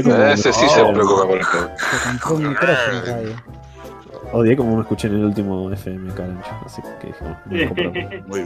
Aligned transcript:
Odié 0.00 0.02
como, 0.12 0.24
Ese 0.24 0.52
sí 0.52 0.68
se 0.68 0.84
preocupa 0.84 1.22
por 1.26 1.38
un 2.36 2.48
micrófono 2.48 3.00
radio. 3.06 3.36
odié 4.32 4.56
como 4.56 4.74
me 4.76 4.82
escuché 4.82 5.08
en 5.08 5.14
el 5.14 5.24
último 5.24 5.70
FM 5.72 6.12
Carancho. 6.14 6.50
Así 6.64 6.82
que 7.00 7.06
dije, 7.08 7.24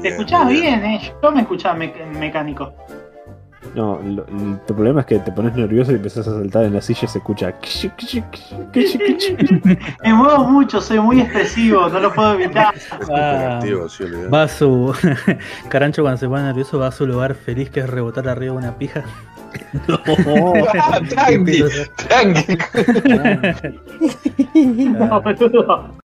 Te 0.03 0.45
muy 0.45 0.55
bien, 0.61 0.85
eh. 0.85 1.13
Yo 1.23 1.33
me 1.33 1.41
escuchaba 1.43 1.77
mec- 1.77 2.05
mecánico. 2.19 2.73
No, 3.75 4.01
lo- 4.03 4.27
el, 4.27 4.59
tu 4.67 4.75
problema 4.75 5.01
es 5.01 5.07
que 5.07 5.19
te 5.19 5.31
pones 5.33 5.55
nervioso 5.55 5.93
y 5.93 5.97
empezás 5.97 6.27
a 6.27 6.33
saltar 6.33 6.65
en 6.65 6.73
la 6.75 6.81
silla 6.81 7.01
y 7.03 7.07
se 7.09 7.19
escucha. 7.19 7.53
Me 10.03 10.15
muevo 10.15 10.45
mucho, 10.49 10.81
soy 10.81 10.99
muy 10.99 11.21
expresivo, 11.21 11.89
no 11.89 12.01
lo 12.01 12.13
puedo 12.13 12.35
evitar. 12.35 12.75
Olvidate. 13.03 13.75
Va 14.33 14.43
a 14.45 14.49
su. 14.49 14.95
Carancho 15.69 16.03
cuando 16.03 16.19
se 16.19 16.27
pone 16.29 16.43
nervioso 16.45 16.79
va 16.79 16.89
a 16.89 16.93
su 16.93 17.07
lugar 17.07 17.35
feliz 17.35 17.71
que 17.71 17.81
es 17.81 17.89
rebotar 17.91 18.29
arriba 18.29 18.53
de 18.55 18.59
una 18.59 18.77
pija. 18.79 19.05
Ah, 20.79 21.01
tranqui, 21.09 21.63
tranqui. 21.97 22.59
No, 24.99 25.21
boludo. 25.23 26.01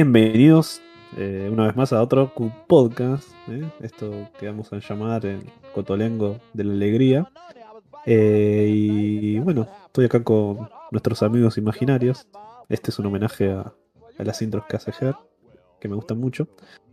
Bienvenidos 0.00 0.80
eh, 1.16 1.50
una 1.52 1.66
vez 1.66 1.74
más 1.74 1.92
a 1.92 2.00
otro 2.00 2.32
Podcast, 2.68 3.30
¿eh? 3.48 3.68
esto 3.80 4.28
que 4.38 4.46
vamos 4.46 4.72
a 4.72 4.78
llamar 4.78 5.26
el 5.26 5.40
Cotolengo 5.74 6.38
de 6.52 6.62
la 6.62 6.72
Alegría. 6.72 7.32
Eh, 8.06 8.68
y 8.70 9.40
bueno, 9.40 9.66
estoy 9.86 10.04
acá 10.04 10.22
con 10.22 10.70
nuestros 10.92 11.24
amigos 11.24 11.58
imaginarios. 11.58 12.28
Este 12.68 12.92
es 12.92 12.98
un 13.00 13.06
homenaje 13.06 13.50
a, 13.50 13.74
a 14.18 14.22
las 14.22 14.40
intros 14.40 14.66
que 14.68 14.76
hace 14.76 14.92
que 15.80 15.88
me 15.88 15.96
gustan 15.96 16.20
mucho. 16.20 16.46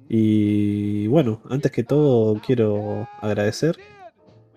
Y 0.09 1.05
bueno, 1.05 1.41
antes 1.47 1.71
que 1.71 1.83
todo 1.83 2.41
quiero 2.43 3.07
agradecer 3.21 3.77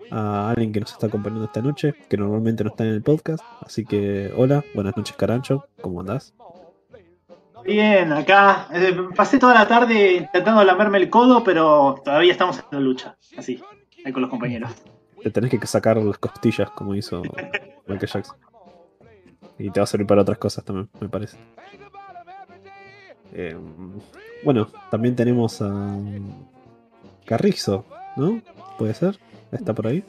a 0.09 0.49
alguien 0.49 0.71
que 0.71 0.79
nos 0.79 0.91
está 0.91 1.05
acompañando 1.05 1.45
esta 1.45 1.61
noche, 1.61 1.93
que 2.09 2.17
normalmente 2.17 2.63
no 2.63 2.71
está 2.71 2.83
en 2.83 2.93
el 2.93 3.03
podcast. 3.03 3.43
Así 3.61 3.85
que 3.85 4.33
hola, 4.35 4.65
buenas 4.73 4.97
noches 4.97 5.15
Carancho, 5.15 5.67
¿cómo 5.83 5.99
andás? 5.99 6.33
Bien, 7.65 8.11
acá. 8.13 8.67
eh, 8.73 8.95
pasé 9.15 9.37
toda 9.39 9.53
la 9.53 9.67
tarde 9.67 10.13
intentando 10.13 10.63
lamerme 10.63 10.97
el 10.97 11.09
codo, 11.09 11.43
pero 11.43 12.01
todavía 12.03 12.31
estamos 12.31 12.57
en 12.57 12.65
la 12.71 12.79
lucha. 12.79 13.17
Así, 13.37 13.61
ahí 14.05 14.11
con 14.11 14.21
los 14.21 14.29
compañeros. 14.29 14.71
Te 15.21 15.29
tenés 15.31 15.51
que 15.51 15.67
sacar 15.67 15.97
las 15.97 16.17
costillas 16.17 16.69
como 16.71 16.95
hizo 16.95 17.21
Michael 17.87 18.09
Jackson. 18.09 18.37
Y 19.57 19.69
te 19.71 19.79
va 19.79 19.83
a 19.83 19.87
servir 19.87 20.07
para 20.07 20.21
otras 20.21 20.37
cosas 20.37 20.63
también, 20.63 20.89
me 20.99 21.09
parece. 21.09 21.37
Eh, 23.33 23.57
bueno, 24.43 24.69
también 24.89 25.15
tenemos 25.15 25.61
a 25.61 25.97
Carrizo, 27.25 27.85
¿no? 28.15 28.41
¿Puede 28.77 28.93
ser? 28.93 29.19
¿Está 29.51 29.73
por 29.73 29.87
ahí? 29.87 30.03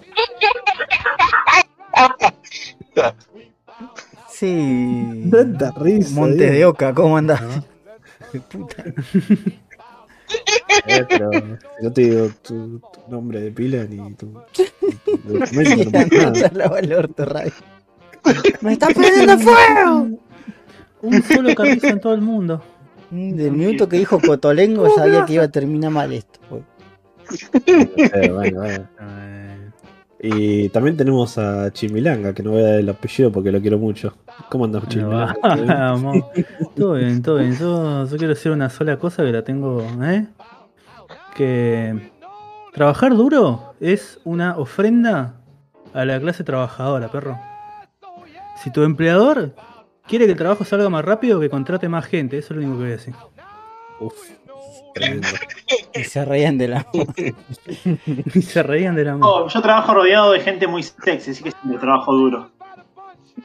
Sí. 4.40 5.28
Tanta 5.30 5.70
risa. 5.72 6.14
Montes 6.14 6.50
de 6.50 6.64
Oca, 6.64 6.94
¿cómo 6.94 7.18
andás? 7.18 7.42
Puta. 8.50 8.84
Eh, 10.86 11.04
pero 11.08 11.30
yo 11.82 11.92
te 11.92 12.00
digo 12.00 12.30
tu, 12.40 12.78
tu 12.78 13.10
nombre 13.10 13.38
de 13.42 13.50
pila 13.50 13.84
ni 13.84 14.14
tu, 14.14 14.32
no. 14.32 14.40
¡Me 18.62 18.72
está 18.72 18.86
prendiendo 18.88 19.38
fuego! 19.40 20.08
Un 21.02 21.22
solo 21.22 21.54
carrizo 21.54 21.88
en 21.88 22.00
todo 22.00 22.14
el 22.14 22.22
mundo. 22.22 22.62
Del 23.10 23.52
minuto 23.52 23.90
que 23.90 23.98
dijo 23.98 24.20
Cotolengo 24.20 24.88
sabía 24.94 25.26
que 25.26 25.34
iba 25.34 25.44
a 25.44 25.50
terminar 25.50 25.90
mal 25.90 26.12
esto. 26.14 26.40
pues. 26.48 26.62
Eh, 27.66 28.30
bueno, 28.30 28.60
bueno. 28.60 28.88
Y 30.22 30.68
también 30.68 30.98
tenemos 30.98 31.38
a 31.38 31.72
Chimilanga, 31.72 32.34
que 32.34 32.42
no 32.42 32.50
voy 32.50 32.60
a 32.60 32.66
dar 32.66 32.78
el 32.80 32.88
apellido 32.90 33.32
porque 33.32 33.50
lo 33.50 33.60
quiero 33.60 33.78
mucho. 33.78 34.14
¿Cómo 34.50 34.66
andas, 34.66 34.86
Chimilanga? 34.88 35.34
Vamos. 35.42 36.24
Todo 36.76 36.94
bien, 36.94 37.22
todo 37.22 37.38
bien. 37.38 37.56
Yo, 37.56 38.04
yo 38.04 38.16
quiero 38.18 38.34
decir 38.34 38.52
una 38.52 38.68
sola 38.68 38.98
cosa 38.98 39.24
que 39.24 39.32
la 39.32 39.42
tengo, 39.42 39.82
¿eh? 40.02 40.26
Que 41.34 42.10
trabajar 42.74 43.16
duro 43.16 43.74
es 43.80 44.20
una 44.24 44.58
ofrenda 44.58 45.40
a 45.94 46.04
la 46.04 46.20
clase 46.20 46.44
trabajadora, 46.44 47.08
perro. 47.08 47.38
Si 48.62 48.70
tu 48.70 48.82
empleador 48.82 49.54
quiere 50.06 50.26
que 50.26 50.32
el 50.32 50.38
trabajo 50.38 50.64
salga 50.64 50.90
más 50.90 51.04
rápido, 51.04 51.40
que 51.40 51.48
contrate 51.48 51.88
más 51.88 52.04
gente, 52.04 52.36
eso 52.36 52.52
es 52.52 52.60
lo 52.60 52.66
único 52.66 52.76
que 52.76 52.82
voy 52.82 52.92
a 52.92 52.96
decir. 52.96 53.14
Uf. 54.00 54.14
Y 55.94 56.04
se 56.04 56.24
reían 56.24 56.58
de 56.58 56.68
la. 56.68 56.86
Y 58.34 58.42
se 58.42 58.62
reían 58.62 58.94
de 58.96 59.04
la 59.04 59.12
mano. 59.12 59.26
Oh, 59.28 59.48
yo 59.48 59.60
trabajo 59.62 59.94
rodeado 59.94 60.32
de 60.32 60.40
gente 60.40 60.66
muy 60.66 60.82
sexy, 60.82 61.30
así 61.32 61.42
que 61.42 61.50
siempre 61.52 61.78
trabajo 61.78 62.12
duro. 62.14 62.50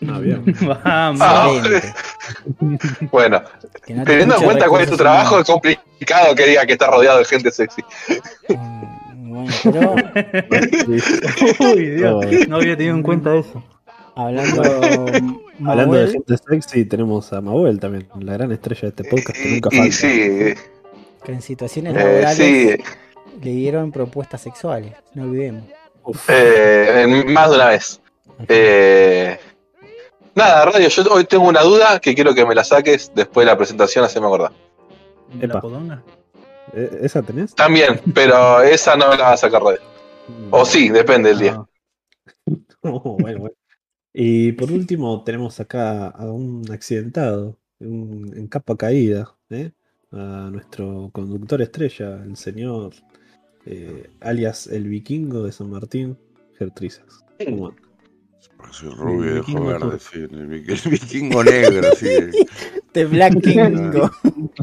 Ah, 0.09 0.19
bien. 0.19 0.43
Vamos. 0.83 1.21
Ah. 1.23 1.51
Bueno, 3.11 3.41
Que 3.85 3.93
no 3.93 4.03
te 4.03 4.11
teniendo 4.11 4.35
en 4.37 4.43
cuenta 4.43 4.67
cuál 4.67 4.83
es 4.83 4.89
tu 4.89 4.97
trabajo, 4.97 5.39
es 5.39 5.45
complicado 5.45 6.35
que 6.35 6.47
diga 6.47 6.65
que 6.65 6.73
está 6.73 6.87
rodeado 6.87 7.19
de 7.19 7.25
gente 7.25 7.51
sexy. 7.51 7.81
Mm, 8.49 8.85
Bueno, 9.31 9.95
pero 10.49 10.67
Uy, 11.73 11.89
Dios, 11.91 12.47
no 12.47 12.55
había 12.57 12.75
tenido 12.77 12.95
en 12.95 13.03
cuenta 13.03 13.35
eso. 13.35 13.63
hablando. 14.15 14.61
Hablando 15.65 15.95
de 15.95 16.07
gente 16.11 16.35
sexy, 16.37 16.85
tenemos 16.85 17.31
a 17.31 17.39
Mabel 17.41 17.79
también, 17.79 18.07
la 18.19 18.33
gran 18.33 18.51
estrella 18.51 18.81
de 18.81 18.87
este 18.89 19.03
podcast 19.05 19.37
que 19.39 19.49
nunca 19.51 19.69
Y, 19.71 19.77
falta. 19.77 19.87
y 19.87 19.91
sí, 19.91 20.53
que 21.25 21.31
en 21.33 21.41
situaciones 21.41 21.93
eh, 21.95 21.97
laborales 21.97 22.35
sí, 22.37 22.75
le 23.41 23.51
dieron 23.51 23.91
propuestas 23.91 24.41
sexuales, 24.41 24.93
no 25.13 25.23
olvidemos. 25.23 25.63
Eh, 26.29 27.23
más 27.27 27.49
de 27.49 27.55
una 27.55 27.65
vez. 27.69 28.01
Eh, 28.47 29.37
nada, 30.35 30.65
Radio, 30.65 30.87
yo 30.87 31.03
hoy 31.11 31.25
tengo 31.25 31.47
una 31.47 31.61
duda 31.61 31.99
que 31.99 32.13
quiero 32.15 32.33
que 32.33 32.45
me 32.45 32.55
la 32.55 32.63
saques 32.63 33.11
después 33.15 33.45
de 33.45 33.51
la 33.51 33.57
presentación, 33.57 34.05
así 34.05 34.19
me 34.19 34.27
acordar. 34.27 34.51
¿De 35.33 35.47
la 35.47 35.59
podonga? 35.59 36.03
¿e- 36.73 36.99
¿Esa 37.01 37.21
tenés? 37.21 37.55
También, 37.55 37.99
pero 38.13 38.61
esa 38.61 38.95
no 38.95 39.09
me 39.09 39.17
la 39.17 39.23
va 39.23 39.31
a 39.33 39.37
sacar 39.37 39.61
Radio. 39.63 39.79
O 40.51 40.65
sí, 40.65 40.89
depende 40.89 41.29
del 41.29 41.39
día. 41.39 41.55
Ah, 41.57 41.65
Oh, 42.81 43.17
bueno, 43.19 43.39
bueno. 43.39 43.55
Y 44.13 44.51
por 44.53 44.71
último 44.71 45.23
tenemos 45.23 45.59
acá 45.59 46.07
a 46.07 46.25
un 46.31 46.63
accidentado, 46.71 47.57
un- 47.79 48.31
en 48.35 48.47
capa 48.47 48.77
caída, 48.77 49.35
¿eh? 49.49 49.71
A 50.11 50.49
nuestro 50.51 51.09
conductor 51.11 51.61
estrella, 51.61 52.21
el 52.23 52.35
señor 52.37 52.93
eh, 53.65 54.09
alias 54.21 54.67
el 54.67 54.87
vikingo 54.87 55.43
de 55.43 55.51
San 55.51 55.69
Martín, 55.69 56.17
Gertrizas. 56.57 57.25
¿Cómo 57.43 57.67
anda? 57.69 57.81
Soy 58.71 58.89
rubio 58.89 59.31
El 59.31 59.39
vikingo 59.39 59.65
verde, 59.65 59.99
sí. 59.99 60.19
El, 60.19 60.47
vi- 60.47 60.63
el 60.67 60.89
vikingo 60.91 61.43
negro, 61.43 61.83
sí. 61.97 62.07
De 62.93 63.05
Black 63.05 63.41
Kingo. 63.41 64.09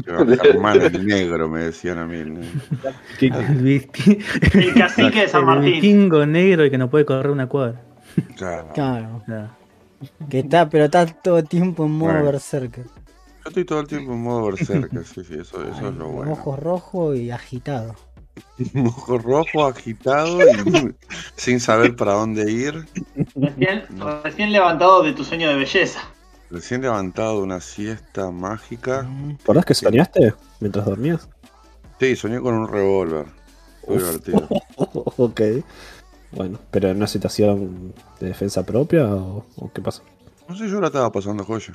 El 0.07 1.05
negro, 1.05 1.47
me 1.49 1.65
decían 1.65 1.99
a 1.99 2.07
mí. 2.07 2.15
El, 2.17 2.39
El 3.21 4.73
cacique 4.73 5.19
de 5.21 5.27
San 5.27 5.41
el 5.41 5.45
Martín. 5.45 5.71
vikingo 5.73 6.25
negro 6.25 6.65
y 6.65 6.71
que 6.71 6.77
no 6.79 6.89
puede 6.89 7.05
correr 7.05 7.31
una 7.31 7.47
cuadra. 7.47 7.81
Claro. 8.35 8.69
Claro. 8.73 9.21
Que 10.29 10.39
está, 10.39 10.67
pero 10.69 10.85
está 10.85 11.05
todo 11.05 11.37
el 11.39 11.47
tiempo 11.47 11.85
en 11.85 11.91
modo 11.91 12.11
Bueno. 12.13 12.25
berserker. 12.25 12.85
Yo 13.43 13.49
estoy 13.49 13.65
todo 13.65 13.79
el 13.81 13.87
tiempo 13.87 14.13
en 14.13 14.21
modo 14.23 14.45
berserker, 14.51 15.05
sí, 15.05 15.23
sí, 15.25 15.33
eso, 15.39 15.61
eso 15.67 15.87
es 15.89 15.95
lo 15.95 16.07
bueno. 16.09 16.31
Ojos 16.31 16.59
rojos 16.59 17.17
y 17.17 17.29
agitado. 17.31 17.95
Ojo 18.85 19.17
rojo, 19.17 19.65
agitado 19.65 20.39
y 20.41 20.95
sin 21.35 21.59
saber 21.59 21.95
para 21.95 22.13
dónde 22.13 22.49
ir. 22.51 22.85
Recién, 23.35 23.83
No. 23.91 24.21
recién 24.21 24.51
levantado 24.51 25.03
de 25.03 25.13
tu 25.13 25.23
sueño 25.23 25.49
de 25.49 25.55
belleza. 25.55 25.99
Recién 26.49 26.81
levantado 26.81 27.37
de 27.37 27.43
una 27.43 27.59
siesta 27.59 28.31
mágica. 28.31 29.03
Mm. 29.03 29.37
¿Te 29.37 29.43
acordás 29.43 29.65
que 29.65 29.73
soñaste 29.73 30.33
mientras 30.59 30.85
dormías? 30.85 31.27
Sí, 31.99 32.15
soñé 32.15 32.39
con 32.39 32.53
un 32.55 32.67
revólver. 32.67 33.25
Fue 33.85 33.97
divertido. 33.97 34.47
ok. 34.77 35.41
Bueno, 36.31 36.59
pero 36.71 36.89
en 36.89 36.97
una 36.97 37.07
situación 37.07 37.93
de 38.19 38.27
defensa 38.27 38.63
propia 38.65 39.05
o, 39.13 39.45
o 39.57 39.71
qué 39.73 39.81
pasó? 39.81 40.03
No 40.47 40.55
sé, 40.55 40.67
yo 40.69 40.79
la 40.81 40.87
estaba 40.87 41.11
pasando 41.11 41.43
joya. 41.43 41.73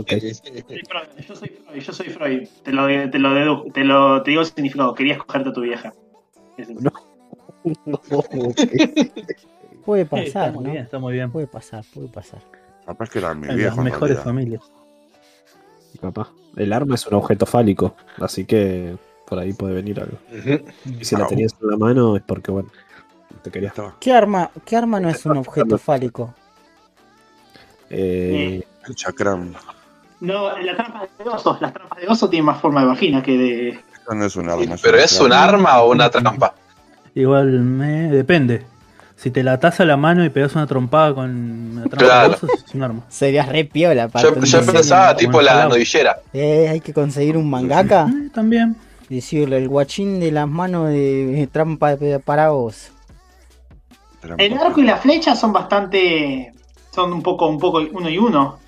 Ok. 0.00 0.10
Soy 0.10 0.82
Freud, 0.88 1.08
Yo 1.28 1.34
soy 1.36 1.48
Freud, 1.48 1.80
yo 1.82 1.92
soy 1.92 2.08
Freud. 2.10 2.48
Te 2.62 2.72
lo, 2.72 2.86
te 2.86 3.18
lo, 3.18 3.28
dedu- 3.30 3.72
te 3.72 3.84
lo 3.84 4.22
te 4.22 4.30
digo 4.30 4.42
el 4.42 4.46
significado. 4.48 4.94
Querías 4.94 5.18
cogerte 5.18 5.48
a 5.50 5.52
tu 5.52 5.60
vieja. 5.62 5.92
Es 6.56 6.68
el- 6.68 6.78
No. 6.82 6.92
Puede 9.84 10.02
está 10.02 10.16
pasar, 10.16 10.52
muy 10.52 10.64
¿no? 10.64 10.70
bien, 10.72 10.84
está 10.84 10.98
muy 10.98 11.12
bien. 11.12 11.30
Puede 11.30 11.46
pasar, 11.46 11.84
puede 11.92 12.08
pasar. 12.08 12.40
Capaz 12.86 13.08
que 13.10 13.18
era 13.18 13.34
mi 13.34 13.48
En 13.48 13.56
viejo. 13.56 13.76
las 13.76 13.84
mejores 13.84 14.16
realidad. 14.16 14.24
familias. 14.24 14.62
Capaz. 16.00 16.28
El 16.56 16.72
arma 16.72 16.94
es 16.94 17.06
un 17.06 17.14
objeto 17.14 17.46
fálico, 17.46 17.94
así 18.18 18.44
que 18.44 18.96
por 19.26 19.38
ahí 19.38 19.52
puede 19.52 19.74
venir 19.74 20.00
algo. 20.00 20.18
Y 20.98 21.04
si 21.04 21.16
la 21.16 21.24
Ah, 21.24 21.28
tenías 21.28 21.54
en 21.60 21.70
la 21.70 21.76
mano 21.76 22.16
es 22.16 22.22
porque, 22.22 22.50
bueno, 22.50 22.70
te 23.42 23.50
querías. 23.50 23.72
Estaba 23.72 23.96
¿Qué 24.00 24.12
arma, 24.12 24.50
qué 24.64 24.76
arma 24.76 24.98
no 25.00 25.08
es 25.08 25.24
un 25.26 25.36
objeto 25.36 25.78
fálico? 25.78 26.34
Eh, 27.90 28.62
el 28.88 28.94
chacrán. 28.94 29.54
No, 30.20 30.56
las 30.58 30.76
trampas 30.76 31.08
de 31.18 31.28
oso, 31.28 31.56
las 31.60 31.72
trampas 31.72 31.98
de 32.00 32.06
oso 32.08 32.28
tienen 32.28 32.44
más 32.46 32.60
forma 32.60 32.82
de 32.82 32.86
vagina 32.88 33.22
que 33.22 33.38
de. 33.38 33.68
Eso 33.70 34.14
no 34.14 34.24
es 34.26 34.36
un 34.36 34.50
arma. 34.50 34.76
¿Pero 34.82 34.98
es 34.98 35.20
un 35.20 35.32
arma 35.32 35.80
o 35.82 35.90
una 35.92 36.10
trampa? 36.10 36.54
Igual 37.14 37.46
me 37.60 38.10
depende. 38.10 38.66
Si 39.16 39.30
te 39.30 39.42
la 39.42 39.52
atás 39.54 39.80
a 39.80 39.84
la 39.84 39.96
mano 39.98 40.24
y 40.24 40.30
pegas 40.30 40.54
una 40.54 40.66
trompada 40.66 41.14
con 41.14 41.30
una 41.30 41.82
trampa 41.82 41.96
Claro. 41.98 42.28
de 42.30 42.34
osos, 42.36 42.50
es 42.66 42.74
un 42.74 42.82
arma. 42.82 43.02
Serías 43.08 43.48
re 43.48 43.64
piola 43.64 44.08
para 44.08 44.28
Yo, 44.30 44.40
yo 44.42 44.66
pensaba 44.66 45.14
tipo 45.16 45.42
la 45.42 45.52
Fallout. 45.52 45.70
nodillera. 45.72 46.16
Eh, 46.32 46.68
hay 46.70 46.80
que 46.80 46.94
conseguir 46.94 47.36
un 47.36 47.48
mangaka 47.50 48.06
Eh, 48.08 48.30
también. 48.32 48.76
y 49.10 49.16
decirle 49.16 49.58
el 49.58 49.68
guachín 49.68 50.20
de 50.20 50.30
las 50.32 50.48
manos 50.48 50.88
de 50.88 51.48
trampa 51.52 51.96
para 52.24 52.50
vos. 52.50 52.92
Trampa. 54.20 54.42
El 54.42 54.56
arco 54.58 54.80
y 54.80 54.84
la 54.84 54.96
flecha 54.96 55.34
son 55.34 55.52
bastante. 55.52 56.52
son 56.94 57.12
un 57.12 57.22
poco, 57.22 57.46
un 57.46 57.58
poco 57.58 57.80
uno 57.92 58.08
y 58.10 58.18
uno. 58.18 58.58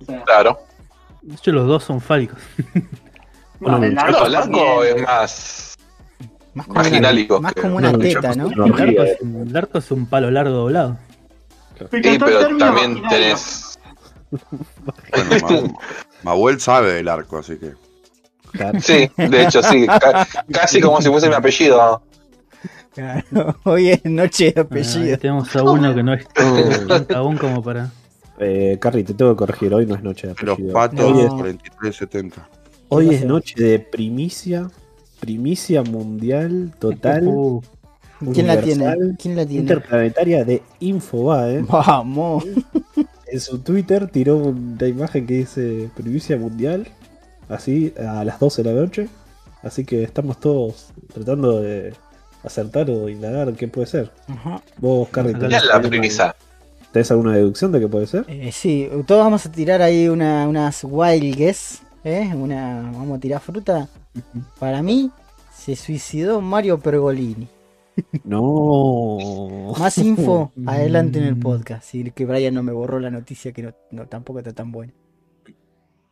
O 0.00 0.04
sea, 0.04 0.22
Claro. 0.22 0.58
De 1.26 1.34
hecho, 1.34 1.52
los 1.52 1.66
dos 1.66 1.82
son 1.84 2.00
fálicos. 2.00 2.38
bueno, 3.60 3.82
el 3.84 3.94
no, 3.94 4.00
arco, 4.00 4.18
No, 4.20 4.26
el 4.26 4.34
arco 4.34 4.58
también. 4.58 4.96
es 4.96 5.02
más. 5.02 5.76
Más 6.54 6.66
como 6.68 6.80
una, 6.80 7.40
más 7.40 7.52
que- 7.54 7.60
como 7.60 7.76
una 7.76 7.92
no, 7.92 7.98
teta, 7.98 8.34
¿no? 8.34 8.48
no. 8.48 8.64
El 8.66 8.72
arco, 8.72 8.84
ríe. 8.84 9.12
es 9.12 9.20
un, 9.20 9.46
el 9.48 9.56
arco 9.56 9.78
es 9.78 9.90
un 9.90 10.06
palo 10.06 10.30
largo 10.30 10.54
doblado. 10.54 10.98
Sí, 11.78 11.86
pero 12.18 12.56
también 12.56 13.02
tenés. 13.10 13.78
Bueno, 14.30 15.68
Ma- 15.72 15.78
Mahuel 16.22 16.60
sabe 16.60 16.94
del 16.94 17.08
arco, 17.08 17.38
así 17.38 17.56
que. 17.58 17.72
claro. 18.52 18.80
Sí, 18.80 19.10
de 19.16 19.42
hecho, 19.42 19.62
sí. 19.62 19.86
ca- 19.86 20.26
casi 20.50 20.80
como 20.80 21.02
si 21.02 21.08
fuese 21.10 21.28
mi 21.28 21.34
apellido. 21.34 22.02
Claro, 22.94 23.56
Hoy 23.64 23.90
es 23.90 24.04
noche 24.06 24.52
de 24.52 24.60
Ah, 24.60 24.62
apellido. 24.62 25.18
tenemos 25.18 25.54
a 25.54 25.62
uno 25.62 25.94
que 25.94 26.02
no 26.02 26.14
es 26.14 26.26
tan 26.88 27.04
cagón 27.04 27.36
como 27.36 27.62
para. 27.62 27.90
Eh, 28.38 28.76
Carrie, 28.80 29.04
te 29.04 29.14
tengo 29.14 29.32
que 29.32 29.38
corregir. 29.38 29.72
Hoy 29.74 29.86
no 29.86 29.94
es 29.94 30.02
noche 30.02 30.28
de 30.28 30.34
Los 30.42 30.54
apellido. 30.54 30.72
patos 30.74 31.00
Hoy 31.00 31.20
es, 31.20 31.26
No. 31.30 31.36
4370. 31.38 32.48
hoy 32.88 33.08
¿Qué 33.08 33.14
es 33.16 33.24
noche 33.24 33.54
de 33.62 33.78
primicia. 33.78 34.70
Primicia 35.20 35.82
mundial 35.82 36.72
total. 36.78 37.24
Uh, 38.18 38.32
¿Quién 38.32 38.46
la 38.46 38.54
universal, 38.54 38.94
tiene? 38.96 39.16
¿Quién 39.20 39.36
la 39.36 39.44
tiene? 39.44 39.60
Interplanetaria 39.60 40.42
de 40.46 40.62
Infobae. 40.80 41.60
Vamos. 41.62 42.44
En 43.28 43.40
su 43.40 43.58
Twitter 43.58 44.06
tiró 44.08 44.36
una 44.38 44.86
imagen 44.86 45.26
que 45.26 45.34
dice 45.34 45.90
primicia 45.94 46.38
mundial. 46.38 46.86
Así 47.50 47.92
a 47.98 48.24
las 48.24 48.38
12 48.40 48.62
de 48.62 48.72
la 48.72 48.80
noche. 48.80 49.08
Así 49.62 49.84
que 49.84 50.02
estamos 50.02 50.40
todos 50.40 50.86
tratando 51.12 51.60
de 51.60 51.92
acertar 52.42 52.88
o 52.88 53.08
indagar 53.10 53.52
qué 53.54 53.68
puede 53.68 53.86
ser. 53.88 54.10
Ajá. 54.28 54.62
Vos, 54.78 55.08
Carrie, 55.10 55.32
¿Qué 55.34 55.38
¿Qué 55.40 55.44
¿tenés 55.48 55.62
es 55.62 55.68
la 55.68 55.74
alguna- 55.74 55.90
premisa? 55.90 56.36
¿Tenés 56.96 57.10
alguna 57.10 57.34
deducción 57.34 57.72
de 57.72 57.80
qué 57.80 57.88
puede 57.88 58.06
ser? 58.06 58.24
Eh, 58.26 58.50
sí, 58.52 58.88
todos 59.06 59.22
vamos 59.22 59.44
a 59.44 59.52
tirar 59.52 59.82
ahí 59.82 60.08
una, 60.08 60.48
unas 60.48 60.82
wild 60.82 61.36
guess, 61.36 61.82
¿eh? 62.04 62.30
Una, 62.34 62.90
vamos 62.90 63.18
a 63.18 63.20
tirar 63.20 63.38
fruta. 63.38 63.86
Para 64.58 64.82
mí, 64.82 65.10
se 65.54 65.76
suicidó 65.76 66.40
Mario 66.40 66.80
Pergolini. 66.80 67.48
No. 68.24 69.18
Más 69.78 69.98
info 69.98 70.52
adelante 70.66 71.18
en 71.18 71.26
el 71.26 71.36
podcast. 71.36 71.84
Si 71.84 72.10
que 72.12 72.24
Brian 72.24 72.54
no 72.54 72.62
me 72.62 72.72
borró 72.72 72.98
la 72.98 73.10
noticia 73.10 73.52
que 73.52 73.62
no, 73.62 73.74
no- 73.90 74.06
tampoco 74.06 74.38
está 74.38 74.54
tan 74.54 74.72
buena. 74.72 74.94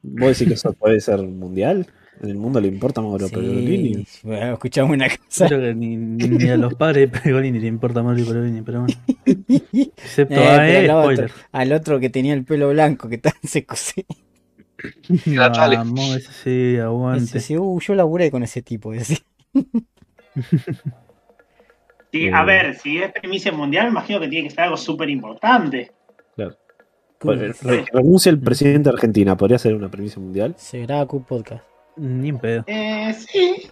¿Vos 0.03 0.39
decís 0.39 0.49
que 0.49 0.55
eso 0.55 0.75
puede 0.75 1.01
ser 1.01 1.23
mundial? 1.23 1.87
¿En 2.23 2.31
el 2.31 2.37
mundo 2.37 2.61
le 2.61 2.69
importa 2.69 3.01
Mauro 3.01 3.29
Pergolini? 3.29 4.05
Sí, 4.07 4.21
bueno, 4.23 4.53
escuchamos 4.55 4.93
una 4.93 5.09
cosa. 5.09 5.47
creo 5.49 5.61
que 5.61 5.75
ni, 5.75 5.97
ni 5.97 6.49
a 6.49 6.57
los 6.57 6.75
padres 6.75 7.11
de 7.11 7.19
Pergolini 7.21 7.59
le 7.59 7.67
importa 7.67 8.03
Mario 8.03 8.27
Pergolini, 8.27 8.63
pero 8.63 8.81
bueno. 8.83 8.95
Excepto 9.73 10.35
Eh, 10.35 10.47
a 10.49 10.69
él, 10.71 10.91
al 10.91 11.11
otro- 11.13 11.27
al 11.53 11.73
otro 11.73 12.01
que 12.01 12.11
tenía 12.11 12.35
el 12.35 12.45
pelo 12.45 12.71
blanco 12.71 13.09
que 13.09 13.19
tan 13.19 13.33
seco. 13.43 13.75
Sí. 13.77 14.05
Natale. 15.27 15.77
Vamos, 15.77 16.17
ese 16.17 16.33
sí, 16.75 16.79
aguante. 16.79 17.25
Ese 17.25 17.41
sí, 17.41 17.57
uh, 17.57 17.81
yo 17.81 17.95
laburé 17.95 18.31
con 18.31 18.43
ese 18.43 18.63
tipo. 18.63 18.93
decía. 18.93 19.19
Sí, 22.13 22.29
a 22.33 22.45
ver, 22.45 22.77
si 22.77 22.99
es 22.99 23.11
primicia 23.11 23.51
mundial, 23.51 23.87
me 23.87 23.91
imagino 23.91 24.21
que 24.21 24.29
tiene 24.29 24.47
que 24.49 24.55
ser 24.55 24.65
algo 24.65 24.77
súper 24.77 25.11
importante. 25.11 25.91
Re- 27.21 27.85
Renuncia 27.93 28.31
el 28.31 28.39
presidente 28.39 28.89
de 28.91 28.95
Argentina. 28.95 29.37
¿Podría 29.37 29.59
ser 29.59 29.75
una 29.75 29.91
premisa 29.91 30.21
mundial? 30.21 30.55
Se 30.59 30.81
graba 30.83 31.07
Q 31.07 31.25
Podcast. 31.25 31.65
Ni 31.97 32.29
en 32.31 32.39
pedo. 32.39 32.65
Eh, 32.67 33.15
sí. 33.29 33.71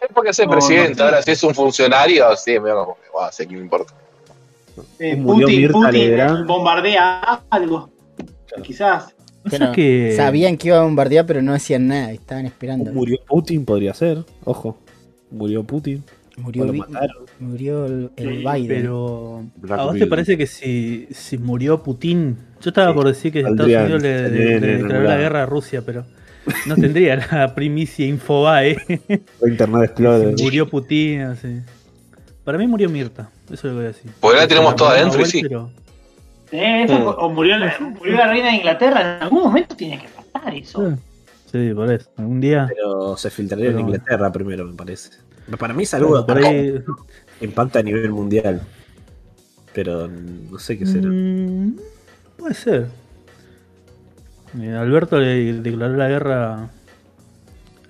Es 0.00 0.08
porque 0.12 0.30
es 0.30 0.38
el 0.38 0.46
No, 0.46 0.52
presidente. 0.52 0.94
no. 0.98 1.04
Ahora, 1.04 1.22
si 1.22 1.30
es 1.30 1.42
un 1.42 1.54
funcionario, 1.54 2.36
sí, 2.36 2.52
me 2.60 2.70
como 2.70 2.96
wow, 3.12 3.28
sé 3.32 3.46
que 3.46 3.54
me 3.56 3.62
importa. 3.62 3.94
Eh, 4.98 5.16
Murió 5.16 5.46
Putin, 5.46 5.72
Putin 5.72 5.92
Legrand. 5.92 6.46
bombardea 6.46 7.42
algo. 7.50 7.90
Claro. 8.46 8.62
Quizás. 8.62 9.14
Que 9.74 10.14
Sabían 10.16 10.56
que 10.56 10.68
iba 10.68 10.78
a 10.78 10.82
bombardear, 10.82 11.26
pero 11.26 11.42
no 11.42 11.52
hacían 11.52 11.86
nada. 11.88 12.12
Estaban 12.12 12.46
esperando. 12.46 12.90
Murió 12.92 13.18
Putin, 13.26 13.64
podría 13.64 13.92
ser. 13.94 14.24
Ojo. 14.44 14.76
Murió 15.30 15.62
Putin. 15.64 16.02
Murió, 16.36 16.64
Vi- 16.66 16.78
mataron. 16.80 17.26
murió 17.38 17.86
el, 17.86 18.10
el 18.16 18.28
Sí, 18.38 18.44
Biden. 18.44 18.66
Pero. 18.68 19.44
Black 19.56 19.78
¿A 19.80 19.84
vos 19.84 19.98
te 19.98 20.06
parece 20.06 20.36
que 20.36 20.46
si, 20.46 21.06
si 21.12 21.38
murió 21.38 21.82
Putin? 21.82 22.36
Yo 22.60 22.70
estaba 22.70 22.88
Sí, 22.88 22.94
por 22.94 23.06
decir 23.06 23.32
que 23.32 23.40
Estados 23.40 23.66
Unidos 23.66 24.02
le, 24.02 24.30
declaró 24.60 25.02
la 25.04 25.16
guerra 25.16 25.42
a 25.44 25.46
Rusia, 25.46 25.82
pero 25.86 26.04
no 26.66 26.74
tendría 26.76 27.16
la 27.16 27.54
primicia 27.54 28.06
Infobae. 28.06 28.76
Internet 29.46 29.82
Explorer. 29.84 30.36
Si 30.38 30.42
murió 30.44 30.68
Putin, 30.68 31.20
así. 31.22 31.60
Para 32.44 32.58
mí 32.58 32.66
murió 32.66 32.88
Mirta, 32.90 33.30
eso 33.46 33.54
es 33.54 33.64
lo 33.64 33.70
que 33.70 33.74
voy 33.76 33.84
a 33.84 33.88
decir. 33.88 34.10
Porque 34.20 34.38
la 34.38 34.48
tenemos 34.48 34.76
toda 34.76 34.92
adentro 34.92 35.20
y 35.22 35.26
sí. 35.26 35.42
pero- 35.42 35.70
Eh, 36.52 36.84
eso, 36.84 36.98
Mm. 36.98 37.06
O 37.18 37.28
murió 37.30 37.56
la, 37.58 37.74
murió 37.80 38.14
la 38.16 38.28
reina 38.28 38.48
de 38.48 38.56
Inglaterra. 38.56 39.16
En 39.16 39.22
algún 39.24 39.42
momento 39.44 39.74
tiene 39.74 39.98
que 40.00 40.08
pasar 40.32 40.54
eso. 40.54 40.96
Sí, 41.50 41.72
por 41.74 41.90
eso. 41.92 42.10
Algún 42.16 42.40
día. 42.40 42.66
Pero 42.72 43.16
se 43.16 43.30
filtraría 43.30 43.70
en 43.70 43.80
Inglaterra 43.80 44.30
primero, 44.30 44.64
me 44.66 44.74
parece. 44.74 45.10
Para 45.58 45.72
mí 45.74 45.82
es 45.84 45.94
algo 45.94 46.16
ahí. 46.28 46.80
que 47.38 47.44
impacta 47.44 47.78
a 47.78 47.82
nivel 47.82 48.10
mundial. 48.10 48.60
Pero 49.72 50.06
no 50.06 50.58
sé 50.58 50.78
qué 50.78 50.86
será. 50.86 51.08
Mm, 51.08 51.76
puede 52.36 52.54
ser. 52.54 52.86
Eh, 54.60 54.72
Alberto 54.76 55.18
le 55.18 55.54
declaró 55.54 55.96
la 55.96 56.08
guerra 56.08 56.68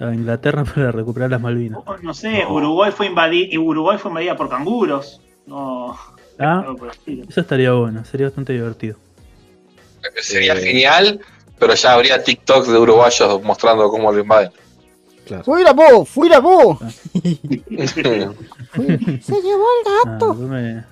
a 0.01 0.15
Inglaterra 0.15 0.65
para 0.75 0.91
recuperar 0.93 1.31
las 1.31 1.41
Malvinas. 1.41 1.81
O, 1.85 1.97
No 1.99 2.15
sé, 2.15 2.45
Uruguay 2.49 2.93
fue 2.93 3.07
invadida 3.07 3.49
y 3.51 3.59
Uruguay 3.59 3.99
fue 3.99 4.11
invadida 4.11 4.37
por 4.37 4.49
canguros. 4.49 5.21
No, 5.47 5.97
Ah, 6.39 6.61
algo 6.67 6.77
por 6.77 6.89
el 6.89 6.95
estilo. 6.95 7.25
eso 7.29 7.41
estaría 7.41 7.73
bueno, 7.73 8.05
sería 8.05 8.27
bastante 8.27 8.53
divertido. 8.55 8.97
Sería 10.21 10.55
Eh. 10.55 10.61
genial, 10.63 11.21
pero 11.59 11.75
ya 11.75 11.93
habría 11.95 12.23
TikTok 12.23 12.67
de 12.67 12.79
uruguayos 12.79 13.43
mostrando 13.43 13.89
cómo 13.89 14.11
lo 14.13 14.21
invaden. 14.21 14.51
Claro. 15.27 15.45
¡Fuera 15.45 15.73
vos! 15.73 16.07
¡Fuera 16.09 16.41
vos! 16.41 16.79
Ah. 16.83 16.91
Se 17.83 18.03
llevó 18.03 19.65
el 19.81 19.87
Ah, 20.07 20.19
yo 20.21 20.35
me, 20.35 20.85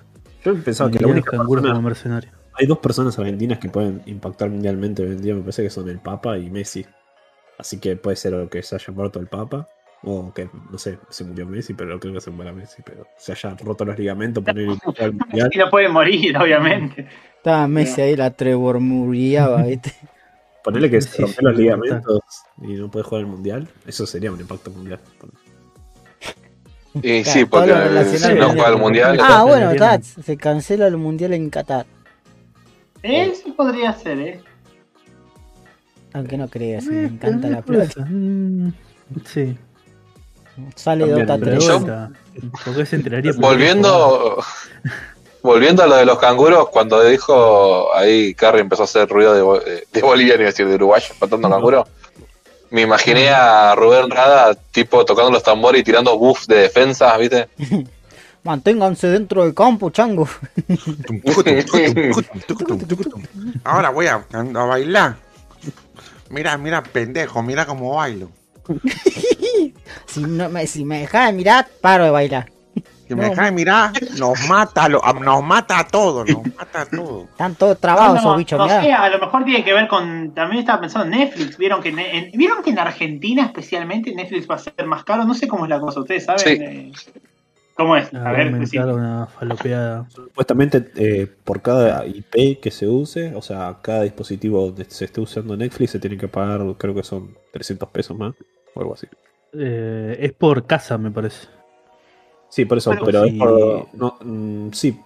Yo 0.45 0.55
pensaba 0.63 0.91
que 0.91 0.99
la 1.01 1.09
única 1.09 1.33
canguros 1.37 1.63
persona- 1.63 1.75
como 1.75 1.89
mercenarios. 1.89 2.35
Hay 2.63 2.67
dos 2.69 2.79
personas 2.79 3.19
argentinas 3.19 3.59
que 3.59 3.69
pueden 3.69 4.03
impactar 4.07 4.49
mundialmente 4.49 5.03
hoy 5.03 5.11
en 5.11 5.21
día, 5.23 5.35
me 5.35 5.41
parece 5.41 5.65
que 5.65 5.71
son 5.71 5.89
el 5.89 5.99
Papa 5.99 6.39
y 6.39 6.49
Messi. 6.49 6.87
Así 7.59 7.81
que 7.81 7.97
puede 7.97 8.17
ser 8.17 8.35
o 8.35 8.49
que 8.49 8.63
se 8.63 8.77
haya 8.77 8.93
muerto 8.93 9.19
el 9.19 9.27
Papa, 9.27 9.67
o 10.05 10.33
que, 10.33 10.49
no 10.71 10.79
sé, 10.79 10.99
se 11.11 11.25
murió 11.25 11.45
Messi, 11.45 11.75
pero 11.75 11.99
creo 11.99 12.15
que 12.15 12.21
se 12.21 12.31
muera 12.31 12.53
Messi, 12.53 12.83
pero 12.85 13.05
se 13.17 13.33
haya 13.33 13.57
roto 13.65 13.85
los 13.85 13.99
ligamentos, 13.99 14.45
poner 14.45 14.65
el 14.69 14.79
al 15.01 15.13
mundial. 15.13 15.51
Y 15.53 15.59
no 15.59 15.71
puede 15.71 15.89
morir, 15.89 16.37
obviamente. 16.39 17.09
Estaba 17.37 17.67
Messi 17.67 18.01
ahí, 18.01 18.15
la 18.15 18.31
Trevor 18.31 18.79
muriaba, 18.79 19.63
¿viste? 19.67 19.93
Ponerle 20.63 20.89
que 20.89 21.01
Sí, 21.01 21.09
se 21.09 21.23
rompió 21.23 21.39
sí, 21.41 21.45
los 21.45 21.57
ligamentos 21.57 22.21
y 22.63 22.75
no 22.75 22.89
puede 22.89 23.05
jugar 23.05 23.21
el 23.23 23.27
mundial, 23.27 23.69
eso 23.89 24.07
sería 24.07 24.31
un 24.31 24.41
impacto 24.41 24.71
mundial. 24.71 25.01
Y 26.95 27.23
Claro, 27.23 27.41
sí, 27.41 27.45
porque 27.47 27.73
si 28.05 28.35
no 28.35 28.47
juega 28.51 28.69
el 28.69 28.75
el- 28.75 28.79
mundial. 28.81 29.19
Ah, 29.21 29.27
Qatar, 29.29 29.47
bueno, 29.47 29.71
está, 29.73 30.01
se 30.03 30.37
cancela 30.37 30.87
el 30.87 30.97
mundial 30.99 31.33
en 31.33 31.51
Qatar. 31.51 31.87
Eh, 33.03 33.33
sí 33.43 33.51
podría 33.53 33.93
ser, 33.95 34.19
¿eh? 34.19 34.41
Aunque 36.15 36.37
no 36.37 36.49
creas, 36.49 36.87
Eh, 36.87 36.91
me 36.91 37.05
encanta 37.07 37.49
la 37.49 37.63
puede 37.63 37.81
plata. 37.87 37.95
ser. 37.95 38.07
Mm, 38.11 38.73
Sí, 39.27 39.57
Sale 40.75 41.07
Dota 41.09 41.39
pero 41.39 41.53
de 41.53 41.57
3. 41.59 41.65
Yo- 41.65 41.79
vuelta. 41.81 42.11
Porque 42.65 42.87
se 42.87 42.97
enteraría. 42.97 43.33
por- 43.33 43.41
Volviendo, 43.43 44.43
volviendo 45.43 45.83
a 45.83 45.87
lo 45.87 45.97
de 45.97 46.05
los 46.05 46.19
canguros, 46.19 46.69
cuando 46.69 47.03
dijo 47.03 47.95
ahí 47.95 48.35
Carrie 48.35 48.61
empezó 48.61 48.83
a 48.83 48.85
hacer 48.85 49.09
ruido 49.09 49.61
de, 49.61 49.87
de 49.91 50.03
Bolivia, 50.03 50.37
ni 50.37 50.45
decir 50.45 50.69
de 50.69 50.75
Uruguay, 50.75 51.03
matando 51.21 51.49
canguros. 51.49 51.89
Me 52.71 52.83
imaginé 52.83 53.29
a 53.31 53.75
Rubén 53.75 54.11
Rada, 54.11 54.55
tipo 54.55 55.05
tocando 55.05 55.31
los 55.31 55.43
tambores 55.43 55.81
y 55.81 55.85
tirando 55.85 56.17
buffs 56.19 56.47
de 56.47 56.57
defensa, 56.57 57.17
¿viste? 57.19 57.49
Manténganse 58.45 59.09
dentro 59.09 59.45
del 59.45 59.55
campo, 59.55 59.91
chango. 59.91 60.29
Ahora 63.65 63.91
voy 63.91 64.07
a, 64.07 64.25
a 64.33 64.65
bailar. 64.65 65.17
Mira, 66.31 66.57
mira, 66.59 66.83
pendejo, 66.83 67.43
mira 67.43 67.67
cómo 67.67 67.97
bailo. 67.97 68.31
Si, 70.07 70.21
no 70.23 70.49
me, 70.51 70.67
si 70.67 70.85
me 70.85 71.01
dejas 71.01 71.29
de 71.29 71.33
mirar, 71.33 71.67
paro 71.81 72.05
de 72.05 72.11
bailar. 72.11 72.51
Si 73.09 73.15
me 73.15 73.23
No. 73.25 73.31
dejas 73.31 73.47
de 73.47 73.53
mirar, 73.53 73.93
nos 74.19 74.47
mata, 74.49 74.89
lo- 74.89 75.03
a- 75.05 75.13
nos 75.15 75.43
mata 75.43 75.79
a 75.79 75.87
todos, 75.87 76.29
nos 76.29 76.55
mata 76.55 76.83
a 76.83 76.87
todos. 76.87 77.29
Están 77.31 77.55
todos 77.55 77.81
trabados 77.81 78.15
No, 78.15 78.21
esos 78.21 78.37
bichos, 78.37 78.59
no 78.59 78.65
mirá. 78.67 78.83
sé, 78.83 78.93
a 78.93 79.09
lo 79.09 79.19
mejor 79.19 79.45
tiene 79.45 79.65
que 79.65 79.73
ver 79.73 79.89
con. 79.89 80.33
También 80.35 80.61
estaba 80.61 80.81
pensando 80.83 81.07
en 81.07 81.19
Netflix. 81.19 81.57
¿Vieron 81.57 81.83
que, 81.83 81.89
en, 81.91 81.99
en- 81.99 82.31
¿Vieron 82.33 82.63
que 82.63 82.71
en 82.71 82.79
Argentina, 82.79 83.45
especialmente, 83.47 84.15
Netflix 84.15 84.49
va 84.51 84.57
a 84.57 84.59
ser 84.59 84.87
más 84.87 85.05
caro? 85.05 85.25
No 85.25 85.35
sé 85.35 85.49
cómo 85.49 85.65
es 85.65 85.71
la 85.71 85.81
cosa, 85.81 86.01
¿ustedes 86.01 86.25
saben? 86.25 86.41
Sí. 86.41 86.63
Eh, 86.63 86.93
¿Cómo 87.77 87.97
es? 87.97 88.13
A 88.15 88.33
ver, 88.33 88.49
aumentar 88.49 88.69
sí. 88.69 88.79
una 88.79 89.27
falopeada. 89.27 90.07
Supuestamente 90.11 90.91
eh, 90.97 91.27
por 91.45 91.63
cada 91.63 92.07
IP 92.07 92.61
que 92.61 92.71
se 92.71 92.87
use, 92.87 93.35
o 93.35 93.43
sea, 93.43 93.79
cada 93.83 94.03
dispositivo 94.03 94.67
donde 94.67 94.85
se 94.85 95.07
esté 95.07 95.21
usando 95.21 95.57
Netflix 95.57 95.93
se 95.93 95.99
tiene 95.99 96.17
que 96.19 96.29
pagar, 96.29 96.61
creo 96.79 96.95
que 96.95 97.03
son 97.03 97.35
300 97.53 97.89
pesos 97.89 98.17
más, 98.17 98.35
o 98.75 98.81
algo 98.81 98.95
así. 98.95 99.07
Eh, 99.55 100.17
es 100.21 100.33
por 100.33 100.67
casa, 100.67 100.99
me 100.99 101.11
parece. 101.11 101.49
Sí, 102.51 102.65
por 102.67 102.79
eso, 102.79 102.91
Bueno, 102.91 103.05
pero 103.07 103.25
sí. 103.25 103.31
es 103.31 103.39
por... 103.39 103.89
no, 103.95 104.17
mm, 104.23 104.73
sí, 104.73 104.99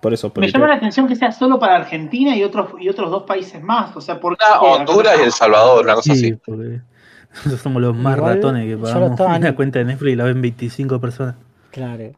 por 0.00 0.14
eso. 0.14 0.32
por 0.32 0.40
Me 0.42 0.50
llama 0.50 0.68
la 0.68 0.74
atención 0.74 1.08
que 1.08 1.16
sea 1.16 1.32
solo 1.32 1.58
para 1.58 1.76
Argentina 1.76 2.36
y 2.36 2.42
otros 2.44 2.70
y 2.80 2.88
otros 2.88 3.10
dos 3.10 3.24
países 3.24 3.62
más. 3.62 3.94
O 3.96 4.00
sea, 4.00 4.20
por 4.20 4.36
Honduras 4.60 5.18
y 5.20 5.24
El 5.24 5.32
Salvador, 5.32 5.84
una 5.84 5.94
cosa 5.94 6.14
Sí, 6.14 6.26
así. 6.26 6.34
porque 6.44 6.80
nosotros 7.34 7.60
somos 7.60 7.82
los 7.82 7.96
más 7.96 8.16
Igual, 8.16 8.34
ratones 8.36 8.66
que 8.66 8.76
pagamos 8.76 9.20
una 9.20 9.54
cuenta 9.54 9.78
de 9.80 9.84
Netflix 9.86 10.12
y 10.12 10.16
la 10.16 10.24
ven 10.24 10.40
25 10.40 11.00
personas. 11.00 11.34
Claro. 11.70 12.12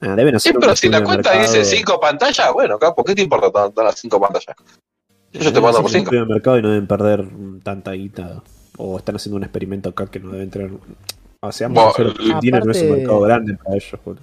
Ah, 0.00 0.14
deben 0.14 0.32
Sí, 0.38 0.48
hacer 0.50 0.56
un 0.56 0.60
pero 0.60 0.76
si 0.76 0.88
la 0.88 1.02
cuenta 1.02 1.32
dice 1.32 1.58
mercado. 1.58 1.64
5 1.64 2.00
pantallas, 2.00 2.52
bueno, 2.52 2.78
capo, 2.78 3.02
¿qué 3.04 3.14
te 3.14 3.22
importa 3.22 3.50
tanto 3.50 3.82
las 3.82 3.98
5 3.98 4.20
pantallas? 4.20 4.56
Yo 5.32 5.52
te 5.52 5.60
mando 5.60 5.78
por 5.78 5.86
un 5.86 5.90
5. 5.90 6.04
estudio 6.04 6.20
de 6.26 6.32
mercado 6.32 6.58
y 6.58 6.62
no 6.62 6.68
deben 6.70 6.86
perder 6.86 7.26
tanta 7.62 7.92
guita. 7.92 8.42
O 8.78 8.98
están 8.98 9.16
haciendo 9.16 9.36
un 9.38 9.42
experimento 9.44 9.88
acá 9.88 10.06
que 10.06 10.20
no 10.20 10.32
deben 10.32 10.50
tener. 10.50 10.70
O 11.40 11.52
sea, 11.52 11.68
Bueno, 11.68 11.80
vamos 11.92 11.98
a 11.98 12.02
hacer- 12.02 12.12
Argentina 12.20 12.60
no 12.60 12.70
es 12.70 12.76
un 12.78 12.84
aparte- 12.84 12.98
mercado 13.00 13.20
grande 13.20 13.56
para 13.56 13.74
ellos, 13.76 14.00
boludo. 14.04 14.22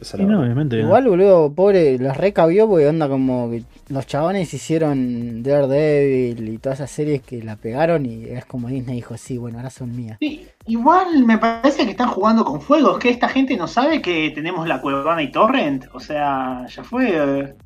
Esa 0.00 0.16
es 0.16 0.22
Y 0.22 0.26
la 0.26 0.32
no, 0.32 0.40
obviamente. 0.42 0.78
Igual, 0.78 1.08
boludo, 1.08 1.52
pobre, 1.52 1.98
los 1.98 2.16
recabió 2.16 2.68
porque 2.68 2.86
onda 2.86 3.08
como 3.08 3.50
que 3.50 3.64
los 3.88 4.06
chabones 4.06 4.52
hicieron 4.54 5.42
Daredevil 5.42 6.48
y 6.48 6.58
todas 6.58 6.78
esas 6.78 6.90
series 6.90 7.20
que 7.22 7.42
la 7.42 7.56
pegaron 7.56 8.06
y 8.06 8.26
es 8.26 8.44
como 8.44 8.68
Disney 8.68 8.96
dijo, 8.96 9.16
sí, 9.16 9.38
bueno, 9.38 9.58
ahora 9.58 9.70
son 9.70 9.96
mías. 9.96 10.18
Sí, 10.20 10.46
igual 10.66 11.24
me 11.24 11.38
parece 11.38 11.84
que 11.84 11.90
están 11.90 12.08
jugando 12.08 12.44
con 12.44 12.60
fuego. 12.60 12.92
Es 12.92 12.98
que 12.98 13.10
esta 13.10 13.28
gente 13.28 13.56
no 13.56 13.66
sabe 13.66 14.00
que 14.00 14.30
tenemos 14.34 14.68
la 14.68 14.80
Cuevana 14.80 15.22
y 15.22 15.32
Torrent. 15.32 15.86
O 15.92 16.00
sea, 16.00 16.66
ya 16.68 16.84
fue. 16.84 17.56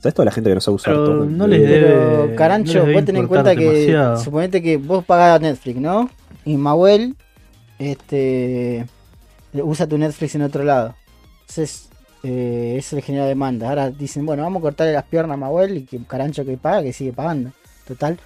¿Sabes 0.00 0.14
toda 0.14 0.26
la 0.26 0.32
gente 0.32 0.50
que 0.50 0.54
no 0.54 0.60
sabe 0.60 0.74
usar 0.74 0.94
Pero 0.94 1.04
todo? 1.04 1.24
no 1.26 1.46
les 1.46 1.60
Pero, 1.60 2.34
Carancho, 2.36 2.80
no 2.80 2.86
les 2.86 2.86
debe 2.86 2.94
vos 2.94 3.04
tenés 3.04 3.22
en 3.22 3.28
cuenta 3.28 3.56
que, 3.56 3.64
demasiado. 3.64 4.16
suponete 4.18 4.62
que 4.62 4.76
vos 4.76 5.04
pagás 5.04 5.40
Netflix, 5.40 5.78
¿no? 5.80 6.10
Y 6.44 6.56
Mauel, 6.56 7.16
este, 7.78 8.86
usa 9.52 9.86
tu 9.86 9.98
Netflix 9.98 10.34
en 10.34 10.42
otro 10.42 10.64
lado. 10.64 10.94
Entonces, 11.50 11.88
eh, 12.22 12.76
eso 12.78 12.94
le 12.94 13.02
genera 13.02 13.26
demanda. 13.26 13.68
Ahora 13.68 13.90
dicen, 13.90 14.24
bueno, 14.24 14.44
vamos 14.44 14.60
a 14.60 14.62
cortarle 14.62 14.92
las 14.92 15.04
piernas 15.04 15.34
a 15.34 15.36
Mauel 15.36 15.78
y 15.78 15.82
que 15.82 15.98
Carancho 16.06 16.44
que 16.44 16.56
paga, 16.56 16.84
que 16.84 16.92
sigue 16.92 17.12
pagando. 17.12 17.50
Total, 17.88 18.20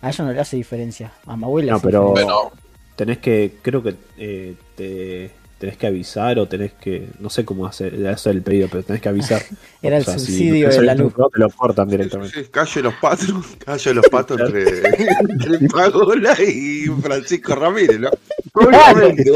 a 0.00 0.08
ellos 0.08 0.26
no 0.26 0.32
le 0.32 0.40
hace 0.40 0.56
diferencia. 0.56 1.12
A 1.26 1.36
Mauel 1.36 1.66
le 1.66 1.72
No, 1.72 1.76
hace 1.76 1.86
pero-. 1.86 2.08
Bueno, 2.12 2.52
Tenés 2.96 3.18
que, 3.18 3.56
creo 3.60 3.82
que 3.82 3.94
eh, 4.16 4.54
te 4.74 5.30
tenés 5.58 5.76
que 5.76 5.86
avisar 5.86 6.38
o 6.38 6.46
tenés 6.46 6.72
que, 6.72 7.08
no 7.18 7.28
sé 7.30 7.44
cómo 7.44 7.66
hacer, 7.66 8.06
hacer 8.06 8.36
el 8.36 8.42
pedido, 8.42 8.68
pero 8.70 8.82
tenés 8.82 9.02
que 9.02 9.08
avisar. 9.10 9.42
Era 9.82 9.98
el 9.98 10.02
O 10.02 10.04
sea, 10.06 10.18
si 10.18 10.26
subsidio 10.26 10.68
no 10.68 10.74
de 10.74 10.82
la 10.82 10.94
luz. 10.94 11.12
un 11.14 11.30
Te 11.30 11.38
lo 11.38 11.50
cortan 11.50 11.88
directamente. 11.88 12.50
Calle 12.50 12.82
los 12.82 12.94
patos, 12.94 13.28
calle 13.64 13.94
los 13.94 14.08
patos 14.08 14.40
entre, 14.40 14.78
entre 15.28 15.68
Pagola 15.68 16.34
y 16.42 16.86
Francisco 17.02 17.54
Ramírez, 17.54 18.00
¿no? 18.00 18.10
Obviamente. 18.54 19.30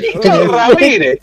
Víctor 0.00 0.48
Ramírez. 0.48 1.18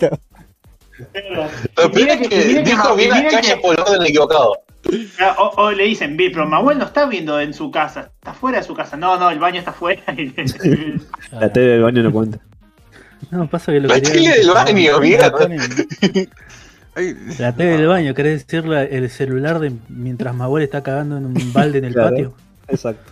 Peor 1.75 1.95
mira 1.95 2.13
es 2.13 2.27
que- 2.27 2.45
mira 2.45 2.61
dijo 2.61 2.95
bien 2.95 3.13
a 3.13 3.23
calle 3.29 3.53
que- 3.55 3.57
por 3.57 3.75
el 3.75 3.81
orden 3.81 4.01
equivocado. 4.07 4.53
Ah, 5.19 5.35
O, 5.39 5.63
o 5.63 5.71
le 5.71 5.83
dicen, 5.83 6.15
"Ve, 6.15 6.29
pero 6.31 6.47
Manuel 6.47 6.77
no 6.77 6.85
está 6.85 7.05
viendo 7.07 7.39
en 7.41 7.53
su 7.53 7.69
casa, 7.71 8.11
está 8.15 8.33
fuera 8.33 8.59
de 8.59 8.63
su 8.63 8.73
casa. 8.73 8.95
No, 8.97 9.17
no, 9.17 9.29
el 9.29 9.39
baño 9.39 9.59
está 9.59 9.73
fuera. 9.73 10.01
La 11.31 11.51
tele 11.51 11.65
del 11.67 11.81
baño 11.83 12.03
no 12.03 12.11
cuenta. 12.11 12.39
No, 13.31 13.47
pasa 13.49 13.71
que 13.73 13.79
lo 13.81 13.87
La 13.89 13.99
tele 14.01 14.29
del 14.29 14.49
baño, 14.49 14.99
mira. 15.01 15.31
La 17.39 17.53
tele 17.55 17.71
del 17.77 17.87
baño, 17.87 18.13
¿querés 18.13 18.45
decir 18.47 18.65
la- 18.67 18.83
el 18.83 19.09
celular 19.09 19.59
de 19.59 19.71
mientras 19.89 20.33
Mabuel 20.33 20.63
está 20.63 20.81
cagando 20.83 21.17
en 21.17 21.25
un 21.25 21.53
balde 21.53 21.79
en 21.79 21.85
el 21.85 21.93
Claro. 21.93 22.09
patio? 22.09 22.33
Exacto. 22.69 23.11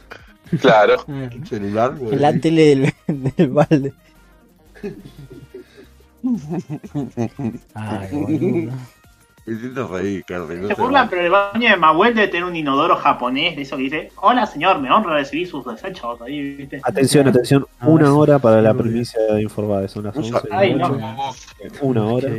Claro. 0.62 1.06
celular, 1.50 1.96
güey. 1.96 2.18
la 2.18 2.32
tele 2.40 2.66
del, 2.68 2.94
del 3.38 3.50
balde. 3.50 3.94
Ay, 7.74 8.08
boludo. 8.12 8.74
Me 9.48 9.56
siento 9.60 9.88
reír, 9.88 10.26
Carly. 10.26 10.56
no 10.56 10.68
Se 10.70 10.74
burlan, 10.74 11.08
pero 11.08 11.22
el 11.22 11.30
baño 11.30 11.70
de 11.70 11.76
Manuel 11.76 12.16
debe 12.16 12.30
tener 12.30 12.46
un 12.46 12.56
inodoro 12.56 12.96
japonés 12.96 13.56
de 13.56 13.62
eso 13.62 13.78
que 13.78 13.84
dice, 13.84 14.12
hola 14.16 14.48
señor, 14.48 14.80
me 14.80 14.90
honra 14.92 15.14
recibir 15.14 15.48
sus 15.48 15.64
desechos 15.64 16.20
ahí, 16.22 16.56
¿viste? 16.56 16.82
Atención, 16.84 17.28
atención. 17.28 17.68
Ah, 17.80 17.88
Una 17.88 18.12
hora 18.16 18.40
para 18.40 18.60
la 18.60 18.74
primicia 18.74 19.22
de 19.22 19.44
Infobade. 19.44 19.88
Son 19.88 20.04
las 20.06 20.18
11 20.18 20.32
de 20.32 20.50
la 20.50 20.58
Ay, 20.58 20.74
noche. 20.74 21.00
no. 21.00 21.32
Una 21.82 22.06
hora. 22.06 22.30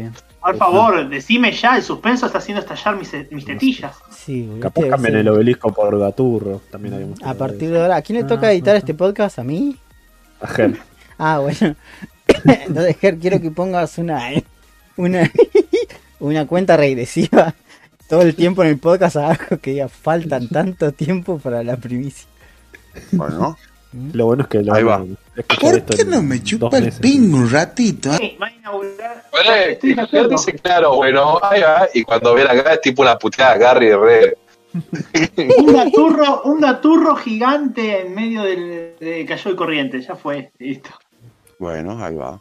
Por 0.42 0.56
favor, 0.56 1.08
decime 1.08 1.52
ya, 1.52 1.76
el 1.76 1.82
suspenso 1.84 2.26
está 2.26 2.38
haciendo 2.38 2.60
estallar 2.60 2.96
mis, 2.96 3.12
mis 3.30 3.44
tetillas. 3.44 3.96
Sí, 4.10 4.58
Capaz 4.60 4.86
cambian 4.88 5.14
el 5.14 5.28
obelisco 5.28 5.72
por 5.72 5.96
Gaturro. 5.96 6.60
También 6.72 6.94
hay 6.94 7.04
mucho 7.04 7.24
A 7.24 7.34
partir 7.34 7.70
de 7.70 7.82
ahora, 7.82 7.96
¿a 7.96 8.02
quién 8.02 8.18
le 8.18 8.24
toca 8.24 8.48
Ah, 8.48 8.52
editar 8.52 8.74
ah, 8.74 8.78
este 8.78 8.94
podcast? 8.94 9.38
¿A 9.38 9.44
mí? 9.44 9.76
A 10.40 10.46
Ger. 10.48 10.76
Ah, 11.18 11.38
bueno. 11.38 11.76
Entonces, 12.66 12.96
Ger, 13.00 13.18
quiero 13.18 13.40
que 13.40 13.50
pongas 13.50 13.98
una, 13.98 14.30
una, 14.96 15.30
una 16.20 16.46
cuenta 16.46 16.76
regresiva 16.76 17.54
todo 18.08 18.22
el 18.22 18.34
tiempo 18.34 18.62
en 18.62 18.70
el 18.70 18.78
podcast 18.78 19.16
abajo 19.16 19.58
que 19.58 19.72
diga 19.72 19.88
faltan 19.88 20.48
tanto 20.48 20.92
tiempo 20.92 21.38
para 21.38 21.62
la 21.64 21.76
primicia. 21.76 22.28
Bueno, 23.12 23.56
Lo 24.12 24.26
bueno 24.26 24.42
es 24.44 24.48
que 24.48 24.62
lo 24.62 24.74
Ahí 24.74 24.82
va. 24.84 25.04
¿Por 25.60 25.82
qué 25.84 26.04
no 26.04 26.22
me 26.22 26.42
chupa 26.42 26.78
el 26.78 26.92
ping 26.92 27.32
un 27.34 27.50
ratito? 27.50 28.12
eh? 28.14 28.16
Sí, 28.18 28.36
va 28.40 28.46
a 28.46 28.52
inaugurar. 28.52 29.24
Bueno, 29.30 29.50
Estoy 29.54 29.88
de 29.90 29.94
él 29.94 30.06
acuerdo. 30.06 30.28
dice, 30.30 30.52
claro, 30.54 30.96
bueno, 30.96 31.38
ahí 31.42 31.60
va. 31.60 31.88
Y 31.92 32.02
cuando 32.04 32.34
viene 32.34 32.50
acá 32.50 32.74
es 32.74 32.80
tipo 32.80 33.02
una 33.02 33.18
puteada 33.18 33.56
Gary 33.58 33.92
re. 33.92 34.36
Un 35.56 35.72
gaturro, 35.74 36.42
un 36.42 36.60
gaturro 36.60 37.16
gigante 37.16 38.02
en 38.02 38.14
medio 38.14 38.42
del 38.42 38.92
de 39.00 39.24
cayó 39.26 39.50
el 39.50 39.56
corriente, 39.56 40.02
ya 40.02 40.14
fue, 40.16 40.52
listo. 40.58 40.90
Bueno, 41.58 42.04
ahí 42.04 42.14
va. 42.14 42.38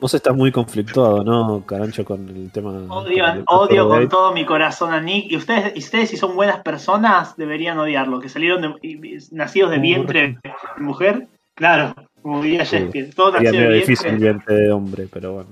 Vos 0.00 0.14
estás 0.14 0.34
muy 0.36 0.52
conflictuado, 0.52 1.24
¿no, 1.24 1.64
Carancho, 1.66 2.04
con 2.04 2.28
el 2.28 2.50
tema. 2.52 2.70
Odio, 2.88 3.24
con 3.24 3.36
el 3.36 3.44
odio 3.48 3.88
con 3.88 4.08
todo 4.08 4.32
mi 4.32 4.44
corazón 4.46 4.92
a 4.92 5.00
Nick. 5.00 5.30
Y 5.32 5.36
ustedes, 5.36 5.72
y 5.74 5.80
ustedes 5.80 6.10
si 6.10 6.16
son 6.16 6.36
buenas 6.36 6.60
personas, 6.60 7.36
deberían 7.36 7.78
odiarlo. 7.78 8.20
Que 8.20 8.28
salieron 8.28 8.62
de, 8.62 8.74
y- 8.82 9.18
nacidos 9.32 9.70
de 9.70 9.78
vientre 9.78 10.38
de 10.76 10.82
mujer. 10.82 11.26
Claro, 11.54 11.94
como 12.22 12.40
diría 12.42 12.64
Sí. 12.64 12.76
Shakespeare. 12.76 13.08
Nacidos 13.08 13.42
medio 13.42 13.68
de 13.70 13.74
difícil 13.76 14.06
vientre. 14.16 14.30
vientre 14.30 14.54
de 14.56 14.72
hombre, 14.72 15.08
pero 15.12 15.32
bueno. 15.32 15.48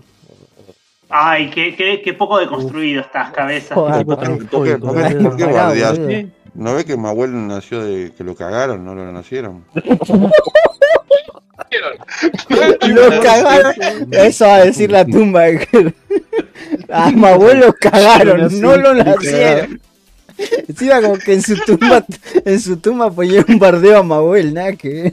Ay, 1.13 1.51
qué, 1.51 1.75
qué, 1.75 2.01
qué 2.03 2.15
poco 2.15 2.39
deconstruido 2.39 3.01
estas 3.01 3.33
cabezas. 3.33 3.77
¿No 6.55 6.75
ves 6.75 6.85
que 6.85 6.97
Mahuel 6.97 7.47
nació 7.49 7.83
de 7.85 8.13
que 8.17 8.23
lo 8.25 8.35
cagaron, 8.35 8.85
no 8.85 8.95
lo 8.95 9.11
nacieron? 9.11 9.65
Lo 12.89 13.23
cagaron. 13.23 13.75
Eso 14.13 14.47
va 14.47 14.57
a 14.57 14.65
decir 14.65 14.91
la 14.91 15.05
tumba. 15.05 15.45
A 16.89 17.11
mi 17.11 17.27
abuelo 17.27 17.75
cagaron, 17.79 18.61
no 18.61 18.77
lo 18.77 18.95
nacieron. 18.95 19.81
Encima 20.69 21.03
como 21.03 21.19
que 21.19 21.35
en 21.35 21.43
su 21.43 21.57
tumba, 21.57 22.05
en 22.45 22.61
su 22.61 22.77
tumba 22.79 23.11
ponía 23.11 23.45
un 23.47 23.59
bardeo 23.59 23.99
a 23.99 24.03
Mabuel, 24.03 24.55
nada 24.55 24.73
que. 24.73 25.13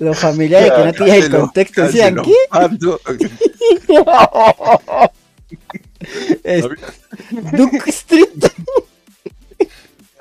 Los 0.00 0.18
familiares 0.18 0.72
que 0.72 0.84
no 0.84 0.92
tenían 0.92 1.16
el 1.16 1.30
contexto 1.30 1.82
decían, 1.82 2.16
¿qué? 2.22 2.34
Duke 7.52 7.90
Street. 7.90 8.28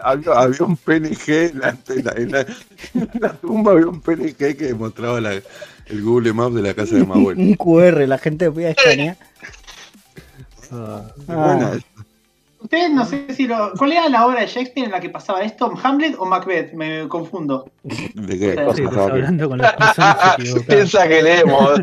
Había, 0.01 0.31
había 0.33 0.63
un 0.63 0.77
PNG 0.77 1.29
en 1.51 1.59
la, 1.59 1.69
en 1.89 2.05
la- 2.05 2.11
en 2.13 2.31
la- 2.31 2.41
en 2.41 3.09
la 3.19 3.33
tumba, 3.33 3.71
había 3.73 3.87
un 3.87 4.01
PNG 4.01 4.35
que 4.55 4.65
demostraba 4.65 5.19
la- 5.21 5.33
el 5.33 6.01
Google 6.03 6.33
Maps 6.33 6.55
de 6.55 6.61
la 6.61 6.73
casa 6.73 6.95
de 6.95 7.05
Mahuel. 7.05 7.37
Un 7.39 7.53
QR, 7.55 8.05
la 8.07 8.17
gente 8.17 8.51
podía 8.51 8.71
escanear. 8.71 9.17
Ah, 10.71 11.01
Ah, 11.29 11.71
es. 11.77 11.83
Ustedes 12.59 12.91
no 12.91 13.05
sé 13.05 13.33
si 13.33 13.47
lo. 13.47 13.71
¿Cuál 13.77 13.93
era 13.93 14.09
la 14.09 14.25
obra 14.25 14.41
de 14.41 14.47
Shakespeare 14.47 14.85
en 14.87 14.91
la 14.91 14.99
que 14.99 15.09
pasaba 15.09 15.41
esto? 15.43 15.71
¿Hamlet 15.81 16.15
o 16.17 16.25
Macbeth? 16.25 16.73
Me 16.73 17.07
confundo. 17.07 17.69
¿De 17.83 18.37
qué? 18.39 18.49
Estás 18.49 18.65
Pasaba 18.81 19.05
que- 19.05 19.11
hablando 19.13 19.47
con 19.49 19.57
las 19.59 19.73
personas 19.75 20.17
equivocadas. 20.39 20.65
Piensa 20.67 21.07
que 21.07 21.21
leemos. 21.23 21.81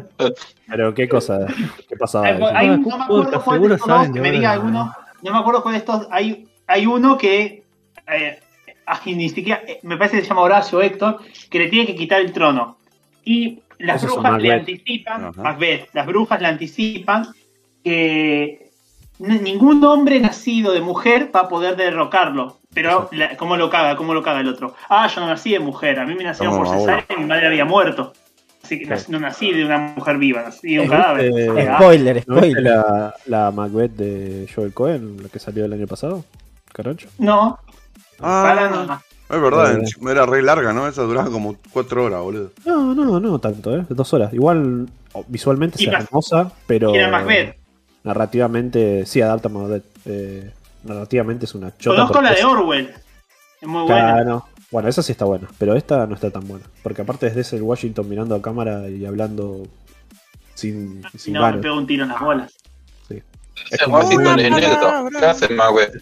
pero 0.68 0.92
qué 0.92 1.08
cosa, 1.08 1.46
qué 1.88 1.96
pasaba. 1.96 2.26
Hay- 2.26 2.42
hay- 2.42 2.68
no 2.78 2.98
me 2.98 3.04
acuerdo 3.04 3.42
cuál 3.44 3.62
de 3.68 3.74
estos 3.76 3.88
dos, 3.88 4.08
me 4.10 4.30
diga 4.32 4.50
alguno. 4.52 4.92
No 5.22 5.32
me 5.32 5.38
acuerdo 5.38 5.62
cuál 5.62 5.74
de 5.74 5.78
estos. 5.78 6.06
Hay, 6.10 6.48
hay 6.66 6.84
uno 6.86 7.16
que. 7.16 7.63
Eh, 8.08 8.38
ah, 8.86 9.00
ni 9.06 9.28
siquiera. 9.28 9.62
eh, 9.66 9.80
Me 9.82 9.96
parece 9.96 10.16
que 10.18 10.22
se 10.22 10.28
llama 10.28 10.42
Horacio 10.42 10.80
Héctor. 10.82 11.18
Que 11.50 11.58
le 11.58 11.68
tiene 11.68 11.86
que 11.86 11.94
quitar 11.96 12.20
el 12.20 12.32
trono. 12.32 12.76
Y 13.24 13.60
las 13.78 14.02
brujas 14.04 14.40
le 14.42 14.52
anticipan. 14.52 15.24
Ajá. 15.26 15.42
Macbeth, 15.42 15.88
las 15.92 16.06
brujas 16.06 16.40
le 16.40 16.48
anticipan 16.48 17.26
que. 17.82 18.64
Ningún 19.18 19.82
hombre 19.84 20.18
nacido 20.18 20.72
de 20.72 20.80
mujer 20.80 21.30
va 21.34 21.40
a 21.42 21.48
poder 21.48 21.76
derrocarlo. 21.76 22.58
Pero, 22.74 23.08
la- 23.12 23.36
¿cómo 23.36 23.56
lo 23.56 23.70
caga? 23.70 23.94
¿Cómo 23.94 24.12
lo 24.12 24.24
caga 24.24 24.40
el 24.40 24.48
otro? 24.48 24.74
Ah, 24.88 25.06
yo 25.06 25.20
no 25.20 25.28
nací 25.28 25.52
de 25.52 25.60
mujer. 25.60 26.00
A 26.00 26.04
mí 26.04 26.16
me 26.16 26.24
nacieron 26.24 26.56
por 26.56 26.68
cesárea 26.68 27.06
y 27.16 27.20
mi 27.20 27.26
madre 27.26 27.46
había 27.46 27.64
muerto. 27.64 28.12
Así 28.64 28.80
que 28.80 28.92
no 29.08 29.20
nací 29.20 29.52
de 29.52 29.64
una 29.64 29.78
mujer 29.94 30.16
viva, 30.18 30.42
nací 30.42 30.74
de 30.74 30.80
un 30.80 30.88
cadáver. 30.88 31.32
¿Viste- 31.32 31.68
Ah, 31.68 31.76
spoiler, 31.78 32.24
¿No 32.26 32.34
viste 32.36 32.50
spoiler. 32.50 32.62
la, 32.64 33.14
la 33.26 33.50
Macbeth 33.52 33.92
de 33.92 34.48
Joel 34.52 34.72
Cohen, 34.74 35.22
la 35.22 35.28
que 35.28 35.38
salió 35.38 35.64
el 35.66 35.72
año 35.74 35.86
pasado? 35.86 36.24
Carocho. 36.72 37.08
No, 37.18 37.60
Ah, 38.20 38.54
nada. 38.70 39.02
es 39.28 39.40
verdad, 39.40 39.78
Eh. 39.78 39.84
era 40.10 40.26
re 40.26 40.42
larga, 40.42 40.72
¿no? 40.72 40.86
Esa 40.86 41.02
duraba 41.02 41.30
como 41.30 41.56
cuatro 41.72 42.04
horas, 42.04 42.20
boludo. 42.22 42.50
No, 42.64 42.94
no, 42.94 43.18
no 43.20 43.38
tanto, 43.38 43.76
¿eh? 43.76 43.84
Dos 43.88 44.12
horas. 44.14 44.32
Igual 44.32 44.88
visualmente 45.28 45.82
Y 45.82 45.86
es 45.88 45.92
hermosa, 45.94 46.52
pero 46.66 46.94
Era 46.94 47.08
Macbeth. 47.10 47.56
narrativamente 48.04 49.06
sí 49.06 49.20
adapta 49.20 49.48
a 49.48 49.52
Macbeth. 49.52 49.84
Eh, 50.06 50.52
narrativamente 50.84 51.44
es 51.46 51.54
una 51.54 51.76
chota. 51.76 51.96
Conozco 51.96 52.22
la 52.22 52.30
de 52.30 52.38
es- 52.38 52.44
Orwell. 52.44 52.92
Es 53.60 53.68
muy 53.68 53.82
buena. 53.82 54.12
Claro. 54.14 54.44
Bueno, 54.70 54.88
esa 54.88 55.02
sí 55.02 55.12
está 55.12 55.24
buena, 55.24 55.48
pero 55.58 55.74
esta 55.74 56.06
no 56.06 56.14
está 56.14 56.30
tan 56.30 56.46
buena. 56.48 56.64
Porque 56.82 57.02
aparte 57.02 57.26
es 57.28 57.34
de 57.34 57.42
ese 57.42 57.60
Washington 57.62 58.08
mirando 58.08 58.34
a 58.34 58.42
cámara 58.42 58.88
y 58.88 59.06
hablando 59.06 59.62
sin, 60.54 61.02
Si 61.12 61.18
sin 61.18 61.34
no, 61.34 61.50
me 61.50 61.58
pego 61.58 61.76
un 61.76 61.86
tiro 61.86 62.02
en 62.04 62.10
las 62.10 62.20
bolas. 62.20 62.52
Sí. 63.08 63.22
Washington 63.88 64.40
es 64.40 64.50
negro. 64.50 65.08
¿Qué 65.18 65.26
hace 65.26 65.46
el 65.46 65.54
Macbeth? 65.56 65.94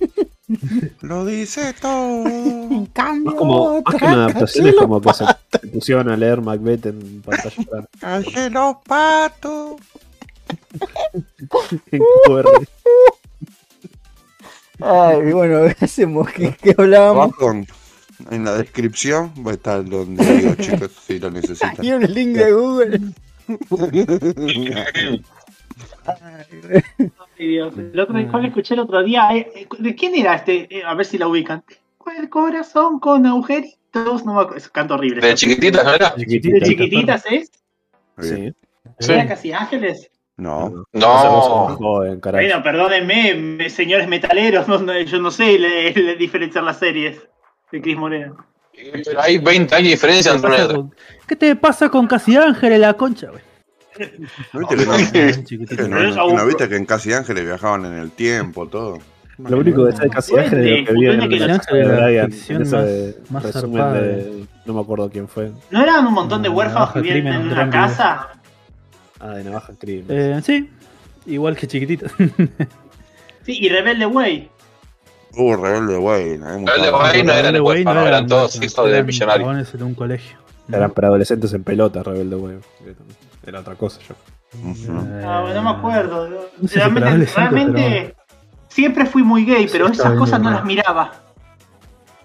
Lo 1.00 1.24
dice 1.24 1.74
todo. 1.80 2.24
En 2.72 2.86
cambio, 2.86 3.32
Más, 3.32 3.34
como, 3.34 3.82
más 3.82 3.94
que 3.94 4.04
una 4.04 4.24
adaptación 4.24 4.66
es 4.68 4.74
como 4.76 5.00
que 5.00 5.12
se, 5.12 5.24
se 5.50 5.66
pusieron 5.68 6.10
a 6.10 6.16
leer 6.16 6.40
Macbeth 6.40 6.86
en 6.86 7.22
pantalla. 7.22 7.88
Calle 8.00 8.50
los 8.50 8.76
patos. 8.86 9.76
En. 11.92 12.02
Ay, 14.80 15.32
bueno, 15.32 15.72
¿qué 15.78 15.84
hacemos? 15.84 16.30
¿Qué, 16.32 16.56
qué 16.60 16.74
hablábamos? 16.76 17.32
En 18.30 18.44
la 18.44 18.54
descripción 18.56 19.32
va 19.46 19.52
a 19.52 19.54
estar 19.54 19.84
donde 19.84 20.24
digo, 20.24 20.54
chicos, 20.56 20.90
si 21.06 21.18
lo 21.18 21.30
necesitan. 21.30 21.76
Hay 21.78 21.92
un 21.92 22.02
link 22.02 22.36
de 22.36 22.52
Google. 22.52 23.00
Ay, 26.06 27.22
Dios. 27.46 27.74
El 27.76 27.98
otro 27.98 28.14
¿cuál 28.30 28.44
escuché 28.46 28.74
el 28.74 28.80
otro 28.80 29.02
día. 29.02 29.28
Eh, 29.34 29.50
eh, 29.54 29.66
¿De 29.78 29.94
quién 29.94 30.14
era 30.14 30.34
este? 30.36 30.66
Eh, 30.70 30.82
a 30.84 30.94
ver 30.94 31.06
si 31.06 31.18
la 31.18 31.28
ubican. 31.28 31.62
El 32.18 32.28
corazón 32.28 32.98
con 32.98 33.24
agujeritos. 33.26 34.24
No 34.24 34.34
me 34.34 34.40
acuerdo. 34.40 34.56
Es 34.56 34.68
canto 34.68 34.94
horrible. 34.94 35.20
De 35.26 35.34
chiquititas, 35.34 35.84
¿no 35.84 35.94
era? 35.94 36.10
¿De 36.16 36.26
chiquititas 36.26 37.24
es? 37.30 37.52
Sí. 38.18 38.52
Sí. 38.98 39.12
¿Era 39.12 39.26
casi 39.28 39.52
ángeles? 39.52 40.10
No, 40.36 40.84
No. 40.92 41.76
Bueno, 41.78 42.62
perdónenme, 42.62 43.34
me- 43.34 43.70
señores 43.70 44.08
metaleros. 44.08 44.66
no- 44.68 44.78
no, 44.78 44.98
yo 45.00 45.20
no 45.20 45.30
sé 45.30 45.58
le, 45.58 45.92
le 45.92 46.16
diferenciar 46.16 46.64
las 46.64 46.78
series 46.78 47.20
de 47.70 47.80
Cris 47.80 47.96
Moreno. 47.96 48.36
Pero 48.74 49.20
hay 49.20 49.38
20 49.38 49.74
años 49.74 49.84
de 49.84 49.90
diferencia 49.90 50.32
¿Qué 50.32 50.38
te 50.40 50.46
entre 50.46 50.82
¿Qué 51.28 51.36
te 51.36 51.56
pasa 51.56 51.90
con 51.90 52.06
Casi 52.06 52.36
Ángeles, 52.36 52.80
la 52.80 52.94
concha, 52.94 53.28
güey? 53.30 53.42
¿No 54.52 54.60
viste 54.68 55.76
que 55.76 55.82
no, 55.88 55.98
no- 56.14 56.34
no 56.34 56.46
viste 56.46 56.64
en 56.76 56.86
Casi 56.86 57.12
Ángeles 57.12 57.44
viajaban 57.44 57.84
en 57.84 57.94
el 57.94 58.10
tiempo, 58.10 58.66
todo? 58.68 58.98
Lo 59.38 59.58
único 59.58 59.84
de 59.86 60.08
Casi 60.10 60.32
Duende, 60.32 60.56
Ángeles 60.56 60.86
que 60.86 60.92
vi 60.94 61.06
en 61.06 61.20
el 61.22 61.28
de 62.70 63.16
más- 63.30 63.42
resumen 63.42 63.92
de... 63.94 64.44
No 64.66 64.74
me 64.74 64.80
acuerdo 64.80 65.10
quién 65.10 65.26
fue. 65.26 65.50
¿No 65.70 65.82
eran 65.82 66.06
un 66.06 66.12
montón 66.14 66.42
de 66.42 66.48
Mm, 66.50 66.54
huérfanos 66.56 66.92
que 66.92 67.00
vivían 67.00 67.26
en 67.26 67.46
una 67.52 67.68
casa? 67.70 68.28
Ah, 69.18 69.30
de 69.36 69.44
Navaja 69.44 69.72
Crimen. 69.78 70.06
Eh, 70.10 70.40
sí, 70.44 70.70
igual 71.26 71.56
que 71.56 71.66
chiquitito. 71.66 72.06
Sí, 73.44 73.58
y 73.60 73.68
Rebelde 73.68 74.06
Way. 74.06 74.48
Uh, 75.34 75.56
Rebelde 75.56 75.96
Way. 75.98 76.36
Rebelde. 76.38 76.90
Way 76.92 77.22
no 77.24 77.32
eran 77.32 77.60
huérfanos, 77.60 78.06
eran 78.06 78.26
todos 78.28 78.62
hijos 78.62 78.90
de 78.90 79.02
millonarios. 79.02 79.68
Eran 80.72 80.90
para 80.92 81.08
adolescentes 81.08 81.52
en 81.52 81.64
pelota, 81.64 82.04
Rebelde 82.04 82.36
Way. 82.36 82.58
Era 83.46 83.60
otra 83.60 83.74
cosa 83.74 84.00
yo. 84.08 84.14
Ujú. 84.58 84.92
Ah, 85.24 85.50
no 85.54 85.62
me 85.62 85.70
acuerdo. 85.70 86.28
No 86.58 86.68
sé 86.68 86.74
si 86.74 86.80
realmente, 86.80 88.14
siempre 88.68 89.06
fui 89.06 89.22
muy 89.22 89.44
gay, 89.44 89.68
pero 89.70 89.88
Sí, 89.88 89.94
esas 89.94 90.12
cosas 90.18 90.40
bien, 90.40 90.44
no 90.44 90.50
¿no? 90.50 90.56
las 90.56 90.64
miraba. 90.64 91.12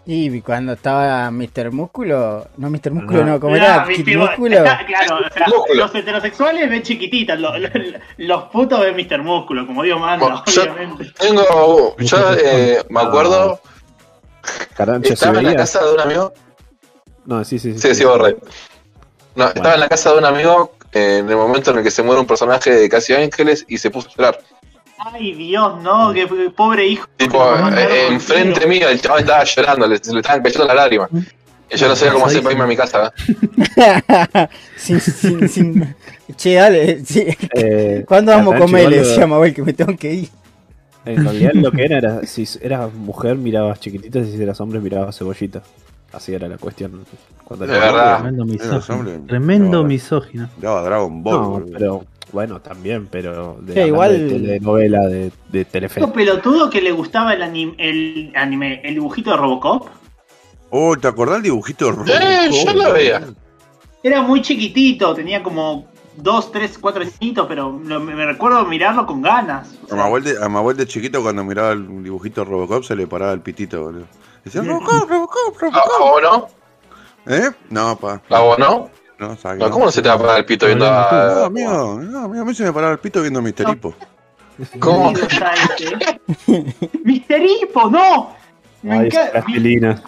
Y 0.09 0.39
cuando 0.41 0.71
estaba 0.73 1.29
Mr. 1.31 1.71
Músculo, 1.71 2.47
no 2.55 2.69
Mr. 2.69 2.91
Músculo, 2.91 3.21
Ajá. 3.23 3.29
no, 3.31 3.39
como 3.41 3.55
No, 3.57 3.61
era 3.61 3.85
Kid 3.85 4.05
bueno, 4.05 4.21
Músculo. 4.21 4.55
está- 4.57 4.85
claro, 4.85 5.17
o 5.17 5.33
sea, 5.33 5.47
Músculo. 5.47 5.73
los 5.83 5.95
heterosexuales 5.95 6.69
ven 6.69 6.81
chiquititas, 6.81 7.37
lo- 7.37 7.57
lo- 7.57 7.69
los 8.17 8.43
putos 8.45 8.79
ven 8.79 8.95
Mr. 8.95 9.21
Músculo, 9.21 9.67
como 9.67 9.83
Dios 9.83 9.99
manda, 9.99 10.25
Bueno, 10.25 10.43
yo- 10.45 10.61
obviamente. 10.63 11.11
Tengo. 11.19 11.95
Yo 11.99 12.17
eh, 12.41 12.83
me 12.89 13.01
acuerdo. 13.01 13.59
Carancho, 14.77 15.07
¿se 15.09 15.13
Estaba 15.15 15.39
en 15.39 15.45
la 15.45 15.55
casa 15.57 15.83
de 15.85 15.93
un 15.93 15.99
amigo. 15.99 16.33
No, 17.25 17.43
sí, 17.43 17.59
sí, 17.59 17.73
sí. 17.73 17.79
Sí, 17.79 17.95
sí, 17.95 18.05
borré. 18.05 18.37
No, 19.35 19.47
estaba 19.47 19.73
en 19.73 19.79
la 19.81 19.89
casa 19.89 20.13
de 20.13 20.19
un 20.19 20.25
amigo 20.25 20.71
en 20.97 21.29
el 21.29 21.35
momento 21.35 21.71
en 21.71 21.77
el 21.77 21.83
que 21.83 21.91
se 21.91 22.03
muere 22.03 22.21
un 22.21 22.27
personaje 22.27 22.71
de 22.71 22.89
Casi 22.89 23.13
Ángeles 23.13 23.65
y 23.67 23.77
se 23.77 23.89
puso 23.89 24.09
a 24.09 24.15
llorar. 24.15 24.39
Ay, 24.99 25.33
Dios, 25.33 25.81
no, 25.81 26.11
que 26.13 26.27
pobre 26.55 26.87
hijo. 26.87 27.07
Tipo, 27.17 27.43
eh, 27.75 28.07
enfrente 28.09 28.65
mío, 28.65 28.89
el 28.89 28.99
chaval 28.99 29.21
estaba 29.21 29.43
llorando, 29.43 29.87
le, 29.87 29.95
le 29.95 30.19
estaban 30.19 30.41
cayendo 30.41 30.65
las 30.65 30.75
lágrimas. 30.75 31.09
Y 31.69 31.77
yo 31.77 31.87
no 31.87 31.95
sabía 31.95 32.13
cómo 32.13 32.25
hacer 32.25 32.41
para 32.41 32.53
irme 32.53 32.63
a 32.63 32.67
mi 32.67 32.77
casa. 32.77 33.13
¿eh? 33.27 34.47
sin, 34.77 34.99
sin, 34.99 35.49
sin. 35.49 35.95
Che, 36.35 36.53
dale, 36.53 37.05
sí. 37.05 37.25
Eh, 37.53 38.05
¿Cuándo 38.07 38.31
vamos 38.31 38.55
a 38.55 38.59
comer? 38.59 38.89
Le 38.89 38.99
decía 38.99 39.27
Mabel 39.27 39.53
que 39.53 39.63
me 39.63 39.73
tengo 39.73 39.95
que 39.97 40.13
ir. 40.13 40.29
En 41.05 41.23
realidad 41.23 41.51
lo 41.53 41.71
que 41.71 41.85
era 41.85 41.97
era, 41.97 42.25
si 42.25 42.45
eras 42.61 42.93
mujer 42.93 43.35
mirabas 43.35 43.79
chiquititas 43.79 44.27
y 44.27 44.35
si 44.35 44.43
eras 44.43 44.59
hombre 44.59 44.79
mirabas 44.79 45.17
cebollita. 45.17 45.61
Así 46.13 46.33
era 46.33 46.47
la 46.47 46.57
cuestión. 46.57 47.03
Cuando 47.43 47.65
De 47.67 47.73
verdad. 47.73 48.21
Tremendo 48.21 48.45
misógino. 48.45 49.25
Tremendo 49.27 49.81
No, 49.81 49.87
misógino. 49.87 50.49
Dragon 50.59 51.23
Ball. 51.23 51.65
No, 51.65 51.65
pero 51.77 52.05
bueno, 52.31 52.59
también, 52.61 53.07
pero 53.09 53.57
de, 53.61 53.73
Sí, 53.73 53.79
igual- 53.81 54.17
de 54.17 54.27
telenovela 54.29 55.01
de, 55.07 55.31
de 55.49 55.65
Telefe. 55.65 56.05
Pelotudo 56.07 56.69
que 56.69 56.81
le 56.81 56.91
gustaba 56.91 57.33
el 57.33 57.41
anime, 57.41 57.73
el 57.77 58.31
anime, 58.35 58.81
el 58.83 58.95
dibujito 58.95 59.31
de 59.31 59.37
Robocop. 59.37 59.87
Oh, 60.69 60.97
¿te 60.97 61.07
acordás 61.07 61.37
el 61.37 61.43
dibujito 61.43 61.85
de 61.85 61.91
Robocop? 61.91 62.15
Eh, 62.21 62.49
yo 62.65 62.73
lo 62.73 62.93
veía. 62.93 63.21
Era 64.03 64.21
muy 64.21 64.41
chiquitito, 64.41 65.13
tenía 65.13 65.41
como 65.41 65.87
dos, 66.17 66.51
tres, 66.51 66.77
cuatro 66.77 67.03
añitos, 67.03 67.45
pero 67.47 67.79
lo- 67.83 67.99
me, 67.99 68.25
recuerdo 68.25 68.65
mirarlo 68.65 69.05
con 69.05 69.21
ganas. 69.21 69.69
O 69.89 69.93
A 69.93 69.95
sea, 69.97 70.03
abuelo 70.05 70.29
de, 70.29 70.43
a 70.43 70.49
mi 70.49 70.55
abuelo 70.57 70.77
de 70.79 70.87
chiquito, 70.87 71.21
cuando 71.21 71.43
miraba 71.43 71.71
el 71.71 72.03
dibujito 72.03 72.41
de 72.43 72.49
Robocop, 72.49 72.83
se 72.83 72.95
le 72.95 73.07
paraba 73.07 73.31
el 73.33 73.41
pitito, 73.41 73.83
boludo. 73.83 74.05
Decía, 74.47 74.61
Robocop, 74.61 75.09
Robocop, 75.09 75.55
¿A 75.57 75.59
Robocop. 75.65 75.99
vos 75.99 76.21
no? 76.21 76.47
¿Eh? 77.35 77.51
No, 77.69 77.95
pa. 77.97 78.21
¿A 78.29 78.39
vos 78.39 78.57
no? 78.57 78.89
No, 79.19 79.35
¿sabes 79.35 79.57
que 79.59 79.65
No, 79.65 79.71
¿Cómo 79.71 79.85
no 79.85 79.91
se 79.91 80.01
te 80.01 80.07
va 80.09 80.15
a 80.15 80.19
parar 80.19 80.37
el 80.39 80.45
pito 80.45 80.65
viendo 80.67 80.85
No, 80.85 80.91
a... 80.91 81.45
amigo, 81.45 81.99
no, 82.01 82.19
amigo, 82.25 82.41
a 82.43 82.45
mí 82.45 82.53
se 82.55 82.63
me 82.63 82.71
paraba 82.71 82.93
el 82.93 82.99
pito 82.99 83.21
viendo 83.21 83.41
Mr. 83.41 83.69
Hippo. 83.71 83.93
¿Cómo? 84.79 85.13
¡Mister 87.03 87.41
Hippo, 87.43 87.89
no! 87.89 88.35
Me 88.83 88.99
Ay, 88.99 89.05
encanta. 89.07 89.31
Plastilina. 89.31 90.01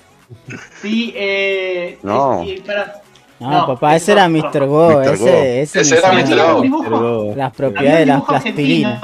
Sí, 0.81 1.13
eh. 1.15 1.99
No. 2.03 2.43
es- 2.43 2.49
eh, 2.59 2.63
para- 2.65 3.01
No, 3.39 3.49
No, 3.51 3.67
papá, 3.67 3.95
ese 3.95 4.11
era 4.11 4.27
no, 4.27 4.37
Mr. 4.37 4.65
Go. 4.67 4.89
Mr. 4.99 5.17
Go. 5.17 5.27
Ese, 5.27 5.61
ese 5.61 5.81
Ese 5.81 5.97
era. 5.97 6.11
Mr. 6.13 6.69
Go. 6.69 7.33
Las 7.35 7.53
propiedades 7.53 7.99
de 7.99 8.05
las 8.05 8.21
plastilinas. 8.23 9.01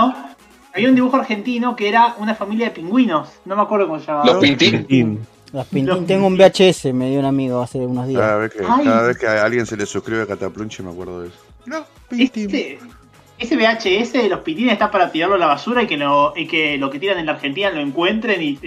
Había 0.76 0.90
un 0.90 0.96
dibujo 0.96 1.16
argentino 1.16 1.74
que 1.74 1.88
era 1.88 2.16
una 2.20 2.36
familia 2.36 2.66
de 2.66 2.72
pingüinos. 2.72 3.30
No 3.46 3.56
me 3.56 3.62
acuerdo 3.62 3.88
cómo 3.88 4.00
se 4.00 4.08
llamaba. 4.08 4.26
Los 4.26 4.38
Pintín. 4.40 5.26
Los 5.54 5.68
Pintín. 5.68 5.86
Los 5.86 6.06
Tengo 6.06 6.28
un 6.28 6.38
VHS, 6.38 6.94
me 6.94 7.10
dio 7.10 7.20
un 7.20 7.26
amigo 7.26 7.62
hace 7.62 7.78
unos 7.80 8.08
días. 8.08 8.20
Cada 8.20 8.38
vez 8.38 8.52
que, 8.52 8.60
Ay. 8.68 8.84
cada 8.84 9.08
vez 9.08 9.18
que 9.18 9.26
a 9.26 9.44
alguien 9.46 9.66
se 9.66 9.78
le 9.78 9.86
suscribe 9.86 10.24
a 10.24 10.28
Cataplunche 10.28 10.84
me 10.84 10.92
acuerdo 10.92 11.22
de 11.22 11.30
eso. 11.30 11.38
No, 11.66 11.86
Pintín. 12.10 12.50
Ese, 12.50 12.80
ese 13.40 13.56
VHS 13.56 14.14
de 14.14 14.28
los 14.28 14.42
pitines 14.42 14.74
está 14.74 14.92
para 14.92 15.14
tirarlo 15.14 15.36
a 15.36 15.38
la 15.40 15.48
basura 15.48 15.84
y 15.84 15.88
que 15.88 15.96
lo, 15.96 16.34
y 16.36 16.46
que, 16.46 16.78
lo 16.78 16.90
que 16.90 17.00
tiran 17.00 17.20
en 17.20 17.28
la 17.28 17.34
Argentina 17.34 17.70
lo 17.70 17.80
encuentren 17.80 18.42
y, 18.42 18.60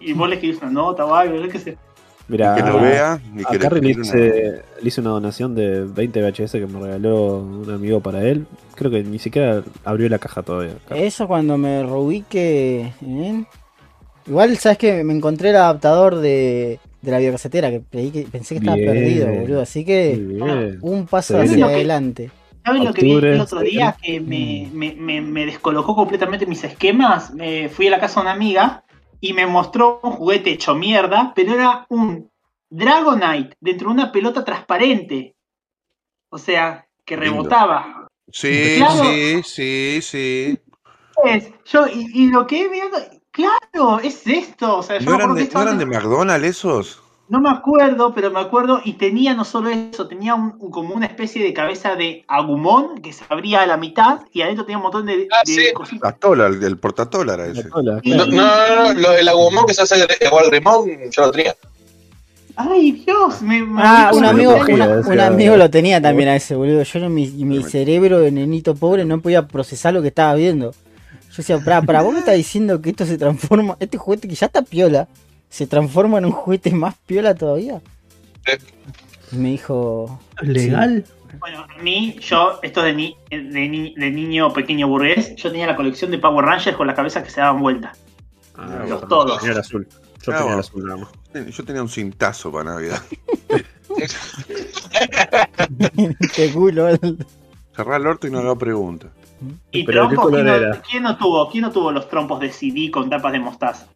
y 0.00 0.12
vos 0.12 0.28
le 0.28 0.34
escribís 0.34 0.60
una 0.60 0.72
nota 0.72 1.04
o 1.04 1.14
algo, 1.14 1.36
yo 1.36 1.48
qué 1.48 1.60
sé. 1.60 1.78
Mira, 2.26 2.54
que 2.54 2.62
lo 2.62 2.80
vea 2.80 3.20
y 3.36 3.40
a 3.42 3.44
que 3.46 3.52
le 3.54 3.58
Carrie 3.58 3.80
le 3.82 3.88
tire 3.88 4.00
una- 4.00 4.06
hice, 4.08 4.62
le 4.80 4.88
hice 4.88 5.00
una 5.02 5.10
donación 5.10 5.54
de 5.54 5.84
20 5.84 6.22
VHS 6.22 6.52
que 6.52 6.66
me 6.66 6.80
regaló 6.80 7.40
un 7.40 7.70
amigo 7.70 8.00
para 8.00 8.22
él. 8.24 8.46
Creo 8.74 8.90
que 8.90 9.02
ni 9.02 9.18
siquiera 9.18 9.62
abrió 9.84 10.08
la 10.08 10.18
caja 10.18 10.42
todavía. 10.42 10.72
Eso 10.90 11.26
cuando 11.28 11.58
me 11.58 11.82
reubique. 11.82 12.92
¿eh? 13.06 13.44
Igual, 14.26 14.56
¿sabes 14.56 14.78
que 14.78 15.04
Me 15.04 15.12
encontré 15.12 15.50
el 15.50 15.56
adaptador 15.56 16.16
de, 16.16 16.80
de 17.02 17.10
la 17.10 17.18
videocasetera, 17.18 17.70
que, 17.70 17.80
pensé 17.80 18.54
que 18.54 18.58
estaba 18.60 18.76
Bien. 18.76 18.90
perdido, 18.90 19.26
boludo. 19.28 19.60
Así 19.60 19.84
que 19.84 20.16
bien. 20.16 20.78
un 20.80 21.06
paso 21.06 21.38
hacia 21.38 21.66
adelante. 21.66 22.30
¿Saben 22.64 22.84
lo 22.84 22.94
que 22.94 23.02
vi 23.04 23.12
el 23.12 23.40
otro 23.40 23.60
día? 23.60 23.94
Que 24.02 24.18
me, 24.20 24.70
me, 24.72 24.94
me, 24.94 25.20
me 25.20 25.44
descolocó 25.44 25.94
completamente 25.94 26.46
mis 26.46 26.64
esquemas. 26.64 27.34
Me 27.34 27.68
fui 27.68 27.88
a 27.88 27.90
la 27.90 28.00
casa 28.00 28.20
de 28.20 28.22
una 28.22 28.32
amiga 28.32 28.82
y 29.26 29.32
me 29.32 29.46
mostró 29.46 30.00
un 30.02 30.12
juguete 30.12 30.50
hecho 30.50 30.74
mierda, 30.74 31.32
pero 31.34 31.54
era 31.54 31.86
un 31.88 32.30
Dragonite 32.70 33.56
dentro 33.60 33.88
de 33.88 33.94
una 33.94 34.12
pelota 34.12 34.44
transparente. 34.44 35.34
O 36.30 36.36
sea, 36.38 36.86
que 37.06 37.16
rebotaba. 37.16 38.06
Sí, 38.30 38.74
Claro. 38.76 39.04
sí, 39.04 39.42
sí, 39.44 39.98
sí. 40.02 40.58
Es, 41.24 41.52
yo, 41.64 41.86
y, 41.86 42.06
y 42.12 42.30
lo 42.30 42.46
que 42.46 42.62
he 42.62 42.68
viendo, 42.68 42.98
claro, 43.30 44.00
es 44.00 44.26
esto. 44.26 44.78
O 44.78 44.82
sea, 44.82 44.98
yo 44.98 45.10
¿No 45.10 45.16
eran 45.16 45.34
de, 45.34 45.48
que 45.48 45.54
¿no 45.54 45.62
eran 45.62 45.78
de 45.78 45.86
McDonald's 45.86 46.48
esos? 46.48 47.02
No 47.26 47.40
me 47.40 47.48
acuerdo, 47.48 48.12
pero 48.14 48.30
me 48.30 48.38
acuerdo 48.40 48.82
y 48.84 48.94
tenía 48.94 49.32
no 49.32 49.44
solo 49.46 49.70
eso, 49.70 50.06
tenía 50.06 50.34
un, 50.34 50.56
un- 50.58 50.70
como 50.70 50.94
una 50.94 51.06
especie 51.06 51.42
de 51.42 51.54
cabeza 51.54 51.96
de 51.96 52.22
agumón 52.28 53.00
que 53.00 53.14
se 53.14 53.24
abría 53.30 53.62
a 53.62 53.66
la 53.66 53.78
mitad 53.78 54.20
y 54.32 54.42
adentro 54.42 54.66
tenía 54.66 54.76
un 54.76 54.82
montón 54.82 55.06
de, 55.06 55.26
Ah, 55.32 55.40
de 55.46 55.52
sí. 55.52 55.72
cositas. 55.72 56.02
La 56.12 56.16
tola, 56.18 56.46
el, 56.48 56.62
el 56.62 56.76
portatola 56.76 57.34
era 57.34 57.46
ese. 57.46 57.64
No, 57.64 57.70
claro. 57.80 58.00
no, 58.04 58.26
no, 58.26 58.92
no, 58.94 59.10
del 59.12 59.28
agumón 59.28 59.64
que 59.66 59.72
se 59.72 59.82
hace 59.82 60.06
igual 60.20 60.50
rimón, 60.50 60.86
yo 61.10 61.22
lo 61.26 61.32
tenía. 61.32 61.54
Ay, 62.56 62.92
Dios, 62.92 63.40
me, 63.42 63.62
me 63.64 63.80
Ah, 63.82 64.10
un 64.14 64.24
amigo, 64.24 64.54
una- 64.68 65.00
un 65.06 65.20
amigo 65.20 65.56
lo 65.56 65.70
tenía 65.70 66.00
también 66.00 66.28
a 66.28 66.36
ese, 66.36 66.54
boludo. 66.54 66.82
Yo 66.82 67.08
mi, 67.08 67.26
mi 67.28 67.62
cerebro 67.64 68.20
de 68.20 68.30
nenito 68.30 68.74
pobre 68.74 69.04
no 69.06 69.20
podía 69.20 69.48
procesar 69.48 69.94
lo 69.94 70.02
que 70.02 70.08
estaba 70.08 70.34
viendo. 70.34 70.72
Yo 70.72 71.36
decía, 71.38 71.58
para, 71.58 71.82
para, 71.82 72.02
vos 72.02 72.12
me 72.12 72.20
estás 72.20 72.36
diciendo 72.36 72.80
que 72.80 72.90
esto 72.90 73.06
se 73.06 73.18
transforma, 73.18 73.76
este 73.80 73.96
juguete 73.98 74.28
que 74.28 74.36
ya 74.36 74.46
está 74.46 74.62
piola, 74.62 75.08
se 75.54 75.68
transforma 75.68 76.18
en 76.18 76.24
un 76.24 76.32
juguete 76.32 76.72
más 76.72 76.96
piola 77.06 77.32
todavía. 77.32 77.80
Y 79.30 79.36
me 79.36 79.50
dijo, 79.50 80.18
¿Legal? 80.42 81.04
Bueno, 81.38 81.64
a 81.72 81.80
mí, 81.80 82.16
yo, 82.20 82.58
esto 82.62 82.82
de, 82.82 82.92
ni, 82.92 83.16
de, 83.30 83.68
ni- 83.68 83.94
de 83.94 84.10
niño 84.10 84.52
pequeño 84.52 84.88
burgués, 84.88 85.36
yo 85.36 85.52
tenía 85.52 85.68
la 85.68 85.76
colección 85.76 86.10
de 86.10 86.18
Power 86.18 86.44
Rangers 86.44 86.76
con 86.76 86.88
las 86.88 86.96
cabezas 86.96 87.22
que 87.22 87.30
se 87.30 87.40
daban 87.40 87.62
vuelta. 87.62 87.92
Ah, 88.56 88.78
Los 88.80 88.88
bueno, 89.02 89.06
todos. 89.06 89.38
Tenía 89.38 89.52
el 89.52 89.60
azul. 89.60 89.86
Yo 90.26 90.32
Ah, 90.32 90.38
tenía 90.38 90.54
el 90.54 90.58
azul 90.58 90.84
nada 90.84 90.96
más. 90.96 91.08
Yo 91.56 91.64
tenía 91.64 91.82
un 91.82 91.88
cintazo 91.88 92.50
para 92.50 92.72
Navidad. 92.72 93.00
qué 96.34 96.52
culo. 96.52 96.88
Cerrá 97.76 97.96
el 97.96 98.06
orto 98.08 98.26
y 98.26 98.30
no 98.32 98.40
haga 98.40 98.56
preguntas. 98.56 99.12
Y 99.70 99.84
Pero, 99.84 100.08
¿qué 100.08 100.16
trompos, 100.16 100.32
¿quién 100.32 100.46
no, 100.46 100.80
quién 100.90 101.02
no 101.04 101.16
tuvo? 101.16 101.48
¿Quién 101.50 101.62
no 101.62 101.70
tuvo 101.70 101.92
los 101.92 102.08
trompos 102.08 102.40
de 102.40 102.50
CD 102.50 102.90
con 102.90 103.08
tapas 103.08 103.32
de 103.32 103.38
mostaza? 103.40 103.86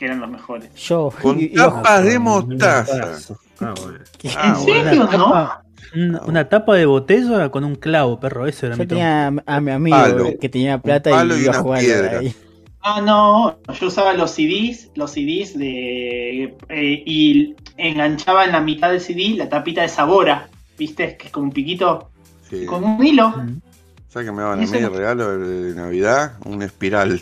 Que 0.00 0.06
eran 0.06 0.18
los 0.20 0.30
mejores. 0.30 0.74
Yo, 0.76 1.12
Con 1.20 1.38
y- 1.38 1.44
y- 1.44 1.48
tapas 1.54 2.02
de 2.04 2.18
mostaza. 2.18 3.18
Ah, 3.60 3.74
bueno. 3.82 3.98
Ah, 4.34 4.54
¿En 4.56 4.64
bueno. 4.64 4.64
serio, 4.64 5.02
Una 5.08 5.16
no? 5.18 5.50
una, 5.94 6.20
una 6.22 6.48
tapa 6.48 6.74
de 6.76 6.86
botella 6.86 7.50
con 7.50 7.64
un 7.64 7.74
clavo, 7.76 8.18
perro. 8.18 8.46
Ese 8.46 8.66
era 8.66 8.76
yo 8.76 8.82
mi 8.82 8.86
tenía 8.88 9.28
a, 9.28 9.32
a 9.44 9.60
mi 9.60 9.70
amigo 9.70 9.96
palo. 9.98 10.24
que 10.40 10.48
tenía 10.48 10.78
plata 10.78 11.10
y 11.10 11.32
y 11.32 11.42
iba 11.44 11.52
a 11.54 11.60
jugar 11.60 11.80
piedra. 11.80 12.18
ahí. 12.20 12.34
Ah, 12.80 13.02
no, 13.02 13.58
yo 13.78 13.88
usaba 13.88 14.14
los 14.14 14.30
CDs, 14.30 14.88
los 14.94 15.10
CDs 15.12 15.58
de 15.58 16.44
eh, 16.70 17.02
y 17.04 17.54
enganchaba 17.76 18.46
en 18.46 18.52
la 18.52 18.60
mitad 18.62 18.90
del 18.90 19.02
CD 19.02 19.34
la 19.36 19.50
tapita 19.50 19.82
de 19.82 19.88
Sabora, 19.90 20.48
¿viste? 20.78 21.18
Que 21.18 21.26
es 21.26 21.30
como 21.32 21.44
un 21.48 21.52
piquito 21.52 22.08
Sí. 22.48 22.64
con 22.64 22.82
un 22.84 23.04
hilo. 23.06 23.28
Mm. 23.28 23.60
¿Sabes 24.08 24.26
qué 24.28 24.32
me 24.32 24.40
daban 24.40 24.60
a 24.60 24.64
Eso 24.64 24.72
mí 24.72 24.80
de 24.80 24.86
no- 24.88 24.96
regalo 24.96 25.38
de 25.38 25.74
Navidad? 25.74 26.32
Una 26.46 26.64
espiral. 26.64 27.20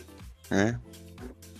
¿eh? 0.52 0.74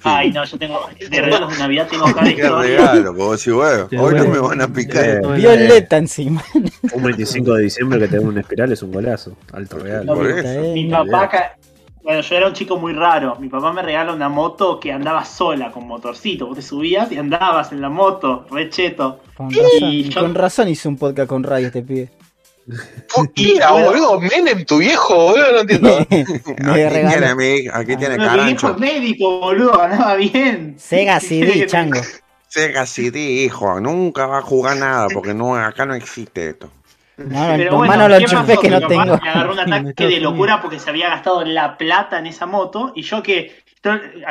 Ay, 0.05 0.31
no, 0.31 0.45
yo 0.45 0.59
tengo 0.59 0.81
de 1.11 1.21
regalos 1.21 1.53
de 1.53 1.59
Navidad 1.59 1.89
tengo 1.91 2.05
cada 2.13 2.31
historia. 2.31 2.61
regalo, 2.61 3.15
como 3.15 3.37
si, 3.37 3.51
bueno, 3.51 3.89
hoy 3.99 4.15
no 4.15 4.25
me 4.29 4.39
van 4.39 4.61
a 4.63 4.69
picar. 4.69 5.05
Eh, 5.05 5.21
Violeta 5.37 5.97
encima. 5.97 6.43
Un 6.93 7.03
25 7.03 7.55
de 7.55 7.63
diciembre 7.65 7.99
que 8.01 8.09
te 8.09 8.19
den 8.19 8.29
una 8.29 8.41
espiral 8.41 8.73
es 8.73 8.83
un 8.83 8.93
golazo. 8.93 9.37
Alto 9.53 9.79
regalo. 9.79 10.15
Por 10.15 10.31
eso. 10.31 10.49
eh. 10.49 10.73
Mi 10.75 10.89
papá, 10.89 11.29
ca- 11.29 11.57
bueno, 12.03 12.21
yo 12.23 12.37
era 12.37 12.47
un 12.47 12.53
chico 12.55 12.79
muy 12.79 12.93
raro. 12.95 13.37
Mi 13.41 13.49
papá 13.49 13.73
me 13.73 13.83
regala 13.83 14.13
una 14.15 14.29
moto 14.29 14.79
que 14.81 14.93
andaba 14.93 15.25
sola 15.25 15.71
con 15.73 15.87
motorcito. 15.87 16.47
Vos 16.47 16.57
te 16.57 16.63
subías 16.63 17.11
y 17.13 17.19
andabas 17.19 17.73
en 17.73 17.81
la 17.83 17.91
moto, 17.91 18.47
re 18.51 18.71
cheto. 18.71 19.21
Con 19.37 19.51
razón, 19.51 19.69
Y 19.91 20.05
yo- 20.05 20.21
con 20.21 20.35
razón 20.35 20.69
hizo 20.69 20.89
un 20.89 20.97
podcast 20.97 21.29
con 21.29 21.43
radio 21.43 21.67
este 21.67 21.83
pibe. 21.83 22.09
Puta, 23.13 23.71
bueno. 23.73 23.87
boludo, 23.87 24.21
Menem, 24.21 24.65
tu 24.65 24.79
viejo, 24.79 25.15
boludo, 25.15 25.53
no 25.53 25.61
entiendo. 25.61 25.99
Me 26.11 26.85
Aquí 26.87 27.07
tiene, 27.09 27.35
mi- 27.35 27.69
aquí 27.73 27.97
tiene 27.97 28.17
Pero 28.17 28.31
mi 28.33 28.45
viejo 28.45 28.61
carancho. 28.69 28.75
médico, 28.79 29.41
boludo, 29.41 29.79
ganaba 29.79 30.15
bien. 30.17 30.75
Sega 30.79 31.19
¿Qué 31.21 31.27
CD, 31.27 31.67
chango. 31.67 32.01
Sega 32.49 32.87
CD, 32.87 33.19
hijo, 33.45 33.81
nunca 33.81 34.27
va 34.27 34.39
a 34.39 34.43
jugar 34.43 34.77
nada 34.77 35.09
porque 35.13 35.35
no, 35.35 35.55
acá 35.57 35.85
no 35.87 35.95
existe 35.95 36.51
esto. 36.51 36.71
No, 37.19 37.27
no, 37.51 37.57
Pero 37.57 37.77
bueno, 37.77 37.93
mano 37.93 38.09
lo 38.09 38.17
¿qué 38.19 38.23
enchufé 38.25 38.47
pasó? 38.55 38.61
que 38.61 38.71
no 38.71 38.81
tengo. 38.87 39.05
Le 39.23 39.29
agarró 39.31 39.53
un 39.53 39.59
ataque 39.59 40.07
de 40.07 40.21
locura 40.21 40.63
porque 40.63 40.79
se 40.79 40.89
había 40.89 41.09
gastado 41.09 41.45
la 41.45 41.77
plata 41.77 42.19
en 42.19 42.27
esa 42.29 42.47
moto 42.47 42.93
y 42.95 43.03
yo 43.03 43.23
que, 43.25 43.61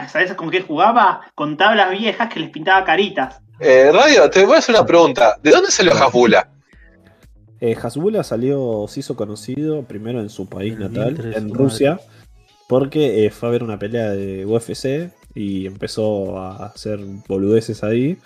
¿sabes 0.07 0.33
con 0.35 0.49
qué 0.49 0.61
jugaba? 0.61 1.21
Con 1.35 1.57
tablas 1.57 1.91
viejas 1.91 2.29
que 2.33 2.39
les 2.39 2.49
pintaba 2.49 2.85
caritas. 2.85 3.39
Eh, 3.59 3.91
Radio, 3.93 4.29
te 4.29 4.45
voy 4.45 4.55
a 4.55 4.59
hacer 4.59 4.73
una 4.75 4.85
pregunta. 4.85 5.35
¿De 5.43 5.51
dónde 5.51 5.69
salió 5.69 5.93
Hasbula? 5.93 6.47
Eh, 7.59 7.75
Hasbula 7.81 8.23
salió, 8.23 8.85
se 8.87 8.99
hizo 8.99 9.15
conocido 9.15 9.83
primero 9.83 10.19
en 10.21 10.29
su 10.29 10.47
país 10.47 10.77
natal, 10.77 11.33
en 11.35 11.53
Rusia, 11.53 11.99
porque 12.67 13.25
eh, 13.25 13.29
fue 13.31 13.49
a 13.49 13.51
ver 13.51 13.63
una 13.63 13.79
pelea 13.79 14.11
de 14.11 14.45
UFC 14.45 15.11
y 15.33 15.65
empezó 15.65 16.37
a 16.39 16.67
hacer 16.67 16.99
boludeces 17.27 17.83
ahí 17.83 18.17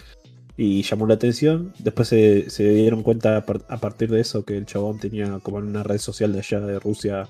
y 0.58 0.82
llamó 0.84 1.08
la 1.08 1.14
atención. 1.14 1.74
Después 1.80 2.10
se, 2.10 2.50
se 2.50 2.68
dieron 2.70 3.04
cuenta 3.04 3.38
a, 3.38 3.46
par- 3.46 3.62
a 3.70 3.78
partir 3.78 4.10
de 4.10 4.20
eso 4.20 4.44
que 4.44 4.58
el 4.58 4.66
chabón 4.66 5.00
tenía 5.00 5.40
como 5.40 5.60
en 5.60 5.66
una 5.68 5.84
red 5.84 5.98
social 6.00 6.34
de 6.34 6.40
allá 6.40 6.60
de 6.60 6.80
Rusia 6.80 7.28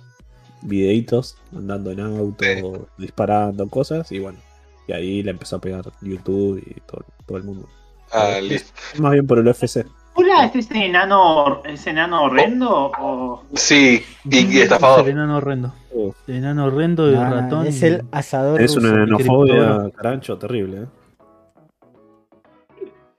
videitos 0.63 1.37
andando 1.55 1.91
en 1.91 1.99
auto, 1.99 2.43
Sí. 2.43 2.61
disparando 2.97 3.67
cosas 3.67 4.11
y 4.11 4.19
bueno, 4.19 4.39
y 4.87 4.93
ahí 4.93 5.23
le 5.23 5.31
empezó 5.31 5.55
a 5.57 5.61
pegar 5.61 5.83
YouTube 6.01 6.63
y 6.65 6.79
todo, 6.81 7.05
todo 7.25 7.37
el 7.37 7.43
mundo. 7.43 7.67
Ah, 8.11 8.39
listo. 8.41 8.71
Más 8.99 9.11
bien 9.13 9.25
por 9.25 9.39
el 9.39 9.47
UFC. 9.47 9.85
¿Hola, 10.13 10.45
este 10.45 10.59
es 10.59 10.69
ese 10.69 10.85
enano, 10.85 11.63
ese 11.63 11.89
enano 11.91 12.23
horrendo? 12.23 12.91
O... 12.99 13.43
Sí, 13.53 14.03
y, 14.25 14.37
y 14.37 14.57
Es 14.57 14.63
estafador. 14.63 15.05
el 15.05 15.11
enano 15.13 15.37
horrendo. 15.37 15.73
Uf. 15.91 16.15
El 16.27 16.35
enano 16.35 16.65
horrendo 16.65 17.09
y 17.11 17.15
Ah, 17.15 17.29
ratón. 17.29 17.65
es 17.67 17.81
el 17.81 18.03
asador 18.11 18.61
Es 18.61 18.75
una 18.75 18.89
enanofobia, 18.89 19.89
carancho, 19.95 20.37
terrible, 20.37 20.83
¿eh? 20.83 20.85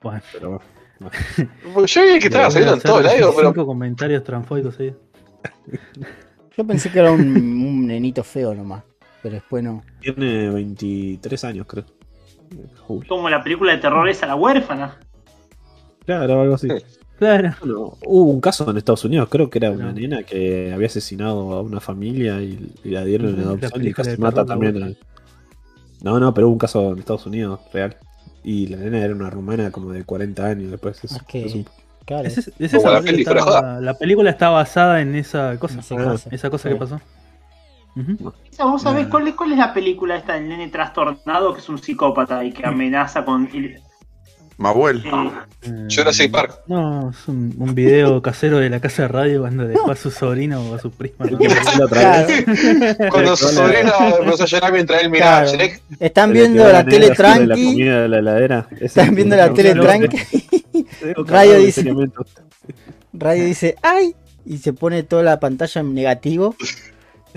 Bueno, 0.01 0.21
Pero 0.33 0.49
bueno. 0.49 1.11
Pues 1.73 1.93
Yo 1.93 2.03
vi 2.03 2.19
que 2.19 2.27
estaba 2.27 2.51
saliendo 2.51 2.75
en 2.75 2.81
todo 2.81 2.99
el 2.99 3.07
aire, 3.07 3.25
pero 3.35 3.49
Cinco 3.49 3.65
comentarios 3.65 4.23
transfóbicos 4.23 4.79
ahí. 4.79 4.95
Yo 6.55 6.65
pensé 6.65 6.91
que 6.91 6.99
era 6.99 7.11
un, 7.11 7.21
un 7.21 7.87
nenito 7.87 8.23
feo 8.23 8.53
nomás. 8.53 8.83
Pero 9.21 9.35
después 9.35 9.63
no. 9.63 9.81
Tiene 10.01 10.49
23 10.49 11.43
años, 11.45 11.65
creo. 11.67 11.85
Julio. 12.85 13.07
Como 13.07 13.29
la 13.29 13.41
película 13.41 13.71
de 13.71 13.77
terror 13.79 14.07
esa, 14.07 14.27
la 14.27 14.35
huérfana. 14.35 14.97
Claro, 16.05 16.41
algo 16.41 16.55
así. 16.55 16.67
Claro. 17.19 17.53
Bueno, 17.61 17.97
hubo 18.05 18.23
un 18.31 18.41
caso 18.41 18.69
en 18.69 18.75
Estados 18.75 19.05
Unidos, 19.05 19.29
creo 19.29 19.49
que 19.49 19.59
era 19.59 19.71
una 19.71 19.85
No. 19.85 19.93
nena 19.93 20.23
que 20.23 20.73
había 20.73 20.87
asesinado 20.87 21.53
a 21.53 21.61
una 21.61 21.79
familia 21.79 22.41
y, 22.41 22.73
y 22.83 22.89
la 22.89 23.05
dieron 23.05 23.29
en 23.29 23.37
La 23.37 23.43
adopción 23.43 23.85
y 23.87 23.93
casi 23.93 24.17
mata 24.17 24.43
también. 24.43 24.81
al- 24.83 24.97
No, 26.01 26.19
no, 26.19 26.33
pero 26.33 26.47
hubo 26.47 26.53
un 26.53 26.59
caso 26.59 26.91
en 26.91 26.99
Estados 26.99 27.25
Unidos 27.27 27.61
real. 27.71 27.95
Y 28.43 28.67
la 28.67 28.77
nena 28.77 28.97
era 28.97 29.13
una 29.15 29.29
rumana 29.29 29.71
como 29.71 29.91
de 29.93 30.03
40 30.03 30.45
años 30.45 30.71
después. 30.71 31.01
Es, 31.03 31.13
un- 31.55 31.65
Claro. 32.05 32.27
Es, 32.27 32.39
es- 32.39 32.47
es 32.59 32.71
Como 32.71 32.81
esa, 32.81 32.91
la 32.91 33.01
peli, 33.01 33.23
película 33.99 34.29
está 34.31 34.49
basada 34.49 34.99
en 34.99 35.15
esa 35.15 35.57
cosa. 35.59 35.79
Esa 35.79 35.95
Ah, 35.95 36.03
cosa. 36.03 36.29
Esa 36.31 36.49
cosa 36.49 36.67
Sí. 36.67 36.73
que 36.73 36.79
pasó. 36.79 36.99
Ujú. 37.95 38.33
Esa, 38.51 38.65
¿Vos 38.65 38.81
sabés 38.81 39.07
cuál, 39.07 39.27
es- 39.29 39.35
cuál 39.35 39.51
es 39.53 39.59
la 39.59 39.73
película 39.73 40.17
esta 40.17 40.33
del 40.33 40.49
nene 40.49 40.67
trastornado 40.67 41.53
que 41.53 41.59
es 41.61 41.69
un 41.69 41.77
psicópata 41.77 42.43
y 42.43 42.51
que 42.51 42.65
amenaza 42.65 43.23
con. 43.23 43.47
Mabuel. 44.57 45.03
Eh, 45.63 45.87
Jurassic 45.89 46.31
Park. 46.31 46.61
No, 46.67 47.09
es 47.09 47.27
un, 47.27 47.53
un 47.57 47.73
video 47.75 48.21
casero 48.21 48.57
de 48.59 48.69
la 48.69 48.79
casa 48.79 49.03
de 49.03 49.07
radio 49.07 49.41
cuando 49.41 49.67
dejó 49.67 49.91
a 49.91 49.95
su 49.95 50.11
sobrino 50.11 50.61
o 50.61 50.75
a 50.75 50.79
su 50.79 50.91
prima. 50.91 51.15
Cuando 53.09 53.35
su 53.35 53.47
sobrino 53.49 53.91
empezó 54.21 54.43
a 54.43 54.45
llorar 54.45 54.73
mientras 54.73 55.03
él 55.03 55.09
miraba 55.09 55.43
Claro. 55.45 55.73
Están 55.99 56.33
viendo 56.33 56.71
la 56.71 56.85
tele 56.85 57.07
La 57.09 57.15
tranqui. 57.15 57.65
comida 57.65 58.01
de 58.03 58.09
la 58.09 58.19
heladera. 58.19 58.67
Ese 58.75 58.85
Están 58.85 59.15
viendo 59.15 59.35
la 59.35 59.53
tele 59.53 59.73
tranqui. 59.73 60.17
Radio 61.27 61.57
dice-. 61.57 61.93
Radio 63.13 63.45
dice, 63.45 63.75
¡ay! 63.81 64.15
Y 64.45 64.57
se 64.57 64.73
pone 64.73 65.03
toda 65.03 65.23
la 65.23 65.39
pantalla 65.39 65.81
en 65.81 65.93
negativo. 65.93 66.55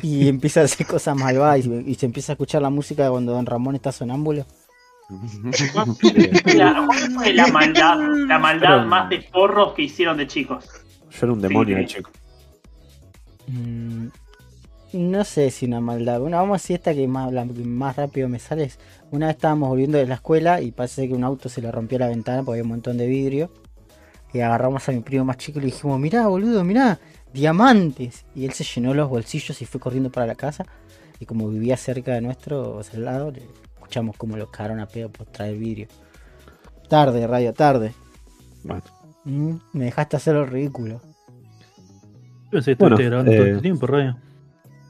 Y 0.03 0.29
empieza 0.29 0.61
a 0.61 0.65
hacer 0.65 0.87
cosas 0.87 1.17
malvadas. 1.17 1.65
Y, 1.67 1.85
y 1.87 1.95
se 1.95 2.07
empieza 2.07 2.33
a 2.33 2.35
escuchar 2.35 2.61
la 2.63 2.71
música 2.71 3.09
cuando 3.11 3.33
Don 3.33 3.47
Ramón 3.47 3.75
está 3.77 3.93
sonámbulo. 3.93 4.45
La, 5.09 6.85
¿Cuál 6.85 6.99
fue 7.15 7.33
la 7.33 7.47
maldad, 7.49 7.97
la 8.27 8.39
maldad 8.39 8.69
Pero- 8.79 8.87
más 8.87 9.09
de 9.09 9.21
forros 9.23 9.73
que 9.75 9.83
hicieron 9.83 10.17
de 10.17 10.27
chicos? 10.27 10.65
Yo 11.11 11.19
era 11.27 11.33
un 11.33 11.41
demonio 11.41 11.77
Sí. 11.77 11.81
de 11.83 11.87
chico. 11.87 12.11
Mm, 13.47 14.07
no 14.95 15.25
sé 15.25 15.51
si 15.51 15.67
una 15.67 15.81
maldad. 15.81 16.21
Una, 16.23 16.39
vamos 16.39 16.57
a 16.57 16.63
decir 16.63 16.77
esta 16.77 16.95
que 16.95 17.07
más, 17.07 17.33
la 17.33 17.47
que 17.47 17.53
más 17.65 17.97
rápido 17.97 18.29
me 18.29 18.39
sale. 18.39 18.65
es, 18.65 18.79
Una 19.13 19.27
vez 19.27 19.37
estábamos 19.37 19.69
volviendo 19.69 19.99
de 19.99 20.07
la 20.07 20.15
escuela 20.17 20.61
y 20.61 20.73
parece 20.73 21.07
que 21.07 21.15
un 21.15 21.23
auto 21.23 21.49
se 21.49 21.63
le 21.63 21.71
rompió 21.71 21.99
la 21.99 22.09
ventana 22.09 22.39
porque 22.43 22.59
había 22.61 22.65
un 22.65 22.71
montón 22.71 22.97
de 22.99 23.07
vidrio. 23.07 23.51
Y 24.33 24.41
agarramos 24.41 24.89
a 24.89 24.93
mi 24.93 25.01
primo 25.01 25.25
más 25.25 25.37
chico 25.39 25.59
y 25.59 25.63
le 25.63 25.67
dijimos, 25.67 25.99
mirá, 26.01 26.27
boludo, 26.27 26.65
mirá, 26.65 26.99
diamantes. 27.33 28.25
Y 28.35 28.45
él 28.45 28.53
se 28.53 28.65
llenó 28.65 28.93
los 28.93 29.09
bolsillos 29.09 29.63
y 29.63 29.67
fue 29.67 29.81
corriendo 29.81 30.11
para 30.11 30.27
la 30.27 30.35
casa. 30.35 30.67
Y 31.21 31.25
como 31.27 31.49
vivía 31.49 31.77
cerca 31.77 32.13
de 32.13 32.21
nuestro, 32.21 32.77
o 32.77 32.83
sea, 32.83 32.95
al 32.99 33.05
lado, 33.05 33.31
le 33.31 33.43
escuchamos 33.87 34.17
como 34.17 34.37
lo 34.37 34.51
cagaron 34.51 34.81
a 34.81 34.87
pedo 34.87 35.09
por 35.11 35.27
traer 35.27 35.57
vidrio. 35.57 35.87
Tarde, 36.89 37.27
radio, 37.27 37.53
tarde. 37.53 37.95
Bueno, 38.65 38.83
Mm, 39.29 39.57
me 39.73 39.87
dejaste 39.87 40.17
hacer 40.17 40.35
lo 40.35 40.47
ridículo. 40.47 41.01
Pensé 42.49 42.77
que 42.77 42.85
Bueno, 42.85 42.97
todo 42.97 43.27
eh, 43.27 43.51
este 43.51 43.61
tiempo, 43.61 43.87
radio. 43.89 44.17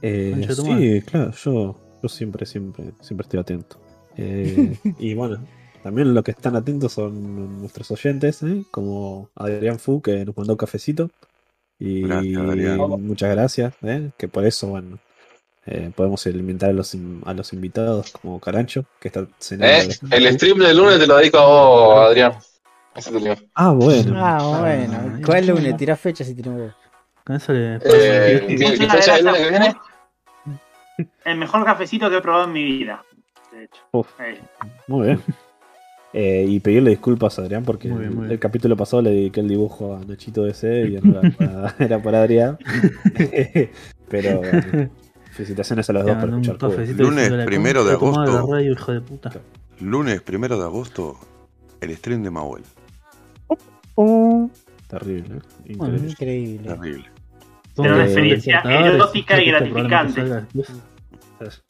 eh, 0.02 0.46
sí, 0.50 1.00
claro, 1.06 1.32
yo, 1.32 1.76
yo 2.02 2.08
siempre, 2.08 2.44
siempre, 2.44 2.92
siempre 3.00 3.24
estoy 3.24 3.40
atento. 3.40 3.78
Eh, 4.18 4.76
y 4.98 5.14
bueno, 5.14 5.38
también 5.82 6.12
los 6.12 6.22
que 6.22 6.32
están 6.32 6.54
atentos 6.54 6.92
son 6.92 7.60
nuestros 7.60 7.90
oyentes, 7.90 8.42
¿eh? 8.42 8.62
como 8.70 9.30
Adrián 9.34 9.78
Fu, 9.78 10.02
que 10.02 10.22
nos 10.26 10.36
mandó 10.36 10.52
un 10.52 10.58
cafecito. 10.58 11.10
Y 11.78 12.02
Gracias, 12.02 12.36
Adrián. 12.42 12.78
muchas 12.78 13.30
gracias, 13.30 13.74
¿eh? 13.82 14.10
que 14.18 14.28
por 14.28 14.44
eso, 14.44 14.68
bueno, 14.68 14.98
eh, 15.66 15.90
podemos 15.94 16.24
alimentar 16.26 16.70
a 16.70 16.72
los, 16.72 16.96
a 17.24 17.34
los 17.34 17.52
invitados 17.52 18.12
como 18.12 18.38
Carancho, 18.40 18.84
que 19.00 19.08
está 19.08 19.26
cenando. 19.38 19.92
Eh, 19.92 19.98
el 20.12 20.32
stream 20.34 20.58
del 20.58 20.76
lunes 20.76 20.98
te 20.98 21.06
lo 21.06 21.16
dedico 21.16 21.38
a 21.38 21.46
vos, 21.46 22.06
Adrián. 22.10 22.32
Te 22.94 23.10
digo. 23.10 23.34
Ah, 23.54 23.72
bueno. 23.72 24.14
Ah, 24.16 24.58
bueno. 24.60 24.92
Ah, 24.94 25.18
¿Cuál 25.24 25.46
lunes? 25.48 25.76
Tira 25.76 25.96
fecha 25.96 26.24
si 26.24 26.34
tenemos. 26.34 26.72
Con 27.24 27.36
eso 27.36 27.52
le 27.52 27.76
Eh, 27.76 27.80
Sí, 28.48 28.56
¿qué- 28.56 28.58
sí, 28.58 28.64
qué 28.64 28.76
sí, 28.76 28.86
fecha 28.86 28.98
es 29.14 29.18
el 29.18 29.24
lunes 29.26 29.40
que 29.42 29.50
viene? 29.50 29.74
El 31.24 31.36
mejor 31.36 31.64
cafecito 31.64 32.08
que 32.08 32.16
he 32.16 32.20
probado 32.22 32.44
en 32.44 32.52
mi 32.52 32.62
vida. 32.64 33.04
De 33.52 33.64
hecho. 33.64 33.82
Uf. 33.92 34.08
Eh, 34.20 34.40
Muy 34.86 35.06
bien. 35.08 35.22
Eh, 36.12 36.46
y 36.48 36.60
pedirle 36.60 36.90
disculpas 36.90 37.38
a 37.38 37.42
Adrián 37.42 37.62
porque 37.64 37.88
Muy 37.88 37.98
bien, 38.00 38.14
muy 38.14 38.30
el, 38.30 38.38
capítulo 38.38 38.74
pasado 38.76 39.02
le 39.02 39.10
dediqué 39.10 39.40
el 39.40 39.48
dibujo 39.48 39.94
a 39.96 40.04
Nachito 40.06 40.44
DC 40.44 40.84
y 40.86 41.00
no 41.00 41.20
era 41.20 41.30
para, 41.36 41.74
era 41.78 42.02
para 42.02 42.22
Adrián. 42.22 42.58
Pero 44.08 44.38
bueno, 44.40 44.90
felicitaciones 45.36 45.88
a 45.88 45.92
los 45.92 46.04
dos 46.04 46.16
por 46.16 46.30
escuchar. 46.30 46.88
Lunes 46.96 47.44
primero 47.44 47.84
de 47.84 47.92
agosto. 47.92 48.24
la 48.24 48.42
radio, 48.42 48.72
hijo 48.72 48.92
de 48.92 49.00
puta. 49.00 49.32
Lunes 49.80 50.22
primero 50.22 50.58
de 50.58 50.64
agosto, 50.64 51.16
el 51.80 51.94
stream 51.96 52.22
de 52.22 52.30
Mabuel. 52.30 52.64
Terrible, 54.88 55.36
¿eh? 55.36 55.74
Bueno, 55.76 55.96
increíble. 55.96 56.10
Increíble. 56.10 56.68
Terrible. 56.68 57.10
Será 57.74 57.94
una 57.94 58.04
experiencia 58.04 58.60
erótica 58.60 59.42
y 59.42 59.50
este 59.50 59.70
gratificante. 59.70 60.46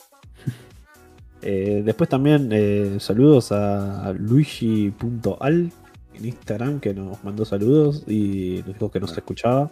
Eh, 1.42 1.82
después 1.84 2.08
también 2.08 2.48
eh, 2.50 2.96
saludos 2.98 3.52
a 3.52 4.12
luigi.al 4.18 5.70
en 6.14 6.24
Instagram 6.24 6.80
que 6.80 6.92
nos 6.92 7.22
mandó 7.22 7.44
saludos 7.44 8.02
y 8.08 8.64
nos 8.66 8.74
dijo 8.74 8.90
que 8.90 8.98
nos 8.98 9.16
escuchaba. 9.16 9.70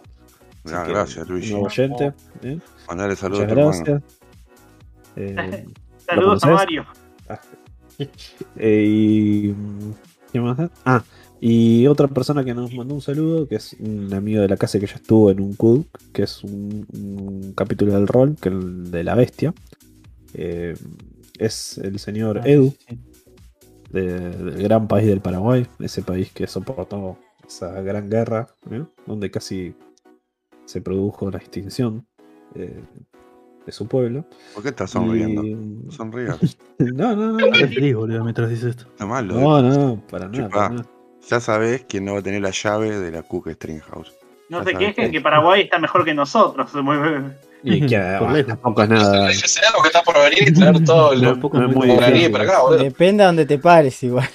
Ah, 0.73 0.83
que, 0.85 0.91
gracias, 0.91 1.25
un 1.27 1.31
Luigi. 1.33 1.51
nuevo 1.51 1.65
oyente. 1.67 2.13
¿eh? 2.43 2.59
Mandale 2.87 3.15
saludos 3.15 3.43
a 3.43 3.47
Muchas 3.55 3.81
gracias. 3.83 4.03
Eh, 5.15 5.65
Saludos 6.05 6.43
a 6.43 6.47
conoces? 6.47 6.49
Mario. 6.49 6.85
Eh, 8.57 8.83
y. 8.85 9.55
¿Qué 10.33 10.41
más? 10.41 10.57
Ah, 10.83 11.01
y 11.39 11.87
otra 11.87 12.07
persona 12.09 12.43
que 12.43 12.53
nos 12.53 12.73
mandó 12.73 12.93
un 12.95 13.01
saludo, 13.01 13.47
que 13.47 13.55
es 13.55 13.73
un 13.79 14.13
amigo 14.13 14.41
de 14.41 14.49
la 14.49 14.57
casa 14.57 14.79
que 14.79 14.87
ya 14.87 14.95
estuvo 14.95 15.31
en 15.31 15.39
un 15.39 15.53
CUD, 15.53 15.85
que 16.11 16.23
es 16.23 16.43
un, 16.43 16.85
un 16.93 17.53
capítulo 17.53 17.93
del 17.93 18.07
rol, 18.07 18.35
que 18.41 18.49
es 18.49 18.55
el 18.55 18.91
de 18.91 19.03
la 19.05 19.15
bestia. 19.15 19.53
Eh, 20.33 20.75
es 21.39 21.77
el 21.77 21.99
señor 21.99 22.39
Ah, 22.39 22.47
Edu, 22.49 22.73
sí. 22.87 22.99
de- 23.91 24.29
del 24.31 24.63
gran 24.63 24.87
país 24.89 25.07
del 25.07 25.21
Paraguay, 25.21 25.65
ese 25.79 26.01
país 26.01 26.31
que 26.33 26.47
soportó 26.47 27.17
esa 27.47 27.79
gran 27.81 28.09
guerra, 28.09 28.47
¿eh? 28.71 28.83
donde 29.05 29.31
casi 29.31 29.73
se 30.65 30.81
produjo 30.81 31.29
la 31.31 31.37
extinción 31.37 32.05
eh, 32.55 32.81
de 33.65 33.71
su 33.71 33.87
pueblo. 33.87 34.25
¿Por 34.53 34.63
qué 34.63 34.69
estás 34.69 34.91
sonriendo? 34.91 35.43
Y- 35.43 35.91
Sonrías. 35.91 36.37
No, 36.77 37.15
no, 37.15 37.31
no. 37.31 37.53
Feliz, 37.55 37.95
boludo, 37.95 38.21
mientras 38.23 38.49
dices 38.49 38.71
esto. 38.75 38.85
No 38.99 39.07
malo. 39.07 39.35
No, 39.35 39.61
no, 39.61 40.01
para 40.11 40.27
nada. 40.27 40.43
Chupá. 40.43 40.49
para 40.49 40.69
nada. 40.75 40.85
Ya 41.29 41.39
sabes 41.39 41.85
quién 41.87 42.03
no 42.05 42.13
va 42.13 42.19
a 42.19 42.21
tener 42.21 42.41
la 42.41 42.51
llave 42.51 42.99
de 42.99 43.11
la 43.11 43.23
Cook 43.23 43.49
Stringhouse. 43.49 44.13
No 44.49 44.59
Ya 44.59 44.65
se 44.65 44.71
sabes 44.73 44.87
quejen 44.93 45.11
que- 45.11 45.21
Paraguay 45.21 45.61
está 45.61 45.79
mejor 45.79 46.03
que 46.05 46.13
nosotros. 46.13 46.69
Y 47.67 47.83
que 47.87 47.97
tampoco 48.47 48.83
es 48.83 48.89
nada. 48.89 49.31
Ya 49.31 49.47
sé 49.47 49.61
algo 49.65 49.81
que 49.81 49.87
está 49.87 50.03
por 50.03 50.15
venir 50.19 50.49
y 50.49 50.53
traer 50.53 50.83
todo 50.83 51.13
el 51.13 51.21
Tampoco 51.21 51.57
no 51.59 51.67
es 51.69 51.75
muy 51.75 51.87
guaraní 51.87 52.11
difícil. 52.13 52.31
para 52.31 52.43
acá, 52.43 52.61
boludo. 52.61 52.83
Depende 52.83 53.23
a 53.23 53.25
donde 53.27 53.45
te 53.47 53.57
pares 53.57 54.03
igual. 54.03 54.29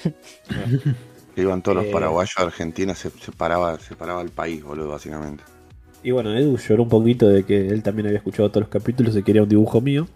Iban 1.37 1.61
todos 1.61 1.77
Eh. 1.77 1.81
los 1.83 1.93
paraguayos 1.93 2.33
a 2.37 2.41
Argentina, 2.41 2.93
se, 2.93 3.09
se 3.09 3.31
paraba, 3.31 3.79
se 3.79 3.95
paraba 3.95 4.21
el 4.21 4.29
país, 4.31 4.61
boludo, 4.63 4.89
básicamente. 4.89 5.43
Y 6.03 6.11
bueno, 6.11 6.35
Edu 6.35 6.57
lloró 6.57 6.83
un 6.83 6.89
poquito 6.89 7.27
de 7.27 7.43
que 7.43 7.69
él 7.69 7.83
también 7.83 8.07
había 8.07 8.17
escuchado 8.17 8.49
todos 8.49 8.61
los 8.61 8.69
capítulos 8.69 9.15
y 9.15 9.23
quería 9.23 9.43
un 9.43 9.49
dibujo 9.49 9.81
mío. 9.81 10.07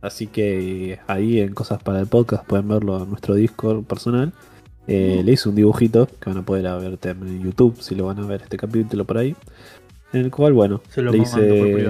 Así 0.00 0.26
que 0.26 0.98
ahí 1.06 1.40
en 1.40 1.54
Cosas 1.54 1.82
para 1.82 2.00
el 2.00 2.06
Podcast 2.06 2.44
pueden 2.46 2.68
verlo 2.68 3.02
en 3.02 3.08
nuestro 3.10 3.34
Discord 3.34 3.84
personal. 3.84 4.32
Eh, 4.86 5.22
Le 5.24 5.32
hice 5.32 5.48
un 5.48 5.54
dibujito 5.54 6.06
que 6.06 6.28
van 6.30 6.38
a 6.38 6.42
poder 6.42 6.64
ver 6.80 6.98
en 7.02 7.42
YouTube 7.42 7.76
si 7.80 7.94
lo 7.94 8.06
van 8.06 8.18
a 8.18 8.26
ver 8.26 8.42
este 8.42 8.56
capítulo 8.56 9.04
por 9.04 9.16
ahí. 9.18 9.34
En 10.12 10.20
el 10.20 10.30
cual, 10.30 10.52
bueno, 10.52 10.82
Se 10.90 11.00
lo 11.02 11.10
le 11.10 11.18
hice, 11.18 11.86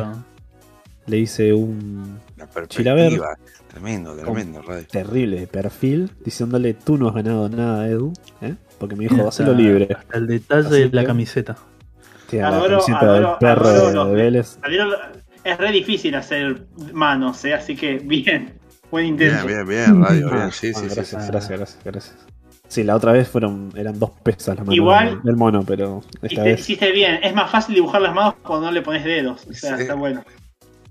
le 1.06 1.18
hice 1.18 1.52
un 1.52 2.18
La 2.36 2.48
Chilaver. 2.68 3.20
Tremendo, 3.68 4.14
tremendo, 4.16 4.62
radio. 4.62 4.86
terrible 4.90 5.46
perfil 5.48 6.10
diciéndole: 6.24 6.74
Tú 6.74 6.96
no 6.96 7.08
has 7.08 7.14
ganado 7.16 7.48
nada, 7.48 7.88
Edu. 7.88 8.12
¿eh? 8.40 8.54
Porque 8.78 8.94
me 8.94 9.08
dijo: 9.08 9.26
Hacelo 9.26 9.52
libre. 9.52 9.88
Hasta 9.98 10.18
el 10.18 10.28
detalle 10.28 10.66
Así 10.68 10.78
de 10.82 10.90
la 10.90 11.00
que- 11.02 11.06
camiseta. 11.08 11.56
Tiene 12.38 12.50
la 12.50 12.56
Adoro- 12.58 12.84
del 12.86 12.94
adoro- 12.96 13.38
perro 13.38 13.68
adoro 13.68 13.86
de- 13.88 13.94
los- 13.94 14.08
de 14.08 14.14
Vélez. 14.14 14.58
Es 15.44 15.58
re 15.58 15.72
difícil 15.72 16.14
hacer 16.14 16.66
manos, 16.92 17.44
¿eh? 17.44 17.54
así 17.54 17.76
que 17.76 17.98
bien. 17.98 18.58
Buen 18.90 19.16
Bien, 19.16 19.30
intento. 19.32 19.46
bien, 19.46 19.68
bien, 19.68 20.02
radio, 20.02 20.28
Ah, 20.30 20.36
bien. 20.36 20.52
Sí, 20.52 20.72
ah, 20.74 20.78
sí, 20.78 20.88
sí, 20.88 20.94
gracias, 20.94 21.24
sí. 21.24 21.30
gracias, 21.32 21.58
gracias, 21.58 21.78
gracias. 21.84 22.16
Sí, 22.68 22.82
la 22.82 22.96
otra 22.96 23.12
vez 23.12 23.28
fueron, 23.28 23.70
eran 23.76 23.98
dos 23.98 24.10
pesas 24.22 24.56
las 24.56 24.58
manos 24.66 24.74
Igual- 24.74 25.20
del 25.22 25.36
mono, 25.36 25.62
pero 25.66 26.02
esta 26.14 26.26
Hiciste, 26.26 26.42
vez 26.44 26.60
hiciste 26.60 26.92
bien. 26.92 27.18
Es 27.22 27.34
más 27.34 27.50
fácil 27.50 27.74
dibujar 27.74 28.00
las 28.02 28.14
manos 28.14 28.34
cuando 28.42 28.66
no 28.66 28.72
le 28.72 28.82
pones 28.82 29.04
dedos. 29.04 29.46
O 29.48 29.52
sea, 29.52 29.76
Sí. 29.76 29.82
está 29.82 29.94
bueno. 29.94 30.24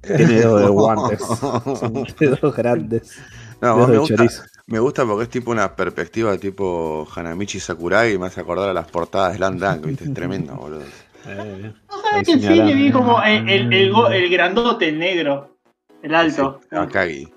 tiene 0.02 0.26
dedos 0.34 0.62
de 0.62 0.68
guantes. 0.70 1.20
Son 1.80 2.06
dedos 2.20 2.56
grandes. 2.56 3.18
No, 3.62 3.76
dedos 3.76 3.88
me 3.88 3.94
de 3.94 4.00
gusta, 4.00 4.16
chorizo. 4.18 4.44
me 4.68 4.80
gusta 4.80 5.06
porque 5.06 5.24
es 5.24 5.30
tipo 5.30 5.50
una 5.52 5.76
perspectiva 5.76 6.38
tipo 6.38 7.08
Hanamichi 7.16 7.60
Sakurai 7.60 8.14
y 8.14 8.18
me 8.18 8.28
hace 8.28 8.42
acordar 8.42 8.70
a 8.70 8.74
las 8.74 8.88
portadas 8.92 9.32
de 9.32 9.38
Slam 9.38 9.58
Dunk, 9.58 9.86
¿viste? 9.86 10.04
Es 10.06 10.14
tremendo, 10.14 10.56
boludo. 10.56 10.84
Eh, 11.26 11.56
bien. 11.60 11.76
¿No 11.90 12.02
sabes 12.02 12.14
Ahí 12.14 12.24
que 12.24 12.40
cine 12.40 12.74
vi 12.74 12.92
como 12.92 13.22
el, 13.24 13.50
el, 13.50 13.74
el 13.74 13.94
el 14.14 14.30
grandote, 14.30 14.90
el 14.90 15.00
negro? 15.00 15.58
El 16.02 16.16
alto. 16.16 16.60
Sí, 16.70 16.76
Akagi. 16.76 17.34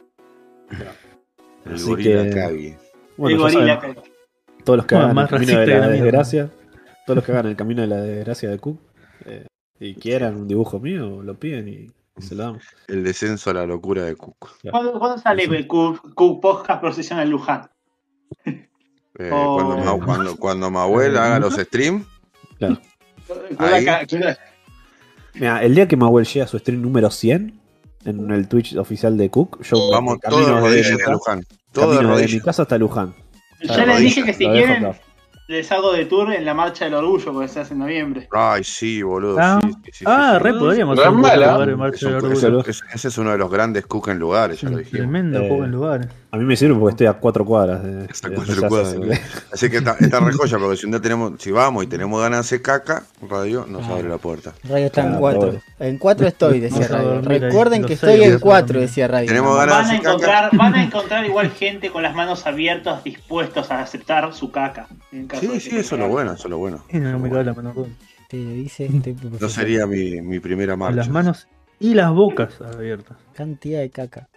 El 1.65 1.75
Así 1.75 1.85
gorila 1.89 2.23
que- 2.25 2.31
Akagi. 2.31 2.75
Bueno, 3.17 3.37
el 3.37 3.43
gorila. 3.43 3.81
saben, 3.81 3.97
todos 4.65 4.77
los 4.79 4.87
que 4.87 4.95
Bueno, 4.95 5.05
hagan 5.07 5.11
el 5.11 5.15
más 5.15 5.31
camino 5.31 5.59
de 5.61 5.67
la 5.67 5.89
desgracia, 5.89 6.51
todos 7.07 7.15
los 7.17 7.25
que 7.25 7.33
hagan 7.33 7.47
el 7.47 7.57
camino 7.57 7.83
de 7.83 7.87
la 7.89 7.97
desgracia 8.01 8.51
de 8.51 8.59
Cook 8.59 8.81
eh, 9.25 9.47
y 9.79 9.95
quieran 9.95 10.37
un 10.37 10.49
dibujo 10.49 10.81
mío, 10.81 11.23
lo 11.23 11.35
piden 11.39 11.69
y 11.69 11.87
se 12.21 12.35
lo 12.35 12.43
damos. 12.45 12.65
El 12.89 13.05
descenso 13.05 13.51
a 13.51 13.55
la 13.55 13.67
locura 13.67 14.03
de 14.05 14.17
Cook. 14.17 14.59
¿Cuándo, 14.71 14.99
cuándo 14.99 15.19
sale 15.19 15.45
el 15.45 15.67
Podcast 16.41 16.81
Procesión 16.81 17.19
al 17.21 17.31
Luján? 17.31 17.71
Eh, 18.45 19.31
Oh. 19.33 19.55
cuando, 19.57 19.79
Ma- 19.97 20.05
cuando, 20.05 20.37
cuando 20.37 20.71
Mahuel 20.71 21.17
haga 21.17 21.39
los 21.39 21.55
streams, 21.55 22.05
Claro. 22.59 22.79
Ahí. 23.59 23.87
Mira, 25.35 25.63
el 25.63 25.75
día 25.75 25.87
que 25.87 25.97
Mahuel 25.97 26.25
llegue 26.27 26.43
a 26.43 26.47
su 26.47 26.59
stream 26.59 26.81
número 26.83 27.11
100 27.11 27.61
en 28.05 28.31
el 28.31 28.49
Twitch 28.49 28.77
oficial 28.77 29.17
de 29.19 29.29
Cook, 29.31 29.63
yo 29.63 29.91
Vamos 29.91 30.19
camino 30.19 30.45
todos 30.61 30.71
de 30.71 30.83
de, 30.83 31.13
Luján. 31.13 31.45
Camino 31.73 32.17
de 32.17 32.27
mi 32.29 32.41
casa 32.41 32.63
hasta 32.63 32.79
Luján. 32.79 33.15
Ya 33.63 33.85
les 33.87 34.01
dije 34.01 34.23
que 34.25 34.33
si 34.33 34.47
quieren, 34.49 34.93
les 35.49 35.71
hago 35.73 35.93
de 35.93 36.05
tour 36.07 36.33
en 36.33 36.45
la 36.45 36.55
marcha 36.55 36.85
del 36.87 36.95
orgullo, 36.95 37.33
porque 37.33 37.49
se 37.49 37.61
hace 37.61 37.75
en 37.75 37.81
noviembre. 37.81 38.29
Ay, 38.33 38.65
sí, 38.65 39.03
boludo. 39.03 39.37
Ah, 39.39 39.61
sí, 39.63 39.73
sí, 39.85 39.91
sí, 39.93 40.05
ah, 40.07 40.35
sí, 40.39 40.43
re 40.45 40.53
sí. 40.53 40.59
podríamos 40.59 40.99
hacer 40.99 41.13
marcha 41.13 42.07
un- 42.09 42.23
del 42.23 42.33
ese- 42.33 42.47
orgullo. 42.47 42.65
ese- 42.67 43.09
es 43.09 43.19
uno 43.19 43.31
de 43.33 43.39
los 43.39 43.51
grandes 43.51 43.87
cook 43.87 44.09
en 44.09 44.19
lugares, 44.19 44.61
ya 44.61 44.69
lo 44.71 44.79
dijimos. 44.79 44.99
Tremendo 45.01 45.41
Eh, 45.41 45.49
juego 45.49 45.65
en 45.65 45.71
lugares. 45.71 46.07
A 46.37 46.39
mí 46.39 46.45
me 46.45 46.55
sirve 46.57 46.75
porque 46.79 46.91
estoy 46.93 47.07
a 47.07 47.15
cuatro 47.15 47.45
cuadras. 47.47 47.83
De, 47.83 48.05
Está 48.05 48.29
de 48.29 48.35
cuatro 48.37 48.69
cuadras, 48.69 48.89
así 48.95 49.01
que- 49.01 49.21
Así 49.53 49.71
que 49.71 49.77
está, 49.79 49.97
está 49.99 50.21
re 50.21 50.33
joya, 50.33 50.59
porque 50.59 50.77
si 50.77 50.85
un 50.85 50.93
día 50.93 51.01
tenemos, 51.01 51.33
si 51.39 51.51
vamos 51.51 51.85
y 51.85 51.87
tenemos 51.87 52.21
ganas 52.21 52.37
de 52.39 52.41
hacer 52.41 52.63
caca, 52.63 53.05
radio 53.27 53.65
nos 53.67 53.83
Ah. 53.87 53.95
abre 53.95 54.09
la 54.09 54.19
puerta. 54.19 54.53
Radio 54.65 54.87
está 54.87 55.01
en 55.01 55.07
Claro, 55.09 55.21
4. 55.21 55.41
bueno. 55.41 55.61
En 55.79 55.99
4 55.99 56.27
estoy, 56.27 56.61
decía 56.61 56.89
Radio. 56.89 57.21
Recuerden 57.23 57.85
que 57.85 57.95
estoy 57.95 58.15
en 58.17 58.21
vamos 58.21 58.37
a 58.37 58.41
4, 58.45 58.67
dormir. 58.75 58.89
decía 58.89 59.09
Radio. 59.09 59.29
Tenemos 59.29 59.57
ganas 59.57 59.75
Van 59.77 59.85
a 59.85 59.89
caca. 59.89 59.97
encontrar, 60.09 60.51
van 60.57 60.75
a 60.75 60.85
encontrar 60.85 61.25
igual 61.27 61.51
gente 61.53 61.91
con 61.91 62.03
las 62.03 62.15
manos 62.15 62.47
abiertas, 62.47 63.03
dispuestos 63.03 63.71
a 63.71 63.81
aceptar 63.81 64.33
su 64.35 64.51
caca. 64.51 64.89
en 65.13 65.27
caso 65.27 65.41
Sí, 65.41 65.47
de 65.49 65.61
sí, 65.61 65.77
eso 65.77 65.95
es 65.95 66.01
lo 66.01 66.09
bueno, 66.09 66.33
eso 66.35 66.45
es 66.45 66.51
lo 66.51 66.59
bueno. 66.59 66.85
No 66.93 67.19
me 67.19 67.31
cabe 67.31 67.45
la 67.45 67.55
mano 67.55 67.73
con 67.75 67.97
Te 68.29 68.37
dice 68.37 68.89
No 68.91 69.03
profesor. 69.03 69.51
sería 69.51 69.87
mi, 69.87 70.21
mi 70.21 70.39
primera 70.41 70.77
marcha. 70.77 70.97
las 70.97 71.09
manos 71.09 71.47
y 71.81 71.95
las 71.95 72.11
bocas 72.13 72.61
abiertas. 72.61 73.17
Cantidad 73.35 73.81
de 73.81 73.91
caca. 73.91 74.29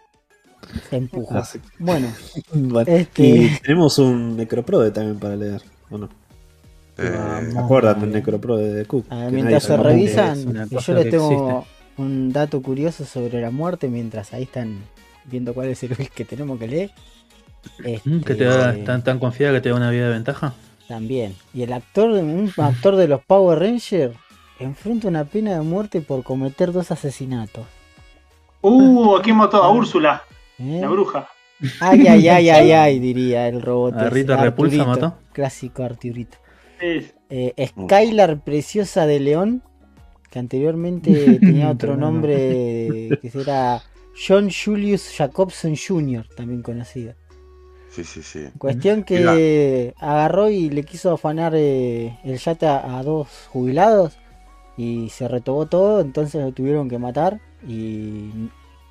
Se 0.90 0.98
empuja. 0.98 1.40
Así 1.40 1.60
Bueno, 1.78 2.08
Bueno, 2.54 2.92
Este- 2.92 3.28
Y 3.28 3.50
tenemos 3.62 3.98
un 4.00 4.38
Necroprode 4.38 4.92
también 4.92 5.20
para 5.20 5.36
leer. 5.36 5.62
¿o 5.90 5.98
no? 5.98 6.10
Eh, 6.98 7.12
Vamos. 7.16 7.54
¿Se 7.54 7.60
acuerdan 7.60 8.02
del 8.02 8.12
Necroprode 8.12 8.74
de 8.74 8.86
Cook? 8.86 9.06
a 9.10 9.16
ver, 9.16 9.26
Que 9.30 9.36
mientras 9.36 9.64
se 9.64 9.78
revisan, 9.78 10.68
yo 10.70 10.94
les 10.94 11.10
tengo 11.10 11.66
un 11.98 12.32
dato 12.32 12.62
curioso 12.62 13.06
sobre 13.06 13.42
la 13.42 13.52
muerte 13.52 13.88
mientras 13.88 14.34
ahí 14.34 14.44
están 14.44 14.80
viendo 15.26 15.54
cuál 15.54 15.70
es 15.70 15.82
el 15.84 15.96
que 16.10 16.26
tenemos 16.26 16.60
que 16.60 16.68
leer. 16.68 16.92
Mm, 18.06 18.20
Que 18.22 18.36
te 18.36 18.44
da, 18.46 18.72
Este, 18.72 18.84
tan, 18.84 19.04
tan 19.04 19.20
confiada 19.20 19.54
que 19.54 19.62
te 19.62 19.70
da 19.70 19.76
una 19.76 19.90
vida 19.92 20.06
de 20.08 20.12
ventaja. 20.14 20.54
También. 20.88 21.36
Y 21.54 21.62
el 21.64 21.72
actor, 21.74 22.10
un 22.10 22.52
actor 22.58 22.96
de 22.96 23.08
los 23.08 23.22
Power 23.24 23.60
Rangers, 23.60 24.16
enfrenta 24.60 25.08
una 25.08 25.24
pena 25.26 25.54
de 25.54 25.62
muerte 25.62 26.02
por 26.02 26.24
cometer 26.24 26.72
dos 26.72 26.92
asesinatos. 26.92 27.66
Uh, 28.62 29.16
aquí 29.18 29.32
mató 29.32 29.64
a 29.64 29.72
Úrsula, 29.72 30.24
¿eh? 30.60 30.80
la 30.82 30.90
bruja. 30.90 31.28
Ay, 31.82 32.08
ay, 32.08 32.28
ay, 32.30 32.50
ay, 32.50 32.72
ay, 32.86 33.00
diría 33.00 33.48
el 33.48 33.62
robot. 33.62 33.96
¿A 33.96 34.02
ese, 34.08 34.10
Rita 34.10 34.38
Repulsa 34.38 34.82
Arturito, 34.84 34.88
mató? 34.88 35.18
Clásico 35.34 35.84
Arturito. 35.84 36.38
Es- 36.80 37.14
Eh, 37.30 37.54
Skylar 37.68 38.44
Preciosa 38.44 39.06
de 39.06 39.20
León, 39.20 39.62
que 40.32 40.40
anteriormente 40.40 41.12
tenía 41.40 41.70
otro 41.70 41.96
nombre 41.98 43.20
que 43.22 43.32
era 43.36 43.82
John 44.28 44.50
Julius 44.50 45.14
Jacobson 45.18 45.76
Jr., 45.76 46.26
también 46.36 46.62
conocido. 46.62 47.14
sí, 47.92 48.04
sí, 48.04 48.22
sí. 48.24 48.46
Cuestión 48.58 49.04
que 49.04 49.94
agarró 50.00 50.50
y 50.50 50.70
le 50.70 50.84
quiso 50.84 51.12
afanar 51.14 51.54
eh, 51.56 52.18
el 52.24 52.38
yate 52.38 52.68
a, 52.68 52.98
a 53.00 53.04
dos 53.04 53.28
jubilados 53.52 54.18
y 54.78 55.10
se 55.10 55.28
retobó 55.28 55.66
todo, 55.68 56.00
entonces 56.02 56.42
lo 56.44 56.52
tuvieron 56.54 56.88
que 56.90 56.98
matar 57.00 57.42
y 57.68 58.30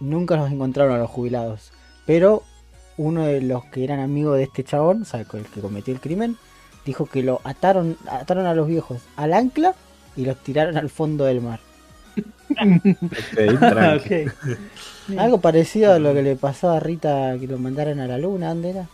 nunca 0.00 0.36
los 0.36 0.50
encontraron 0.50 0.94
a 0.94 0.98
los 0.98 1.10
jubilados. 1.10 1.72
Pero 2.06 2.42
uno 2.96 3.24
de 3.26 3.40
los 3.40 3.64
que 3.66 3.84
eran 3.84 4.00
amigos 4.00 4.36
de 4.36 4.44
este 4.44 4.64
chabón, 4.64 5.02
o 5.02 5.04
sea, 5.04 5.20
el 5.20 5.26
que 5.26 5.60
cometió 5.60 5.94
el 5.94 6.00
crimen, 6.00 6.36
dijo 6.84 7.06
que 7.06 7.22
lo 7.22 7.40
ataron, 7.44 7.96
ataron 8.10 8.46
a 8.46 8.54
los 8.54 8.66
viejos 8.66 9.02
al 9.16 9.32
ancla 9.34 9.74
y 10.16 10.24
los 10.24 10.36
tiraron 10.42 10.76
al 10.76 10.90
fondo 10.90 11.24
del 11.24 11.40
mar. 11.40 11.60
Algo 15.18 15.40
parecido 15.40 15.92
a 15.92 15.98
lo 15.98 16.12
que 16.14 16.22
le 16.22 16.36
pasó 16.36 16.70
a 16.70 16.80
Rita 16.80 17.36
que 17.38 17.46
lo 17.46 17.58
mandaron 17.58 18.00
a 18.00 18.06
la 18.06 18.18
luna, 18.18 18.48
¿dónde 18.48 18.70
era? 18.70 18.86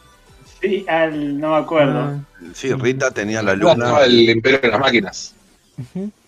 Sí, 0.61 0.85
al- 0.89 1.39
no 1.39 1.51
me 1.53 1.57
acuerdo. 1.57 1.99
Ah, 2.01 2.19
Sí, 2.53 2.73
Rita 2.73 3.11
tenía 3.11 3.43
la 3.43 3.55
luna. 3.55 3.75
no, 3.75 4.01
el 4.01 4.29
imperio 4.31 4.61
de 4.61 4.69
las 4.69 4.81
máquinas. 4.81 5.35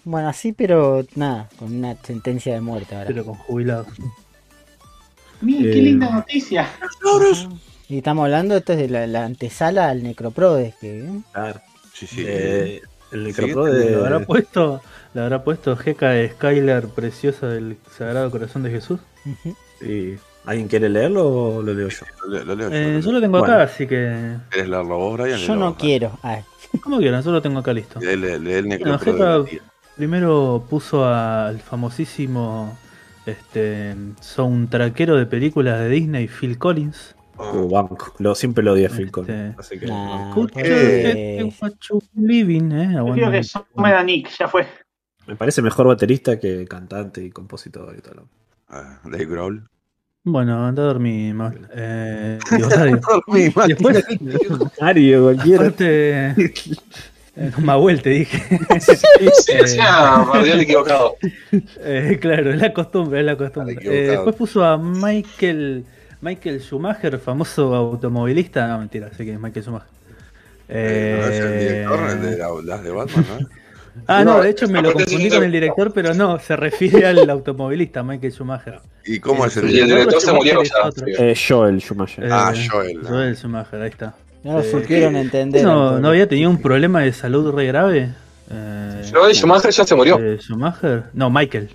Bueno, 0.05 0.29
así, 0.29 0.53
pero 0.53 1.05
nada, 1.15 1.49
con 1.59 1.75
una 1.75 1.95
sentencia 2.03 2.55
de 2.55 2.61
muerte 2.61 2.95
ahora. 2.95 3.07
pero 3.09 3.25
con 3.25 3.35
jubilados. 3.35 3.87
Mira, 5.41 5.63
qué 5.63 5.79
Eh, 5.79 5.83
linda 5.83 6.11
noticia. 6.11 6.69
Y 7.89 7.99
estamos 7.99 8.25
hablando, 8.25 8.57
esto 8.57 8.73
es 8.73 8.79
de 8.81 8.89
la, 8.89 9.07
la 9.07 9.25
antesala 9.25 9.89
al 9.91 10.03
Necroprodes, 10.03 10.75
que 10.81 11.01
¿eh? 11.01 11.11
Claro. 11.33 11.61
Sí, 11.93 12.07
sí. 12.07 12.25
Eh, 12.27 12.81
el 13.13 13.21
Sí, 13.21 13.27
Necroprode. 13.43 13.91
¿Le 13.91 13.97
habrá 13.97 14.21
puesto, 14.27 14.81
le 15.15 15.21
habrá 15.23 15.45
puesto 15.45 15.77
Jeca 15.77 16.11
de 16.11 16.31
Skylar 16.31 16.89
preciosa 16.89 17.47
del 17.49 17.77
Sagrado 17.97 18.31
Corazón 18.31 18.63
de 18.65 18.71
Jesús? 18.71 18.99
Sí. 19.81 20.17
¿Alguien 20.45 20.69
quiere 20.69 20.89
leerlo 20.89 21.27
o 21.57 21.63
lo 21.63 21.75
leo 21.75 21.89
yo? 21.89 22.07
Lo, 22.29 22.45
lo 22.45 22.55
leo 22.55 22.71
yo, 22.71 22.77
Eh, 22.77 22.95
lo 22.95 23.01
yo 23.01 23.07
leo. 23.07 23.13
lo 23.13 23.21
tengo 23.21 23.39
Bueno. 23.39 23.55
acá, 23.55 23.63
así 23.65 23.87
que. 23.87 24.37
¿Querés 24.51 24.69
leerlo 24.69 24.99
vos, 24.99 25.19
Brian? 25.19 25.39
yo 25.39 25.55
no 25.57 25.77
quiero. 25.77 26.19
Como 26.83 26.99
quieran, 26.99 27.23
yo 27.23 27.31
lo 27.31 27.41
tengo 27.43 27.61
acá 27.61 27.73
listo. 27.73 28.01
Lee, 28.01 28.17
lee, 28.17 28.39
lee 28.39 28.53
el 28.55 28.67
Bueno, 28.67 28.99
necropro 28.99 29.45
Jeca 29.47 29.63
primero 29.97 30.65
puso 30.69 31.07
al 31.07 31.61
famosísimo 31.61 32.77
este 33.27 33.95
soundtrackero 34.21 35.17
de 35.17 35.27
películas 35.27 35.81
de 35.81 35.89
Disney, 35.89 36.29
Phil 36.29 36.59
Collins. 36.59 37.15
Uh, 37.39 37.69
banco. 37.69 38.15
Lo, 38.19 38.35
siempre 38.35 38.65
lo 38.65 38.73
odié 38.73 38.87
a 38.87 38.91
Phil 38.91 39.11
Collins. 39.11 39.59
Este- 39.59 39.61
Así 39.61 39.79
que. 39.79 39.87
What 41.61 41.73
you 41.91 42.01
living, 42.15 42.73
eh. 42.73 42.97
Quiero 43.15 43.31
que 43.31 43.43
sume 43.43 43.93
a 43.93 44.03
Nick, 44.03 44.31
ya 44.39 44.49
fue. 44.49 44.67
Me 45.27 45.37
parece 45.37 45.61
mejor 45.61 45.87
baterista 45.89 46.39
que 46.39 46.67
cantante 46.67 47.23
y 47.23 47.31
compositor 47.31 47.95
y 47.99 48.01
todo. 48.01 48.15
lo- 48.15 48.29
Ah, 48.69 49.01
Dave 49.05 49.27
Grohl. 49.27 49.69
Bueno, 50.25 50.67
anda 50.67 50.83
a 50.83 50.87
dormir, 50.87 51.35
mal. 51.35 51.69
Eh, 51.73 52.39
después, 52.51 53.55
Mario, 54.81 55.23
cualquiera. 55.23 55.61
aparte, 55.63 56.27
eh, 56.31 56.35
Mahuel 57.59 58.01
te 58.03 58.11
dije. 58.11 58.43
Sí, 58.81 59.53
decía 59.57 60.25
Radial 60.33 60.61
equivocado. 60.61 61.17
Eh, 61.81 62.19
claro, 62.21 62.51
es 62.53 62.61
la 62.61 62.73
costumbre, 62.73 63.21
es 63.21 63.27
la 63.27 63.37
costumbre. 63.37 63.77
Eh, 63.83 64.09
después 64.11 64.35
puso 64.37 64.65
a 64.65 64.77
Michael 64.79 65.85
Michael 66.21 66.61
Schumacher, 66.61 67.19
famoso 67.19 67.75
automovilista. 67.75 68.67
No, 68.67 68.79
mentira, 68.79 69.11
sé 69.17 69.25
que 69.25 69.35
es 69.35 69.41
Michael 69.41 69.65
Schumacher. 69.65 69.89
Eh, 70.69 71.19
no 71.21 71.27
es 71.29 71.41
el 71.41 71.53
Eh, 71.53 71.59
director 71.69 72.11
el 72.11 72.23
de 72.23 72.39
la- 72.39 72.49
las 72.65 72.83
de 72.83 72.91
Batman, 72.91 73.25
¿no? 73.41 73.49
Ah, 74.09 74.23
no, 74.25 74.35
No, 74.37 74.43
de 74.43 74.51
hecho 74.51 74.69
me 74.69 74.83
lo 74.83 74.93
confundí 74.93 75.31
con 75.31 75.43
el 75.43 75.51
director, 75.53 75.91
pero 75.95 76.13
no, 76.13 76.39
se 76.39 76.55
refiere 76.55 77.07
al 77.07 77.31
automovilista, 77.31 78.03
Michael 78.03 78.31
Schumacher. 78.33 78.81
¿Y 79.07 79.21
cómo 79.21 79.47
es 79.47 79.57
el 79.57 79.71
Y 79.71 79.79
el 79.81 79.87
director? 79.87 79.99
director 79.99 80.21
se 80.21 80.33
murió 80.35 80.63
ya. 80.63 80.91
sí. 80.95 81.05
Eh, 81.19 81.35
Joel 81.49 81.81
Schumacher. 81.81 82.25
Eh, 82.25 82.29
Ah, 82.31 82.53
Joel. 82.71 83.01
Joel 83.07 83.37
Schumacher, 83.37 83.81
ahí 83.81 83.89
está. 83.89 84.15
No 84.47 84.53
lo 84.55 84.61
Eh, 84.61 84.71
supieron 84.71 85.17
entender. 85.17 85.65
No, 85.65 86.09
había 86.09 86.29
tenido 86.29 86.49
un 86.51 86.59
problema 86.59 87.01
de 87.01 87.13
salud 87.13 87.51
re 87.53 87.67
grave. 87.67 88.11
Eh, 88.51 89.11
Joel 89.13 89.35
Schumacher 89.35 89.71
ya 89.73 89.85
se 89.85 89.95
murió. 89.95 90.19
eh, 90.21 90.39
Schumacher, 90.41 91.05
no, 91.13 91.29
Michael. 91.31 91.69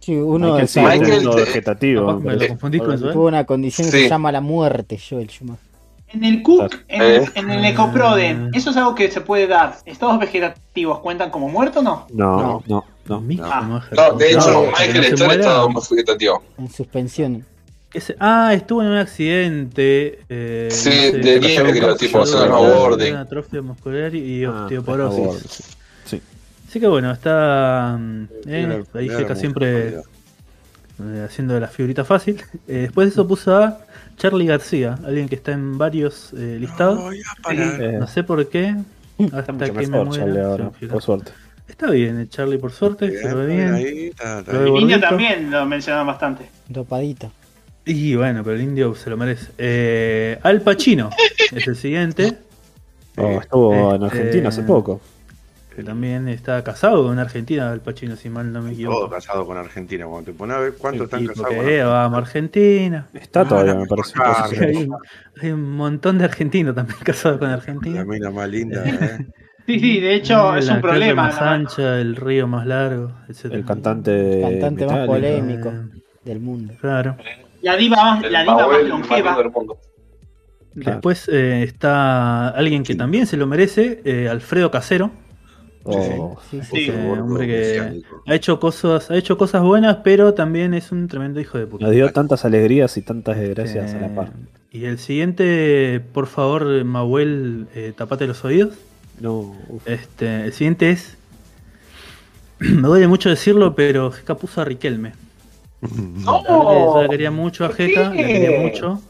Sí, 0.00 0.14
uno 0.14 0.48
Michael 0.48 0.68
sí, 0.68 0.80
Michael 0.80 1.20
uno 1.22 1.30
te- 1.34 1.40
vegetativo. 1.40 2.20
Me 2.20 2.36
lo 2.36 2.48
confundí 2.48 2.78
con 2.78 3.00
tuvo 3.00 3.26
una 3.28 3.44
condición 3.44 3.90
que 3.90 4.02
se 4.02 4.08
llama 4.08 4.30
la 4.30 4.42
muerte, 4.42 4.98
Joel 4.98 5.28
Schumacher. 5.30 5.66
En 6.10 6.24
el 6.24 6.42
Cook, 6.42 6.74
en 6.88 7.02
el, 7.02 7.22
Eh. 7.22 7.28
en 7.34 7.50
el 7.50 7.64
Ecoprode, 7.66 8.48
¿eso 8.54 8.70
es 8.70 8.76
algo 8.78 8.94
que 8.94 9.10
se 9.10 9.20
puede 9.20 9.46
dar? 9.46 9.76
¿Estados 9.84 10.18
vegetativos 10.18 11.00
cuentan 11.00 11.30
como 11.30 11.48
muertos 11.48 11.78
o 11.78 11.82
no? 11.82 12.06
No, 12.12 12.36
no, 12.42 12.62
no. 12.66 12.84
No. 13.08 13.20
No, 13.20 14.12
de 14.18 14.30
hecho, 14.32 14.50
No, 14.52 14.62
Michael 14.70 15.04
está 15.04 15.24
en 15.24 15.40
estado 15.40 15.68
más 15.70 15.88
vegetativo. 15.90 16.42
En 16.58 16.68
suspensión. 16.70 17.44
Ese- 17.92 18.16
ah, 18.20 18.52
estuvo 18.54 18.82
en 18.82 18.88
un 18.88 18.96
accidente. 18.98 20.20
Eh, 20.28 20.68
Sí, 20.70 20.88
no 20.88 20.94
sé, 20.94 21.12
de 21.12 21.18
nieve, 21.22 21.40
pasaron 21.48 21.70
creo, 21.72 21.82
cosas, 21.84 21.98
tipo, 21.98 22.18
algo, 22.22 22.32
snowboarding. 22.46 23.12
Una 23.12 23.20
atrofia 23.22 23.62
muscular 23.62 24.14
y 24.14 24.44
Ah, 24.44 24.50
osteoporosis. 24.64 25.50
sí. 25.50 25.64
Sí. 26.04 26.22
Así 26.68 26.80
que 26.80 26.86
bueno, 26.86 27.10
está 27.12 27.96
mm, 27.98 28.22
eh, 28.46 28.62
Era- 28.62 29.00
ahí 29.00 29.08
Jeca 29.08 29.34
siempre 29.34 29.88
eh, 31.00 31.24
haciendo 31.26 31.54
de 31.54 31.60
la 31.60 31.68
figurita 31.68 32.04
fácil. 32.04 32.42
Eh, 32.66 32.80
después 32.82 33.06
de 33.08 33.12
eso 33.12 33.26
puso 33.26 33.56
a 33.56 33.78
Charlie 34.18 34.46
García, 34.46 34.98
alguien 35.06 35.28
que 35.28 35.36
está 35.36 35.52
en 35.52 35.78
varios 35.78 36.32
eh, 36.36 36.58
listados. 36.60 36.98
No, 36.98 37.10
para. 37.42 37.76
Eh, 37.84 37.92
No 37.98 38.06
sé 38.06 38.22
por 38.22 38.46
qué. 38.48 38.74
está 39.18 39.38
Hasta 39.38 39.64
que 39.64 39.86
me 39.86 40.04
muera. 40.04 40.70
por 40.90 41.02
suerte. 41.02 41.32
Está 41.68 41.90
bien, 41.90 42.28
Charlie 42.30 42.58
por 42.58 42.72
suerte, 42.72 43.16
se 43.20 43.30
lo 43.30 43.36
ve 43.38 43.46
bien. 43.46 43.74
ahí, 43.74 44.06
está, 44.08 44.40
está 44.40 44.52
Lo 44.54 44.60
de 44.64 44.70
niño 44.72 45.00
también 45.00 45.50
lo 45.50 45.64
mencionaban 45.66 46.06
bastante. 46.06 46.48
Dopadito. 46.68 47.30
Y 47.90 48.14
bueno, 48.16 48.44
pero 48.44 48.56
el 48.56 48.62
indio 48.62 48.94
se 48.94 49.08
lo 49.10 49.16
merece. 49.16 49.50
Eh, 49.56 50.38
Al 50.42 50.60
Pacino 50.60 51.08
es 51.52 51.66
el 51.66 51.76
siguiente. 51.76 52.34
Oh, 53.20 53.40
estuvo 53.40 53.94
en 53.96 54.02
Este- 54.04 54.16
Argentina 54.18 54.48
hace 54.50 54.62
poco. 54.62 55.00
Que 55.74 55.82
también 55.82 56.28
está 56.28 56.62
casado 56.62 57.02
con 57.02 57.10
una 57.14 57.22
argentina, 57.22 57.72
Al 57.72 57.80
Pacino, 57.80 58.14
si 58.14 58.28
mal 58.28 58.52
no 58.52 58.60
me 58.60 58.66
Todo 58.70 58.74
equivoco. 58.74 59.10
casado 59.10 59.44
con 59.44 59.56
Argentina. 59.56 60.06
Cuando 60.06 60.30
te 60.30 60.38
pones 60.38 60.56
a 60.56 60.60
ver 60.60 60.74
cuántos 60.78 61.06
están 61.06 61.26
casados 61.26 61.50
que, 61.50 61.56
con 61.56 61.68
eh, 61.68 61.82
vamos 61.82 62.16
a 62.16 62.20
Argentina. 62.22 63.08
Está 63.12 63.44
todavía, 63.44 63.72
Ah, 63.72 63.74
me 63.74 63.80
la 63.80 63.86
parece. 63.88 64.66
Hay, 64.66 64.88
hay 65.42 65.50
un 65.50 65.72
montón 65.76 66.18
de 66.18 66.26
argentinos 66.26 66.76
también 66.76 66.96
casados 67.04 67.38
con 67.40 67.48
La 67.48 67.54
Argentina. 67.54 68.04
mina 68.04 68.30
más 68.30 68.48
linda, 68.48 68.84
¿eh? 68.86 69.26
Sí, 69.66 69.80
sí, 69.80 70.00
de 70.00 70.14
hecho 70.14 70.54
es 70.56 70.66
la 70.66 70.74
un 70.76 70.80
problema. 70.80 71.22
más 71.24 71.40
¿no? 71.40 71.46
ancha, 71.48 72.00
el 72.00 72.14
río 72.14 72.46
más 72.46 72.68
largo, 72.68 73.10
etc. 73.28 73.46
El 73.46 73.64
cantante. 73.64 74.40
Cantante 74.42 74.86
más 74.86 75.06
polémico. 75.08 75.70
Eh, 75.70 76.00
del 76.24 76.38
mundo. 76.38 76.74
claro. 76.80 77.16
La 77.62 77.76
diva 77.76 77.96
más, 77.96 78.30
la 78.30 78.42
diva 78.42 78.66
más 78.68 78.82
longeva. 78.84 79.36
del 79.36 79.50
mundo. 79.50 79.78
Después 80.74 81.28
eh, 81.28 81.64
está 81.64 82.48
alguien 82.50 82.84
que 82.84 82.94
también 82.94 83.26
se 83.26 83.36
lo 83.36 83.46
merece, 83.46 84.00
eh, 84.04 84.28
Alfredo 84.28 84.70
Casero. 84.70 85.10
Oh, 85.84 86.36
Sí, 86.50 86.60
sí. 86.62 86.68
Sí. 86.70 86.90
Eh, 86.90 87.16
hombre 87.18 87.46
que 87.46 88.02
ha 88.26 88.34
hecho 88.34 88.60
cosas, 88.60 89.10
ha 89.10 89.16
hecho 89.16 89.38
cosas 89.38 89.62
buenas, 89.62 89.98
pero 90.04 90.34
también 90.34 90.74
es 90.74 90.92
un 90.92 91.08
tremendo 91.08 91.40
hijo 91.40 91.58
de 91.58 91.66
puta. 91.66 91.84
Nos 91.86 91.94
dio 91.94 92.10
tantas 92.12 92.44
alegrías 92.44 92.96
y 92.96 93.02
tantas 93.02 93.38
desgracias 93.38 93.94
a 93.94 94.00
la 94.00 94.14
par. 94.14 94.28
Eh, 94.28 94.78
y 94.78 94.84
el 94.84 94.98
siguiente, 94.98 96.00
por 96.12 96.26
favor, 96.26 96.84
Mahuel, 96.84 97.68
eh, 97.74 97.92
tapate 97.96 98.26
los 98.26 98.44
oídos. 98.44 98.74
No, 99.18 99.56
uf. 99.68 99.86
Este, 99.88 100.44
el 100.44 100.52
siguiente 100.52 100.90
es. 100.90 101.16
Me 102.58 102.86
duele 102.88 103.08
mucho 103.08 103.30
decirlo, 103.30 103.74
pero 103.74 104.10
Jeca 104.10 104.34
puso 104.36 104.60
a 104.60 104.64
Riquelme. 104.64 105.12
La 105.80 106.42
yo 106.48 107.02
la 107.02 107.08
quería 107.08 107.30
mucho 107.30 107.64
a 107.64 107.68
¿por 107.68 107.76
Jeca, 107.76 108.10
la 108.10 108.16
quería 108.16 108.60
mucho. 108.60 109.00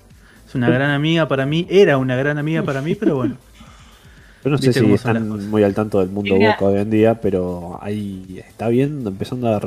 Es 0.47 0.55
una 0.55 0.71
gran 0.71 0.91
amiga 0.91 1.29
para 1.29 1.47
mí, 1.47 1.67
era 1.69 1.99
una 1.99 2.17
gran 2.17 2.39
amiga 2.39 2.63
para 2.63 2.81
mí, 2.83 2.95
pero 2.95 3.17
bueno. 3.17 3.37
Yo 4.45 4.51
no 4.51 4.59
sé 4.59 4.73
si 4.73 4.93
están 4.93 5.51
muy 5.51 5.63
al 5.63 5.75
tanto 5.75 6.01
del 6.01 6.09
mundo. 6.11 6.35
Boca 6.37 6.65
hoy 6.65 6.79
en 6.81 6.91
día, 6.91 7.21
pero 7.21 7.79
ahí 7.83 8.43
está 8.47 8.69
viendo, 8.69 9.11
empezando 9.11 9.49
a 9.55 9.61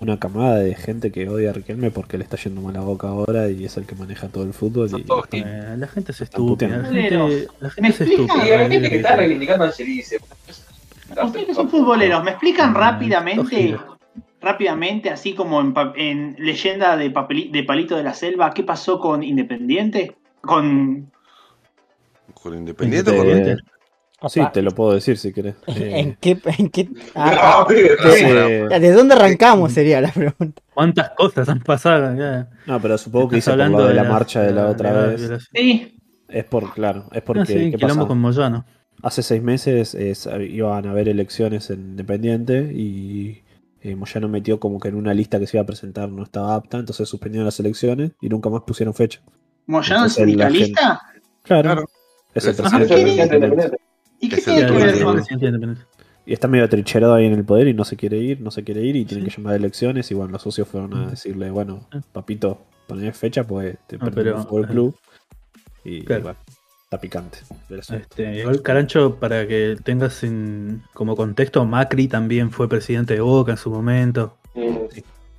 una 0.00 0.18
camada 0.18 0.56
de 0.56 0.74
gente 0.74 1.12
que 1.12 1.28
odia 1.28 1.50
a 1.50 1.52
Riquelme 1.52 1.90
porque 1.92 2.18
le 2.18 2.24
está 2.24 2.36
yendo 2.36 2.60
mal 2.60 2.76
a 2.76 2.80
Boca 2.80 3.06
ahora 3.08 3.48
y 3.50 3.64
es 3.64 3.76
el 3.76 3.84
que 3.86 3.94
maneja 3.94 4.28
todo 4.28 4.42
el 4.44 4.52
fútbol. 4.52 4.90
Son 4.90 5.00
Y 5.00 5.04
todos 5.04 5.24
están- 5.24 5.40
Eh, 5.46 5.76
la 5.78 5.86
gente 5.86 6.10
es 6.12 6.20
estúpida. 6.22 6.76
La 6.78 6.84
gente, 6.88 7.48
la 7.60 7.68
¿Me 7.68 7.70
gente 7.70 7.88
es 7.90 8.00
estúpida. 8.00 8.46
Y 8.46 8.50
hay 8.50 8.68
gente 8.70 8.90
que 8.90 8.96
está 8.96 9.16
reivindicando 9.16 9.64
a 9.64 9.70
Cherice. 9.72 10.18
Ustedes 11.24 11.46
que 11.46 11.54
son 11.54 11.68
futboleros, 11.70 12.24
¿me 12.24 12.30
explican 12.32 12.72
Mm, 12.72 12.76
rápidamente. 12.76 13.76
Rápidamente, 14.42 15.10
así 15.10 15.34
como 15.34 15.60
en, 15.60 15.72
pa- 15.72 15.92
en 15.96 16.36
leyenda 16.38 16.96
de, 16.96 17.12
papeli- 17.12 17.50
de 17.50 17.62
Palito 17.64 17.96
de 17.96 18.02
la 18.02 18.14
Selva, 18.14 18.52
qué 18.52 18.62
pasó 18.64 18.98
con 18.98 19.22
Independiente? 19.22 20.16
Con 20.40 21.10
Con 22.34 22.54
Independiente 22.54 23.10
o 23.10 23.16
con 23.16 23.28
Eh, 23.28 23.56
Papá, 24.20 24.28
sí, 24.28 24.40
te 24.52 24.62
lo 24.62 24.70
puedo 24.72 24.92
decir 24.94 25.18
si 25.18 25.32
querés. 25.32 25.56
Eh, 25.66 25.98
¿En 26.00 26.14
qué? 26.20 26.38
En 26.58 26.68
qué 26.70 26.88
ah, 27.16 27.66
¿De 28.80 28.92
dónde 28.92 29.14
arrancamos? 29.14 29.72
Sería 29.72 30.00
la 30.00 30.12
pregunta. 30.12 30.62
¿Cuántas 30.72 31.10
cosas 31.10 31.48
han 31.48 31.60
pasado? 31.60 32.16
Ya. 32.16 32.48
no, 32.66 32.80
pero 32.80 32.98
supongo 32.98 33.28
que 33.30 33.38
hice 33.38 33.50
por 33.50 33.52
hablando 33.52 33.78
lo 33.78 33.88
de 33.88 33.94
la 33.94 34.04
marcha 34.04 34.42
de 34.42 34.52
la 34.52 34.68
otra 34.68 34.92
vez. 35.08 35.48
sí, 35.52 35.98
Es 36.28 36.44
por, 36.44 36.72
claro, 36.72 37.08
es 37.12 37.22
porque 37.22 37.42
Ah, 37.42 37.46
sí, 37.46 37.70
¿qué 37.72 37.76
quilombo 37.78 37.94
pasa? 38.04 38.08
con 38.08 38.20
Moyano. 38.20 38.64
Hace 39.02 39.22
seis 39.24 39.42
meses 39.42 39.94
eh, 39.96 40.14
iban 40.50 40.86
a 40.86 40.90
haber 40.92 41.08
elecciones 41.08 41.70
en 41.70 41.80
Independiente 41.80 42.70
y 42.72 43.42
eh, 43.82 43.96
Moyano 43.96 44.28
metió 44.28 44.58
como 44.60 44.78
que 44.80 44.88
en 44.88 44.94
una 44.94 45.12
lista 45.14 45.38
que 45.38 45.46
se 45.46 45.56
iba 45.56 45.62
a 45.62 45.66
presentar 45.66 46.08
no 46.08 46.22
estaba 46.22 46.54
apta, 46.54 46.78
entonces 46.78 47.08
suspendieron 47.08 47.44
las 47.44 47.58
elecciones 47.60 48.12
y 48.20 48.28
nunca 48.28 48.48
más 48.50 48.62
pusieron 48.62 48.94
fecha. 48.94 49.20
Moyano 49.66 50.02
la 50.04 50.08
sindicalista. 50.08 51.00
Claro, 51.42 51.62
Claro. 51.72 51.84
es 52.34 52.46
el 52.46 52.54
presidente. 52.56 53.00
Independiente. 53.22 53.76
¿Y 54.20 54.28
qué 54.28 54.36
Es 54.36 54.44
tiene 54.44 54.66
que 54.66 54.72
ver 54.72 55.02
con. 55.02 55.78
Y 56.24 56.32
está 56.32 56.46
medio 56.46 56.68
trincherado 56.68 57.14
ahí 57.14 57.26
en 57.26 57.32
el 57.32 57.44
poder 57.44 57.66
y 57.66 57.74
no 57.74 57.84
se 57.84 57.96
quiere 57.96 58.18
ir, 58.18 58.40
no 58.40 58.52
se 58.52 58.62
quiere 58.62 58.82
ir 58.82 58.94
y 58.94 59.04
tienen 59.04 59.24
Sí. 59.26 59.30
que 59.32 59.36
llamar 59.38 59.54
a 59.54 59.56
elecciones 59.56 60.08
y 60.12 60.14
bueno, 60.14 60.30
los 60.30 60.42
socios 60.42 60.68
fueron 60.68 60.94
a 60.94 61.10
decirle, 61.10 61.50
bueno, 61.50 61.88
Ah. 61.90 62.00
papito, 62.12 62.60
poné 62.86 63.12
fecha 63.12 63.42
pues 63.44 63.76
te 63.88 63.96
Ah, 63.96 64.04
perdemos 64.04 64.42
el 64.42 64.46
fútbol 64.46 64.68
club. 64.68 64.96
Y 65.84 66.02
Claro. 66.02 66.22
bueno, 66.22 66.38
está 66.92 67.00
picante. 67.00 67.38
Este, 67.70 68.40
igual 68.40 68.60
Carancho, 68.60 69.14
para 69.16 69.48
que 69.48 69.76
tengas 69.82 70.22
en- 70.24 70.82
como 70.92 71.16
contexto, 71.16 71.64
Macri 71.64 72.06
también 72.06 72.50
fue 72.50 72.68
presidente 72.68 73.14
de 73.14 73.20
Boca 73.20 73.52
en 73.52 73.56
su 73.58 73.70
momento. 73.70 74.36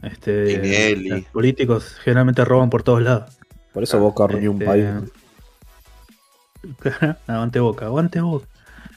Este, 0.02 0.46
Tinelli. 0.48 1.10
los 1.10 1.22
políticos 1.26 1.96
generalmente 2.04 2.44
roban 2.44 2.72
por 2.72 2.82
todos 2.82 3.04
lados. 3.04 3.38
Por 3.72 3.84
eso 3.84 4.00
Boca 4.00 4.26
reunió 4.26 4.52
un 4.52 4.62
Este, 4.62 4.66
país. 4.66 4.86
aguante 7.28 7.60
Boca, 7.60 7.86
aguante 7.86 8.20
Boca. 8.22 8.48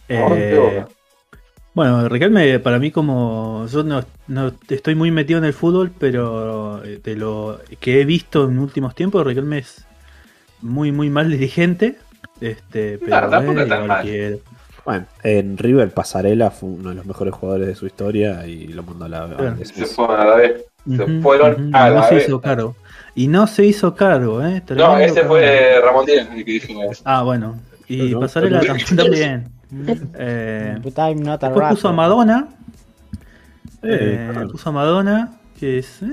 Aguante 0.09 0.55
Eh, 0.55 0.59
Boca. 0.59 0.89
Bueno, 1.75 2.09
Riquelme, 2.09 2.59
para 2.59 2.79
mí 2.79 2.91
como 2.91 3.67
yo 3.71 3.83
no, 3.85 4.03
no 4.29 4.51
estoy 4.71 4.95
muy 4.95 5.11
metido 5.11 5.39
en 5.39 5.45
el 5.45 5.53
fútbol, 5.53 5.93
pero 5.99 6.83
eh, 6.83 7.01
de 7.05 7.17
lo 7.17 7.61
que 7.81 8.01
he 8.01 8.07
visto 8.07 8.49
en 8.49 8.59
últimos 8.59 8.95
tiempos, 8.95 9.27
Riquelme 9.27 9.59
es 9.59 9.85
muy 10.63 10.91
muy 10.91 11.11
mal 11.11 11.31
dirigente. 11.31 11.99
Este, 12.41 12.99
pero 12.99 13.07
Claro, 13.07 13.31
tampoco 13.31 13.61
eh, 13.61 13.63
es 13.63 13.69
tan 13.69 13.83
igual 13.85 13.89
mal. 13.99 14.05
quiero. 14.07 14.39
Bueno, 14.85 15.07
en 15.25 15.59
River 15.59 15.91
Pasarela 15.91 16.51
fue 16.51 16.69
uno 16.69 16.91
de 16.91 16.95
los 16.97 17.07
mejores 17.07 17.35
jugadores 17.35 17.67
de 17.67 17.75
su 17.75 17.87
historia 17.87 18.47
y 18.47 18.69
lo 18.69 18.83
mandó 18.85 19.07
a 19.07 19.09
la 19.09 19.27
Claro. 19.37 19.57
Se 19.65 19.85
fueron 19.87 20.21
a 20.21 20.25
la 20.27 20.37
vez. 20.37 20.65
Se 20.89 21.21
fueron 21.21 21.75
a 21.75 21.89
no 21.89 21.95
la 21.97 22.03
se 22.09 22.15
vez. 22.15 22.29
hizo 22.29 22.41
cargo. 22.41 22.77
Y 23.17 23.27
no 23.29 23.47
se 23.47 23.65
hizo 23.65 23.95
cargo, 23.95 24.45
¿eh? 24.45 24.63
No, 24.77 24.97
ese 24.99 25.25
fue 25.25 25.81
Ramón 25.83 26.07
Díaz 26.07 26.29
el 26.31 26.45
que 26.45 26.53
dijimos. 26.53 27.03
Ah, 27.05 27.23
bueno. 27.23 27.59
Y 27.89 28.11
No, 28.11 28.21
Pasarela 28.21 28.61
tam- 28.61 28.97
también. 28.97 29.49
Eh, 30.17 30.77
después 30.81 31.69
puso 31.71 31.89
a. 31.89 31.93
Madonna. 31.93 32.49
Eh, 33.83 33.99
Eh, 34.29 34.29
claro. 34.33 34.49
puso 34.51 34.69
a 34.69 34.73
Madonna, 34.73 35.33
que 35.59 35.79
es. 35.79 36.03
eh, 36.03 36.07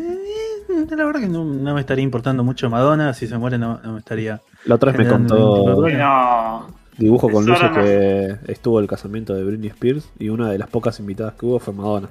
la 0.90 1.06
verdad 1.06 1.20
que 1.22 1.28
no, 1.28 1.44
no 1.46 1.74
me 1.76 1.80
estaría 1.82 2.04
importando 2.04 2.44
mucho 2.44 2.70
Madonna. 2.70 3.14
Si 3.14 3.28
se 3.28 3.38
muere, 3.38 3.58
no, 3.60 3.80
no 3.84 3.94
me 3.94 4.00
estaría. 4.00 4.42
La 4.66 4.76
otra 4.76 4.92
vez 4.92 5.00
me 5.06 5.08
contó. 5.12 5.88
No. 5.90 6.68
Dibujo 6.98 7.30
con 7.30 7.46
luces 7.46 7.72
que 7.74 8.36
estuvo 8.52 8.80
el 8.80 8.88
casamiento 8.88 9.34
de 9.34 9.44
Britney 9.44 9.70
Spears 9.70 10.10
y 10.20 10.30
una 10.30 10.52
de 10.52 10.58
las 10.60 10.70
pocas 10.70 11.00
invitadas 11.00 11.34
que 11.34 11.46
hubo 11.46 11.60
fue 11.60 11.74
Madonna. 11.74 12.10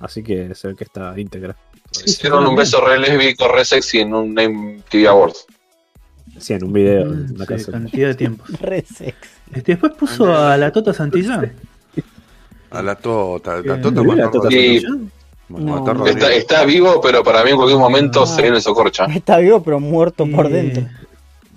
Así 0.00 0.22
que 0.22 0.54
se 0.54 0.68
ve 0.68 0.74
que 0.76 0.84
está 0.84 1.18
íntegra. 1.18 1.56
Hicieron 2.04 2.46
un 2.46 2.56
beso 2.56 2.80
re 2.84 2.98
lésbico, 2.98 3.46
re 3.48 3.64
sexy 3.64 4.00
en 4.00 4.14
un 4.14 4.34
Name 4.34 4.80
TV 4.88 5.06
Awards. 5.06 5.46
Sí, 6.38 6.54
en 6.54 6.64
un 6.64 6.72
video. 6.72 7.04
Mm, 7.04 7.12
en 7.12 7.30
una 7.36 7.44
sí, 7.44 7.52
casa. 7.54 7.72
cantidad 7.72 8.08
de 8.08 8.14
tiempos. 8.14 8.48
Re 8.60 8.82
sexy. 8.82 9.14
Este, 9.52 9.72
después 9.72 9.92
puso 9.92 10.34
a 10.34 10.56
la 10.56 10.72
Tota 10.72 10.92
Santillán. 10.92 11.52
A 12.72 12.82
la 12.82 12.96
Tota. 12.96 13.60
La 13.62 13.74
Eh, 13.76 13.78
Tota 13.80 14.02
¿Murió 14.02 14.24
la 14.24 14.30
Tota. 14.32 14.48
No. 15.50 15.84
No. 15.94 16.06
Está, 16.06 16.32
está 16.32 16.64
vivo, 16.64 17.00
pero 17.00 17.22
para 17.22 17.44
mí 17.44 17.50
en 17.50 17.56
cualquier 17.56 17.78
momento 17.78 18.22
Ah. 18.22 18.26
se 18.26 18.40
viene 18.42 18.56
el 18.56 18.62
socorcha. 18.62 19.04
Está 19.04 19.36
vivo, 19.38 19.62
pero 19.62 19.78
muerto 19.78 20.26
por 20.26 20.46
Y- 20.46 20.52
dentro. 20.52 20.84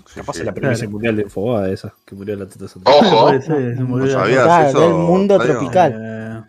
Sí, 0.08 0.20
Capaz 0.20 0.32
sí. 0.34 0.40
es 0.40 0.46
la 0.46 0.54
primicia 0.54 0.76
Claro. 0.78 0.90
mundial 0.90 1.16
de 1.16 1.22
Infobae 1.22 1.72
esa, 1.72 1.94
que 2.06 2.14
murió 2.14 2.34
la 2.36 2.46
Tata. 2.46 2.64
Ojo, 2.84 3.32
murió 3.84 3.84
No 3.84 3.96
la 4.06 4.12
sabías 4.12 4.38
Tota. 4.42 4.44
Claro, 4.44 4.68
eso, 4.68 4.80
del 4.80 4.92
mundo 4.94 5.38
Radio? 5.38 5.52
tropical. 5.52 5.94
Eh, 6.02 6.42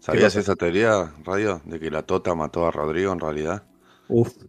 ¿Sabías 0.00 0.36
esa 0.36 0.54
teoría, 0.56 1.12
Radio? 1.24 1.60
De 1.66 1.78
que 1.78 1.90
la 1.90 2.02
Tota 2.02 2.34
mató 2.34 2.66
a 2.66 2.70
Rodrigo 2.70 3.12
en 3.12 3.20
realidad. 3.20 3.62
Uf. 4.08 4.28
Eh, 4.28 4.42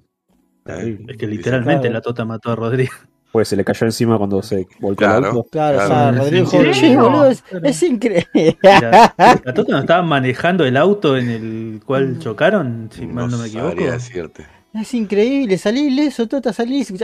Terrible. 0.63 1.11
es 1.13 1.17
que 1.17 1.27
literalmente 1.27 1.81
Claro. 1.81 1.93
la 1.95 2.01
Tota 2.01 2.25
mató 2.25 2.51
a 2.51 2.55
Rodrigo. 2.55 2.93
Pues 3.33 3.49
se 3.49 3.57
le 3.57 3.65
cayó 3.65 3.85
encima 3.85 4.17
cuando 4.17 4.41
se 4.41 4.65
volcó 4.79 5.03
el 5.03 5.09
Claro. 5.09 5.25
auto. 5.27 5.43
Claro, 5.51 5.77
o 5.77 5.79
sea, 5.81 5.87
Claro. 5.89 6.17
Rodrigo 6.19 6.45
Sí, 6.47 6.57
sí. 6.73 6.79
"Che, 6.79 6.95
boludo, 6.95 7.25
es, 7.29 7.41
Claro. 7.41 7.65
es 7.67 7.83
increíble. 7.83 8.57
La, 8.63 9.13
la 9.43 9.53
Tota 9.53 9.71
no 9.73 9.79
estaba 9.79 10.01
manejando 10.03 10.63
el 10.63 10.77
auto 10.77 11.17
en 11.17 11.29
el 11.29 11.81
cual 11.85 12.17
chocaron, 12.19 12.89
si 12.93 13.05
mal 13.05 13.29
no 13.29 13.37
me 13.37 13.47
equivoco. 13.47 13.75
decirte. 13.83 14.45
Es 14.73 14.93
increíble, 14.93 15.57
salí 15.57 15.87
ileso, 15.87 16.27
Tota, 16.29 16.53
salí 16.53 16.75
ileso. 16.77 16.95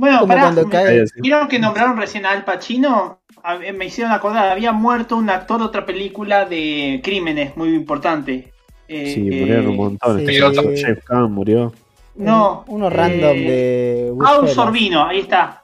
Bueno, 0.00 0.20
Como 0.20 0.28
pará. 0.28 0.42
cuando 0.44 0.68
cae. 0.70 0.88
Ahí 0.88 0.98
así. 1.00 1.20
¿Vieron 1.20 1.46
que 1.46 1.58
nombraron 1.58 1.96
recién 1.98 2.24
a 2.24 2.30
Al 2.30 2.44
Pacino? 2.44 3.18
A- 3.42 3.58
Me 3.58 3.84
hicieron 3.84 4.12
acordar, 4.14 4.48
había 4.48 4.72
muerto 4.72 5.16
un 5.16 5.28
actor 5.28 5.58
de 5.60 5.66
otra 5.66 5.84
película 5.84 6.46
de 6.46 7.00
crímenes 7.04 7.54
muy 7.56 7.74
importante. 7.74 8.50
Eh, 8.88 9.12
Sí, 9.14 9.28
eh, 9.30 9.40
murieron 9.40 9.68
un 9.68 9.76
montón. 9.76 10.18
sí. 10.18 10.24
Este 10.24 10.42
otro 10.42 10.62
James 10.74 11.04
Caan 11.04 11.30
murió. 11.30 11.72
No. 12.14 12.64
Uno 12.68 12.88
random 12.88 13.36
eh, 13.36 13.40
de. 13.50 14.06
Ah, 14.08 14.12
un 14.12 14.18
Goodfellas. 14.18 14.54
Sorbino, 14.54 15.04
ahí 15.06 15.20
está. 15.20 15.62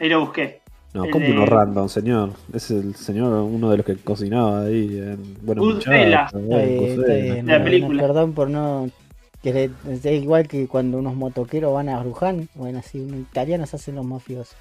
Ahí 0.00 0.08
lo 0.08 0.20
busqué. 0.20 0.60
No, 0.94 1.04
El 1.04 1.10
como 1.10 1.28
uno 1.28 1.46
random, 1.46 1.88
señor. 1.88 2.30
Es 2.52 2.70
el 2.72 2.94
señor, 2.96 3.32
uno 3.42 3.70
de 3.70 3.76
los 3.76 3.86
que 3.86 3.94
cocinaba 3.96 4.62
ahí 4.62 4.98
en 4.98 5.36
bueno, 5.42 5.62
Goodfellas. 5.62 6.32
La 6.32 7.62
película. 7.62 8.02
perdón 8.02 8.32
por 8.32 8.50
no. 8.50 8.90
Querer- 9.42 9.70
Es 9.88 10.04
igual 10.04 10.46
que 10.48 10.66
cuando 10.66 10.98
unos 10.98 11.14
motoqueros 11.14 11.72
van 11.74 11.88
a 11.88 12.00
Bruján. 12.00 12.48
Bueno, 12.54 12.78
así, 12.78 13.00
unos 13.00 13.20
italianos 13.20 13.74
hacen 13.74 13.94
los 13.96 14.04
mafiosos. 14.04 14.56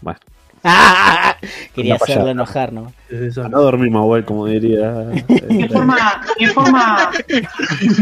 Bueno, 0.00 0.18
¡Ah! 0.64 1.36
Quería 1.74 1.94
hacerlo 1.96 2.28
enojar, 2.30 2.72
¿no? 2.72 2.92
Eso. 3.08 3.48
no 3.48 3.60
dormir 3.60 3.90
Mahuel, 3.90 4.24
como 4.24 4.46
diría. 4.46 4.92
¿Qué 5.28 5.68
forma, 5.72 6.22
qué 6.36 6.48
forma, 6.48 7.10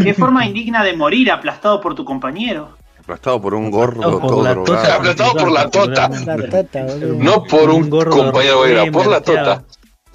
qué 0.03 0.15
forma 0.15 0.47
indigna 0.47 0.83
de 0.83 0.97
morir 0.97 1.31
aplastado 1.31 1.81
por 1.81 1.95
tu 1.95 2.05
compañero? 2.05 2.71
Aplastado 3.01 3.41
por 3.41 3.55
un 3.55 3.71
gordo 3.71 4.03
Aplastado 4.03 4.21
por 4.21 4.29
todo 4.31 4.43
la 4.43 4.51
drogado. 4.53 4.75
Tota. 4.83 4.97
Aplastado 4.97 5.33
por 5.35 5.53
la 5.53 5.71
Tota. 5.71 6.09
La 6.09 6.85
boludo. 6.95 7.15
No 7.25 7.43
por 7.45 7.71
un, 7.71 7.83
Un 7.85 7.91
gordo 7.91 8.11
compañero 8.11 8.93
por 8.93 9.07
la 9.07 9.21
tota. 9.21 9.65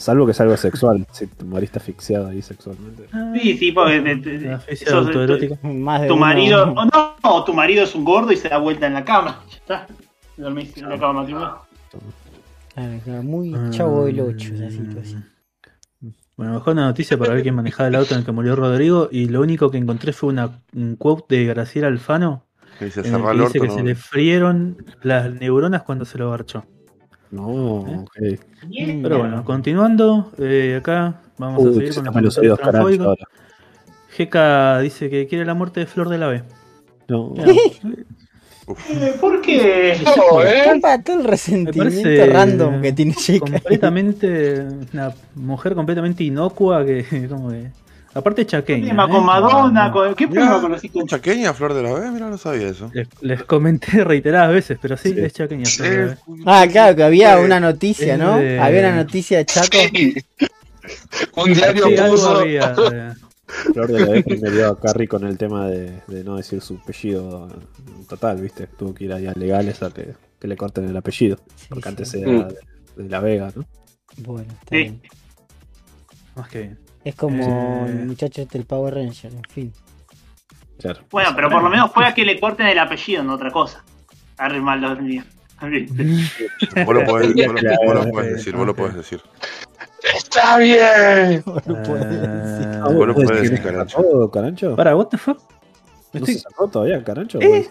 Salvo 0.02 0.26
que 0.26 0.32
es 0.32 0.41
algo 0.41 0.58
sexual, 0.58 1.06
si 1.12 1.28
te 1.28 1.45
moriste 1.45 1.78
asxiado 1.80 2.28
ahí 2.28 2.41
sexualmente. 2.41 3.08
Sí, 3.39 3.58
sí, 3.58 3.72
porque 3.72 3.99
te- 4.02 4.18
te- 4.18 4.76
sos- 4.78 4.93
autoerótica. 4.93 5.58
Más 5.62 6.02
de 6.02 6.08
tu 6.08 6.14
uno- 6.16 6.22
marido, 6.26 6.64
o 6.74 6.86
no, 6.86 7.43
tu 7.45 7.54
marido 7.54 7.84
es 7.84 7.93
un 7.95 8.04
gordo 8.04 8.32
y 8.32 8.36
se 8.38 8.49
da 8.49 8.58
vuelta 8.58 8.88
en 8.88 8.93
la 8.95 9.06
cama. 9.06 9.43
Ya 9.49 9.58
está. 9.58 9.88
Dormís 10.38 10.76
en 10.78 10.89
la 10.89 10.97
cama 10.97 11.22
matrimonial. 11.22 11.52
Claro, 13.04 13.24
muy 13.24 13.54
chavo 13.72 14.06
del 14.06 14.20
8 14.22 14.54
esa 14.56 14.72
situación. 14.72 15.26
Bueno, 16.38 16.54
mejor 16.54 16.74
una 16.74 16.86
noticia 16.86 17.18
para 17.18 17.34
ver 17.34 17.43
quién 17.43 17.54
manejaba 17.54 17.89
el 17.89 17.95
auto 17.95 18.14
en 18.16 18.22
el 18.22 18.26
que 18.26 18.32
murió 18.32 18.56
Rodrigo. 18.56 19.10
Y 19.12 19.28
lo 19.28 19.41
único 19.41 19.70
que 19.70 19.78
encontré 19.78 20.14
fue 20.14 20.30
una, 20.30 20.49
un 20.74 20.95
quote 20.95 21.36
de 21.36 21.45
Graciela 21.45 21.88
Alfano 21.88 22.45
Que 22.80 22.86
dice 22.86 23.02
en 23.02 23.14
el 23.14 23.22
que 23.22 23.28
el 23.32 23.38
dice 23.39 23.43
orto. 23.43 23.62
que 23.62 23.68
no- 23.68 23.74
se 23.76 23.84
le 23.84 23.95
frieron 23.95 24.78
las 25.04 25.32
neuronas 25.32 25.84
cuando 25.84 26.06
se 26.06 26.18
lo 26.18 26.32
garchó. 26.32 26.66
No, 27.32 27.86
¿Eh? 27.88 27.97
ok. 27.97 28.39
Mm. 28.67 29.01
Pero 29.01 29.19
bueno, 29.19 29.43
continuando, 29.45 30.32
eh, 30.38 30.77
acá 30.79 31.21
vamos 31.38 31.65
a 31.65 31.73
seguir 31.73 31.95
con 31.95 32.03
los 32.03 32.13
comentarios 32.13 32.59
transfóbicos. 32.59 33.17
Jeca 34.09 34.79
dice 34.79 35.09
que 35.09 35.27
quiere 35.27 35.45
la 35.45 35.53
muerte 35.53 35.79
de 35.79 35.86
Flor 35.86 36.09
de 36.09 36.17
la 36.17 36.27
B. 36.27 36.43
No. 37.07 37.34
¿Por 39.19 39.41
qué? 39.41 39.97
No, 40.05 40.43
¿eh? 40.43 40.79
Todo 41.03 41.19
el 41.19 41.23
resentimiento 41.25 42.25
random 42.32 42.82
que 42.82 42.93
tiene 42.93 43.13
Jake. 43.13 43.39
completamente 43.39 44.65
una 44.93 45.13
mujer 45.36 45.75
completamente 45.75 46.23
inocua 46.23 46.86
que 46.86 47.27
como 47.29 47.49
que 47.49 47.71
aparte 48.14 48.45
chaqueña 48.45 48.93
¿eh? 48.93 49.09
con 49.09 49.26
Madonna, 49.26 49.89
No, 49.89 50.16
¿qué 50.16 50.28
Mirá, 50.28 50.59
problema 50.59 50.80
con 50.93 51.07
chaqueña, 51.07 51.53
Flor 51.53 51.74
de 51.74 51.84
la 51.84 51.93
B, 51.93 52.12
mira, 52.12 52.30
no 52.30 52.38
sabía 52.38 52.70
eso. 52.70 52.89
les, 52.93 53.07
les 53.22 53.43
comenté 53.43 54.03
reiteradas 54.03 54.51
veces 54.53 54.78
pero 54.82 54.97
sí, 54.97 55.14
Sí. 55.14 55.20
es 55.20 55.34
chaqueña 55.34 55.66
Flor 55.66 55.89
de 55.89 55.97
la 55.97 56.05
B. 56.05 56.18
Ah, 56.45 56.66
claro, 56.72 56.95
que 56.95 57.03
había 57.03 57.38
Sí. 57.38 57.43
una 57.45 57.59
noticia, 57.59 58.18
¿no? 58.18 58.38
de- 58.38 58.59
Había 58.59 58.80
una 58.82 58.95
noticia 59.03 59.38
de 59.39 59.45
Chaco. 59.45 59.78
Sí. 59.93 60.16
Un 61.36 61.53
diario 61.53 61.88
Sí, 61.88 61.95
algo 61.97 62.16
puso. 62.16 62.38
había, 62.39 62.74
Flor 63.74 63.88
de 63.91 63.99
la 63.99 64.12
vez 64.14 64.24
primero 64.26 64.68
a 64.70 64.80
Carrie 64.80 65.07
con 65.07 65.26
el 65.26 65.38
tema 65.38 65.68
de, 65.68 66.01
de 66.07 66.24
no 66.24 66.38
decir 66.38 66.62
su 66.62 66.76
apellido 66.76 67.49
total, 68.09 68.41
¿viste? 68.41 68.66
Tuvo 68.68 68.93
que 68.93 69.03
ir 69.05 69.14
ahí 69.14 69.28
a 69.28 69.34
legales 69.34 69.84
a 69.84 69.91
que, 69.91 70.14
que 70.39 70.47
le 70.47 70.55
corten 70.57 70.86
el 70.89 70.95
apellido. 70.97 71.38
Porque 71.70 71.89
antes 71.89 72.14
era 72.14 72.32
Mm. 72.32 72.47
de, 72.47 73.03
de 73.03 73.09
La 73.09 73.20
Vega, 73.20 73.51
¿no? 73.55 73.64
Bueno, 74.18 74.51
está 74.62 74.76
bien. 74.76 75.01
más 76.36 76.49
que 76.49 76.59
bien. 76.59 76.80
Es 77.04 77.16
como 77.16 77.86
Eh. 77.88 77.89
el 77.89 78.06
muchacho 78.08 78.41
este 78.41 78.58
del 78.58 78.68
Power 78.68 78.93
Ranger, 78.93 79.34
en 79.34 79.43
fin. 79.49 79.74
Claro. 80.80 81.02
Bueno, 81.12 81.30
pero 81.36 81.49
por 81.49 81.62
lo 81.64 81.70
menos 81.70 81.91
fue 81.91 82.06
a 82.06 82.14
que 82.14 82.26
le 82.26 82.39
corten 82.39 82.68
el 82.68 82.80
apellido, 82.80 83.24
no 83.24 83.34
otra 83.36 83.52
cosa. 83.52 83.84
Arre 84.38 84.60
mal 84.62 84.82
los 84.82 84.99
míos. 84.99 85.26
Vos 85.62 86.95
lo 86.95 87.06
podés, 87.06 87.34
vos 87.36 87.62
lo- 87.62 87.86
vos 87.86 88.06
lo 88.06 88.12
podés 88.12 88.34
decir, 88.34 88.56
vos 88.56 88.66
lo 88.66 88.76
podés 88.76 88.95
decir. 88.95 89.22
Está 90.16 90.58
bien. 90.58 91.43
Vos 91.45 91.62
lo 91.68 91.84
¿Puedes 91.84 91.88
podés 93.16 93.30
decir 93.30 93.41
decir, 93.41 93.58
que 93.58 93.64
Carancho. 93.64 93.97
sacó, 93.97 94.32
Carancho? 94.32 94.76
para 94.76 94.95
what 94.95 95.08
the 95.10 95.18
fuck 95.20 95.38
¿No 96.14 96.20
Estoy- 96.20 96.34
se 96.34 96.39
sacó 96.39 96.68
todavía, 96.68 97.04
Carancho? 97.04 97.39
¿Eh? 97.41 97.70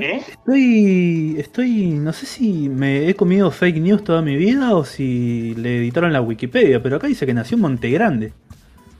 ¿Eh? 0.00 0.22
Estoy, 0.28 1.36
estoy, 1.38 1.86
no 1.92 2.12
sé 2.12 2.26
si 2.26 2.68
me 2.68 3.08
he 3.08 3.14
comido 3.14 3.50
fake 3.50 3.76
news 3.80 4.02
toda 4.02 4.20
mi 4.20 4.34
vida 4.36 4.74
o 4.74 4.84
si 4.84 5.54
le 5.54 5.78
editaron 5.78 6.12
la 6.12 6.20
Wikipedia, 6.20 6.82
pero 6.82 6.96
acá 6.96 7.06
dice 7.06 7.26
que 7.26 7.34
nació 7.34 7.54
en 7.56 7.60
Monte 7.62 7.88
Grande. 7.90 8.32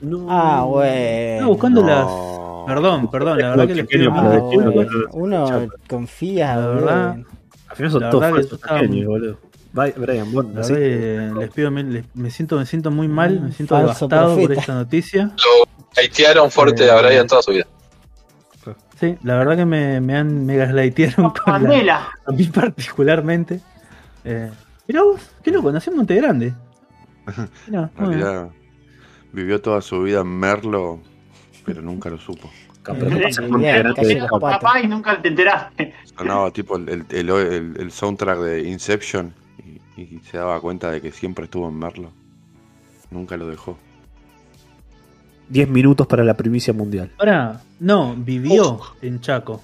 No. 0.01 0.27
Ah, 0.29 0.45
Estaba 0.51 0.65
bueno. 0.65 1.47
buscando 1.49 1.81
No. 1.81 1.87
las, 1.87 2.65
perdón, 2.75 3.11
perdón, 3.11 3.37
la 3.39 3.55
verdad 3.55 3.75
que 3.75 3.83
pido 3.83 4.11
Ah, 4.13 4.39
bueno. 4.47 4.71
bueno, 4.71 5.07
Uno 5.13 5.67
confía, 5.89 6.55
La 6.55 6.67
verdad, 6.67 7.17
Al 7.67 7.75
final 7.75 7.91
son 7.91 8.09
todos 8.09 8.23
falsos 8.29 8.53
estaba- 8.53 8.79
pequeños, 8.79 9.07
boludo. 9.07 9.37
Brian 9.73 10.31
Bond, 10.31 10.53
la 10.55 10.61
así. 10.61 10.73
verdad 10.73 11.33
que 11.33 11.39
les 11.41 11.49
pido, 11.51 11.71
me 11.71 12.29
siento, 12.29 12.57
me 12.57 12.65
siento 12.65 12.91
muy 12.91 13.07
mal, 13.07 13.41
me 13.41 13.51
siento 13.51 13.75
devastado 13.77 14.37
por 14.39 14.51
esta 14.51 14.75
noticia. 14.75 15.31
Hatearon 15.97 16.49
fuerte 16.51 16.85
Eh. 16.85 16.91
a 16.91 17.01
Brian 17.01 17.27
toda 17.27 17.41
su 17.41 17.51
vida. 17.51 17.65
Sí, 19.03 19.17
la 19.23 19.35
verdad 19.37 19.57
que 19.57 19.65
me, 19.65 19.99
me 19.99 20.15
han 20.15 20.45
me 20.45 20.55
gaslightearon 20.55 21.31
con 21.31 21.53
la, 21.63 22.07
a 22.25 22.31
mí 22.31 22.45
particularmente. 22.45 23.59
Eh, 24.23 24.49
mirá 24.87 25.03
vos, 25.03 25.35
qué 25.43 25.51
loco, 25.51 25.73
nació 25.73 25.91
en 25.91 25.97
Monte 25.97 26.15
Grande. 26.15 26.53
Mirá, 27.67 27.89
En 27.97 28.05
realidad, 28.07 28.49
vivió 29.33 29.59
toda 29.61 29.81
su 29.81 30.03
vida 30.03 30.21
en 30.21 30.27
Merlo, 30.39 31.01
pero 31.65 31.81
nunca 31.81 32.09
lo 32.09 32.17
supo. 32.17 32.49
Pasa 33.23 33.41
Eh. 33.41 34.27
Papá 34.61 34.79
y 34.81 34.87
nunca 34.87 35.21
te 35.21 35.27
enteraste. 35.27 35.93
Sonaba 36.17 36.49
tipo 36.51 36.77
el, 36.77 36.87
el, 36.87 37.05
el, 37.09 37.29
el- 37.29 37.75
el 37.81 37.91
soundtrack 37.91 38.39
de 38.39 38.63
Inception 38.69 39.33
y, 39.97 40.01
y 40.01 40.21
se 40.29 40.37
daba 40.37 40.61
cuenta 40.61 40.91
de 40.91 41.01
que 41.01 41.11
siempre 41.11 41.43
estuvo 41.45 41.67
en 41.67 41.77
Merlo. 41.77 42.11
Nunca 43.11 43.35
lo 43.35 43.47
dejó. 43.47 43.77
10 45.49 45.69
minutos 45.69 46.07
para 46.07 46.23
la 46.23 46.33
primicia 46.35 46.73
mundial. 46.73 47.11
Ahora, 47.19 47.61
no, 47.79 48.15
vivió 48.17 48.79
en 49.01 49.19
Chaco. 49.21 49.61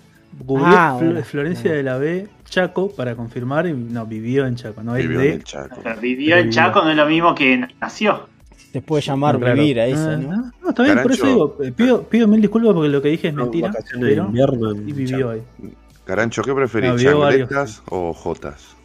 Ah, 0.57 0.97
Fl- 0.99 1.05
bueno. 1.05 1.23
Florencia 1.23 1.71
de 1.73 1.83
la 1.83 1.97
B, 1.97 2.27
Chaco, 2.45 2.91
para 2.95 3.15
confirmar. 3.15 3.67
Y 3.67 3.73
no, 3.73 4.05
vivió 4.05 4.45
en 4.45 4.55
Chaco, 4.55 4.83
no 4.83 4.95
es 4.95 5.03
Vivió 5.03 5.21
en 5.21 5.27
de. 5.27 5.33
el 5.35 5.43
Chaco. 5.43 5.81
Pero 5.83 5.99
vivió 5.99 6.37
en 6.37 6.49
Chaco, 6.51 6.83
no 6.83 6.91
es 6.91 6.95
lo 6.97 7.05
mismo 7.07 7.33
que 7.35 7.65
nació. 7.81 8.27
Se 8.71 8.81
puede 8.81 9.01
llamar 9.01 9.33
No, 9.35 9.39
claro. 9.39 9.55
vivir 9.55 9.79
a 9.79 9.87
esa, 9.87 10.13
Ah, 10.13 10.17
¿no? 10.17 10.51
No, 10.61 10.69
está 10.69 10.83
bien, 10.83 11.01
por 11.01 11.11
eso 11.11 11.25
digo, 11.25 11.57
eh, 11.63 11.71
pido, 11.71 12.03
pido 12.03 12.27
mil 12.27 12.39
disculpas 12.39 12.73
porque 12.75 12.89
lo 12.89 13.01
que 13.01 13.09
dije 13.09 13.29
es 13.29 13.33
mentira. 13.33 13.71
Pero 13.99 14.25
invierno 14.27 14.71
en 14.71 14.85
sí 14.85 14.93
vivió 14.93 15.17
Chaco. 15.17 15.29
ahí. 15.31 15.73
Carancho, 16.05 16.41
¿qué 16.43 16.53
preferís? 16.53 17.03
No, 17.03 17.19
varios. 17.19 17.49
¿Changletas 17.49 17.81
o 17.89 18.13
jotas? 18.13 18.75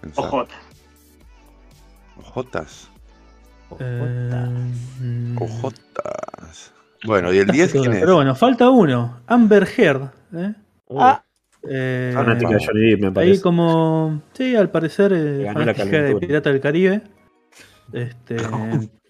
Pensá. 0.00 0.20
Ojo. 0.22 0.46
Jotas. 2.22 2.89
Mm, 3.78 5.36
O 5.40 5.46
jotas. 5.46 6.72
Bueno, 7.04 7.32
¿y 7.32 7.38
el 7.38 7.46
10 7.46 7.72
quién 7.72 7.92
es? 7.94 8.00
Pero 8.00 8.16
bueno, 8.16 8.34
falta 8.34 8.68
uno. 8.70 9.20
Amber 9.26 9.66
Heard. 9.76 10.10
¿eh? 10.34 10.52
Ah, 10.98 11.22
Eh, 11.68 12.12
Fanática 12.14 12.50
de 12.54 12.64
Johnny 12.66 12.90
Depp, 12.96 13.16
me 13.16 13.22
ahí 13.22 13.38
como. 13.40 14.22
Sí, 14.32 14.56
al 14.56 14.70
parecer. 14.70 15.12
eh, 15.12 15.16
Le 15.38 15.44
ganó 15.44 15.60
la 15.60 15.74
fanática 15.74 15.84
de 15.84 15.90
calentura. 15.90 16.26
Pirata 16.26 16.50
del 16.52 16.60
Caribe. 16.60 17.02
Este. 17.92 18.36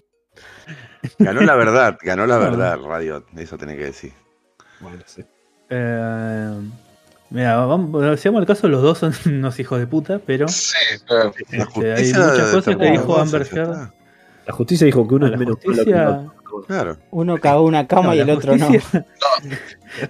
Ganó 1.18 1.40
la 1.40 1.54
verdad, 1.56 1.96
ganó 2.02 2.26
la 2.26 2.36
verdad, 2.38 2.78
Radio. 2.82 3.24
Eso 3.36 3.56
tenés 3.56 3.76
que 3.78 3.84
decir. 3.84 4.12
Bueno, 4.80 4.98
sí. 5.06 5.24
Eh, 5.70 6.50
mira, 7.30 7.56
vamos, 7.64 8.20
si 8.20 8.28
vamos 8.28 8.40
al 8.42 8.46
caso, 8.46 8.68
los 8.68 8.82
dos 8.82 8.98
son 8.98 9.12
unos 9.26 9.58
hijos 9.60 9.78
de 9.78 9.86
puta, 9.86 10.20
pero 10.26 10.46
Sí, 10.48 10.76
eh, 10.92 11.30
Este, 11.52 11.92
hay 11.92 12.06
muchas 12.12 12.50
cosas 12.52 12.76
que 12.76 12.90
dijo 12.90 13.18
Amber 13.18 13.46
Heard. 13.50 13.92
La 14.50 14.56
justicia 14.56 14.84
dijo 14.84 15.06
que 15.06 15.14
uno 15.14 15.28
la 15.28 15.34
es 15.34 15.38
menos 15.38 15.56
malo 15.56 15.60
que 15.62 15.68
justicia, 15.68 16.02
el 16.02 16.08
otro. 16.08 16.64
Claro. 16.66 16.96
uno 17.12 17.38
cagó 17.38 17.62
una 17.62 17.86
cama 17.86 18.08
no, 18.08 18.14
y 18.16 18.18
el 18.18 18.30
otro 18.30 18.56
no. 18.58 18.68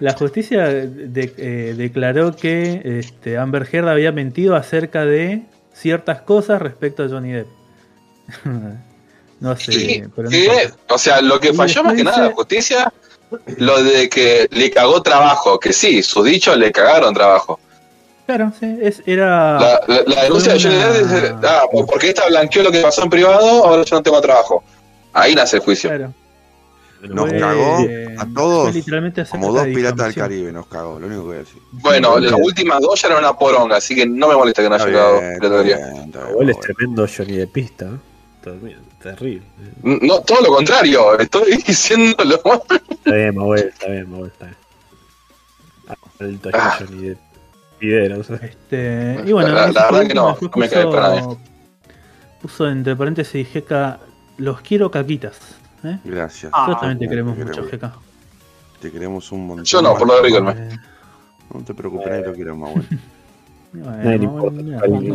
La 0.01 0.14
justicia 0.14 0.66
de- 0.68 1.34
eh, 1.36 1.74
declaró 1.76 2.34
que 2.34 2.80
este, 2.84 3.36
Amber 3.36 3.68
Heard 3.70 3.88
había 3.88 4.12
mentido 4.12 4.57
acerca 4.57 5.05
de 5.05 5.43
ciertas 5.74 6.22
cosas 6.22 6.62
respecto 6.62 7.05
a 7.05 7.09
Johnny 7.09 7.32
Depp. 7.32 7.49
no 9.41 9.57
sé, 9.57 9.72
sí, 9.72 10.03
pero 10.16 10.30
no 10.30 10.30
sí, 10.30 10.47
o 10.88 10.99
sea, 10.99 11.20
lo 11.20 11.38
que 11.38 11.53
falló 11.53 11.84
más 11.84 11.95
que 11.95 12.05
nada 12.05 12.28
la 12.28 12.32
justicia, 12.34 12.91
lo 13.59 13.82
de 13.82 14.09
que 14.09 14.49
le 14.51 14.70
cagó 14.70 15.03
trabajo, 15.03 15.61
que 15.61 15.72
sí, 15.74 16.03
sus 16.03 16.24
dichos 16.24 16.57
le 16.57 16.72
cagaron 16.72 17.12
trabajo. 17.12 17.61
Claro, 18.37 18.53
sí, 18.61 18.78
es, 18.81 19.03
era. 19.07 19.59
La, 19.59 19.81
la- 19.89 20.03
la 20.07 20.22
denuncia 20.22 20.53
de 20.53 20.61
Johnny 20.62 20.76
una- 20.76 20.89
Depp 20.93 21.03
dice, 21.09 21.35
ah, 21.49 21.62
porque 21.87 22.09
esta 22.11 22.26
blanqueó 22.28 22.62
lo 22.62 22.70
que 22.70 22.81
pasó 22.81 23.03
en 23.03 23.11
privado, 23.11 23.64
ahora 23.66 23.83
yo 23.83 23.97
no 23.97 24.03
tengo 24.05 24.20
trabajo. 24.20 24.62
Ahí 25.12 25.35
nace 25.35 25.57
el 25.57 25.62
juicio. 25.62 25.91
claro, 25.91 26.14
Nos 27.03 27.28
fue- 27.28 27.41
cagó 27.41 27.78
eh, 27.89 28.14
a 28.18 28.26
todos 28.33 28.72
literalmente 28.74 29.22
acerca 29.22 29.41
Como 29.41 29.53
dos 29.53 29.64
piratas 29.66 30.07
del. 30.07 30.14
Caribe 30.14 30.53
nos 30.53 30.66
cagó, 30.68 31.01
lo 31.01 31.07
único 31.09 31.22
que 31.22 31.26
voy 31.26 31.37
a 31.37 31.39
decir. 31.41 31.61
Bueno, 31.72 32.18
las 32.20 32.33
últimas 32.41 32.81
dos 32.81 33.01
ya 33.03 33.09
eran 33.09 33.18
una 33.20 33.37
poronga, 33.37 33.76
así 33.78 33.97
que 33.97 34.07
no 34.07 34.28
me 34.28 34.37
molesta 34.37 34.62
que 34.62 34.68
no 34.68 34.74
haya 34.76 34.85
Está 34.85 35.49
llegado 35.49 36.31
Igual 36.31 36.51
es 36.51 36.61
tremendo 36.61 37.07
Johnny 37.16 37.33
de 37.37 37.47
pista. 37.49 37.87
¿eh? 37.87 37.99
Terri- 38.45 38.76
Terrible. 39.03 39.43
No, 39.83 40.20
todo 40.20 40.41
lo 40.43 40.55
contrario, 40.55 41.18
estoy 41.18 41.57
diciendo 41.66 42.22
lo. 42.22 42.37
Está 42.37 43.12
bien, 43.12 43.35
Manuel, 43.35 43.68
está 43.72 43.87
bien, 43.89 44.09
Manuel, 44.11 44.31
está 44.31 44.45
bien. 44.47 44.57
Alto 46.20 46.51
Ah. 46.53 46.76
Johnny 46.78 47.09
de 47.09 47.16
Pidera, 47.81 48.18
o 48.18 48.22
sea. 48.22 48.37
Este, 48.37 49.20
y 49.26 49.33
bueno, 49.33 49.49
La- 49.49 49.72
la 49.72 49.91
verdad 49.91 50.07
que 50.07 50.14
no, 50.14 50.37
no 50.41 50.51
me 50.57 50.68
cae 50.68 50.87
para 50.87 51.14
puso, 51.14 51.39
puso 52.43 52.68
entre 52.68 52.95
paréntesis 52.95 53.49
GK, 53.53 53.99
los 54.39 54.61
quiero 54.61 54.91
caquitas. 54.91 55.39
¿eh? 55.83 55.99
Gracias. 56.05 56.53
Ah, 56.55 56.61
Nosotros 56.68 56.81
también 56.83 56.99
te 56.99 57.05
te 57.07 57.11
queremos 57.11 57.37
queremos. 57.37 57.57
mucho, 57.57 57.68
GK. 57.76 57.93
Te 58.81 58.91
queremos 58.93 59.33
un 59.33 59.47
montón. 59.47 59.64
Yo 59.64 59.83
no, 59.83 59.95
por 59.97 60.07
lo 60.07 60.20
de. 60.22 60.28
Eh, 60.28 60.78
No 61.55 61.64
te 61.64 61.74
preocupes, 61.74 62.07
nadie 62.09 62.26
lo 62.26 62.33
quiere 62.35 62.53
más 62.53 62.70
bueno. 62.72 62.89
bueno, 63.72 64.53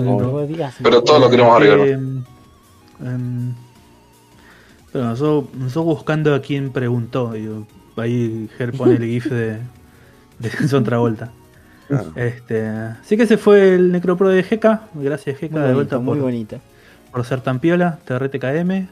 No, 0.03 0.47
Pero 0.83 1.03
todos 1.03 1.21
lo 1.21 1.29
queremos 1.29 1.55
arriba. 1.55 1.75
eh, 1.85 1.91
em, 3.03 3.53
pero 4.91 5.05
bueno, 5.05 5.15
yo, 5.15 5.47
yo 5.67 5.83
buscando 5.83 6.33
a 6.33 6.41
quien 6.41 6.71
preguntó, 6.71 7.31
digo, 7.33 7.67
ahí 7.97 8.49
Ger 8.57 8.71
pone 8.71 8.95
el 8.95 9.03
gif 9.05 9.25
de, 9.25 9.59
de 10.39 10.67
Son 10.67 10.83
Travolta. 10.83 11.31
Claro. 11.87 12.11
Este, 12.15 12.65
así 12.67 13.15
que 13.17 13.23
ese 13.23 13.37
fue 13.37 13.75
el 13.75 13.91
Necropro 13.91 14.29
de 14.29 14.41
GK. 14.43 14.65
Gracias 14.95 15.37
GK 15.39 15.51
Muy 15.51 15.59
de 15.61 15.73
bonito, 15.73 15.73
vuelta 15.75 15.99
muy 15.99 16.15
por, 16.17 16.23
bonito. 16.25 16.59
por 17.11 17.25
ser 17.25 17.41
tan 17.41 17.59
piola, 17.59 17.99
TRTKM. 18.05 18.87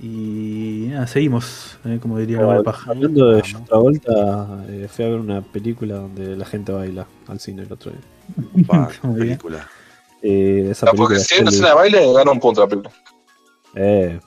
Y 0.00 0.86
nada, 0.90 1.06
seguimos, 1.06 1.78
eh, 1.84 1.98
como 2.02 2.18
diría 2.18 2.38
la 2.38 2.46
buena 2.46 2.62
paja. 2.62 2.90
Hablando 2.90 3.30
de. 3.30 3.42
John 3.50 3.64
Travolta, 3.64 4.64
eh, 4.68 4.88
fui 4.90 5.04
a 5.04 5.08
ver 5.08 5.20
una 5.20 5.42
película 5.42 5.96
donde 5.96 6.36
la 6.36 6.44
gente 6.44 6.72
baila 6.72 7.06
al 7.28 7.38
cine 7.38 7.62
el 7.62 7.72
otro 7.72 7.92
día. 7.92 8.64
Pa, 8.66 8.88
Muy 9.02 9.14
bien. 9.14 9.26
película. 9.38 9.68
Eh, 10.22 10.68
esa 10.70 10.86
No, 10.86 10.92
porque 10.92 11.14
película 11.16 11.24
si 11.24 11.34
hay 11.34 11.40
una 11.42 11.50
escena 11.50 11.68
de 11.68 11.74
baile, 11.74 12.12
gana 12.14 12.30
un 12.32 12.40
punto 12.40 12.60
la 12.62 12.68
película. 12.68 12.94
eh, 13.74 14.20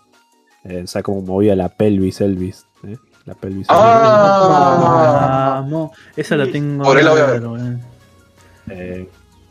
eh, 0.64 0.82
o 0.84 0.88
sea, 0.88 1.04
como 1.04 1.22
movía 1.22 1.56
la 1.56 1.70
pelvis 1.70 2.22
Elvis. 2.22 2.66
La 3.26 3.34
pelvis 3.34 3.68
Ah. 3.70 5.62
Vamos. 5.62 5.92
Esa 6.16 6.36
la 6.36 6.50
tengo. 6.52 6.84
Por 6.84 6.98
ahí 6.98 7.04
la 7.04 7.12
voy 7.12 7.22
a 7.22 7.26
ver. 7.26 7.44
eh, 7.44 7.78
Eh, 8.68 9.10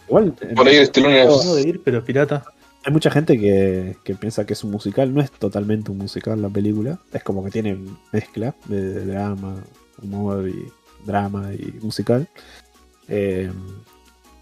igual, 0.08 0.34
eh, 0.40 0.54
Por 0.56 0.66
ahí 0.66 0.76
Stallone 0.76 1.22
es- 1.24 1.54
de 1.54 1.62
ir, 1.68 1.82
pero 1.84 2.04
pirata. 2.04 2.44
hay 2.84 2.92
mucha 2.92 3.10
gente 3.10 3.38
que, 3.38 3.96
que 4.04 4.14
piensa 4.14 4.44
que 4.44 4.52
es 4.54 4.64
un 4.64 4.70
musical. 4.72 5.12
No 5.14 5.20
es 5.20 5.30
totalmente 5.30 5.90
un 5.90 5.98
musical 5.98 6.40
la 6.42 6.48
película. 6.48 6.98
Es 7.12 7.22
como 7.22 7.44
que 7.44 7.50
tiene 7.50 7.78
mezcla 8.12 8.54
de, 8.66 8.80
de 8.92 9.06
drama, 9.06 9.56
humor 10.02 10.48
y 10.48 10.68
drama 11.06 11.52
y 11.52 11.78
musical. 11.82 12.28
Eh, 13.08 13.50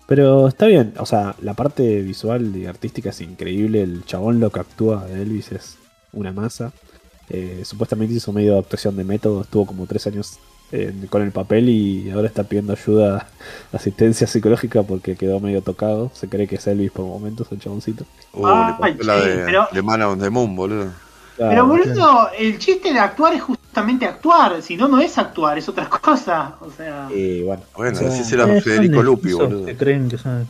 pero 0.06 0.48
está 0.48 0.66
bien. 0.66 0.94
O 0.98 1.06
sea, 1.06 1.34
la 1.40 1.54
parte 1.54 2.00
visual 2.02 2.54
y 2.56 2.66
artística 2.66 3.10
es 3.10 3.20
increíble. 3.20 3.82
El 3.82 4.04
chabón 4.04 4.40
lo 4.40 4.50
que 4.50 4.60
actúa 4.60 5.04
de 5.06 5.22
Elvis 5.22 5.52
es 5.52 5.76
una 6.12 6.32
masa. 6.32 6.72
Eh, 7.34 7.62
supuestamente 7.64 8.12
hizo 8.14 8.30
medio 8.32 8.52
de 8.52 8.58
actuación 8.58 8.94
de 8.96 9.04
método. 9.04 9.40
Estuvo 9.40 9.64
como 9.66 9.86
tres 9.86 10.06
años 10.06 10.38
eh, 10.70 10.92
con 11.08 11.22
el 11.22 11.32
papel 11.32 11.68
y 11.70 12.10
ahora 12.10 12.26
está 12.28 12.44
pidiendo 12.44 12.72
ayuda, 12.74 13.26
asistencia 13.72 14.26
psicológica 14.26 14.82
porque 14.82 15.16
quedó 15.16 15.40
medio 15.40 15.62
tocado. 15.62 16.10
Se 16.14 16.28
cree 16.28 16.46
que 16.46 16.56
es 16.56 16.66
Elvis 16.66 16.90
por 16.90 17.06
momentos, 17.06 17.46
el 17.50 17.58
chaboncito. 17.60 18.04
Uh, 18.34 18.42
pasó 18.78 19.02
la 19.02 19.16
de, 19.16 19.44
pero- 19.46 19.68
de 19.72 19.82
Man 19.82 20.02
on 20.02 20.18
the 20.20 20.28
Moon, 20.30 20.54
boludo. 20.54 20.90
Pero 21.38 21.66
boludo, 21.66 22.28
el 22.38 22.58
chiste 22.58 22.92
de 22.92 22.98
actuar 23.00 23.32
es 23.34 23.42
justamente 23.42 24.04
actuar, 24.06 24.60
si 24.60 24.76
no, 24.76 24.86
no 24.86 25.00
es 25.00 25.16
actuar, 25.16 25.56
es 25.56 25.66
otra 25.68 25.88
cosa. 25.88 26.56
O 26.60 26.70
sea, 26.70 27.08
Y 27.14 27.42
bueno, 27.42 27.62
Bueno, 27.74 27.96
o 27.96 27.98
sea, 28.00 28.08
así 28.08 28.22
será 28.24 28.44
Eh, 28.54 28.60
Federico 28.60 29.02
Lupi, 29.02 29.32
boludo. 29.32 29.64
que 29.64 29.74
creen 29.76 30.08
que 30.10 30.18
son. 30.18 30.46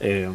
eh, 0.00 0.28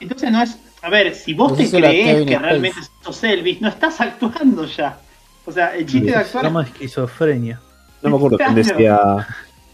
entonces 0.00 0.30
no 0.32 0.42
es. 0.42 0.56
A 0.82 0.90
ver, 0.90 1.14
si 1.14 1.34
vos 1.34 1.52
Pues 1.54 1.70
te 1.70 1.78
crees 1.78 2.26
que 2.26 2.38
realmente 2.38 2.78
sos 3.02 3.22
Elvis, 3.24 3.60
no 3.60 3.68
estás 3.68 4.00
actuando 4.00 4.64
ya. 4.66 5.00
O 5.44 5.52
sea, 5.52 5.74
el 5.76 5.86
chiste 5.86 6.06
de 6.06 6.12
Se 6.12 6.18
actuar 6.18 6.44
llama 6.44 6.62
es. 6.62 6.68
esquizofrenia. 6.68 7.60
no 8.02 8.10
me 8.10 8.16
acuerdo 8.16 8.38
quién 8.38 8.54
decía 8.54 9.26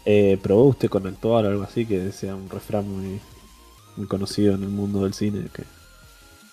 eh, 0.05 0.37
probó 0.41 0.65
usted 0.65 0.89
con 0.89 1.05
actuar 1.07 1.45
o 1.45 1.49
algo 1.49 1.63
así, 1.63 1.85
que 1.85 1.99
decía 1.99 2.35
un 2.35 2.49
refrán 2.49 2.87
muy, 2.89 3.19
muy 3.97 4.07
conocido 4.07 4.55
en 4.55 4.63
el 4.63 4.69
mundo 4.69 5.03
del 5.03 5.13
cine. 5.13 5.47
Que, 5.53 5.63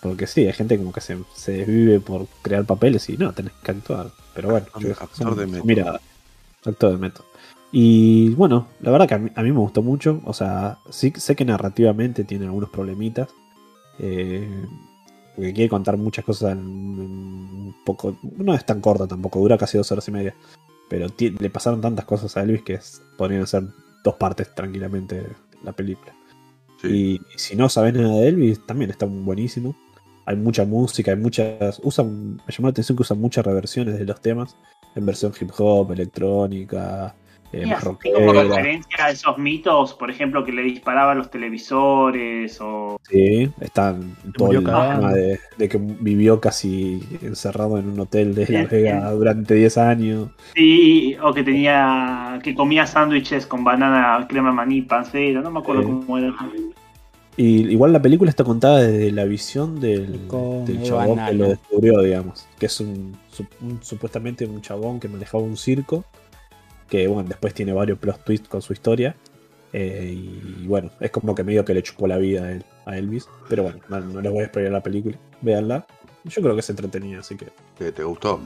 porque 0.01 0.27
sí, 0.27 0.47
hay 0.47 0.53
gente 0.53 0.77
como 0.77 0.93
que 0.93 1.01
se, 1.01 1.17
se 1.35 1.53
desvive 1.53 2.01
por 2.01 2.27
crear 2.43 2.65
papeles 2.65 3.09
y 3.09 3.17
no, 3.17 3.33
tenés 3.33 3.53
que 3.63 3.71
actuar. 3.71 4.11
Pero 4.35 4.51
bueno, 4.51 4.67
Actor- 4.73 4.83
yo 4.83 4.91
actor 4.93 5.37
son- 5.37 5.51
de 5.51 5.63
miradas. 5.63 6.01
Actor 6.65 6.93
de 6.93 6.99
método. 6.99 7.27
Y 7.71 8.31
bueno, 8.31 8.67
la 8.81 8.91
verdad 8.91 9.09
que 9.09 9.15
a 9.15 9.19
mí, 9.19 9.31
a 9.35 9.43
mí 9.43 9.51
me 9.53 9.59
gustó 9.59 9.83
mucho. 9.83 10.21
O 10.25 10.35
sea, 10.35 10.79
sí 10.91 11.13
sé 11.17 11.37
que 11.37 11.45
narrativamente 11.45 12.25
tiene 12.25 12.45
algunos 12.47 12.69
problemitas. 12.71 13.29
Eh, 13.99 14.67
porque 15.35 15.53
quiere 15.55 15.69
contar 15.69 15.97
muchas 15.97 16.25
cosas 16.25 16.53
en, 16.53 16.59
un 16.59 17.75
poco. 17.85 18.17
No 18.37 18.55
es 18.55 18.65
tan 18.67 18.81
corta 18.81 19.07
tampoco, 19.07 19.39
dura 19.41 19.57
casi 19.59 19.79
dos 19.79 19.91
horas 19.93 20.07
y 20.09 20.13
media. 20.13 20.35
Pero 20.89 21.07
le 21.19 21.51
pasaron 21.51 21.81
tantas 21.81 22.05
cosas 22.05 22.37
a 22.37 22.43
Elvis 22.43 22.63
que 22.63 22.75
es- 22.75 23.01
podrían 23.17 23.47
ser 23.47 23.65
dos 24.05 24.15
partes 24.17 24.55
tranquilamente 24.55 25.27
la 25.63 25.73
película. 25.73 26.13
Sí. 26.81 26.89
Y, 26.89 27.15
y 27.35 27.39
si 27.39 27.57
no 27.57 27.69
sabes 27.69 27.95
nada 27.95 28.15
de 28.17 28.29
Elvis, 28.29 28.67
también 28.67 28.91
está 28.91 29.07
buenísimo. 29.07 29.75
Hay 30.27 30.37
mucha 30.37 30.65
música, 30.65 31.13
hay 31.13 31.17
muchas. 31.17 31.81
Usan, 31.83 32.37
me 32.37 32.43
llamó 32.53 32.69
la 32.69 32.71
atención 32.71 32.97
que 32.97 33.03
usan 33.03 33.21
muchas 33.21 33.45
reversiones 33.45 33.99
de 33.99 34.05
los 34.05 34.21
temas. 34.21 34.57
En 34.95 35.07
versión 35.07 35.33
hip 35.41 35.51
hop, 35.59 35.91
electrónica, 35.93 37.15
eh, 37.53 37.63
como 38.15 38.33
rockera. 38.33 38.43
referencia 38.57 39.05
a 39.07 39.11
esos 39.11 39.39
mitos, 39.39 39.95
por 39.95 40.11
ejemplo, 40.11 40.45
que 40.45 40.53
le 40.53 40.63
disparaban 40.63 41.19
los 41.19 41.31
televisores 41.31 42.59
o. 42.61 42.99
Sí, 43.09 43.51
están 43.61 44.17
todo 44.37 44.53
el 44.53 44.65
tema 44.65 45.13
de, 45.13 45.39
de 45.59 45.69
que 45.69 45.79
vivió 45.79 46.41
casi 46.41 47.03
encerrado 47.23 47.79
en 47.79 47.89
un 47.91 48.01
hotel 48.01 48.35
de 48.35 48.45
Vegas 48.47 48.71
bien. 48.71 49.19
durante 49.19 49.55
10 49.55 49.79
años. 49.79 50.29
Sí, 50.55 51.17
o 51.23 51.33
que 51.33 51.43
tenía. 51.43 52.41
que 52.43 52.55
comía 52.55 52.87
sándwiches 52.87 53.47
con 53.47 53.65
banana, 53.65 54.27
crema 54.29 54.53
maní, 54.53 54.83
pancero, 54.83 55.43
no 55.43 55.51
me 55.51 55.61
acuerdo 55.61 55.83
Sí. 55.83 55.89
cómo 55.89 56.19
era. 56.19 56.35
Y 57.37 57.71
igual 57.71 57.95
la 57.95 58.03
película 58.03 58.29
está 58.29 58.45
contada 58.45 58.83
desde 58.83 59.11
la 59.11 59.25
visión 59.25 59.81
del, 59.81 60.21
chabón 60.83 61.19
que 61.27 61.33
lo 61.33 61.49
descubrió, 61.49 62.03
digamos. 62.03 62.47
Que 62.59 62.67
es 62.67 62.79
un- 62.81 63.17
supuestamente 63.81 64.45
un 64.45 64.61
chabón 64.61 65.01
que 65.01 65.09
manejaba 65.09 65.43
un 65.43 65.57
circo. 65.57 66.05
Que 66.93 67.07
bueno, 67.09 67.27
después 67.27 67.55
tiene 67.55 67.73
varios 67.73 67.99
plot 67.99 68.23
twists 68.23 68.49
con 68.51 68.61
su 68.61 68.75
historia. 68.75 69.17
Eh, 69.73 70.13
y 70.15 70.67
bueno, 70.67 70.91
es 71.01 71.11
como 71.11 71.35
que 71.35 71.43
medio 71.43 71.65
que 71.65 71.73
le 71.73 71.83
chupó 71.83 72.07
la 72.07 72.19
vida 72.19 72.45
a, 72.45 72.53
él, 72.53 72.67
a 72.85 72.99
Elvis. 72.99 73.27
Pero 73.49 73.63
bueno, 73.63 73.79
no, 73.89 73.99
no 73.99 74.21
les 74.21 74.31
voy 74.31 74.45
a 74.45 74.49
spoiler 74.49 74.71
la 74.73 74.83
película. 74.83 75.17
Véanla. 75.41 75.87
Yo 76.25 76.43
creo 76.43 76.55
que 76.55 76.61
se 76.61 76.73
entretenía, 76.73 77.21
así 77.21 77.35
que 77.35 77.47
¿Te, 77.93 78.05
gustó? 78.05 78.39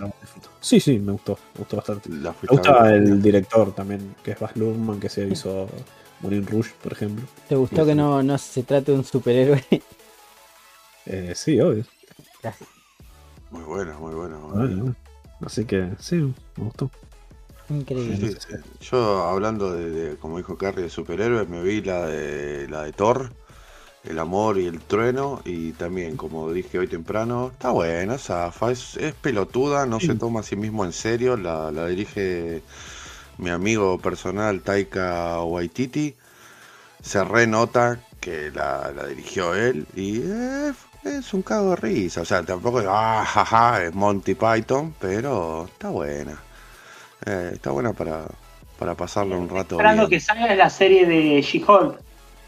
Sí, 0.60 0.78
sí, 0.78 1.00
me 1.00 1.10
gustó. 1.10 1.36
Me 1.54 1.58
gustó 1.58 1.76
bastante. 1.78 2.08
La 2.08 2.30
Me 2.40 2.48
gusta 2.48 2.94
el 2.94 3.20
director 3.20 3.74
también, 3.74 4.14
que 4.22 4.30
es 4.30 4.38
Baz 4.38 4.56
Luhrmann, 4.56 5.00
que 5.00 5.08
se 5.08 5.26
hizo 5.26 5.66
Moulin 6.20 6.46
Rouge, 6.46 6.70
por 6.80 6.92
ejemplo. 6.92 7.26
¿Te 7.48 7.56
gustó 7.56 7.84
que 7.84 7.96
no, 7.96 8.22
no 8.22 8.38
se 8.38 8.62
trate 8.62 8.92
de 8.92 8.98
un 8.98 9.04
superhéroe? 9.04 9.64
Eh, 11.08 11.32
sí, 11.36 11.60
obvio. 11.60 11.84
Muy 13.50 13.62
buena, 13.62 13.96
muy 13.98 14.14
buena. 14.14 14.36
muy 14.38 14.50
Ah, 14.50 14.58
buena. 14.58 14.76
bueno. 14.76 14.96
Así 15.40 15.64
que 15.64 15.90
sí, 15.98 16.16
me 16.16 16.64
gustó. 16.64 16.90
Increíble. 17.68 18.30
Sí, 18.30 18.36
sí. 18.38 18.54
Yo 18.80 19.24
hablando 19.24 19.72
de, 19.72 19.90
de, 19.90 20.16
como 20.18 20.38
dijo 20.38 20.56
Carrie, 20.56 20.84
de 20.84 20.90
superhéroes, 20.90 21.48
me 21.48 21.62
vi 21.62 21.82
la 21.82 22.06
de 22.06 22.68
la 22.68 22.82
de 22.84 22.92
Thor, 22.92 23.32
El 24.04 24.18
amor 24.20 24.58
y 24.58 24.66
el 24.66 24.80
trueno, 24.82 25.42
y 25.44 25.72
también, 25.74 26.16
como 26.16 26.52
dije 26.52 26.78
hoy 26.78 26.88
temprano, 26.88 27.50
está 27.52 27.70
buena, 27.72 28.18
zafa, 28.18 28.70
es, 28.72 28.96
es 28.96 29.14
pelotuda, 29.14 29.86
no 29.86 30.00
se 30.00 30.14
toma 30.16 30.40
a 30.40 30.42
sí 30.44 30.56
mismo 30.56 30.84
en 30.84 30.92
serio, 30.92 31.36
la, 31.36 31.72
la 31.72 31.86
dirige 31.88 32.64
mi 33.38 33.50
amigo 33.50 33.98
personal 34.00 34.62
Taika 34.62 35.42
Waititi, 35.42 36.16
se 37.02 37.24
renota 37.24 38.00
que 38.20 38.50
la, 38.52 38.92
la 38.92 39.06
dirigió 39.06 39.54
él, 39.54 39.88
y 39.94 40.20
eh, 40.22 40.72
es 41.04 41.34
un 41.34 41.42
cago 41.42 41.70
de 41.70 41.76
risa, 41.76 42.22
o 42.22 42.24
sea, 42.24 42.44
tampoco 42.44 42.80
es, 42.80 42.86
ah, 42.88 43.24
jaja, 43.26 43.84
es 43.84 43.94
Monty 43.94 44.34
Python, 44.36 44.94
pero 45.00 45.66
está 45.66 45.90
buena. 45.90 46.45
Eh, 47.24 47.50
está 47.54 47.70
buena 47.70 47.92
para, 47.92 48.26
para 48.78 48.94
pasarlo 48.94 49.38
un 49.38 49.48
rato 49.48 49.76
Esperando 49.76 50.06
bien. 50.06 50.10
que 50.10 50.20
salga 50.24 50.54
la 50.54 50.68
serie 50.70 51.06
de 51.06 51.40
She-Hulk. 51.40 51.98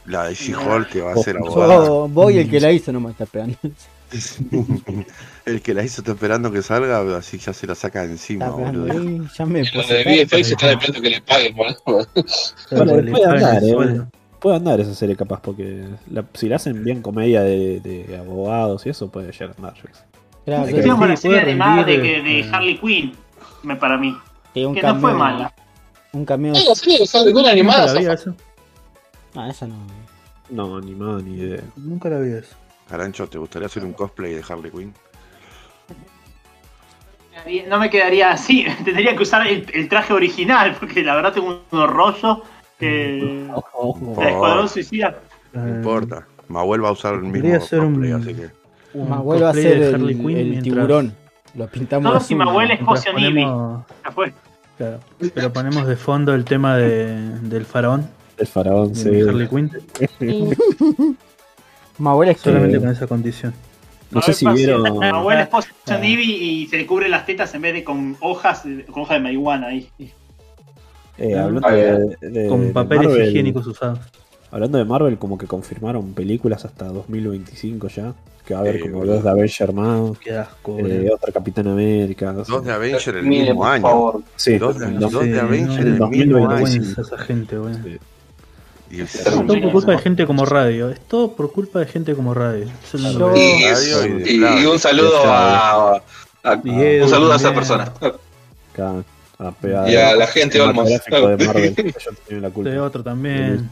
La 0.06 0.24
de 0.24 0.34
She-Hulk 0.34 0.88
que 0.90 1.00
va 1.00 1.12
a 1.12 1.16
ser 1.16 1.36
abogada. 1.36 1.88
voy 2.08 2.38
el 2.38 2.50
que 2.50 2.60
la 2.60 2.70
hizo, 2.72 2.92
no 2.92 3.00
me 3.00 3.10
está 3.10 3.24
esperando. 3.24 3.56
El 5.44 5.60
que 5.60 5.74
la 5.74 5.82
hizo 5.82 6.00
está 6.00 6.12
esperando 6.12 6.50
que 6.50 6.62
salga, 6.62 7.00
así 7.16 7.36
ya 7.38 7.52
se 7.52 7.66
la 7.66 7.74
saca 7.74 8.02
de 8.06 8.12
encima, 8.12 8.46
Está 8.46 8.56
esperando 8.56 8.86
boludo. 8.94 9.00
ahí, 9.22 9.28
ya 9.36 9.46
me 9.46 9.64
Lo 9.64 9.70
puse 9.82 9.94
de 9.94 10.04
cara. 10.04 10.16
VFX 10.24 10.50
está 10.50 10.66
dependiendo 10.68 11.00
que 11.02 11.10
le 11.10 11.20
paguen, 11.22 11.54
boludo. 11.56 11.76
Bueno, 12.70 12.84
Porque 12.92 13.02
le 13.02 13.10
puede 13.10 13.24
andar, 13.26 13.62
eh. 13.62 14.02
Puede 14.40 14.56
andar 14.56 14.80
esa 14.80 14.94
serie 14.94 15.16
capaz, 15.16 15.40
porque 15.42 15.84
la- 16.10 16.24
si 16.34 16.48
la 16.48 16.56
hacen 16.56 16.84
bien 16.84 17.02
comedia 17.02 17.42
de, 17.42 17.80
de 17.80 18.16
abogados 18.16 18.86
y 18.86 18.90
eso, 18.90 19.10
puede 19.10 19.30
llegar 19.32 19.50
a 19.50 19.54
andar. 19.58 19.74
yo 19.74 19.82
qué 19.88 19.94
sé. 19.94 20.04
Claro, 20.46 20.62
la 20.62 20.68
sí, 20.68 20.72
serie 21.22 21.44
de, 21.44 22.02
que, 22.02 22.22
de 22.22 22.40
eh, 22.40 22.48
Harley 22.50 22.78
Quinn, 22.78 23.12
para 23.78 23.98
mí. 23.98 24.16
Que 24.54 24.66
un 24.66 24.74
Que 24.74 24.82
no 24.82 24.96
fue 25.00 25.14
mala. 25.14 25.52
Un 26.12 26.24
cameo. 26.24 26.54
Sí, 26.54 26.64
la 26.68 26.74
serie 26.74 26.98
de 26.98 27.04
Harley 27.12 27.24
Quinn 27.32 27.34
Nunca 27.42 27.50
animada. 27.52 27.92
la 27.94 28.00
vi 28.00 28.06
eso. 28.06 28.34
Ah, 29.34 29.48
esa 29.48 29.66
no. 29.66 29.76
No, 30.50 30.80
ni 30.80 30.94
más 30.94 31.22
ni 31.22 31.34
idea. 31.38 31.62
Nunca 31.76 32.08
la 32.08 32.18
vi 32.18 32.32
eso. 32.32 32.56
Carancho, 32.88 33.28
¿te 33.28 33.36
gustaría 33.38 33.66
hacer 33.66 33.84
un 33.84 33.92
cosplay 33.92 34.32
de 34.34 34.42
Harley 34.48 34.70
Quinn? 34.70 34.94
No 37.68 37.78
me 37.78 37.88
quedaría 37.88 38.30
así, 38.32 38.66
tendría 38.84 39.14
que 39.16 39.22
usar 39.22 39.46
el, 39.46 39.64
el 39.72 39.88
traje 39.88 40.12
original, 40.12 40.76
porque 40.78 41.02
la 41.02 41.14
verdad 41.14 41.32
tengo 41.32 41.62
unos 41.70 41.90
rollos 41.90 42.38
que. 42.78 43.18
El 43.18 43.50
Escuadrón 44.26 44.68
Suicida. 44.68 45.18
No 45.52 45.68
importa. 45.68 46.26
Mahuel 46.48 46.82
va 46.84 46.88
a 46.88 46.92
usar 46.92 47.14
el 47.14 47.20
mismo 47.22 47.40
Podría 47.40 47.60
ser 47.60 47.80
un- 47.80 47.92
cosplay, 47.94 48.12
así 48.12 48.34
que. 48.34 48.98
Más 48.98 49.22
vuelve 49.22 49.44
a 49.44 49.48
cosplay 49.48 49.64
ser 49.64 49.78
de 49.80 49.88
el, 49.88 49.94
Harley 49.94 50.14
Quinn 50.14 50.30
el 50.36 50.44
mientras- 50.48 50.62
tiburón. 50.64 51.16
Lo 51.58 51.66
pintamos 51.66 52.14
No, 52.14 52.20
si 52.20 52.34
mi 52.34 52.42
abuela 52.42 52.74
es 52.74 52.80
ponemos- 52.80 53.84
fue. 54.14 54.32
Claro, 54.76 55.00
pero 55.34 55.52
ponemos 55.52 55.86
de 55.88 55.96
fondo 55.96 56.32
el 56.34 56.44
tema 56.44 56.76
de, 56.76 57.16
del 57.40 57.64
faraón 57.66 58.08
El 58.36 58.46
faraón, 58.46 58.94
sí. 58.94 59.10
de 59.10 59.28
Harley 59.28 59.48
Quinn, 59.48 59.70
Mi 61.98 62.08
abuela 62.08 62.30
es 62.32 62.38
que 62.38 62.44
solamente 62.44 62.78
con 62.78 62.88
esa 62.90 63.06
condición. 63.08 63.52
No 64.12 64.22
sé 64.22 64.32
si 64.32 64.46
vieron. 64.46 64.82
Mi 64.98 65.06
abuela 65.06 65.42
es 65.42 65.48
Potion 65.48 65.74
Ah. 65.90 65.98
Y 66.06 66.66
se 66.68 66.76
le 66.76 66.86
cubre 66.86 67.08
las 67.08 67.26
tetas 67.26 67.52
en 67.54 67.62
vez 67.62 67.74
de 67.74 67.82
con 67.84 68.16
hojas, 68.20 68.62
con 68.90 69.02
hojas 69.02 69.16
de 69.16 69.22
marihuana 69.22 69.66
ahí. 69.68 69.90
eh, 71.18 71.36
hablando 71.36 71.66
Ah, 71.66 71.72
de, 71.72 72.16
de- 72.30 72.48
Con 72.48 72.72
papeles 72.72 73.08
Marvel, 73.08 73.28
higiénicos 73.30 73.66
usados. 73.66 73.98
Hablando 74.50 74.78
de 74.78 74.84
Marvel, 74.84 75.18
como 75.18 75.36
que 75.36 75.46
confirmaron 75.46 76.14
películas 76.14 76.64
hasta 76.64 76.86
2025 76.86 77.88
ya. 77.88 78.14
Que 78.46 78.54
va 78.54 78.60
a 78.60 78.62
haber 78.62 78.76
Sí, 78.76 78.82
como 78.82 78.98
boludo. 79.00 79.14
dos 79.16 79.24
de 79.24 79.30
Avenger 79.30 79.72
más. 79.74 80.18
Qué 80.20 80.32
asco, 80.38 80.78
eh, 80.78 81.10
otra 81.14 81.32
Capitán 81.32 81.68
América. 81.68 82.32
no 82.32 82.44
sé. 82.46 82.50
Dos 82.52 82.64
de 82.64 82.72
Avenger 82.72 83.16
el 83.16 83.26
Mire, 83.26 83.42
mismo 83.48 83.60
por 83.60 83.68
año. 83.68 83.82
favor. 83.82 84.22
Sí, 84.36 84.56
dos 84.56 84.78
de- 84.78 84.90
dos 84.92 85.12
dos- 85.12 85.24
de 85.24 85.38
Avenger 85.38 85.80
en 85.80 85.86
el 85.86 85.92
mismo 86.08 86.38
2025. 86.38 86.84
año. 86.86 87.02
esa 87.06 87.18
gente, 87.18 87.58
boludo. 87.58 87.78
Sí. 87.84 87.98
Y 88.90 88.94
Sí, 88.96 89.02
Es 89.02 89.24
todo 89.24 89.46
por 89.46 89.54
Sí. 89.54 89.70
culpa 89.70 89.92
de 89.92 89.98
gente 89.98 90.26
como 90.26 90.46
radio. 90.46 90.88
Es 90.88 91.00
todo 91.00 91.32
por 91.36 91.52
culpa 91.52 91.78
de 91.80 91.86
gente 91.86 92.14
como 92.14 92.32
radio. 92.32 92.64
Es 92.64 92.92
Yo- 93.02 93.36
Y, 93.36 93.64
Radio 93.64 94.06
y 94.24 94.38
de 94.38 94.62
y- 94.62 94.64
un 94.66 94.78
saludo 94.78 95.18
a, 95.26 95.96
a- 96.42 96.52
Edu 96.64 97.04
un 97.04 97.10
saludo 97.10 97.32
a 97.34 97.36
esa 97.36 97.52
persona. 97.52 97.92
Acá, 98.72 99.04
a 99.38 99.90
Y 99.90 99.94
a 99.94 100.14
la 100.16 100.26
gente 100.26 100.58
Olmos. 100.58 100.88
de 100.88 100.98
Marvel. 101.46 101.94
yo 102.30 102.40
la 102.40 102.48
culpa. 102.48 102.70
De 102.70 102.80
otro 102.80 103.04
también. 103.04 103.68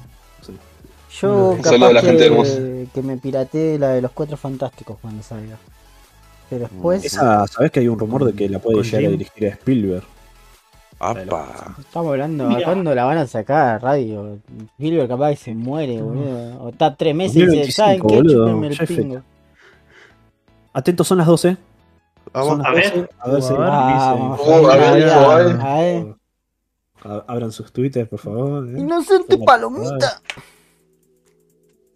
Yo 1.11 1.52
a 1.52 1.57
la 1.57 1.62
capaz 1.62 2.00
gente 2.02 2.28
que, 2.30 2.88
que 2.92 3.02
me 3.02 3.16
pirateé 3.16 3.78
la 3.78 3.90
de 3.90 4.02
los 4.02 4.11
cuatros 4.12 4.38
fantásticos 4.40 4.98
cuando 5.00 5.22
salga. 5.22 5.57
Pero 6.50 6.62
después 6.68 7.04
Esa, 7.04 7.46
¿sabés 7.46 7.70
que 7.70 7.80
hay 7.80 7.88
un 7.88 7.98
rumor 7.98 8.24
de 8.24 8.32
que 8.32 8.48
la 8.48 8.59
puede 8.59 8.82
llegar 8.82 9.04
a 9.07 9.09
dirigir 9.09 9.46
a 9.46 9.50
Spielberg? 9.50 10.04
Apa. 10.98 11.76
estamos 11.78 12.11
hablando, 12.12 12.48
Mira. 12.48 12.64
¿cuándo 12.64 12.94
la 12.94 13.04
van 13.04 13.18
a 13.18 13.26
sacar 13.26 13.82
radio? 13.82 14.38
Spielberg 14.78 15.09
capaz 15.09 15.30
que 15.30 15.36
se 15.36 15.54
muere, 15.54 16.00
boludo. 16.00 16.62
O 16.62 16.68
está 16.70 16.94
tres 16.96 17.14
meses 17.14 17.36
y 17.36 17.40
dice, 17.46 17.82
2025, 17.82 18.09
¿saben 18.09 18.62
qué? 18.62 18.76
el 18.82 18.86
pingo. 18.88 19.22
Atentos, 20.72 21.07
son 21.07 21.18
las 21.18 21.26
12. 21.26 21.57
Vamos. 22.32 22.48
Son 22.48 22.59
las 22.62 22.66
A 22.66 22.72
ver. 22.72 22.84
12. 22.92 23.09
A 23.18 23.28
ver 23.30 23.42
si 23.42 23.52
A 23.52 23.57
ver. 23.57 23.68
Vamos, 23.68 24.40
a 24.48 24.76
ver, 24.76 24.78
Navidad, 24.90 25.30
a 25.32 25.36
ver. 25.36 25.61
a 25.61 25.74
ver. 25.78 26.16
A- 27.02 27.24
Abran 27.32 27.52
sus 27.52 27.72
twitters, 27.72 28.09
por 28.09 28.18
favor. 28.18 28.66
¿eh? 28.68 28.78
Inocente 28.78 29.36
las- 29.36 29.46
palomita. 29.46 30.20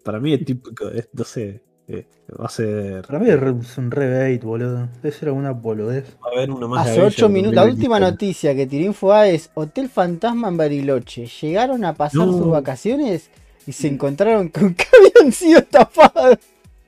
Para 0.05 0.19
mí 0.21 0.33
es 0.35 0.45
típico, 0.45 0.89
es- 0.91 1.09
no 1.13 1.25
sé, 1.25 1.63
eh, 1.89 2.07
va 2.41 2.47
a 2.47 2.49
ser... 2.49 3.05
Para 3.07 3.19
mí 3.19 3.29
es 3.29 3.79
un 3.79 3.91
rebate, 3.91 4.45
boludo. 4.47 4.89
Debe 5.03 5.13
ser 5.13 5.29
alguna 5.29 5.51
boludez. 5.53 6.17
Va 6.25 6.31
a 6.31 6.37
haber 6.37 6.51
uno 6.51 6.69
más 6.69 6.85
de 6.85 6.91
Hace 6.93 7.01
Avengers 7.01 7.19
8 7.19 7.29
minutos, 7.29 7.55
la 7.55 7.63
2025. 7.63 7.95
última 7.95 8.11
noticia 8.11 8.55
que 8.55 8.67
tiró 8.67 8.85
Infoa 8.87 9.29
es 9.29 9.51
Hotel 9.55 9.89
Fantasma 9.89 10.49
en 10.49 10.57
Bariloche. 10.57 11.27
Llegaron 11.27 11.85
a 11.85 11.95
pasar 11.95 12.27
No. 12.27 12.33
sus 12.39 12.49
vacaciones 12.49 13.31
y 13.67 13.73
se 13.73 13.89
encontraron 13.89 14.49
con 14.49 14.75
que 14.75 14.85
habían 15.19 15.33
sido 15.33 15.63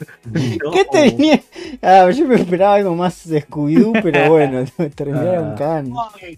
estafados. 0.03 0.75
¿Qué 0.75 0.85
tenía? 0.91 1.41
Ah, 1.83 2.11
yo 2.11 2.27
me 2.27 2.37
esperaba 2.37 2.75
algo 2.75 2.95
más 2.95 3.29
de 3.29 3.45
Scooby-Doo, 3.47 4.01
pero 4.03 4.29
bueno, 4.31 4.65
terminaron 4.95 5.53
Ah. 5.53 5.55
can. 5.57 5.93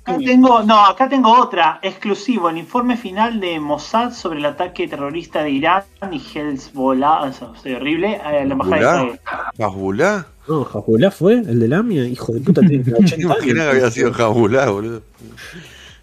Acá 0.04 0.18
tengo, 0.24 0.62
no, 0.62 0.86
acá 0.86 1.08
tengo 1.08 1.32
otra, 1.38 1.78
exclusivo, 1.82 2.48
el 2.50 2.58
informe 2.58 2.96
final 2.96 3.40
de 3.40 3.58
Mossad 3.60 4.12
sobre 4.12 4.38
el 4.38 4.46
ataque 4.46 4.88
terrorista 4.88 5.42
de 5.42 5.50
Irán 5.50 5.82
y 6.10 6.18
Hezbollah, 6.18 7.28
eso, 7.28 7.54
soy 7.62 7.74
horrible, 7.74 8.16
a 8.16 8.32
la 8.32 8.40
embajada 8.42 8.76
de 8.76 8.82
¿Hezbollah? 8.82 9.04
Israel. 9.14 9.20
¿Jabulá? 9.58 10.26
No, 10.46 10.64
Jabulá 10.64 11.10
fue 11.10 11.34
el 11.34 11.58
de 11.58 11.68
Lamia, 11.68 12.04
hijo 12.06 12.32
de 12.32 12.40
puta, 12.40 12.60
tiene 12.60 12.84
80 12.92 13.16
Me 13.16 13.22
imaginé 13.22 13.54
que 13.60 13.68
había 13.70 13.90
sido 13.90 14.12
Jabulá, 14.12 14.68
boludo. 14.70 15.02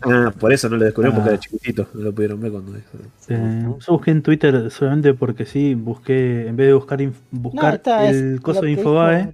Ah, 0.03 0.31
por 0.39 0.51
eso 0.51 0.67
no 0.69 0.77
lo 0.77 0.85
descubrieron 0.85 1.15
porque 1.15 1.29
Ah. 1.29 1.33
era 1.33 1.39
chiquitito, 1.39 1.87
no 1.93 2.01
lo 2.01 2.13
pudieron 2.13 2.39
ver 2.41 2.51
cuando. 2.51 2.75
Eh, 3.29 3.61
yo 3.63 3.93
busqué 3.93 4.11
en 4.11 4.21
Twitter 4.21 4.71
solamente 4.71 5.13
porque 5.13 5.45
sí, 5.45 5.75
busqué, 5.75 6.47
en 6.47 6.55
vez 6.55 6.67
de 6.67 6.73
buscar 6.73 6.99
inf- 6.99 7.13
buscar 7.31 7.81
el 8.03 8.41
coso 8.41 8.61
de 8.61 8.71
Infobae, 8.71 9.33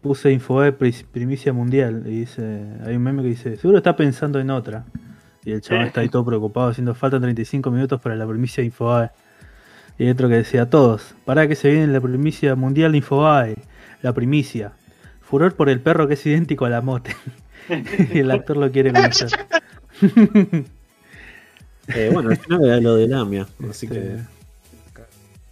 puse 0.00 0.30
Infobae 0.32 0.72
primicia 0.72 1.52
mundial 1.52 2.02
y 2.06 2.20
dice, 2.20 2.64
hay 2.84 2.96
un 2.96 3.02
meme 3.02 3.22
que 3.22 3.28
dice, 3.28 3.56
seguro 3.56 3.78
está 3.78 3.96
pensando 3.96 4.38
en 4.40 4.50
otra. 4.50 4.84
Y 5.44 5.52
el 5.52 5.60
chaval 5.62 5.86
está 5.86 6.00
ahí 6.02 6.08
todo 6.10 6.24
preocupado 6.26 6.68
haciendo 6.68 6.94
falta 6.94 7.18
35 7.18 7.70
minutos 7.70 8.00
para 8.00 8.14
la 8.16 8.26
primicia 8.26 8.60
de 8.60 8.66
Infobae. 8.66 9.10
Y 9.98 10.08
otro 10.10 10.28
que 10.28 10.34
decía, 10.34 10.68
todos, 10.68 11.14
para 11.24 11.48
que 11.48 11.54
se 11.54 11.70
viene 11.70 11.86
la 11.88 12.00
primicia 12.00 12.54
mundial 12.54 12.92
de 12.92 12.98
Infobae, 12.98 13.56
la 14.02 14.12
primicia. 14.12 14.72
Furor 15.22 15.54
por 15.54 15.68
el 15.68 15.80
perro 15.80 16.06
que 16.06 16.14
es 16.14 16.26
idéntico 16.26 16.66
a 16.66 16.68
la 16.70 16.80
mote. 16.82 17.10
y 18.14 18.18
el 18.20 18.30
actor 18.30 18.56
lo 18.56 18.70
quiere 18.70 18.92
conocer. 18.92 19.30
Eh, 21.88 22.10
bueno, 22.12 22.30
al 22.30 22.36
final 22.36 22.64
era 22.64 22.80
lo 22.80 22.96
de 22.96 23.08
Lamia, 23.08 23.48
así 23.70 23.86
Sí. 23.86 23.88
que... 23.88 24.18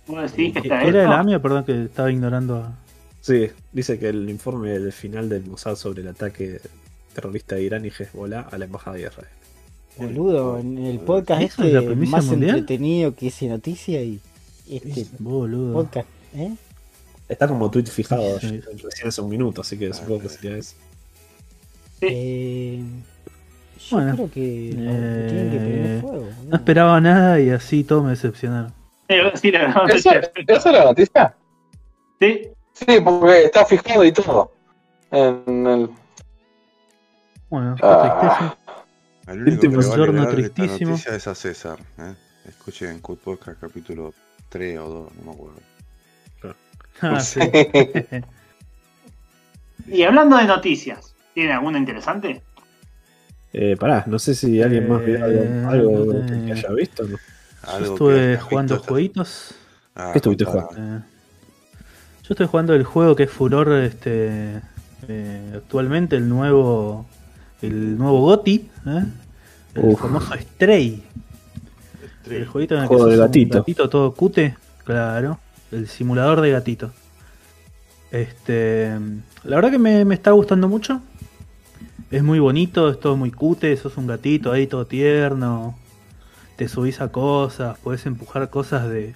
Que 0.07 0.53
¿Qué 0.53 0.59
está 0.69 0.83
era 0.85 1.05
el. 1.05 1.13
AMIA? 1.13 1.41
Perdón 1.43 1.65
que 1.65 1.85
estaba 1.85 2.13
ignorando 2.13 2.57
a... 2.59 2.73
Sí, 3.23 3.49
dice 3.73 3.99
que 3.99 4.09
el 4.11 4.29
informe 4.31 4.71
del 4.79 4.93
final 4.93 5.29
del 5.29 5.45
Mossad 5.47 5.75
sobre 5.75 6.03
el 6.03 6.09
ataque 6.09 6.61
terrorista 7.13 7.57
de 7.57 7.63
Irán 7.63 7.85
y 7.85 7.89
Hezbollah 7.89 8.43
a 8.43 8.59
la 8.59 8.67
embajada 8.67 8.97
de 8.97 9.03
Israel. 9.03 9.29
Boludo, 9.97 10.59
en 10.61 10.79
el 10.79 11.01
podcast 11.01 11.43
¿Eso 11.43 11.65
es 11.65 11.73
la 11.73 11.81
este 11.81 11.97
más 11.97 12.25
mundial? 12.27 12.59
entretenido 12.59 13.15
que 13.17 13.29
ese 13.29 13.49
noticia 13.49 14.01
y 14.03 14.21
este 14.71 15.07
Boludo. 15.19 15.73
podcast, 15.73 16.09
¿eh? 16.37 16.53
Está 17.29 17.49
como 17.49 17.69
tweet 17.71 17.87
fijado 17.87 18.39
Sí. 18.39 18.61
recién 18.85 19.09
hace 19.09 19.21
un 19.23 19.31
minuto, 19.31 19.63
así 19.63 19.77
que 19.79 19.93
supongo 19.93 20.21
que 20.21 20.29
sería 20.29 20.57
eso. 20.59 20.75
Sí. 21.99 22.07
Eh, 22.09 22.83
yo 23.79 23.97
Bueno, 23.97 24.15
creo 24.15 24.31
que 24.31 24.73
no, 24.77 24.91
eh, 24.93 25.27
tienen 25.29 25.51
que 25.51 25.57
prender 25.59 26.01
fuego. 26.01 26.17
boludo. 26.21 26.33
No 26.49 26.57
esperaba 26.57 27.01
nada 27.01 27.41
y 27.41 27.51
así 27.51 27.85
todo 27.85 28.03
me 28.03 28.11
decepcionaron. 28.11 28.73
Eh, 29.09 29.31
sí, 29.35 29.49
¿Esa, 29.49 30.15
esa 30.19 30.23
es 30.49 30.65
la 30.67 30.85
noticia? 30.85 31.35
sí. 32.21 32.43
Sí, 32.73 33.01
porque 33.03 33.45
está 33.45 33.65
fijado 33.65 34.05
y 34.05 34.13
todo. 34.13 34.53
En 35.11 35.67
el... 35.67 35.91
Bueno, 37.49 37.75
Ah. 37.81 38.57
tristeza. 39.25 39.33
El 39.33 39.43
único 39.43 39.61
que 39.63 39.67
Último 39.69 39.81
le 39.81 39.87
va 39.87 39.93
a 39.93 39.97
giorno 39.97 40.23
alegrar 40.23 40.37
de 40.37 40.43
esta 40.43 40.55
tristísimo. 40.55 40.91
noticia 40.91 41.15
es 41.17 41.27
a 41.27 41.35
César. 41.35 41.79
¿eh? 41.99 42.15
Escuchen 42.49 43.01
Cut 43.01 43.21
Podcast 43.21 43.59
capítulo 43.61 44.13
3 44.51 44.79
o 44.81 44.89
2, 44.89 45.13
no 45.17 45.23
me 45.25 45.33
acuerdo. 45.33 45.61
Ah, 47.01 47.21
sí. 47.21 47.41
Y 49.89 50.03
hablando 50.03 50.37
de 50.37 50.45
noticias, 50.45 51.15
¿tiene 51.33 51.53
alguna 51.53 51.79
interesante? 51.79 52.43
Eh, 53.59 53.75
pará, 53.79 54.05
no 54.07 54.19
sé 54.19 54.35
si 54.35 54.61
alguien 54.61 54.87
más 54.87 55.03
vio 55.03 55.25
algo, 55.25 55.41
Eh, 55.41 55.65
algo 55.67 56.27
que 56.27 56.53
haya 56.53 56.69
visto. 56.73 57.05
¿no? 57.05 57.17
Yo 57.81 57.85
estuve 57.93 58.37
jugando 58.39 58.75
visto 58.75 58.89
jueguitos. 58.89 59.55
Ah, 59.95 60.11
¿Qué 60.13 60.19
estuviste 60.19 60.45
jugando? 60.45 60.73
eh, 60.77 61.01
yo 62.23 62.29
estoy 62.35 62.47
jugando 62.49 62.75
el 62.75 62.85
juego 62.85 63.17
que 63.17 63.23
es 63.23 63.31
furor 63.31 63.73
este 63.73 64.61
eh, 65.09 65.53
actualmente, 65.57 66.17
el 66.17 66.29
nuevo 66.29 67.07
el 67.63 67.97
nuevo 67.97 68.21
GOTI, 68.21 68.69
¿eh? 68.89 69.05
el 69.75 69.85
Uf. 69.85 70.01
famoso 70.03 70.35
Stray. 70.35 71.03
Stray. 72.23 72.39
El 72.43 72.47
jueguito 72.47 72.75
en 72.75 72.83
el 72.83 72.87
Juego 72.89 73.05
que 73.07 73.11
de 73.13 73.17
un 73.17 73.27
gatito. 73.27 73.59
gatito 73.61 73.89
todo 73.89 74.13
cute, 74.13 74.55
claro. 74.85 75.39
El 75.73 75.89
simulador 75.89 76.43
de 76.43 76.51
gatito. 76.51 76.91
Este, 78.11 78.91
la 79.45 79.57
verdad 79.57 79.71
que 79.71 79.79
me, 79.79 80.05
me 80.05 80.15
está 80.15 80.33
gustando 80.33 80.69
mucho. 80.69 81.01
Es 82.11 82.23
muy 82.23 82.39
bonito, 82.39 82.89
es 82.89 83.01
todo 83.01 83.17
muy 83.17 83.31
cute, 83.33 83.77
sos 83.77 83.97
un 83.97 84.07
gatito 84.07 84.53
ahí 84.53 84.67
todo 84.67 84.87
tierno. 84.87 85.77
Te 86.57 86.69
subís 86.69 87.01
a 87.01 87.11
cosas, 87.11 87.79
podés 87.81 88.07
empujar 88.07 88.49
cosas 88.49 88.89
de, 88.89 89.15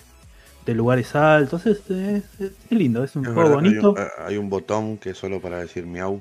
de 0.67 0.75
lugares 0.75 1.15
altos. 1.15 1.67
Es, 1.67 1.89
es- 1.91 2.41
es 2.41 2.53
lindo, 2.71 3.05
es 3.05 3.15
un 3.17 3.25
Es 3.27 3.33
juego 3.33 3.51
verdad 3.51 3.63
que 3.63 3.69
hay 3.69 3.75
bonito. 3.75 3.93
un, 3.93 3.99
eh, 3.99 4.09
hay 4.27 4.37
un 4.37 4.51
botón 4.51 4.99
que 4.99 5.11
es 5.11 5.19
solo 5.19 5.41
para 5.41 5.59
decir 5.59 5.87
miau. 5.87 6.21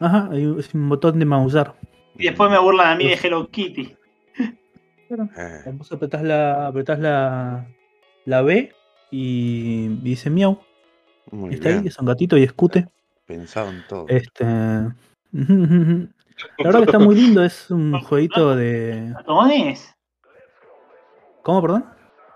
Ajá, 0.00 0.28
hay 0.32 0.44
un- 0.46 0.58
es 0.58 0.74
un 0.74 0.88
botón 0.88 1.18
de 1.18 1.24
maullar. 1.24 1.74
Y 2.18 2.24
después 2.24 2.50
me 2.50 2.58
burlan 2.58 2.88
a 2.88 2.96
mí 2.96 3.04
de 3.04 3.14
Hello 3.14 3.48
Kitty. 3.48 3.96
Eh, 5.10 5.72
Vos 5.72 5.90
apretás 5.92 6.22
la, 6.22 6.66
apretás 6.68 6.98
la, 6.98 7.66
la 8.26 8.42
B 8.42 8.72
y, 9.10 9.86
y 9.86 9.88
dice 10.02 10.30
miau. 10.30 10.60
muy 11.30 11.50
Y 11.50 11.54
está 11.54 11.68
bien. 11.68 11.80
ahí, 11.82 11.86
es 11.88 11.98
un 11.98 12.06
gatito 12.06 12.36
y 12.36 12.42
escute. 12.42 12.88
Pensado 13.26 13.70
en 13.70 13.82
todo. 13.88 14.06
Este. 14.08 14.44
La 15.32 16.64
verdad 16.64 16.78
que 16.80 16.84
está 16.86 16.98
muy 16.98 17.14
lindo, 17.14 17.44
es 17.44 17.70
un 17.70 17.98
jueguito 18.02 18.56
de. 18.56 19.12
¿Ratones? 19.14 19.94
¿Cómo, 21.42 21.62
perdón? 21.62 21.84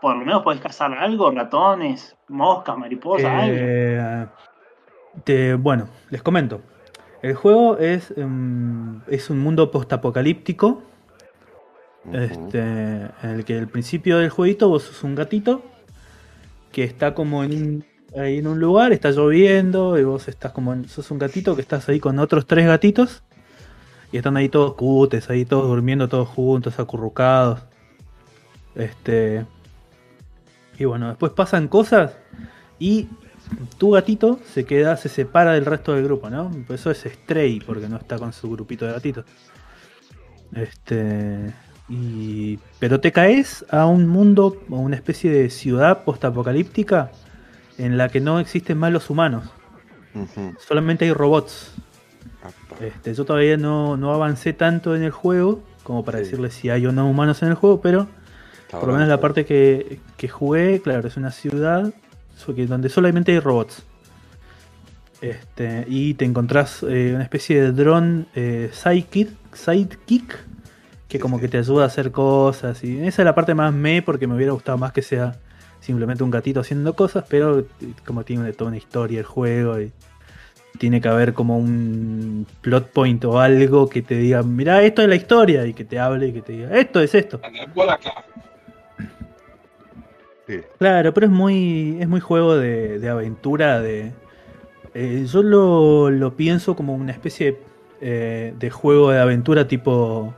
Por 0.00 0.16
lo 0.16 0.24
menos 0.24 0.42
podés 0.42 0.60
cazar 0.60 0.92
algo, 0.92 1.30
ratones, 1.30 2.16
moscas, 2.28 2.76
mariposas, 2.76 3.26
algo. 3.26 3.56
Eh, 3.58 4.26
te- 5.24 5.54
bueno, 5.54 5.88
les 6.10 6.22
comento. 6.22 6.60
El 7.22 7.34
juego 7.34 7.78
es, 7.78 8.12
em, 8.16 9.00
es 9.06 9.30
un 9.30 9.38
mundo 9.40 9.70
postapocalíptico. 9.70 10.82
Este, 12.12 12.58
en 12.58 13.10
el 13.30 13.44
que 13.46 13.56
al 13.58 13.68
principio 13.68 14.18
del 14.18 14.28
jueguito 14.28 14.68
vos 14.68 14.82
sos 14.82 15.02
un 15.04 15.14
gatito 15.14 15.62
que 16.70 16.84
está 16.84 17.14
como 17.14 17.42
en 17.44 17.52
un, 17.54 17.84
ahí 18.16 18.38
en 18.38 18.46
un 18.46 18.60
lugar, 18.60 18.92
está 18.92 19.10
lloviendo 19.10 19.98
y 19.98 20.04
vos 20.04 20.28
estás 20.28 20.52
como 20.52 20.84
sos 20.84 21.10
un 21.10 21.18
gatito 21.18 21.54
que 21.54 21.62
estás 21.62 21.88
ahí 21.88 22.00
con 22.00 22.18
otros 22.18 22.46
tres 22.46 22.66
gatitos 22.66 23.22
y 24.12 24.18
están 24.18 24.36
ahí 24.36 24.48
todos 24.48 24.74
cutes, 24.74 25.30
ahí 25.30 25.44
todos 25.44 25.66
durmiendo 25.66 26.08
todos 26.08 26.28
juntos, 26.28 26.78
acurrucados. 26.78 27.60
Este 28.74 29.46
y 30.78 30.84
bueno, 30.84 31.08
después 31.08 31.32
pasan 31.32 31.68
cosas 31.68 32.16
y 32.78 33.08
tu 33.78 33.90
gatito 33.90 34.38
se 34.52 34.64
queda, 34.64 34.96
se 34.96 35.08
separa 35.08 35.52
del 35.52 35.66
resto 35.66 35.94
del 35.94 36.04
grupo, 36.04 36.30
¿no? 36.30 36.50
Por 36.66 36.76
eso 36.76 36.90
es 36.90 37.04
stray, 37.04 37.60
porque 37.60 37.88
no 37.88 37.96
está 37.96 38.18
con 38.18 38.32
su 38.32 38.50
grupito 38.50 38.86
de 38.86 38.92
gatitos. 38.92 39.24
Este. 40.54 41.52
Y, 41.88 42.58
pero 42.78 43.00
te 43.00 43.12
caes 43.12 43.64
a 43.68 43.84
un 43.84 44.06
mundo, 44.06 44.62
a 44.70 44.74
una 44.74 44.96
especie 44.96 45.30
de 45.30 45.50
ciudad 45.50 46.04
postapocalíptica 46.04 47.10
en 47.78 47.96
la 47.98 48.08
que 48.08 48.20
no 48.20 48.38
existen 48.40 48.78
más 48.78 48.92
los 48.92 49.10
humanos, 49.10 49.44
solamente 50.66 51.04
hay 51.04 51.12
robots. 51.12 51.72
Este, 52.80 53.14
yo 53.14 53.24
todavía 53.24 53.56
no, 53.56 53.96
no 53.96 54.12
avancé 54.12 54.52
tanto 54.52 54.94
en 54.96 55.02
el 55.02 55.10
juego 55.10 55.62
como 55.82 56.04
para 56.04 56.18
Sí. 56.18 56.24
decirle 56.24 56.50
si 56.50 56.70
hay 56.70 56.86
o 56.86 56.92
no 56.92 57.08
humanos 57.08 57.42
en 57.42 57.48
el 57.50 57.54
juego, 57.54 57.80
pero 57.80 58.06
Por 58.70 58.86
lo 58.88 58.94
menos 58.94 59.08
la 59.08 59.20
parte 59.20 59.44
que, 59.44 60.00
que 60.16 60.28
jugué, 60.28 60.80
claro, 60.82 61.06
es 61.06 61.16
una 61.16 61.30
ciudad 61.30 61.92
donde 62.68 62.88
solamente 62.88 63.30
hay 63.32 63.38
robots. 63.38 63.84
Este, 65.20 65.84
y 65.88 66.14
te 66.14 66.24
encontrás 66.24 66.82
eh, 66.82 67.12
una 67.14 67.22
especie 67.22 67.62
de 67.62 67.72
dron 67.72 68.26
eh, 68.34 68.70
sidekick, 68.72 69.30
sidekick 69.54 70.38
que 71.08 71.18
Sí, 71.18 71.22
como 71.22 71.36
sí. 71.36 71.42
que 71.42 71.48
te 71.48 71.58
ayuda 71.58 71.84
a 71.84 71.86
hacer 71.86 72.10
cosas. 72.10 72.82
Y 72.84 72.98
esa 73.06 73.22
es 73.22 73.26
la 73.26 73.34
parte 73.34 73.54
más 73.54 73.72
me, 73.72 74.02
porque 74.02 74.26
me 74.26 74.34
hubiera 74.34 74.52
gustado 74.52 74.76
más 74.76 74.92
que 74.92 75.02
sea 75.02 75.36
simplemente 75.84 76.24
un 76.24 76.30
gatito 76.30 76.60
haciendo 76.60 76.94
cosas, 76.94 77.24
pero 77.28 77.58
eh, 77.60 77.64
como 78.06 78.24
tiene 78.24 78.52
toda 78.54 78.68
una 78.68 78.78
historia 78.78 79.18
el 79.18 79.26
juego 79.26 79.78
y 79.78 79.92
tiene 80.78 81.00
que 81.00 81.08
haber 81.08 81.34
como 81.34 81.58
un 81.58 82.46
plot 82.62 82.90
point 82.90 83.24
o 83.26 83.38
algo 83.38 83.88
que 83.88 84.00
te 84.00 84.16
diga, 84.16 84.42
mirá, 84.42 84.82
esto 84.82 85.02
es 85.02 85.08
la 85.08 85.14
historia, 85.14 85.66
y 85.66 85.74
que 85.74 85.84
te 85.84 85.98
hable 85.98 86.28
y 86.28 86.32
que 86.32 86.40
te 86.40 86.52
diga, 86.52 86.76
esto 86.76 87.00
es 87.00 87.14
esto. 87.14 87.40
Sí. 90.46 90.60
Claro, 90.78 91.14
pero 91.14 91.26
es 91.26 91.32
muy, 91.32 91.98
es 92.00 92.08
muy 92.08 92.20
juego 92.20 92.56
de, 92.56 92.98
de 92.98 93.08
aventura. 93.08 93.80
De, 93.80 94.12
eh, 94.94 95.26
yo 95.30 95.42
lo, 95.42 96.10
lo 96.10 96.34
pienso 96.34 96.74
como 96.76 96.94
una 96.94 97.12
especie 97.12 97.58
eh, 98.00 98.52
de 98.58 98.70
juego 98.70 99.10
de 99.10 99.20
aventura 99.20 99.68
tipo 99.68 100.34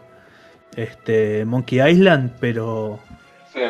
este, 0.76 1.44
Monkey 1.44 1.80
Island, 1.80 2.32
pero, 2.40 2.98
Sí. 3.52 3.60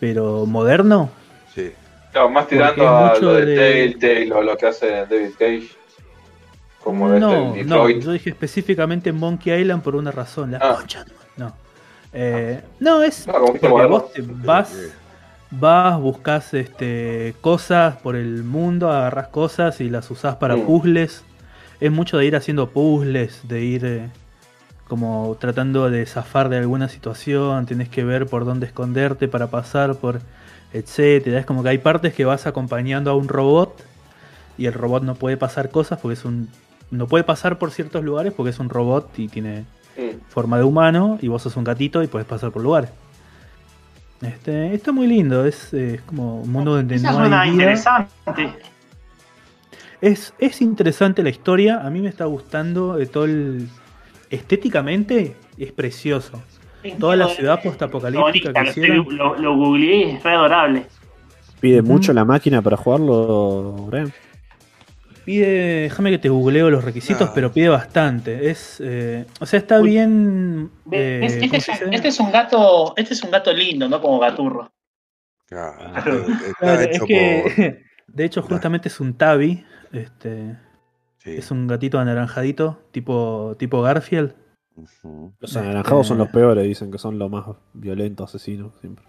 Pero 0.00 0.46
moderno. 0.46 1.10
Sí. 1.54 1.72
Claro, 2.12 2.30
más 2.30 2.46
tirando 2.48 2.82
es 2.82 2.88
a 2.88 3.00
mucho 3.14 3.20
lo 3.22 3.32
de, 3.34 3.46
de- 3.46 3.56
Telltale 3.56 4.32
o 4.32 4.42
lo 4.42 4.56
que 4.56 4.66
hace 4.66 4.86
David 4.90 5.30
Cage. 5.38 5.68
Como 6.82 7.08
este, 7.08 7.20
No, 7.20 7.48
no, 7.48 7.52
Detroit. 7.54 8.02
yo 8.02 8.12
dije 8.12 8.30
específicamente 8.30 9.12
Monkey 9.12 9.60
Island 9.60 9.82
por 9.82 9.96
una 9.96 10.10
razón. 10.12 10.52
La 10.52 10.58
Ah. 10.62 10.76
concha. 10.76 11.04
No. 11.36 11.52
Eh, 12.12 12.60
no, 12.80 13.02
es 13.02 13.26
No, 13.26 13.32
porque 13.44 13.68
vos 13.68 14.12
te 14.12 14.22
vas, 14.22 14.72
vas, 15.50 16.00
buscas 16.00 16.54
este, 16.54 17.34
cosas 17.40 17.96
por 17.96 18.16
el 18.16 18.44
mundo, 18.44 18.90
agarras 18.90 19.28
cosas 19.28 19.80
y 19.80 19.90
las 19.90 20.10
usás 20.10 20.36
para 20.36 20.56
Mm. 20.56 20.62
puzzles. 20.62 21.24
Es 21.80 21.90
mucho 21.92 22.16
de 22.16 22.24
ir 22.24 22.36
haciendo 22.36 22.70
puzzles, 22.70 23.40
de 23.48 23.60
ir 23.60 23.84
eh, 23.84 24.08
como 24.88 25.36
tratando 25.40 25.90
de 25.90 26.06
zafar 26.06 26.48
de 26.48 26.58
alguna 26.58 26.88
situación, 26.88 27.66
tienes 27.66 27.88
que 27.88 28.04
ver 28.04 28.26
por 28.26 28.44
dónde 28.44 28.66
esconderte 28.66 29.28
para 29.28 29.48
pasar 29.48 29.96
por 29.96 30.20
etcétera. 30.72 31.38
Es 31.40 31.46
como 31.46 31.62
que 31.62 31.70
hay 31.70 31.78
partes 31.78 32.14
que 32.14 32.24
vas 32.24 32.46
acompañando 32.46 33.10
a 33.10 33.14
un 33.14 33.28
robot 33.28 33.82
y 34.58 34.66
el 34.66 34.72
robot 34.72 35.02
no 35.02 35.14
puede 35.14 35.36
pasar 35.36 35.70
cosas 35.70 35.98
porque 36.00 36.14
es 36.14 36.24
un 36.24 36.48
no 36.90 37.06
puede 37.08 37.24
pasar 37.24 37.58
por 37.58 37.72
ciertos 37.72 38.04
lugares 38.04 38.32
porque 38.32 38.50
es 38.50 38.58
un 38.58 38.68
robot 38.68 39.10
y 39.18 39.28
tiene 39.28 39.64
Mm. 39.96 40.20
forma 40.28 40.58
de 40.58 40.64
humano 40.64 41.18
y 41.22 41.28
vos 41.28 41.40
sos 41.40 41.56
un 41.56 41.64
gatito 41.64 42.02
y 42.02 42.06
puedes 42.06 42.28
pasar 42.28 42.50
por 42.50 42.62
lugares. 42.62 42.90
Este, 44.20 44.74
está 44.74 44.92
muy 44.92 45.06
lindo, 45.06 45.46
es, 45.46 45.72
es 45.72 46.02
como 46.02 46.42
un 46.42 46.52
mundo 46.52 46.74
donde 46.76 46.96
Esa 46.96 47.12
no 47.12 47.20
hay 47.20 47.50
vida. 47.50 47.52
interesante. 47.52 48.52
Es, 50.00 50.34
es 50.38 50.60
interesante 50.60 51.22
la 51.22 51.30
historia, 51.30 51.80
a 51.80 51.88
mí 51.90 52.00
me 52.02 52.08
está 52.10 52.26
gustando 52.26 52.98
eh, 52.98 53.06
todo 53.06 53.24
el... 53.24 53.68
Estéticamente 54.30 55.36
es 55.58 55.72
precioso. 55.72 56.42
Toda 57.00 57.16
la 57.16 57.28
ciudad 57.28 57.60
postapocalíptica 57.62 58.52
que 58.52 58.70
hicieron. 58.70 59.06
lo, 59.16 59.34
lo 59.36 59.56
googleé 59.56 59.96
y 59.96 60.10
es 60.16 60.22
re 60.22 60.30
adorable. 60.32 60.86
¿Pide 61.60 61.82
mucho 61.82 62.12
la 62.12 62.24
máquina 62.24 62.62
para 62.62 62.76
jugarlo, 62.76 63.72
Brian? 63.88 64.12
Pide, 65.24 65.82
déjame 65.82 66.10
que 66.12 66.18
te 66.18 66.28
googleo 66.28 66.70
los 66.70 66.84
requisitos, 66.84 67.28
Ah. 67.28 67.32
pero 67.34 67.50
pide 67.50 67.68
bastante. 67.68 68.48
Es, 68.50 68.80
eh, 68.84 69.24
o 69.40 69.46
sea, 69.46 69.58
está 69.58 69.80
Uy. 69.80 69.90
bien. 69.90 70.70
Eh, 70.92 71.20
es- 71.24 71.34
este, 71.36 71.56
este 71.90 72.08
es 72.08 72.20
un 72.20 72.30
gato, 72.30 72.94
este 72.96 73.14
es 73.14 73.22
un 73.24 73.32
gato 73.32 73.52
lindo, 73.52 73.88
no 73.88 74.00
como 74.00 74.20
gaturro. 74.20 74.70
Está 75.48 76.04
Claro, 76.60 76.80
es 76.90 77.02
que, 77.02 77.42
por. 77.42 77.78
de 78.14 78.24
hecho, 78.24 78.42
justamente 78.42 78.88
es 78.88 79.00
un 79.00 79.14
tabi. 79.18 79.64
Este, 79.92 80.56
Sí. 81.26 81.36
Es 81.36 81.50
un 81.50 81.66
gatito 81.66 81.98
anaranjadito, 81.98 82.78
tipo, 82.92 83.54
tipo 83.58 83.82
Garfield. 83.82 84.32
Los 85.40 85.56
anaranjados 85.56 86.06
son 86.06 86.18
los 86.18 86.28
peores, 86.28 86.64
dicen 86.64 86.90
que 86.90 86.98
son 86.98 87.18
los 87.18 87.30
más 87.30 87.44
violentos, 87.74 88.28
asesinos, 88.30 88.72
siempre. 88.80 89.04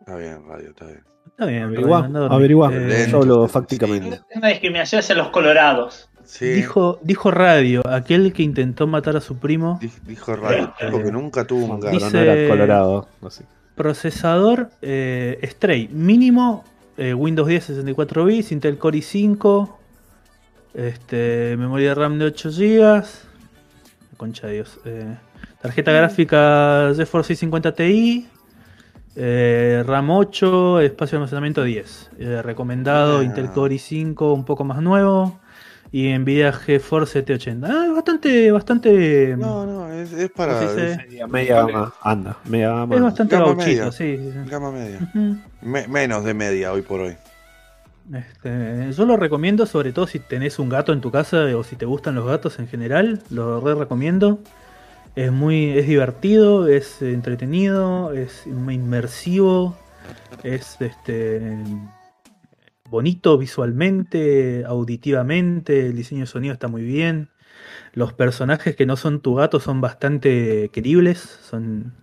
Está 0.00 0.16
bien, 0.16 0.44
radio, 0.46 0.70
está 0.70 0.86
bien. 0.86 1.04
Está 1.26 1.46
bien, 1.46 1.62
Averiguá, 1.64 2.08
dormir. 2.08 2.32
averiguá. 2.32 2.70
Eh, 2.72 3.06
Yo 3.10 3.18
hablo 3.18 3.46
fácticamente. 3.48 4.20
Es 4.30 4.36
una 4.36 4.48
discriminación 4.48 4.98
hacia 5.00 5.14
los 5.14 5.28
colorados. 5.28 6.08
Sí. 6.24 6.46
dijo, 6.46 6.98
dijo 7.02 7.30
Radio, 7.30 7.82
aquel 7.88 8.32
que 8.32 8.42
intentó 8.42 8.88
matar 8.88 9.16
a 9.16 9.20
su 9.20 9.38
primo. 9.38 9.78
Di- 9.80 9.90
Dijo 10.04 10.34
radio, 10.34 10.74
Eh, 10.80 10.86
dijo 10.86 11.00
que 11.04 11.12
nunca 11.12 11.46
tuvo 11.46 11.66
un 11.66 11.78
gato. 11.80 11.94
Dice- 11.96 12.10
no 12.12 12.18
era 12.18 12.48
colorado. 12.48 13.08
así. 13.24 13.44
Procesador 13.76 14.70
eh, 14.82 15.38
Stray, 15.44 15.88
mínimo 15.92 16.64
eh, 16.96 17.14
Windows 17.14 17.46
10 17.46 17.62
64 17.64 18.24
bits, 18.24 18.50
Intel 18.50 18.76
Core 18.78 18.98
i5, 18.98 19.76
este, 20.76 21.56
memoria 21.58 21.94
RAM 21.94 22.18
de 22.18 22.26
8 22.26 22.50
GB, 22.50 23.04
concha 24.16 24.46
de 24.46 24.52
Dios, 24.54 24.78
eh, 24.84 25.16
tarjeta 25.62 25.90
gráfica 25.92 26.92
GeForce 26.94 27.28
650 27.34 27.74
Ti, 27.74 28.28
eh, 29.16 29.82
RAM 29.86 30.10
8, 30.10 30.80
espacio 30.80 31.16
de 31.16 31.22
almacenamiento 31.22 31.62
10, 31.64 32.10
eh, 32.18 32.42
recomendado 32.42 33.18
Ah. 33.20 33.24
Intel 33.24 33.50
Core 33.50 33.74
i5 33.76 34.32
un 34.34 34.44
poco 34.44 34.64
más 34.64 34.82
nuevo 34.82 35.40
y 35.92 36.12
Nvidia 36.18 36.52
GeForce 36.52 37.12
780. 37.24 37.68
Ah, 37.70 37.92
bastante, 37.94 38.50
bastante, 38.52 39.34
No, 39.38 39.64
no, 39.64 39.90
es, 39.92 40.12
es 40.12 40.30
para. 40.30 40.60
Media, 40.60 41.26
media 41.26 41.56
gama, 41.64 41.94
anda, 42.02 42.36
media 42.44 42.68
gama. 42.70 42.96
es 42.96 43.02
bastante 43.02 43.36
Gama 43.36 43.46
gauchito, 43.54 43.84
media. 43.84 43.92
sí. 43.92 44.32
Gama 44.50 44.70
media. 44.72 44.98
Me- 45.62 45.88
menos 45.88 46.22
de 46.24 46.34
media 46.34 46.72
hoy 46.72 46.82
por 46.82 47.00
hoy. 47.00 47.16
Este, 48.12 48.92
yo 48.92 49.04
lo 49.04 49.16
recomiendo 49.16 49.66
sobre 49.66 49.92
todo 49.92 50.06
si 50.06 50.20
tenés 50.20 50.58
un 50.60 50.68
gato 50.68 50.92
en 50.92 51.00
tu 51.00 51.10
casa 51.10 51.44
o 51.56 51.64
si 51.64 51.74
te 51.76 51.86
gustan 51.86 52.14
los 52.14 52.26
gatos 52.26 52.58
en 52.58 52.68
general, 52.68 53.20
lo 53.30 53.60
re 53.60 53.74
recomiendo. 53.74 54.38
Es 55.16 55.32
muy 55.32 55.70
es 55.70 55.86
divertido, 55.86 56.68
es 56.68 57.02
entretenido, 57.02 58.12
es 58.12 58.46
inmersivo, 58.46 59.76
es 60.44 60.76
este 60.80 61.56
bonito 62.90 63.38
visualmente, 63.38 64.64
auditivamente, 64.66 65.86
el 65.86 65.96
diseño 65.96 66.20
de 66.20 66.26
sonido 66.26 66.52
está 66.52 66.68
muy 66.68 66.82
bien. 66.82 67.30
Los 67.92 68.12
personajes 68.12 68.76
que 68.76 68.86
no 68.86 68.96
son 68.96 69.20
tu 69.20 69.34
gato 69.34 69.58
son 69.58 69.80
bastante 69.80 70.68
queribles, 70.72 71.18
son 71.18 71.94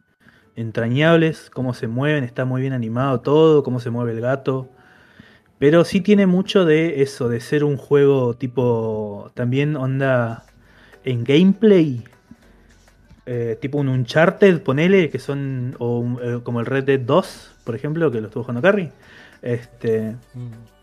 entrañables, 0.55 1.49
cómo 1.51 1.73
se 1.73 1.87
mueven, 1.87 2.23
está 2.23 2.45
muy 2.45 2.61
bien 2.61 2.73
animado 2.73 3.21
todo, 3.21 3.63
cómo 3.63 3.79
se 3.79 3.89
mueve 3.89 4.11
el 4.11 4.21
gato. 4.21 4.69
Pero 5.63 5.85
sí 5.85 6.01
tiene 6.01 6.27
mucho 6.27 6.65
de 6.65 7.01
eso, 7.03 7.29
de 7.29 7.39
ser 7.39 7.63
un 7.63 7.77
juego 7.77 8.33
tipo. 8.33 9.31
También 9.33 9.77
onda 9.77 10.43
en 11.05 11.23
gameplay. 11.23 12.03
eh, 13.25 13.57
tipo 13.61 13.77
un 13.77 13.87
Uncharted, 13.87 14.61
ponele, 14.61 15.09
que 15.09 15.19
son. 15.19 15.77
O 15.79 15.99
un- 15.99 16.19
eh, 16.21 16.39
como 16.43 16.59
el 16.59 16.65
Red 16.65 16.83
Dead 16.83 16.99
2, 16.99 17.51
por 17.63 17.75
ejemplo, 17.75 18.11
que 18.11 18.19
lo 18.19 18.27
estuvo 18.27 18.43
jugando 18.43 18.61
Carry. 18.61 18.89
Este. 19.41 20.17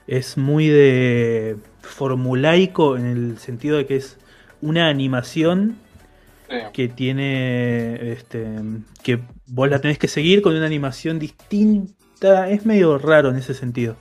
Es 0.07 0.39
muy 0.39 0.69
de. 0.69 1.59
formulaico 1.83 2.97
en 2.97 3.05
el 3.05 3.37
sentido 3.37 3.77
de 3.77 3.85
que 3.85 3.97
es 3.97 4.17
una 4.63 4.89
animación 4.89 5.77
que 6.73 6.89
tiene 6.89 8.13
este 8.13 8.47
que 9.03 9.21
vos 9.47 9.69
la 9.69 9.79
tenés 9.83 9.99
que 9.99 10.09
seguir 10.09 10.41
con 10.41 10.57
una 10.57 10.65
animación 10.65 11.19
distinta 11.19 12.49
es 12.49 12.65
medio 12.65 12.97
raro 12.97 13.29
en 13.29 13.37
ese 13.37 13.53
sentido 13.53 13.97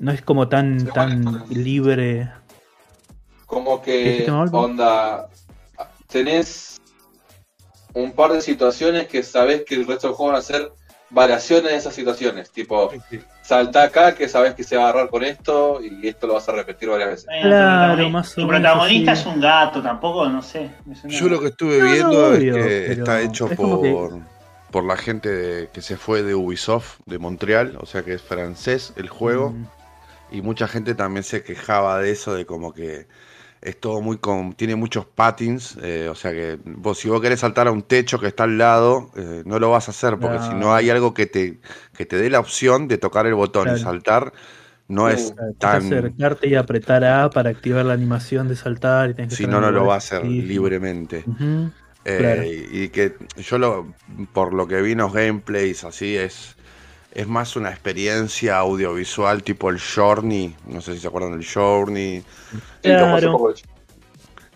no 0.00 0.10
es 0.12 0.22
como 0.22 0.48
tan 0.48 0.80
Sí, 0.80 0.86
tan 0.92 1.22
bueno. 1.22 1.44
libre 1.50 2.30
Como 3.46 3.80
¿Qué 3.82 4.24
que 4.26 4.30
onda 4.30 5.28
tenés 6.08 6.80
un 7.94 8.12
par 8.12 8.32
de 8.32 8.40
situaciones 8.40 9.06
que 9.08 9.22
sabés 9.22 9.64
que 9.64 9.74
el 9.74 9.86
resto 9.86 10.08
del 10.08 10.16
juego 10.16 10.32
van 10.32 10.40
a 10.40 10.44
ser 10.44 10.72
variaciones 11.10 11.72
de 11.72 11.76
esas 11.76 11.92
situaciones, 11.94 12.50
tipo 12.52 12.92
salta 13.42 13.82
acá 13.82 14.14
que 14.14 14.28
sabés 14.28 14.54
que 14.54 14.62
se 14.62 14.76
va 14.76 14.84
a 14.86 14.88
agarrar 14.90 15.10
con 15.10 15.24
esto 15.24 15.80
y 15.82 16.06
esto 16.06 16.28
lo 16.28 16.34
vas 16.34 16.48
a 16.48 16.52
repetir 16.52 16.88
varias 16.88 17.08
veces. 17.10 17.26
Claro, 17.42 18.04
tu 18.04 18.10
protagonista- 18.10 18.10
más 18.12 18.30
o 18.30 18.34
Tu 18.34 18.46
menos 18.46 18.60
protagonista 18.60 19.12
es 19.12 19.26
un 19.26 19.40
gato, 19.40 19.82
tampoco, 19.82 20.28
no 20.28 20.40
sé. 20.40 20.70
Yo 21.06 21.28
lo 21.28 21.40
que 21.40 21.48
estuve 21.48 21.78
No, 21.78 21.84
no, 21.84 21.90
viendo 21.92 22.28
obvio, 22.28 22.56
es 22.58 22.64
que 22.64 22.92
está 22.92 23.20
hecho 23.20 23.48
es 23.50 23.56
como 23.56 23.82
que- 23.82 23.90
por, 23.90 24.20
por 24.70 24.84
la 24.84 24.96
gente 24.96 25.28
de- 25.28 25.68
que 25.70 25.82
se 25.82 25.96
fue 25.96 26.22
de 26.22 26.36
Ubisoft 26.36 27.00
de 27.06 27.18
Montreal, 27.18 27.76
o 27.80 27.86
sea 27.86 28.04
que 28.04 28.14
es 28.14 28.22
francés 28.22 28.92
el 28.96 29.08
juego. 29.08 29.50
Mm, 29.50 29.66
Y 30.30 30.42
mucha 30.42 30.68
gente 30.68 30.94
también 30.94 31.24
se 31.24 31.42
quejaba 31.42 31.98
de 32.00 32.10
eso, 32.12 32.34
de 32.34 32.46
como 32.46 32.72
que 32.72 33.06
es 33.62 33.78
todo 33.80 34.00
muy 34.00 34.18
con, 34.18 34.54
tiene 34.54 34.74
muchos 34.76 35.04
patins, 35.06 35.76
eh, 35.82 36.08
o 36.10 36.14
sea 36.14 36.32
que 36.32 36.58
vos 36.64 36.98
si 36.98 37.08
vos 37.08 37.20
querés 37.20 37.40
saltar 37.40 37.68
a 37.68 37.72
un 37.72 37.82
techo 37.82 38.18
que 38.18 38.28
está 38.28 38.44
al 38.44 38.56
lado, 38.56 39.10
eh, 39.16 39.42
no 39.44 39.58
lo 39.58 39.70
vas 39.70 39.88
a 39.88 39.90
hacer, 39.90 40.18
porque 40.18 40.38
No. 40.38 40.42
si 40.48 40.54
no 40.54 40.74
hay 40.74 40.88
algo 40.90 41.12
que 41.12 41.26
te, 41.26 41.60
que 41.96 42.06
te 42.06 42.16
dé 42.16 42.30
la 42.30 42.40
opción 42.40 42.88
de 42.88 42.96
tocar 42.98 43.26
el 43.26 43.34
botón 43.34 43.74
y 43.74 43.78
saltar, 43.78 44.32
no 44.88 45.08
es 45.10 45.32
claro, 45.32 45.52
tan... 45.58 45.76
acercarte 45.78 46.48
y 46.48 46.54
apretar 46.54 47.04
A 47.04 47.30
para 47.30 47.50
activar 47.50 47.84
la 47.84 47.92
animación 47.92 48.48
de 48.48 48.56
saltar 48.56 49.10
y 49.10 49.30
Si 49.30 49.46
no, 49.46 49.60
no 49.60 49.70
lo 49.70 49.86
va 49.86 49.94
a 49.94 49.98
hacer 49.98 50.24
libremente. 50.24 51.24
Ujú. 51.26 51.70
Eh, 52.04 52.16
Claro. 52.18 52.42
y 52.44 52.88
que 52.88 53.14
yo 53.36 53.58
lo, 53.58 53.94
por 54.32 54.54
lo 54.54 54.66
que 54.66 54.80
vi 54.80 54.92
en 54.92 54.98
los 54.98 55.12
gameplays 55.12 55.84
así 55.84 56.16
es, 56.16 56.56
es 57.12 57.26
más 57.28 57.56
una 57.56 57.70
experiencia 57.70 58.58
audiovisual 58.58 59.42
tipo 59.42 59.70
el 59.70 59.80
Journey, 59.80 60.56
no 60.66 60.80
sé 60.80 60.94
si 60.94 61.00
se 61.00 61.08
acuerdan 61.08 61.32
del 61.32 61.46
Journey, 61.46 62.24
Claro. 62.82 63.40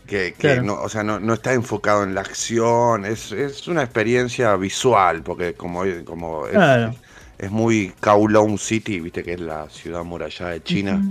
que, 0.06 0.34
que 0.38 0.38
Claro. 0.38 0.62
no, 0.62 0.74
o 0.82 0.88
sea, 0.88 1.02
no, 1.02 1.18
no 1.20 1.34
está 1.34 1.52
enfocado 1.54 2.02
en 2.04 2.14
la 2.14 2.20
acción, 2.22 3.04
es, 3.06 3.32
es 3.32 3.66
una 3.68 3.82
experiencia 3.82 4.54
visual, 4.56 5.22
porque 5.22 5.54
como, 5.54 5.82
como 6.04 6.46
es, 6.46 6.52
Claro. 6.52 6.94
es 7.38 7.50
muy 7.50 7.92
Kowloon 8.00 8.58
City, 8.58 9.00
viste 9.00 9.22
que 9.22 9.34
es 9.34 9.40
la 9.40 9.68
ciudad 9.70 10.04
murallada 10.04 10.52
de 10.52 10.62
China, 10.62 11.06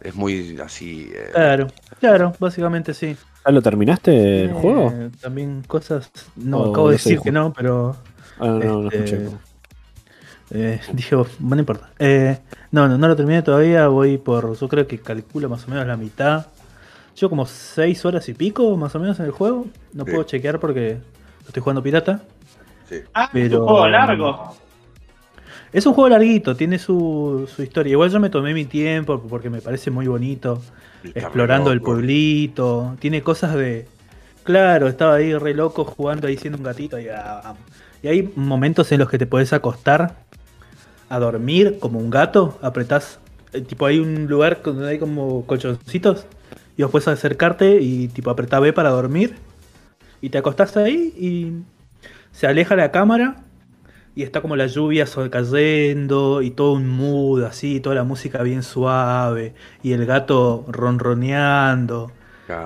es 0.00 0.14
muy 0.14 0.58
así... 0.64 1.10
eh, 1.14 1.30
Claro, 1.32 1.68
claro, 1.98 2.32
básicamente 2.38 2.94
sí. 2.94 3.16
¿Ya 3.44 3.52
lo 3.52 3.62
terminaste 3.62 4.44
el 4.44 4.50
Eh, 4.50 4.52
juego? 4.52 5.02
También 5.20 5.62
cosas. 5.62 6.10
No, 6.36 6.62
O 6.62 6.66
acabo 6.66 6.88
de 6.90 6.98
no 6.98 6.98
decir 6.98 7.20
que 7.20 7.32
no, 7.32 7.52
pero. 7.52 7.96
Ah, 8.38 8.46
no, 8.46 8.58
no, 8.60 8.82
no 8.82 8.90
este, 8.90 8.98
escuché. 9.04 9.30
Eh, 10.50 10.80
no 11.40 11.56
importa. 11.58 11.90
Eh, 11.98 12.38
no, 12.72 12.88
no, 12.88 12.98
no 12.98 13.08
lo 13.08 13.16
terminé 13.16 13.42
todavía. 13.42 13.88
Voy 13.88 14.18
por. 14.18 14.56
Yo 14.58 14.68
creo 14.68 14.86
que 14.86 14.98
calculo 14.98 15.48
más 15.48 15.66
o 15.66 15.70
menos 15.70 15.86
la 15.86 15.96
mitad. 15.96 16.46
Yo 17.16 17.28
como 17.28 17.44
6 17.46 18.04
horas 18.04 18.28
y 18.28 18.34
pico, 18.34 18.76
más 18.76 18.94
o 18.94 19.00
menos, 19.00 19.18
en 19.20 19.26
el 19.26 19.32
juego. 19.32 19.66
No 19.92 20.04
Sí. 20.04 20.10
puedo 20.10 20.24
chequear 20.24 20.58
porque 20.60 20.98
lo 21.42 21.46
estoy 21.46 21.62
jugando 21.62 21.82
pirata. 21.82 22.22
sí. 22.88 22.96
Ah, 23.14 23.24
es 23.24 23.30
Pero- 23.32 23.60
un 23.62 23.68
juego 23.68 23.88
largo. 23.88 24.54
Es 25.72 25.86
un 25.86 25.94
juego 25.94 26.08
larguito, 26.08 26.56
tiene 26.56 26.78
su, 26.80 27.48
su 27.54 27.62
historia. 27.62 27.92
Igual 27.92 28.10
yo 28.10 28.18
me 28.18 28.28
tomé 28.28 28.52
mi 28.54 28.64
tiempo 28.64 29.20
porque 29.28 29.50
me 29.50 29.60
parece 29.60 29.90
muy 29.92 30.08
bonito. 30.08 30.60
Y 31.04 31.10
explorando 31.16 31.70
el 31.70 31.78
loco. 31.78 31.92
pueblito. 31.92 32.96
Tiene 32.98 33.22
cosas 33.22 33.54
de. 33.54 33.86
Claro, 34.42 34.88
estaba 34.88 35.14
ahí 35.14 35.32
re 35.34 35.54
loco 35.54 35.84
jugando 35.84 36.26
ahí 36.26 36.36
siendo 36.36 36.58
un 36.58 36.64
gatito. 36.64 36.98
Y, 36.98 37.06
ah, 37.08 37.54
y 38.02 38.08
hay 38.08 38.32
momentos 38.34 38.90
en 38.90 38.98
los 38.98 39.08
que 39.10 39.18
te 39.18 39.26
podés 39.26 39.52
acostar 39.52 40.16
a 41.10 41.18
dormir 41.18 41.78
como 41.78 41.98
un 41.98 42.08
gato. 42.08 42.58
Apretás. 42.62 43.18
eh, 43.52 43.60
tipo, 43.60 43.84
hay 43.84 43.98
un 43.98 44.26
lugar 44.26 44.62
donde 44.64 44.88
hay 44.88 44.98
como 44.98 45.44
colchoncitos. 45.44 46.24
Y 46.76 46.82
vos 46.82 46.90
puedes 46.90 47.08
acercarte 47.08 47.80
y 47.82 48.08
tipo 48.08 48.30
apretá 48.30 48.60
B 48.60 48.72
para 48.72 48.88
dormir. 48.90 49.36
Y 50.22 50.30
te 50.30 50.38
acostás 50.38 50.76
ahí 50.78 51.12
y 51.18 51.52
se 52.32 52.46
aleja 52.46 52.76
la 52.76 52.90
cámara. 52.90 53.44
Y 54.14 54.22
está 54.22 54.40
como 54.40 54.56
la 54.56 54.66
lluvia 54.66 55.06
cayendo 55.30 56.42
y 56.42 56.50
todo 56.50 56.72
un 56.72 56.88
mood 56.88 57.44
así, 57.44 57.80
toda 57.80 57.94
la 57.94 58.04
música 58.04 58.42
bien 58.42 58.62
suave 58.62 59.54
y 59.82 59.92
el 59.92 60.04
gato 60.04 60.64
ronroneando 60.68 62.10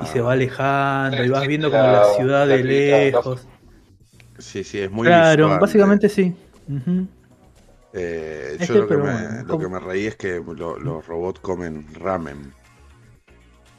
y 0.02 0.06
se 0.06 0.20
va 0.20 0.32
alejando 0.32 1.22
y 1.22 1.28
vas 1.28 1.46
viendo 1.46 1.70
como 1.70 1.82
la 1.82 2.04
ciudad 2.16 2.46
de 2.46 2.64
lejos. 2.64 3.46
Sí, 4.38 4.64
sí, 4.64 4.78
es 4.78 4.90
muy 4.90 5.06
Claro, 5.06 5.44
visual, 5.44 5.60
básicamente 5.60 6.08
sí. 6.08 6.34
Ujú. 6.68 7.06
Eh, 7.96 8.56
Este, 8.58 8.66
yo 8.74 8.80
lo 8.80 8.88
que, 8.88 8.96
me, 8.96 9.02
bueno, 9.02 9.44
lo 9.46 9.58
que 9.58 9.68
me 9.68 9.78
reí 9.78 10.06
es 10.06 10.16
que 10.16 10.42
lo- 10.44 10.78
los 10.78 11.06
robots 11.06 11.38
comen 11.40 11.86
ramen. 11.94 12.52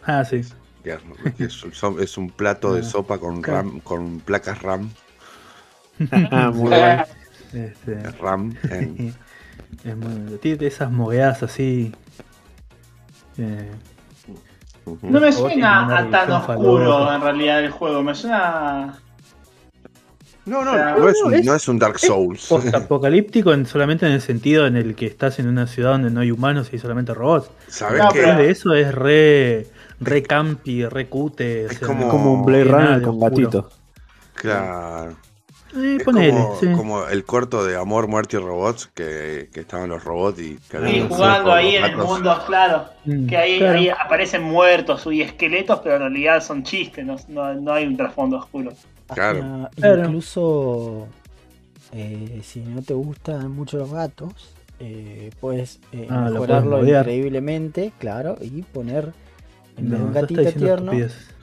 Ah, 0.05 0.23
sí. 0.23 0.41
que 0.83 0.91
es, 0.93 1.01
que 1.35 1.43
es 1.45 1.63
un- 1.63 1.73
son- 1.73 1.99
es 2.01 2.17
un 2.17 2.29
plato 2.29 2.73
de 2.75 2.81
Ah, 2.81 2.83
sopa 2.83 3.17
con. 3.17 3.43
RAM, 3.43 3.79
con 3.81 4.19
placas 4.21 4.61
RAM, 4.61 4.89
Ah, 6.31 6.51
muy 6.53 6.69
bueno. 6.69 7.03
Este, 7.53 8.03
RAM 8.19 8.55
en- 8.69 9.13
es 9.83 9.97
muy- 9.97 10.37
tiene 10.37 10.67
esas 10.67 10.91
mogueadas 10.91 11.43
así. 11.43 11.91
eh. 13.37 13.69
No 15.01 15.19
me 15.19 15.31
suena 15.31 15.97
a 15.97 16.09
tan 16.11 16.31
oscuro 16.31 17.11
en 17.13 17.21
realidad 17.21 17.63
el 17.63 17.71
juego, 17.71 18.03
me 18.03 18.13
suena. 18.13 18.99
No, 20.45 20.63
no, 20.63 20.71
O 20.71 20.75
sea, 20.75 20.95
no, 20.95 21.09
es 21.09 21.21
un, 21.23 21.31
no, 21.31 21.37
es- 21.37 21.45
no 21.45 21.55
es 21.55 21.67
un 21.67 21.79
Dark 21.79 21.97
Souls. 21.99 22.45
Post-apocalíptico 22.49 23.51
en- 23.53 23.65
solamente 23.65 24.05
en 24.05 24.11
el 24.11 24.21
sentido 24.21 24.67
en 24.67 24.75
el 24.77 24.95
que 24.95 25.05
estás 25.07 25.39
en 25.39 25.47
una 25.47 25.65
ciudad 25.67 25.91
donde 25.93 26.11
no 26.11 26.19
hay 26.21 26.31
humanos 26.31 26.69
y 26.71 26.75
hay 26.75 26.79
solamente 26.79 27.13
robots. 27.13 27.49
¿Sabes 27.67 27.99
No, 28.01 28.09
pero- 28.13 28.35
de 28.37 28.51
eso 28.51 28.73
es 28.73 28.93
re, 28.93 29.67
re 29.99 30.21
campi, 30.23 30.85
re 30.85 31.07
cute. 31.07 31.65
o 31.65 31.69
Es 31.71 31.77
sea, 31.79 31.87
como- 31.87 32.33
un 32.33 32.45
Blade 32.45 32.63
Runner 32.65 32.99
de 32.99 33.05
con 33.05 33.19
gatito. 33.19 33.69
Claro. 34.35 35.15
Eh, 35.75 35.97
Es 35.99 36.03
ponele, 36.03 36.31
como, 36.31 36.55
sí. 36.59 36.67
como 36.73 37.07
el 37.07 37.25
corto 37.25 37.65
de 37.65 37.75
Amor, 37.75 38.07
Muerte 38.07 38.37
y 38.37 38.39
Robots, 38.39 38.87
que, 38.93 39.49
que 39.51 39.59
estaban 39.61 39.89
los 39.89 40.03
robots 40.05 40.39
y 40.39 40.57
que 40.69 40.77
habían 40.77 40.93
Sí, 40.93 41.05
jugando 41.09 41.51
ahí 41.51 41.75
en 41.75 41.83
el 41.85 41.97
mundo, 41.97 42.39
claro. 42.45 42.85
Mm, 43.03 43.25
Que 43.27 43.35
ahí, 43.37 43.57
claro. 43.59 43.79
ahí 43.79 43.89
aparecen 43.89 44.43
muertos 44.43 45.05
y 45.07 45.21
esqueletos, 45.21 45.79
pero 45.83 45.95
en 45.95 46.01
realidad 46.03 46.41
son 46.41 46.63
chistes, 46.63 47.05
no, 47.05 47.17
no, 47.27 47.53
no 47.55 47.73
hay 47.73 47.87
un 47.87 47.97
trasfondo 47.97 48.37
oscuro. 48.37 48.71
Claro. 49.13 49.69
Claro. 49.75 50.05
Incluso 50.05 51.07
eh, 51.93 52.41
si 52.43 52.59
no 52.61 52.81
te 52.81 52.93
gustan 52.93 53.51
mucho 53.51 53.77
los 53.77 53.91
gatos, 53.91 54.33
eh, 54.79 55.29
puedes 55.39 55.79
eh, 55.91 56.07
Ah, 56.09 56.25
lo 56.27 56.31
mejorarlo 56.33 56.85
increíblemente, 56.85 57.93
claro, 57.99 58.37
y 58.41 58.61
poner 58.63 59.13
en 59.77 59.89
vez 59.89 59.91
de 59.91 59.97
No, 59.99 60.05
un 60.05 60.13
gatito 60.13 60.51
tierno, 60.53 60.91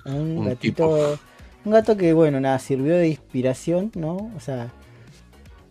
un, 0.04 0.12
Un 0.38 0.44
gatito, 0.46 1.18
un 1.64 1.72
gato 1.72 1.96
que 1.96 2.12
bueno, 2.12 2.40
nada, 2.40 2.58
sirvió 2.58 2.96
de 2.96 3.08
inspiración, 3.08 3.90
¿no? 3.94 4.30
O 4.36 4.40
sea, 4.40 4.68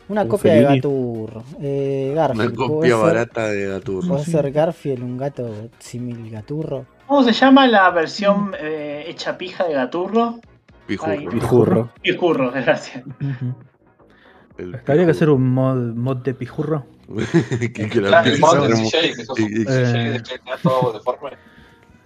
una 0.07 0.23
Un 0.23 0.27
copia 0.29 0.53
de 0.53 0.59
felini. 0.61 0.75
Gatur, 0.77 1.43
eh, 1.61 2.09
Una 2.13 2.21
Garfield, 2.27 2.55
puede 2.55 2.67
copia 2.69 2.89
ser- 2.95 3.03
barata 3.03 3.47
de 3.47 3.67
Gaturro. 3.67 4.07
puede 4.07 4.25
ser 4.25 4.51
Garfield, 4.51 5.03
un 5.03 5.17
gato 5.17 5.69
simil 5.79 6.29
Gaturro. 6.31 6.85
¿Cómo 7.07 7.23
se 7.23 7.33
llama 7.33 7.67
la 7.67 7.89
versión 7.91 8.53
eh, 8.59 9.03
hecha 9.07 9.37
pija 9.37 9.65
de 9.65 9.73
Gaturro? 9.73 10.39
Pijurro. 10.87 11.11
Ay. 11.11 11.27
Pijurro. 11.27 11.91
Pijurro, 12.01 12.51
gracias. 12.55 13.03
Habría 14.87 15.05
que 15.05 15.11
hacer 15.11 15.29
un 15.29 15.49
mod, 15.49 15.77
mod 15.95 16.17
de 16.17 16.33
pijurro. 16.33 16.85
que, 17.73 17.89
que 17.89 18.01
la 18.01 18.23
pija 18.23 18.39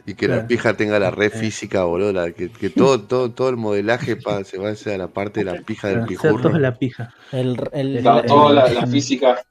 y- 0.07 0.13
que 0.13 0.27
la 0.27 0.45
pija 0.47 0.73
tenga 0.75 0.99
la 0.99 1.09
red 1.11 1.31
Eh. 1.33 1.37
física, 1.37 1.83
boludo. 1.83 2.13
la- 2.13 2.31
que, 2.31 2.49
que 2.49 2.69
todo, 2.69 3.01
todo, 3.01 3.31
todo 3.31 3.49
el 3.49 3.57
modelaje 3.57 4.15
pa- 4.15 4.43
se 4.43 4.57
va 4.59 4.69
a 4.69 4.97
la 4.97 5.07
parte 5.07 5.43
de 5.43 5.51
la 5.51 5.61
pija 5.61 5.87
del 5.89 6.05
pijurro. 6.05 6.37
todo 6.43 6.55
es 6.55 6.61
la 6.61 6.75
pija. 6.75 7.13
El, 7.31 7.57
el, 7.73 8.01
Claro, 8.01 8.19
el- 8.21 8.25
toda 8.27 8.53
la, 8.53 8.65
el- 8.67 8.75
la 8.75 8.87
física. 8.87 9.41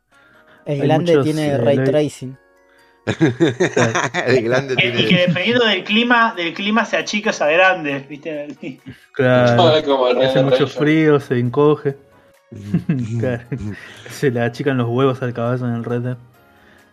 el 0.64 0.79
grande 0.83 1.12
muchos, 1.12 1.25
tiene 1.25 1.47
eh, 1.49 1.59
ray 1.59 1.83
tracing. 1.85 2.37
el 4.26 4.42
grande 4.44 4.76
Que- 4.76 4.88
y 4.88 5.07
que 5.09 5.26
dependiendo 5.26 5.64
del 5.66 5.84
clima, 5.84 6.34
del 6.36 6.55
clima 6.55 6.84
se 6.84 6.96
achica 6.96 7.30
o 7.30 7.32
sea 7.32 7.48
grande, 7.48 8.05
¿viste? 8.09 8.48
Claro. 9.12 9.62
Hace 10.22 10.42
mucho 10.42 10.66
frío, 10.66 11.20
se 11.20 11.38
encoge. 11.38 11.96
Claro. 13.18 13.42
se 14.11 14.30
le 14.30 14.40
achican 14.40 14.76
los 14.78 14.88
huevos 14.88 15.22
al 15.22 15.32
caballo 15.32 15.66
en 15.66 15.74
el 15.74 15.84
Red 15.84 16.00
Dead. 16.02 16.16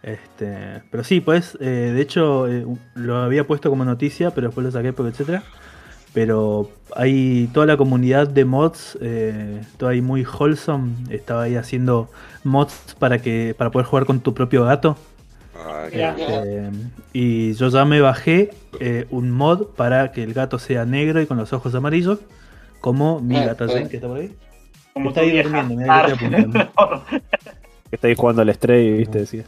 Este, 0.03 0.81
pero 0.89 1.03
sí, 1.03 1.21
pues, 1.21 1.55
eh, 1.61 1.91
de 1.93 2.01
hecho, 2.01 2.47
eh, 2.47 2.65
lo 2.95 3.17
había 3.17 3.45
puesto 3.45 3.69
como 3.69 3.85
noticia, 3.85 4.31
pero 4.31 4.47
después 4.47 4.65
lo 4.65 4.71
saqué 4.71 4.93
porque 4.93 5.11
etcétera. 5.11 5.43
Pero 6.13 6.69
hay 6.95 7.47
toda 7.53 7.65
la 7.67 7.77
comunidad 7.77 8.27
de 8.27 8.43
mods, 8.43 8.97
eh, 9.01 9.61
toda 9.77 9.91
ahí 9.91 10.01
muy 10.01 10.25
wholesome, 10.25 10.91
estaba 11.09 11.43
ahí 11.43 11.55
haciendo 11.55 12.09
mods 12.43 12.95
para 12.99 13.19
que 13.19 13.55
para 13.57 13.69
poder 13.71 13.85
jugar 13.85 14.05
con 14.05 14.19
tu 14.19 14.33
propio 14.33 14.65
gato. 14.65 14.97
Ah, 15.63 15.87
Mira. 15.91 16.15
Eh, 16.17 16.71
y 17.13 17.53
yo 17.53 17.69
ya 17.69 17.85
me 17.85 18.01
bajé 18.01 18.51
eh, 18.79 19.05
un 19.11 19.31
mod 19.31 19.67
para 19.75 20.11
que 20.11 20.23
el 20.23 20.33
gato 20.33 20.59
sea 20.59 20.85
negro 20.85 21.21
y 21.21 21.25
con 21.27 21.37
los 21.37 21.53
ojos 21.53 21.73
amarillos, 21.75 22.19
como 22.79 23.19
mi 23.19 23.37
Eh, 23.37 23.45
gata 23.45 23.65
eh. 23.65 23.69
Zen, 23.69 23.89
que 23.89 23.97
está 23.97 24.07
por 24.07 24.17
ahí. 24.19 24.35
Como 24.93 25.09
Está 25.09 25.21
ahí 25.21 25.31
vieja. 25.31 25.49
durmiendo, 25.49 25.75
mirá 25.75 26.05
que 26.05 26.11
estoy 26.13 26.27
apuntando. 26.27 26.71
Que 27.89 27.95
está 27.97 28.07
ahí 28.07 28.15
jugando 28.15 28.41
al 28.41 28.53
Stray, 28.53 28.97
viste, 28.99 29.19
decía. 29.19 29.43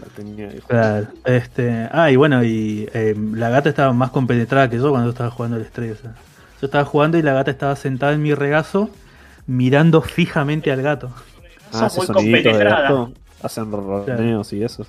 La 0.00 0.06
tenía 0.14 0.48
ahí. 0.48 0.60
Claro, 0.66 1.06
este, 1.24 1.88
ah, 1.90 2.10
y 2.10 2.16
bueno, 2.16 2.44
y 2.44 2.86
eh, 2.92 3.14
la 3.34 3.48
gata 3.48 3.70
estaba 3.70 3.92
más 3.94 4.10
compenetrada 4.10 4.68
que 4.68 4.76
yo 4.76 4.90
cuando 4.90 5.06
yo 5.06 5.10
estaba 5.12 5.30
jugando 5.30 5.56
al 5.56 5.62
estrella. 5.62 5.94
O 5.94 5.96
sea, 5.96 6.12
yo 6.60 6.66
estaba 6.66 6.84
jugando 6.84 7.16
y 7.18 7.22
la 7.22 7.32
gata 7.32 7.50
estaba 7.50 7.74
sentada 7.76 8.12
en 8.12 8.22
mi 8.22 8.34
regazo 8.34 8.90
mirando 9.46 10.02
fijamente 10.02 10.70
al 10.70 10.82
gato. 10.82 11.10
Ah, 11.72 11.88
Sos 11.88 11.96
ese 11.98 11.98
muy 11.98 12.06
sonidito 12.06 12.36
de 12.36 12.42
compenetrada. 12.44 12.82
gato. 12.82 13.12
Hacen 13.42 13.72
roneos 13.72 14.52
y 14.52 14.62
eso. 14.62 14.86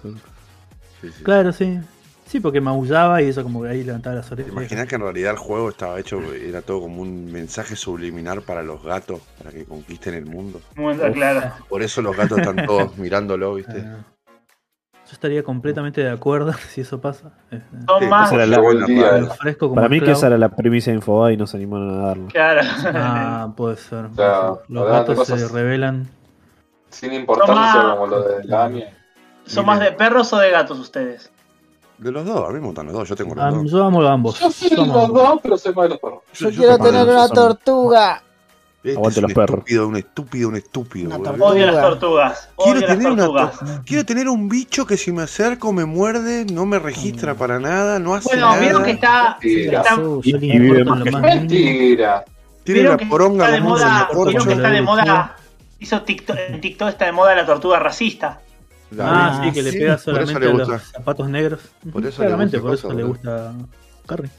Sí. 1.02 1.08
Sí, 1.08 1.14
sí. 1.18 1.24
Claro, 1.24 1.52
sí. 1.52 1.80
Sí, 2.26 2.40
porque 2.40 2.62
maullaba 2.62 3.24
y 3.24 3.30
eso 3.30 3.42
como 3.42 3.64
que 3.64 3.70
ahí 3.70 3.84
levantaba 3.84 4.18
las 4.18 4.28
¿Te 4.28 4.34
orejas. 4.36 4.52
imaginas 4.54 4.86
que 4.88 4.96
en 4.96 5.02
realidad 5.02 5.32
el 5.32 5.38
juego 5.40 5.70
estaba 5.70 6.00
hecho, 6.00 6.22
era 6.32 6.62
todo 6.62 6.82
como 6.82 7.02
un 7.02 7.32
mensaje 7.32 7.76
subliminar 7.76 8.42
para 8.44 8.62
los 8.62 8.84
gatos, 8.84 9.20
para 9.40 9.50
que 9.50 9.66
conquisten 9.66 10.14
el 10.14 10.28
mundo? 10.28 10.62
Mundo, 10.76 11.12
claro. 11.12 11.54
Por 11.68 11.82
eso 11.82 12.04
los 12.04 12.16
gatos 12.16 12.38
están 12.38 12.68
todos 12.68 12.96
mirándolo, 13.00 13.56
¿viste? 13.56 13.84
Ah, 13.84 14.04
Yo 14.28 15.12
estaría 15.14 15.42
completamente 15.42 16.02
de 16.02 16.12
acuerdo 16.12 16.54
si 16.70 16.82
eso 16.82 17.02
pasa. 17.02 17.32
Este, 17.50 17.66
Son 17.88 18.00
Sí, 18.00 18.06
más. 18.06 18.28
esa 18.32 18.36
era 18.36 18.46
la- 18.46 19.56
como 19.58 19.74
Para 19.74 19.90
mí 19.90 20.00
que 20.00 20.12
esa 20.12 20.28
era 20.28 20.38
la 20.38 20.50
premisa 20.50 20.92
de 20.92 20.98
Infobae 20.98 21.34
y 21.34 21.38
no 21.38 21.48
se 21.48 21.58
animaron 21.58 21.90
a 22.00 22.06
darlo. 22.10 22.28
Claro. 22.28 22.62
Ah, 22.94 23.52
puede 23.58 23.78
ser. 23.78 24.06
O 24.06 24.14
sea, 24.14 24.52
Los 24.68 24.88
gatos 24.88 25.26
se 25.26 25.48
revelan. 25.48 26.08
Sin 26.92 27.12
importancia 27.14 27.72
Toma. 27.82 27.96
como 27.96 28.06
lo 28.08 28.22
de 28.22 28.44
la 28.44 28.66
AMIA. 28.66 28.94
¿Son 29.50 29.66
más 29.66 29.80
de 29.80 29.92
perros 29.92 30.32
o 30.34 30.38
de 30.38 30.52
gatos 30.52 30.80
ustedes? 30.80 31.32
De 31.98 32.12
los 32.12 32.24
dos, 32.26 32.48
a 32.48 32.52
mí 32.54 32.60
me 32.60 32.68
gustan 32.68 32.86
los 32.86 32.96
dos, 32.96 33.10
yo 33.10 33.16
tengo 33.16 33.36
los 33.36 33.54
dos. 33.54 33.72
yo 33.72 33.84
amo 33.84 34.02
a 34.04 34.14
ambos. 34.14 34.40
Yo 34.40 34.50
soy 34.52 34.70
a 34.72 34.76
los 34.78 34.90
ambos. 34.90 35.14
dos, 35.14 35.40
pero 35.44 35.58
soy 35.58 35.74
más 35.74 35.84
de 35.84 35.90
los 35.90 36.00
perros. 36.00 36.20
Yo 36.34 36.50
quiero 36.52 36.78
tener 36.78 37.08
una 37.08 37.28
son- 37.28 37.36
tortuga. 37.36 38.24
Este 38.82 38.96
Aguante 38.98 39.20
es 39.20 39.22
los 39.24 39.30
un 39.32 39.36
perros. 39.36 39.50
estúpido, 39.58 39.88
un 39.90 39.96
estúpido, 39.98 40.48
un 40.50 40.56
estúpido. 40.56 41.16
Una. 41.20 41.32
Odio 41.32 41.66
las 41.66 41.82
tortugas. 41.82 42.50
Quiero 42.56 42.72
Odio 42.80 42.88
las 42.88 42.98
tener, 42.98 43.12
una 43.12 43.26
tortugas. 43.26 43.60
to- 43.60 43.82
quiero 43.86 44.06
tener 44.06 44.30
un 44.30 44.48
bicho 44.48 44.86
que 44.86 44.96
si 44.96 45.12
me 45.12 45.24
acerco 45.24 45.74
me 45.74 45.84
muerde, 45.84 46.46
no 46.46 46.66
me 46.66 46.80
registra 46.80 47.34
para 47.36 47.60
nada, 47.60 48.00
no 48.00 48.16
hace 48.16 48.30
Bueno, 48.30 48.48
nada. 48.52 48.62
vieron 48.62 48.84
que 48.86 48.92
está. 48.92 49.38
Mentira. 49.42 49.82
está- 49.82 49.96
Y, 50.24 50.36
y 50.36 50.60
vive 50.60 50.84
más 50.86 51.04
que-. 51.04 51.12
Mentira. 51.12 52.24
Tiene 52.64 52.96
que 52.98 53.06
poronga 53.08 53.46
está 53.46 53.56
de 53.56 53.62
moda. 53.62 54.10
Vieron 54.28 54.48
que 54.48 54.54
está 54.54 54.70
de 54.70 54.82
moda. 54.82 55.36
Hizo 55.80 56.02
TikTok, 56.04 56.38
en 56.50 56.62
TikTok 56.62 56.88
está 56.90 57.06
de 57.06 57.12
moda 57.12 57.36
la 57.36 57.46
tortuga 57.46 57.80
racista. 57.80 58.40
Ah, 58.98 59.42
Ah, 59.42 59.42
sí, 59.46 59.52
que 59.52 59.62
le 59.62 59.72
sí, 59.72 59.80
pega 59.80 59.98
solamente 59.98 60.40
le 60.40 60.48
a 60.48 60.54
los 60.54 60.84
zapatos 60.84 61.30
negros. 61.30 61.62
Por 61.92 62.06
eso 62.06 62.22
le 62.22 62.28
Claramente, 62.28 62.58
gusta 62.58 62.68
por 62.88 62.92
eso 62.92 62.98
le 62.98 63.04
gusta 63.04 63.54
Carrie. 64.08 64.32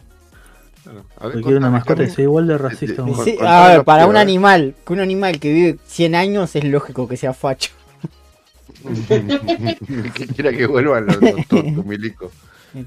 A 1.18 1.26
ver, 1.26 1.34
contame, 1.34 1.56
una 1.56 1.70
mascota 1.70 2.04
que 2.04 2.10
sea 2.10 2.24
igual 2.24 2.46
de 2.46 2.58
racista. 2.58 3.04
Sí, 3.24 3.36
a 3.40 3.68
ver, 3.68 3.84
para 3.84 4.06
un 4.06 4.16
animal, 4.16 4.74
que 4.84 4.92
un 4.92 5.00
animal 5.00 5.38
que 5.38 5.52
vive 5.52 5.78
100 5.84 6.14
años 6.14 6.56
es 6.56 6.64
lógico 6.64 7.06
que 7.06 7.16
sea 7.16 7.32
facho. 7.34 7.70
que 9.08 10.26
quiera 10.34 10.52
que 10.52 10.66
vuelvan 10.66 11.06
los, 11.06 11.16
los 11.20 11.84
milicos. 11.86 12.32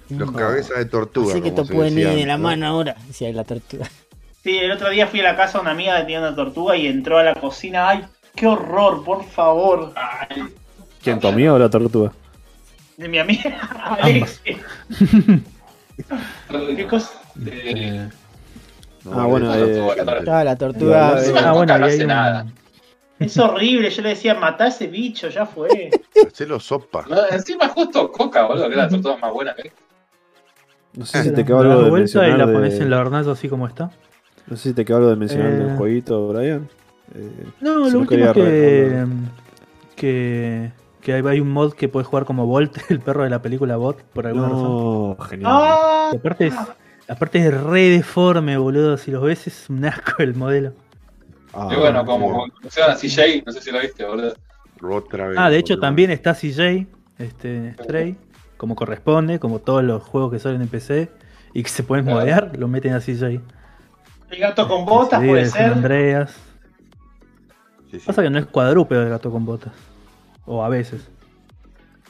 Los 0.09 0.31
cabezas 0.31 0.77
de 0.77 0.85
tortuga. 0.85 1.33
Así 1.33 1.41
que 1.41 1.51
te 1.51 1.63
pueden 1.65 1.97
ir 1.97 2.09
de 2.09 2.25
la 2.25 2.37
mano 2.37 2.65
ahora, 2.67 2.95
decía 3.07 3.31
la 3.31 3.43
tortuga. 3.43 3.89
Sí, 4.43 4.57
el 4.57 4.71
otro 4.71 4.89
día 4.89 5.07
fui 5.07 5.19
a 5.21 5.23
la 5.23 5.35
casa 5.37 5.57
de 5.57 5.61
una 5.61 5.71
amiga 5.71 5.97
que 5.97 6.03
tenía 6.03 6.19
una 6.19 6.35
tortuga 6.35 6.75
y 6.75 6.87
entró 6.87 7.17
a 7.17 7.23
la 7.23 7.35
cocina. 7.35 7.89
¡Ay, 7.89 8.03
qué 8.35 8.47
horror, 8.47 9.03
por 9.05 9.23
favor! 9.23 9.93
Ay, 9.95 10.43
¿Quién, 11.03 11.19
tu 11.19 11.27
amiga 11.27 11.53
o 11.53 11.59
la 11.59 11.69
tortuga? 11.69 12.11
de 12.97 13.07
mi 13.07 13.17
amiga 13.17 13.57
Alexia. 14.01 14.57
¿Qué 16.75 16.87
cosa? 16.87 17.11
Eh, 17.45 18.07
No, 19.05 19.19
Ah, 19.19 19.25
bueno, 19.25 19.53
eh. 19.53 19.87
Estaba 19.97 20.43
la 20.43 20.55
tortuga. 20.55 21.21
Eh, 21.21 21.33
Ah, 21.37 21.51
bueno, 21.53 21.77
no 21.77 21.85
hace 21.85 22.05
nada. 22.05 22.45
Es 23.19 23.37
horrible. 23.37 23.89
Yo 23.89 24.01
le 24.01 24.09
decía, 24.09 24.33
matá 24.35 24.65
a 24.65 24.67
ese 24.67 24.87
bicho, 24.87 25.29
ya 25.29 25.45
fue. 25.45 25.89
Hacelo 26.27 26.59
sopa. 26.59 27.05
No, 27.09 27.17
encima 27.29 27.67
justo 27.69 28.11
Coca, 28.11 28.45
boludo, 28.45 28.65
que 28.65 28.71
es 28.71 28.77
la 28.77 28.89
tortuga 28.89 29.17
más 29.17 29.33
buena 29.33 29.53
que 29.55 29.61
hay. 29.63 29.71
No 30.95 31.05
sé 31.05 31.23
si 31.23 31.31
te 31.33 31.43
quedó 31.43 31.59
algo 31.59 31.81
de 31.83 31.89
y 31.89 31.91
mencionar. 31.91 32.37
la 32.37 32.45
de- 32.45 32.53
pones 32.53 32.79
en 32.79 32.89
la 32.89 32.99
hornalla 32.99 33.31
así 33.31 33.49
como 33.49 33.67
está. 33.67 33.91
No 34.47 34.55
sé 34.55 34.69
si 34.69 34.73
te 34.75 34.85
quedó 34.85 34.97
algo 34.97 35.09
de 35.09 35.15
mencionar 35.15 35.51
Eh. 35.51 35.55
del 35.55 35.77
jueguito, 35.77 36.27
Brian. 36.29 36.69
Eh, 37.15 37.29
No, 37.61 37.85
Si 37.85 37.91
lo 37.91 37.91
no 37.91 37.99
último 37.99 38.25
es 38.25 38.33
que, 38.33 39.05
que, 39.95 40.71
que 41.03 41.13
hay, 41.13 41.21
hay 41.27 41.39
un 41.39 41.51
mod 41.51 41.73
que 41.73 41.89
puedes 41.89 42.07
jugar 42.07 42.25
como 42.25 42.45
Bolt, 42.45 42.77
el 42.89 42.99
perro 42.99 43.23
de 43.23 43.29
la 43.29 43.41
película 43.41 43.75
Bot, 43.77 44.01
por 44.03 44.25
alguna 44.27 44.47
razón. 44.49 44.63
no, 44.63 45.17
genial. 45.29 45.51
¡Ah! 45.53 46.11
Aparte 46.15 46.47
es, 46.47 46.55
aparte 47.07 47.39
es 47.45 47.53
re 47.63 47.89
deforme, 47.89 48.57
boludo. 48.57 48.97
Si 48.97 49.11
los 49.11 49.21
ves 49.23 49.47
es 49.47 49.69
un 49.69 49.83
asco 49.85 50.23
el 50.23 50.33
modelo. 50.35 50.73
Ah, 51.53 51.69
y 51.71 51.75
bueno, 51.79 52.03
como, 52.05 52.45
sí. 52.69 52.81
a 52.81 52.95
CJ, 52.95 53.43
no 53.45 53.51
sé 53.51 53.61
si 53.61 53.71
lo 53.71 53.79
viste, 53.79 54.03
boludo. 54.05 54.33
Otra 54.81 55.27
vez. 55.27 55.37
Ah, 55.37 55.49
de 55.49 55.57
hecho 55.57 55.73
boludo. 55.73 55.81
también 55.87 56.11
está 56.11 56.33
CJ, 56.33 56.87
este 57.19 57.73
Stray, 57.83 58.15
como 58.57 58.75
corresponde, 58.75 59.39
como 59.39 59.59
todos 59.59 59.83
los 59.83 60.01
juegos 60.03 60.31
que 60.31 60.39
salen 60.39 60.61
en 60.61 60.67
PC 60.67 61.09
y 61.53 61.61
que 61.63 61.69
se 61.69 61.83
pueden 61.83 62.05
Claro. 62.05 62.19
modear, 62.21 62.57
lo 62.57 62.67
meten 62.67 62.93
a 62.93 62.99
CJ. 62.99 63.39
El 64.31 64.39
gato 64.39 64.67
con 64.67 64.85
botas 64.85 65.21
Sí, 65.21 65.27
puede 65.27 65.45
ser. 65.45 65.73
Andreas. 65.73 66.31
Sí, 67.91 67.99
sí. 67.99 68.05
Pasa 68.07 68.23
que 68.23 68.29
no 68.31 68.39
es 68.39 68.47
cuadrúpedo 68.47 69.03
el 69.03 69.09
gato 69.09 69.29
con 69.31 69.45
botas. 69.45 69.71
O 70.45 70.63
a 70.63 70.69
veces. 70.69 71.07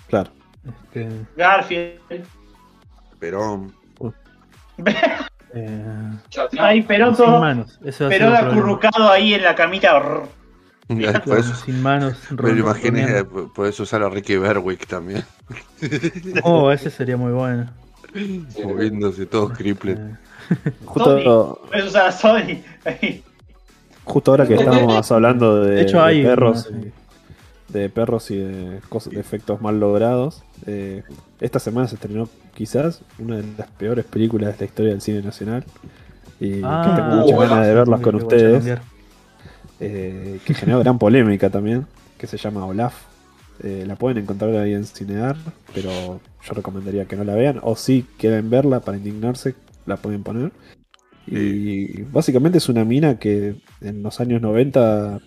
Claro. 0.08 0.32
Este, 0.66 1.10
Garfield. 1.36 2.00
Perón. 3.20 3.74
eh, 5.54 6.12
Ay, 6.58 6.80
sin 6.80 6.88
Peroto. 6.88 7.28
manos. 7.40 7.80
Eso 7.84 8.08
problema. 8.10 8.38
acurrucado 8.40 9.10
ahí 9.12 9.34
en 9.34 9.44
la 9.44 9.56
camita. 9.56 10.02
Por 11.26 11.38
eso 11.40 11.56
Sin 11.56 11.82
manos. 11.82 12.18
me 12.32 12.52
lo 12.52 12.60
imaginé, 12.60 13.24
puedes 13.56 13.80
usar 13.80 14.04
a 14.04 14.10
Ricky 14.10 14.38
Berwick 14.38 14.86
también. 14.88 15.24
Oh, 16.44 16.72
ese 16.72 16.90
sería 16.90 17.18
muy 17.18 17.32
bueno. 17.32 17.68
Moviéndose 18.64 19.26
todos 19.26 19.58
cripples. 19.58 19.98
Eh, 20.00 20.16
Justo, 20.86 21.62
Puedes 21.70 21.86
usar 21.88 22.08
a 22.08 22.12
Sony. 22.12 22.62
Justo 24.04 24.32
ahora 24.32 24.46
que 24.48 24.54
estábamos 24.56 25.12
hablando 25.12 25.64
de, 25.64 25.76
De 25.76 25.82
hecho, 25.82 26.02
hay 26.04 26.22
de 26.22 26.30
perros, 26.30 26.68
una, 26.70 26.92
de 27.74 27.90
perros 27.90 28.32
y 28.32 28.38
de, 28.38 28.80
cosas, 28.90 29.14
de 29.14 29.20
efectos 29.20 29.62
mal 29.62 29.80
logrados, 29.80 30.44
eh, 30.66 31.04
esta 31.42 31.60
semana 31.60 31.88
se 31.88 31.96
estrenó 31.96 32.30
quizás 32.54 33.02
una 33.20 33.38
de 33.38 33.44
las 33.58 33.70
peores 33.72 34.06
películas 34.06 34.54
de 34.54 34.60
la 34.60 34.66
historia 34.66 34.92
del 34.92 35.02
cine 35.02 35.22
nacional. 35.22 35.66
Y 36.40 36.62
Ah, 36.64 36.84
que 36.86 37.02
tengo 37.02 37.14
uh, 37.14 37.18
muchas 37.22 37.36
bueno, 37.36 37.52
ganas 37.52 37.68
de 37.68 37.74
verlas 37.76 38.02
con 38.02 38.16
ustedes. 38.16 38.80
eh, 39.80 40.40
que 40.46 40.54
generó 40.54 40.80
gran 40.80 41.00
polémica 41.00 41.50
también, 41.50 41.88
que 42.18 42.28
se 42.28 42.38
llama 42.38 42.66
Olaf. 42.66 42.94
Eh, 43.62 43.86
la 43.88 43.96
pueden 43.96 44.18
encontrar 44.20 44.56
ahí 44.56 44.74
en 44.74 44.86
Cinear, 44.86 45.38
pero 45.74 46.22
yo 46.44 46.54
recomendaría 46.54 47.06
que 47.06 47.16
no 47.16 47.24
la 47.24 47.36
vean. 47.36 47.60
O 47.64 47.76
si 47.76 48.04
quieren 48.18 48.50
verla 48.50 48.80
para 48.82 48.98
indignarse, 48.98 49.56
la 49.86 49.98
pueden 49.98 50.24
poner. 50.24 50.52
Y 51.26 52.02
básicamente 52.04 52.58
es 52.58 52.68
una 52.70 52.84
mina 52.84 53.18
que 53.20 53.56
en 53.82 54.04
los 54.04 54.20
años 54.20 54.42
90 54.42 55.20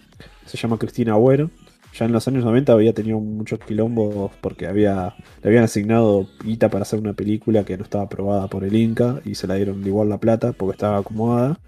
se 0.44 0.57
llama 0.59 0.78
Cristina 0.78 1.12
Agüero. 1.12 1.51
Ya 1.99 2.05
en 2.05 2.12
los 2.12 2.26
años 2.28 2.44
90 2.44 2.72
había 2.72 2.92
tenido 2.92 3.18
muchos 3.20 3.59
quilombos 3.61 4.30
porque 4.40 4.66
había, 4.66 5.14
le 5.42 5.49
habían 5.49 5.64
asignado 5.64 6.26
guita 6.44 6.68
para 6.68 6.82
hacer 6.82 6.99
una 6.99 7.14
película 7.14 7.64
que 7.64 7.76
no 7.78 7.84
estaba 7.84 8.05
aprobada 8.05 8.49
por 8.49 8.64
el 8.64 8.74
Inca 8.76 9.20
y 9.24 9.34
se 9.34 9.47
la 9.47 9.55
dieron 9.55 9.86
igual 9.86 10.09
la 10.11 10.18
plata 10.18 10.53
porque 10.53 10.72
estaba 10.72 10.99
acomodada. 10.99 11.59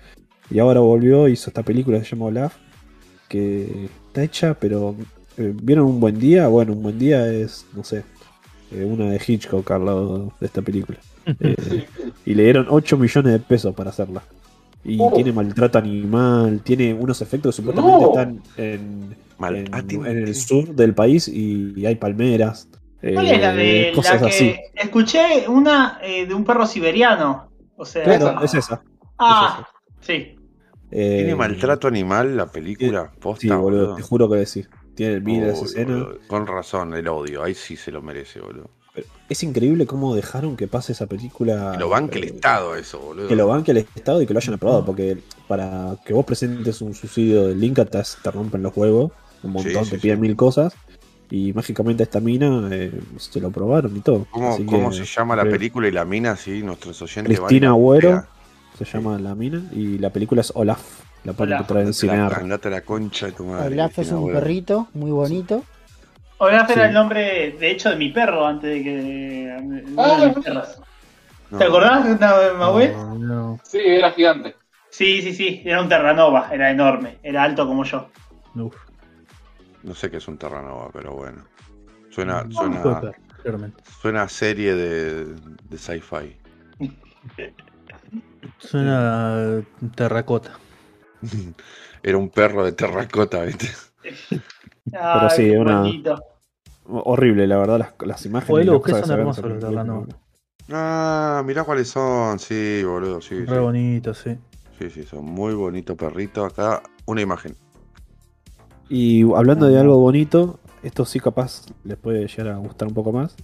Y 0.51 0.59
ahora 0.59 0.81
volvió, 0.81 1.29
hizo 1.29 1.49
esta 1.51 1.63
película 1.63 1.99
que 1.99 2.05
se 2.05 2.11
llama 2.17 2.27
Olaf, 2.27 2.57
que 3.29 3.89
está 4.07 4.23
hecha, 4.23 4.55
pero 4.55 4.95
eh, 5.37 5.55
¿vieron 5.63 5.87
un 5.87 6.01
buen 6.01 6.19
día? 6.19 6.49
Bueno, 6.49 6.73
un 6.73 6.83
buen 6.83 6.99
día 6.99 7.31
es, 7.33 7.67
no 7.75 7.85
sé, 7.85 8.03
eh, 8.73 8.85
una 8.85 9.11
de 9.11 9.21
Hitchcock 9.27 9.71
al 9.71 9.85
lado 9.87 10.33
de 10.41 10.47
esta 10.47 10.63
película. 10.63 10.99
Eh, 11.41 11.85
y 12.25 12.33
le 12.35 12.45
dieron 12.45 12.67
8 12.71 12.97
millones 12.97 13.33
de 13.35 13.39
pesos 13.39 13.75
para 13.75 13.91
hacerla. 13.91 14.23
Y 14.83 14.97
Oh. 14.99 15.13
tiene 15.15 15.31
maltrato 15.31 15.77
animal, 15.79 16.61
tiene 16.65 16.95
unos 16.95 17.21
efectos 17.21 17.55
que 17.55 17.63
supuestamente 17.63 18.03
No. 18.03 18.09
están 18.11 18.43
en, 18.57 19.15
Mal- 19.39 19.57
en- 19.57 19.69
ah, 19.75 19.83
tiene- 19.83 20.11
en 20.11 20.19
el 20.19 20.35
sur 20.35 20.75
del 20.75 20.95
país 20.95 21.29
y, 21.29 21.73
y 21.77 21.87
hay 21.87 21.95
palmeras. 21.97 22.69
¿Cuál 23.01 23.27
eh, 23.27 23.35
es 23.37 23.41
la 23.41 23.53
de 23.55 23.93
cosas 23.95 24.15
la 24.21 24.29
que 24.29 24.35
así. 24.35 24.57
escuché 24.75 25.49
una 25.49 25.99
eh, 26.03 26.27
de 26.27 26.35
un 26.35 26.45
perro 26.45 26.67
siberiano? 26.67 27.49
O 27.77 27.85
sea, 27.85 28.03
Claro, 28.05 28.43
es 28.43 28.55
esa. 28.55 28.83
ah, 29.19 29.67
sí. 30.01 30.35
Eh, 30.91 31.17
¿Tiene 31.19 31.35
maltrato 31.37 31.87
animal 31.87 32.37
la 32.37 32.47
película? 32.51 33.13
Posta, 33.21 33.43
Sí, 33.43 33.49
boludo, 33.49 33.63
boludo. 33.83 33.95
te 33.97 34.03
juro 34.03 34.29
que 34.31 34.45
sí. 34.47 34.65
Tiene, 34.95 35.21
vi 35.21 35.37
esa 35.39 35.61
Uy, 35.61 35.67
escena. 35.67 35.93
boludo, 35.95 36.19
Con 36.27 36.47
razón, 36.47 36.95
el 36.95 37.07
odio. 37.07 37.45
Ahí 37.45 37.55
sí 37.55 37.77
se 37.77 37.93
lo 37.93 38.03
merece, 38.03 38.41
boludo. 38.41 38.71
Es 39.29 39.45
increíble 39.45 39.87
cómo 39.87 40.17
dejaron 40.17 40.57
que 40.57 40.67
pase 40.67 40.91
esa 40.91 41.07
película. 41.07 41.71
Que 41.73 41.79
lo 41.79 41.89
banque 41.89 42.19
el 42.19 42.25
eh, 42.25 42.29
Estado, 42.29 42.75
eso, 42.75 42.99
boludo. 42.99 43.29
Que 43.29 43.37
lo 43.37 43.47
banque 43.47 43.71
el 43.71 43.77
Estado 43.77 44.21
y 44.23 44.27
que 44.27 44.33
lo 44.35 44.41
hayan 44.41 44.55
aprobado. 44.55 44.85
Porque 44.85 45.19
para 45.47 45.95
que 46.05 46.13
vos 46.15 46.25
presentes 46.25 46.81
un 46.81 46.95
subsidio 46.95 47.47
del 47.47 47.63
Inca 47.63 47.85
te, 47.85 48.01
te 48.23 48.31
rompen 48.33 48.61
los 48.63 48.77
huevos. 48.77 49.13
Un 49.43 49.53
montón, 49.53 49.85
Sí, 49.85 49.91
te 49.91 49.97
sí, 49.97 50.03
piden 50.03 50.17
sí. 50.19 50.23
mil 50.23 50.37
cosas. 50.37 50.75
Y 51.31 51.53
mágicamente 51.53 52.03
a 52.03 52.05
esta 52.05 52.21
mina 52.21 52.69
eh, 52.71 52.91
se 53.19 53.39
lo 53.41 53.49
aprobaron 53.49 53.95
y 53.97 54.01
todo. 54.01 54.27
¿Cómo, 54.31 54.57
cómo 54.65 54.91
que, 54.91 54.97
se 54.97 55.05
llama 55.05 55.37
la 55.37 55.43
eh, 55.43 55.51
película 55.51 55.87
y 55.87 55.91
la 55.93 56.05
mina? 56.07 56.37
Sí, 56.37 56.63
nuestros 56.63 57.01
oyentes 57.03 57.39
Cristina 57.39 57.69
Agüero 57.69 58.25
se 58.79 58.85
llama 58.87 59.19
la 59.19 59.35
mina. 59.35 59.63
Y 59.73 59.99
la 59.99 60.11
película 60.11 60.41
es 60.41 60.53
Olaf. 60.55 60.81
La 61.25 61.35
pueden 61.35 61.53
Olaf. 61.53 61.61
encontrar 61.65 61.87
en 61.87 61.93
Cinear. 61.95 62.35
andate 62.35 62.71
la 62.71 62.81
concha 62.81 63.27
de 63.27 63.33
tu 63.33 63.45
madre. 63.45 63.75
Olaf 63.75 63.99
es 63.99 64.11
un 64.11 64.19
Agüero. 64.19 64.39
perrito 64.41 64.89
muy 64.95 65.11
bonito. 65.11 65.65
Olaf 66.39 66.71
era 66.71 66.87
el 66.87 66.95
nombre, 66.95 67.57
de 67.59 67.71
hecho, 67.73 67.91
de 67.91 67.97
mi 67.97 68.09
perro 68.11 68.47
antes 68.47 68.71
de 68.71 68.83
que. 68.83 69.85
Ah. 69.99 70.33
No, 71.51 71.59
¿Te 71.59 71.65
acordás 71.65 72.05
de 72.05 72.13
una 72.13 72.35
Mahuel? 72.59 72.93
No, 72.93 73.15
no, 73.19 73.61
Sí, 73.65 73.79
era 73.83 74.13
gigante. 74.13 74.55
Sí, 74.91 75.21
sí, 75.23 75.35
sí. 75.35 75.63
Era 75.65 75.83
un 75.83 75.89
Terranova, 75.89 76.49
era 76.53 76.71
enorme, 76.71 77.19
era 77.23 77.43
alto 77.43 77.67
como 77.67 77.85
yo. 77.85 78.09
uf. 78.55 78.75
No 79.83 79.95
sé 79.95 80.11
qué 80.11 80.17
es 80.19 80.29
un 80.29 80.39
Terranova, 80.39 80.91
pero 80.93 81.15
bueno. 81.15 81.45
Suena, 82.11 82.47
suena, 82.51 83.01
suena 84.01 84.23
a 84.23 84.29
serie 84.29 84.75
de, 84.75 85.25
de 85.35 85.79
sci-fi. 85.79 86.37
Suena 88.59 89.59
a 89.59 89.63
terracota. 89.95 90.53
Era 92.03 92.17
un 92.19 92.29
perro 92.31 92.65
de 92.65 92.73
terracota, 92.73 93.43
¿viste? 93.45 93.69
Ay, 94.93 95.29
sí, 95.31 95.51
una- 95.51 95.83
bonito. 95.83 96.23
Horrible, 96.91 97.47
la 97.47 97.59
verdad, 97.59 97.79
las, 97.79 97.95
las 98.01 98.25
imágenes. 98.27 98.67
Los 98.67 98.83
que 98.83 98.93
son 98.93 99.11
hermosos 99.11 99.45
son 99.63 99.75
los. 99.77 100.07
Ah, 100.71 101.43
mirá 101.45 101.65
cuáles 101.65 101.89
son. 101.89 102.39
Sí, 102.39 102.83
boludo, 102.85 103.21
sí. 103.21 103.45
Re 103.45 103.57
Sí, 103.57 103.61
bonito, 103.63 104.15
sí. 104.15 104.39
sí, 104.79 104.91
sí, 104.91 105.03
son 105.05 105.25
muy 105.25 105.55
bonitos 105.55 105.97
perritos. 105.97 106.53
Acá 106.53 106.83
una 107.07 107.21
imagen. 107.21 107.55
Y 108.89 109.23
hablando 109.35 109.67
de 109.67 109.79
algo 109.79 109.99
bonito, 109.99 110.59
esto 110.83 111.05
sí 111.05 111.21
capaz 111.21 111.67
les 111.85 111.97
puede 111.97 112.27
llegar 112.27 112.49
a 112.49 112.57
gustar 112.57 112.89
un 112.89 112.95
poco 112.95 113.13
más. 113.13 113.35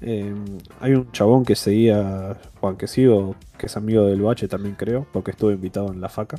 Eh, 0.00 0.34
hay 0.80 0.92
un 0.94 1.10
chabón 1.12 1.44
que 1.44 1.56
seguía, 1.56 2.36
Juan 2.60 2.76
que 2.76 2.86
sigo, 2.86 3.34
que 3.58 3.66
es 3.66 3.76
amigo 3.76 4.04
del 4.04 4.22
Bache 4.22 4.48
también 4.48 4.74
creo, 4.76 5.06
porque 5.12 5.32
estuve 5.32 5.54
invitado 5.54 5.92
en 5.92 6.00
la 6.00 6.08
faca. 6.08 6.38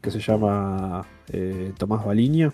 que 0.00 0.10
se 0.10 0.18
llama 0.20 1.06
eh, 1.32 1.72
Tomás 1.78 2.04
Baliña. 2.04 2.52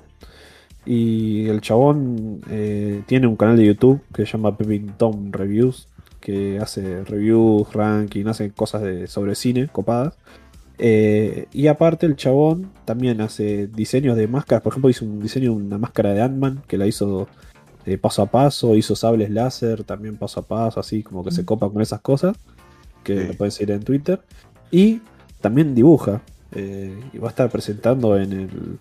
Y 0.85 1.47
el 1.49 1.61
chabón 1.61 2.41
eh, 2.51 3.03
tiene 3.07 3.27
un 3.27 3.37
canal 3.37 3.57
de 3.57 3.67
YouTube 3.67 4.01
que 4.15 4.27
se 4.27 4.33
llama 4.33 4.57
Pepin 4.57 4.95
Tom 4.99 5.33
Reviews, 5.33 5.89
que 6.21 6.59
hace 6.59 7.05
reviews, 7.05 7.73
ranking, 7.73 8.27
hace 8.27 8.51
cosas 8.51 8.83
de, 8.83 9.07
sobre 9.07 9.35
cine 9.35 9.69
copadas. 9.69 10.17
Eh, 10.79 11.47
y 11.53 11.67
aparte 11.67 12.07
el 12.07 12.15
chabón 12.17 12.71
también 12.85 13.21
hace 13.21 13.67
diseños 13.67 14.17
de 14.17 14.29
máscaras. 14.29 14.63
Por 14.63 14.73
ejemplo, 14.73 14.91
hizo 14.91 15.05
un 15.05 15.21
diseño 15.21 15.51
de 15.51 15.57
una 15.57 15.79
máscara 15.79 16.13
de 16.15 16.23
Ant-Man 16.23 16.63
que 16.69 16.79
la 16.79 16.87
hizo 16.87 17.29
eh, 17.87 17.99
paso 17.99 18.23
a 18.23 18.27
paso. 18.27 18.77
Hizo 18.77 18.95
sables 18.95 19.31
láser 19.31 19.83
también 19.85 20.17
paso 20.17 20.41
a 20.41 20.43
paso, 20.45 20.79
así 20.81 21.03
como 21.03 21.25
que 21.25 21.31
se 21.33 21.45
copa 21.45 21.69
con 21.71 21.83
esas 21.83 22.01
cosas. 22.01 22.37
Que 23.03 23.21
Sí. 23.23 23.27
lo 23.29 23.35
pueden 23.35 23.53
seguir 23.53 23.73
en 23.73 23.83
Twitter. 23.83 24.21
Y 24.71 25.01
también 25.41 25.75
dibuja. 25.75 26.23
eh, 26.53 26.99
y 27.13 27.19
va 27.19 27.27
a 27.29 27.31
estar 27.31 27.51
presentando 27.51 28.17
en 28.17 28.33
el. 28.33 28.79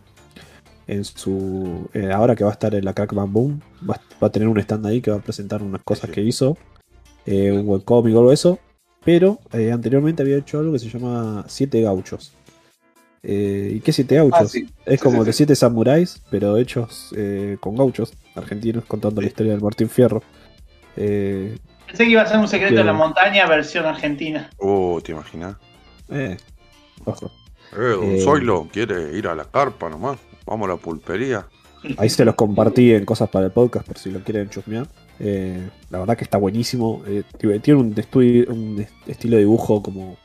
En 0.88 1.04
su. 1.04 1.90
ahora 2.14 2.34
que 2.36 2.46
va 2.46 2.52
a 2.52 2.54
estar 2.54 2.74
en 2.76 2.86
la 2.86 2.94
Crack 2.94 3.14
Bam 3.14 3.34
Boom. 3.34 3.60
Va, 3.88 3.96
a- 3.96 4.02
va 4.24 4.28
a 4.28 4.32
tener 4.32 4.48
un 4.48 4.58
stand 4.60 4.86
ahí 4.86 5.02
que 5.02 5.12
va 5.12 5.18
a 5.18 5.22
presentar 5.22 5.62
unas 5.62 5.84
cosas 5.84 6.10
sí. 6.10 6.14
que 6.14 6.22
hizo. 6.22 6.58
un 7.28 7.64
webcomic 7.68 8.16
o 8.16 8.20
algo 8.20 8.30
de 8.30 8.36
eso. 8.36 8.58
Pero 9.08 9.40
eh, 9.54 9.72
anteriormente 9.72 10.22
había 10.22 10.36
hecho 10.36 10.60
algo 10.60 10.74
que 10.74 10.80
se 10.80 10.90
llama 10.90 11.46
Siete 11.48 11.82
Gauchos. 11.82 12.34
Eh, 13.24 13.72
¿Y 13.76 13.80
qué 13.80 13.94
Siete 13.94 14.16
Gauchos? 14.16 14.38
Ah, 14.42 14.46
sí. 14.48 14.68
Es 14.86 15.00
Sí, 15.00 15.04
como 15.06 15.22
sí, 15.22 15.28
de 15.28 15.32
sí. 15.32 15.38
siete 15.38 15.56
samuráis, 15.56 16.22
pero 16.30 16.58
hechos 16.58 17.14
eh, 17.16 17.56
con 17.62 17.78
gauchos 17.78 18.12
argentinos 18.36 18.84
contando 18.84 19.22
la 19.22 19.28
historia 19.28 19.54
del 19.54 19.62
Martín 19.62 19.88
Fierro. 19.90 20.22
Eh, 20.98 21.58
Pensé 21.86 22.04
que 22.04 22.10
iba 22.12 22.22
a 22.22 22.26
ser 22.26 22.38
un 22.38 22.50
secreto 22.50 22.76
de 22.76 22.84
la 22.84 22.92
montaña 22.92 23.48
versión 23.48 23.86
argentina. 23.86 24.50
Uh, 24.60 25.00
¿te 25.00 25.14
imaginas? 25.14 25.56
eh, 26.10 26.36
ojo. 27.06 27.32
Eh, 27.78 27.78
don 27.78 28.04
Eh. 28.12 28.22
Zoilo 28.26 28.68
quiere 28.70 29.18
ir 29.18 29.26
a 29.30 29.36
la 29.36 29.46
carpa 29.46 29.90
nomás. 29.90 30.20
Vamos 30.46 30.68
a 30.68 30.74
la 30.74 30.78
pulpería. 30.78 31.46
Ahí 31.98 32.10
se 32.10 32.26
los 32.26 32.36
compartí 32.36 32.92
en 32.92 33.06
cosas 33.06 33.30
para 33.30 33.46
el 33.46 33.52
podcast 33.54 33.88
por 33.88 33.98
si 33.98 34.12
lo 34.12 34.20
quieren 34.20 34.50
chusmear. 34.50 34.86
Eh, 35.20 35.70
la 35.90 36.00
verdad 36.00 36.18
que 36.18 36.24
está 36.24 36.38
buenísimo. 36.38 37.02
Eh, 37.08 37.24
tiene 37.62 37.80
un, 37.80 38.86
estilo 39.08 39.36
de 39.36 39.44
dibujo 39.44 39.82
como 39.82 40.18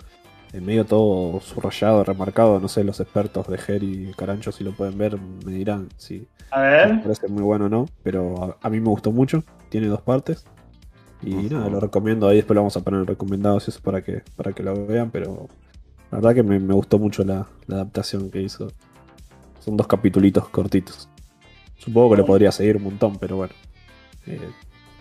en 0.52 0.64
medio 0.66 0.84
todo 0.84 1.40
subrayado, 1.40 2.04
remarcado. 2.04 2.60
No 2.60 2.68
sé, 2.68 2.84
los 2.84 3.00
expertos 3.00 3.48
de 3.48 3.58
Ger 3.58 3.82
y 3.82 4.12
Carancho 4.16 4.52
si 4.52 4.64
lo 4.64 4.72
pueden 4.72 4.98
ver 4.98 5.18
me 5.46 5.52
dirán 5.52 5.88
si 5.96 6.26
A 6.50 6.60
me 6.60 6.70
ver. 6.70 7.02
parece 7.02 7.28
muy 7.28 7.42
bueno 7.42 7.66
o 7.66 7.68
no. 7.68 7.86
Pero 8.02 8.56
a, 8.60 8.66
a 8.66 8.70
mí 8.70 8.80
me 8.80 8.88
gustó 8.88 9.12
mucho. 9.12 9.44
Tiene 9.70 9.86
dos 9.88 10.02
partes. 10.02 10.44
Y 11.22 11.34
nada, 11.34 11.68
lo 11.68 11.80
recomiendo. 11.80 12.28
Ahí 12.28 12.36
después 12.36 12.54
lo 12.54 12.62
vamos 12.62 12.76
a 12.76 12.80
poner 12.80 13.00
en 13.00 13.06
recomendados 13.06 13.68
eso 13.68 13.80
para 13.80 14.02
que, 14.02 14.22
para 14.36 14.52
que 14.52 14.62
lo 14.62 14.86
vean. 14.86 15.10
Pero 15.10 15.48
la 16.10 16.18
verdad 16.18 16.34
que 16.34 16.42
me, 16.42 16.58
me 16.58 16.74
gustó 16.74 16.98
mucho 16.98 17.24
la, 17.24 17.46
la 17.66 17.76
adaptación 17.76 18.30
que 18.30 18.42
hizo. 18.42 18.68
Son 19.60 19.76
dos 19.76 19.86
capitulitos 19.86 20.48
cortitos. 20.48 21.08
Supongo 21.78 22.10
que 22.10 22.16
le 22.18 22.24
podría 22.24 22.52
seguir 22.52 22.76
un 22.76 22.84
montón, 22.84 23.16
pero 23.18 23.36
bueno. 23.36 23.54
Eh, 24.26 24.38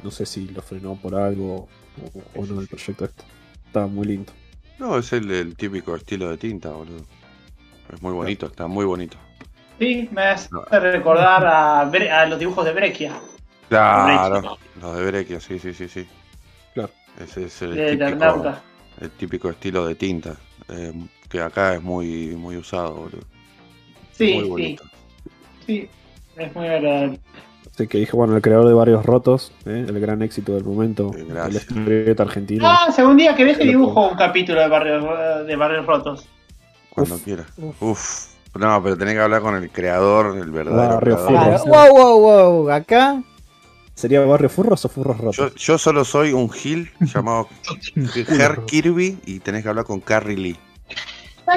no 0.03 0.11
sé 0.11 0.25
si 0.25 0.47
lo 0.49 0.61
frenó 0.61 0.95
por 0.99 1.15
algo 1.15 1.69
o, 1.97 2.23
o 2.33 2.45
no 2.45 2.61
el 2.61 2.67
proyecto 2.67 3.05
este. 3.05 3.23
Estaba 3.65 3.87
muy 3.87 4.07
lindo. 4.07 4.33
No, 4.77 4.97
es 4.97 5.13
el, 5.13 5.31
el 5.31 5.55
típico 5.55 5.95
estilo 5.95 6.29
de 6.29 6.37
tinta, 6.37 6.71
boludo. 6.71 7.05
Es 7.89 8.01
muy 8.01 8.13
bonito, 8.13 8.47
está 8.47 8.67
muy 8.67 8.85
bonito. 8.85 9.17
Sí, 9.79 10.07
me 10.11 10.21
hace 10.23 10.49
No. 10.51 10.63
recordar 10.69 11.45
a, 11.45 12.25
los 12.27 12.39
dibujos 12.39 12.65
de 12.65 12.73
Breccia. 12.73 13.27
Claro, 13.69 14.57
los 14.75 14.97
de 14.97 15.05
Breccia, 15.05 15.39
sí, 15.39 15.59
sí, 15.59 15.73
sí, 15.73 15.87
sí. 15.89 16.07
Claro. 16.73 16.93
Ese 17.15 17.45
es 17.45 17.61
el 17.61 17.75
De 17.75 17.85
típico, 17.85 18.05
Eternauta. 18.05 18.65
el 18.97 19.11
típico 19.15 19.49
estilo 19.49 19.85
de 19.87 19.95
tinta. 19.95 20.37
eh, 20.69 20.93
que 21.29 21.41
acá 21.41 21.75
es 21.75 21.81
muy, 21.83 22.35
muy 22.37 22.57
usado, 22.57 22.95
boludo. 22.95 23.27
Sí, 24.11 24.25
muy 24.27 24.45
sí, 24.45 24.49
bonito. 24.49 24.83
sí. 25.65 25.89
Es 26.35 26.55
muy 26.55 26.67
agradable. 26.67 27.21
Así 27.73 27.88
que 27.88 27.98
dije, 27.99 28.15
bueno, 28.15 28.35
el 28.35 28.41
creador 28.41 28.68
de 28.68 28.73
Barrios 28.73 29.06
Rotos, 29.06 29.53
¿eh? 29.65 29.85
el 29.88 29.99
gran 29.99 30.22
éxito 30.22 30.53
del 30.53 30.64
momento, 30.65 31.11
Sí, 31.14 31.22
el 31.22 31.27
gracias. 31.27 31.64
historieta 31.72 32.23
argentino. 32.23 32.64
Ah, 32.68 32.91
según 32.93 33.18
día 33.18 33.35
que 33.35 33.45
deje 33.45 33.64
dibujo 33.64 34.10
un 34.10 34.18
capítulo 34.18 34.60
de 34.60 34.68
Barrios, 34.68 35.03
de 35.48 35.56
barrios 35.56 35.85
Rotos. 35.85 36.27
Cuando 36.89 37.15
Uf. 37.15 37.23
quieras. 37.23 37.48
Uf. 37.57 37.81
Uf. 37.81 38.26
No, 38.60 38.84
pero 38.84 38.98
tenés 38.98 39.14
que 39.14 39.22
hablar 39.22 39.41
con 39.41 39.56
el 39.56 39.69
creador, 39.69 40.38
el 40.38 40.52
verdadero 40.52 40.95
Barrio 40.95 41.15
creador. 41.26 41.60
Furros. 41.60 41.65
Wow, 41.65 41.98
wow, 41.98 42.19
wow. 42.64 42.69
Acá, 42.72 43.23
¿Sería 43.95 44.19
Barrio 44.26 44.49
Furros 44.49 44.84
o 44.85 44.89
Furros 44.89 45.18
Rotos? 45.18 45.35
Yo, 45.38 45.56
yo 45.56 45.77
solo 45.77 46.03
soy 46.03 46.34
un 46.34 46.49
Gil 46.49 46.91
llamado 47.02 47.48
Her 48.27 48.61
Kirby 48.65 49.19
y 49.26 49.39
tenés 49.39 49.64
que 49.64 49.69
hablar 49.69 49.85
con 49.85 50.02
Carrie 50.02 50.38
Lee. 50.38 50.57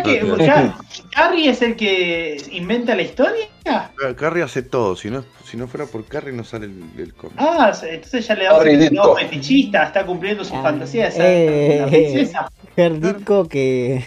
¿Sabes 0.03 0.19
que 0.21 0.73
Carrie 1.15 1.51
es 1.51 1.63
el 1.63 1.77
que 1.77 2.37
inventa 2.51 2.95
la 2.97 3.03
historia? 3.03 3.47
Eh, 3.65 4.15
Carrie 4.17 4.43
hace 4.43 4.63
todo, 4.63 4.97
si 4.97 5.11
no, 5.11 5.25
si 5.49 5.57
no 5.57 5.69
fuera 5.69 5.87
por 5.87 6.05
Carrie 6.07 6.33
no 6.33 6.45
sale 6.45 6.67
el, 6.67 6.83
el 6.99 7.15
cómic. 7.15 7.37
Ah, 7.39 7.73
entonces 7.89 8.27
ya 8.27 8.35
le 8.35 8.45
damos 8.45 8.65
un 8.65 8.95
lado 8.97 9.17
fetichista, 9.17 9.85
está 9.85 10.05
cumpliendo 10.05 10.45
su 10.45 10.55
Ah, 10.55 10.63
fantasía 10.63 11.05
de 11.07 11.11
ser 11.13 11.23
eh, 11.25 11.87
princesa. 11.89 12.51
Gerditco 12.75 13.49
que. 13.49 14.05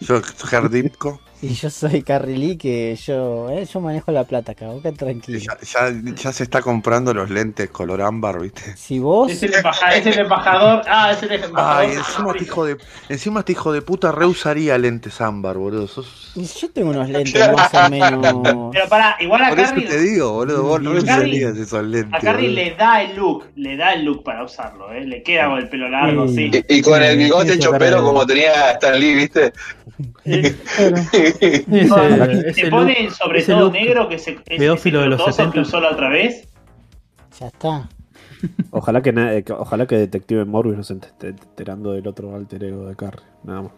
Yo, 0.00 0.20
Y 1.42 1.48
yo 1.54 1.68
soy 1.68 2.02
Carrie 2.02 2.36
Lee, 2.38 2.56
que 2.56 2.96
yo, 2.96 3.50
eh, 3.50 3.66
yo 3.70 3.80
manejo 3.80 4.10
la 4.10 4.24
plata 4.24 4.52
acá, 4.52 4.68
boca 4.68 4.90
tranquilo. 4.92 5.38
ya, 5.38 5.56
ya, 5.60 5.92
ya 6.14 6.32
se 6.32 6.42
está 6.44 6.62
comprando 6.62 7.12
los 7.12 7.28
lentes 7.28 7.68
color 7.68 8.00
ámbar, 8.00 8.40
¿viste? 8.40 8.74
Si 8.76 8.98
vos. 8.98 9.30
Es 9.30 9.42
el, 9.42 9.52
embaja- 9.54 9.94
es 9.94 10.06
el 10.06 10.18
embajador. 10.18 10.82
Ah, 10.88 11.12
es 11.12 11.22
el 11.22 11.32
embajador. 11.44 11.84
Ay, 11.84 11.96
encima 11.96 12.30
este 12.32 12.44
hijo 12.44 12.64
de, 12.64 12.76
encima 13.10 13.40
este 13.40 13.52
hijo 13.52 13.72
de 13.72 13.82
puta 13.82 14.12
reusaría 14.12 14.78
lentes 14.78 15.20
ámbar, 15.20 15.58
boludo. 15.58 15.86
Sos- 15.86 16.32
Yo 16.34 16.70
tengo 16.70 16.90
unos 16.90 17.08
lentes 17.10 17.52
más 17.54 17.74
o 17.74 17.90
menos. 17.90 18.70
Pero 18.72 18.88
pará, 18.88 19.16
igual 19.20 19.44
a 19.44 19.48
Por 19.50 19.60
eso 19.60 19.74
Carrie, 19.74 19.88
te 19.88 20.00
digo, 20.00 20.32
boludo, 20.32 20.62
vos 20.62 20.78
A 20.80 20.82
reusarías 20.82 21.52
Carrie- 21.52 21.62
esos 21.62 21.84
lentes. 21.84 22.14
a 22.14 22.18
Carrie 22.24 22.48
boludo. 22.48 22.64
le 22.64 22.74
da 22.76 23.02
el 23.02 23.16
look, 23.16 23.44
le 23.56 23.76
da 23.76 23.92
el 23.92 24.04
look 24.06 24.22
para 24.24 24.42
usarlo, 24.42 24.90
¿eh? 24.90 25.04
le 25.04 25.22
queda 25.22 25.48
con 25.48 25.58
el 25.58 25.68
pelo 25.68 25.88
largo, 25.90 26.26
sí. 26.28 26.50
Sí. 26.50 26.64
Y, 26.68 26.76
y 26.78 26.82
con 26.82 27.02
el 27.02 27.18
bigote 27.18 27.50
Sí, 27.52 27.56
hecho 27.58 27.72
cara 27.72 27.84
pelo 27.84 27.96
de- 27.98 28.02
como 28.04 28.26
tenía 28.26 28.70
Stan 28.72 28.98
Lee, 28.98 29.14
¿viste? 29.14 29.52
Ese, 30.24 30.56
se 31.32 32.48
ese 32.50 32.70
pone 32.70 33.10
sobre 33.10 33.40
ese 33.40 33.52
todo 33.52 33.62
look 33.64 33.72
negro 33.72 34.08
que 34.08 34.18
se 34.18 34.32
pedófilo 34.34 35.00
de 35.00 35.08
los 35.08 35.16
crotoso 35.18 35.36
70. 35.36 35.52
que 35.54 35.60
usó 35.60 35.80
la 35.80 35.90
otra 35.92 36.08
vez. 36.08 36.48
Ya 37.40 37.46
está. 37.48 37.88
Ojalá 38.70 39.00
que, 39.02 39.44
ojalá 39.58 39.86
que 39.86 39.96
Detective 39.96 40.44
Morbius 40.44 40.76
no 40.76 40.84
se 40.84 40.94
esté 40.94 41.28
enterando 41.28 41.92
del 41.92 42.06
otro 42.06 42.34
alter 42.36 42.62
ego 42.64 42.86
de 42.86 42.94
Carrie. 42.94 43.24
Nada 43.44 43.62
más. 43.62 43.72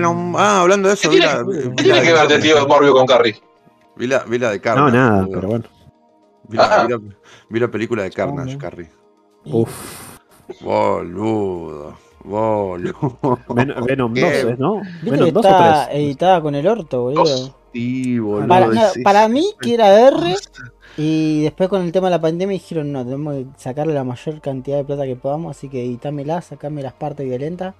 no, 0.00 0.38
Ah, 0.38 0.60
hablando 0.62 0.88
de 0.88 0.94
eso, 0.94 1.10
¿Qué 1.10 1.16
vi 1.16 1.20
tiene- 1.22 1.34
la, 1.34 1.42
vi 1.42 1.52
¿Qué 1.52 1.68
la 1.68 1.74
tiene 1.76 2.02
que 2.02 2.12
ver 2.12 2.22
de- 2.28 2.36
Detective 2.36 2.66
Morbius 2.66 2.92
con 2.94 3.06
Carrie? 3.06 3.36
Vi 3.96 4.06
la, 4.06 4.24
vi 4.24 4.38
la 4.38 4.50
de 4.50 4.60
Carnage. 4.60 4.96
No, 4.96 5.10
nada, 5.10 5.26
pero 5.30 5.48
bueno. 5.48 5.64
Vi 6.48 6.56
la, 6.56 6.64
Ah. 6.64 6.84
vi 6.86 6.92
la- 6.92 7.00
vi 7.50 7.60
la 7.60 7.68
película 7.70 8.02
de 8.04 8.10
Carnage. 8.10 8.56
Carrie. 8.58 8.88
Uf. 9.44 10.18
Boludo. 10.60 11.96
Boludo. 12.24 13.18
Ven- 13.48 13.74
Venom 13.86 14.14
¿Qué? 14.14 14.20
2, 14.44 14.52
¿eh? 14.52 14.56
¿no? 14.58 14.80
Viste 15.02 15.10
Venom 15.10 15.26
que 15.26 15.32
2 15.32 15.44
o 15.44 15.48
está 15.48 15.86
3. 15.90 15.98
editada 15.98 16.40
con 16.40 16.54
el 16.54 16.66
orto, 16.66 17.02
boludo. 17.02 17.54
Sí, 17.72 18.18
boludo. 18.18 18.48
Para, 18.48 18.66
no, 18.68 18.80
para 19.02 19.28
mí 19.28 19.44
que 19.60 19.74
era 19.74 20.08
R 20.08 20.34
y 20.96 21.42
después 21.42 21.68
con 21.68 21.82
el 21.82 21.92
tema 21.92 22.08
de 22.08 22.12
la 22.12 22.20
pandemia 22.20 22.52
dijeron 22.52 22.92
no, 22.92 23.04
tenemos 23.04 23.34
que 23.34 23.46
sacarle 23.56 23.94
la 23.94 24.04
mayor 24.04 24.40
cantidad 24.40 24.76
de 24.76 24.84
plata 24.84 25.04
que 25.06 25.16
podamos, 25.16 25.56
así 25.56 25.68
que 25.68 25.82
editámela, 25.84 26.40
sacame 26.42 26.82
las 26.82 26.92
partes 26.92 27.26
violentas, 27.26 27.74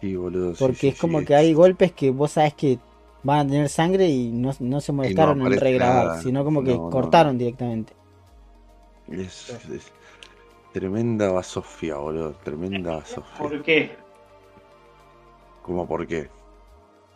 Sí, 0.00 0.16
boludo. 0.16 0.54
porque 0.58 0.78
sí, 0.78 0.88
es 0.88 0.98
como 0.98 1.20
sí. 1.20 1.26
que 1.26 1.34
hay 1.34 1.52
golpes 1.52 1.92
que 1.92 2.10
vos 2.10 2.32
sabes 2.32 2.54
que 2.54 2.78
van 3.22 3.40
a 3.46 3.50
tener 3.50 3.68
sangre 3.68 4.08
y 4.08 4.30
no, 4.30 4.52
no 4.60 4.80
se 4.80 4.92
molestaron 4.92 5.42
en 5.42 5.60
regrabar, 5.60 6.06
nada. 6.06 6.22
sino 6.22 6.42
como 6.42 6.64
que 6.64 6.74
No, 6.74 6.84
no, 6.84 6.90
cortaron 6.90 7.36
directamente. 7.36 7.92
Es, 9.08 9.50
es 9.50 9.92
tremenda 10.72 11.30
basofia, 11.30 11.96
boludo. 11.96 12.32
Tremenda 12.44 12.96
basofia. 12.96 13.38
¿Por 13.38 13.62
qué? 13.62 13.96
¿Cómo 15.62 15.86
por 15.86 16.06
qué? 16.06 16.28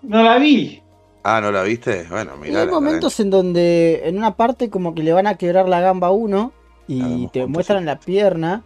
No 0.03 0.23
la 0.23 0.39
vi. 0.39 0.83
Ah, 1.23 1.41
¿no 1.41 1.51
la 1.51 1.63
viste? 1.63 2.07
Bueno, 2.11 2.33
Y 2.37 2.49
mirá. 2.49 2.63
hay 2.63 2.69
momentos 2.69 3.19
en 3.21 3.31
donde 3.31 4.03
en 4.05 4.19
una 4.19 4.37
parte 4.37 4.69
como 4.69 4.95
que 4.95 5.03
le 5.03 5.13
van 5.13 5.27
a 5.27 5.37
quebrar 5.37 5.69
la 5.69 5.81
gamba 5.81 6.09
a 6.09 6.11
uno 6.13 6.53
y 6.87 7.29
te 7.29 7.47
muestran 7.47 7.87
la 7.87 7.99
pierna, 7.99 8.63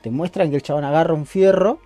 te 0.00 0.10
muestran 0.10 0.48
que 0.48 0.56
el 0.56 0.62
chabón 0.62 0.84
agarra 0.84 1.12
un 1.12 1.26
fierro, 1.26 1.78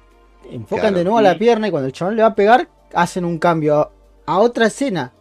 enfocan 0.48 0.80
Claro. 0.82 0.96
de 0.98 1.04
nuevo 1.04 1.18
a 1.18 1.22
la 1.22 1.36
pierna 1.38 1.66
y 1.66 1.70
cuando 1.72 1.88
el 1.88 1.92
chabón 1.92 2.14
le 2.14 2.22
va 2.22 2.28
a 2.28 2.34
pegar 2.36 2.68
hacen 2.94 3.24
un 3.24 3.38
cambio 3.38 3.74
a, 3.76 3.90
a 4.26 4.38
otra 4.38 4.66
escena. 4.66 5.12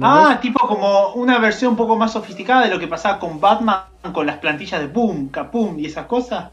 Ah, 0.00 0.38
tipo 0.40 0.66
como 0.66 1.12
una 1.14 1.38
versión 1.38 1.72
un 1.72 1.76
poco 1.76 1.96
más 1.96 2.12
sofisticada 2.12 2.64
de 2.64 2.70
lo 2.70 2.78
que 2.78 2.88
pasaba 2.88 3.18
con 3.18 3.40
Batman 3.40 3.84
con 4.12 4.26
las 4.26 4.38
plantillas 4.38 4.80
de 4.80 4.88
boom, 4.88 5.28
capum 5.28 5.78
y 5.78 5.86
esas 5.86 6.06
cosas. 6.06 6.50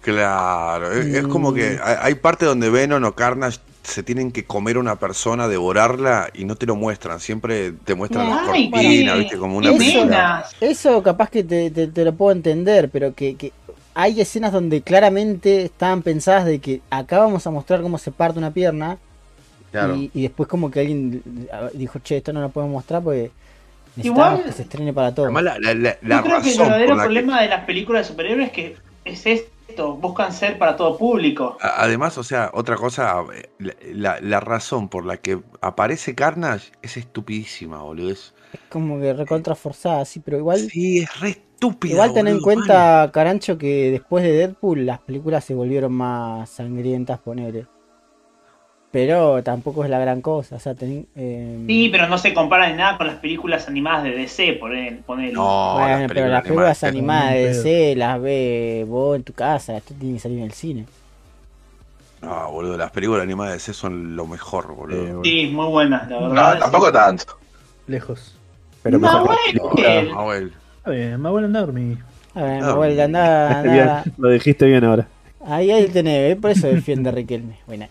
Claro, 0.00 0.92
es, 0.92 1.06
es 1.14 1.26
como 1.26 1.50
Mm. 1.50 1.54
que 1.54 1.78
hay, 1.82 1.96
hay 2.00 2.14
parte 2.16 2.44
donde 2.44 2.68
Venom 2.68 3.02
o 3.04 3.14
Carnage 3.14 3.58
se 3.82 4.02
tienen 4.02 4.32
que 4.32 4.44
comer 4.44 4.76
a 4.76 4.80
una 4.80 4.96
persona, 4.96 5.48
devorarla 5.48 6.28
y 6.34 6.44
no 6.44 6.56
te 6.56 6.66
lo 6.66 6.76
muestran. 6.76 7.20
Siempre 7.20 7.72
te 7.72 7.94
muestran 7.94 8.28
la 8.28 8.36
Ay, 8.52 8.70
cortina, 8.70 9.14
qué- 9.14 9.18
¿viste? 9.20 9.38
Como 9.38 9.56
una 9.56 9.72
película. 9.72 10.44
Eso 10.60 11.02
capaz 11.02 11.30
que 11.30 11.42
te, 11.44 11.70
te- 11.70 11.88
te 11.88 12.04
lo 12.04 12.14
puedo 12.14 12.32
entender, 12.32 12.90
pero 12.90 13.14
que, 13.14 13.36
que 13.36 13.52
hay 13.94 14.20
escenas 14.20 14.52
donde 14.52 14.82
claramente 14.82 15.62
estaban 15.64 16.02
pensadas 16.02 16.44
de 16.44 16.60
que 16.60 16.82
acá 16.90 17.18
vamos 17.18 17.46
a 17.46 17.50
mostrar 17.50 17.80
cómo 17.82 17.96
se 17.98 18.10
parte 18.12 18.38
una 18.38 18.52
pierna 18.52 18.98
Claro. 19.74 19.96
Y, 19.96 20.10
y 20.14 20.22
después 20.22 20.48
como 20.48 20.70
que 20.70 20.80
alguien 20.80 21.20
dijo, 21.74 21.98
che, 21.98 22.18
esto 22.18 22.32
no 22.32 22.40
lo 22.40 22.48
podemos 22.50 22.74
mostrar 22.74 23.02
porque 23.02 23.32
necesitamos 23.96 24.28
Igual- 24.34 24.44
que 24.44 24.52
se 24.52 24.62
estrene 24.62 24.92
para 24.92 25.12
todos. 25.12 25.26
Además, 25.26 25.42
la, 25.42 25.58
la- 25.58 25.74
la- 25.74 25.96
la 26.02 26.16
Yo 26.18 26.22
creo 26.22 26.42
que 26.42 26.52
el 26.52 26.58
verdadero 26.58 26.94
que- 26.96 27.02
problema 27.02 27.42
de 27.42 27.48
las 27.48 27.64
películas 27.64 28.02
de 28.06 28.08
superhéroes 28.12 28.46
es 28.48 28.52
que 28.52 28.76
es 29.04 29.26
esto, 29.26 29.96
buscan 29.96 30.32
ser 30.32 30.58
para 30.58 30.76
todo 30.76 30.96
público. 30.96 31.58
Además, 31.60 32.16
o 32.18 32.22
sea, 32.22 32.50
otra 32.54 32.76
cosa, 32.76 33.24
eh, 33.34 33.48
la, 33.58 33.74
la- 33.92 34.20
la 34.20 34.38
razón 34.40 34.88
por 34.88 35.04
la 35.04 35.16
que 35.16 35.40
aparece 35.60 36.14
Carnage 36.14 36.70
es 36.82 36.96
estupidísima, 36.96 37.82
boludo. 37.82 38.10
Es, 38.12 38.32
Es 38.52 38.60
como 38.68 39.00
que 39.00 39.12
recontra 39.12 39.56
forzada, 39.56 40.04
sí, 40.04 40.20
pero 40.20 40.38
igual... 40.38 40.60
sí, 40.70 40.98
es 41.00 41.20
re 41.20 41.30
estúpida. 41.30 41.92
Igual 41.94 42.14
ten 42.14 42.28
en 42.28 42.40
cuenta, 42.40 43.10
Carancho, 43.12 43.58
que 43.58 43.90
después 43.90 44.22
de 44.22 44.32
Deadpool 44.32 44.86
las 44.86 45.00
películas 45.00 45.44
se 45.44 45.54
volvieron 45.54 45.92
más 45.92 46.48
sangrientas, 46.50 47.18
ponele. 47.18 47.66
Pero 48.94 49.42
tampoco 49.42 49.82
es 49.82 49.90
la 49.90 49.98
gran 49.98 50.20
cosa, 50.22 50.54
o 50.54 50.60
sea, 50.60 50.76
ten, 50.76 51.04
eh, 51.16 51.64
Sí, 51.66 51.88
pero 51.90 52.06
no 52.06 52.16
se 52.16 52.32
compara 52.32 52.70
en 52.70 52.76
nada 52.76 52.96
con 52.96 53.08
las 53.08 53.16
películas 53.16 53.66
animadas 53.66 54.04
de 54.04 54.10
DC, 54.12 54.52
por 54.52 54.72
él, 54.72 55.00
ponele. 55.04 55.32
No, 55.32 55.72
bueno, 55.74 55.98
las 55.98 56.12
pero 56.12 56.28
las 56.28 56.42
películas 56.42 56.84
animadas, 56.84 57.24
animadas 57.32 57.64
de 57.64 57.70
DC 57.72 57.96
las 57.96 58.22
ve 58.22 58.86
vos 58.86 59.16
en 59.16 59.24
tu 59.24 59.32
casa, 59.32 59.76
esto 59.76 59.94
tiene 59.98 60.14
que 60.14 60.20
salir 60.20 60.38
en 60.38 60.44
el 60.44 60.52
cine. 60.52 60.86
No, 62.22 62.52
boludo, 62.52 62.76
las 62.76 62.92
películas 62.92 63.24
animadas 63.24 63.54
de 63.54 63.56
DC 63.58 63.74
son 63.74 64.14
lo 64.14 64.28
mejor, 64.28 64.72
boludo. 64.72 65.22
Eh. 65.22 65.24
Sí, 65.24 65.50
muy 65.52 65.66
buenas, 65.66 66.08
la 66.08 66.20
verdad. 66.20 66.54
No, 66.54 66.60
tampoco 66.60 66.92
tanto. 66.92 67.36
Lejos. 67.88 68.36
Pero 68.84 69.00
mejor. 69.00 69.28
Mahuel. 69.56 70.10
Mahuel. 70.12 70.52
Está 70.78 70.90
bien, 70.92 71.20
voy 71.20 71.42
a 71.42 71.46
andar 71.46 71.72
mi. 71.72 71.98
A 72.36 72.42
ver, 72.44 72.62
Ah, 72.62 72.66
Manuel, 72.68 73.00
anda, 73.00 73.58
anda. 73.60 74.04
lo 74.18 74.28
dijiste 74.28 74.66
bien 74.66 74.84
ahora. 74.84 75.08
Ahí, 75.44 75.72
ahí 75.72 75.88
tenés, 75.88 76.32
¿eh? 76.34 76.36
por 76.40 76.52
eso 76.52 76.68
defiende 76.68 77.08
a 77.08 77.12
Riquelme. 77.12 77.58
Buena. 77.66 77.88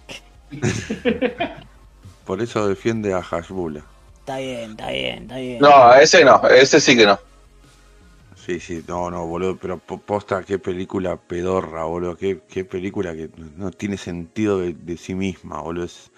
Por 2.25 2.41
eso 2.41 2.67
defiende 2.67 3.13
a 3.13 3.21
Hashbula. 3.21 3.83
Está 4.19 4.37
bien, 4.37 4.71
está 4.71 4.89
bien, 4.91 5.23
está 5.23 5.37
bien. 5.37 5.59
No, 5.59 5.93
ese 5.95 6.23
no, 6.23 6.41
ese 6.47 6.79
sí 6.79 6.95
que 6.95 7.05
no. 7.05 7.19
Sí, 8.45 8.59
sí, 8.59 8.83
no, 8.87 9.09
no, 9.09 9.25
boludo, 9.25 9.57
pero 9.57 9.77
po- 9.77 9.99
posta, 9.99 10.43
qué 10.43 10.59
película 10.59 11.15
pedorra, 11.17 11.85
boludo, 11.85 12.17
qué, 12.17 12.41
qué 12.49 12.65
película 12.65 13.13
que 13.13 13.29
no 13.57 13.71
tiene 13.71 13.97
sentido 13.97 14.59
de, 14.59 14.73
de 14.73 14.97
sí 14.97 15.15
misma, 15.15 15.61
boludo. 15.61 15.85
Es- 15.85 16.11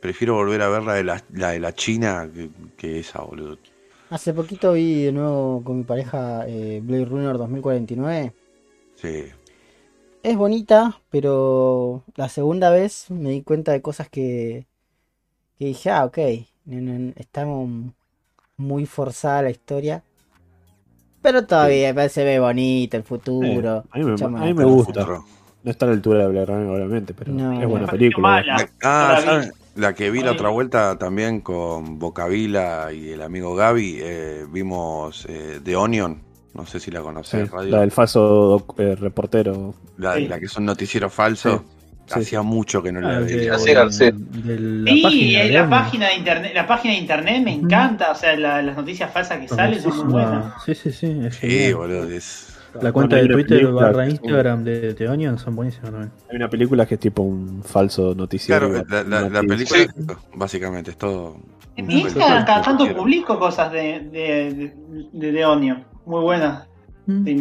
prefiero 0.00 0.34
volver 0.34 0.62
a 0.62 0.68
ver 0.68 0.82
la 0.84 0.94
de 0.94 1.04
la, 1.04 1.24
la 1.34 1.50
de 1.50 1.60
la 1.60 1.74
China 1.74 2.28
que, 2.32 2.48
que 2.76 2.98
esa, 3.00 3.20
boludo. 3.20 3.58
Hace 4.10 4.32
poquito 4.32 4.72
vi 4.72 5.04
de 5.04 5.12
nuevo 5.12 5.62
con 5.62 5.78
mi 5.78 5.84
pareja 5.84 6.46
eh, 6.46 6.80
Blade 6.82 7.04
Runner 7.04 7.36
2049. 7.36 8.32
Sí, 8.96 9.24
Es 10.28 10.36
bonita, 10.36 11.00
pero 11.08 12.04
la 12.14 12.28
segunda 12.28 12.68
vez 12.68 13.10
me 13.10 13.30
di 13.30 13.40
cuenta 13.40 13.72
de 13.72 13.80
cosas 13.80 14.10
que, 14.10 14.66
que 15.58 15.64
dije, 15.64 15.88
ah, 15.88 16.04
ok, 16.04 16.18
está 17.16 17.46
mu- 17.46 17.92
muy 18.58 18.84
forzada 18.84 19.40
la 19.40 19.48
historia. 19.50 20.02
Pero 21.22 21.46
todavía 21.46 22.08
se 22.10 22.24
ve 22.24 22.40
bonito 22.40 22.98
el 22.98 23.04
futuro. 23.04 23.78
Eh, 23.78 23.90
a 23.90 23.98
mí 23.98 24.04
me- 24.04 24.12
a 24.38 24.52
mí 24.52 24.64
gusta. 24.64 25.06
No 25.62 25.70
está 25.70 25.86
a 25.86 25.88
la 25.88 25.94
altura 25.94 26.18
de 26.18 26.28
Blade 26.28 26.44
Runner, 26.44 26.68
obviamente, 26.68 27.14
pero 27.14 27.32
No, 27.32 27.62
es 27.62 27.66
buena 27.66 27.86
película. 27.86 28.44
Ah, 28.82 29.14
la. 29.14 29.22
¿saben? 29.22 29.52
La 29.76 29.94
que 29.94 30.10
vi 30.10 30.22
la 30.22 30.32
otra 30.32 30.50
vuelta 30.50 30.98
también 30.98 31.40
con 31.40 31.98
Bocavila 31.98 32.92
y 32.92 33.12
el 33.12 33.22
amigo 33.22 33.54
Gaby, 33.54 33.98
eh, 34.02 34.46
vimos 34.50 35.24
eh, 35.26 35.58
The 35.64 35.74
Onion, 35.74 36.20
no 36.58 36.66
sé 36.66 36.78
si 36.80 36.90
la 36.90 36.98
Sí, 37.00 37.04
conocés, 37.04 37.50
radio. 37.50 37.70
la 37.70 37.80
del 37.80 37.90
falso 37.90 38.66
eh, 38.76 38.94
reportero. 38.96 39.74
La, 39.96 40.14
Sí. 40.16 40.26
la 40.28 40.38
que 40.38 40.48
son 40.48 40.64
noticieros 40.66 41.12
falsos. 41.12 41.62
Sí. 42.06 42.20
Hacía 42.20 42.40
mucho 42.40 42.82
que 42.82 42.90
no 42.90 43.00
la 43.02 43.16
Ah, 43.16 43.20
veía. 43.20 43.52
de, 43.52 43.58
sí, 43.58 43.64
sí. 43.90 44.04
de 44.42 44.58
la 44.58 44.92
Sí, 44.92 45.02
página. 45.02 45.42
de 45.44 45.50
la 45.50 45.68
página 45.68 46.08
de 46.08 46.14
internet, 46.14 46.52
la 46.54 46.66
página 46.66 46.94
de 46.94 47.00
internet 47.00 47.42
me 47.44 47.52
encanta, 47.52 48.10
o 48.10 48.14
sea, 48.14 48.34
la- 48.36 48.62
las 48.62 48.76
noticias 48.76 49.12
falsas 49.12 49.38
que 49.40 49.48
salen 49.48 49.80
son 49.82 49.96
muy 49.98 50.12
buenas. 50.12 50.54
Sí, 50.64 50.74
sí, 50.74 50.90
sí. 50.90 51.20
Sí, 51.30 51.72
boludo, 51.74 52.04
es... 52.10 52.54
La 52.80 52.92
cuenta 52.92 53.16
de 53.16 53.26
Twitter 53.28 53.58
película 53.60 53.86
barra 53.86 54.08
Instagram 54.08 54.62
de 54.64 54.94
The 54.94 55.08
Onion 55.08 55.38
son 55.38 55.54
buenísimas 55.56 55.90
también. 55.90 56.12
Hay 56.30 56.36
una 56.36 56.48
película 56.48 56.86
que 56.86 56.94
es 56.94 57.00
tipo 57.00 57.22
un 57.22 57.62
falso 57.62 58.14
noticiero. 58.14 58.68
Claro, 58.70 58.86
la, 58.88 59.02
la- 59.22 59.28
la 59.28 59.42
película, 59.42 59.80
es 59.80 59.88
esto, 59.96 60.18
básicamente, 60.34 60.90
es 60.92 60.96
todo... 60.98 61.36
En 61.76 61.86
mi 61.86 62.00
Instagram 62.00 62.44
cada 62.46 62.62
tanto 62.62 62.92
publico 62.96 63.38
cosas 63.38 63.70
de, 63.70 64.00
de, 64.10 64.54
de, 64.54 64.74
de 65.12 65.32
The 65.32 65.44
Onion, 65.46 65.84
muy 66.08 66.20
buenas. 66.22 66.66
Mm. 67.06 67.24
Sí. 67.24 67.40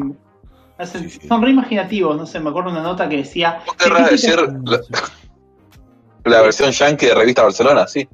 Hacen- 0.78 1.10
Sí, 1.10 1.20
sí. 1.22 1.28
Son 1.28 1.42
re 1.42 1.50
imaginativos, 1.50 2.16
no 2.16 2.26
sé, 2.28 2.40
me 2.40 2.50
acuerdo 2.52 2.70
una 2.70 2.82
nota 2.84 3.10
que 3.10 3.18
decía... 3.18 3.62
¿Vos 3.66 3.76
querrás 3.78 4.12
decir 4.12 4.36
la, 4.66 4.80
la 6.26 6.42
versión 6.44 6.72
yankee 6.72 7.08
de 7.08 7.16
Revista 7.16 7.44
Barcelona? 7.44 7.88
Sí. 7.88 8.08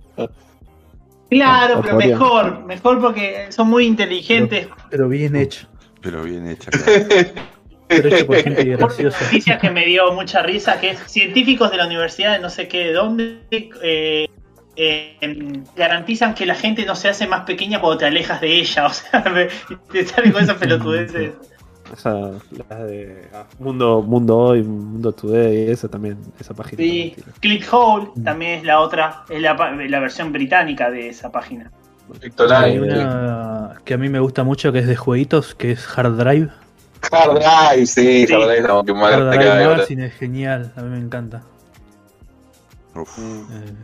Claro, 1.29 1.81
pero 1.81 1.93
Euforia. 1.95 2.07
mejor, 2.17 2.65
mejor 2.65 3.01
porque 3.01 3.47
son 3.51 3.67
muy 3.69 3.85
inteligentes. 3.85 4.67
Pero 4.89 5.09
bien 5.09 5.35
hecho. 5.35 5.67
Pero 6.01 6.23
bien 6.23 6.47
hecha, 6.47 6.69
claro. 6.71 7.01
Pero 7.87 8.09
hecho 8.09 8.25
por 8.27 8.37
gente 8.37 8.61
Una 8.63 8.77
graciosa. 8.77 9.23
noticia 9.25 9.57
que 9.59 9.69
me 9.69 9.85
dio 9.85 10.11
mucha 10.13 10.41
risa, 10.41 10.79
que 10.79 10.91
es 10.91 10.99
científicos 11.11 11.69
de 11.69 11.77
la 11.77 11.85
universidad 11.85 12.33
de 12.33 12.39
no 12.39 12.49
sé 12.49 12.67
qué 12.67 12.85
de 12.87 12.93
dónde 12.93 13.41
eh, 13.51 14.27
eh, 14.75 15.17
garantizan 15.75 16.33
que 16.33 16.45
la 16.45 16.55
gente 16.55 16.85
no 16.85 16.95
se 16.95 17.09
hace 17.09 17.27
más 17.27 17.41
pequeña 17.45 17.79
cuando 17.79 17.99
te 17.99 18.05
alejas 18.05 18.41
de 18.41 18.53
ella. 18.59 18.85
O 18.87 18.89
sea, 18.93 19.23
te 19.91 20.05
salen 20.05 20.31
con 20.31 20.43
esas 20.43 20.57
pelotudeces. 20.57 21.31
Esa, 21.93 22.31
la 22.69 22.85
de 22.85 23.27
ah, 23.35 23.45
Mundo, 23.59 24.01
Mundo 24.01 24.37
Hoy, 24.37 24.63
Mundo 24.63 25.11
Today, 25.11 25.69
esa 25.69 25.87
también, 25.87 26.17
esa 26.39 26.53
página. 26.55 26.81
Sí, 26.81 27.15
ClickHole 27.39 28.07
también 28.23 28.59
es 28.59 28.63
la 28.63 28.79
otra, 28.79 29.23
es 29.29 29.39
la, 29.41 29.55
pa- 29.55 29.71
la 29.71 29.99
versión 29.99 30.31
británica 30.31 30.89
de 30.89 31.09
esa 31.09 31.31
página. 31.31 31.69
Hay 32.49 32.79
una 32.79 33.75
que 33.85 33.93
a 33.93 33.97
mí 33.97 34.09
me 34.09 34.19
gusta 34.19 34.43
mucho 34.43 34.71
que 34.71 34.79
es 34.79 34.87
de 34.87 34.95
jueguitos, 34.95 35.53
que 35.55 35.71
es 35.71 35.87
Hard 35.97 36.17
Drive. 36.17 36.49
Hard 37.11 37.35
Drive, 37.39 37.85
sí, 37.85 38.25
Sí. 38.27 38.33
Hard 38.33 38.47
Drive, 38.47 38.67
no, 38.67 38.83
que 38.83 38.91
Hard 38.93 39.29
Drive. 39.29 39.65
Magazine 39.67 40.05
es 40.07 40.13
genial, 40.15 40.71
a 40.75 40.81
mí 40.81 40.89
me 40.89 40.97
encanta. 40.97 41.43
Uf. 42.95 43.17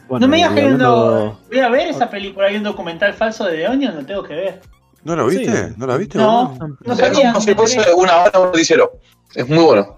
Bueno, 0.07 0.25
no 0.25 0.27
me 0.27 0.37
digas 0.37 0.53
que 0.53 0.59
hay 0.61 0.65
un 0.67 0.77
do- 0.77 0.85
hablando- 1.07 1.39
voy 1.49 1.59
a 1.59 1.69
ver 1.69 1.87
esa 1.87 2.09
película, 2.09 2.47
hay 2.47 2.57
un 2.57 2.63
documental 2.63 3.13
falso 3.13 3.45
de 3.45 3.57
The 3.57 3.67
Onion, 3.67 3.95
lo 3.95 4.05
tengo 4.05 4.23
que 4.23 4.35
ver. 4.35 4.61
¿No 5.03 5.15
lo 5.15 5.25
viste? 5.27 5.45
Sí. 5.69 5.73
¿No 5.77 5.87
la 5.87 5.97
viste? 5.97 6.17
No, 6.17 6.55
no 6.85 6.93
Es 6.93 6.99
sabía. 6.99 7.31
como 7.33 7.41
si 7.41 7.55
fuese 7.55 7.79
una 7.95 8.17
hora 8.17 8.39
un 8.39 8.45
noticiero. 8.47 8.91
Es 9.33 9.47
muy 9.47 9.63
bueno. 9.63 9.97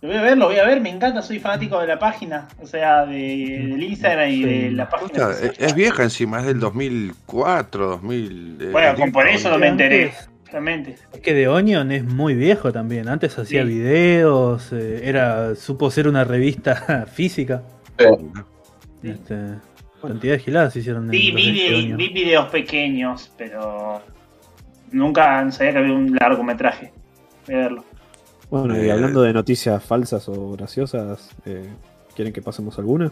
Lo 0.00 0.08
voy 0.08 0.16
a 0.16 0.22
ver, 0.22 0.38
lo 0.38 0.46
voy 0.46 0.56
a 0.58 0.64
ver, 0.64 0.80
me 0.80 0.90
encanta, 0.90 1.22
soy 1.22 1.38
fanático 1.38 1.78
de 1.80 1.86
la 1.86 1.98
página, 1.98 2.48
o 2.60 2.66
sea, 2.66 3.06
de, 3.06 3.14
del 3.70 3.82
Instagram 3.82 4.30
y 4.30 4.42
de 4.42 4.70
la 4.72 4.88
página. 4.88 5.08
Puta, 5.10 5.30
es, 5.40 5.52
es 5.58 5.74
vieja 5.76 6.02
encima, 6.02 6.40
es 6.40 6.46
del 6.46 6.58
2004, 6.58 7.86
2000... 7.86 8.58
eh, 8.60 8.68
Bueno, 8.72 8.96
con- 8.96 9.12
por 9.12 9.28
eso 9.28 9.48
no 9.48 9.58
me 9.58 9.68
enteré, 9.68 10.12
realmente. 10.50 10.96
Es 11.12 11.20
que 11.20 11.32
The 11.34 11.46
Onion 11.46 11.92
es 11.92 12.04
muy 12.04 12.34
viejo 12.34 12.72
también. 12.72 13.08
Antes 13.08 13.38
hacía 13.38 13.62
Sí. 13.62 13.68
videos, 13.68 14.72
eh, 14.72 15.02
era 15.04 15.54
supo 15.54 15.88
ser 15.92 16.08
una 16.08 16.24
revista 16.24 17.06
física. 17.12 17.62
Sí. 17.98 19.08
Este, 19.08 19.36
cantidad 20.00 20.32
de 20.34 20.38
giladas 20.38 20.76
hicieron 20.76 21.10
Sí, 21.10 21.30
vi, 21.32 21.92
videos 22.12 22.48
pequeños, 22.50 23.32
pero 23.36 24.00
nunca 24.90 25.50
sabía 25.50 25.72
que 25.72 25.78
había 25.78 25.92
un 25.94 26.14
largometraje. 26.14 26.92
Voy 27.46 27.54
a 27.56 27.58
verlo. 27.58 27.84
Bueno, 28.50 28.76
y 28.76 28.86
Eh, 28.86 28.92
hablando 28.92 29.22
de 29.22 29.32
noticias 29.32 29.82
falsas 29.82 30.28
o 30.28 30.50
graciosas, 30.52 31.30
eh, 31.46 31.66
¿quieren 32.14 32.32
que 32.32 32.42
pasemos 32.42 32.78
alguna? 32.78 33.06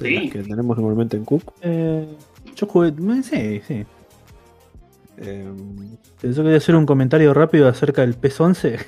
De 0.00 0.08
Sí. 0.08 0.14
las 0.14 0.32
que 0.32 0.42
tenemos 0.44 0.76
normalmente 0.78 1.16
en 1.16 1.24
Cook. 1.24 1.52
Eh, 1.62 2.06
yo 2.54 2.66
jugué, 2.66 2.92
sí, 3.22 3.60
sí. 3.66 3.84
Eh, 5.18 5.52
Yo 6.22 6.42
quería 6.42 6.56
hacer 6.58 6.76
un 6.76 6.86
comentario 6.86 7.34
rápido 7.34 7.66
acerca 7.68 8.02
del 8.02 8.14
PES 8.14 8.40
11. 8.40 8.78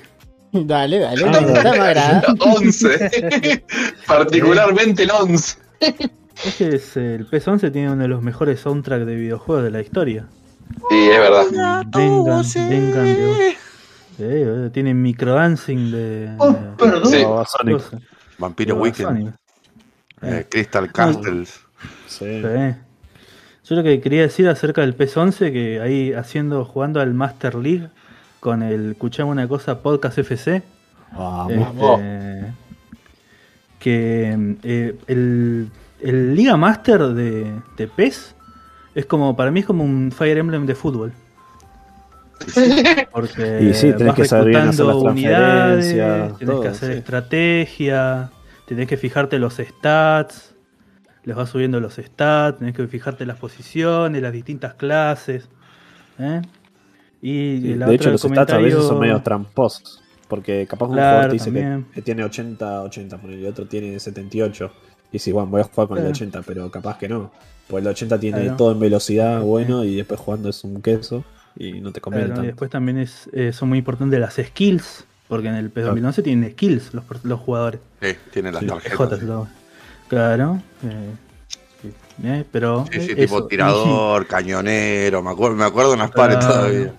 Dale, 0.65 0.99
dale, 0.99 1.23
Ah, 1.25 1.41
me 1.41 1.69
agrada. 1.79 2.23
11. 2.39 3.63
Particularmente 4.07 5.03
el 5.03 5.11
11. 5.11 5.57
Es 5.79 6.55
que 6.57 6.67
es, 6.75 6.97
eh, 6.97 7.15
el 7.15 7.25
PES 7.25 7.47
11 7.47 7.71
tiene 7.71 7.91
uno 7.91 8.01
de 8.01 8.07
los 8.07 8.21
mejores 8.21 8.59
soundtracks 8.59 9.05
de 9.05 9.15
videojuegos 9.15 9.63
de 9.63 9.71
la 9.71 9.81
historia. 9.81 10.25
Sí, 10.89 11.09
es 11.09 11.17
verdad. 11.19 11.45
Vengan, 11.95 12.43
vengan 12.69 13.03
de- 13.05 13.55
eh, 14.19 14.69
tiene 14.73 14.93
microdancing 14.93 15.91
de. 15.91 16.31
Oh, 16.37 16.55
perdón. 16.77 17.07
Sí. 17.07 17.23
Sonic. 17.47 17.81
Vampiro 18.37 18.75
Weekend, 18.75 19.07
Sonic. 19.07 19.33
eh, 20.21 20.45
Crystal 20.49 20.91
Castles. 20.91 21.59
Sí. 22.07 22.41
Sí. 22.41 22.75
Yo 23.63 23.75
lo 23.75 23.83
que 23.83 24.01
quería 24.01 24.21
decir 24.23 24.47
acerca 24.49 24.81
del 24.81 24.95
PES 24.95 25.17
11, 25.17 25.51
que 25.51 25.79
ahí 25.81 26.13
haciendo, 26.13 26.65
jugando 26.65 26.99
al 26.99 27.13
Master 27.13 27.55
League 27.55 27.89
con 28.41 28.63
el, 28.63 28.91
escuchamos 28.93 29.31
una 29.31 29.47
cosa, 29.47 29.81
Podcast 29.81 30.17
FC, 30.17 30.63
Vamos. 31.13 31.99
este, 32.01 32.53
que 33.77 34.55
eh, 34.63 34.97
el, 35.07 35.69
el 36.01 36.35
Liga 36.35 36.57
Master 36.57 37.01
de, 37.09 37.53
de 37.77 37.87
PES 37.87 38.35
es 38.95 39.05
como, 39.05 39.35
para 39.35 39.51
mí 39.51 39.59
es 39.59 39.65
como 39.67 39.83
un 39.83 40.11
Fire 40.11 40.39
Emblem 40.39 40.65
de 40.65 40.73
fútbol. 40.73 41.13
Porque 43.11 43.59
Y 43.61 43.75
sí, 43.75 43.93
tenés 43.93 44.07
vas 44.07 44.15
que 44.15 44.25
saber 44.25 44.47
bien 44.47 44.67
hacer 44.69 44.85
las 44.87 44.95
unidades, 44.95 45.87
tenés 45.89 46.39
todo, 46.39 46.61
que 46.61 46.67
hacer 46.67 46.93
sí. 46.93 46.97
estrategia, 46.97 48.31
tenés 48.65 48.87
que 48.87 48.97
fijarte 48.97 49.37
los 49.37 49.57
stats. 49.57 50.55
les 51.25 51.35
vas 51.35 51.47
subiendo 51.47 51.79
los 51.79 51.93
stats, 51.93 52.57
tenés 52.57 52.75
que 52.75 52.87
fijarte 52.87 53.27
las 53.27 53.37
posiciones, 53.37 54.19
las 54.19 54.33
distintas 54.33 54.73
clases. 54.73 55.47
¿eh? 56.17 56.41
Y 57.21 57.59
Sí, 57.61 57.75
la 57.75 57.85
de 57.87 57.93
otra 57.93 57.93
hecho, 57.95 58.11
los 58.11 58.21
stats 58.21 58.31
a 58.31 58.45
comentario- 58.57 58.65
veces 58.65 58.83
son 58.83 58.99
medio 58.99 59.21
tramposos. 59.21 60.01
Porque 60.27 60.65
capaz 60.67 60.85
un 60.87 60.93
Claro, 60.93 61.09
jugador 61.09 61.29
te 61.29 61.33
dice 61.33 61.51
que, 61.51 61.83
que 61.93 62.01
tiene 62.01 62.23
80, 62.23 62.81
80, 62.83 63.17
ponele, 63.17 63.41
y 63.41 63.45
el 63.45 63.51
otro 63.51 63.65
tiene 63.67 63.99
78. 63.99 64.71
Y 65.11 65.19
si, 65.19 65.31
bueno, 65.33 65.49
voy 65.49 65.61
a 65.61 65.65
jugar 65.65 65.87
con 65.89 65.97
el 65.97 66.03
Claro. 66.03 66.11
80, 66.15 66.41
pero 66.43 66.71
capaz 66.71 66.97
que 66.97 67.09
no. 67.09 67.31
Pues 67.67 67.83
el 67.83 67.89
80 67.89 68.17
tiene 68.19 68.41
Claro. 68.43 68.55
todo 68.57 68.71
en 68.71 68.79
velocidad 68.79 69.41
bueno 69.41 69.83
y 69.83 69.95
después 69.97 70.19
jugando 70.19 70.49
es 70.49 70.63
un 70.63 70.81
queso 70.81 71.23
y 71.57 71.81
no 71.81 71.91
te 71.91 71.99
conviene 71.99 72.27
Claro, 72.27 72.43
y 72.43 72.47
después 72.47 72.71
también 72.71 72.97
es, 72.97 73.29
eh, 73.33 73.51
son 73.51 73.69
muy 73.69 73.79
importantes 73.79 74.19
las 74.19 74.35
skills, 74.35 75.03
porque 75.27 75.49
en 75.49 75.55
el 75.55 75.69
PES 75.69 75.85
2011 75.85 76.23
tienen 76.23 76.49
skills 76.51 76.93
los, 76.93 77.03
los 77.23 77.39
jugadores. 77.41 77.81
Sí, 78.01 78.15
tiene 78.31 78.51
las 78.53 78.61
Sí, 78.61 78.67
tarjetas. 78.67 79.19
Sí. 79.19 79.25
lo- 79.25 79.47
claro. 80.07 80.61
eh, 80.83 81.11
sí, 81.81 81.91
eh, 82.23 82.45
pero 82.51 82.85
Sí, 82.91 82.99
sí, 83.01 83.11
eh, 83.11 83.15
tipo 83.15 83.37
eso, 83.39 83.47
tirador, 83.47 84.27
cañonero, 84.27 85.21
me 85.21 85.29
acuerdo, 85.31 85.57
me 85.57 85.65
acuerdo 85.65 85.93
unas 85.93 86.11
pares 86.11 86.37
Claro. 86.37 86.53
todavía. 86.53 86.93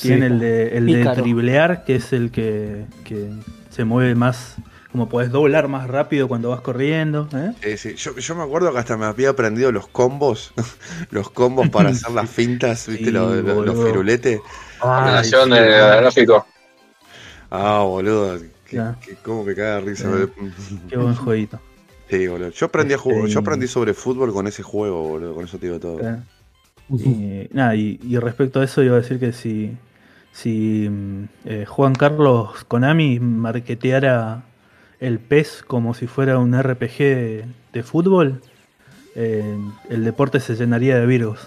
Tiene 0.00 0.26
el 0.26 0.38
de, 0.40 0.76
el 0.78 0.86
de 0.86 0.98
Pícaro. 0.98 1.22
driblear, 1.22 1.84
que 1.84 1.96
es 1.96 2.12
el 2.12 2.30
que, 2.30 2.86
que 3.04 3.30
se 3.70 3.84
mueve 3.84 4.14
más, 4.14 4.56
como 4.90 5.08
podés 5.08 5.30
doblar 5.30 5.68
más 5.68 5.88
rápido 5.88 6.28
cuando 6.28 6.50
vas 6.50 6.60
corriendo. 6.62 7.28
¿eh? 7.34 7.76
Sí. 7.76 7.94
Yo, 7.94 8.16
yo 8.16 8.34
me 8.34 8.42
acuerdo 8.42 8.72
que 8.72 8.78
hasta 8.78 8.96
me 8.96 9.04
había 9.06 9.30
aprendido 9.30 9.70
los 9.72 9.86
combos, 9.88 10.52
los 11.10 11.30
combos 11.30 11.68
para 11.68 11.90
hacer 11.90 12.10
las 12.12 12.30
fintas, 12.30 12.86
¿viste? 12.88 13.06
Sí, 13.06 13.10
los, 13.10 13.36
los- 13.36 13.44
los 13.44 13.54
boludo. 13.54 13.86
firuletes. 13.86 14.40
Combinación 14.78 15.44
sí, 15.50 15.50
de 15.50 15.66
gráfico. 15.68 16.46
Ah, 17.50 17.82
boludo, 17.84 18.38
que, 18.68 18.76
Ya. 18.76 18.96
que- 19.00 19.14
cómo 19.16 19.44
me 19.44 19.54
caga 19.54 19.80
risa. 19.80 20.08
Qué 20.88 20.96
buen 20.96 21.14
jueguito. 21.14 21.60
Sí, 22.10 22.26
boludo. 22.28 22.50
Yo 22.50 22.66
aprendí 22.66 22.94
a 22.94 22.98
jugar, 22.98 23.18
Este, 23.18 23.32
yo 23.32 23.40
aprendí 23.40 23.66
sobre 23.68 23.94
fútbol 23.94 24.32
con 24.32 24.46
ese 24.46 24.62
juego, 24.62 25.02
boludo, 25.02 25.34
con 25.34 25.44
eso 25.44 25.58
te 25.58 25.66
digo 25.66 25.80
todo. 25.80 25.98
Eh, 26.90 27.48
Y, 27.50 27.54
nada, 27.56 27.74
y, 27.74 27.98
y 28.06 28.16
respecto 28.18 28.60
a 28.60 28.64
eso 28.64 28.82
iba 28.82 28.96
a 28.96 29.00
decir 29.00 29.18
que 29.18 29.32
si, 29.32 29.76
si 30.32 30.88
mm, 30.88 31.24
eh, 31.46 31.64
Juan 31.66 31.94
Carlos 31.94 32.64
Konami 32.68 33.18
marketeara 33.20 34.42
el 35.00 35.18
PES 35.18 35.64
como 35.66 35.94
si 35.94 36.06
fuera 36.06 36.38
un 36.38 36.60
RPG 36.60 36.98
de, 36.98 37.44
de 37.72 37.82
fútbol, 37.82 38.40
eh, 39.14 39.56
el 39.90 40.04
deporte 40.04 40.40
se 40.40 40.54
llenaría 40.54 40.98
de 40.98 41.06
virus. 41.06 41.40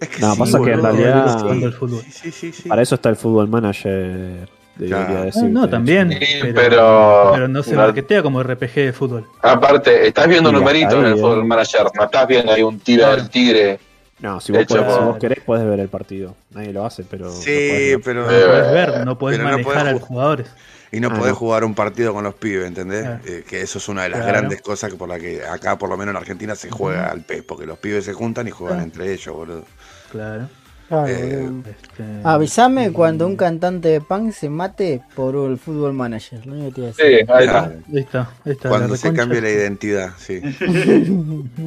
Es 0.00 0.08
que 0.08 0.20
No, 0.20 0.34
pasa 0.36 0.58
que 0.62 0.72
en 0.72 0.82
realidad- 0.82 1.38
sí, 1.50 1.70
fútbol. 1.72 2.00
Sí, 2.02 2.12
sí, 2.12 2.30
sí, 2.30 2.52
sí. 2.52 2.68
Para 2.68 2.82
eso 2.82 2.94
está 2.94 3.08
el 3.08 3.16
fútbol 3.16 3.48
manager, 3.48 4.48
Claro. 4.78 5.28
no, 5.48 5.68
también, 5.68 6.12
Sí, 6.12 6.18
pero, 6.40 6.54
pero- 6.54 7.30
pero 7.34 7.48
no 7.48 7.62
se 7.64 7.72
no- 7.74 7.78
marketea 7.82 8.22
como 8.22 8.40
RPG 8.42 8.74
de 8.76 8.92
fútbol. 8.92 9.26
Aparte, 9.42 10.06
estás 10.06 10.28
viendo 10.28 10.50
un 10.50 10.54
Sí, 10.56 10.60
numerito 10.60 10.94
ahí, 10.96 11.00
en 11.00 11.06
el 11.06 11.12
eh. 11.14 11.20
Football 11.20 11.44
Manager. 11.44 11.82
No 11.96 12.04
estás 12.04 12.28
viendo 12.28 12.52
ahí 12.52 12.62
un 12.62 12.78
tiro 12.78 13.02
Claro. 13.04 13.16
del 13.16 13.28
tigre. 13.30 13.80
No, 14.20 14.40
si 14.40 14.52
vos, 14.52 14.62
Hecho 14.62 14.76
podés- 14.84 14.98
si 14.98 15.04
vos 15.04 15.18
querés, 15.18 15.40
podés 15.44 15.66
ver 15.66 15.80
el 15.80 15.88
partido. 15.88 16.34
Nadie 16.50 16.72
lo 16.72 16.84
hace, 16.84 17.04
pero. 17.04 17.30
Sí, 17.30 17.94
podés 17.94 17.98
pero. 18.04 18.20
No 18.22 18.26
podés 18.28 18.72
ver, 18.72 19.04
no 19.06 19.18
podés 19.18 19.38
no 19.38 19.44
manejar 19.44 19.64
podés 19.64 19.80
a 19.88 19.92
los 19.92 20.02
ju- 20.02 20.06
jugadores. 20.06 20.46
Y 20.90 21.00
no 21.00 21.08
Ah, 21.08 21.14
podés 21.14 21.32
no. 21.32 21.36
jugar 21.38 21.64
un 21.64 21.74
partido 21.74 22.14
con 22.14 22.24
los 22.24 22.34
pibes, 22.34 22.66
¿entendés? 22.66 23.02
Claro. 23.02 23.20
Eh, 23.26 23.44
que 23.46 23.60
eso 23.60 23.78
es 23.78 23.88
una 23.88 24.04
de 24.04 24.08
las 24.08 24.20
Claro. 24.20 24.38
grandes 24.38 24.62
cosas 24.62 24.90
que 24.90 24.96
por 24.96 25.08
la 25.08 25.18
que 25.20 25.44
acá, 25.44 25.76
por 25.78 25.88
lo 25.90 25.96
menos 25.98 26.12
en 26.12 26.16
Argentina, 26.16 26.54
se 26.56 26.70
juega 26.70 27.10
al 27.10 27.20
PES, 27.20 27.42
porque 27.42 27.66
los 27.66 27.78
pibes 27.78 28.04
se 28.06 28.12
juntan 28.14 28.48
y 28.48 28.50
juegan 28.50 28.78
Claro. 28.78 28.84
entre 28.90 29.12
ellos, 29.12 29.34
boludo. 29.36 29.64
Claro. 30.10 30.48
Claro, 30.88 31.06
Eh. 31.08 31.48
Este, 31.66 32.04
Avísame 32.24 32.92
cuando 32.92 33.26
un 33.26 33.36
cantante 33.36 33.88
de 33.88 34.00
punk 34.00 34.32
se 34.32 34.48
mate 34.48 35.02
por 35.14 35.34
el 35.36 35.58
fútbol 35.58 35.92
manager. 35.92 36.46
Lo 36.46 36.54
único 36.54 36.68
que 36.68 36.74
te 36.74 36.80
iba 36.80 36.90
a 36.90 36.92
Sí, 36.94 37.02
decir. 37.02 37.30
ahí 37.30 37.44
está. 37.44 37.52
Claro. 37.64 37.80
Ahí 37.92 37.98
está, 38.00 38.30
ahí 38.46 38.52
está. 38.52 38.68
Cuando 38.70 38.96
se 38.96 39.12
cambie 39.12 39.40
la 39.42 39.50
identidad, 39.50 40.10
sí. 40.16 40.40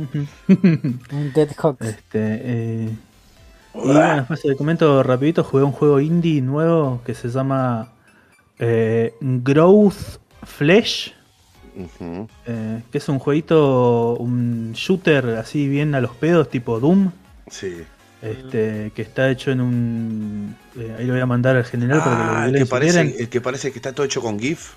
Un 0.47 1.31
Dead 1.35 1.49
Hawks. 1.57 1.85
Este, 1.85 2.19
eh, 2.43 2.89
y 3.73 3.77
bueno, 3.77 4.15
después 4.17 4.41
te 4.41 4.55
comento 4.55 5.01
rapidito, 5.03 5.43
jugué 5.43 5.63
un 5.63 5.71
juego 5.71 5.99
indie 5.99 6.41
nuevo 6.41 7.01
que 7.05 7.13
se 7.13 7.29
llama 7.29 7.93
eh, 8.59 9.13
Growth 9.21 10.19
Flesh, 10.43 11.13
eh, 12.47 12.81
que 12.91 12.97
es 12.97 13.07
un 13.09 13.19
jueguito, 13.19 14.15
un 14.17 14.73
shooter 14.73 15.25
así 15.37 15.67
bien 15.69 15.95
a 15.95 16.01
los 16.01 16.11
pedos, 16.15 16.49
tipo 16.49 16.79
Doom, 16.79 17.11
Sí. 17.49 17.83
Este, 18.21 18.91
que 18.95 19.01
está 19.01 19.29
hecho 19.29 19.51
en 19.51 19.61
un... 19.61 20.55
eh, 20.77 20.95
ahí 20.99 21.05
lo 21.05 21.13
voy 21.13 21.21
a 21.21 21.25
mandar 21.25 21.55
al 21.55 21.65
general 21.65 21.99
para 21.99 22.11
que 22.17 22.23
lo 22.23 22.31
Ah, 22.37 22.45
el 22.47 22.55
que, 22.55 22.65
parece, 22.65 23.01
el 23.19 23.29
que 23.29 23.41
parece 23.41 23.71
que 23.71 23.79
está 23.79 23.93
todo 23.93 24.05
hecho 24.05 24.21
con 24.21 24.39
GIF. 24.39 24.73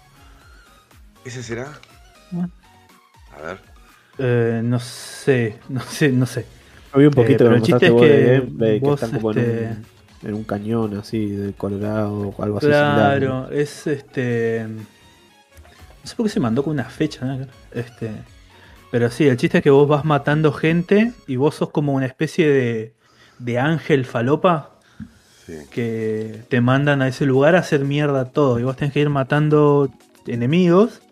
¿Ese 1.25 1.43
será? 1.43 1.73
Ah. 2.35 2.49
A 3.39 3.43
ver. 3.47 3.59
Eh, 4.19 4.61
no 4.65 4.79
sé, 4.81 5.59
no 5.69 5.81
sé, 5.81 6.11
no 6.11 6.27
sé. 6.27 6.47
Vi 6.95 7.07
un 7.07 7.11
poquito 7.13 7.39
pero 7.39 7.51
que 7.51 7.57
el 7.57 7.63
chiste 7.63 7.87
es 7.87 7.93
que 7.93 8.43
de 8.47 8.81
que 8.81 8.87
vos, 8.87 9.03
están 9.03 9.19
como 9.21 9.33
en, 9.33 9.39
este- 9.39 9.77
un, 10.23 10.29
en 10.29 10.35
un 10.35 10.45
cañón 10.45 10.97
así 10.97 11.27
de 11.27 11.53
Colorado 11.55 12.29
o 12.37 12.43
algo 12.43 12.59
así. 12.59 12.69
Claro, 12.69 13.51
es 13.51 13.87
este. 13.89 14.65
No 14.69 16.09
sé 16.09 16.15
por 16.17 16.27
qué 16.27 16.31
se 16.33 16.41
mandó 16.41 16.63
con 16.63 16.75
una 16.75 16.85
fecha, 16.85 17.25
¿no? 17.25 17.47
Este. 17.73 18.11
Pero 18.93 19.11
sí, 19.11 19.27
el 19.27 19.37
chiste 19.37 19.59
es 19.59 19.65
que 19.65 19.71
vos 19.71 19.89
vas 19.89 20.05
matando 20.05 20.53
gente 20.53 21.13
y 21.27 21.35
vos 21.35 21.57
sos 21.57 21.71
como 21.71 21.95
una 21.95 22.07
especie 22.07 22.49
de, 22.49 22.95
de 23.39 23.59
ángel 23.59 24.05
falopa 24.05 24.71
Sí. 25.47 25.53
que 25.71 26.43
te 26.49 26.63
mandan 26.63 27.03
a 27.03 27.09
ese 27.09 27.27
lugar 27.27 27.55
a 27.55 27.59
hacer 27.59 27.85
mierda 27.85 28.31
todo. 28.31 28.59
Y 28.59 28.63
vos 28.63 28.77
tenés 28.77 28.95
que 28.95 29.01
ir 29.01 29.11
matando 29.11 29.91
enemigos. 30.27 31.03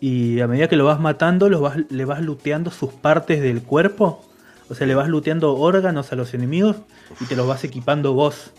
Y 0.00 0.40
a 0.40 0.46
medida 0.46 0.68
que 0.68 0.76
lo 0.76 0.84
vas 0.84 1.00
matando, 1.00 1.48
los 1.48 1.60
vas, 1.60 1.78
le 1.90 2.04
vas 2.04 2.20
looteando 2.22 2.70
sus 2.70 2.92
partes 2.92 3.42
del 3.42 3.62
cuerpo. 3.62 4.24
O 4.68 4.74
sea, 4.76 4.86
le 4.86 4.94
vas 4.94 5.08
looteando 5.08 5.56
órganos 5.56 6.12
a 6.12 6.16
los 6.16 6.32
enemigos 6.32 6.76
y 7.20 7.24
te 7.24 7.34
los 7.34 7.48
vas 7.48 7.64
equipando 7.64 8.12
vos. 8.12 8.52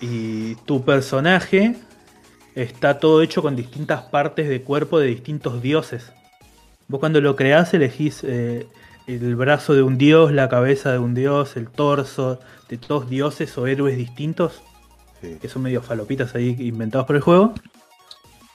Y 0.00 0.54
tu 0.66 0.82
personaje 0.84 1.76
está 2.54 2.98
todo 2.98 3.20
hecho 3.22 3.42
con 3.42 3.54
distintas 3.56 4.02
partes 4.04 4.48
de 4.48 4.62
cuerpo 4.62 4.98
de 4.98 5.08
distintos 5.08 5.60
dioses. 5.60 6.10
Vos 6.88 7.00
cuando 7.00 7.20
lo 7.20 7.36
creás 7.36 7.74
elegís 7.74 8.22
eh, 8.24 8.66
el 9.06 9.36
brazo 9.36 9.74
de 9.74 9.82
un 9.82 9.98
dios, 9.98 10.32
la 10.32 10.48
cabeza 10.48 10.92
de 10.92 10.98
un 10.98 11.14
dios, 11.14 11.56
el 11.56 11.68
torso 11.68 12.40
de 12.68 12.78
todos 12.78 13.08
dioses 13.08 13.56
o 13.58 13.66
héroes 13.66 13.96
distintos, 13.96 14.62
Sí. 15.20 15.38
que 15.40 15.48
son 15.48 15.62
medio 15.62 15.80
falopitas 15.80 16.34
ahí 16.34 16.54
inventados 16.60 17.06
por 17.06 17.16
el 17.16 17.22
juego. 17.22 17.54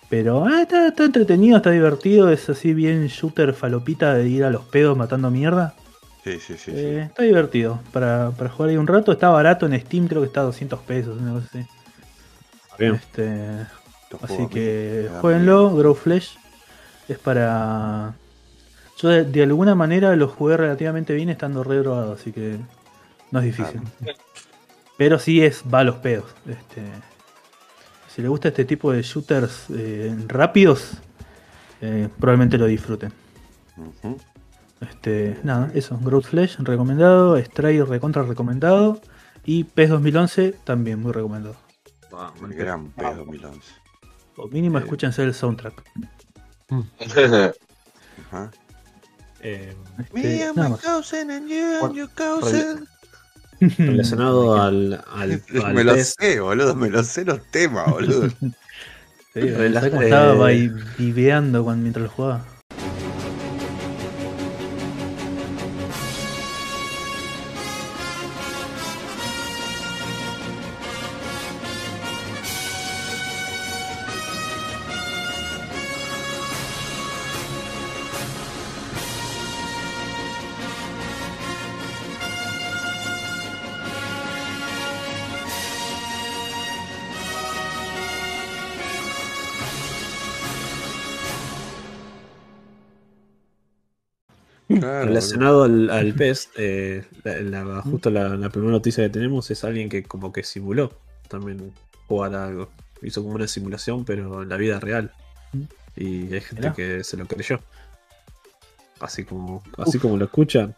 Pero 0.09 0.45
ah, 0.45 0.61
está, 0.63 0.88
está 0.88 1.05
entretenido, 1.05 1.57
está 1.57 1.71
divertido, 1.71 2.30
es 2.31 2.49
así 2.49 2.73
bien 2.73 3.05
shooter 3.07 3.53
falopita 3.53 4.13
de 4.15 4.27
ir 4.27 4.43
a 4.43 4.49
los 4.49 4.65
pedos 4.65 4.97
matando 4.97 5.30
mierda. 5.31 5.76
Sí, 6.23 6.39
sí, 6.39 6.55
sí. 6.57 6.71
sí. 6.71 6.71
Eh, 6.76 7.01
está 7.03 7.23
divertido 7.23 7.80
para, 7.91 8.31
para 8.31 8.49
jugar 8.49 8.69
ahí 8.71 8.77
un 8.77 8.88
rato. 8.88 9.11
Está 9.11 9.30
barato 9.30 9.65
en 9.67 9.80
Steam, 9.80 10.07
creo 10.07 10.21
que 10.21 10.27
está 10.27 10.41
a 10.41 10.45
200 10.45 10.80
pesos, 10.81 11.19
una 11.19 11.34
cosa 11.34 11.47
así. 11.49 11.65
Bien. 12.77 12.95
Este, 12.95 13.61
Estos 14.03 14.23
así 14.23 14.47
que 14.47 15.09
jueguenlo, 15.21 15.76
Grow 15.76 15.93
Flesh. 15.95 16.38
Es 17.07 17.17
para. 17.19 18.13
Yo 19.01 19.09
de, 19.09 19.23
de 19.23 19.43
alguna 19.43 19.76
manera 19.76 20.15
lo 20.15 20.27
jugué 20.27 20.57
relativamente 20.57 21.13
bien 21.13 21.30
estando 21.30 21.63
re 21.63 21.77
drogado, 21.77 22.13
así 22.13 22.31
que 22.31 22.57
no 23.31 23.39
es 23.39 23.45
difícil. 23.45 23.81
Pero 24.97 25.17
sí 25.19 25.41
es 25.41 25.63
va 25.73 25.80
a 25.80 25.84
los 25.85 25.95
pedos. 25.97 26.26
Este, 26.45 26.81
si 28.13 28.21
le 28.21 28.27
gusta 28.27 28.49
este 28.49 28.65
tipo 28.65 28.91
de 28.91 29.01
shooters 29.01 29.67
eh, 29.73 30.13
rápidos, 30.27 30.97
eh, 31.81 32.09
probablemente 32.19 32.57
lo 32.57 32.65
disfruten. 32.65 33.13
Este, 34.81 35.38
nada, 35.43 35.71
eso, 35.73 35.97
Growth 36.01 36.26
Flash 36.26 36.57
recomendado, 36.59 37.38
Stray 37.41 37.81
recontra 37.81 38.23
recomendado 38.23 38.99
y 39.45 39.63
PES 39.63 39.89
2011 39.91 40.51
también 40.65 40.99
muy 40.99 41.13
recomendado. 41.13 41.55
El 42.43 42.53
gran 42.53 42.88
P 42.89 43.03
2011. 43.15 43.59
O 44.35 44.47
mínimo 44.47 44.77
Eh. 44.77 44.81
escúchense 44.81 45.23
el 45.23 45.34
soundtrack. 45.34 45.84
Ajá. 48.31 48.51
Eh, 49.41 49.75
Este, 50.13 50.51
nada 50.55 50.69
más. 50.69 50.81
cousin 50.81 51.31
and 51.31 51.47
you 51.49 51.85
and 51.85 51.95
your 51.95 52.09
cousin. 52.13 52.87
relacionado 53.77 54.55
al, 54.61 54.93
al, 55.11 55.43
al 55.63 55.73
me 55.73 55.83
lo 55.83 55.95
sé, 55.97 56.39
boludo, 56.39 56.75
me 56.75 56.89
lo 56.89 57.03
sé 57.03 57.25
los 57.25 57.41
temas, 57.51 57.89
boludo. 57.91 58.29
Sí, 59.31 59.41
Rela- 59.41 59.79
¿sabés 59.81 59.89
cómo 59.91 60.01
estaba 60.01 60.51
eh, 60.51 60.55
ahí 60.55 60.71
viveando 60.97 61.63
cuando, 61.63 61.83
mientras 61.83 62.03
lo 62.05 62.09
jugaba? 62.09 62.45
Claro, 94.80 95.06
Relacionado 95.07 95.64
al, 95.64 95.89
al 95.89 96.14
PES, 96.14 96.49
eh, 96.57 97.03
la- 97.23 97.64
la- 97.64 97.81
justo 97.81 98.10
la, 98.10 98.35
la 98.35 98.49
primera 98.49 98.72
noticia 98.72 99.03
que 99.03 99.10
tenemos 99.10 99.49
es 99.51 99.64
alguien 99.64 99.89
que 99.89 100.03
como 100.03 100.31
que 100.31 100.43
simuló 100.43 100.91
también 101.27 101.72
jugar 102.07 102.35
a 102.35 102.45
algo. 102.47 102.69
Hizo 103.01 103.22
como 103.23 103.35
una 103.35 103.47
simulación, 103.47 104.03
pero 104.06 104.43
en 104.43 104.49
la 104.49 104.57
vida 104.57 104.80
real. 104.80 105.11
Mm. 105.53 105.61
Y 105.95 106.34
hay 106.34 106.41
gente 106.41 106.72
que 106.76 107.03
se 107.03 107.18
lo 107.18 107.26
creyó. 107.27 107.60
Así 108.99 109.23
como, 109.23 109.64
así 109.77 109.97
como 109.97 110.18
lo 110.18 110.26
escuchan, 110.26 110.76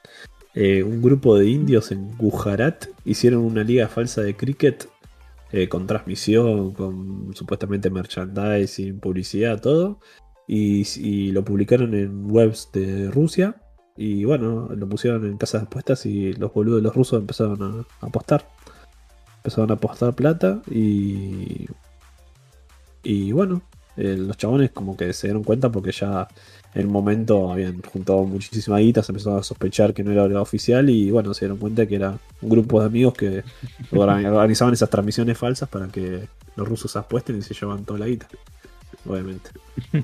eh, 0.53 0.83
un 0.83 1.01
grupo 1.01 1.37
de 1.37 1.47
indios 1.49 1.91
en 1.91 2.15
Gujarat 2.17 2.85
hicieron 3.05 3.41
una 3.41 3.63
liga 3.63 3.87
falsa 3.87 4.21
de 4.21 4.35
cricket 4.35 4.87
eh, 5.51 5.67
con 5.67 5.87
transmisión, 5.87 6.73
con 6.73 7.31
supuestamente 7.33 7.89
merchandising, 7.89 8.99
publicidad, 8.99 9.59
todo. 9.59 9.99
Y, 10.47 10.85
y 10.99 11.31
lo 11.31 11.43
publicaron 11.43 11.93
en 11.95 12.29
webs 12.29 12.69
de 12.73 13.09
Rusia. 13.09 13.55
Y 13.97 14.23
bueno, 14.25 14.69
lo 14.75 14.87
pusieron 14.87 15.25
en 15.25 15.37
casas 15.37 15.61
de 15.61 15.67
apuestas 15.67 16.05
y 16.05 16.33
los 16.33 16.53
boludos 16.53 16.77
de 16.79 16.83
los 16.83 16.95
rusos 16.95 17.19
empezaron 17.19 17.61
a, 17.61 18.05
a 18.05 18.07
apostar. 18.07 18.47
Empezaron 19.37 19.71
a 19.71 19.73
apostar 19.75 20.13
plata 20.13 20.61
y. 20.69 21.67
Y 23.03 23.31
bueno, 23.31 23.61
eh, 23.97 24.15
los 24.17 24.37
chabones 24.37 24.71
como 24.71 24.95
que 24.95 25.11
se 25.13 25.27
dieron 25.27 25.43
cuenta 25.43 25.71
porque 25.71 25.91
ya 25.91 26.27
en 26.73 26.87
un 26.87 26.93
momento 26.93 27.51
habían 27.51 27.81
juntado 27.81 28.23
muchísima 28.23 28.77
guita, 28.79 29.01
se 29.03 29.11
empezaron 29.11 29.39
a 29.39 29.43
sospechar 29.43 29.93
que 29.93 30.03
no 30.03 30.11
era 30.11 30.27
la 30.27 30.41
oficial 30.41 30.89
y 30.89 31.09
bueno, 31.11 31.33
se 31.33 31.45
dieron 31.45 31.57
cuenta 31.57 31.85
que 31.87 31.95
era 31.95 32.17
un 32.41 32.49
grupo 32.49 32.79
de 32.79 32.85
amigos 32.85 33.13
que 33.15 33.43
orga- 33.91 34.25
organizaban 34.31 34.73
esas 34.73 34.89
transmisiones 34.89 35.37
falsas 35.37 35.67
para 35.67 35.87
que 35.87 36.27
los 36.55 36.67
rusos 36.67 36.95
apuesten 36.95 37.37
y 37.37 37.41
se 37.41 37.53
llevaban 37.53 37.83
toda 37.83 37.99
la 37.99 38.07
guita. 38.07 38.27
Obviamente. 39.07 39.49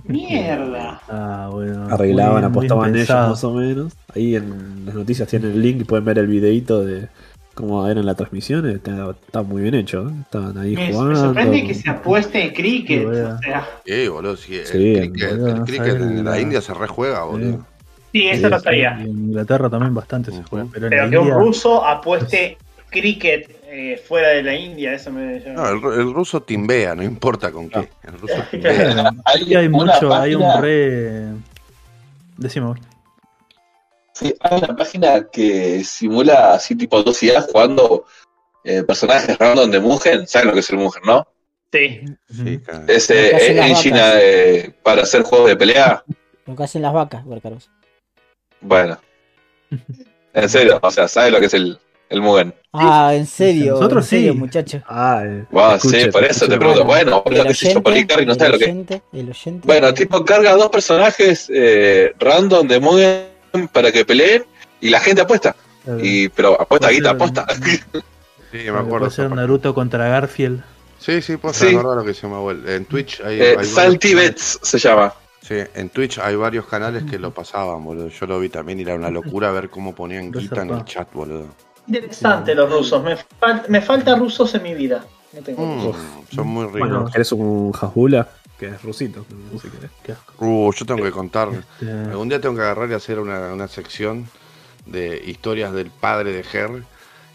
Mierda. 0.05 1.01
Ah, 1.07 1.49
bueno. 1.51 1.87
Arreglaban, 1.89 2.41
bien 2.41 2.45
apostaban 2.51 2.95
ellos 2.95 3.09
más 3.09 3.43
o 3.43 3.53
menos. 3.53 3.93
Ahí 4.15 4.35
en 4.35 4.85
las 4.85 4.95
noticias 4.95 5.27
tienen 5.27 5.51
el 5.51 5.61
link 5.61 5.81
y 5.81 5.83
pueden 5.83 6.05
ver 6.05 6.17
el 6.19 6.27
videito 6.27 6.83
de 6.83 7.07
cómo 7.53 7.87
eran 7.87 8.05
las 8.05 8.15
transmisiones. 8.17 8.75
Está, 8.75 9.11
está 9.11 9.41
muy 9.43 9.61
bien 9.61 9.75
hecho. 9.75 10.07
¿eh? 10.09 10.13
Estaban 10.21 10.57
ahí 10.57 10.75
Me, 10.75 10.87
me 10.87 10.93
jugando. 10.93 11.15
sorprende 11.15 11.63
que 11.67 11.73
se 11.73 11.89
apueste 11.89 12.43
en 12.43 12.53
cricket. 12.53 12.99
Sí, 12.99 13.05
boludo. 13.05 13.35
O 13.35 13.39
sea, 13.39 13.67
Sí, 13.85 14.07
boludo, 14.07 14.37
sí, 14.37 14.55
el 14.55 14.65
Sí, 14.65 14.93
cricket, 14.95 15.29
boludo, 15.31 15.47
el 15.55 15.61
cricket 15.63 15.95
en 15.95 16.25
la 16.25 16.31
la- 16.31 16.41
India 16.41 16.61
se 16.61 16.73
rejuega, 16.73 17.23
boludo. 17.23 17.65
sí, 18.11 18.27
eso 18.27 18.49
lo 18.49 18.57
Y 18.57 18.59
sabía. 18.61 18.97
en 19.01 19.07
Inglaterra 19.09 19.69
también 19.69 19.93
bastante 19.93 20.31
se 20.31 20.41
juega. 20.43 20.67
Pero, 20.73 20.89
Pero 20.89 21.09
que 21.09 21.17
un 21.19 21.23
India- 21.27 21.37
ruso 21.39 21.85
apueste 21.85 22.57
cricket 22.89 23.56
eh, 23.69 23.97
fuera 23.97 24.29
de 24.29 24.43
la 24.43 24.55
India, 24.55 24.93
eso 24.93 25.11
me. 25.11 25.39
No, 25.41 25.67
el, 25.69 25.99
el 25.99 26.13
ruso 26.13 26.41
timbea, 26.41 26.95
no 26.95 27.03
importa 27.03 27.51
con 27.51 27.69
qué. 27.69 27.89
El 28.03 28.19
ruso 28.19 28.35
timbea. 28.51 29.09
Eh, 29.09 29.55
Hay 29.57 29.69
mucho, 29.69 30.13
hay 30.13 30.35
un 30.35 30.61
re. 30.61 31.33
Decime 32.37 32.67
vos. 32.67 32.79
Sí, 34.13 34.33
hay 34.39 34.57
una 34.57 34.75
página 34.75 35.27
que 35.31 35.83
simula 35.83 36.53
así 36.53 36.75
tipo 36.75 37.03
2IA 37.03 37.51
jugando 37.51 38.05
eh, 38.63 38.83
personajes 38.83 39.37
random 39.37 39.69
de 39.69 39.79
Mugen. 39.79 40.27
¿Saben 40.27 40.47
lo 40.47 40.53
que 40.53 40.61
es 40.61 40.69
el 40.69 40.77
Mugen, 40.77 41.03
no? 41.05 41.27
Sí. 41.71 42.01
Sí, 42.33 42.59
cara. 42.59 42.85
Es 42.87 43.09
eh, 43.11 43.59
engine 43.59 43.99
eh, 44.15 44.73
para 44.81 45.03
hacer 45.03 45.23
juegos 45.23 45.49
de 45.49 45.55
pelea. 45.55 46.03
Lo 46.45 46.55
que 46.55 46.63
hacen 46.63 46.81
las 46.81 46.93
vacas, 46.93 47.25
Barcaros. 47.25 47.69
Bueno. 48.61 48.97
En 50.33 50.49
serio, 50.49 50.77
o 50.79 50.91
sea, 50.91 51.07
¿sabes 51.07 51.31
lo 51.31 51.39
que 51.39 51.47
es 51.47 51.53
el, 51.55 51.79
el 52.09 52.21
Mugen? 52.21 52.53
Ah, 52.73 53.13
en 53.15 53.25
serio. 53.25 53.73
Nosotros 53.73 54.05
en 54.05 54.09
serio, 54.09 54.33
sí. 54.33 54.37
muchacho. 54.39 54.81
Ah, 54.87 55.21
eh, 55.25 55.45
Wow, 55.51 55.75
escuche, 55.75 56.03
sí, 56.03 56.11
por 56.11 56.23
eso 56.23 56.31
escuche. 56.45 56.51
te 56.51 56.57
pregunto. 56.57 56.83
Bueno, 56.85 57.23
El 57.25 57.31
boludo, 57.31 57.43
qué 57.47 57.53
sé 57.53 57.73
yo, 57.73 57.83
Carry 57.83 58.25
no 58.25 58.33
el 58.33 58.51
lo 58.51 58.57
que 58.57 58.65
oyente, 58.65 59.01
el 59.13 59.29
oyente. 59.29 59.67
Bueno, 59.67 59.93
tipo, 59.93 60.23
carga 60.23 60.53
dos 60.55 60.69
personajes 60.69 61.49
eh, 61.53 62.13
random 62.19 62.67
de 62.67 62.79
Mugen 62.79 63.67
para 63.71 63.91
que 63.91 64.05
peleen 64.05 64.45
y 64.81 64.89
la 64.89 64.99
gente 64.99 65.21
apuesta. 65.21 65.55
Y, 66.01 66.29
pero 66.29 66.59
apuesta 66.59 66.89
guita, 66.89 67.11
aposta. 67.11 67.45
Sí, 68.49 68.59
me 68.59 68.69
acuerdo. 68.79 68.99
Puede 68.99 69.11
ser. 69.11 69.29
Naruto 69.29 69.73
contra 69.73 70.07
Garfield. 70.07 70.63
Sí, 70.99 71.21
sí, 71.21 71.35
pues 71.35 71.57
Sí. 71.57 71.73
lo 71.73 72.03
que 72.05 72.13
se 72.13 72.27
llama. 72.27 72.39
En 72.67 72.85
Twitch 72.85 73.21
hay, 73.21 73.41
Eh, 73.41 73.55
hay 73.59 73.65
Salty 73.65 74.13
Bets 74.13 74.59
se 74.63 74.79
llama. 74.79 75.13
Sí, 75.41 75.55
en 75.75 75.89
Twitch 75.89 76.17
hay 76.19 76.35
varios 76.35 76.65
canales 76.65 77.03
que 77.09 77.19
lo 77.19 77.31
pasaban, 77.33 77.83
boludo. 77.83 78.07
Yo 78.07 78.25
lo 78.25 78.39
vi 78.39 78.49
también 78.49 78.79
y 78.79 78.83
era 78.83 78.95
una 78.95 79.09
locura 79.09 79.51
ver 79.51 79.69
cómo 79.69 79.93
ponían 79.93 80.31
guita 80.31 80.61
en 80.61 80.69
el 80.71 80.85
chat, 80.85 81.11
boludo. 81.13 81.47
Interesante 81.87 82.53
los 82.55 82.69
rusos. 82.71 83.03
Me, 83.03 83.15
fal- 83.17 83.67
me 83.67 83.81
falta 83.81 84.15
rusos 84.15 84.53
en 84.55 84.63
mi 84.63 84.73
vida. 84.73 85.05
No 85.33 85.41
tengo 85.41 85.65
Mm, 85.65 85.85
rusos. 85.85 86.01
son 86.33 86.47
muy 86.47 86.65
ricos. 86.65 86.79
Bueno, 86.79 87.05
eres 87.13 87.31
un 87.31 87.71
Hasbula, 87.79 88.27
que 88.59 88.67
es 88.67 88.81
rusito. 88.81 89.25
no 89.51 89.59
sé 89.59 89.69
qué 89.69 89.85
es. 89.85 89.91
Qué 90.03 90.11
asco. 90.13 90.33
Uh, 90.45 90.71
yo 90.73 90.85
tengo 90.85 91.03
que 91.03 91.11
contar. 91.11 91.49
Este, 91.49 91.91
Algún 91.91 92.29
día 92.29 92.41
tengo 92.41 92.55
que 92.55 92.61
agarrar 92.61 92.89
y 92.89 92.93
hacer 92.93 93.19
una, 93.19 93.53
una 93.53 93.67
sección 93.67 94.27
de 94.85 95.21
historias 95.25 95.73
del 95.73 95.89
padre 95.91 96.31
de 96.31 96.45
Her 96.53 96.83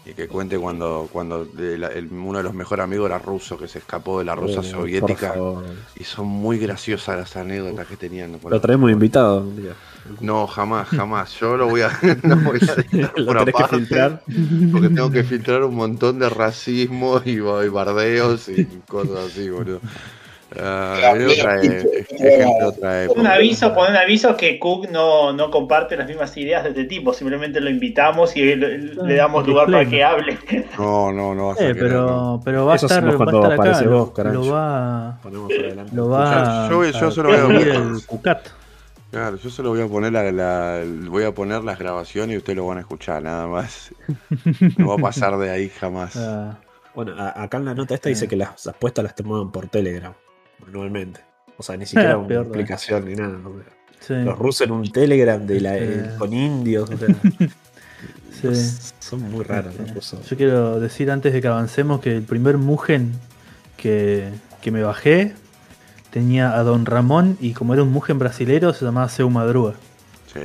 y 0.05 0.13
que 0.13 0.27
cuente 0.27 0.57
cuando, 0.57 1.07
cuando 1.11 1.47
el- 1.57 2.09
uno 2.11 2.37
de 2.39 2.43
los 2.43 2.53
mejores 2.53 2.83
amigos 2.83 3.07
era 3.09 3.19
ruso, 3.19 3.57
que 3.57 3.67
se 3.67 3.79
escapó 3.79 4.19
de 4.19 4.25
la 4.25 4.35
Rusia 4.35 4.59
Oh, 4.59 4.63
soviética. 4.63 5.29
por 5.29 5.37
favor. 5.37 5.63
Y 5.95 6.03
son 6.03 6.27
muy 6.27 6.57
graciosas 6.59 7.17
las 7.17 7.35
anécdotas 7.37 7.87
que 7.87 7.95
tenían. 7.95 8.37
Lo 8.49 8.59
traemos 8.61 8.91
invitado 8.91 9.41
un 9.41 9.55
día. 9.55 9.73
No, 10.19 10.45
jamás, 10.47 10.89
jamás. 10.89 11.33
Yo 11.39 11.55
lo 11.55 11.69
voy 11.69 11.81
a, 11.81 11.87
lo 12.23 12.35
voy 12.37 12.59
a 12.61 12.99
Lo 13.21 13.45
tenés 13.45 13.55
que 13.55 13.77
filtrar. 13.77 14.23
Porque 14.73 14.89
tengo 14.89 15.09
que 15.09 15.23
filtrar 15.23 15.63
un 15.63 15.75
montón 15.75 16.19
de 16.19 16.29
racismo 16.29 17.21
y, 17.23 17.31
y 17.35 17.39
bardeos 17.69 18.49
y 18.49 18.65
cosas 18.87 19.31
así, 19.31 19.49
boludo. 19.49 19.79
Ah, 20.59 21.13
e-. 21.15 23.07
Un 23.15 23.27
aviso, 23.27 23.73
poner 23.73 23.91
un 23.91 23.97
aviso 23.97 24.35
que 24.37 24.59
Cook 24.59 24.89
no, 24.91 25.33
no 25.33 25.49
comparte 25.49 25.95
las 25.97 26.07
mismas 26.07 26.35
ideas 26.37 26.63
de 26.63 26.69
este 26.69 26.85
tipo. 26.85 27.13
Simplemente 27.13 27.59
lo 27.59 27.69
invitamos 27.69 28.35
y 28.35 28.55
le, 28.55 28.77
le 28.77 29.15
damos 29.15 29.47
lugar 29.47 29.65
para 29.67 29.85
que 29.85 30.03
hable. 30.03 30.37
No, 30.77 31.11
no, 31.11 31.33
no 31.35 31.53
eh, 31.53 31.55
querer, 31.57 31.75
no. 31.75 31.81
pero, 31.83 32.41
pero 32.45 32.65
va 32.65 32.73
a 32.73 32.75
estar, 32.75 33.03
va 33.07 33.17
cuando 33.17 33.41
estar 33.51 33.53
acá. 33.53 33.89
vos, 33.89 34.11
lo 34.33 34.51
va, 34.51 35.19
lo 35.23 35.47
Yo- 36.91 36.99
yo 36.99 37.07
a 37.07 37.11
se 37.11 37.21
lo 37.23 37.29
voy 37.29 37.37
a 37.37 37.41
subir 37.41 37.65
ver. 37.65 37.75
el 37.75 38.05
Cucat. 38.05 38.47
Claro, 39.11 39.37
yo 39.37 39.49
solo 39.51 39.69
voy 39.69 39.81
a 39.81 39.87
poner 39.87 40.11
la, 40.11 40.31
la- 40.31 40.83
voy 41.07 41.23
a 41.23 41.31
poner 41.31 41.63
las 41.63 41.77
grabaciones 41.77 42.33
y 42.33 42.37
ustedes 42.37 42.57
lo 42.57 42.65
van 42.65 42.77
a 42.79 42.81
escuchar, 42.81 43.21
nada 43.21 43.47
más. 43.47 43.91
No 44.77 44.87
va 44.87 44.95
a 44.95 44.97
pasar 44.97 45.37
de 45.37 45.51
ahí 45.51 45.69
jamás. 45.69 46.15
Ah, 46.15 46.57
Bueno, 46.95 47.13
a- 47.19 47.43
acá 47.43 47.57
en 47.57 47.65
la 47.65 47.75
nota 47.75 47.93
esta 47.93 48.09
Eh. 48.09 48.13
dice 48.13 48.27
que 48.27 48.35
las 48.35 48.65
apuestas 48.67 49.03
las 49.03 49.15
tomaban 49.15 49.51
por 49.51 49.67
Telegram, 49.67 50.13
manualmente. 50.65 51.21
O 51.57 51.63
sea, 51.63 51.77
ni 51.77 51.85
siquiera 51.85 52.17
una 52.19 52.27
Peor, 52.27 52.45
¿no? 52.47 52.51
aplicación 52.51 53.05
ni 53.05 53.15
nada. 53.15 53.37
o 53.45 53.53
sea, 53.99 54.19
sí, 54.19 54.25
Los 54.25 54.37
rusos 54.37 54.61
en 54.67 54.71
un 54.73 54.91
Telegram 54.91 55.45
de 55.45 55.61
la, 55.61 55.71
Sí. 55.73 55.77
eh, 55.81 56.09
con 56.17 56.33
indios. 56.33 56.89
O 56.89 56.97
sea, 56.97 57.07
sí. 58.53 58.91
son 58.99 59.21
muy 59.31 59.43
raros 59.43 59.75
los 59.77 59.93
rusos. 59.93 60.27
Yo 60.29 60.37
quiero 60.37 60.79
decir 60.79 61.11
antes 61.11 61.33
de 61.33 61.41
que 61.41 61.47
avancemos 61.47 62.01
que 62.01 62.15
el 62.17 62.23
primer 62.23 62.57
Mugen 62.57 63.11
que, 63.77 64.29
que 64.61 64.71
me 64.71 64.81
bajé 64.83 65.33
tenía 66.11 66.55
a 66.57 66.63
Don 66.63 66.85
Ramón 66.85 67.37
y 67.39 67.53
como 67.53 67.73
era 67.73 67.83
un 67.83 67.91
Mugen 67.91 68.19
brasilero 68.19 68.73
se 68.73 68.85
llamaba 68.85 69.09
Seu 69.09 69.29
Madruga. 69.29 69.73
Sí. 70.33 70.39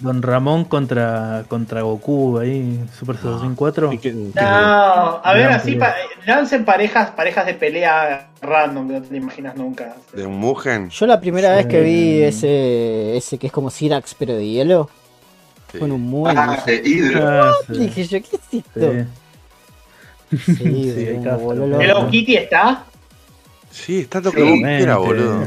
Don, 0.00 0.22
Ramón 0.22 0.64
contra, 0.64 1.44
contra 1.48 1.82
Goku 1.82 2.38
ahí, 2.38 2.84
Super 2.98 3.16
Saiyan 3.16 3.54
4. 3.54 3.92
¿Y 3.92 3.98
qué- 3.98 4.10
qué- 4.12 4.40
No, 4.40 5.20
a 5.24 5.32
ver, 5.34 5.46
así 5.48 5.76
pa- 5.76 5.94
lancen 6.26 6.64
parejas, 6.64 7.10
parejas 7.10 7.46
de 7.46 7.54
pelea 7.54 8.28
random 8.42 8.88
que 8.88 8.94
no 8.94 9.02
te 9.02 9.16
imaginas 9.16 9.56
nunca. 9.56 9.96
De 10.12 10.26
un 10.26 10.38
Mugen. 10.38 10.90
Yo 10.90 11.06
la 11.06 11.20
primera 11.20 11.50
Sí. 11.50 11.56
vez 11.56 11.66
que 11.66 11.80
vi 11.80 12.22
ese, 12.22 13.16
ese 13.16 13.38
que 13.38 13.46
es 13.46 13.52
como 13.52 13.70
Sirax 13.70 14.14
pero 14.14 14.34
de 14.34 14.46
hielo, 14.46 14.90
Sí. 15.72 15.78
con 15.78 15.90
un 15.92 16.02
muy... 16.02 16.32
Ah, 16.36 16.62
Hydro. 16.66 17.28
Ah, 17.28 17.52
sí. 17.66 17.78
Dije 17.78 18.04
yo, 18.04 18.18
¿qué 18.20 18.36
es 18.36 18.42
Sí. 18.50 18.64
esto? 18.74 18.92
Sí, 20.30 20.54
Sí, 20.56 21.06
hay 21.08 21.18
me 21.18 21.24
castro. 21.24 21.38
voló 21.38 21.64
¿El 21.64 21.70
loco. 21.70 21.82
Hello 21.82 22.10
Kitty 22.10 22.36
está? 22.36 22.84
Sí, 23.76 24.00
está 24.00 24.20
lo 24.20 24.32
que 24.32 24.40
Sí. 24.42 24.48
vos 24.50 24.58
quieras, 24.60 24.96
boludo. 24.98 25.44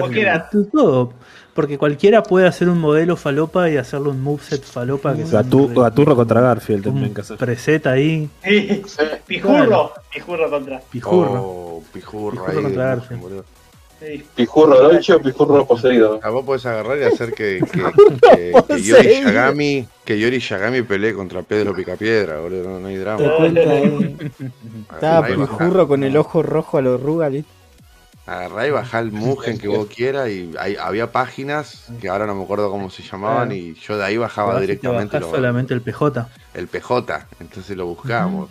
Cualquiera. 0.00 0.48
Todo. 0.72 1.12
Porque 1.54 1.76
cualquiera 1.76 2.22
puede 2.22 2.46
hacer 2.46 2.68
un 2.68 2.78
modelo 2.78 3.16
falopa 3.16 3.68
y 3.68 3.76
hacerle 3.76 4.10
un 4.10 4.22
moveset 4.22 4.62
falopa 4.62 5.12
que 5.16 5.22
es 5.22 5.32
Gatu- 5.32 5.66
un- 5.66 5.74
Gaturro 5.74 6.14
contra 6.14 6.40
Garfield 6.40 6.86
un 6.86 6.92
tendrían 6.92 7.14
que 7.14 7.20
hacer. 7.22 7.36
ahí, 7.88 8.30
Sí. 8.44 8.82
Pijurro. 9.26 9.92
Pijurro 10.14 10.48
contra. 10.50 10.80
pijurro. 10.88 11.32
Oh, 11.42 11.82
pijurro, 11.92 12.30
Pijurro 12.44 12.52
ahí, 12.58 12.62
contra 12.62 12.84
Garfield. 12.94 13.20
Boludo. 13.22 13.44
Sí. 14.00 14.24
Pijurro 14.36 14.80
Dolce 14.80 15.12
o 15.14 15.20
Pijurro 15.20 15.66
poseído. 15.66 16.20
A 16.22 16.28
vos 16.30 16.44
podés 16.44 16.64
agarrar 16.66 16.98
y 16.98 17.02
hacer 17.02 17.32
que, 17.34 17.60
que, 17.72 17.82
que, 18.36 18.52
que 18.68 18.82
Yori? 18.82 19.22
Yagami, 19.24 19.88
que 20.04 20.18
Yori 20.20 20.38
Yagami 20.38 20.82
pelee 20.82 21.14
contra 21.14 21.42
Pedro 21.42 21.74
Picapiedra, 21.74 22.38
boludo. 22.40 22.68
No, 22.70 22.80
no 22.80 22.86
hay 22.88 22.94
Te 22.94 23.00
drama. 23.00 23.36
cuenta, 23.36 23.60
eh. 23.60 24.16
Estaba. 24.92 25.26
Pijurro 25.26 25.88
con 25.88 26.04
el 26.04 26.16
ojo 26.16 26.42
rojo 26.42 26.78
a 26.78 26.82
los 26.82 27.00
Rugal. 27.02 27.44
Agarrá 28.26 28.66
y 28.66 28.70
bajá 28.70 28.98
el 29.00 29.10
Mugen 29.10 29.58
que 29.58 29.68
vos 29.68 29.86
quieras 29.86 30.28
y 30.28 30.50
hay- 30.58 30.76
había 30.76 31.10
páginas 31.10 31.86
que 31.98 32.10
ahora 32.10 32.26
no 32.26 32.34
me 32.34 32.42
acuerdo 32.44 32.70
cómo 32.70 32.90
se 32.90 33.02
llamaban 33.02 33.50
y 33.52 33.72
yo 33.74 33.96
de 33.96 34.04
ahí 34.04 34.18
bajaba 34.18 34.60
directamente 34.60 35.18
lo- 35.18 35.30
solamente 35.30 35.72
el 35.72 35.80
PJ. 35.80 36.28
el 36.52 36.68
PJ, 36.68 37.26
entonces 37.40 37.74
lo 37.74 37.86
buscábamos. 37.86 38.50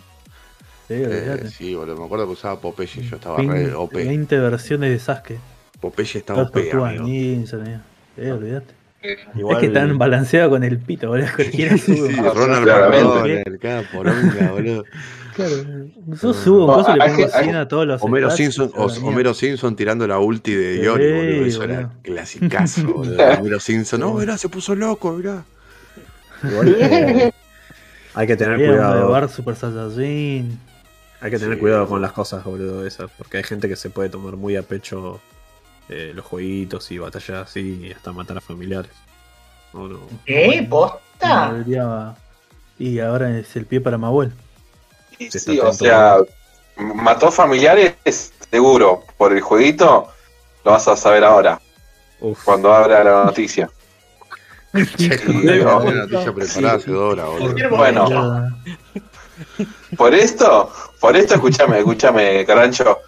Sí, 0.88 0.94
Eh, 0.94 1.06
olvidate. 1.06 1.50
sí, 1.50 1.74
boludo, 1.74 1.96
me 1.98 2.04
acuerdo 2.06 2.26
que 2.26 2.32
usaba 2.32 2.58
Popeye, 2.60 3.02
yo 3.02 3.16
estaba 3.16 3.36
20, 3.36 3.66
re 3.66 3.74
OP. 3.74 3.92
20 3.94 4.38
versiones 4.38 4.90
de 4.90 4.98
Sasuke. 4.98 5.38
Popeye 5.80 6.18
está 6.18 6.34
Las 6.34 6.48
OP, 6.48 6.56
amigo. 6.72 7.04
ninja, 7.06 7.56
amigo. 7.56 7.78
Eh, 8.16 8.32
olvídate. 8.32 8.74
Igual, 9.36 9.56
Es 9.56 9.60
que 9.60 9.66
están 9.66 9.96
balanceados 9.96 10.50
con 10.50 10.64
el 10.64 10.78
pito, 10.78 11.08
boludo. 11.08 11.26
Cualquiera 11.36 11.76
Sí, 11.76 11.94
sube. 11.96 12.12
sí, 12.14 12.18
un- 12.20 12.34
Ronald. 12.34 12.66
McDonald, 12.66 13.58
cada 13.60 13.82
poronga, 13.92 14.50
boludo. 14.50 14.84
Claro, 15.36 15.52
yo 16.20 16.34
subo 16.34 16.60
un 16.62 16.66
No, 16.66 16.74
coso 16.74 16.96
y 16.96 16.98
le 16.98 17.04
pongo 17.04 17.16
que- 17.16 17.36
hay- 17.36 17.44
100 17.44 17.56
a 17.56 17.68
todos 17.68 17.86
los 17.86 18.02
Homero 18.02 18.26
stats, 18.28 18.36
Simpson. 18.38 18.72
Homero 19.04 19.34
Simpson 19.34 19.76
tirando 19.76 20.04
la 20.08 20.18
ulti 20.18 20.52
de 20.52 20.76
Sí, 20.78 20.82
Yori, 20.82 21.12
boludo. 21.12 21.46
Eso 21.46 21.62
era 21.62 21.74
boludo. 21.76 21.92
clasicazo, 22.02 22.82
boludo. 22.92 23.22
Homero 23.38 23.60
Simpson, 23.60 24.00
no, 24.00 24.14
mirá, 24.14 24.36
se 24.38 24.48
puso 24.48 24.74
loco, 24.74 25.12
mirá. 25.12 25.44
igual, 26.42 26.76
eh, 26.80 27.30
hay 28.14 28.26
que 28.26 28.36
tener 28.36 28.58
de 28.58 28.66
cuidado. 28.66 29.10
Bar 29.10 29.28
Super 29.28 29.54
Saiyajin. 29.54 30.58
Hay 31.20 31.30
que 31.30 31.38
tener 31.38 31.54
Sí. 31.54 31.60
cuidado 31.60 31.88
con 31.88 32.00
las 32.00 32.12
cosas, 32.12 32.44
boludo, 32.44 32.86
esas. 32.86 33.10
Porque 33.16 33.38
hay 33.38 33.42
gente 33.44 33.68
que 33.68 33.76
se 33.76 33.90
puede 33.90 34.08
tomar 34.08 34.36
muy 34.36 34.56
a 34.56 34.62
pecho 34.62 35.20
eh, 35.88 36.12
los 36.14 36.24
jueguitos 36.24 36.90
y 36.90 36.98
batallas 36.98 37.48
así 37.48 37.86
y 37.88 37.92
hasta 37.92 38.12
matar 38.12 38.38
a 38.38 38.40
familiares. 38.40 38.92
No, 39.72 39.88
no. 39.88 40.00
¿Qué? 40.24 40.66
¿Posta? 40.68 41.54
Y 42.78 43.00
ahora 43.00 43.36
es 43.38 43.56
el 43.56 43.66
pie 43.66 43.80
para 43.80 43.98
Se 45.18 45.38
sí, 45.40 45.56
está 45.56 45.68
o 45.68 45.72
sea, 45.72 46.16
mató 46.76 47.30
familiares, 47.32 48.32
seguro. 48.50 49.02
Por 49.16 49.32
el 49.32 49.40
jueguito, 49.40 50.08
lo 50.64 50.70
vas 50.72 50.86
a 50.86 50.96
saber 50.96 51.24
ahora, 51.24 51.60
Uf. 52.20 52.44
cuando 52.44 52.72
abra 52.72 53.02
la 53.02 53.24
noticia. 53.24 53.68
Che, 54.96 55.18
Sí, 55.18 55.42
la 55.42 55.76
ojo. 55.76 55.90
noticia 55.90 56.32
preparada 56.34 56.74
hace 56.76 56.90
dos 56.90 57.12
horas, 57.14 57.26
boludo. 57.26 57.76
Bueno. 57.76 58.56
Por 59.96 60.14
esto, 60.14 60.70
por 61.00 61.16
esto, 61.16 61.34
escúchame, 61.34 61.78
escúchame, 61.78 62.44
Carancho. 62.46 62.98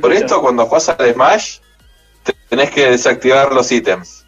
Por 0.00 0.12
esto, 0.12 0.40
cuando 0.42 0.66
juegas 0.66 0.88
al 0.90 1.12
Smash, 1.14 1.58
te- 2.22 2.34
tenés 2.48 2.70
que 2.70 2.90
desactivar 2.90 3.52
los 3.52 3.70
ítems. 3.72 4.24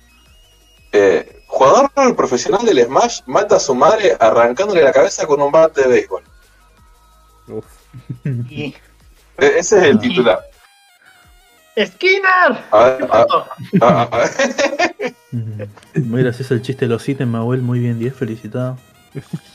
Eh, 0.92 1.42
jugador 1.46 2.16
profesional 2.16 2.64
del 2.64 2.84
Smash 2.84 3.20
mata 3.26 3.56
a 3.56 3.60
su 3.60 3.74
madre 3.74 4.16
arrancándole 4.18 4.82
la 4.82 4.92
cabeza 4.92 5.26
con 5.26 5.40
un 5.42 5.50
bate 5.52 5.82
de 5.82 5.88
béisbol. 5.88 6.22
Uf. 7.48 7.64
Y- 8.50 8.74
E- 9.38 9.58
Ese 9.58 9.78
es 9.78 9.84
el 9.84 9.98
titular. 9.98 10.40
¡Skinner! 11.74 12.64
A 12.70 12.84
ver, 12.84 13.08
a- 13.10 13.26
a- 13.80 14.02
a 14.02 14.18
ver. 14.18 15.14
Muy 15.94 16.22
gracioso 16.22 16.52
el 16.54 16.60
chiste 16.62 16.84
de 16.86 16.90
los 16.90 17.08
ítems, 17.08 17.30
Mahuel. 17.32 17.62
Muy 17.62 17.78
bien, 17.78 17.98
10, 17.98 18.14
felicitado. 18.14 18.78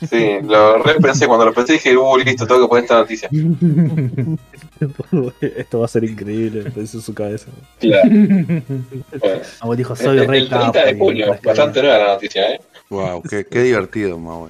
Sí, 0.08 0.38
lo 0.42 0.82
repensé 0.82 1.26
cuando 1.26 1.46
lo 1.46 1.52
pensé 1.52 1.74
dije, 1.74 1.96
uh, 1.96 2.16
listo, 2.16 2.46
tengo 2.46 2.62
que 2.62 2.68
poner 2.68 2.84
esta 2.84 2.98
noticia. 2.98 3.28
Esto 5.40 5.80
va 5.80 5.86
a 5.86 5.88
ser 5.88 6.04
increíble, 6.04 6.70
pensó 6.70 6.98
en 6.98 7.02
su 7.02 7.14
cabeza. 7.14 7.46
Claro. 7.80 8.08
Dijo, 9.76 9.96
soy 9.96 10.18
el, 10.18 10.28
re 10.28 10.38
el 10.38 10.48
30 10.48 10.72
capo", 10.72 10.86
de 10.86 10.98
junio, 10.98 11.26
bastante 11.44 11.82
nueva 11.82 11.98
la 11.98 12.06
noticia, 12.14 12.52
¿eh? 12.52 12.60
Wow, 12.90 13.22
qué, 13.22 13.44
qué 13.44 13.62
divertido, 13.62 14.18
Mau. 14.18 14.48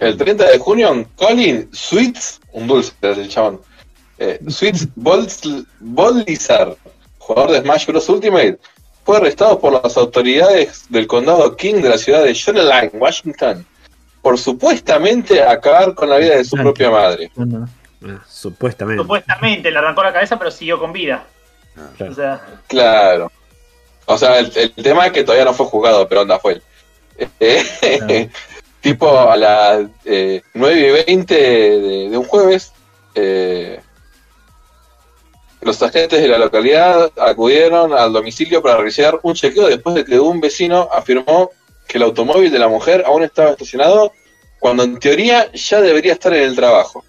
El 0.00 0.16
30 0.16 0.50
de 0.50 0.58
junio, 0.58 1.06
Colin 1.16 1.68
Sweets, 1.72 2.40
un 2.52 2.66
dulce, 2.66 2.92
el 3.02 3.28
chabón. 3.28 3.60
Eh, 4.18 4.40
Sweets 4.48 4.88
Bolizar, 4.94 6.76
jugador 7.18 7.50
de 7.50 7.60
Smash 7.60 7.86
Bros. 7.86 8.08
Ultimate, 8.08 8.58
fue 9.04 9.18
arrestado 9.18 9.60
por 9.60 9.72
las 9.82 9.96
autoridades 9.96 10.86
del 10.88 11.06
condado 11.06 11.56
King 11.56 11.76
de 11.76 11.90
la 11.90 11.98
ciudad 11.98 12.24
de 12.24 12.32
Shoreline, 12.32 12.90
Washington, 12.94 13.66
por 14.22 14.38
supuestamente 14.38 15.42
acabar 15.42 15.94
con 15.94 16.08
la 16.08 16.16
vida 16.16 16.36
de 16.36 16.44
su 16.44 16.56
propia 16.56 16.90
madre. 16.90 17.30
Ah, 17.38 18.20
supuestamente. 18.26 19.02
Supuestamente 19.02 19.70
le 19.70 19.78
arrancó 19.78 20.02
la 20.02 20.12
cabeza, 20.12 20.38
pero 20.38 20.50
siguió 20.50 20.78
con 20.78 20.92
vida. 20.92 21.24
Claro. 21.96 22.12
O 22.12 22.14
sea, 22.14 22.46
Claro. 22.66 23.32
O 24.06 24.18
sea, 24.18 24.38
el, 24.38 24.52
el 24.54 24.72
tema 24.74 25.06
es 25.06 25.12
que 25.12 25.24
todavía 25.24 25.46
no 25.46 25.54
fue 25.54 25.66
juzgado, 25.66 26.06
pero 26.08 26.22
onda 26.22 26.38
fue. 26.38 26.60
Eh, 27.40 27.62
Claro. 27.80 28.30
tipo 28.80 29.18
a 29.18 29.36
las 29.36 29.86
eh, 30.04 30.42
9 30.52 30.78
y 30.78 31.04
20 31.06 31.34
de, 31.34 32.08
de 32.10 32.16
un 32.18 32.24
jueves, 32.24 32.72
eh, 33.14 33.80
los 35.64 35.82
agentes 35.82 36.20
de 36.20 36.28
la 36.28 36.38
localidad 36.38 37.10
acudieron 37.18 37.92
al 37.92 38.12
domicilio 38.12 38.62
para 38.62 38.76
realizar 38.76 39.18
un 39.22 39.34
chequeo 39.34 39.66
después 39.66 39.94
de 39.96 40.04
que 40.04 40.20
un 40.20 40.40
vecino 40.40 40.88
afirmó 40.92 41.50
que 41.88 41.98
el 41.98 42.04
automóvil 42.04 42.50
de 42.50 42.58
la 42.58 42.68
mujer 42.68 43.02
aún 43.06 43.22
estaba 43.22 43.50
estacionado 43.50 44.12
cuando 44.60 44.82
en 44.82 44.98
teoría 44.98 45.50
ya 45.52 45.80
debería 45.80 46.12
estar 46.12 46.32
en 46.34 46.42
el 46.44 46.54
trabajo. 46.56 47.04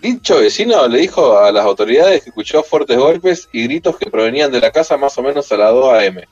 Dicho 0.00 0.38
vecino 0.40 0.86
le 0.88 0.98
dijo 0.98 1.38
a 1.38 1.52
las 1.52 1.64
autoridades 1.64 2.22
que 2.22 2.30
escuchó 2.30 2.62
fuertes 2.64 2.98
golpes 2.98 3.48
y 3.52 3.64
gritos 3.64 3.96
que 3.96 4.10
provenían 4.10 4.50
de 4.50 4.60
la 4.60 4.70
casa 4.72 4.96
más 4.96 5.16
o 5.18 5.22
menos 5.22 5.50
a 5.52 5.56
las 5.56 5.70
2 5.72 5.92
a.m. 5.94 6.24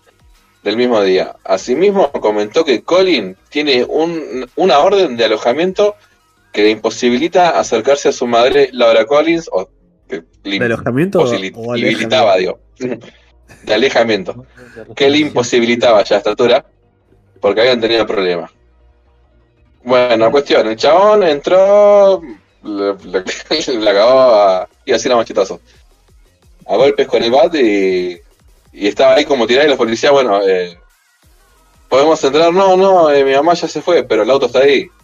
del 0.65 0.77
mismo 0.77 1.01
día. 1.03 1.37
Asimismo, 1.45 2.11
comentó 2.13 2.65
que 2.65 2.83
Colin 2.83 3.37
tiene 3.49 3.85
un- 3.85 4.49
una 4.57 4.81
orden 4.81 5.17
de 5.17 5.25
alojamiento 5.25 5.95
que 6.53 6.63
le 6.65 6.71
imposibilita 6.71 7.51
acercarse 7.51 8.09
a 8.09 8.13
su 8.13 8.27
madre, 8.27 8.71
Laura 8.73 9.05
Collins, 9.07 9.49
o 9.53 9.69
que 10.11 10.25
le 10.45 10.59
¿De 10.59 10.65
alojamiento 10.67 11.21
o 11.21 11.35
imposibilitaba, 11.35 12.37
digo, 12.37 12.61
de 13.63 13.75
alejamiento, 13.75 14.45
que 14.95 15.09
le 15.09 15.19
imposibilitaba 15.19 16.03
ya 16.05 16.17
a 16.17 16.19
esta 16.19 16.31
altura, 16.31 16.65
porque 17.41 17.61
habían 17.63 17.81
tenido 17.81 18.07
problemas. 18.07 18.51
Bueno, 19.83 20.31
cuestión, 20.31 20.67
el 20.69 20.77
chabón 20.77 21.23
entró, 21.23 22.21
le, 22.63 22.95
le- 23.05 23.25
le 23.79 23.91
acabó 23.91 24.21
a, 24.35 24.69
y 24.85 24.93
así 24.93 25.09
la 25.09 25.17
machetazo. 25.17 25.61
A 26.67 26.77
golpes 26.77 27.07
con 27.09 27.23
el 27.23 27.31
bat 27.31 27.55
y, 27.55 28.19
y 28.73 28.87
estaba 28.89 29.15
ahí 29.15 29.25
como 29.25 29.47
tirado 29.47 29.67
y 29.67 29.71
los 29.71 29.79
policías, 29.79 30.13
bueno, 30.13 30.41
eh, 30.47 30.79
¿podemos 31.89 32.23
entrar? 32.23 32.53
No, 32.53 32.77
no, 32.77 33.11
eh, 33.11 33.25
mi 33.25 33.33
mamá 33.33 33.55
ya 33.55 33.67
se 33.69 33.81
fue, 33.81 34.03
pero 34.05 34.23
el 34.23 34.31
auto 34.31 34.47
está 34.47 34.61
ahí. 34.61 34.87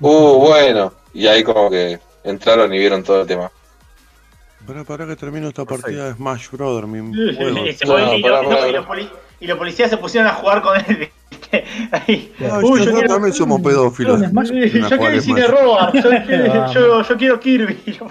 Uh, 0.00 0.38
bueno. 0.38 0.92
Y 1.14 1.26
ahí 1.28 1.42
como 1.42 1.70
que 1.70 1.98
entraron 2.24 2.74
y 2.74 2.78
vieron 2.78 3.02
todo 3.02 3.22
el 3.22 3.26
tema. 3.26 3.50
Pará, 4.66 4.84
pará 4.84 5.06
que 5.06 5.16
termino 5.16 5.48
esta 5.48 5.64
Perfecto. 5.64 5.82
partida 5.82 6.06
de 6.06 6.14
Smash 6.14 6.50
Brother, 6.50 6.86
mi 6.86 6.98
y, 6.98 7.36
juego. 7.36 7.66
se 7.76 7.86
fue- 7.86 8.02
No, 8.02 8.14
y 8.14 8.22
pará, 8.22 8.42
lo- 8.42 8.48
y 8.48 8.48
pará, 8.48 8.60
lo- 8.62 8.68
y 8.68 8.72
los 8.72 8.86
poli- 8.86 9.10
y 9.40 9.46
los 9.46 9.58
policías 9.58 9.90
se 9.90 9.96
pusieron 9.98 10.30
a 10.30 10.34
jugar 10.34 10.62
con 10.62 10.76
él. 10.78 11.10
Uy, 12.62 12.80
yo 12.80 12.86
no, 12.86 12.92
quiero- 12.92 13.08
también 13.08 13.32
somos 13.34 13.60
pedófilos. 13.60 14.20
Yo 14.20 14.26
Smash- 14.28 14.50
yo 14.90 14.98
quiero 14.98 15.06
el 15.14 15.22
cine. 15.22 15.46
Roar, 15.46 15.92
yo, 16.72 16.72
yo, 16.72 17.02
yo 17.02 17.16
quiero 17.16 17.38
Kirby. 17.40 17.78
Yo. 17.98 18.06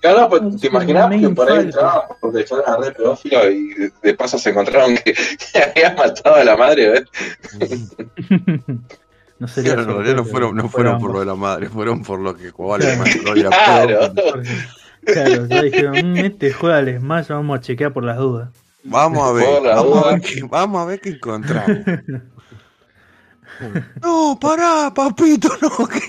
Claro, 0.00 0.28
pues, 0.28 0.42
Es 0.56 0.60
te 0.60 0.66
imaginas 0.66 1.08
que 1.20 1.28
por 1.28 1.48
ahí 1.52 1.58
entraban 1.60 2.02
porque 2.20 2.40
era 2.50 2.76
re 2.76 2.90
pedófilo 2.90 3.48
y 3.48 3.68
de, 3.74 3.92
de 4.02 4.14
paso 4.14 4.36
se 4.36 4.50
encontraron 4.50 4.96
que, 4.96 5.12
que 5.52 5.58
había 5.62 5.94
matado 5.94 6.34
a 6.36 6.44
la 6.44 6.56
madre, 6.56 6.88
¿ves? 6.90 7.04
No 9.42 9.48
sería 9.48 9.74
Claro, 9.74 9.90
en 9.90 9.96
realidad 9.96 10.16
no 10.16 10.24
fueron, 10.24 10.54
no 10.54 10.68
fueron 10.68 11.00
por 11.00 11.12
lo 11.12 11.18
de 11.18 11.26
la 11.26 11.34
madre, 11.34 11.68
fueron 11.68 12.04
por 12.04 12.20
lo 12.20 12.36
que 12.36 12.50
jugaba 12.52 12.84
el 12.84 12.94
Smash 12.94 13.16
Claro. 13.22 14.14
Claro, 15.04 15.46
ya 15.48 15.62
dijeron, 15.62 16.12
"Mm, 16.12 16.16
este 16.18 16.52
juega 16.52 16.78
al 16.78 17.00
Smash, 17.00 17.26
vamos 17.26 17.58
a 17.58 17.60
chequear 17.60 17.92
por 17.92 18.04
las 18.04 18.18
dudas. 18.18 18.50
Vamos 18.84 19.28
a 19.28 19.32
ver, 19.32 19.46
vamos 19.64 20.06
a 20.06 20.10
ver, 20.12 20.20
qué, 20.20 20.42
vamos 20.48 20.80
a 20.80 20.84
ver 20.84 21.00
qué 21.00 21.08
encontramos. 21.10 21.78
No, 24.00 24.38
pará, 24.40 24.92
papito, 24.94 25.48
no. 25.60 25.88
¿Qué, 25.88 26.00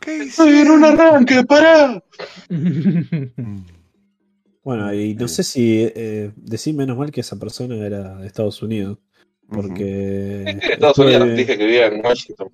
qué 0.00 0.24
hicieron? 0.24 0.84
arranque, 0.84 1.44
pará! 1.44 2.02
Bueno, 4.62 4.92
y 4.92 5.14
no 5.14 5.26
sé 5.28 5.42
si 5.42 5.90
eh, 5.94 6.32
decir 6.36 6.74
menos 6.74 6.96
mal 6.96 7.10
que 7.10 7.22
esa 7.22 7.36
persona 7.36 7.74
era 7.76 8.16
de 8.16 8.26
Estados 8.26 8.62
Unidos. 8.62 8.98
Porque. 9.50 10.42
En 10.46 10.62
Estados 10.62 10.98
Unidos 10.98 11.28
dije 11.36 11.56
que 11.58 11.64
vivía 11.66 11.86
en 11.86 12.04
Washington. 12.04 12.48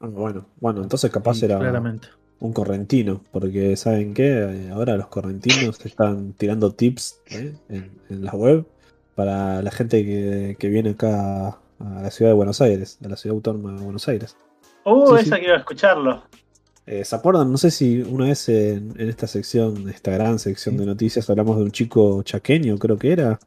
Ah, 0.00 0.06
Bueno, 0.08 0.46
bueno, 0.60 0.82
entonces 0.82 1.10
capaz 1.10 1.34
Sí, 1.34 1.44
era 1.46 1.58
Claramente. 1.58 2.08
un 2.40 2.52
correntino. 2.52 3.22
Porque, 3.30 3.76
¿saben 3.76 4.14
qué? 4.14 4.28
Eh, 4.28 4.70
Ahora 4.72 4.96
los 4.96 5.06
correntinos 5.08 5.84
están 5.84 6.32
tirando 6.34 6.72
tips 6.74 7.20
¿eh? 7.30 7.54
en, 7.68 7.90
en 8.08 8.24
la 8.24 8.32
web 8.32 8.66
para 9.14 9.62
la 9.62 9.70
gente 9.70 10.04
que, 10.04 10.56
que 10.58 10.68
viene 10.68 10.90
acá 10.90 11.48
a 11.78 12.02
la 12.02 12.10
ciudad 12.10 12.30
de 12.30 12.34
Buenos 12.36 12.60
Aires, 12.60 12.98
a 13.04 13.08
la 13.08 13.16
ciudad 13.16 13.36
autónoma 13.36 13.72
de 13.78 13.84
Buenos 13.84 14.08
Aires. 14.08 14.36
Uh, 14.84 15.16
Sí, 15.16 15.22
sí. 15.24 15.28
esa 15.28 15.38
quiero 15.38 15.56
escucharlo. 15.56 16.22
Eh, 16.86 17.04
¿Se 17.04 17.14
acuerdan? 17.14 17.52
No 17.52 17.58
sé 17.58 17.70
si 17.70 18.02
una 18.02 18.24
vez 18.26 18.48
en, 18.48 18.92
en 18.98 19.08
esta 19.08 19.28
sección, 19.28 19.88
esta 19.88 20.10
gran 20.10 20.38
sección 20.40 20.76
de 20.76 20.84
noticias, 20.86 21.30
hablamos 21.30 21.56
de 21.58 21.62
un 21.64 21.70
chico 21.70 22.22
chaqueño, 22.24 22.76
creo 22.78 22.98
que 22.98 23.12
era, 23.12 23.38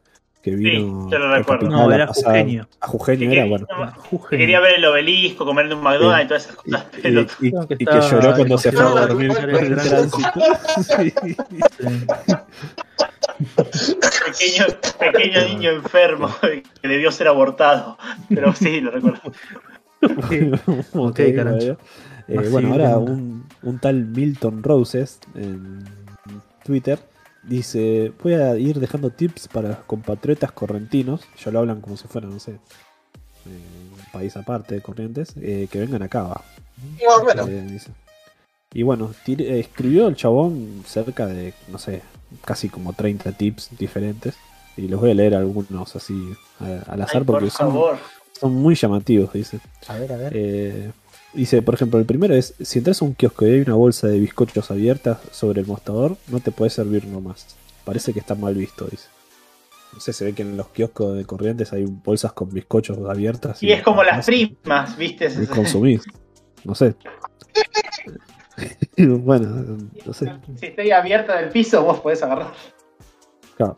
que 0.45 0.55
vino 0.55 1.09
yo 1.09 1.17
lo 1.17 1.33
recuerdo. 1.35 1.67
No, 1.67 1.91
era 1.91 2.05
Jujeño. 2.05 2.67
A 2.79 2.87
Jujeño 2.87 3.19
Que 3.19 3.25
era, 3.25 3.33
quería- 3.43 3.49
bueno. 3.49 3.65
que 3.67 3.99
Jujeño. 4.09 4.39
quería 4.39 4.59
ver 4.59 4.75
el 4.77 4.85
obelisco, 4.85 5.43
comer 5.43 5.67
de 5.69 5.73
un 5.75 5.81
McDonald's 5.81 6.25
y 6.25 6.27
todas 6.27 6.43
esas 6.43 6.55
cosas. 6.55 6.85
y- 6.97 7.01
que 7.01 7.09
y 7.49 7.51
que 7.67 7.83
estaba 7.83 8.09
lloró 8.11 8.35
cuando 8.35 8.57
se 8.59 8.71
fue 8.71 8.83
a 8.83 8.89
dormir 9.07 9.31
el 9.31 9.75
tránsito. 9.75 10.29
Sí. 10.83 11.13
Sí. 13.71 13.97
pequeño, 14.25 14.65
pequeño 14.99 15.45
niño 15.47 15.71
enfermo 15.71 16.29
que 16.81 16.87
debió 16.87 17.11
ser 17.11 17.27
abortado. 17.27 17.97
Pero 18.29 18.53
sí, 18.53 18.81
lo 18.81 18.91
recuerdo. 18.91 19.21
Ok. 20.93 21.19
¿eh? 21.19 21.75
Eh, 22.27 22.35
Más 22.35 22.51
bueno, 22.51 22.69
civil 22.69 22.85
ahora 22.85 22.97
un 22.97 23.79
tal 23.81 24.05
Milton 24.05 24.63
Roses 24.63 25.19
en 25.35 25.83
Twitter 26.63 26.99
dice, 27.47 28.11
voy 28.23 28.33
a 28.33 28.55
ir 28.57 28.79
dejando 28.79 29.09
tips 29.09 29.47
para 29.47 29.69
los 29.69 29.77
compatriotas 29.79 30.51
correntinos, 30.51 31.21
ya 31.43 31.51
lo 31.51 31.59
hablan 31.59 31.81
como 31.81 31.97
si 31.97 32.07
fuera, 32.07 32.27
no 32.27 32.39
sé, 32.39 32.51
eh, 32.51 32.57
un 33.45 34.11
país 34.11 34.35
aparte 34.37 34.75
de 34.75 34.81
Corrientes, 34.81 35.33
eh, 35.41 35.67
que 35.71 35.79
vengan 35.79 36.01
acá. 36.03 36.23
va. 36.23 36.41
Más 37.05 37.17
o 37.19 37.23
menos. 37.23 37.47
Eh, 37.49 37.61
dice. 37.69 37.91
Y 38.73 38.83
bueno, 38.83 39.13
escribió 39.25 40.07
el 40.07 40.15
chabón 40.15 40.83
cerca 40.85 41.27
de, 41.27 41.53
no 41.69 41.77
sé, 41.77 42.01
casi 42.43 42.67
como 42.69 42.93
30 42.93 43.31
tips 43.31 43.69
diferentes. 43.77 44.35
Y 44.75 44.89
los 44.89 44.99
voy 44.99 45.11
a 45.11 45.13
leer 45.13 45.35
algunos 45.35 45.95
así 45.95 46.33
a- 46.59 46.91
al 46.91 47.01
azar 47.01 47.19
Ay, 47.21 47.23
porque 47.23 47.45
por 47.45 47.51
son, 48.37 48.53
muy 48.53 48.75
llamativos, 48.75 49.31
dice. 49.31 49.59
A 49.87 49.97
ver, 49.97 50.11
a 50.11 50.17
ver. 50.17 50.33
Eh, 50.35 50.91
dice, 51.35 51.61
por 51.61 51.75
ejemplo, 51.75 51.99
el 51.99 52.05
primero 52.05 52.33
es, 52.33 52.55
si 52.61 52.79
entras 52.79 53.01
a 53.01 53.05
un 53.05 53.13
kiosco 53.13 53.45
y 53.45 53.51
hay 53.51 53.61
una 53.61 53.75
bolsa 53.75 54.07
de 54.07 54.19
bizcochos 54.19 54.71
abierta 54.71 55.19
sobre 55.31 55.61
el 55.61 55.67
mostrador, 55.67 56.17
no 56.27 56.39
te 56.39 56.51
puede 56.51 56.69
servir 56.69 57.05
nomás. 57.05 57.55
Parece 57.83 58.13
que 58.13 58.19
está 58.19 58.35
mal 58.35 58.55
visto, 58.55 58.85
dice. 58.85 59.07
No 59.93 59.99
sé, 59.99 60.11
se 60.11 60.25
ve 60.25 60.33
que 60.33 60.41
en 60.41 60.57
los 60.57 60.69
kioscos 60.69 61.15
de 61.15 61.25
corrientes 61.25 61.71
hay 61.71 61.85
bolsas 61.85 62.33
con 62.33 62.49
bizcochos 62.49 62.97
abiertas. 63.07 63.61
Y 63.61 63.71
es 63.71 63.81
como 63.83 64.03
las 64.03 64.25
primas, 64.25 64.97
¿viste? 64.97 65.29
y 65.41 65.45
consumís. 65.45 66.03
No 66.63 66.75
sé. 66.75 66.95
bueno, 68.97 69.77
no 70.05 70.13
sé. 70.13 70.31
Si 70.59 70.65
está 70.65 70.81
ahí 70.81 70.91
abierta 70.91 71.37
del 71.37 71.49
piso, 71.49 71.83
vos 71.83 71.99
podés 71.99 72.21
agarrar. 72.23 72.53
Claro. 73.55 73.77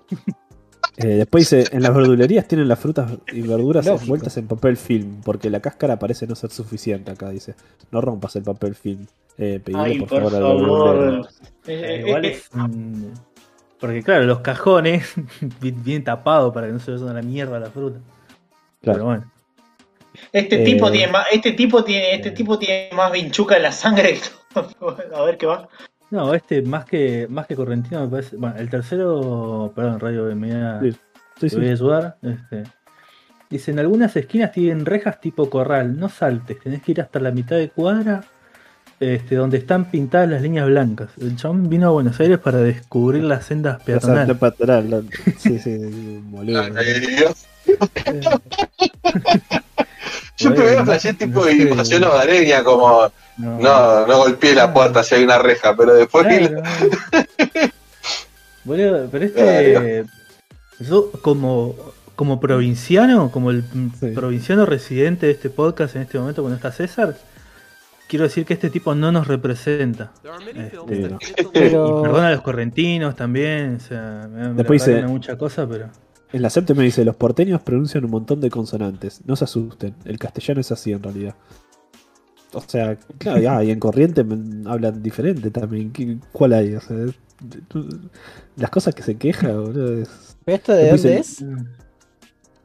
Eh, 0.98 1.08
después 1.10 1.50
dice, 1.50 1.68
en 1.76 1.84
las 1.84 1.94
verdulerías 1.94 2.48
tienen 2.48 2.68
las 2.68 2.80
frutas 2.80 3.12
y 3.32 3.42
verduras 3.42 3.86
Lógico. 3.86 4.04
envueltas 4.04 4.36
en 4.38 4.48
papel 4.48 4.78
film, 4.78 5.22
porque 5.24 5.50
la 5.52 5.60
cáscara 5.60 6.00
parece 6.00 6.26
no 6.26 6.34
ser 6.36 6.50
suficiente 6.50 7.12
acá, 7.12 7.30
dice. 7.30 7.54
No 7.92 8.02
rompas 8.02 8.36
el 8.36 8.44
papel 8.44 8.74
film. 8.76 9.06
Eh, 9.38 9.62
Ay, 9.76 10.00
por, 10.00 10.10
por 10.10 10.18
favor 10.32 10.36
al 10.36 10.42
favor. 10.42 10.98
verdulero. 11.00 11.30
Eh, 11.68 12.04
Igual 12.08 12.26
eh, 12.26 12.32
es. 12.32 12.50
mm, 12.52 13.04
Porque 13.80 14.02
claro, 14.02 14.24
los 14.26 14.40
cajones 14.40 15.14
vi- 15.62 15.70
bien 15.86 16.04
tapados 16.04 16.52
para 16.52 16.66
que 16.68 16.74
no 16.74 16.80
se 16.80 16.92
vaya 16.92 17.12
a 17.12 17.14
la 17.14 17.22
mierda 17.22 17.60
la 17.60 17.70
fruta. 17.70 18.00
Claro. 18.82 18.98
Pero 18.98 19.06
bueno. 19.06 19.32
Este 20.34 20.62
Eh, 20.64 20.66
tipo 20.66 20.92
tiene 20.92 21.12
más, 21.12 21.28
este 21.32 21.52
tipo 21.52 21.84
tiene, 21.84 22.16
este 22.16 22.32
tipo 22.32 22.58
tiene 22.58 22.90
más 22.96 23.12
vinchuca 23.12 23.56
en 23.58 23.62
la 23.64 23.72
sangre 23.72 24.14
que 24.16 24.20
todo. 24.80 24.98
A 25.16 25.22
ver 25.26 25.38
qué 25.38 25.46
va. 25.46 25.70
No, 26.10 26.34
este 26.34 26.62
más 26.62 26.86
que 26.86 27.28
más 27.30 27.48
que 27.48 27.56
correntino 27.56 28.02
me 28.02 28.08
parece. 28.08 28.38
Bueno, 28.38 28.56
el 28.58 28.70
tercero, 28.70 29.72
perdón, 29.76 30.00
Radio 30.00 30.24
me 30.36 30.48
voy 30.48 30.52
a, 30.56 30.80
Sí, 30.82 30.92
Sí, 31.42 31.50
te 31.50 31.56
voy 31.58 31.66
a 31.66 31.68
sí. 31.68 31.74
ayudar. 31.74 32.18
Este, 32.22 32.64
dice, 33.50 33.72
en 33.72 33.80
algunas 33.80 34.16
esquinas 34.16 34.52
tienen 34.52 34.86
rejas 34.86 35.20
tipo 35.22 35.50
corral, 35.50 36.00
no 36.00 36.10
saltes, 36.10 36.60
tenés 36.60 36.82
que 36.82 36.94
ir 36.94 37.02
hasta 37.02 37.20
la 37.20 37.32
mitad 37.32 37.58
de 37.58 37.70
cuadra, 37.70 38.24
este, 39.00 39.36
donde 39.36 39.58
están 39.58 39.92
pintadas 39.92 40.30
las 40.30 40.42
líneas 40.42 40.66
blancas. 40.68 41.10
El 41.22 41.36
chabón 41.36 41.70
vino 41.70 41.88
a 41.88 41.92
Buenos 41.92 42.20
Aires 42.20 42.40
para 42.40 42.58
descubrir 42.60 43.24
las 43.24 43.46
sendas 43.46 43.78
La 43.80 43.86
peatonales. 43.86 44.38
pastoral, 44.38 44.90
la- 44.90 45.02
Sí, 45.38 45.60
sí, 45.60 46.22
boludo. 46.24 46.64
Yo 50.38 50.50
Bueno, 50.50 50.56
primero 50.64 50.80
no- 50.80 50.86
flashé 50.86 51.14
tipo 51.14 51.40
no 51.40 51.46
de 51.46 51.52
sé. 51.56 51.62
invasión 51.70 52.04
hogareña, 52.04 52.64
como 52.64 53.12
No, 53.38 53.60
no, 53.60 54.08
no 54.08 54.18
golpeé 54.18 54.54
la 54.56 54.74
puerta 54.74 55.04
si 55.04 55.16
hay 55.16 55.24
una 55.24 55.38
reja, 55.38 55.76
pero 55.76 55.94
después 55.94 56.26
Claro. 56.26 56.62
Boludo, 58.64 59.08
pero 59.12 59.26
este. 59.26 60.06
Yo 60.80 61.12
como, 61.22 61.76
como 62.16 62.40
provinciano, 62.40 63.32
como 63.32 63.52
el 63.52 63.64
Sí. 64.00 64.08
provinciano 64.14 64.66
residente 64.66 65.26
de 65.28 65.32
este 65.34 65.50
podcast 65.50 65.96
en 65.96 66.04
este 66.04 66.20
momento 66.20 66.42
cuando 66.42 66.56
está 66.58 66.72
César, 66.72 67.16
quiero 68.08 68.24
decir 68.26 68.46
que 68.46 68.54
este 68.54 68.70
tipo 68.70 68.94
no 68.94 69.12
nos 69.12 69.28
representa. 69.28 70.12
Este, 70.56 70.76
no. 71.10 71.18
Y 71.20 71.44
perdona 72.04 72.28
a 72.28 72.32
los 72.32 72.42
correntinos 72.42 73.16
también, 73.16 73.78
o 73.78 73.80
sea, 73.80 74.28
me, 74.32 74.50
me 74.50 74.54
Después 74.56 74.86
dice- 74.86 75.02
mucha 75.04 75.38
cosa, 75.38 75.68
pero. 75.68 75.90
En 76.34 76.42
la 76.42 76.50
séptima 76.50 76.82
dice, 76.84 77.06
los 77.06 77.16
porteños 77.16 77.62
pronuncian 77.62 78.04
un 78.04 78.12
montón 78.12 78.42
de 78.42 78.50
consonantes. 78.50 79.22
No 79.26 79.38
se 79.38 79.46
asusten, 79.46 79.96
el 80.04 80.20
castellano 80.20 80.60
es 80.60 80.72
así 80.74 80.92
en 80.92 81.02
realidad. 81.02 81.36
O 82.54 82.62
sea, 82.62 82.98
claro, 83.18 83.40
ya, 83.40 83.64
y 83.64 83.72
en 83.72 83.80
corriente 83.80 84.26
hablan 84.66 85.04
diferente 85.04 85.52
también. 85.52 85.92
¿Qué- 85.92 86.18
¿Cuál 86.32 86.54
hay? 86.54 86.76
O 86.76 86.82
sea, 86.82 86.96
las 88.56 88.70
cosas 88.70 88.96
que 88.96 89.04
se 89.04 89.16
queja, 89.16 89.52
boludo, 89.52 90.02
es 90.02 90.36
¿pero 90.46 90.56
esto 90.56 90.72
de 90.74 90.84
Después 90.84 91.04
dónde 91.04 91.16
el- 91.16 91.22
es? 91.22 91.46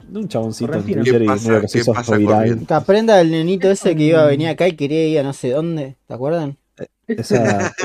de 0.08 0.18
un 0.18 0.28
chaboncito 0.28 0.72
en. 0.74 0.82
Twitter 0.84 1.02
¿Qué 1.18 1.24
y 1.24 1.26
pasa- 1.26 1.48
medio 1.48 1.60
que 1.62 1.68
se 1.68 1.78
hizo 1.78 1.92
pasa 1.92 2.16
viral. 2.16 2.66
Que 2.66 2.74
aprenda 2.74 3.20
el 3.20 3.30
nenito 3.30 3.70
ese 3.70 3.96
que 3.96 4.02
iba 4.04 4.22
a 4.22 4.26
venir 4.26 4.48
acá 4.48 4.68
y 4.68 4.72
quería 4.76 5.06
ir 5.08 5.18
a 5.18 5.22
no 5.24 5.32
sé 5.32 5.50
dónde, 5.50 5.96
¿te 6.06 6.14
acuerdan? 6.14 6.56
Esa, 7.08 7.72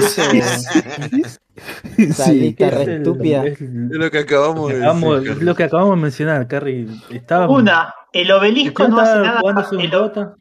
Esa 1.98 2.26
sí, 2.26 2.40
lista 2.40 2.68
Es 2.68 2.74
re 2.76 2.84
el- 2.84 2.90
estúpida. 3.02 3.46
es 3.46 3.60
el- 3.62 3.88
lo 3.90 4.12
que 4.12 4.20
acabamos 4.20 4.70
de 4.72 4.78
acabamos- 4.78 5.20
decir. 5.22 5.38
es 5.38 5.42
lo 5.44 5.56
que 5.56 5.64
acabamos 5.64 5.96
de 5.96 6.02
mencionar, 6.02 6.48
Carrie. 6.48 6.88
Estaba. 7.10 7.50
Una, 7.50 7.94
el 8.14 8.32
obelisco 8.32 8.88
no 8.88 9.00
hace 9.00 9.20
nada. 9.20 9.42
un 9.44 9.58
El. 9.58 10.36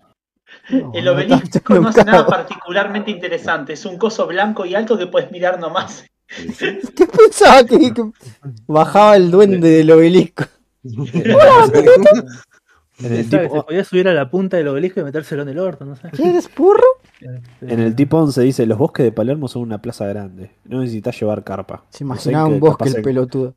No, 0.70 0.92
el 0.94 1.04
no, 1.04 1.12
obelisco 1.12 1.44
está 1.44 1.80
no 1.80 1.88
hace 1.88 2.04
nada 2.04 2.26
particularmente 2.26 3.10
interesante. 3.10 3.74
Es 3.74 3.84
un 3.86 3.98
coso 3.98 4.26
blanco 4.26 4.66
y 4.66 4.74
alto 4.74 4.98
que 4.98 5.06
puedes 5.06 5.30
mirar 5.30 5.60
nomás. 5.60 6.04
¿Qué 6.58 7.06
pensaba 7.06 7.64
que, 7.64 7.78
que 7.94 8.04
bajaba 8.66 9.16
el 9.16 9.30
duende 9.30 9.70
del 9.70 9.90
obelisco? 9.90 10.44
en 10.82 10.98
el 13.12 13.28
Pensaba 13.28 13.42
que 13.42 13.48
tipo, 13.48 13.56
se 13.56 13.62
podía 13.62 13.84
subir 13.84 14.08
a 14.08 14.14
la 14.14 14.30
punta 14.30 14.56
del 14.56 14.68
obelisco 14.68 15.00
y 15.00 15.04
metérselo 15.04 15.42
en 15.42 15.50
el 15.50 15.58
orto, 15.58 15.84
no 15.84 15.96
sé. 15.96 16.08
¿Quieres 16.10 16.48
burro? 16.54 16.86
Este, 17.20 17.42
en 17.60 17.80
el 17.80 17.94
tipo 17.94 18.16
11 18.18 18.40
dice, 18.42 18.66
los 18.66 18.78
bosques 18.78 19.04
de 19.04 19.12
Palermo 19.12 19.48
son 19.48 19.62
una 19.62 19.82
plaza 19.82 20.06
grande. 20.06 20.52
No 20.64 20.80
necesitas 20.80 21.20
llevar 21.20 21.44
carpa. 21.44 21.84
Se 21.90 22.04
No 22.04 22.16
sé, 22.16 22.30
imaginaba 22.30 22.46
un 22.46 22.60
bosque 22.60 22.88
el 22.88 23.02
pelotudo. 23.02 23.54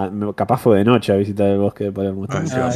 Ah, 0.00 0.32
capaz 0.36 0.58
fue 0.58 0.78
de 0.78 0.84
noche 0.84 1.12
a 1.12 1.16
visitar 1.16 1.48
el 1.48 1.58
bosque 1.58 1.84
de 1.84 1.92
Palermo. 1.92 2.24
Ah, 2.28 2.46
sí, 2.46 2.54
va 2.56 2.64
a 2.64 2.68
Ah, 2.68 2.70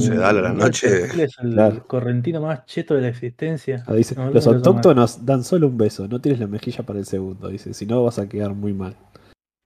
se 0.00 0.14
da 0.14 0.28
a 0.28 0.32
la 0.32 0.50
el- 0.50 0.56
noche. 0.58 1.04
el 1.12 1.20
es 1.20 1.36
el 1.42 1.52
Claro. 1.54 1.86
correntino 1.88 2.40
más 2.40 2.64
cheto 2.66 2.94
de 2.94 3.00
la 3.02 3.08
existencia. 3.08 3.82
Ah, 3.86 3.94
dice, 3.94 4.14
No, 4.14 4.30
los 4.30 4.46
no 4.46 4.52
autóctonos 4.52 5.26
dan 5.26 5.42
solo 5.42 5.66
un 5.66 5.76
beso, 5.76 6.06
no 6.06 6.20
tires 6.20 6.38
la 6.38 6.46
mejilla 6.46 6.84
para 6.84 7.00
el 7.00 7.04
segundo. 7.04 7.48
Dice, 7.48 7.74
si 7.74 7.84
no 7.84 8.04
vas 8.04 8.18
a 8.20 8.28
quedar 8.28 8.54
muy 8.54 8.72
mal. 8.72 8.96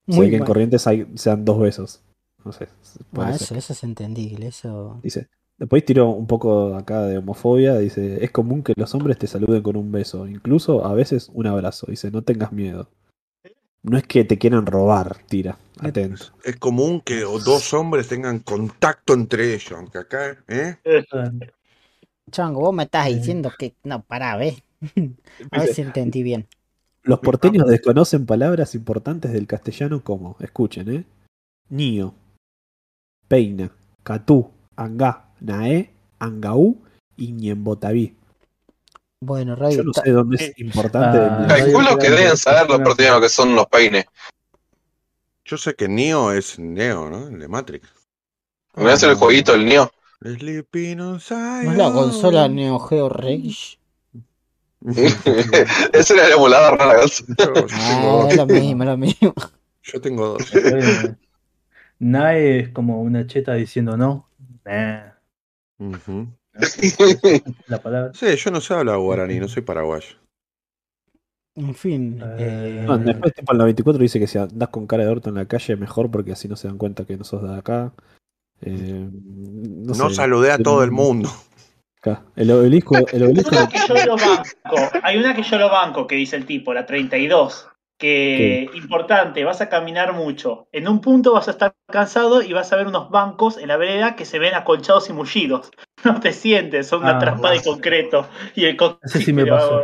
Se 0.09 0.17
Muy 0.17 0.27
ve 0.27 0.31
que 0.31 0.37
en. 0.39 0.45
Corrientes 0.45 0.87
hay, 0.87 1.07
sean 1.15 1.45
dos 1.45 1.61
besos. 1.61 2.03
No 2.45 2.51
sé. 2.53 2.67
puede 3.13 3.29
Ah, 3.29 3.33
ser. 3.35 3.43
eso, 3.43 3.55
eso 3.57 3.73
es 3.75 3.85
entendible, 3.85 4.47
eso. 4.49 4.99
Dice, 5.03 5.29
después 5.59 5.85
tiró 5.85 6.09
un 6.11 6.27
poco 6.27 6.75
acá 6.75 7.03
de 7.03 7.19
homofobia. 7.19 7.79
Dice, 7.79 8.25
es 8.25 8.31
común 8.31 8.63
que 8.63 8.73
los 8.75 8.95
hombres 8.95 9.19
te 9.19 9.27
saluden 9.27 9.63
con 9.63 9.77
un 9.77 9.93
beso, 9.93 10.27
incluso 10.27 10.85
a 10.87 10.95
veces 10.95 11.31
un 11.35 11.47
abrazo. 11.47 11.87
Dice, 11.89 12.11
no 12.11 12.23
tengas 12.23 12.53
miedo. 12.53 12.89
No 13.83 13.99
es 13.99 14.07
que 14.07 14.25
te 14.25 14.39
quieran 14.39 14.67
robar, 14.67 15.19
tira. 15.29 15.59
Atento. 15.81 16.27
Es 16.45 16.57
común 16.57 17.01
que 17.01 17.21
dos 17.23 17.75
hombres 17.75 18.07
tengan 18.07 18.39
contacto 18.39 19.15
entre 19.15 19.55
ellos, 19.55 19.73
aunque 19.73 19.99
acá, 19.99 20.37
¿eh? 20.47 20.77
Chango, 22.31 22.61
vos 22.61 22.75
me 22.75 22.85
estás 22.85 23.09
diciendo 23.09 23.51
que. 23.59 23.75
No, 23.83 24.03
pará, 24.03 24.37
ve. 24.37 24.63
A 25.51 25.61
ver 25.61 25.75
si 25.75 25.83
entendí 25.83 26.23
bien. 26.23 26.47
Los 27.03 27.19
porteños 27.19 27.67
desconocen 27.67 28.27
palabras 28.27 28.77
importantes 28.77 29.33
del 29.33 29.49
castellano 29.49 30.05
como, 30.05 30.37
escuchen, 30.39 30.89
¿eh? 30.89 31.05
Nío, 31.69 32.15
peina, 33.27 33.73
catú, 34.05 34.51
angá, 34.77 35.33
naé, 35.41 35.91
angaú 36.21 36.81
y 37.17 37.33
ñembotaví. 37.33 38.15
Bueno, 39.25 39.55
Radio. 39.55 39.77
Yo 39.79 39.85
no 39.85 39.93
sé 39.93 40.11
dónde 40.11 40.37
es 40.37 40.59
importante. 40.59 41.17
Ah, 41.17 41.47
calculo 41.47 41.97
que 41.97 42.11
deben 42.11 42.37
saber 42.37 42.69
los 42.69 42.81
porteños 42.81 43.21
que 43.21 43.29
son 43.29 43.55
los 43.55 43.67
peines. 43.67 44.05
Yo 45.45 45.57
sé 45.57 45.77
que 45.77 45.87
Neo 45.87 46.33
es 46.33 46.59
Neo, 46.59 47.09
¿no? 47.09 47.29
El 47.29 47.39
de 47.39 47.47
Matrix. 47.47 47.89
Me 48.75 48.91
hace 48.91 49.07
el 49.07 49.15
jueguito, 49.15 49.55
el 49.55 49.65
Neo. 49.65 49.93
¿No 50.21 50.33
es 51.15 51.77
la 51.77 51.93
consola 51.93 52.49
Neo 52.49 52.81
Geo 52.81 53.09
Rage? 53.09 53.79
Ese 55.93 56.15
era 56.15 56.27
el 56.27 56.33
emulador, 56.33 56.77
¿no? 56.81 56.87
La 56.87 57.07
yo 57.07 57.67
Ah, 57.75 58.27
es 58.29 58.37
lo 58.37 58.47
mismo, 58.47 58.83
es 58.83 58.89
lo 58.89 58.97
mismo. 58.97 59.35
yo 59.85 60.01
tengo 60.01 60.27
dos. 60.31 60.53
Eh, 60.53 61.15
Nae 62.01 62.59
es 62.59 62.69
como 62.71 63.01
una 63.01 63.25
cheta 63.29 63.55
diciendo 63.55 63.97
no. 63.97 64.29
Nah. 64.65 65.13
la 67.67 67.81
palabra. 67.81 68.13
Sí, 68.15 68.37
yo 68.37 68.51
no 68.51 68.61
sé 68.61 68.75
hablar 68.75 68.99
guaraní, 68.99 69.39
no 69.41 69.49
soy 69.49 69.63
paraguayo. 69.63 70.17
En 71.55 71.75
fin. 71.75 72.21
Eh, 72.39 72.81
eh, 72.81 72.85
No, 72.87 72.99
después 72.99 73.35
tipo, 73.35 73.53
en 73.53 73.59
la 73.59 73.65
24 73.65 74.03
dice 74.03 74.19
que 74.19 74.27
si 74.27 74.39
andás 74.39 74.71
con 74.71 74.87
cara 74.87 75.05
de 75.05 75.11
orto 75.11 75.29
en 75.29 75.35
la 75.37 75.47
calle 75.47 75.77
mejor 75.77 76.11
porque 76.11 76.33
así 76.33 76.49
no 76.49 76.57
se 76.57 76.69
dan 76.69 76.79
cuenta 76.79 77.05
que 77.05 77.17
no 77.17 77.25
sos 77.25 77.43
de 77.43 77.55
acá. 77.55 77.93
Eh, 78.63 79.09
no 79.13 79.95
No 79.95 80.09
sé. 80.09 80.15
saludé 80.17 80.53
a 80.53 80.59
todo 80.59 80.83
el 80.83 80.91
mundo. 80.91 81.29
Acá. 81.99 82.25
El 82.37 82.51
obelisco, 82.51 82.97
el 83.13 83.23
obelisco 83.25 83.51
Una 83.55 83.69
que 83.69 83.79
yo 83.87 83.95
lo 84.07 84.17
banco. 84.17 84.99
Hay 85.03 85.19
una 85.19 85.35
que 85.35 85.43
yo 85.43 85.59
lo 85.59 85.71
banco, 85.71 86.07
que 86.07 86.17
dice 86.17 86.37
el 86.37 86.47
tipo, 86.47 86.73
la 86.73 86.87
32. 86.87 87.69
Que 88.03 88.69
importante, 88.75 89.45
vas 89.45 89.61
a 89.61 89.69
caminar 89.69 90.13
mucho. 90.13 90.67
En 90.73 90.89
un 90.89 91.01
punto 91.01 91.33
vas 91.35 91.47
a 91.47 91.53
estar 91.53 91.77
cansado 91.89 92.43
y 92.43 92.53
vas 92.53 92.73
a 92.73 92.77
ver 92.77 92.89
unos 92.89 93.11
bancos 93.11 93.57
en 93.59 93.69
la 93.69 93.77
vereda 93.77 94.17
que 94.17 94.25
se 94.25 94.41
ven 94.41 94.55
acolchados 94.55 95.09
y 95.09 95.13
mullidos. 95.13 95.71
No 96.05 96.19
te 96.19 96.33
sientes, 96.33 96.89
son 96.89 97.03
una 97.03 97.13
Ah, 97.17 97.19
trampa 97.21 97.53
de 97.53 97.63
concreto. 97.63 98.27
Y 98.57 98.65
el 98.65 98.77
concreto 98.77 99.21
sí 99.21 99.33
me 99.33 99.45
te 99.45 99.51
va 99.53 99.59
a- 99.59 99.61
pasó. 99.61 99.83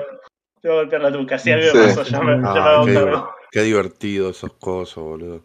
te 0.61 0.69
va 0.69 0.74
a 0.74 0.78
golpear 0.78 1.03
la 1.03 1.11
nuca. 1.11 1.39
Sí, 1.39 1.53
a 1.53 1.57
mí 1.57 1.62
me 1.62 1.70
Sí. 1.70 1.78
pasó, 1.78 2.03
ya 2.03 2.20
me, 2.23 2.32
ya 2.32 2.36
me 2.39 2.49
Ah, 2.49 2.53
va 2.53 2.82
a 2.82 2.86
qué, 2.86 2.95
contar. 2.95 3.05
diver- 3.15 3.24
qué 3.53 3.62
divertido 3.62 4.31
esos 4.31 4.53
cosos, 4.55 5.05
boludo. 5.05 5.43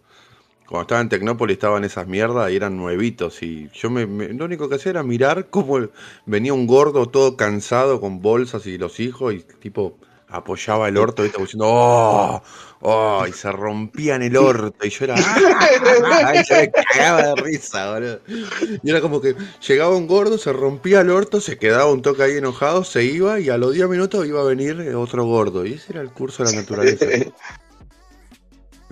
Cuando 0.66 0.82
estaba 0.82 1.02
en 1.02 1.10
Tecnópolis 1.10 1.54
estaban 1.58 1.84
esas 1.84 2.08
mierdas 2.08 2.52
y 2.52 2.56
eran 2.56 2.76
nuevitos. 2.76 3.44
Y 3.44 3.70
yo 3.72 3.92
me, 3.92 4.08
me- 4.08 4.30
lo 4.30 4.46
único 4.46 4.68
que 4.68 4.76
hacía 4.76 4.90
era 4.94 5.04
mirar 5.04 5.52
cómo 5.52 5.78
venía 6.26 6.56
un 6.56 6.66
gordo 6.66 7.06
todo 7.06 7.38
cansado 7.38 8.02
con 8.02 8.20
bolsas 8.24 8.66
y 8.66 8.80
los 8.80 9.00
hijos 9.00 9.36
y 9.36 9.44
tipo 9.60 10.00
apoyaba 10.34 10.90
el 10.90 10.98
orto, 10.98 11.24
¿viste? 11.24 11.40
Diciendo, 11.40 11.68
¡oh! 11.68 12.42
¡oh! 12.82 13.26
Y 13.28 13.32
se 13.32 13.52
rompían 13.52 14.24
el 14.24 14.36
orto. 14.36 14.86
Y 14.86 14.90
yo 14.90 15.06
era, 15.06 15.16
¡ah! 15.18 16.34
Y 16.36 16.44
yo 16.44 16.56
me 16.56 16.72
cagaba 16.72 17.22
de 17.22 17.36
risa, 17.36 17.94
boludo. 17.94 18.20
Y 18.82 18.90
era 18.90 19.00
como 19.00 19.22
que 19.22 19.36
llegaba 19.66 19.96
un 19.96 20.08
gordo, 20.08 20.38
se 20.40 20.52
rompía 20.52 21.02
el 21.02 21.12
orto, 21.12 21.40
se 21.40 21.58
quedaba 21.58 21.92
un 21.92 22.02
toque 22.02 22.24
ahí 22.24 22.38
enojado, 22.38 22.84
se 22.84 23.04
iba 23.04 23.40
y 23.40 23.50
a 23.50 23.58
los 23.58 23.74
10 23.74 23.88
minutos 23.88 24.26
iba 24.26 24.42
a 24.42 24.44
venir 24.44 24.96
otro 24.96 25.24
gordo. 25.26 25.66
Y 25.66 25.74
ese 25.74 25.94
era 25.94 26.02
el 26.02 26.12
curso 26.12 26.44
de 26.44 26.52
la 26.52 26.62
naturaleza. 26.62 27.06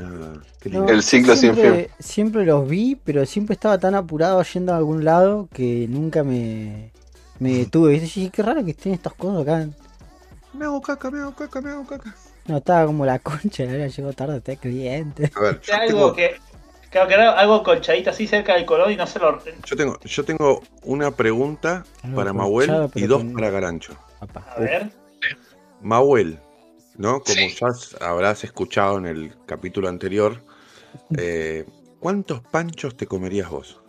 Ah, 0.03 0.33
qué 0.59 0.69
lindo. 0.69 0.91
El 0.91 1.03
ciclo 1.03 1.35
sin 1.35 1.53
siempre, 1.53 1.91
siempre 1.99 2.43
los 2.43 2.67
vi, 2.67 2.95
pero 3.03 3.23
siempre 3.27 3.53
estaba 3.53 3.77
tan 3.77 3.93
apurado 3.93 4.41
yendo 4.41 4.73
a 4.73 4.77
algún 4.77 5.05
lado 5.05 5.47
que 5.53 5.85
nunca 5.87 6.23
me, 6.23 6.91
me 7.37 7.53
detuve. 7.53 7.97
Y 7.97 7.99
dije, 7.99 8.31
qué 8.33 8.41
raro 8.41 8.65
que 8.65 8.71
estén 8.71 8.93
estas 8.93 9.13
cosas 9.13 9.43
acá. 9.43 9.67
Me 10.53 10.65
hago 10.65 10.81
caca, 10.81 11.09
me 11.11 11.19
hago 11.19 11.33
caca, 11.35 11.61
me 11.61 11.71
hago 11.71 11.85
caca. 11.85 12.15
No, 12.45 12.57
estaba 12.57 12.85
como 12.85 13.05
la 13.05 13.19
concha, 13.19 13.63
ahora 13.63 13.87
llegó 13.87 14.13
tarde 14.13 14.37
este 14.37 14.57
cliente. 14.57 15.31
A 15.35 15.39
ver, 15.41 15.61
yo 15.61 15.73
algo 15.73 15.87
tengo, 15.87 16.13
que. 16.13 16.35
Claro 16.89 17.07
que 17.07 17.13
era 17.13 17.31
algo 17.39 17.63
colchadito 17.63 18.09
así 18.09 18.27
cerca 18.27 18.55
del 18.55 18.65
color 18.65 18.91
y 18.91 18.97
no 18.97 19.07
se 19.07 19.19
lo. 19.19 19.39
yo 19.65 19.75
tengo, 19.77 19.97
yo 20.01 20.25
tengo 20.25 20.61
una 20.83 21.11
pregunta 21.11 21.85
Algo 22.03 22.15
para 22.17 22.33
Mahuel 22.33 22.89
y 22.95 23.03
dos 23.05 23.19
con- 23.23 23.33
para 23.33 23.49
Garancho. 23.49 23.95
Papá. 24.19 24.45
A 24.55 24.59
ver. 24.59 24.91
Mahuel, 25.81 26.37
¿no? 26.97 27.21
Como 27.21 27.33
Sí. 27.35 27.55
ya 27.59 27.67
habrás 28.05 28.43
escuchado 28.43 28.97
en 28.97 29.05
el 29.05 29.33
capítulo 29.45 29.87
anterior, 29.87 30.43
eh, 31.17 31.65
¿cuántos 32.01 32.41
panchos 32.41 32.97
te 32.97 33.07
comerías 33.07 33.49
vos 33.49 33.79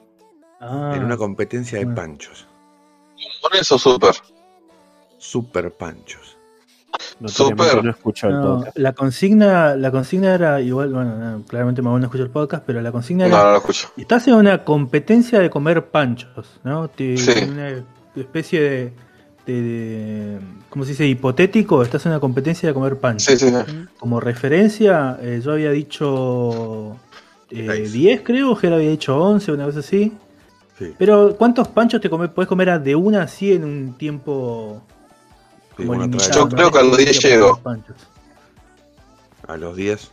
Ah, 0.60 0.92
en 0.94 1.02
una 1.02 1.16
competencia 1.16 1.78
de 1.80 1.86
panchos? 1.88 2.46
¿Con 3.40 3.58
eso 3.58 3.78
super? 3.78 4.14
Super 5.18 5.72
panchos. 5.72 6.38
Notoriamente 7.20 7.64
Súper. 7.70 7.84
no 7.84 7.90
escucho 7.90 8.28
el 8.28 8.34
no, 8.34 8.56
podcast. 8.58 8.78
la 8.78 8.92
consigna, 8.92 9.76
la 9.76 9.90
consigna 9.90 10.34
era 10.34 10.60
igual, 10.60 10.92
bueno, 10.92 11.16
no, 11.16 11.42
claramente 11.44 11.82
Manuel 11.82 12.00
no 12.02 12.06
escucha 12.06 12.24
el 12.24 12.30
podcast, 12.30 12.64
pero 12.66 12.80
la 12.80 12.90
consigna 12.92 13.28
No, 13.28 13.34
era 13.36 13.44
no 13.44 13.50
lo 13.52 13.56
escucho. 13.58 13.88
Estás 13.96 14.26
en 14.28 14.34
una 14.34 14.64
competencia 14.64 15.38
de 15.40 15.48
comer 15.50 15.86
panchos, 15.86 16.60
¿no? 16.64 16.88
Te- 16.88 17.16
Sí. 17.16 17.30
Una 17.48 17.84
especie 18.16 18.60
de, 18.60 18.92
de, 19.46 19.62
de- 19.62 20.38
¿Cómo 20.68 20.84
se 20.84 20.90
dice? 20.90 21.06
Hipotético. 21.06 21.82
Estás 21.82 22.04
en 22.06 22.12
una 22.12 22.20
competencia 22.20 22.68
de 22.68 22.74
comer 22.74 22.96
panchos. 22.98 23.24
Sí, 23.24 23.36
sí, 23.36 23.48
sí. 23.66 23.84
Como 23.98 24.20
referencia, 24.20 25.18
eh, 25.20 25.40
yo 25.44 25.52
había 25.52 25.70
dicho 25.70 26.96
eh, 27.50 27.66
Seis. 27.68 27.92
10, 27.92 28.20
creo. 28.22 28.54
Gera 28.56 28.76
había 28.76 28.90
dicho 28.90 29.16
11, 29.18 29.52
una 29.52 29.64
cosa 29.66 29.80
así. 29.80 30.12
Sí, 30.78 30.94
Pero, 30.98 31.36
¿cuántos 31.36 31.68
panchos 31.68 32.00
te 32.00 32.08
come, 32.10 32.28
podés 32.28 32.48
comer 32.48 32.70
a 32.70 32.78
de 32.78 32.94
una 32.96 33.22
así 33.22 33.52
en 33.52 33.64
un 33.64 33.94
tiempo 33.98 34.82
como 35.76 35.94
limitado? 35.94 36.32
Yo 36.32 36.48
creo 36.48 36.70
que 36.70 36.78
a 36.78 36.82
los 36.82 36.96
10 36.96 37.16
Para 37.16 37.28
llego. 37.28 37.60
A 39.48 39.56
los 39.56 39.76
10. 39.76 40.10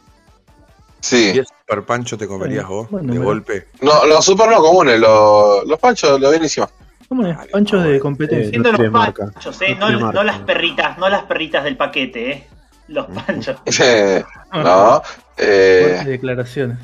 Sí. 1.02 1.32
10 1.32 1.48
super 1.48 1.86
panchos 1.86 2.20
te 2.20 2.28
comerías 2.28 2.66
Bueno, 2.68 2.76
vos 2.82 2.90
buen 2.92 3.08
de 3.08 3.18
golpe. 3.20 3.68
No, 3.82 4.06
los 4.06 4.26
super 4.26 4.50
no 4.50 4.58
comunes, 4.58 5.00
los, 5.00 5.66
los 5.66 5.80
panchos, 5.80 6.20
lo 6.20 6.30
ven 6.30 6.44
encima. 6.44 6.70
¿Cómo 7.08 7.26
es? 7.26 7.36
Dale, 7.36 7.52
Panchos 7.52 7.84
de 7.84 8.00
competencia. 8.00 8.48
Eh, 8.48 8.50
Siendo 8.50 8.72
no 8.72 8.78
los 8.78 8.92
marca. 8.92 9.32
panchos, 9.32 9.62
eh, 9.62 9.76
No 9.80 9.90
no, 10.12 10.24
las 10.24 10.40
perritas, 10.40 10.98
no 11.00 11.10
las 11.10 11.24
perritas 11.24 11.64
del 11.64 11.76
paquete, 11.78 12.32
eh. 12.32 12.48
Los 12.88 13.08
panchos. 13.26 13.58
No. 14.54 15.02
Eh, 15.38 16.04
declaraciones. 16.06 16.78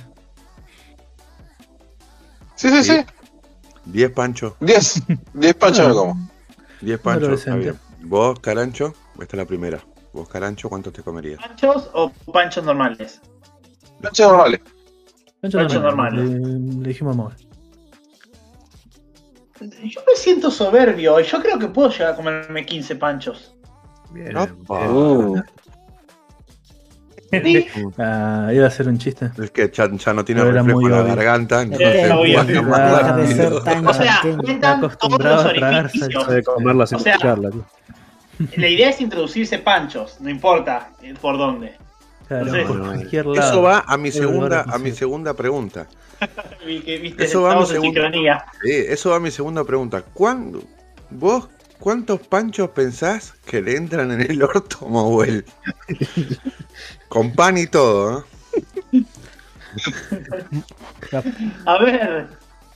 sí, 2.55 2.69
sí, 2.69 2.83
sí. 2.83 3.05
10 3.85 4.11
panchos. 4.11 4.53
10. 4.61 5.03
10 5.33 5.53
panchos 5.55 5.87
me 5.87 5.93
como. 5.93 6.29
10 6.81 7.03
Número 7.03 7.27
panchos. 7.27 7.39
Está 7.39 7.55
bien. 7.55 7.79
Vos, 8.05 8.39
Carancho, 8.39 8.93
esta 9.19 9.35
es 9.35 9.37
la 9.37 9.45
primera. 9.45 9.79
Vos, 10.13 10.29
Carancho, 10.29 10.69
¿cuántos 10.69 10.93
te 10.93 11.01
comerías? 11.01 11.39
¿Panchos 11.39 11.89
o 11.93 12.11
panchos 12.31 12.63
normales? 12.63 13.21
Panchos 14.01 14.27
normales. 14.27 14.61
Panchos 15.41 15.61
Panchos 15.61 15.81
normales. 15.81 16.23
normales. 16.29 16.69
Le, 16.75 16.81
le 16.81 16.87
dijimos 16.89 17.13
a 17.13 17.17
Manuel. 17.17 17.37
Yo 19.83 20.01
me 20.07 20.15
siento 20.15 20.51
soberbio. 20.51 21.19
Yo 21.21 21.41
creo 21.41 21.57
que 21.57 21.67
puedo 21.67 21.89
llegar 21.89 22.13
a 22.13 22.15
comerme 22.15 22.65
15 22.65 22.95
panchos. 22.97 23.55
Bien. 24.11 24.35
Uh, 24.67 25.41
Sí, 27.31 27.67
Ah, 27.97 28.49
iba 28.53 28.67
a 28.67 28.69
ser 28.69 28.87
un 28.87 28.97
chiste. 28.97 29.31
Es 29.41 29.51
que 29.51 29.69
ya, 29.73 29.89
ya 29.91 30.13
no 30.13 30.23
tiene 30.23 30.43
reflejo 30.43 30.81
en 30.83 30.91
la 30.91 31.01
obvio. 31.01 31.15
garganta, 31.15 31.61
entonces 31.63 32.11
obvio. 32.11 32.63
más 32.63 33.17
rápido. 33.17 33.61
tan 33.63 33.85
o 33.87 33.93
sea, 33.93 34.21
cuentan 34.21 34.79
todos 34.79 34.93
acostumbrado 34.93 35.53
los 35.53 35.63
orificios. 35.81 36.27
De 36.27 36.43
comerla 36.43 36.85
sin 36.87 36.97
O 36.97 36.99
sea, 37.01 37.13
escucharla. 37.15 37.49
tío. 37.49 37.65
La 38.57 38.67
idea 38.67 38.89
es 38.89 39.01
introducirse 39.01 39.59
panchos, 39.59 40.19
no 40.19 40.29
importa 40.29 40.91
eh, 41.01 41.13
por 41.19 41.37
dónde. 41.37 41.75
Claro, 42.27 42.53
Sí. 42.53 42.59
por 42.67 42.79
cualquier 42.79 43.25
lado. 43.27 43.47
Eso 43.49 43.61
va 43.61 43.83
a 43.87 43.97
mi 43.97 44.11
segunda, 44.11 44.61
a 44.67 44.77
mi 44.77 44.91
segunda 44.91 45.33
pregunta. 45.33 45.87
Viste, 46.65 47.23
Eso 47.23 47.43
va 47.43 47.59
mi. 47.59 47.65
Sí, 47.65 48.71
eso 48.87 49.09
va 49.11 49.17
a 49.17 49.19
mi 49.19 49.31
segunda 49.31 49.63
pregunta. 49.63 50.01
¿Cuándo, 50.01 50.63
vos, 51.09 51.49
cuántos 51.79 52.21
panchos 52.21 52.69
pensás 52.69 53.33
que 53.45 53.61
le 53.61 53.75
entran 53.75 54.11
en 54.11 54.21
el 54.21 54.41
orto, 54.41 54.85
Mahuel? 54.89 55.45
Con 57.09 57.33
pan 57.33 57.57
y 57.57 57.67
todo, 57.67 58.19
¿eh? 58.19 59.03
A 61.65 61.77
ver, 61.79 62.27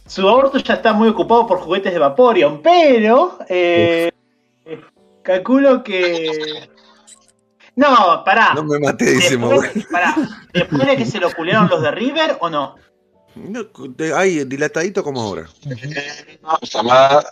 su 0.06 0.27
aborto 0.27 0.57
ya 0.57 0.73
está 0.76 0.91
muy 0.94 1.07
ocupado 1.10 1.48
por 1.48 1.60
juguetes 1.60 1.94
de 1.94 1.99
Vaporeon, 1.99 2.61
pero 2.61 3.40
eh, 3.48 4.11
calculo 5.34 5.84
que. 5.84 6.69
No, 7.76 8.23
pará. 8.26 8.53
No 8.56 8.64
me 8.64 8.80
maté, 8.80 9.11
dice 9.11 9.38
Después, 9.38 9.72
pará, 9.91 10.15
después 10.53 10.85
de 10.88 10.97
que 10.97 11.06
se 11.06 11.19
lo 11.19 11.31
culearon 11.34 11.69
los 11.69 11.81
de 11.81 11.91
River 11.91 12.38
o 12.41 12.49
no? 12.49 12.76
No, 13.35 13.64
de- 13.95 14.14
Ay, 14.14 14.43
dilatadito 14.43 15.03
como 15.03 15.22
ahora. 15.22 15.43
no, 16.41 16.60
jamás, 16.72 17.26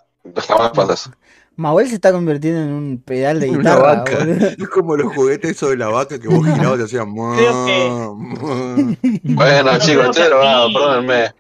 jamás 0.48 0.72
pasa 0.72 0.94
eso. 0.94 1.12
Mahuel 1.58 1.90
se 1.90 1.96
está 1.96 2.12
convirtiendo 2.12 2.62
en 2.62 2.70
un 2.72 3.02
pedal 3.04 3.40
de 3.40 3.50
Una 3.50 3.58
guitarra, 3.58 3.82
vaca. 3.96 4.18
boludo. 4.20 4.48
Es 4.48 4.70
como 4.70 4.96
los 4.96 5.14
juguetes 5.16 5.52
esos 5.52 5.72
de 5.72 5.78
la 5.78 5.88
vaca 5.88 6.20
que 6.20 6.28
vos 6.28 6.46
girabas 6.46 6.80
y 6.80 6.84
hacías. 6.84 7.06
Creo 7.36 7.66
que- 7.66 9.20
Bueno, 9.24 9.80
chicos, 9.80 10.06
estoy 10.12 10.26
drogado, 10.28 10.72
perdónenme. 10.72 11.34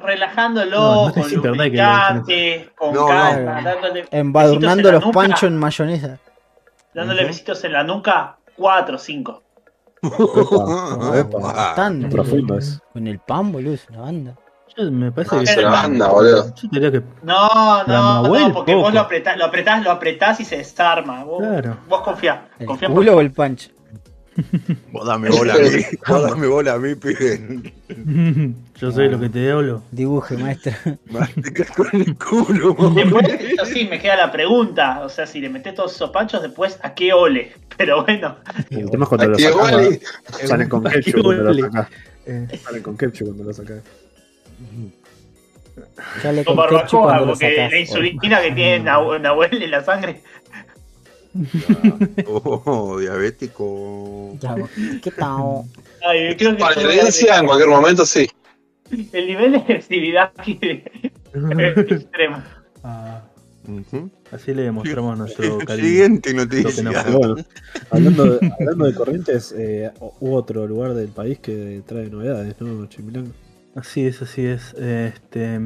Relajándolo 0.00 0.70
No, 0.78 1.06
no 1.08 1.12
con 1.14 1.30
lubricante, 1.32 2.70
con 2.76 2.94
No, 2.94 3.00
no. 3.02 3.06
calma, 3.08 3.62
dándole 3.62 4.04
Embadurnando 4.10 4.92
los 4.92 5.04
panchos 5.06 5.44
en 5.44 5.56
mayonesa. 5.56 6.18
Dándole 6.94 7.20
Ujú. 7.22 7.28
besitos 7.28 7.64
en 7.64 7.72
la 7.72 7.84
nuca, 7.84 8.36
4 8.56 8.96
o 8.96 8.98
5. 8.98 9.42
Epa, 10.02 11.18
epa. 11.18 11.38
Bastante. 11.38 12.08
profundo. 12.08 12.58
Con 12.92 13.06
el 13.06 13.18
pan, 13.18 13.52
boludo, 13.52 13.74
es 13.74 13.88
una 13.90 14.00
banda. 14.02 14.34
Yo- 14.76 14.90
me 14.92 15.10
parece 15.10 15.34
No, 15.36 15.42
que 15.42 15.50
es 15.50 15.56
una 15.58 15.70
banda, 15.70 16.08
boludo. 16.08 16.54
Que 16.54 17.02
No, 17.22 17.84
no, 17.84 18.22
no, 18.22 18.52
porque 18.54 18.74
vos 18.74 18.84
poco. 18.84 18.94
lo 18.94 19.00
apretás, 19.00 19.36
lo 19.36 19.44
apretás, 19.46 19.82
lo 19.82 19.90
apretás 19.90 20.40
y 20.40 20.44
se 20.44 20.58
desarma. 20.58 21.24
Vos, 21.24 21.40
Claro. 21.40 21.78
vos 21.88 22.02
confía, 22.02 22.48
¿El 22.58 22.66
confía 22.66 22.88
culo 22.88 23.16
o 23.16 23.20
el 23.20 23.32
pancho? 23.32 23.70
Vos 24.92 25.04
dame 25.04 25.30
bola 25.30 25.54
a 25.54 25.58
mí. 25.58 25.64
Vos 26.08 26.22
dame 26.30 26.46
bola 26.46 26.74
a 26.74 26.78
mí, 26.78 26.94
pibe. 26.94 27.72
yo 28.80 28.92
sé 28.92 29.06
lo 29.06 29.18
que 29.20 29.28
te 29.28 29.50
hablo. 29.50 29.82
Dibuje, 29.90 30.36
maestro. 30.36 30.72
Con 31.76 31.88
el 32.00 32.16
culo, 32.16 32.76
Después, 32.94 33.26
eso 33.40 33.66
sí, 33.66 33.86
me 33.90 33.98
queda 33.98 34.16
la 34.16 34.32
pregunta. 34.32 35.00
O 35.04 35.08
sea, 35.08 35.26
si 35.26 35.40
le 35.40 35.48
metés 35.48 35.74
todos 35.74 35.94
esos 35.94 36.10
panchos, 36.10 36.42
después, 36.42 36.78
¿a 36.82 36.94
qué 36.94 37.12
ole? 37.12 37.52
Pero 37.76 38.04
bueno, 38.04 38.36
El 38.70 38.90
tema 38.90 39.04
es 39.04 39.08
cuando 39.08 39.28
lo. 39.28 39.36
Wally. 39.56 40.00
Salen 40.44 40.68
con 40.68 40.86
Aquí, 40.86 41.00
ketchup 41.02 41.22
cuando 41.22 41.52
lo. 41.52 41.66
Eh, 42.26 42.46
Salen 42.62 42.82
con 42.82 42.96
ketchup 42.96 43.26
cuando 43.28 43.44
lo 43.44 43.52
sacás. 43.52 43.82
Sale 46.22 46.44
con 46.44 46.56
con 46.56 46.64
ketchup 46.68 46.78
barbacoa, 46.78 47.02
cuando 47.02 47.24
lo 47.26 47.32
porque 47.32 47.50
sacás. 47.56 47.72
la 47.72 47.78
insulina 47.78 48.40
que 48.42 48.52
tiene 48.52 48.84
Nahu- 48.90 49.20
Nahuel 49.20 49.62
en 49.62 49.70
la 49.70 49.84
sangre. 49.84 50.22
Oh, 52.26 52.98
diabético. 52.98 54.36
Ya, 54.40 54.56
¿Qué 55.02 55.10
tal? 55.12 55.62
Ay, 56.06 56.34
creo 56.36 56.56
que 56.56 56.62
en 56.62 57.46
cualquier 57.46 57.68
momento, 57.68 58.04
sí. 58.06 58.28
El 58.90 59.26
nivel 59.26 59.52
de 59.52 59.58
agresividad 59.58 60.32
aquí 60.36 60.58
es 60.62 61.90
extremo. 61.92 62.42
ah, 62.84 63.22
así 64.32 64.54
le 64.54 64.62
demostramos 64.62 65.18
nuestro 65.18 65.58
cariño. 65.66 65.88
Siguiente 65.88 66.34
noticia. 66.34 67.04
bueno, 67.12 67.36
hablando 67.90 68.24
de, 68.38 68.52
hablando 68.60 68.84
de 68.86 68.94
corrientes, 68.94 69.54
eh, 69.56 69.90
hubo 70.20 70.36
otro 70.36 70.66
lugar 70.66 70.94
del 70.94 71.08
país 71.08 71.38
que 71.38 71.82
trae 71.86 72.08
novedades, 72.08 72.60
¿no, 72.60 72.86
Chimilán? 72.86 73.32
Así 73.74 74.06
es, 74.06 74.22
así 74.22 74.46
es. 74.46 74.74
Este, 74.74 75.60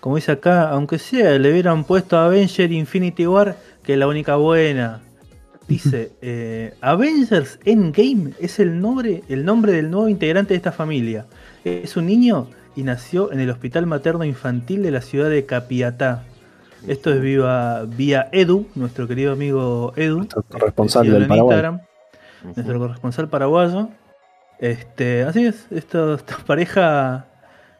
como 0.00 0.16
dice 0.16 0.32
acá, 0.32 0.70
aunque 0.70 0.98
sea, 0.98 1.38
le 1.38 1.50
hubieran 1.50 1.84
puesto 1.84 2.16
Avenger 2.16 2.70
Infinity 2.72 3.26
War, 3.26 3.56
que 3.82 3.94
es 3.94 3.98
la 3.98 4.06
única 4.06 4.36
buena. 4.36 5.02
Dice, 5.68 6.12
eh, 6.22 6.74
Avengers 6.80 7.58
Endgame 7.64 8.32
es 8.38 8.58
el 8.60 8.80
nombre, 8.80 9.22
el 9.28 9.44
nombre 9.44 9.72
del 9.72 9.90
nuevo 9.90 10.08
integrante 10.08 10.54
de 10.54 10.56
esta 10.56 10.72
familia. 10.72 11.26
Es 11.64 11.96
un 11.96 12.06
niño 12.06 12.48
y 12.76 12.82
nació 12.82 13.32
en 13.32 13.40
el 13.40 13.50
Hospital 13.50 13.86
Materno 13.86 14.24
Infantil 14.24 14.82
de 14.82 14.90
la 14.90 15.00
ciudad 15.00 15.30
de 15.30 15.46
Capiatá. 15.46 16.24
Esto 16.86 17.12
es 17.12 17.20
viva, 17.20 17.84
vía 17.86 18.28
Edu, 18.32 18.66
nuestro 18.74 19.08
querido 19.08 19.32
amigo 19.32 19.92
Edu. 19.96 20.18
Nuestro 20.18 20.42
corresponsal 20.42 21.10
del 21.10 21.22
en 21.22 21.28
Paraguay. 21.28 21.54
Instagram, 21.56 21.80
nuestro 22.54 22.78
corresponsal 22.78 23.28
paraguayo. 23.28 23.88
Este, 24.58 25.22
así 25.24 25.46
es, 25.46 25.66
esto- 25.70 26.14
esta 26.14 26.36
pareja 26.46 27.26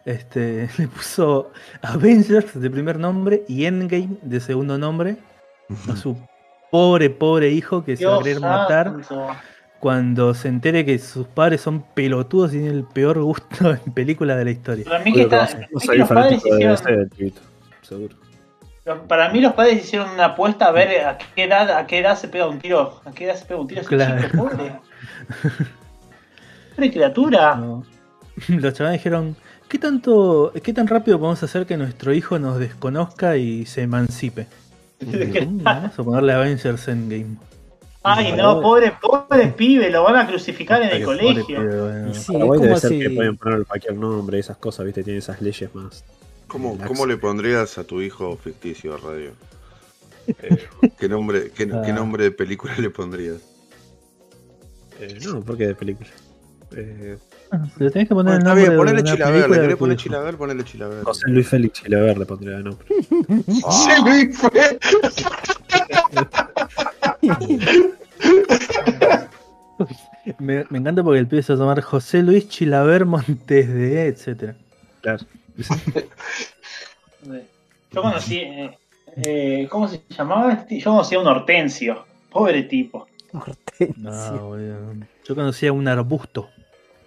este, 0.07 0.69
le 0.79 0.89
puso 0.89 1.51
Avengers 1.83 2.59
de 2.59 2.71
primer 2.71 2.99
nombre 2.99 3.45
y 3.49 3.67
Endgame 3.67 4.17
de 4.23 4.41
segundo 4.41 4.79
nombre 4.79 5.17
a 5.93 5.97
su 5.97 6.17
pobre, 6.71 7.11
pobre 7.11 7.51
hijo 7.51 7.85
que 7.85 7.97
se 7.97 8.07
va 8.07 8.17
a 8.17 8.23
querer 8.23 8.41
matar 8.41 8.87
santo. 9.05 9.29
Cuando 9.85 10.33
se 10.33 10.49
entere 10.49 10.87
que 10.87 10.99
sus 10.99 11.27
padres 11.27 11.61
son 11.61 11.85
pelotudos 11.95 12.55
y 12.55 12.57
tienen 12.57 12.73
el 12.79 12.85
peor 12.85 13.21
gusto 13.23 13.73
en 13.87 13.93
películas 13.93 14.39
de 14.39 14.45
la 14.47 14.51
historia. 14.51 14.83
Para 14.87 15.05
mí, 15.05 15.13
que 15.13 15.21
está- 15.25 15.47
que 15.47 15.99
los 15.99 16.09
padres 16.09 16.43
de 16.43 16.49
hicieron, 16.49 16.73
ese 16.73 17.07
tweet, 17.15 17.33
seguro. 17.83 18.17
para 19.07 19.29
mí 19.29 19.43
los 19.43 19.53
padres 19.53 19.85
hicieron 19.85 20.09
una 20.09 20.25
apuesta 20.25 20.69
a 20.69 20.73
ver 20.73 21.05
a 21.05 21.19
qué 21.19 21.45
edad, 21.45 21.71
a 21.71 21.87
qué 21.87 21.99
edad 21.99 22.17
se 22.17 22.29
pega 22.29 22.49
un 22.49 22.61
tiro, 22.61 22.99
a 23.05 23.11
qué 23.13 23.27
edad 23.27 23.37
se 23.37 23.45
pega 23.45 23.61
un 23.61 23.67
tiro 23.67 23.83
ese 23.83 23.91
Claro. 23.91 24.23
chico, 24.27 24.49
pobre. 24.49 24.73
Pobre 26.77 26.91
criatura. 26.91 27.55
No. 27.57 27.85
Los 28.49 28.73
chavales 28.73 29.01
dijeron, 29.01 29.37
¿qué 29.69 29.79
tanto, 29.79 30.51
qué 30.63 30.73
tan 30.73 30.87
rápido 30.87 31.19
podemos 31.19 31.43
hacer 31.43 31.67
que 31.67 31.77
nuestro 31.77 32.15
hijo 32.15 32.39
nos 32.39 32.59
desconozca 32.59 33.37
y 33.37 33.67
se 33.67 33.83
emancipe? 33.83 34.47
Vamos 35.47 35.99
a 35.99 36.03
ponerle 36.03 36.33
Avengers 36.33 36.89
Endgame. 36.89 37.37
Ay, 38.07 38.33
no, 38.33 38.61
pobre, 38.61 38.93
pobre 39.01 39.49
pibe, 39.49 39.89
lo 39.91 40.03
van 40.05 40.17
a 40.17 40.27
crucificar 40.29 40.83
en 40.83 40.91
el 40.91 41.05
colegio. 41.05 41.47
pibe, 41.47 41.81
bueno. 41.81 42.15
Sí, 42.15 42.33
Paraguay 42.33 42.61
debe 42.61 42.69
como 42.75 42.81
ser 42.81 42.91
si. 42.91 42.99
que 43.01 43.11
pueden 43.11 43.37
poner 43.37 43.65
cualquier 43.67 43.95
nombre, 43.97 44.39
esas 44.39 44.59
cosas, 44.59 44.85
¿viste? 44.87 45.03
Tiene 45.03 45.19
esas 45.21 45.41
leyes 45.41 45.75
más. 45.75 46.05
¿Cómo. 46.47 46.77
¿Cómo 46.87 47.07
le 47.07 47.17
pondrías 47.17 47.79
a 47.79 47.85
tu 47.85 48.03
hijo 48.03 48.37
ficticio, 48.37 48.97
Radio? 48.99 49.33
¿Qué 50.99 51.09
nombre, 51.09 51.51
qué, 51.55 51.67
qué 51.67 51.73
Ah. 51.73 51.93
nombre 51.93 52.25
de 52.25 52.31
película 52.31 52.75
le 52.79 52.91
pondrías? 52.91 53.39
Eh, 55.01 55.19
no, 55.25 55.41
porque 55.41 55.67
de 55.69 55.75
película. 55.75 56.09
Eh, 56.77 57.17
Le 57.79 57.91
tenés 57.91 58.09
que 58.09 58.15
poner 58.15 58.35
Bueno, 58.35 58.35
el 58.35 58.39
está 58.39 58.55
nombre 58.55 58.77
ponele 58.77 59.05
Chilaver. 59.05 59.51
¿Le 59.51 59.61
querés 59.61 59.77
poner. 59.77 59.97
Chilaver? 59.97 60.37
Ponele 60.37 60.65
Chilaver. 60.65 61.05
José 61.05 61.29
Luis 61.29 61.49
Félix 61.49 61.83
Chilaver 61.83 62.19
le 62.19 62.27
pondría 62.27 62.57
de 62.57 62.63
nombre. 62.63 62.87
Sí, 63.71 63.91
Luis 64.05 64.37
fue. 64.37 64.79
Me, 70.39 70.65
me 70.71 70.79
encanta 70.79 71.03
porque 71.03 71.19
el 71.19 71.27
pibe 71.27 71.43
se 71.43 71.53
va 71.53 71.59
a 71.59 71.61
llamar 71.61 71.83
José 71.83 72.23
Luis 72.23 72.49
Chilaver 72.49 73.05
Montes 73.05 73.69
de, 73.69 74.07
etcétera. 74.07 74.57
Claro. 75.03 75.25
Yo 77.93 78.03
conocí, 78.03 78.39
eh, 78.39 78.77
eh, 79.17 79.69
¿cómo 79.71 79.87
se 79.87 80.03
llamaba? 80.09 80.53
este? 80.53 80.81
Yo 80.81 80.91
conocí 80.91 81.15
a 81.15 81.21
un 81.21 81.27
Hortensio, 81.27 82.07
pobre 82.31 82.63
tipo. 82.65 83.07
Hortensio. 83.33 83.95
No, 83.99 84.49
boludo. 84.49 84.95
Yo 85.25 85.35
conocía 85.35 85.73
un 85.73 85.87
arbusto. 85.87 86.49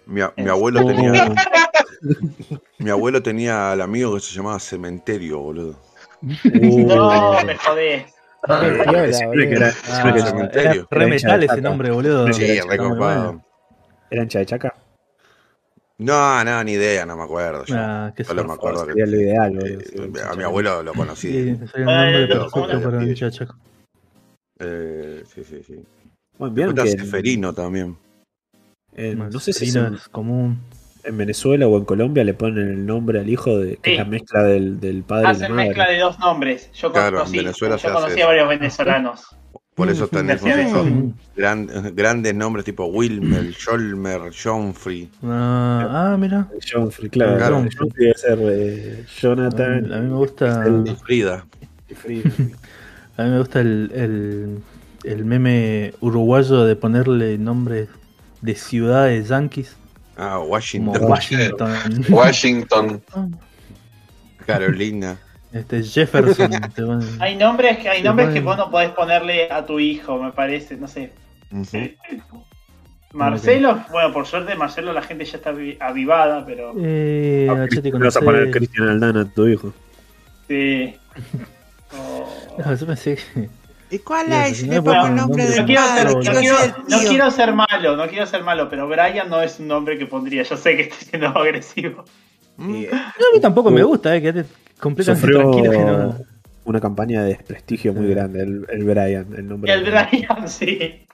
Mi, 0.08 0.20
a- 0.22 0.32
mi 0.36 0.48
abuelo 0.48 0.84
tenía. 0.86 1.34
Mi 2.78 2.90
abuelo 2.90 3.20
tenía 3.22 3.72
al 3.72 3.80
amigo 3.80 4.14
que 4.14 4.20
se 4.20 4.34
llamaba 4.34 4.58
Cementerio, 4.60 5.40
boludo. 5.40 5.76
No, 6.22 7.44
me 7.44 7.56
jodé. 7.56 8.06
Que 8.46 9.48
que 9.48 9.64
Ah, 9.90 10.14
cementerio. 10.24 10.86
era 10.90 10.98
re 11.00 11.06
metal 11.08 11.40
de 11.40 11.46
ese 11.46 11.60
nombre, 11.60 11.90
boludo. 11.90 12.32
Sí, 12.32 12.44
Está 12.44 12.70
re 12.70 12.78
muy 12.78 12.88
copado. 12.90 13.22
bueno. 13.24 13.44
¿Era 14.10 14.22
hincha 14.22 14.38
de 14.38 14.46
Chaca? 14.46 14.74
No, 15.98 16.44
no, 16.44 16.62
ni 16.64 16.72
idea, 16.72 17.04
no 17.04 17.16
me 17.16 17.24
acuerdo. 17.24 17.64
Yo. 17.64 17.74
Ah, 17.76 18.12
qué 18.16 18.22
Solo 18.22 18.44
me 18.44 18.52
acuerdo 18.54 18.86
Sería 18.86 19.04
lo 19.06 19.10
que. 19.12 19.18
ideal, 19.18 19.58
eh, 19.66 19.78
boludo. 19.96 20.24
a 20.30 20.34
mi 20.36 20.42
abuelo 20.44 20.82
lo 20.84 20.94
conocí. 20.94 21.32
Sí, 21.32 21.56
soy 21.66 21.82
Ah, 21.82 22.04
nombre 22.04 22.28
no, 22.28 22.48
perfecto 22.50 22.82
para 22.82 22.98
un 22.98 23.14
chachaco. 23.14 23.56
Eh, 24.60 25.24
sí, 25.34 25.42
sí, 25.44 25.62
sí. 25.66 25.74
Bueno, 26.38 26.54
Después 26.54 26.54
vieron 26.54 26.70
está 26.78 26.84
que 26.84 26.90
en- 26.92 26.98
Seferino 27.00 27.52
también. 27.52 27.96
En- 28.98 29.18
no 29.30 29.40
sé 29.40 29.52
si 29.52 29.76
en, 29.76 29.94
es 29.94 30.08
común. 30.08 30.58
en 31.04 31.16
Venezuela 31.16 31.66
o 31.68 31.78
en 31.78 31.84
Colombia 31.84 32.24
le 32.24 32.34
ponen 32.34 32.68
el 32.68 32.84
nombre 32.86 33.20
al 33.20 33.28
hijo 33.30 33.58
de 33.58 33.76
que 33.76 33.90
Sí. 33.90 33.92
es 33.92 33.98
la 33.98 34.04
mezcla 34.04 34.42
del, 34.42 34.78
del 34.80 35.02
padre 35.04 35.22
y 35.22 35.24
la 35.24 35.30
Hacen 35.30 35.52
madre. 35.52 35.68
mezcla 35.68 35.88
de 35.90 35.98
dos 35.98 36.18
nombres. 36.18 36.70
Yo 36.74 36.92
Claro, 36.92 37.08
en 37.08 37.14
conocí, 37.24 37.36
Venezuela 37.38 37.74
yo 37.76 37.78
se 37.80 37.86
hace 37.86 37.94
conocí 37.94 38.14
eso. 38.18 38.24
a 38.24 38.26
varios 38.26 38.48
venezolanos. 38.48 39.22
Por 39.74 39.88
eso 39.88 40.04
están 40.06 40.28
esos, 40.30 40.86
gran- 41.36 41.94
grandes 41.94 42.34
nombres 42.34 42.64
tipo 42.64 42.86
Wilmer, 42.86 43.54
Jolmer, 43.64 44.20
Johnfrey. 44.42 45.08
Ah, 45.22 46.10
ah, 46.12 46.16
mira. 46.18 46.48
John 46.70 46.90
Free, 46.90 47.08
claro. 47.08 47.36
Claro. 47.36 47.54
John 47.56 47.70
Free 47.70 48.04
debe 48.06 48.14
ser 48.18 48.38
eh, 48.42 49.04
Jonathan. 49.20 49.92
A 49.92 50.00
mí 50.00 50.08
me 50.08 50.16
gusta. 50.16 50.64
el- 50.66 50.96
Frida. 50.96 51.46
A 53.16 53.22
mí 53.24 53.30
me 53.30 53.38
gusta 53.38 53.60
el, 53.60 53.90
el, 53.94 54.58
el 55.04 55.24
meme 55.24 55.92
uruguayo 56.00 56.64
de 56.64 56.76
ponerle 56.76 57.38
nombres 57.38 57.88
de 58.40 58.54
ciudades 58.54 59.28
yanquis. 59.28 59.76
Ah, 60.16 60.34
Como 60.36 60.46
Washington, 60.46 61.04
Washington. 61.04 62.04
Washington. 62.08 63.02
Carolina. 64.46 65.18
Este 65.52 65.82
Jefferson. 65.82 66.50
Hay 67.20 67.36
nombres 67.36 67.78
que 67.78 67.88
hay 67.88 68.02
nombres 68.02 68.28
que 68.28 68.40
bueno. 68.40 68.48
vos 68.50 68.66
no 68.66 68.70
podés 68.70 68.90
ponerle 68.90 69.50
a 69.50 69.64
tu 69.64 69.78
hijo, 69.80 70.18
me 70.22 70.32
parece, 70.32 70.76
no 70.76 70.86
sé. 70.88 71.12
Marcelo, 73.12 73.82
bueno, 73.90 74.12
por 74.12 74.26
suerte 74.26 74.54
Marcelo 74.54 74.92
la 74.92 75.00
gente 75.00 75.24
ya 75.24 75.38
está 75.38 75.50
avi- 75.52 75.78
avivada, 75.80 76.44
pero 76.44 76.74
Eh, 76.78 77.48
Ah, 77.50 77.66
te 77.70 77.90
vas 77.90 78.16
a 78.16 78.20
poner. 78.20 78.50
Cristian 78.50 78.88
Aldana 78.88 79.22
a 79.22 79.24
tu 79.24 79.46
hijo. 79.48 79.72
sí. 80.48 80.94
Oh. 81.90 82.28
No, 82.62 82.74
yo 82.74 82.86
pensé 82.86 83.16
que. 83.16 83.48
¿Y 83.90 83.98
cuál 84.00 84.32
es? 84.32 84.58
si 84.58 84.66
Le 84.66 84.76
no 84.76 84.84
pongo 84.84 84.96
pongo 84.96 85.06
el 85.08 85.14
nombre 85.16 85.46
del 85.46 85.60
No 85.60 85.66
quiero, 85.66 85.82
ser, 85.82 85.92
padre, 86.06 86.14
no, 86.14 86.20
quiero 86.20 87.56
malo, 87.56 87.96
no 87.96 88.06
quiero 88.08 88.26
ser 88.26 88.42
malo, 88.44 88.68
pero 88.68 88.86
Brian 88.88 89.28
no 89.30 89.40
es 89.40 89.58
un 89.60 89.68
nombre 89.68 89.98
que 89.98 90.06
pondría. 90.06 90.42
Yo 90.42 90.56
sé 90.56 90.76
que 90.76 90.82
estoy 90.82 91.08
siendo 91.08 91.28
agresivo. 91.28 92.04
Mm. 92.58 92.82
No, 92.90 92.96
a 92.98 93.34
mí 93.34 93.40
tampoco 93.40 93.70
me 93.70 93.82
gusta, 93.82 94.14
eh, 94.16 94.20
quedate 94.20 94.48
completamente 94.80 95.20
Sufrió 95.26 95.50
tranquilo 95.50 95.70
que 95.72 95.78
no. 95.78 96.16
una 96.64 96.80
campaña 96.80 97.22
de 97.22 97.28
desprestigio 97.30 97.94
muy 97.94 98.08
grande, 98.10 98.42
el, 98.42 98.66
el 98.68 98.84
Brian, 98.84 99.26
el 99.36 99.48
nombre. 99.48 99.72
El 99.72 99.82
Brian, 99.84 100.46
sí. 100.48 101.06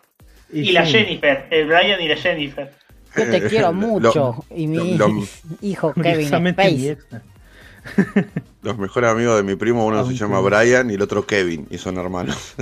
Y 0.52 0.72
la 0.72 0.84
sí. 0.86 0.92
Jennifer, 0.92 1.46
el 1.50 1.66
Brian 1.66 2.00
y 2.00 2.08
la 2.08 2.16
Jennifer. 2.16 2.72
Yo 3.16 3.30
te 3.30 3.42
quiero 3.46 3.66
Lo- 3.72 3.72
mucho. 3.74 4.44
y 4.54 4.66
mi 4.66 4.96
lo- 4.96 5.08
lo- 5.08 5.22
hijo 5.62 5.92
Kevin 5.92 6.12
Curiosamente, 6.14 6.64
mi 6.64 6.88
Space. 6.88 6.90
ex. 6.92 7.06
Los 8.62 8.78
mejores 8.78 9.10
amigos 9.10 9.36
de 9.36 9.42
mi 9.42 9.56
primo, 9.56 9.84
uno 9.86 10.00
Ah, 10.00 10.04
se 10.06 10.14
llama. 10.14 10.40
Brian 10.40 10.90
y 10.90 10.94
el 10.94 11.02
otro 11.02 11.26
Kevin, 11.26 11.66
y 11.70 11.78
son 11.78 11.98
hermanos. 11.98 12.54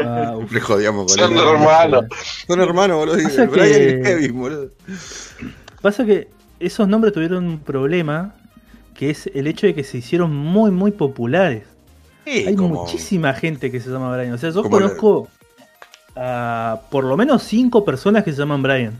Ah. 0.00 0.36
Le 0.50 0.60
jodíamos 0.60 1.12
con 1.12 1.18
Son 1.18 1.36
hermanos. 1.36 2.04
Son 2.46 2.60
hermanos, 2.60 2.96
boludo. 2.96 3.22
Pasa 3.22 3.44
Brian 3.46 3.66
y 3.68 3.70
que- 3.72 3.88
el 3.90 4.02
Kevin, 4.02 4.40
boludo. 4.40 4.70
Pasa 5.80 6.04
que 6.04 6.28
esos 6.60 6.88
nombres 6.88 7.12
tuvieron 7.12 7.46
un 7.46 7.60
problema, 7.60 8.34
que 8.94 9.10
es 9.10 9.28
el 9.34 9.46
hecho 9.46 9.66
de 9.66 9.74
que 9.74 9.84
se 9.84 9.98
hicieron 9.98 10.34
muy, 10.34 10.70
muy 10.70 10.90
populares. 10.90 11.62
Sí, 12.24 12.44
Hay 12.48 12.56
como- 12.56 12.82
muchísima 12.82 13.32
gente 13.34 13.70
que 13.70 13.80
se 13.80 13.90
llama 13.90 14.14
Brian. 14.16 14.32
O 14.32 14.38
sea, 14.38 14.50
yo 14.50 14.62
conozco 14.68 15.28
a 16.16 16.80
por 16.90 17.04
lo 17.04 17.16
menos 17.16 17.42
cinco 17.42 17.84
personas 17.84 18.24
que 18.24 18.32
se 18.32 18.38
llaman 18.38 18.62
Brian. 18.62 18.98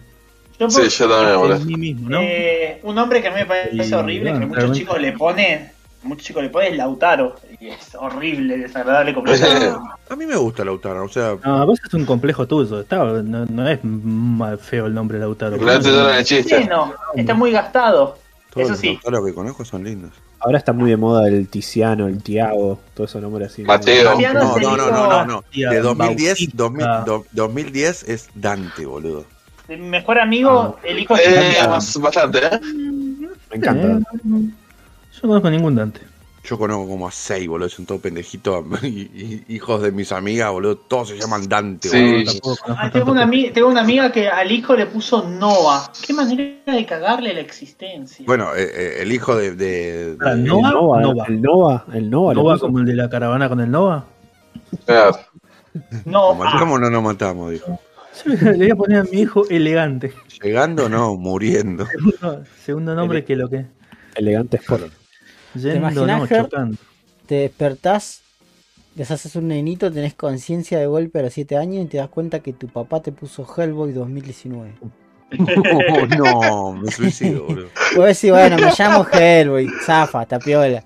Yo 0.59 0.71
Sí, 0.71 0.89
yo 0.89 1.09
también, 1.09 1.39
boludo. 1.39 1.57
En 1.57 1.67
mí 1.67 1.77
mismo, 1.77 2.11
¿no? 2.11 2.21
Eh, 2.23 2.81
un 2.85 2.95
nombre 2.95 3.21
que 3.21 3.29
a 3.29 3.31
mí 3.33 3.37
me 3.41 3.47
parece 3.47 3.75
Y, 3.89 3.93
horrible, 3.93 4.31
bueno, 4.31 4.41
que 4.41 4.47
muchos 4.47 4.57
realmente- 4.63 4.79
chicos 4.81 5.01
le 5.01 5.13
ponen, 5.13 5.73
muchos 6.03 6.27
chicos 6.27 6.43
le 6.43 6.49
ponen 6.51 6.73
es 6.73 6.79
Lautaro. 6.79 7.35
Y 7.61 7.69
es 7.69 7.95
horrible, 7.99 8.59
desagradable 8.59 9.15
como 9.15 9.27
A 10.11 10.17
mí 10.17 10.27
me 10.27 10.37
gusta 10.37 10.65
Lautaro, 10.65 11.05
o 11.05 11.09
sea, 11.09 11.37
No, 11.45 11.63
a 11.63 11.67
veces 11.67 11.87
es 11.89 11.95
un 11.95 12.05
complejo 12.07 12.47
tuyo. 12.47 12.81
Está, 12.81 12.99
no, 12.99 13.47
no 13.47 13.69
es 13.69 13.81
mal 13.83 14.59
feo 14.59 14.87
el 14.87 14.95
nombre 14.95 15.19
Lautaro. 15.19 15.57
No 15.57 15.81
te 15.81 15.91
dan 15.91 16.15
el 16.19 16.25
chiste. 16.25 16.57
Bueno, 16.59 16.95
está 17.17 17.35
muy 17.35 17.51
gastado. 17.51 18.19
todos 18.51 18.65
Eso 18.65 18.71
los 18.73 18.79
sí. 18.81 18.89
Lautaros 18.95 19.27
que 19.27 19.35
conozco 19.35 19.65
son 19.65 19.83
lindos. 19.85 20.13
Ahora 20.41 20.59
está 20.59 20.75
muy 20.75 20.91
de 20.91 20.99
moda 20.99 21.27
el 21.27 21.49
Tiziano, 21.49 22.07
el 22.07 22.23
Tiago, 22.23 22.79
todo 22.93 23.07
esos 23.07 23.21
nombres 23.23 23.51
así. 23.51 23.63
Mateo. 23.63 24.15
No, 24.15 24.33
no, 24.35 24.59
no, 24.59 24.77
no, 24.77 25.07
no, 25.09 25.25
no. 25.25 25.45
De 25.53 25.81
2010, 25.81 26.29
Bautista. 26.29 26.57
2000, 26.57 26.87
do- 27.07 27.25
2010 27.33 28.03
es 28.09 28.29
Dante, 28.35 28.85
boludo. 28.85 29.25
Mi 29.69 29.77
mejor 29.77 30.19
amigo, 30.19 30.79
el 30.83 30.99
hijo 30.99 31.15
de 31.17 31.23
Eh, 31.25 31.57
bastante, 32.01 32.39
¿eh? 32.39 32.61
Me 33.51 33.57
encanta. 33.57 33.87
Eh, 33.87 34.01
yo 34.23 35.21
no 35.23 35.29
conozco 35.29 35.51
ningún 35.51 35.75
Dante. 35.75 36.01
Yo 36.47 36.59
conozco 36.59 36.87
como 36.87 37.09
a 37.09 37.11
seis, 37.11 37.49
boludo, 37.49 37.71
son 37.71 37.87
todos 37.87 38.03
pendejitos, 38.03 38.63
y- 38.83 38.87
y- 38.89 39.45
hijos 39.49 39.81
de 39.81 39.91
mis 39.93 40.13
amigas, 40.13 40.51
boludo, 40.53 40.77
todos 40.77 41.09
se 41.09 41.19
llaman 41.19 41.49
Dante, 41.49 41.89
Sí. 41.89 42.25
boludo. 42.43 42.57
Ah, 42.69 42.91
tengo, 42.93 43.13
una, 43.13 43.23
que- 43.23 43.27
ami- 43.37 43.53
tengo 43.55 43.69
una 43.69 43.81
amiga 43.81 44.13
que 44.13 44.29
al 44.29 44.53
hijo 44.53 44.77
le 44.77 44.85
puso 44.85 45.27
Noah. 45.27 45.91
Qué 46.07 46.13
manera 46.13 46.55
de 46.67 46.85
cagarle 46.85 47.33
la 47.33 47.41
existencia. 47.41 48.27
Bueno, 48.27 48.55
eh, 48.55 48.65
eh, 48.71 48.97
el 49.01 49.13
hijo 49.13 49.35
de... 49.35 49.53
de- 49.57 50.19
Ah, 50.21 50.33
el 50.33 50.45
Nova, 50.45 51.01
Nova, 51.01 51.25
el 51.27 51.41
Nova, 51.41 51.85
el 51.95 52.11
Nova. 52.11 52.35
¿Nova 52.35 52.59
como 52.59 52.81
el 52.81 52.85
de 52.85 52.95
la 52.95 53.09
caravana 53.09 53.49
con 53.49 53.61
el 53.61 53.71
Nova? 53.71 54.05
Claro. 54.85 55.17
No, 56.05 56.35
¿Nos 56.35 56.39
matamos 56.39 56.77
o 56.77 56.81
no 56.81 56.91
nos 56.91 57.03
matamos? 57.03 57.51
Dijo. 57.53 57.81
Yo 58.25 58.33
le 58.33 58.57
voy 58.57 58.71
a 58.71 58.77
poner 58.77 58.99
a 59.01 59.05
mi 59.05 59.21
hijo 59.21 59.49
elegante. 59.49 60.13
Llegando, 60.43 60.89
no, 60.89 61.17
muriendo. 61.17 61.87
Segundo, 62.21 62.45
segundo 62.65 62.95
nombre 62.95 63.25
que 63.25 63.37
lo 63.37 63.49
que. 63.49 63.67
Elegante 64.15 64.57
Sport. 64.59 64.93
Yendo, 65.55 65.77
imaginas, 65.77 66.21
no, 66.21 66.27
chocando. 66.27 66.77
Te 67.27 67.35
despertás, 67.37 68.21
deshaces 68.95 69.35
un 69.37 69.49
nenito, 69.49 69.91
tenés 69.93 70.15
conciencia 70.15 70.79
de 70.79 70.87
golpe 70.87 71.19
a 71.19 71.23
los 71.23 71.33
7 71.33 71.57
años 71.57 71.85
y 71.85 71.89
te 71.89 71.97
das 71.99 72.09
cuenta 72.09 72.41
que 72.41 72.53
tu 72.53 72.69
papá 72.69 73.01
te 73.01 73.13
puso 73.13 73.47
Hellboy 73.57 73.93
2019. 73.93 74.73
Oh, 75.73 76.07
no, 76.19 76.73
me 76.75 76.91
suicido, 76.93 77.45
boludo. 77.47 77.69
Vos 77.97 78.07
decís, 78.07 78.31
bueno, 78.31 78.57
me 78.57 78.71
llamo 78.79 79.07
Hellboy, 79.11 79.69
zafa, 79.85 80.27
tapiola. 80.27 80.85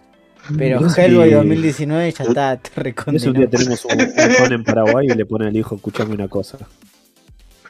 Pero 0.57 0.81
No 0.81 0.89
Hellboy 0.95 1.29
si- 1.29 1.35
2019 1.35 2.13
ya 2.13 2.25
está, 2.25 2.57
te 2.57 2.69
Ese 2.71 2.79
un 2.79 2.85
recondenó. 2.85 3.33
día 3.33 3.51
tenemos 3.51 3.85
un, 3.85 4.01
un 4.47 4.53
en 4.53 4.65
Paraguay 4.65 5.07
y 5.11 5.15
le 5.15 5.27
pone 5.27 5.47
al 5.49 5.57
hijo, 5.57 5.75
escuchame 5.77 6.15
una 6.15 6.29
cosa. 6.29 6.57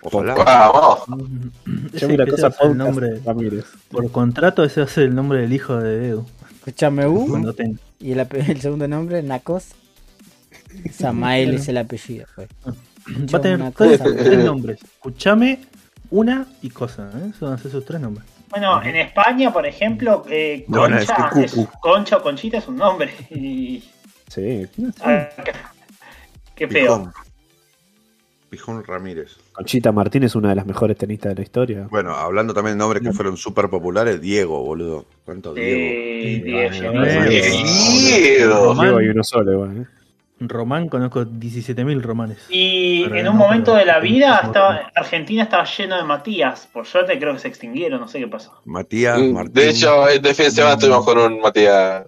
Ojalá. 0.03 0.35
Cosa, 0.35 0.71
el 2.63 2.77
nombre. 2.77 3.21
Ramírez. 3.25 3.65
Por 3.91 4.11
contrato, 4.13 4.65
ese 4.65 4.81
va 4.81 4.87
a 4.87 4.91
ser 4.91 5.05
el 5.05 5.15
nombre 5.15 5.41
del 5.41 5.53
hijo 5.53 5.77
de 5.77 6.09
Edu. 6.09 6.27
Escuchame 6.59 7.07
U 7.07 7.55
y 7.99 8.13
el, 8.19 8.61
segundo 8.61 8.89
nombre, 8.89 9.23
Nacos. 9.23 9.69
Samael 10.93 11.55
es 11.55 11.69
el 11.69 11.79
apellido. 11.79 12.27
pues. 12.35 12.49
Va 13.35 13.39
a 13.39 13.43
tener 13.43 13.61
una 13.61 13.71
tres, 13.71 13.99
cosa. 13.99 14.15
tres 14.17 14.45
nombres. 14.45 14.83
Escuchame, 14.83 15.61
una 16.11 16.47
y 16.63 16.71
cosa. 16.71 17.11
¿eh? 17.15 17.31
Esos 17.35 17.61
ser 17.61 17.71
sus 17.71 17.85
tres 17.85 18.01
nombres. 18.01 18.27
Bueno, 18.51 18.83
en 18.83 18.97
España, 18.97 19.53
por 19.53 19.67
ejemplo, 19.67 20.25
eh, 20.29 20.65
No, 20.69 20.89
no, 20.89 20.99
es 20.99 21.07
Concha, 21.07 21.31
que 21.35 21.45
es- 21.45 21.53
Cucu. 21.53 21.79
Concha 21.81 22.17
o 22.19 22.23
Conchita 22.23 22.59
es 22.59 22.69
un 22.69 22.77
nombre. 22.77 23.13
Y, 23.31 23.83
Sí, 24.29 24.67
ah, 25.01 25.27
qué, 25.43 25.53
qué 26.55 26.69
feo. 26.69 26.99
Pijón. 26.99 27.13
Pijón 28.51 28.85
Ramírez. 28.85 29.37
Conchita 29.59 29.91
Martín 29.91 30.23
es 30.23 30.37
una 30.37 30.51
de 30.51 30.55
las 30.55 30.67
mejores 30.67 30.97
tenistas 30.97 31.31
de 31.31 31.35
la 31.35 31.43
historia. 31.43 31.89
Bueno, 31.91 32.15
hablando 32.15 32.55
también 32.55 32.77
de 32.77 32.79
nombres 32.79 33.03
que 33.03 33.13
fueron 33.13 33.37
súper 33.37 33.69
populares, 33.69 34.21
Diego, 34.21 34.63
boludo. 34.63 35.05
¿Cuánto 35.25 35.53
Diego? 35.53 36.45
Diego. 36.45 36.71
Diego. 37.29 38.75
Diego. 38.75 39.03
Y 39.03 39.09
uno 39.09 39.25
solo, 39.25 39.53
igual, 39.53 39.79
¿eh? 39.79 39.87
Román, 40.39 40.89
conozco 40.89 41.27
17.000 41.27 42.01
romanes. 42.01 42.39
Y 42.49 43.03
Pero 43.03 43.17
en 43.17 43.25
no, 43.25 43.33
un 43.33 43.37
momento 43.37 43.75
de 43.75 43.85
la 43.85 43.99
vida, 43.99 44.43
estaba, 44.45 44.93
Argentina 44.95 45.43
estaba 45.43 45.65
lleno 45.65 45.97
de 45.97 46.05
Matías. 46.05 46.69
Por 46.73 46.87
suerte 46.87 47.19
creo 47.19 47.33
que 47.33 47.41
se 47.41 47.49
extinguieron, 47.49 47.99
no 47.99 48.07
sé 48.07 48.21
qué 48.21 48.29
pasó. 48.29 48.63
Matías 48.65 49.19
Martín. 49.21 49.55
De 49.55 49.71
hecho, 49.71 50.09
este 50.09 50.35
fin 50.35 50.45
de 50.45 50.51
semana 50.53 50.75
estuvimos 50.75 51.05
con 51.05 51.19
un 51.19 51.41
Matías. 51.41 52.07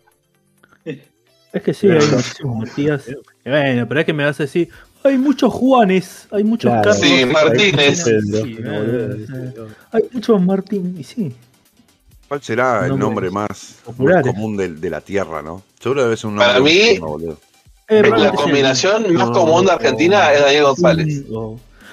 Es 1.53 1.63
que 1.65 1.75
sí, 1.75 1.91
hay 1.91 1.99
muchísimos 2.13 2.59
Matías. 2.59 3.11
Bueno, 3.45 3.89
pero 3.89 3.99
es 3.99 4.07
que 4.07 4.13
me 4.13 4.25
vas 4.25 4.39
a 4.39 4.45
decir, 4.45 4.69
hay 5.05 5.19
muchos 5.19 5.53
Juanes, 5.53 6.29
hay 6.31 6.45
muchos 6.45 6.71
Claro. 6.71 6.91
Carlos. 6.91 7.07
Sí, 7.09 7.25
Martínez. 7.27 8.05
Sí, 8.05 8.59
no, 8.61 9.67
Hay 9.93 10.03
muchos 10.13 10.43
Martín, 10.43 10.97
y 10.99 11.05
sí. 11.05 11.35
¿Cuál 12.29 12.43
será 12.43 12.87
el 12.87 12.97
nombre 12.99 13.31
más, 13.31 13.79
común 14.23 14.57
de, 14.57 14.69
de 14.75 14.91
la 14.91 15.01
tierra, 15.01 15.43
no? 15.43 15.63
Seguro 15.81 16.05
debe 16.05 16.17
ser 16.17 16.31
un 16.31 16.37
Para 16.37 16.55
nombre 16.55 16.73
mí- 16.73 16.79
argentino, 16.81 17.07
boludo. 17.09 17.41
Eh, 17.89 18.03
La 18.09 18.31
combinación 18.33 19.13
más 19.15 19.29
No, 19.31 19.33
común 19.33 19.67
de 19.67 19.73
Argentina 19.73 20.33
es 20.33 20.41
Daniel 20.43 20.63
González. 20.65 21.23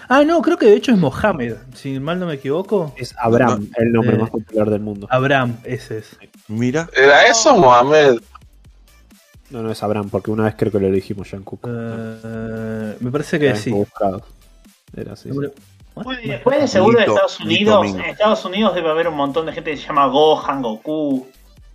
Ah, 0.10 0.24
no, 0.24 0.42
creo 0.44 0.56
que 0.58 0.68
de 0.68 0.76
hecho 0.76 0.92
es 0.92 0.98
Mohamed, 1.00 1.56
si 1.74 2.00
mal 2.00 2.20
no 2.20 2.28
me 2.28 2.36
equivoco. 2.36 2.94
Es 2.98 3.16
Abraham, 3.18 3.68
el 3.78 3.92
nombre 3.92 4.16
Eh. 4.16 4.20
más 4.20 4.30
popular 4.30 4.70
del 4.70 4.80
mundo. 4.82 5.08
Abraham, 5.10 5.58
ese 5.64 5.98
es. 5.98 6.16
Mira, 6.48 6.88
¿Era 6.96 7.26
eso, 7.28 7.58
Mohamed? 7.58 8.20
No, 9.50 9.64
no 9.64 9.72
es 9.72 9.82
Abraham, 9.84 10.10
porque 10.10 10.30
una 10.32 10.44
vez 10.44 10.56
creo 10.58 10.72
que 10.72 10.80
lo 10.80 10.90
dijimos 10.92 11.32
ya 11.32 11.38
en 11.38 11.44
Cook. 11.44 11.68
Eh, 11.68 12.98
me 13.00 13.12
parece 13.12 13.40
que 13.40 13.56
sí. 13.56 13.72
Buscado. 13.72 14.22
Era 14.96 15.14
así. 15.14 15.30
sí. 15.32 15.38
Después 16.26 16.62
de 16.62 16.68
seguro 16.68 17.00
de 17.00 17.06
Estados 17.06 17.40
Unidos, 17.40 17.88
en 17.88 18.02
Estados 18.02 18.46
Unidos 18.46 18.76
debe 18.76 18.90
haber 18.90 19.08
un 19.08 19.16
montón 19.16 19.46
de 19.46 19.54
gente 19.54 19.72
que 19.72 19.78
se 19.78 19.88
llama 19.88 20.06
Gohan, 20.08 20.62
Goku, 20.62 21.28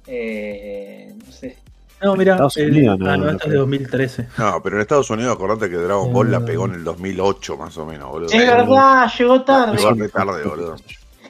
eh, 0.07 1.13
no 1.27 1.33
sé. 1.33 1.57
No, 2.03 2.15
mira, 2.17 2.33
Estados 2.35 2.57
el- 2.57 2.71
Unidos, 2.73 2.99
no, 2.99 3.11
ah, 3.11 3.17
no, 3.17 3.25
no 3.25 3.31
esto 3.31 3.45
es 3.45 3.45
de 3.45 3.49
creo. 3.51 3.61
2013. 3.61 4.29
no, 4.39 4.63
pero 4.63 4.77
en 4.77 4.83
Estados 4.83 5.11
Unidos 5.11 5.35
acordate 5.35 5.71
que 5.71 5.77
Dragon 5.77 6.13
Ball 6.13 6.31
la 6.31 6.39
Eh. 6.39 6.43
pegó 6.43 6.67
en 6.67 6.75
el 6.75 6.85
2008 6.85 7.57
más 7.57 7.77
o 7.79 7.87
menos, 7.87 8.11
boludo. 8.11 8.31
Es 8.31 8.39
verdad, 8.47 9.11
llegó 9.19 9.43
tarde. 9.43 9.77
Llegó 9.79 10.09
tarde, 10.09 10.45
boludo. 10.45 10.77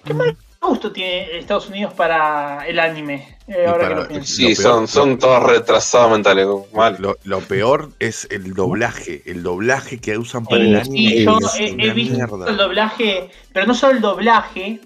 ¿Qué 0.05 0.15
mal 0.15 0.37
gusto 0.69 0.93
tiene 0.93 1.39
Estados 1.39 1.69
Unidos 1.69 1.93
para 1.95 2.67
el 2.67 2.79
anime? 2.79 3.37
Eh, 3.49 3.67
ahora 3.67 3.83
para- 3.83 3.89
que 3.89 4.01
lo 4.03 4.09
pienso. 4.09 4.33
Sí, 4.35 4.43
Lo 4.43 4.49
peor- 4.49 4.57
son, 4.63 4.89
son 4.89 5.19
todos 5.19 5.43
retrasados 5.43 6.11
mentales. 6.13 6.47
Mal. 6.73 6.97
Lo, 6.99 7.19
lo 7.25 7.41
peor 7.41 7.91
es 7.99 8.27
el 8.31 8.55
doblaje, 8.55 9.23
el 9.27 9.43
doblaje 9.43 9.99
que 9.99 10.17
usan 10.17 10.45
para 10.45 10.63
Sí, 10.63 10.69
el 10.71 10.77
anime. 10.77 10.97
sí, 11.11 11.25
yo 11.25 11.39
es 11.39 11.55
he, 11.61 11.91
visto 11.93 12.15
mierda. 12.17 12.49
el 12.51 12.57
doblaje, 12.57 13.31
pero 13.53 13.67
no 13.67 13.75
solo 13.75 13.93
el 13.95 14.01
doblaje, 14.01 14.81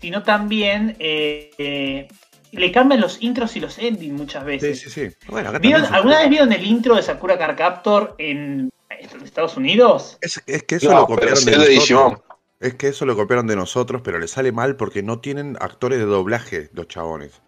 sino 0.00 0.22
también 0.22 0.96
eh, 0.98 1.50
eh, 1.58 2.08
le 2.52 2.72
cambian 2.72 3.00
los 3.00 3.22
intros 3.22 3.54
y 3.56 3.60
los 3.60 3.78
endings 3.78 4.12
muchas 4.18 4.42
Sí, 4.42 4.46
veces. 4.48 4.80
sí, 4.80 4.90
sí. 4.90 5.08
Bueno, 5.28 5.50
acá 5.50 5.58
¿Vieron- 5.58 5.82
también 5.82 5.90
se- 5.90 5.96
¿Alguna 5.96 6.18
vez 6.20 6.30
vieron 6.30 6.52
el 6.52 6.66
intro 6.66 6.96
de 6.96 7.02
Sakura 7.02 7.38
Card 7.38 7.56
Captor 7.56 8.14
en 8.18 8.70
Estados 9.24 9.56
Unidos? 9.56 10.18
Es, 10.20 10.42
es 10.46 10.62
que 10.64 10.76
eso 10.76 10.90
No, 10.90 11.00
lo 11.00 11.06
pero 11.06 11.16
copiaron 11.18 11.36
sí 11.38 11.44
de 11.46 11.52
es 11.52 11.58
de. 11.62 11.68
Digimon. 11.68 12.18
Es 12.62 12.74
que 12.74 12.88
eso 12.88 13.06
lo 13.06 13.16
copiaron 13.16 13.48
de 13.48 13.56
nosotros, 13.56 14.02
pero 14.04 14.20
le 14.20 14.28
sale 14.28 14.52
mal 14.52 14.76
porque 14.76 15.02
no 15.02 15.18
tienen 15.18 15.56
actores 15.60 15.98
de 15.98 16.04
doblaje 16.04 16.70
los 16.72 16.86
chabones. 16.86 17.42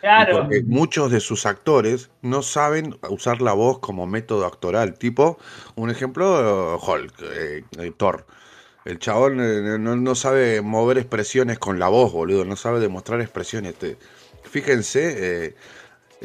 Claro. 0.00 0.38
Porque 0.38 0.62
muchos 0.62 1.10
de 1.10 1.18
sus 1.18 1.46
actores 1.46 2.10
no 2.22 2.42
saben 2.42 2.96
usar 3.08 3.42
la 3.42 3.54
voz 3.54 3.80
como 3.80 4.06
método 4.06 4.46
actoral. 4.46 4.94
Tipo, 4.98 5.36
un 5.74 5.90
ejemplo, 5.90 6.78
Hulk, 6.78 7.12
eh, 7.22 7.64
eh, 7.76 7.92
Thor. 7.96 8.24
El 8.84 9.00
chabón 9.00 9.40
eh, 9.40 9.78
no, 9.80 9.96
no 9.96 10.14
sabe 10.14 10.62
mover 10.62 10.98
expresiones 10.98 11.58
con 11.58 11.80
la 11.80 11.88
voz, 11.88 12.12
boludo. 12.12 12.44
No 12.44 12.54
sabe 12.54 12.78
demostrar 12.78 13.20
expresiones. 13.20 13.74
Fíjense, 14.44 15.56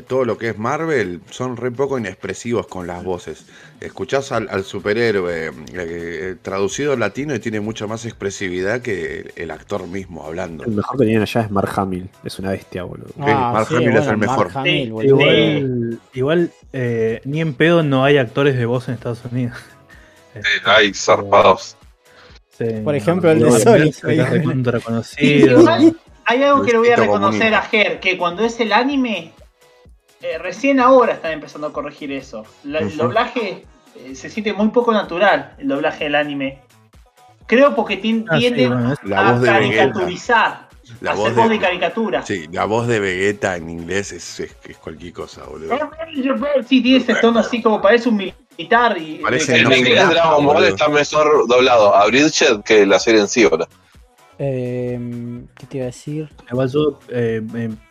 todo 0.04 0.26
lo 0.26 0.38
que 0.38 0.50
es 0.50 0.58
Marvel 0.58 1.22
son 1.30 1.58
re 1.58 1.72
poco 1.72 1.98
inexpresivos 1.98 2.68
con 2.68 2.88
las 2.88 3.04
voces. 3.04 3.46
Escuchás 3.80 4.32
al, 4.32 4.48
al 4.50 4.64
superhéroe 4.64 5.48
eh, 5.48 5.52
eh, 5.74 6.36
traducido 6.42 6.94
al 6.94 7.00
latino 7.00 7.36
y 7.36 7.40
tiene 7.40 7.60
mucha 7.60 7.88
más 7.88 8.06
expresividad 8.06 8.82
que 8.82 9.20
el, 9.20 9.34
el 9.36 9.52
actor 9.52 9.88
mismo 9.88 10.26
hablando. 10.26 10.64
El 10.66 10.72
mejor 10.72 10.98
que 10.98 11.06
tienen 11.06 11.22
allá 11.22 11.42
es 11.42 11.52
Mark 11.52 11.72
Hamill. 11.76 12.10
Es 12.24 12.40
una 12.40 12.52
bestia, 12.52 12.84
boludo. 12.84 13.10
Sí, 13.16 13.22
Mark 13.22 13.68
Hamill 13.72 13.98
es 13.98 14.08
el 14.08 14.18
mejor. 14.18 14.46
Mark 14.46 14.58
Hamill, 14.58 14.86
Sí, 14.86 14.92
boludo. 14.92 15.22
Igual, 15.22 16.00
igual 16.14 16.52
eh, 16.74 17.22
ni 17.26 17.42
en 17.42 17.54
pedo 17.54 17.84
no 17.84 18.04
hay 18.04 18.18
actores 18.18 18.58
de 18.58 18.66
voz 18.66 18.88
en 18.88 18.96
Estados 18.96 19.22
Unidos. 19.32 19.58
Este, 20.36 20.50
Ay, 20.66 20.94
zarpados. 20.94 21.76
sí, 22.56 22.66
Por 22.84 22.94
ejemplo, 22.94 23.32
el 23.32 23.40
de 23.40 23.52
Sonic. 23.60 24.04
hay 26.26 26.44
algo 26.44 26.64
que 26.64 26.72
le 26.74 26.78
voy 26.78 26.90
a 26.90 26.96
reconocer 26.96 27.56
a 27.56 27.62
Ger, 27.64 28.00
que 28.00 28.18
cuando 28.18 28.44
es 28.44 28.60
el 28.60 28.74
anime, 28.74 29.32
eh, 30.22 30.38
recién 30.40 30.80
ahora 30.80 31.14
están 31.14 31.32
empezando 31.34 31.68
a 31.68 31.74
corregir 31.74 32.12
eso. 32.12 32.46
La- 32.64 32.80
El 32.80 32.96
doblaje 32.98 33.66
eh, 33.96 34.16
se 34.16 34.30
siente 34.30 34.54
muy 34.54 34.70
poco 34.70 34.92
natural, 34.92 35.56
el 35.58 35.68
doblaje 35.68 36.06
del 36.06 36.16
anime. 36.16 36.60
Creo 37.46 37.76
porque 37.76 38.02
tien- 38.02 38.26
Ah, 38.30 38.36
sí, 38.36 38.42
tienden 38.42 38.74
bueno, 38.74 38.94
a 39.16 39.42
caricaturizar, 39.42 40.68
La 41.02 41.12
a 41.12 41.14
voz 41.16 41.26
hacer 41.30 41.40
voz 41.42 41.50
de 41.50 41.56
de, 41.56 41.62
caricatura. 41.62 42.26
sí, 42.26 42.48
la 42.52 42.66
voz 42.66 42.88
de 42.88 43.00
Vegeta 43.00 43.56
en 43.56 43.70
inglés 43.70 44.12
es, 44.12 44.40
es, 44.40 44.56
es 44.66 44.78
cualquier 44.78 45.14
cosa, 45.14 45.44
boludo. 45.46 45.78
Sí, 46.68 46.82
tiene 46.82 46.98
ese 46.98 47.16
tono 47.16 47.40
así 47.40 47.62
como 47.62 47.82
parece 47.82 48.10
un 48.10 48.18
militar 48.18 48.98
y 48.98 49.20
Parece 49.20 49.60
En 49.60 49.72
inglés 49.72 50.10
Dragon 50.10 50.46
Ball 50.46 50.64
está 50.66 50.90
mejor 50.90 51.48
doblado 51.48 51.96
a 51.96 52.06
Bridget 52.08 52.64
que 52.64 52.86
la 52.86 53.00
serie 53.00 53.22
en 53.22 53.28
sí, 53.28 53.46
boludo. 53.46 53.68
Eh, 54.40 55.00
¿Qué 55.56 55.66
te 55.66 55.78
iba 55.78 55.86
a 55.86 55.88
decir? 55.88 56.30
Igual 56.52 56.70
yo 56.70 57.00
eh, 57.10 57.42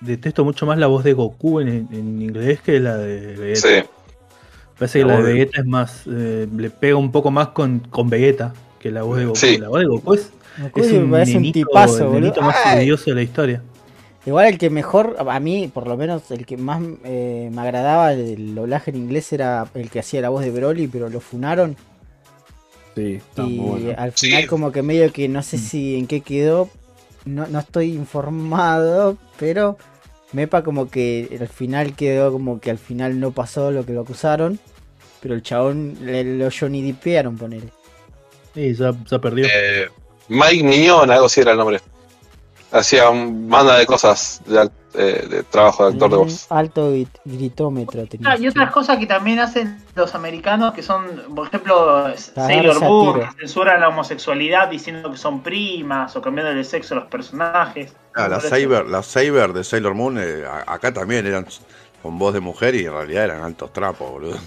detesto 0.01 0.45
mucho 0.45 0.65
más 0.67 0.79
la 0.79 0.87
voz 0.87 1.03
de 1.05 1.13
Goku 1.13 1.61
en, 1.61 1.69
en 1.69 2.23
inglés 2.23 2.61
que 2.61 2.79
la 2.81 2.97
de 2.97 3.35
Vegeta. 3.37 3.69
Sí. 3.69 3.89
Parece 4.79 4.99
que 5.01 5.05
La 5.05 5.15
la 5.15 5.27
de 5.27 5.33
Vegeta 5.33 5.61
es 5.61 5.67
más. 5.67 6.03
eh, 6.07 6.47
le 6.57 6.71
pega 6.71 6.97
un 6.97 7.11
poco 7.11 7.31
más 7.31 7.49
con, 7.49 7.81
con 7.81 8.09
Vegeta 8.09 8.53
que 8.79 8.91
la 8.91 9.03
voz 9.03 9.19
de 9.19 9.25
Goku. 9.27 9.37
Sí. 9.37 9.59
La 9.59 9.69
voz 9.69 9.81
de 9.81 9.87
Goku 9.87 10.15
es, 10.15 10.31
Goku 10.63 10.81
es 10.81 10.93
me 10.93 10.99
un, 10.99 11.11
parece 11.11 11.37
un 11.37 11.43
nenito, 11.43 11.69
tipazo, 11.69 12.15
el 12.15 12.21
nenito 12.21 12.41
más 12.43 12.57
odioso 12.77 13.11
de 13.11 13.15
la 13.15 13.23
historia. 13.23 13.63
Igual 14.25 14.47
el 14.49 14.59
que 14.59 14.71
mejor, 14.71 15.17
a 15.19 15.41
mí 15.41 15.71
por 15.73 15.87
lo 15.87 15.97
menos 15.97 16.31
el 16.33 16.47
que 16.47 16.57
más 16.57 16.83
eh, 17.05 17.49
me 17.53 17.61
agradaba 17.63 18.11
del 18.11 18.55
doblaje 18.57 18.91
en 18.91 18.97
inglés 18.97 19.33
era 19.33 19.67
el 19.75 19.89
que 19.89 20.01
hacía 20.01 20.21
la 20.21 20.31
voz 20.31 20.45
de 20.45 20.51
Broly, 20.51 20.89
pero 20.89 21.09
lo 21.09 21.21
funaron. 21.21 21.77
Sí, 22.97 23.15
está 23.17 23.43
y 23.45 23.51
muy 23.51 23.83
bueno. 23.83 23.95
al 23.99 24.13
Sí. 24.17 24.27
final 24.27 24.47
como 24.49 24.73
que 24.73 24.83
medio 24.83 25.13
que 25.13 25.29
no 25.29 25.43
sé 25.43 25.59
si 25.59 25.97
en 25.97 26.07
qué 26.09 26.23
quedó, 26.23 26.69
no, 27.27 27.47
no 27.47 27.59
estoy 27.61 27.93
informado, 27.93 29.17
pero 29.39 29.77
Mepa 30.33 30.65
como 30.65 30.91
que 30.91 31.37
al 31.41 31.49
final 31.49 31.95
quedó 31.95 32.33
como 32.33 32.59
que 32.61 32.71
al 32.71 32.79
final 32.79 33.21
no 33.21 33.31
pasó 33.31 33.71
lo 33.71 33.87
que 33.87 33.93
lo 33.93 34.01
acusaron, 34.01 34.59
pero 35.21 35.35
el 35.35 35.43
chabón 35.43 35.97
le, 36.03 36.25
lo 36.39 36.49
Johnny 36.51 36.83
Deepearon, 36.83 37.37
ponele. 37.37 37.69
Y 38.55 38.73
ya, 38.75 38.93
ya 39.11 39.19
perdió. 39.21 39.47
Eh, 39.47 39.89
Mike 40.29 40.65
Miñón, 40.65 41.11
algo 41.11 41.27
así 41.27 41.41
era 41.43 41.53
el 41.53 41.59
nombre. 41.59 41.81
Hacía 42.73 43.09
un 43.11 43.49
banda 43.49 43.77
de 43.79 43.87
cosas 43.87 44.41
de, 44.47 44.61
act- 44.61 44.71
eh, 44.95 45.27
de 45.31 45.43
trabajo 45.45 45.85
de 45.87 45.93
actor 45.93 46.11
de 46.11 46.17
voz. 46.17 46.47
Alto 46.51 46.93
grit- 46.93 47.21
gritómetro 47.25 48.07
tenía. 48.07 48.31
Ah, 48.33 48.37
y 48.39 48.49
otras 48.49 48.71
cosas 48.71 48.99
que 48.99 49.07
también 49.07 49.39
hacen 49.39 49.83
los 49.95 50.15
americanos, 50.15 50.73
que 50.75 50.83
son, 50.83 51.05
por 51.35 51.47
ejemplo, 51.49 52.15
Sailor 52.17 52.81
Moon, 52.81 53.21
que 53.21 53.41
censuran 53.41 53.81
la 53.81 53.89
homosexualidad 53.89 54.69
diciendo 54.69 55.11
que 55.11 55.19
son 55.19 55.43
primas 55.43 56.15
o 56.17 56.23
cambiando 56.23 56.53
el 56.53 56.65
sexo 56.65 56.95
a 56.95 56.99
los 57.01 57.07
personajes. 57.09 57.93
Ah, 58.15 58.29
la 58.29 58.41
Saber, 58.41 58.87
la 58.87 59.03
Saber 59.03 59.53
de 59.53 59.63
Sailor 59.65 59.95
Moon, 59.95 60.19
eh, 60.19 60.45
acá 60.67 60.93
también 60.93 61.27
eran 61.27 61.47
con 62.03 62.19
voz 62.19 62.33
de 62.35 62.41
mujer 62.41 62.75
y 62.75 62.87
en 62.87 62.93
realidad 62.93 63.25
eran 63.25 63.43
altos 63.43 63.73
trapos, 63.73 64.11
boludo. 64.11 64.39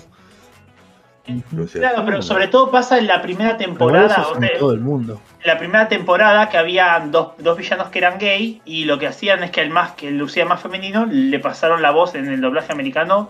O 1.57 1.67
sea, 1.67 1.81
Claro, 1.81 2.03
pero 2.05 2.21
sobre 2.21 2.47
todo 2.47 2.69
pasa 2.71 2.97
en 2.97 3.07
la 3.07 3.21
primera 3.21 3.57
temporada, 3.57 4.15
en 4.27 4.33
donde- 4.33 4.49
todo 4.59 4.73
el 4.73 4.79
mundo. 4.81 5.19
en 5.41 5.47
la 5.47 5.57
primera 5.57 5.87
temporada 5.87 6.49
que 6.49 6.57
había 6.57 7.03
dos, 7.11 7.29
dos 7.37 7.57
villanos 7.57 7.87
que 7.89 7.99
eran 7.99 8.17
gay 8.19 8.61
y 8.65 8.85
lo 8.85 8.97
que 8.99 9.07
hacían 9.07 9.43
es 9.43 9.51
que 9.51 9.61
el 9.61 9.69
más 9.69 9.91
que 9.93 10.07
el 10.09 10.17
lucía 10.17 10.45
más 10.45 10.61
femenino 10.61 11.05
le 11.05 11.39
pasaron 11.39 11.81
la 11.81 11.91
voz 11.91 12.15
en 12.15 12.27
el 12.27 12.41
doblaje 12.41 12.71
americano 12.71 13.29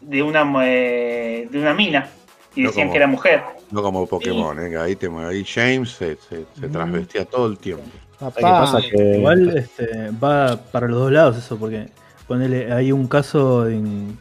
de 0.00 0.22
una 0.22 0.44
eh, 0.64 1.48
de 1.50 1.58
una 1.60 1.72
mina 1.74 2.08
y 2.54 2.62
No 2.62 2.68
decían 2.68 2.86
como- 2.88 2.92
que 2.92 2.98
era 2.98 3.06
mujer. 3.06 3.42
no 3.70 3.82
como 3.82 4.06
Pokémon, 4.06 4.58
eh, 4.64 4.70
que 4.70 4.76
ahí, 4.76 4.96
te, 4.96 5.08
ahí 5.08 5.44
James 5.44 5.90
se, 5.90 6.16
se, 6.16 6.44
se 6.58 6.68
Mm. 6.68 6.72
transvestía 6.72 7.24
todo 7.24 7.46
el 7.46 7.58
tiempo. 7.58 7.84
¿Sabes 8.18 8.34
qué 8.36 8.42
Papá, 8.42 8.60
pasa? 8.60 8.80
Que 8.80 9.16
Igual 9.16 9.58
este, 9.58 10.10
va 10.22 10.56
para 10.70 10.86
los 10.86 11.00
dos 11.00 11.10
lados 11.12 11.36
eso, 11.36 11.56
porque 11.58 11.88
ponele, 12.28 12.72
hay 12.72 12.92
un 12.92 13.08
caso 13.08 13.66
en, 13.68 14.16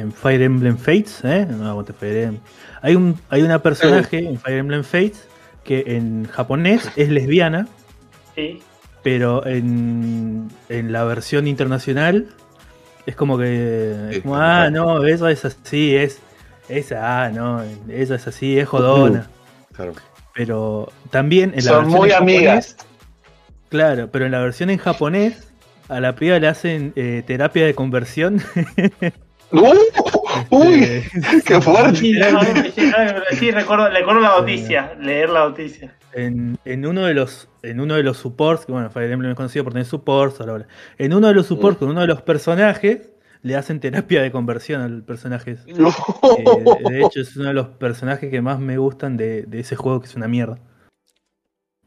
en 0.00 0.12
Fire 0.12 0.42
Emblem 0.42 0.76
Fates, 0.76 1.20
¿eh? 1.24 1.46
No 1.48 1.68
aguante 1.68 1.92
Fire 1.92 2.16
Emblem. 2.24 2.40
Hay, 2.82 2.94
un, 2.96 3.18
hay 3.30 3.42
una 3.42 3.60
personaje 3.62 4.18
en 4.18 4.38
Fire 4.38 4.58
Emblem 4.58 4.84
Fates 4.84 5.26
que 5.64 5.84
en 5.96 6.26
japonés 6.30 6.90
es 6.96 7.08
lesbiana, 7.08 7.66
Sí. 8.34 8.62
pero 9.02 9.46
en, 9.46 10.48
en 10.68 10.92
la 10.92 11.04
versión 11.04 11.46
internacional 11.46 12.26
es 13.06 13.16
como 13.16 13.38
que. 13.38 14.08
Es 14.10 14.20
como, 14.22 14.36
ah, 14.36 14.68
no, 14.70 15.04
eso 15.06 15.28
es 15.28 15.44
así, 15.44 15.94
es. 15.96 16.20
Esa, 16.68 17.24
ah, 17.24 17.30
no, 17.30 17.62
esa 17.88 18.14
es 18.14 18.26
así, 18.26 18.58
es 18.58 18.66
jodona. 18.68 19.28
Claro. 19.74 19.92
Pero 20.34 20.90
también 21.10 21.50
en 21.54 21.64
la 21.64 21.70
Son 21.72 21.82
versión 21.84 21.98
muy 22.00 22.10
en 22.10 22.14
japonés- 22.16 22.20
amigas. 22.20 22.76
Claro, 23.68 24.08
pero 24.10 24.24
en 24.26 24.32
la 24.32 24.38
versión 24.40 24.70
en 24.70 24.78
japonés, 24.78 25.48
a 25.88 26.00
la 26.00 26.14
piba 26.14 26.38
le 26.38 26.48
hacen 26.48 26.92
eh, 26.96 27.22
terapia 27.26 27.66
de 27.66 27.74
conversión. 27.74 28.40
¡Uh! 29.60 29.74
¡Uy! 30.50 30.82
Eh, 30.84 31.04
¡Qué 31.46 31.60
fuerte! 31.60 31.96
Sí, 31.98 32.12
no, 32.12 32.30
no, 32.32 32.40
sí, 32.74 33.50
no, 33.50 33.58
recuerdo, 33.58 33.88
recuerdo 33.88 34.20
la 34.20 34.38
noticia, 34.40 34.94
leer 35.00 35.30
la 35.30 35.48
noticia. 35.48 35.94
en, 36.12 36.58
en 36.64 36.86
uno 36.86 37.06
de 37.06 37.14
los 37.14 37.48
en 37.62 37.80
uno 37.80 37.94
de 37.94 38.02
los 38.02 38.18
supports, 38.18 38.66
que 38.66 38.72
bueno, 38.72 38.90
Fire 38.90 39.10
Emblem 39.10 39.30
es 39.30 39.36
conocido 39.36 39.64
por 39.64 39.72
tener 39.72 39.86
supports, 39.86 40.38
bla, 40.38 40.52
bla. 40.52 40.66
en 40.98 41.14
uno 41.14 41.28
de 41.28 41.34
los 41.34 41.46
supports 41.46 41.78
con 41.78 41.88
uno 41.88 42.00
de 42.02 42.06
los 42.06 42.20
personajes 42.22 43.10
le 43.42 43.56
hacen 43.56 43.78
terapia 43.80 44.22
de 44.22 44.30
conversión 44.32 44.80
al 44.82 45.02
personaje. 45.02 45.52
ese. 45.52 45.64
Eh, 46.38 46.90
de 46.90 47.00
hecho, 47.02 47.20
es 47.20 47.36
uno 47.36 47.48
de 47.48 47.54
los 47.54 47.68
personajes 47.68 48.30
que 48.30 48.40
más 48.42 48.58
me 48.58 48.76
gustan 48.78 49.16
de, 49.16 49.42
de 49.42 49.60
ese 49.60 49.76
juego, 49.76 50.00
que 50.00 50.06
es 50.08 50.14
una 50.14 50.28
mierda. 50.28 50.58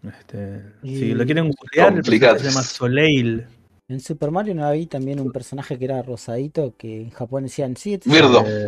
Este, 0.07 0.61
Y- 0.83 0.97
Si 0.99 1.13
lo 1.13 1.25
quieren 1.25 1.51
googlear, 1.51 2.03
se 2.03 2.17
llama 2.49 2.61
Soleil. 2.61 3.45
En 3.89 4.01
Super 4.01 4.31
Mario 4.31 4.53
no 4.53 4.65
había 4.65 4.85
también 4.87 5.19
un 5.21 5.31
personaje 5.31 5.79
que 5.79 5.85
era 5.85 6.01
rosadito 6.01 6.73
que 6.77 7.03
en 7.03 7.09
Japón 7.11 7.43
decían, 7.43 7.77
sí, 7.77 7.93
este, 7.93 8.09
es, 8.09 8.15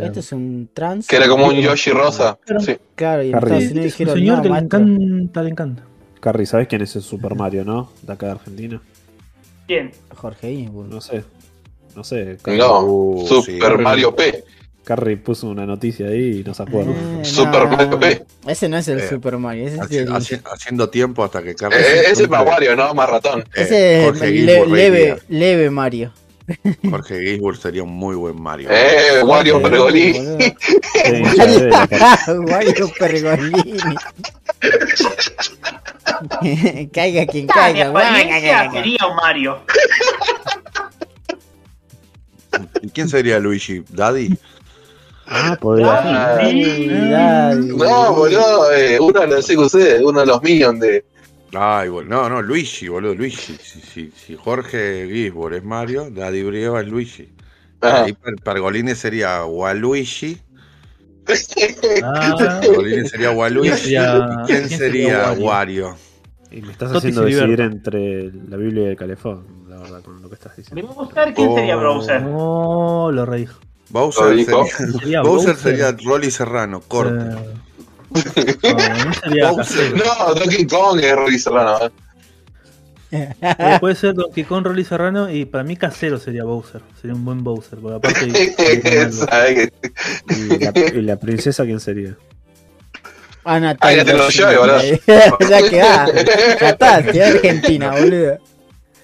este 0.03 0.19
es 0.21 0.31
un 0.31 0.69
trans. 0.73 1.07
Que 1.07 1.17
era 1.17 1.27
como 1.27 1.45
un 1.47 1.55
Yoshi 1.55 1.91
rosa. 1.91 2.37
Sí. 2.59 2.77
Claro, 2.95 3.23
y 3.23 3.31
en. 3.31 3.35
Estados 3.35 3.63
Unidos 3.63 3.83
dijeron, 3.83 4.13
señor 4.15 4.37
no, 4.37 4.41
que 4.43 4.47
le 4.47 4.53
maestro". 4.53 4.79
encanta, 4.79 5.43
le 5.43 5.49
encanta. 5.49 5.83
Carrie, 6.21 6.45
¿sabes 6.45 6.67
quién 6.67 6.81
es 6.83 6.95
el 6.95 7.01
Super 7.01 7.35
Mario, 7.35 7.65
no? 7.65 7.91
De 8.01 8.13
acá 8.13 8.27
de 8.27 8.31
Argentina. 8.33 8.81
Bien. 9.67 9.91
Jorge 10.15 10.53
Ginsburg. 10.55 10.87
No 10.89 11.01
sé. 11.01 11.23
No 11.95 12.03
sé. 12.03 12.37
No, 12.45 12.85
Uh, 12.85 13.27
Super 13.27 13.77
sí. 13.77 13.83
Mario 13.83 14.15
P. 14.15 14.43
Carrie 14.83 15.17
puso 15.17 15.47
una 15.47 15.65
noticia 15.65 16.07
ahí 16.07 16.39
y 16.39 16.43
no 16.47 16.53
se 16.53 16.63
acuerda. 16.63 16.91
Eh, 16.91 17.25
Super 17.25 17.67
no, 17.69 17.77
Mario 17.77 17.99
P. 17.99 18.25
Ese 18.47 18.67
no 18.69 18.77
es 18.77 18.87
el 18.87 18.99
Eh, 18.99 19.09
Super 19.09 19.37
Mario, 19.37 19.67
ese 19.67 19.75
es 19.83 19.91
el, 19.91 20.09
haci- 20.09 20.41
haciendo 20.51 20.89
tiempo 20.89 21.23
hasta 21.23 21.43
que 21.43 21.53
Carlos. 21.55 21.79
Eh, 21.79 22.03
ese 22.11 22.23
es 22.23 22.29
más 22.29 22.45
Wario, 22.45 22.75
¿no? 22.75 22.93
Más 22.93 23.09
ratón. 23.09 23.43
ese 23.53 24.07
es 24.07 24.19
le- 24.19 25.17
leve, 25.29 25.69
Mario. 25.69 26.11
Jorge 26.89 27.21
Ginsburg 27.21 27.57
sería 27.57 27.83
un 27.83 27.91
muy 27.91 28.15
buen 28.15 28.41
Mario. 28.41 28.69
Eh, 28.71 29.21
Wario 29.23 29.61
Pergolini. 29.61 30.19
Carrie. 31.35 31.69
Mario 32.51 32.91
Pergolini. 32.97 33.77
caiga 36.91 37.25
quien 37.27 37.45
caiga. 37.47 37.89
apariencia 37.89 38.71
sería 38.71 38.97
un 39.07 39.15
Mario. 39.15 39.59
¿Y 42.81 42.89
quién 42.89 43.07
sería 43.09 43.39
Luigi? 43.39 43.83
¿Daddy? 43.89 44.37
Ah. 45.31 45.57
Ah, 45.61 46.37
Ay, 46.39 46.87
dale. 47.11 47.67
No, 47.67 48.13
boludo, 48.15 48.71
eh, 48.73 48.99
uno 48.99 49.19
de 49.21 49.27
los 49.27 49.45
CQC, 49.45 50.03
uno 50.03 50.21
de 50.21 50.25
los 50.25 50.41
Minions 50.41 50.79
de. 50.79 51.05
Ay, 51.53 51.89
bol- 51.89 52.07
no, 52.09 52.27
no, 52.29 52.41
Luigi, 52.41 52.87
boludo, 52.87 53.13
Luigi. 53.15 53.55
Si, 53.61 53.79
si, 53.79 54.11
si 54.11 54.35
Jorge 54.35 55.07
Gisborg 55.11 55.55
es 55.55 55.63
Mario, 55.63 56.09
Daddy 56.09 56.43
Brieva 56.43 56.81
es 56.81 56.87
Luigi. 56.87 57.29
Ajá. 57.81 58.03
Ahí 58.05 58.13
Per- 58.13 58.35
Pergolini 58.43 58.93
sería 58.95 59.45
Waluigi. 59.45 60.37
Ah, 62.03 62.59
Pergolini 62.61 63.07
sería 63.07 63.31
Waluigi. 63.31 63.95
¿Y 63.95 64.45
quién 64.47 64.69
sería 64.69 65.31
Wario? 65.33 65.95
Y 66.51 66.61
me 66.61 66.71
estás 66.71 66.91
haciendo 66.95 67.21
decidir 67.23 67.61
entre 67.61 68.31
la 68.49 68.57
Biblia 68.57 68.83
y 68.83 68.87
el 68.87 68.97
calefón, 68.97 69.45
la 69.69 69.77
verdad, 69.77 70.01
con 70.01 70.19
lo 70.21 70.27
que 70.29 70.33
estás 70.35 70.55
diciendo. 70.57 70.75
Debemos 70.81 70.95
buscar 70.97 71.31
quién 71.35 71.53
sería 71.53 71.77
Oh. 71.77 71.79
Browser. 71.79 72.21
no, 72.23 73.11
lo 73.11 73.25
redijo. 73.25 73.59
Bowser 73.89 74.25
sería, 74.45 74.45
Sería 74.99 75.21
Bowser 75.21 75.53
Bowser. 75.55 75.55
sería 75.57 75.95
Rolly 76.03 76.31
Serrano, 76.31 76.81
corte. 76.81 77.23
Eh, 77.23 78.55
no, 78.63 78.71
no 79.05 79.13
sería 79.13 79.51
Bowser. 79.51 79.93
No, 79.95 80.33
Donkey 80.35 80.67
Kong 80.67 80.99
es 81.01 81.15
Rory 81.15 81.39
Serrano. 81.39 81.77
¿eh? 83.11 83.33
Puede- 83.79 83.95
ser 83.95 84.13
Donkey 84.13 84.43
Kong, 84.43 84.63
Rolly 84.65 84.83
Serrano 84.85 85.29
y 85.31 85.45
para 85.45 85.63
mí 85.63 85.75
Casero 85.75 86.19
sería 86.19 86.43
Bowser. 86.43 86.81
Sería 87.01 87.15
un 87.15 87.25
buen 87.25 87.43
Bowser, 87.43 87.79
porque 87.79 87.97
aparte. 87.97 88.27
¿Y 90.29 90.57
la, 90.59 90.71
y 90.95 91.01
la 91.01 91.15
princesa 91.17 91.65
quién 91.65 91.79
sería? 91.79 92.15
Ana 93.43 93.75
Ay, 93.79 93.95
ya 93.97 94.05
te 94.05 94.13
lo 94.13 94.27
Taylor, 94.27 94.51
llevo, 94.51 94.61
boludo. 94.61 94.79
sí. 94.81 94.99
ya 95.49 95.69
quedá. 95.69 96.05
Ya 96.59 96.69
está, 96.69 97.03
quedá 97.03 97.27
Argentina, 97.29 97.91
boludo. 97.91 98.37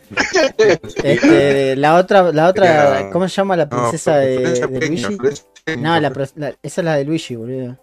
Este, 1.03 1.75
la 1.75 1.95
otra, 1.95 2.31
la 2.31 2.47
otra, 2.47 3.09
¿cómo 3.11 3.27
se 3.27 3.35
llama 3.35 3.55
la 3.55 3.65
No, 3.65 3.69
princesa 3.69 4.17
de, 4.17 4.35
Florencia 4.37 4.67
de 4.67 4.79
Peña, 4.79 5.09
Luigi? 5.09 5.41
No, 5.77 5.99
la, 5.99 6.11
pro- 6.11 6.25
la- 6.35 6.53
esa 6.61 6.81
es 6.81 6.85
la 6.85 6.95
de 6.95 7.05
Luigi, 7.05 7.35
boludo. 7.35 7.77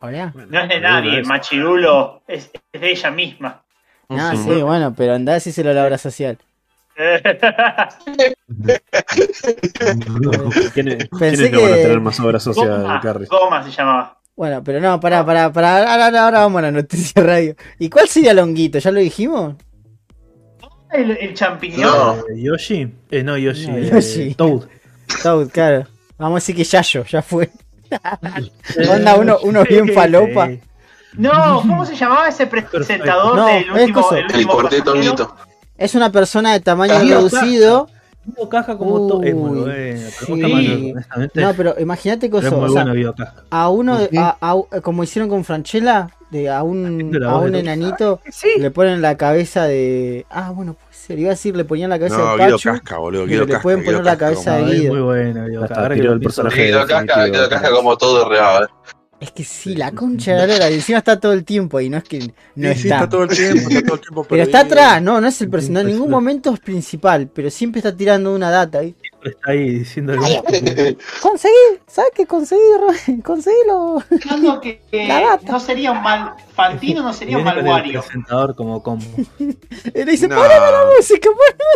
Hola. 0.00 0.32
No 0.34 0.60
es 0.60 0.68
de 0.68 0.80
nadie, 0.80 1.22
Machirulo 1.24 2.22
es, 2.26 2.50
es 2.72 2.80
de 2.80 2.90
ella 2.90 3.10
misma. 3.10 3.62
No, 4.08 4.36
sí, 4.36 4.62
bueno, 4.62 4.94
pero 4.96 5.14
andá 5.14 5.38
si 5.40 5.52
se 5.52 5.62
lo 5.62 5.72
la 5.72 5.84
obra 5.84 5.98
social. 5.98 6.38
¿Quiénes, 10.74 11.08
Pensé 11.18 11.50
quiénes 11.50 11.52
no 11.52 11.62
van 11.62 11.72
a 11.72 11.76
que- 11.76 11.82
tener 11.82 12.00
más 12.00 12.20
obra 12.20 12.40
social 12.40 12.68
de 12.68 12.82
Goma, 12.82 13.00
Carrie? 13.00 13.26
Goma 13.26 13.62
se 13.62 13.70
llamaba. 13.70 14.19
Bueno, 14.40 14.64
pero 14.64 14.80
no, 14.80 14.98
pará, 14.98 15.22
pará, 15.22 15.52
pará. 15.52 15.92
Ahora, 15.92 16.24
ahora 16.24 16.38
vamos 16.38 16.60
a 16.60 16.62
la 16.62 16.70
noticia 16.70 17.22
radio. 17.22 17.54
¿Y 17.78 17.90
cuál 17.90 18.08
sería 18.08 18.32
Longuito? 18.32 18.78
¿Ya 18.78 18.90
lo 18.90 18.98
dijimos? 18.98 19.54
El, 20.90 21.10
el 21.10 21.34
champiñón. 21.34 21.82
No. 21.82 22.14
Eh, 22.20 22.40
¿Yoshi? 22.40 22.90
Eh, 23.10 23.22
no, 23.22 23.36
Yoshi. 23.36 23.66
No, 23.66 23.76
eh, 23.76 23.90
Yoshi. 23.92 24.34
Toad. 24.36 24.62
Toad, 25.22 25.48
claro. 25.50 25.86
Vamos 26.16 26.36
a 26.36 26.40
decir 26.40 26.56
que 26.56 26.64
Yayo, 26.64 27.04
ya 27.04 27.20
fue. 27.20 27.50
Onda 28.90 29.16
uno, 29.16 29.36
uno 29.42 29.62
bien 29.62 29.92
falopa. 29.92 30.48
No, 31.18 31.60
¿cómo 31.60 31.84
se 31.84 31.94
llamaba 31.94 32.28
ese 32.28 32.46
presentador 32.46 33.36
No, 33.36 33.44
del 33.46 33.64
es 33.64 33.88
último, 33.88 34.10
el 34.12 34.18
El 34.20 34.46
último? 34.46 34.94
Ñito. 34.94 35.36
Es 35.76 35.94
una 35.94 36.10
persona 36.10 36.54
de 36.54 36.60
tamaño 36.60 36.98
reducido. 36.98 37.90
Caja 38.50 38.76
como 38.78 39.06
Toad. 39.08 39.24
Es 39.24 39.34
muy 39.34 39.50
Uy, 39.50 39.60
bueno. 39.60 40.10
Sí. 40.26 40.94
No, 41.34 41.54
pero 41.54 41.74
imagínate 41.78 42.28
pero 42.28 42.32
cosa, 42.42 42.48
es 42.48 42.54
muy 42.54 42.64
o 42.64 42.72
sea, 43.14 43.34
a 43.50 43.68
uno, 43.70 43.98
de- 43.98 44.04
Ujú. 44.06 44.18
a- 44.20 44.36
a- 44.40 44.80
como 44.82 45.02
hicieron 45.04 45.28
con 45.28 45.44
Franchella, 45.44 46.08
de 46.30 46.48
a 46.48 46.62
un, 46.62 47.10
la 47.18 47.30
a 47.30 47.38
un 47.38 47.52
de 47.52 47.62
Toad. 47.62 47.72
enanito, 47.74 48.20
le 48.58 48.70
ponen 48.70 49.02
la 49.02 49.16
cabeza 49.16 49.64
de. 49.64 50.26
Ah, 50.30 50.50
bueno, 50.54 50.74
puede 50.74 50.92
ser. 50.92 51.18
Iba 51.18 51.30
a 51.30 51.32
decir, 51.32 51.56
le 51.56 51.64
ponían 51.64 51.90
la 51.90 51.98
cabeza 51.98 52.18
No, 52.18 52.36
de 52.36 52.44
Guido 52.44 52.56
Pachu. 52.56 52.68
Casca, 52.70 52.98
boludo. 52.98 53.26
Guido 53.26 53.46
le 53.46 53.58
pueden 53.58 53.80
Guido 53.80 53.92
poner 53.92 54.04
la 54.04 54.16
Casca 54.16 54.24
cabeza 54.26 54.56
como- 54.58 54.68
de 54.70 54.76
Guido. 54.78 54.92
muy 54.94 55.02
bueno. 55.02 55.46
Guido 55.46 55.66
Casca. 56.86 57.24
Guido 57.26 57.48
Casca 57.48 57.70
como 57.70 57.96
todo 57.98 58.28
reado. 58.28 58.68
Es 59.20 59.32
que 59.32 59.44
sí, 59.44 59.74
la 59.74 59.92
concha 59.92 60.46
de 60.46 60.58
la 60.58 60.68
encima 60.68 60.98
está 60.98 61.20
todo 61.20 61.34
el 61.34 61.44
tiempo 61.44 61.78
y 61.78 61.90
no 61.90 61.98
es 61.98 62.04
que 62.04 62.20
no 62.56 62.72
Sí, 62.72 62.80
sí, 62.80 62.88
está. 62.88 62.94
está 62.96 63.08
todo 63.10 63.24
el 63.24 63.28
tiempo, 63.28 63.68
está 63.68 63.82
todo 63.82 63.94
el 63.94 64.00
tiempo 64.00 64.24
Pero 64.28 64.42
está 64.42 64.60
atrás, 64.60 65.02
no, 65.02 65.20
no 65.20 65.28
es 65.28 65.40
el 65.42 65.50
personaje. 65.50 65.86
En 65.86 65.92
ningún 65.92 66.10
momento 66.10 66.54
es 66.54 66.60
principal, 66.60 67.28
pero 67.28 67.50
siempre 67.50 67.80
está 67.80 67.94
tirando 67.94 68.34
una 68.34 68.50
data. 68.50 68.82
¿eh? 68.82 68.94
Siempre 69.20 69.30
está 69.30 69.50
ahí 69.50 69.70
diciendo. 69.80 70.14
Conseguí, 71.22 71.52
¿sabes 71.86 72.10
qué 72.14 72.26
conseguí? 72.26 72.60
Conseguílo. 73.24 74.02
Que, 74.62 74.80
que 74.90 75.06
La 75.08 75.20
data. 75.20 75.52
no 75.52 75.60
sería 75.60 75.92
un 75.92 76.02
mal. 76.02 76.34
Fantino 76.54 77.02
no 77.02 77.12
sería 77.12 77.38
un 77.38 77.44
mal 77.44 77.64
Wario. 77.64 78.00
presentador 78.02 78.54
como 78.54 78.82
combo. 78.82 79.04
Y 79.38 80.04
le 80.04 80.04
dice, 80.04 80.28
No. 80.28 80.36
poneme 80.36 80.54
la 80.70 80.84
música, 80.96 81.28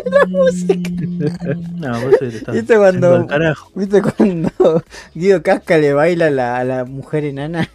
poneme 0.03 0.19
la 0.19 0.27
música. 0.27 0.91
No, 1.75 2.01
vos 2.01 2.23
estás 2.23 2.55
¿Viste 2.55 2.77
cuando-. 2.77 3.27
¿Viste 3.75 4.03
cuando 4.03 4.83
Guido 5.15 5.43
Casca 5.43 5.79
le 5.79 5.93
baila 5.93 6.27
a 6.27 6.31
la, 6.31 6.57
a 6.59 6.65
la 6.65 6.85
mujer 6.85 7.25
enana? 7.25 7.69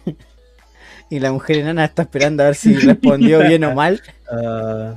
Y 1.10 1.18
la 1.18 1.32
mujer 1.32 1.56
enana 1.58 1.84
está 1.84 2.02
esperando 2.02 2.42
a 2.44 2.46
ver 2.46 2.54
si 2.54 2.74
respondió 2.76 3.40
bien 3.40 3.64
o 3.64 3.74
mal. 3.74 4.00
Ah, 4.32 4.94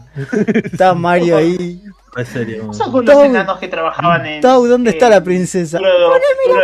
Está 0.64 0.94
Mario 0.94 1.38
ahí. 1.38 1.82
en 2.16 2.26
serio. 2.28 2.72
Son 2.74 2.92
con 2.92 3.04
los 3.06 3.16
Tau. 3.16 3.24
enanos 3.26 3.58
que 3.58 3.68
trabajaban 3.68 4.24
en. 4.28 4.42
Tau, 4.42 4.66
¿dónde 4.68 4.92
está 4.92 5.08
eh, 5.08 5.10
la 5.10 5.24
princesa? 5.24 5.80
Duro 5.80 5.90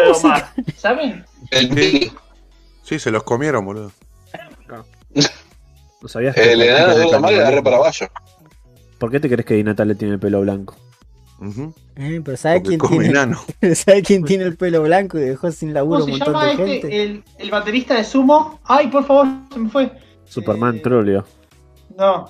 de 0.03 0.09
música. 0.09 0.53
¿Saben? 0.77 1.26
El 1.49 2.11
Sí, 2.84 2.99
se 2.99 3.09
los 3.11 3.23
comieron, 3.23 3.65
boludo. 3.65 3.91
¿No 6.01 6.07
sabías 6.07 6.34
que 6.35 6.53
el 6.53 6.59
por 6.59 6.67
qué 6.67 6.69
enano 6.69 6.95
de 6.97 7.05
la 7.05 7.19
Natale- 7.19 7.39
agarré 7.41 7.63
paraguayo. 7.63 8.07
¿Por 8.99 9.11
qué 9.11 9.19
te 9.19 9.27
crees 9.30 9.45
que 9.45 9.53
Di 9.55 9.63
Natale 9.63 9.95
tiene 9.95 10.13
el 10.15 10.19
pelo 10.19 10.41
blanco? 10.41 10.76
Eh, 11.95 12.22
pero 12.24 12.38
¿sabe 12.38 12.61
Porque 12.61 12.78
quién, 12.78 12.90
tiene, 12.90 13.06
enano. 13.07 13.40
¿sabe 13.76 14.03
quién 14.03 14.24
tiene 14.24 14.44
el 14.45 14.57
pelo 14.57 14.84
blanco 14.84 15.18
y 15.18 15.22
dejó 15.22 15.52
sin 15.52 15.74
laburo 15.74 16.02
¿Cómo 16.02 16.14
un 16.14 16.20
se 16.20 16.26
montón 16.26 16.34
llama 16.34 16.45
de 16.45 16.52
este? 16.52 16.68
gente? 16.90 17.03
El, 17.03 17.24
el 17.38 17.52
baterista 17.52 17.95
de 17.95 18.03
Sumo. 18.03 18.60
Ay, 18.66 18.88
por 18.88 19.06
favor, 19.06 19.28
se 19.53 19.60
me 19.60 19.70
fue. 19.70 19.91
Superman 20.26 20.76
Eh, 20.78 20.80
Trolio. 20.80 21.26
No. 21.98 22.30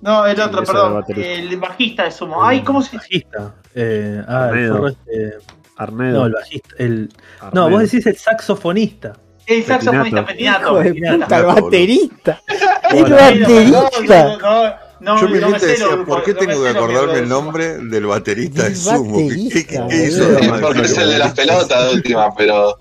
No, 0.00 0.26
el 0.26 0.40
otro, 0.40 0.60
el 0.60 0.66
perdón. 0.66 1.04
El 1.16 1.56
bajista 1.58 2.04
de 2.04 2.10
Sumo. 2.10 2.44
Ay, 2.44 2.62
¿cómo 2.62 2.82
se 2.82 2.96
Bajista. 2.96 3.54
Eh, 3.74 4.22
ah, 4.26 4.44
Arnedo. 4.46 4.88
este- 4.88 5.38
Arnedo. 5.76 6.20
No, 6.20 6.26
el 6.26 6.32
bajista. 6.32 6.74
El... 6.78 7.08
No, 7.52 7.70
vos 7.70 7.82
decís 7.82 8.04
el 8.06 8.16
saxofonista. 8.16 9.14
El 9.46 9.64
saxofonista 9.64 10.24
Petinato. 10.26 10.26
Petinato. 10.26 10.68
Hijo 10.68 10.78
de 10.78 10.88
Petinato. 10.90 11.22
puta, 11.24 11.38
el 11.38 11.46
baterista. 11.46 12.40
El 12.92 13.02
baterista. 13.04 13.66
No, 13.66 14.38
no, 14.38 14.64
no, 14.68 14.74
Yo 15.04 15.22
no 15.22 15.28
me 15.28 15.40
mente 15.40 15.58
sé 15.60 15.66
decía, 15.66 16.04
¿por 16.06 16.22
qué 16.22 16.32
no 16.32 16.38
tengo 16.38 16.62
que 16.62 16.68
acordarme 16.68 17.18
el 17.18 17.28
nombre 17.28 17.78
del 17.78 18.06
baterista 18.06 18.68
de 18.68 18.74
Sumo? 18.74 19.16
¿Qué, 19.18 19.48
qué- 19.52 19.66
qué- 19.66 20.06
hizo? 20.06 20.38
Sí, 20.38 20.48
porque 20.60 20.80
es 20.82 20.96
el 20.98 21.10
de 21.10 21.18
las 21.18 21.34
pelotas 21.34 21.88
de 21.88 21.94
última, 21.96 22.34
pero. 22.34 22.78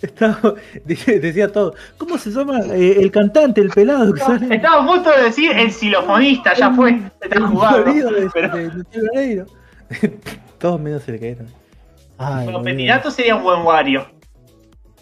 Estaba- 0.00 0.54
decía 0.84 1.52
todo. 1.52 1.74
¿Cómo 1.98 2.16
se 2.16 2.30
llama? 2.30 2.60
Eh, 2.72 2.96
el 2.98 3.10
cantante, 3.10 3.60
el 3.60 3.68
pelado 3.68 4.12
que 4.14 4.20
sale. 4.20 4.54
Estaba 4.54 4.82
a 4.82 4.86
punto 4.86 5.10
de 5.10 5.24
decir 5.24 5.52
el 5.52 5.70
xilofonista, 5.70 6.54
ya 6.54 6.72
fue. 6.72 6.98
Está 7.20 7.38
de, 7.38 8.30
Pero, 8.32 8.56
de- 8.56 8.68
de 8.70 9.02
Lareiro. 9.12 9.46
Todos 10.58 10.80
menos 10.80 11.06
el 11.08 11.18
que 11.20 11.28
era. 11.30 11.44
Ay, 12.16 12.46
boludo. 12.46 12.62
Petinato 12.62 13.10
sería 13.10 13.36
un 13.36 13.42
buen 13.42 13.60
Wario. 13.62 14.06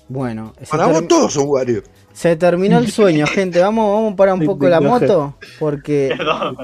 Bueno, 0.08 0.54
Para 0.70 0.86
vos 0.86 1.06
todos 1.06 1.32
son 1.34 1.44
Wario. 1.48 1.82
Se 2.18 2.34
terminó 2.34 2.78
el 2.78 2.90
sueño, 2.90 3.26
gente. 3.32 3.60
Vamos, 3.60 3.94
vamos 3.94 4.12
a 4.12 4.16
parar 4.16 4.34
un 4.34 4.44
poco 4.44 4.68
la 4.68 4.80
moto. 4.80 5.36
Porque 5.60 6.12
Perdón. 6.16 6.56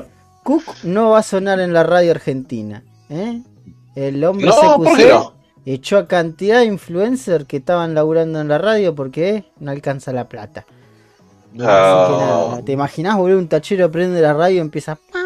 Cook 0.42 0.64
no 0.82 1.10
va 1.10 1.20
a 1.20 1.22
sonar 1.22 1.60
en 1.60 1.72
la 1.72 1.84
radio 1.84 2.10
argentina. 2.10 2.82
¿eh? 3.08 3.40
El 3.94 4.24
hombre 4.24 4.46
No, 4.48 4.76
¿por 4.78 4.88
CQC 4.88 4.96
qué 4.96 5.08
no? 5.10 5.32
echó 5.64 5.98
a 5.98 6.08
cantidad 6.08 6.58
de 6.58 6.64
influencers 6.66 7.44
que 7.46 7.58
estaban 7.58 7.94
laburando 7.94 8.40
en 8.40 8.48
la 8.48 8.58
radio 8.58 8.96
porque 8.96 9.44
no 9.60 9.70
alcanza 9.70 10.12
la 10.12 10.28
plata. 10.28 10.66
Así 11.52 11.58
que 11.58 11.62
nada, 11.62 12.62
¿Te 12.64 12.72
imaginás, 12.72 13.16
boludo? 13.16 13.38
Un 13.38 13.46
tachero 13.46 13.88
prende 13.92 14.20
la 14.20 14.32
radio 14.34 14.56
y 14.56 14.58
empieza. 14.58 14.96
Pa, 14.96 15.23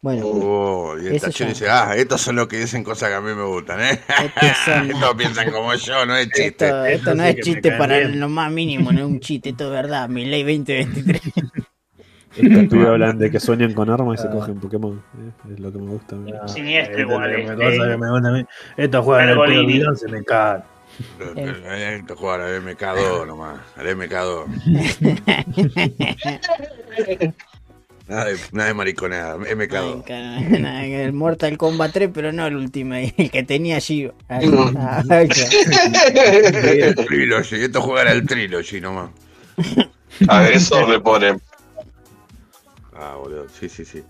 Bueno, 0.00 0.22
Oh, 0.26 0.96
y 0.96 1.08
el 1.08 1.18
ya. 1.20 1.46
dice, 1.46 1.68
ah, 1.68 1.92
estos 1.96 2.20
son 2.20 2.36
los 2.36 2.46
que 2.46 2.56
dicen 2.58 2.84
cosas 2.84 3.08
que 3.08 3.16
a 3.16 3.20
mí 3.20 3.34
me 3.34 3.42
gustan, 3.42 3.80
¿eh? 3.80 4.00
estos 4.22 4.56
son- 4.64 4.90
Estos 4.92 5.14
piensan 5.16 5.50
como 5.50 5.74
yo, 5.74 6.06
no 6.06 6.16
es 6.16 6.26
chiste. 6.30 6.66
esto, 6.66 6.84
esto 6.86 7.14
no 7.16 7.24
sí 7.24 7.28
es 7.30 7.36
chiste 7.44 7.72
para 7.72 7.98
bien. 7.98 8.20
lo 8.20 8.28
más 8.28 8.52
mínimo, 8.52 8.92
no 8.92 9.00
es 9.00 9.04
un 9.06 9.18
chiste, 9.18 9.48
esto 9.50 9.64
es 9.64 9.70
verdad. 9.72 10.08
Mi 10.08 10.24
ley 10.24 10.42
2023. 10.44 11.20
Estos 12.36 12.66
pibes 12.68 12.86
hablan 12.86 13.18
de 13.18 13.30
que 13.32 13.40
sueñan 13.40 13.72
con 13.74 13.90
armas 13.90 14.20
y 14.20 14.22
se 14.22 14.28
Ah. 14.28 14.30
cogen 14.30 14.60
Pokémon. 14.60 15.02
¿eh? 15.18 15.32
Es 15.54 15.58
lo 15.58 15.72
que 15.72 15.78
me 15.78 15.86
gusta. 15.90 16.14
a 16.14 16.18
mí. 16.20 16.32
Siniestro 16.46 16.96
Esto 16.98 17.10
igual, 17.12 17.30
es 17.32 17.38
eh. 17.38 17.42
una 17.52 17.54
cosa 17.56 17.88
que 17.90 17.96
me 17.96 18.10
gusta 18.10 18.28
a 18.28 18.32
mí. 18.32 18.46
Estos 18.76 19.04
juegan 19.04 19.28
el 19.30 19.34
Pergolini. 19.34 19.60
Pegolidón, 19.66 19.96
se 19.96 20.08
me 20.08 20.22
cagan. 20.24 20.62
Esto 21.36 22.14
juega 22.16 22.46
al 22.46 22.62
MK2 22.62 23.26
nomás, 23.26 23.58
al 23.76 23.86
MK2. 23.96 24.44
Nada 28.08 28.24
de, 28.24 28.36
nada 28.52 28.68
de 28.68 28.74
mariconada, 28.74 29.34
Ay, 29.34 29.54
MK2. 29.54 30.04
cara, 30.04 30.86
el 30.86 31.12
Mortal 31.12 31.58
Kombat 31.58 31.92
3, 31.92 32.10
pero 32.12 32.32
no 32.32 32.46
el 32.46 32.56
último, 32.56 32.94
el 32.94 33.12
que 33.30 33.42
tenía 33.42 33.76
allí. 33.76 34.10
Ay, 34.28 34.50
ay, 35.10 35.28
El 36.14 36.94
Trilogy, 36.94 37.56
esto 37.64 37.82
juega 37.82 38.10
al 38.10 38.24
Trilogy 38.26 38.80
nomás. 38.80 39.10
Agresor 40.26 40.88
le 40.88 41.00
ponen. 41.00 41.40
Ah, 42.94 43.16
boludo, 43.22 43.46
sí, 43.48 43.68
sí, 43.68 43.84
sí. 43.84 44.02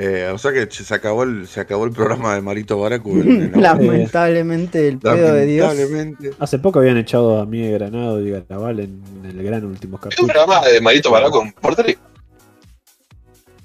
Eh, 0.00 0.30
o 0.32 0.38
sea 0.38 0.52
que 0.52 0.68
se 0.70 0.94
acabó 0.94 1.24
el, 1.24 1.48
se 1.48 1.58
acabó 1.60 1.84
el 1.84 1.90
programa 1.90 2.36
de 2.36 2.40
Marito 2.40 2.78
Baracu. 2.78 3.20
en- 3.20 3.52
en- 3.52 3.52
Lamentablemente, 3.62 4.86
el 4.86 4.98
pedo 4.98 5.32
de 5.34 5.44
Dios. 5.44 5.74
Hace 6.38 6.60
poco 6.60 6.78
habían 6.78 6.98
echado 6.98 7.40
a 7.40 7.46
Miguel 7.46 7.72
Granado 7.72 8.20
y 8.24 8.30
Garabal 8.30 8.78
en, 8.78 9.02
en 9.24 9.38
el 9.38 9.42
gran 9.44 9.64
último 9.64 9.96
¿Es 9.96 10.04
un 10.04 10.10
capítulo. 10.10 10.32
programa 10.32 10.64
de 10.68 10.80
Marito 10.80 11.10
Baraco 11.10 11.42
en 11.42 11.50
Porteri? 11.52 11.98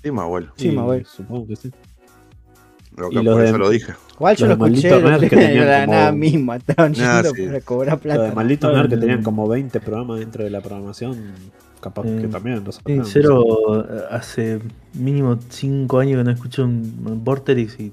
Sí, 0.03 0.11
más 0.11 0.27
bueno. 0.27 0.51
Sí, 0.57 0.67
Y 0.67 0.71
Manuel. 0.73 1.05
Supongo 1.05 1.47
que 1.47 1.55
sí. 1.55 1.71
Lo 2.95 3.07
Y 3.07 3.15
que 3.15 3.23
los 3.23 3.33
por 3.33 3.41
de- 3.41 3.47
eso 3.49 3.57
lo 3.57 3.69
dije. 3.69 3.93
Igual 4.15 4.35
yo 4.35 4.45
lo 4.45 4.55
Los 4.55 4.59
de 4.59 4.65
escuché 4.75 4.89
Maldito 4.91 5.09
Nerd 5.09 5.21
de 5.21 5.29
que 5.29 5.35
tenían 5.35 5.67
la 5.67 5.85
como- 5.85 5.97
nada 5.97 6.11
misma. 6.11 6.55
Estaban 6.57 6.93
Ah, 6.99 7.21
yendo 7.23 7.35
sí. 7.35 7.45
para 7.47 7.61
cobrar 7.61 7.95
de 7.97 8.01
plata. 8.03 8.35
Malditos 8.35 8.71
No, 8.71 8.77
Nerd 8.77 8.89
que 8.89 8.97
tenían 8.97 9.23
como 9.23 9.47
20 9.47 9.79
programas 9.79 10.19
dentro 10.19 10.43
de 10.43 10.49
la 10.51 10.61
programación. 10.61 11.17
Capaz 11.81 12.03
que 12.03 12.21
Eh, 12.21 12.27
también 12.27 12.63
los 12.63 12.75
Sí, 12.75 12.81
sacaron, 12.81 13.05
cero, 13.05 13.85
eh, 13.89 14.01
hace 14.11 14.59
mínimo 14.93 15.37
5 15.49 15.99
años 15.99 16.17
que 16.19 16.23
no 16.23 16.31
escucho 16.31 16.63
un 16.65 17.21
Vorterix 17.23 17.79
y 17.79 17.91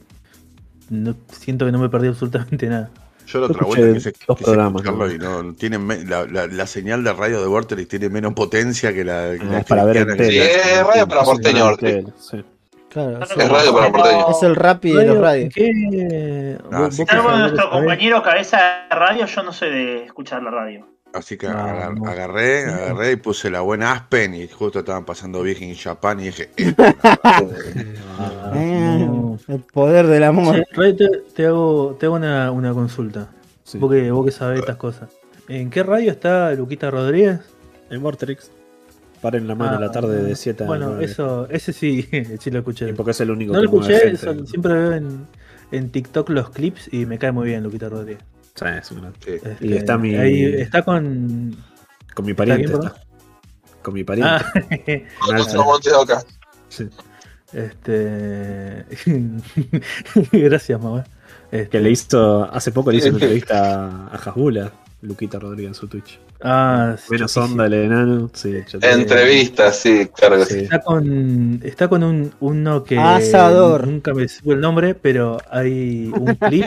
no, 0.91 1.15
siento 1.33 1.65
que 1.67 1.73
no 1.73 1.79
me 1.79 1.89
perdí 1.89 2.09
absolutamente 2.09 2.67
nada. 2.69 2.91
Yo 3.33 3.41
la 3.41 3.47
otra 3.47 3.67
vuelta 3.67 3.93
quise, 3.95 4.13
dos 4.27 4.37
quise 4.39 4.45
programas, 4.51 4.83
¿no? 4.85 5.11
y 5.11 5.19
no, 5.19 5.55
tienen 5.55 5.87
me- 5.87 6.05
la, 6.05 6.27
la, 6.27 6.47
la 6.47 6.67
señal 6.67 7.05
de 7.05 7.13
radio 7.13 7.41
de 7.41 7.47
Vorterix 7.47 7.89
tiene 7.89 8.09
menos 8.09 8.33
potencia 8.35 8.93
que 8.93 9.05
la, 9.05 9.31
Ah, 9.31 9.37
la 9.51 9.59
es 9.61 9.65
para 9.67 9.85
ver 9.85 10.07
que- 10.07 10.15
tele. 10.17 10.31
Sí, 10.31 10.39
es 10.39 10.87
radio 10.87 11.07
para 11.09 11.23
porteño, 11.23 11.77
sí. 12.19 12.45
Claro, 12.89 13.23
es, 13.23 13.31
Es 13.31 13.49
radio 13.49 13.73
para 13.75 13.93
porteño. 13.93 14.31
es 14.31 14.43
el 14.43 14.57
rapi 14.57 14.93
de 14.93 15.07
los 15.07 15.19
radios. 15.19 15.55
¿Qué? 15.55 16.59
Ah, 16.73 16.81
¿Vos- 16.81 16.97
sí, 16.97 17.05
nuestro 17.05 17.71
compañero 17.71 18.23
cabeza 18.23 18.59
de 18.91 18.97
radio, 18.97 19.27
yo 19.27 19.43
no 19.45 19.53
sé 19.53 19.67
de 19.67 20.05
escuchar 20.07 20.43
la 20.43 20.51
radio. 20.51 20.89
Así 21.13 21.37
que 21.37 21.49
No, 21.49 21.59
agar- 21.59 21.99
no. 21.99 22.09
agarré, 22.09 22.65
agarré 22.67 23.13
y 23.13 23.17
puse 23.17 23.51
la 23.51 23.63
buena 23.63 23.93
Aspen 23.93 24.33
y 24.35 24.47
justo 24.47 24.79
estaban 24.79 25.05
pasando 25.05 25.43
Big 25.43 25.61
in 25.61 25.75
Japan 25.75 26.21
y 26.21 26.25
dije, 26.27 26.51
eh, 26.57 26.75
Ah, 28.19 28.97
no. 29.01 29.39
el 29.49 29.61
poder 29.61 30.07
del 30.07 30.25
amor. 30.25 30.65
Ray, 30.73 30.95
te, 30.97 31.09
te 31.35 31.47
hago, 31.47 31.97
te 31.99 32.07
hago 32.07 32.15
una, 32.17 32.51
una 32.51 32.73
consulta. 32.73 33.29
Sí. 33.65 33.79
Vos, 33.79 33.91
que, 33.91 34.11
vos 34.11 34.25
que 34.27 34.33
sabés 34.33 34.61
estas 34.61 34.77
cosas. 34.77 35.11
¿En 35.49 35.71
qué 35.71 35.83
radio 35.83 36.11
está 36.11 36.53
Luquita 36.55 36.91
Rodríguez? 36.91 37.41
En 37.91 38.03
Vortex. 38.03 38.51
Paren 39.21 39.47
la 39.49 39.55
mano 39.55 39.73
Ah, 39.73 39.77
a 39.77 39.81
la 39.81 39.91
tarde 39.93 40.23
de 40.23 40.35
7 40.37 40.65
a 40.65 40.67
Bueno, 40.67 40.91
9. 40.91 41.05
eso, 41.05 41.47
ese 41.51 41.73
sí, 41.73 42.09
sí 42.41 42.51
lo 42.51 42.61
escuché. 42.61 42.89
Y 42.89 42.93
porque 42.93 43.11
es 43.11 43.21
el 43.21 43.31
único 43.31 43.53
No 43.53 43.61
que 43.61 43.67
lo 43.67 43.73
escuché, 43.73 43.99
gente. 43.99 44.15
eso, 44.15 44.47
siempre 44.47 44.73
veo 44.75 44.93
en, 44.93 45.27
en 45.73 45.91
TikTok 45.91 46.31
los 46.31 46.51
clips 46.51 46.89
y 46.93 47.05
me 47.05 47.19
cae 47.19 47.33
muy 47.33 47.47
bien 47.49 47.63
Luquita 47.63 47.89
Rodríguez. 47.89 48.23
Sí, 48.55 48.65
es 48.79 48.91
una- 48.91 49.13
sí. 49.25 49.33
Este, 49.43 49.57
Y 49.61 49.73
está 49.75 49.97
mi- 49.99 50.17
Ahí 50.17 50.45
está 50.61 50.83
con. 50.83 51.57
Con 52.15 52.27
mi 52.27 52.35
pariente 52.35 52.67
bien, 52.67 52.79
está. 52.83 52.95
Con 53.83 53.95
mi 53.95 54.05
pariente. 54.05 54.33
Ah, 54.35 54.53
Con 55.25 55.37
Alza. 55.37 56.25
Sí. 56.69 56.89
este. 57.53 58.85
Gracias, 60.33 60.81
mamá. 60.81 61.05
Este, 61.51 61.69
Que 61.69 61.81
le 61.81 61.91
hizo. 61.91 62.45
Hace 62.53 62.73
poco 62.73 62.91
le 62.91 62.99
hizo 62.99 63.09
una 63.09 63.17
entrevista 63.19 63.87
a 64.09 64.17
Hasbula, 64.17 64.71
Luquita 65.03 65.39
Rodríguez 65.39 65.69
en 65.71 65.75
su 65.75 65.89
Twitch. 65.89 66.19
Ah, 66.43 66.97
sí, 66.99 67.07
Menos 67.11 67.37
onda 67.37 67.67
el 67.67 67.75
enano. 67.75 68.31
Sí, 68.33 68.55
Entrevista, 68.81 69.73
sí, 69.73 70.09
claro 70.15 70.39
que 70.39 70.45
sí. 70.47 70.55
Sí. 70.55 70.61
Está 70.65 70.81
con, 70.81 71.61
está 71.63 71.89
con 71.89 72.03
un, 72.03 72.33
uno 72.41 72.83
que 72.85 72.99
Asador. 72.99 73.87
nunca 73.87 74.15
me 74.15 74.27
supo 74.29 74.53
el 74.53 74.61
nombre, 74.61 74.95
pero 74.95 75.39
hay 75.51 76.11
un 76.15 76.35
clip 76.37 76.67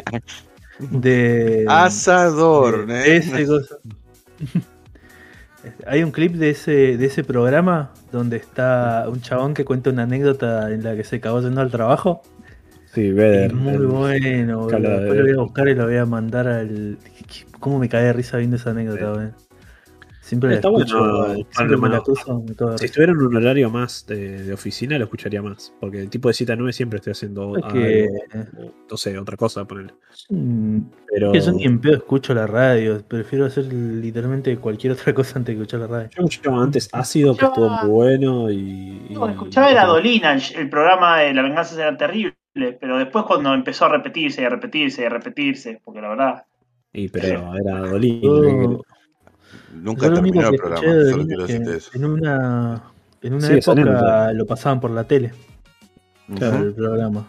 de 0.80 1.66
Asador, 1.68 2.86
de 2.88 3.16
¿eh? 3.16 3.18
ese 3.18 3.46
cosa. 3.46 3.78
Hay 5.88 6.04
un 6.04 6.12
clip 6.12 6.34
de 6.34 6.50
ese, 6.50 6.98
de 6.98 7.06
ese 7.06 7.24
programa 7.24 7.92
donde 8.12 8.38
está 8.38 9.06
un 9.08 9.22
chabón 9.22 9.54
que 9.54 9.64
cuenta 9.64 9.92
una 9.92 10.04
anécdota 10.04 10.72
en 10.72 10.84
la 10.84 10.96
que 10.96 11.04
se 11.06 11.18
acabó 11.18 11.40
yendo 11.42 11.62
al 11.62 11.72
trabajo. 11.72 12.22
Sí, 12.94 13.12
Vedder. 13.12 13.52
Es 13.52 13.54
muy 13.54 13.74
el- 13.74 13.88
bueno, 13.88 14.68
Después 14.68 15.18
lo 15.18 15.24
voy 15.24 15.32
a 15.32 15.38
buscar 15.42 15.68
y 15.70 15.76
lo 15.76 15.86
voy 15.86 15.98
a 15.98 16.06
mandar 16.06 16.48
al. 16.48 16.98
¿Cómo 17.60 17.80
me 17.80 17.88
cae 17.88 18.04
de 18.04 18.14
risa 18.14 18.38
viendo 18.38 18.58
esa 18.58 18.72
anécdota? 18.72 19.32
Siempre 20.34 20.50
la 20.50 20.56
Está 20.56 20.68
escucho, 20.70 20.98
bueno, 21.00 21.34
siempre 21.36 21.54
Pablo, 21.56 21.78
me 21.78 21.90
la 21.90 22.00
bueno. 22.00 22.04
cruzo, 22.04 22.40
me 22.42 22.56
cago 22.56 22.72
de 22.72 22.78
Si 22.80 22.86
estuviera 22.86 23.12
en 23.14 23.20
un 23.20 23.36
horario 23.36 23.70
más 23.70 24.06
de, 24.08 24.44
de 24.44 24.54
oficina, 24.54 24.98
lo 24.98 25.04
escucharía 25.06 25.42
más. 25.42 25.74
Porque 25.80 26.00
el 26.02 26.10
tipo 26.10 26.28
de 26.28 26.34
7 26.34 26.54
a 26.54 26.56
9 26.56 26.74
siempre 26.74 26.98
estoy 26.98 27.12
haciendo 27.12 27.56
Es 27.58 27.66
que, 27.66 28.08
algo, 28.34 28.68
o, 28.68 28.74
no 28.90 28.98
sé, 28.98 29.18
otra 29.18 29.38
cosa, 29.38 29.66
ponerle. 29.66 29.94
Pero 31.08 31.32
que 31.32 31.40
yo 31.40 31.52
ni 31.52 31.66
en 31.66 31.80
pedo 31.80 31.94
escucho 31.98 32.34
la 32.34 32.48
radio, 32.48 33.00
prefiero 33.08 33.46
hacer 33.46 33.66
literalmente 33.72 34.58
cualquier 34.58 34.94
otra 34.94 35.14
cosa 35.14 35.38
antes 35.40 35.56
que 35.56 35.62
escuchar 35.62 35.82
la 35.82 35.88
radio. 35.88 36.10
yo 36.10 36.24
escuchaba 36.26 36.64
antes 36.64 36.90
Ácido, 36.92 37.36
que 37.38 37.46
estuvo 37.46 37.70
muy 37.70 37.90
bueno. 37.90 38.50
Y, 38.52 39.08
y- 39.10 39.18
escuchaba 39.30 39.70
era 39.70 39.86
Dolina, 39.86 40.34
el, 40.36 40.70
programa 40.70 41.20
de 41.20 41.34
La 41.34 41.44
venganza 41.44 41.76
era 41.76 41.96
terrible, 41.98 42.34
pero 42.54 42.98
después 42.98 43.26
cuando 43.26 43.54
empezó 43.54 43.86
a 43.86 43.90
repetirse 43.90 44.42
y 44.42 44.46
a 44.46 44.50
repetirse 44.50 45.02
y 45.04 45.06
a 45.06 45.10
repetirse, 45.10 45.82
porque 45.84 46.02
la 46.02 46.10
verdad. 46.10 46.46
y, 46.92 47.08
pero 47.10 47.54
era 47.56 47.80
Dolina. 47.82 48.22
Yo- 48.24 48.82
Nunca 49.74 50.08
Yo 50.08 50.14
terminó 50.14 50.50
el 50.50 50.56
programa, 50.56 50.94
de 50.94 51.12
solo 51.12 51.26
quiero 51.26 51.48
decirte 51.48 51.78
eso. 51.78 51.92
en 51.94 52.06
una, 52.06 52.84
en 53.22 53.34
una 53.34 53.48
época 53.48 54.34
lo 54.34 54.46
pasaban 54.46 54.80
por 54.80 54.92
la 54.92 55.04
tele, 55.04 55.34
Ujú. 56.30 56.46
el 56.46 56.74
programa. 56.74 57.28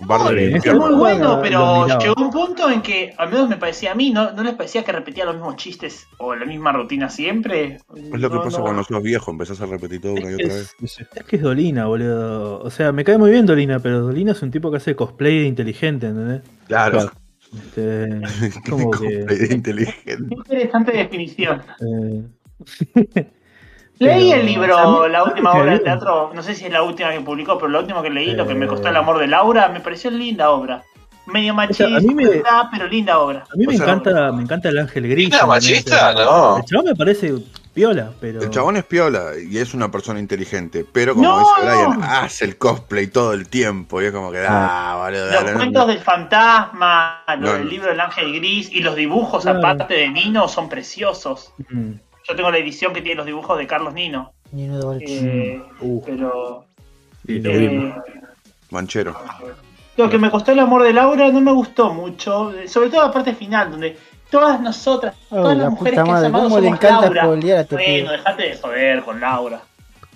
De 0.00 0.54
es 0.54 0.74
muy 0.74 0.94
bueno, 0.94 1.40
pero 1.42 1.86
llegó 1.98 2.14
un 2.16 2.30
punto 2.30 2.70
en 2.70 2.80
que, 2.80 3.12
al 3.18 3.30
menos 3.30 3.50
me 3.50 3.58
parecía 3.58 3.92
a 3.92 3.94
mí, 3.94 4.10
¿no, 4.10 4.32
no 4.32 4.42
les 4.42 4.54
parecía 4.54 4.82
que 4.82 4.92
repetía 4.92 5.26
los 5.26 5.34
mismos 5.34 5.56
chistes 5.56 6.06
o 6.16 6.34
la 6.34 6.46
misma 6.46 6.72
rutina 6.72 7.10
siempre? 7.10 7.80
Es 7.94 8.20
lo 8.20 8.30
que 8.30 8.38
pasa 8.38 8.58
no. 8.58 8.64
cuando 8.64 8.82
sos 8.82 9.02
viejo, 9.02 9.30
empezás 9.30 9.60
a 9.60 9.66
repetir 9.66 10.00
todo 10.00 10.14
una 10.14 10.30
y 10.30 10.34
otra 10.34 10.46
vez. 10.46 10.74
Es, 10.82 11.24
que 11.26 11.36
es 11.36 11.42
Dolina, 11.42 11.84
boludo. 11.86 12.60
O 12.60 12.70
sea, 12.70 12.92
me 12.92 13.04
cae 13.04 13.18
muy 13.18 13.30
bien 13.30 13.44
Dolina, 13.44 13.78
pero 13.78 14.00
Dolina 14.00 14.32
es 14.32 14.40
un 14.40 14.50
tipo 14.50 14.70
que 14.70 14.78
hace 14.78 14.96
cosplay 14.96 15.46
inteligente, 15.46 16.06
¿entendés? 16.06 16.42
Claro. 16.66 17.10
Este, 17.52 18.20
es 18.46 18.58
como 18.68 18.90
que. 18.90 19.24
Cosplay 19.26 19.52
inteligente. 19.52 20.34
Interesante 20.34 20.92
definición. 20.92 21.62
eh, 21.80 22.22
Leí 23.98 24.30
Pero, 24.30 24.40
el 24.40 24.46
libro, 24.46 25.08
la 25.08 25.24
última 25.24 25.52
me 25.52 25.60
obra 25.60 25.72
de 25.74 25.80
teatro, 25.80 26.32
no 26.34 26.42
sé 26.42 26.54
si 26.54 26.64
es 26.64 26.72
la 26.72 26.82
última 26.82 27.12
que 27.12 27.20
publicó, 27.20 27.58
pero 27.58 27.68
la 27.68 27.80
última 27.80 28.02
que 28.02 28.08
leí, 28.08 28.32
lo 28.32 28.46
que 28.46 28.54
me 28.54 28.66
costó 28.66 28.88
el 28.88 28.94
Eh. 28.96 28.98
amor 28.98 29.18
de 29.18 29.26
Laura, 29.26 29.68
me 29.68 29.80
pareció 29.80 30.10
linda 30.10 30.50
obra. 30.50 30.82
Medio 31.26 31.54
machista, 31.54 31.84
a 31.84 32.00
mí 32.00 32.14
me- 32.14 32.42
pero 32.72 32.86
linda 32.88 33.18
obra. 33.20 33.44
a 33.52 33.56
mí 33.56 33.66
me 33.66 33.74
O 33.74 33.76
sea, 33.76 33.86
encanta, 33.86 34.32
me 34.32 34.42
encanta 34.42 34.68
el 34.68 34.78
ángel 34.78 35.08
gris. 35.08 35.32
¿Era 35.32 35.46
machista? 35.46 36.12
No. 36.14 36.56
El 36.58 36.64
chaval 36.64 36.86
me 36.86 36.94
parece 36.96 37.34
piola, 37.72 38.10
pero. 38.20 38.42
El 38.42 38.50
chabón 38.50 38.76
es 38.78 38.84
piola 38.84 39.32
y 39.40 39.58
es 39.58 39.72
una 39.74 39.90
persona 39.92 40.18
inteligente, 40.18 40.84
pero 40.90 41.14
como 41.14 41.28
No, 41.28 41.38
dice 41.38 41.52
Brian, 41.62 42.00
no. 42.00 42.04
hace 42.06 42.44
el 42.46 42.56
cosplay 42.58 43.06
todo 43.06 43.32
el 43.32 43.48
tiempo 43.48 44.02
y 44.02 44.06
es 44.06 44.12
como 44.12 44.32
que, 44.32 44.44
ah, 44.46 45.02
boludo, 45.04 45.24
Los 45.26 45.34
dale, 45.34 45.52
no- 45.52 45.56
cuentos 45.58 45.86
del 45.86 45.98
fantasma, 46.00 47.22
lo 47.28 47.36
No, 47.36 47.52
del 47.52 47.64
no. 47.64 47.70
libro 47.70 47.88
del 47.90 48.00
ángel 48.00 48.32
gris 48.34 48.70
y 48.72 48.80
los 48.80 48.96
dibujos 48.96 49.42
Claro. 49.42 49.58
aparte 49.58 49.94
de 49.94 50.08
Nino 50.08 50.48
son 50.48 50.68
preciosos. 50.68 51.52
Mm, 51.68 51.92
Yo 52.28 52.36
tengo 52.36 52.50
la 52.50 52.58
edición 52.58 52.92
que 52.92 53.02
tiene 53.02 53.16
los 53.16 53.26
dibujos 53.26 53.56
de 53.58 53.66
Carlos 53.66 53.92
Nino. 53.94 54.32
Nino 54.52 54.78
Dolce. 54.78 55.04
eh, 55.54 55.62
uh, 55.80 56.02
pero 56.04 56.64
Y 57.26 57.38
lo 57.40 57.50
eh, 57.50 57.94
manchero. 58.70 59.16
Lo 59.96 60.08
que 60.10 60.18
me 60.18 60.30
costó 60.30 60.52
el 60.52 60.58
amor 60.60 60.82
de 60.82 60.92
Laura 60.92 61.30
no 61.30 61.40
me 61.40 61.52
gustó 61.52 61.92
mucho, 61.92 62.52
sobre 62.66 62.88
todo 62.90 63.06
la 63.06 63.12
parte 63.12 63.34
final, 63.34 63.70
donde 63.70 63.96
todas 64.30 64.60
nosotras, 64.60 65.14
Oh, 65.30 65.36
todas 65.42 65.56
la 65.56 65.64
las 65.64 65.72
mujeres 65.72 66.00
puta 66.00 66.04
que 66.04 66.10
has 66.10 66.14
madre, 66.14 66.26
amado 66.26 66.44
¿cómo 66.44 66.58
le 66.60 66.66
somos 66.68 66.78
encanta 66.78 67.10
Laura. 67.10 67.20
este 67.60 67.74
Bueno, 67.76 67.86
pibe? 67.86 68.08
dejate 68.12 68.42
de 68.42 68.56
joder 68.58 69.02
con 69.02 69.20
Laura. 69.20 69.62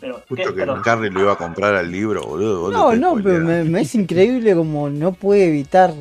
Pero, 0.01 0.23
¿qué? 0.35 0.45
Justo 0.45 0.55
que 0.55 0.67
Carrie 0.83 1.11
lo 1.11 1.21
iba 1.21 1.33
a 1.33 1.37
comprar 1.37 1.75
al 1.75 1.91
libro, 1.91 2.23
boludo. 2.23 2.71
No, 2.71 2.95
no, 2.95 3.15
pero 3.23 3.41
me, 3.41 3.65
me 3.65 3.81
es 3.81 3.95
increíble 3.95 4.55
como 4.55 4.91
no 4.91 5.13
puede 5.13 5.47
evitar 5.49 5.95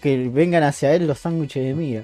que 0.00 0.28
vengan 0.28 0.62
hacia 0.64 0.92
él 0.94 1.06
los 1.06 1.18
sándwiches 1.18 1.64
de 1.64 1.74
miga. 1.74 2.02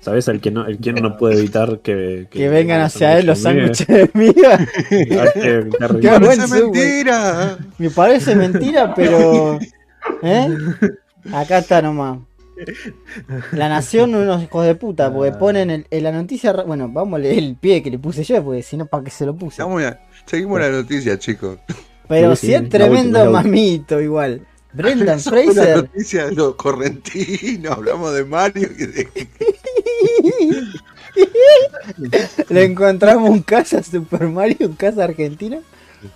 ¿Sabes? 0.00 0.28
El 0.28 0.40
que 0.40 0.50
no, 0.50 0.66
el 0.66 0.78
que 0.78 0.92
no 0.94 1.16
puede 1.16 1.38
evitar 1.38 1.80
que, 1.80 2.26
Que, 2.30 2.48
vengan 2.48 2.80
hacia 2.80 3.18
él 3.18 3.26
los 3.26 3.40
sándwiches 3.40 3.86
de 3.86 4.10
miga. 4.14 4.58
Qué 4.88 5.66
¡Parece 5.78 6.48
mentira! 6.48 7.58
Me 7.78 7.90
parece 7.90 8.34
mentira, 8.34 8.94
pero. 8.94 9.58
¿Eh? 10.22 10.48
Acá 11.32 11.58
está 11.58 11.82
nomás. 11.82 12.18
La 13.52 13.68
nación, 13.68 14.14
unos 14.14 14.42
hijos 14.42 14.66
de 14.66 14.74
puta, 14.74 15.12
porque 15.12 15.32
ponen 15.32 15.70
el- 15.70 15.86
en 15.90 16.02
la 16.02 16.12
noticia. 16.12 16.52
Bueno, 16.52 16.88
vamos 16.90 17.18
a 17.18 17.22
leer 17.22 17.38
el 17.38 17.56
pie 17.56 17.82
que 17.82 17.90
le 17.90 17.98
puse 17.98 18.22
yo, 18.24 18.42
porque 18.44 18.62
si 18.62 18.76
no, 18.76 18.86
¿para 18.86 19.04
qué 19.04 19.10
se 19.10 19.24
lo 19.26 19.34
puse? 19.34 19.54
Estamos 19.62 19.82
ya- 19.82 20.00
Seguimos 20.26 20.60
la 20.60 20.68
noticia, 20.70 21.18
chicos. 21.18 21.58
Pero 22.08 22.34
Sí, 22.36 22.52
es 22.54 22.68
tremendo 22.68 23.20
última, 23.20 23.42
mamito, 23.42 24.00
igual. 24.00 24.46
Brendan 24.72 25.18
Fraser. 25.20 25.76
noticia 25.78 26.26
de 26.26 26.34
los 26.36 26.54
correntinos. 26.54 27.72
Hablamos 27.76 28.14
de 28.14 28.24
Mario. 28.24 28.68
y 28.78 28.86
de- 28.86 29.08
Le 32.48 32.64
encontramos 32.64 33.30
un 33.30 33.42
casa 33.42 33.82
Super 33.82 34.28
Mario, 34.28 34.68
un 34.68 34.74
casa 34.74 35.04
argentina. 35.04 35.58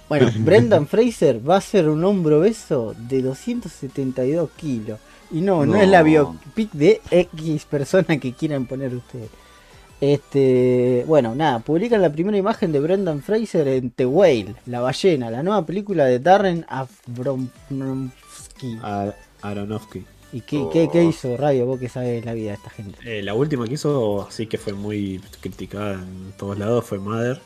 Bueno, 0.09 0.31
Brendan 0.39 0.86
Fraser 0.86 1.47
va 1.48 1.56
a 1.56 1.61
ser 1.61 1.89
un 1.89 2.05
hombro 2.05 2.40
obeso 2.40 2.94
de 2.97 3.23
272 3.23 4.51
kilos. 4.56 4.98
Y 5.31 5.40
no, 5.40 5.65
no, 5.66 5.74
No. 5.74 5.81
es 5.82 5.89
la 5.89 6.02
biopic 6.02 6.70
de 6.73 7.01
X 7.11 7.65
persona 7.65 8.19
que 8.19 8.32
quieran 8.35 8.66
poner 8.66 8.94
ustedes. 8.94 9.31
Este, 10.01 11.05
bueno, 11.06 11.35
nada, 11.35 11.61
publican 11.61 12.02
la 12.02 12.12
primera 12.12 12.36
imagen 12.36 12.73
de 12.73 12.81
Brendan 12.81 13.23
Fraser 13.23 13.66
en 13.69 13.90
The 13.90 14.05
Whale, 14.06 14.55
La 14.66 14.81
ballena, 14.81 15.31
la 15.31 15.43
nueva 15.43 15.65
película 15.65 16.05
de 16.05 16.19
Darren 16.19 16.66
Aronofsky. 16.69 18.78
A 18.82 19.15
Aronofsky. 19.40 20.05
¿Y 20.35 20.40
qué, 20.40 20.66
qué, 20.73 20.89
qué 20.93 21.01
Oh. 21.01 21.09
hizo 21.09 21.36
Radio? 21.36 21.65
Vos 21.66 21.78
que 21.78 21.89
sabés 21.89 22.24
la 22.24 22.35
vida 22.35 22.48
de 22.51 22.56
esta 22.56 22.70
gente. 22.70 22.98
Eh, 23.05 23.23
la 23.23 23.35
última 23.35 23.66
que 23.66 23.74
hizo, 23.74 24.27
sí 24.31 24.47
que 24.48 24.59
fue 24.59 24.73
muy 24.73 25.20
criticada 25.40 25.94
en 25.94 26.32
todos 26.36 26.59
lados, 26.59 26.85
fue 26.85 26.98
Mother. 26.98 27.40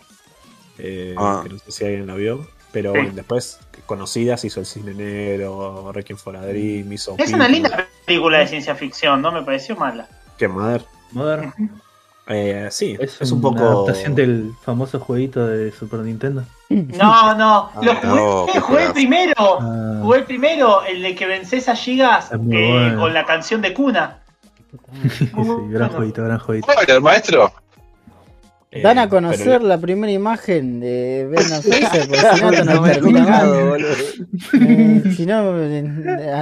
eh, 0.79 1.15
Ah. 1.19 1.41
Que 1.43 1.51
no 1.53 1.59
sé 1.59 1.71
si 1.73 1.85
alguien 1.85 2.07
la 2.07 2.15
vio. 2.15 2.47
Pero 2.73 2.93
Sí. 2.93 2.99
bueno, 2.99 3.13
después, 3.15 3.59
conocidas, 3.87 4.45
hizo 4.45 4.61
El 4.61 4.67
Cisne 4.67 4.95
Negro, 4.95 5.91
Requiem 5.93 6.19
for 6.19 6.37
a 6.37 6.45
Dream, 6.47 6.93
hizo. 6.93 7.15
Es 7.19 7.33
una 7.33 7.49
linda 7.49 7.89
película 8.07 8.39
de 8.39 8.47
ciencia 8.47 8.75
ficción, 8.75 9.21
no 9.23 9.33
me 9.33 9.43
pareció 9.43 9.75
mala. 9.77 10.09
¿Qué 10.39 10.49
Mother? 10.49 10.85
Modern. 11.13 11.53
Eh, 12.29 12.69
sí, 12.71 12.97
Es, 13.01 13.21
es, 13.21 13.33
un 13.33 13.39
una 13.39 13.51
poco. 13.51 13.65
adaptación 13.65 14.15
del 14.15 14.53
famoso 14.63 15.01
jueguito 15.01 15.47
de 15.47 15.73
Super 15.73 16.01
Nintendo. 16.01 16.45
No, 16.69 17.35
no, 17.35 17.71
lo 17.81 17.95
jugué, 17.95 18.07
no, 18.07 18.47
jugué 18.61 18.85
el 18.85 18.93
primero. 18.93 19.59
Ah. 19.61 20.01
Jugué 20.03 20.19
el 20.19 20.25
primero, 20.25 20.83
el 20.85 21.03
de 21.03 21.15
que 21.15 21.27
vences 21.27 21.69
a 21.69 21.75
Gigas 21.75 22.31
eh, 22.33 22.37
bueno. 22.37 23.01
con 23.01 23.15
la 23.15 23.25
canción 23.25 23.63
de 23.63 23.73
Cuna. 23.73 24.19
sí, 25.19 25.31
gran 25.33 25.69
bueno. 25.71 25.89
jueguito, 25.91 26.25
gran 26.25 26.39
jueguito. 26.39 26.71
Spoiler, 26.71 27.01
maestro. 27.01 27.53
Eh, 28.71 28.83
Dan 28.83 28.99
a 28.99 29.09
pero 29.09 29.23
conocer 29.23 29.63
la 29.63 29.79
primera 29.79 30.13
imagen 30.13 30.79
de 30.81 31.27
Brendan 31.31 31.63
Fraser, 31.65 32.07
porque 32.09 32.27
si 32.35 32.41
no, 32.43 32.51
esto 32.53 32.65
no 32.65 32.83
termina. 32.83 33.45
Eh, 34.53 35.03
si 35.17 35.27
no, 35.27 35.63
eh, 35.63 35.83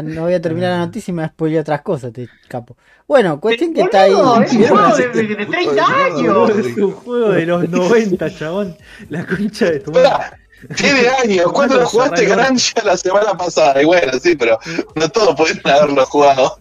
no 0.05 0.23
voy 0.23 0.35
a 0.35 0.41
terminar 0.41 0.71
la 0.73 0.87
noticia 0.87 1.13
y 1.13 1.15
me 1.15 1.23
voy 1.23 1.27
a 1.27 1.29
spoilear 1.33 1.61
otras 1.63 1.83
cosas, 1.83 2.13
te 2.13 2.29
capo. 2.49 2.77
Bueno, 3.07 3.41
cuestión 3.41 3.73
que 3.73 3.83
está 3.83 4.03
ahí. 4.03 4.13
Es 4.13 4.53
un 4.53 4.67
juego 4.69 4.97
de, 4.97 5.09
de- 5.09 5.35
de 5.37 5.47
30 5.47 5.87
años. 6.05 6.51
Es 6.51 6.77
un 6.77 6.93
juego 6.93 7.29
de 7.31 7.47
los 7.47 7.69
90, 7.69 8.35
chabón. 8.37 8.77
La 9.09 9.25
concha 9.25 9.71
de 9.71 9.81
tu 9.81 9.93
madre. 9.93 10.37
Tiene 10.75 11.07
años. 11.23 11.53
¿Cuándo 11.53 11.77
lo 11.77 11.87
jugaste. 11.87 12.25
Grancha 12.25 12.83
la 12.83 12.97
semana 12.97 13.35
pasada? 13.37 13.81
Y 13.81 13.85
bueno, 13.85 14.13
sí, 14.21 14.35
pero 14.35 14.59
no 14.97 15.09
todos 15.11 15.37
pudieron 15.37 15.71
haberlo 15.71 16.05
jugado. 16.07 16.59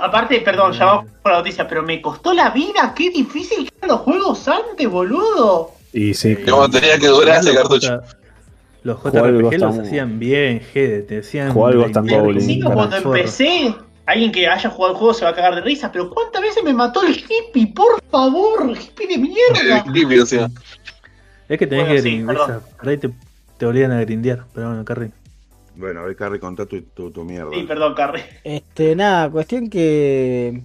Aparte, 0.00 0.40
perdón, 0.40 0.72
ya 0.72 0.84
vamos 0.86 1.06
por 1.22 1.32
la 1.32 1.38
noticia, 1.38 1.66
pero 1.66 1.82
me 1.82 2.00
costó 2.00 2.32
la 2.32 2.50
vida. 2.50 2.92
Qué 2.94 3.10
difícil 3.10 3.68
que 3.68 3.76
eran 3.78 3.90
los 3.96 4.00
juegos 4.00 4.46
antes, 4.48 4.88
boludo. 4.88 5.72
Y 5.92 6.14
sí, 6.14 6.36
Como 6.36 6.68
tenía 6.70 6.98
que 6.98 7.08
durar 7.08 7.40
ese 7.40 7.52
Los 7.52 7.62
cartucho. 7.62 8.00
Los 8.84 9.02
JRPG 9.02 9.58
los 9.60 9.78
hacían 9.78 10.18
bien, 10.18 10.60
Gede, 10.60 11.02
te 11.02 11.16
decían. 11.16 11.52
Cuando 11.52 11.86
empecé, 12.96 13.74
alguien 14.06 14.32
que 14.32 14.48
haya 14.48 14.70
jugado 14.70 14.94
el 14.94 14.98
juego 14.98 15.14
se 15.14 15.24
va 15.24 15.30
a 15.30 15.34
cagar 15.34 15.54
de 15.54 15.60
risa, 15.60 15.92
pero 15.92 16.10
¿cuántas 16.10 16.42
veces 16.42 16.64
me 16.64 16.72
mató 16.74 17.02
el 17.02 17.14
hippie? 17.14 17.68
Por 17.74 18.02
favor, 18.10 18.76
hippie 18.76 19.06
de 19.06 19.18
mierda. 19.18 20.48
Es 21.48 21.58
que 21.58 21.66
tenés 21.66 21.84
Bueno, 21.84 21.96
que 21.96 22.02
sí, 22.02 22.10
grindar. 22.16 22.36
perdón. 22.36 22.62
por 22.78 22.88
ahí 22.88 22.96
te, 22.96 23.10
te 23.58 23.66
obligan 23.66 23.92
a 23.92 24.00
grindear. 24.00 24.44
Pero 24.54 24.68
bueno, 24.68 24.84
Carry. 24.84 25.10
Bueno, 25.76 26.00
a 26.00 26.04
ver, 26.04 26.16
Carrie, 26.16 26.40
contá 26.40 26.66
tu, 26.66 26.82
tu, 26.82 27.10
tu 27.10 27.24
mierda. 27.24 27.50
Sí, 27.54 27.62
perdón, 27.64 27.94
Carre. 27.94 28.24
Este, 28.44 28.94
nada, 28.96 29.30
cuestión 29.30 29.70
que 29.70 30.62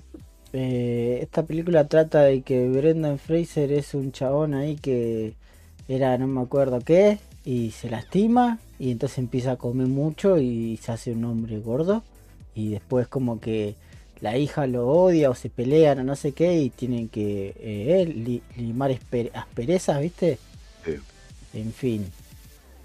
eh, 0.53 1.19
esta 1.21 1.43
película 1.43 1.87
trata 1.87 2.23
de 2.23 2.41
que 2.41 2.67
Brendan 2.67 3.19
Fraser 3.19 3.71
es 3.71 3.93
un 3.93 4.11
chabón 4.11 4.53
ahí 4.53 4.75
que 4.75 5.33
era, 5.87 6.17
no 6.17 6.27
me 6.27 6.41
acuerdo 6.41 6.79
qué, 6.81 7.19
y 7.45 7.71
se 7.71 7.89
lastima, 7.89 8.59
y 8.79 8.91
entonces 8.91 9.19
empieza 9.19 9.53
a 9.53 9.55
comer 9.57 9.87
mucho 9.87 10.37
y 10.39 10.77
se 10.77 10.91
hace 10.91 11.11
un 11.11 11.23
hombre 11.25 11.59
gordo, 11.59 12.03
y 12.55 12.69
después 12.69 13.07
como 13.07 13.39
que 13.39 13.75
la 14.19 14.37
hija 14.37 14.67
lo 14.67 14.87
odia 14.87 15.29
o 15.29 15.35
se 15.35 15.49
pelean 15.49 15.99
o 15.99 16.03
no 16.03 16.15
sé 16.15 16.33
qué, 16.33 16.57
y 16.57 16.69
tienen 16.69 17.07
que 17.07 17.53
eh, 17.59 18.01
él 18.01 18.23
li- 18.25 18.41
limar 18.57 18.91
asperezas, 19.33 20.01
¿viste? 20.01 20.37
Sí. 20.85 20.95
En 21.53 21.71
fin. 21.71 22.05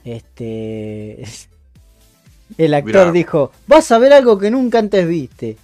Este. 0.04 1.24
El 2.58 2.74
actor 2.74 2.92
Mirá. 2.92 3.12
dijo: 3.12 3.52
Vas 3.66 3.90
a 3.92 3.98
ver 3.98 4.12
algo 4.12 4.38
que 4.38 4.50
nunca 4.50 4.78
antes 4.78 5.06
viste. 5.06 5.56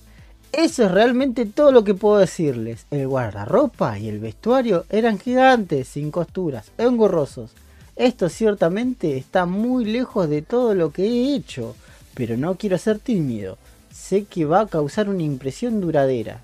Eso 0.52 0.84
es 0.84 0.90
realmente 0.90 1.44
todo 1.46 1.72
lo 1.72 1.84
que 1.84 1.94
puedo 1.94 2.18
decirles. 2.18 2.86
El 2.90 3.06
guardarropa 3.06 3.98
y 3.98 4.08
el 4.08 4.18
vestuario 4.18 4.86
eran 4.88 5.18
gigantes, 5.18 5.88
sin 5.88 6.10
costuras, 6.10 6.70
engorrosos. 6.78 7.52
Esto 7.96 8.28
ciertamente 8.28 9.16
está 9.16 9.44
muy 9.44 9.84
lejos 9.84 10.28
de 10.28 10.42
todo 10.42 10.74
lo 10.74 10.90
que 10.90 11.04
he 11.04 11.34
hecho, 11.34 11.74
pero 12.14 12.36
no 12.36 12.56
quiero 12.56 12.78
ser 12.78 12.98
tímido. 12.98 13.58
Sé 13.92 14.24
que 14.24 14.44
va 14.44 14.60
a 14.60 14.66
causar 14.66 15.08
una 15.08 15.22
impresión 15.22 15.80
duradera. 15.80 16.40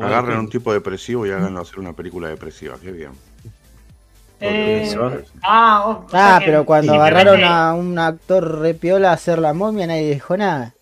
Agarren 0.00 0.38
un 0.38 0.48
tipo 0.48 0.72
depresivo 0.72 1.26
y 1.26 1.30
háganlo 1.30 1.60
hacer 1.60 1.78
una 1.78 1.94
película 1.94 2.28
depresiva. 2.28 2.76
Qué 2.80 2.92
bien. 2.92 3.10
Eh, 4.44 4.94
ah, 5.42 6.04
Ah, 6.12 6.38
que- 6.40 6.46
pero 6.46 6.64
cuando 6.66 6.94
agarraron 6.94 7.44
a 7.44 7.74
un 7.74 7.98
actor 7.98 8.60
re 8.60 8.74
piola 8.74 9.10
a 9.10 9.14
hacer 9.14 9.38
la 9.38 9.52
momia 9.54 9.86
nadie 9.86 10.14
dijo 10.14 10.36
nada. 10.36 10.74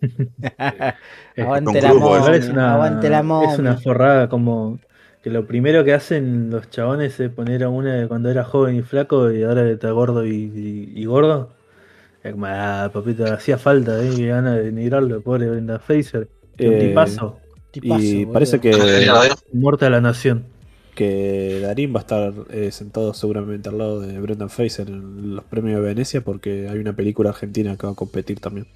aguante 1.36 1.80
la 1.82 1.94
momia, 1.94 2.36
es 2.36 2.48
una, 2.48 2.74
aguante 2.74 3.10
la 3.10 3.22
momia. 3.22 3.52
es 3.52 3.58
una 3.58 3.76
forrada 3.76 4.28
como 4.28 4.78
que 5.22 5.30
lo 5.30 5.46
primero 5.46 5.84
que 5.84 5.92
hacen 5.94 6.50
los 6.50 6.70
chabones 6.70 7.18
es 7.18 7.30
poner 7.30 7.64
a 7.64 7.68
una 7.68 7.94
de 7.94 8.06
cuando 8.08 8.30
era 8.30 8.44
joven 8.44 8.76
y 8.76 8.82
flaco 8.82 9.30
y 9.32 9.42
ahora 9.42 9.68
está 9.70 9.90
gordo 9.90 10.24
y, 10.24 10.30
y- 10.54 10.92
y 10.94 11.04
gordo. 11.06 11.50
Es 12.22 12.32
como, 12.32 12.46
ah, 12.46 12.90
papito, 12.92 13.24
hacía 13.32 13.56
falta, 13.58 14.02
eh, 14.02 14.10
que 14.16 14.26
gana 14.28 14.54
de 14.54 14.64
denigrarlo, 14.64 15.20
pobre 15.20 15.48
Brenda 15.50 15.78
Fraser. 15.78 16.28
Un 16.58 16.74
Eh, 16.74 16.78
tipazo, 16.88 17.38
Tipazo, 17.70 17.94
Y 18.02 18.14
boludo. 18.24 18.32
parece 18.34 18.60
que, 18.60 18.72
Genial, 18.72 19.30
muerte 19.52 19.86
a 19.86 19.90
la 19.90 20.00
nación. 20.00 20.44
Que 20.96 21.60
Darín 21.62 21.94
va 21.94 22.00
a 22.00 22.00
estar 22.00 22.32
eh, 22.50 22.72
sentado 22.72 23.14
seguramente 23.14 23.68
al 23.68 23.78
lado 23.78 24.00
de 24.00 24.18
Brendan 24.18 24.50
Fraser 24.50 24.88
en 24.88 25.36
los 25.36 25.44
premios 25.44 25.80
de 25.80 25.86
Venecia 25.86 26.20
porque 26.22 26.68
hay 26.68 26.78
una 26.80 26.92
película 26.94 27.30
argentina 27.30 27.76
que 27.76 27.86
va 27.86 27.92
a 27.92 27.96
competir 27.96 28.40
también. 28.40 28.66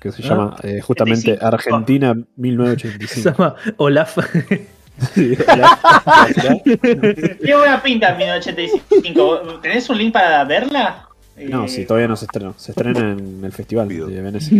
Que 0.00 0.12
se 0.12 0.22
Ah. 0.22 0.28
llama 0.28 0.56
eh, 0.62 0.80
justamente 0.80 1.32
85. 1.32 1.46
Argentina 1.46 2.14
Se 2.36 2.40
1985. 2.40 3.30
llama 3.36 3.54
Olaf. 3.78 4.18
Sí, 5.14 5.32
hola. 5.46 5.78
Tiene 6.64 7.56
buena 7.56 7.80
pinta 7.82 8.08
en 8.10 8.16
1985. 8.18 9.60
¿Tenés 9.62 9.88
un 9.90 9.98
link 9.98 10.12
para 10.12 10.42
verla? 10.44 11.06
No, 11.48 11.64
Eh, 11.64 11.68
sí, 11.68 11.84
todavía 11.86 12.08
no 12.08 12.16
se 12.16 12.24
estrenó. 12.24 12.54
Se 12.56 12.72
estrena 12.72 13.12
en 13.12 13.44
el 13.44 13.52
festival 13.52 13.86
Pido. 13.86 14.08
de 14.08 14.20
Venecia. 14.20 14.56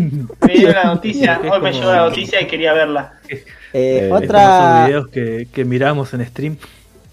Me 0.47 0.53
dio 0.55 0.71
la 0.73 0.85
noticia, 0.85 1.41
hoy 1.51 1.61
me 1.61 1.73
llegó 1.73 1.91
la 1.91 2.03
noticia 2.09 2.41
y 2.41 2.47
quería 2.47 2.73
verla. 2.73 3.15
Eh, 3.29 3.43
Eh, 3.73 4.11
otra, 4.13 4.43
esos 4.45 4.87
videos 4.89 5.09
que, 5.09 5.49
que 5.53 5.65
miramos 5.65 6.15
en 6.15 6.25
stream. 6.25 6.57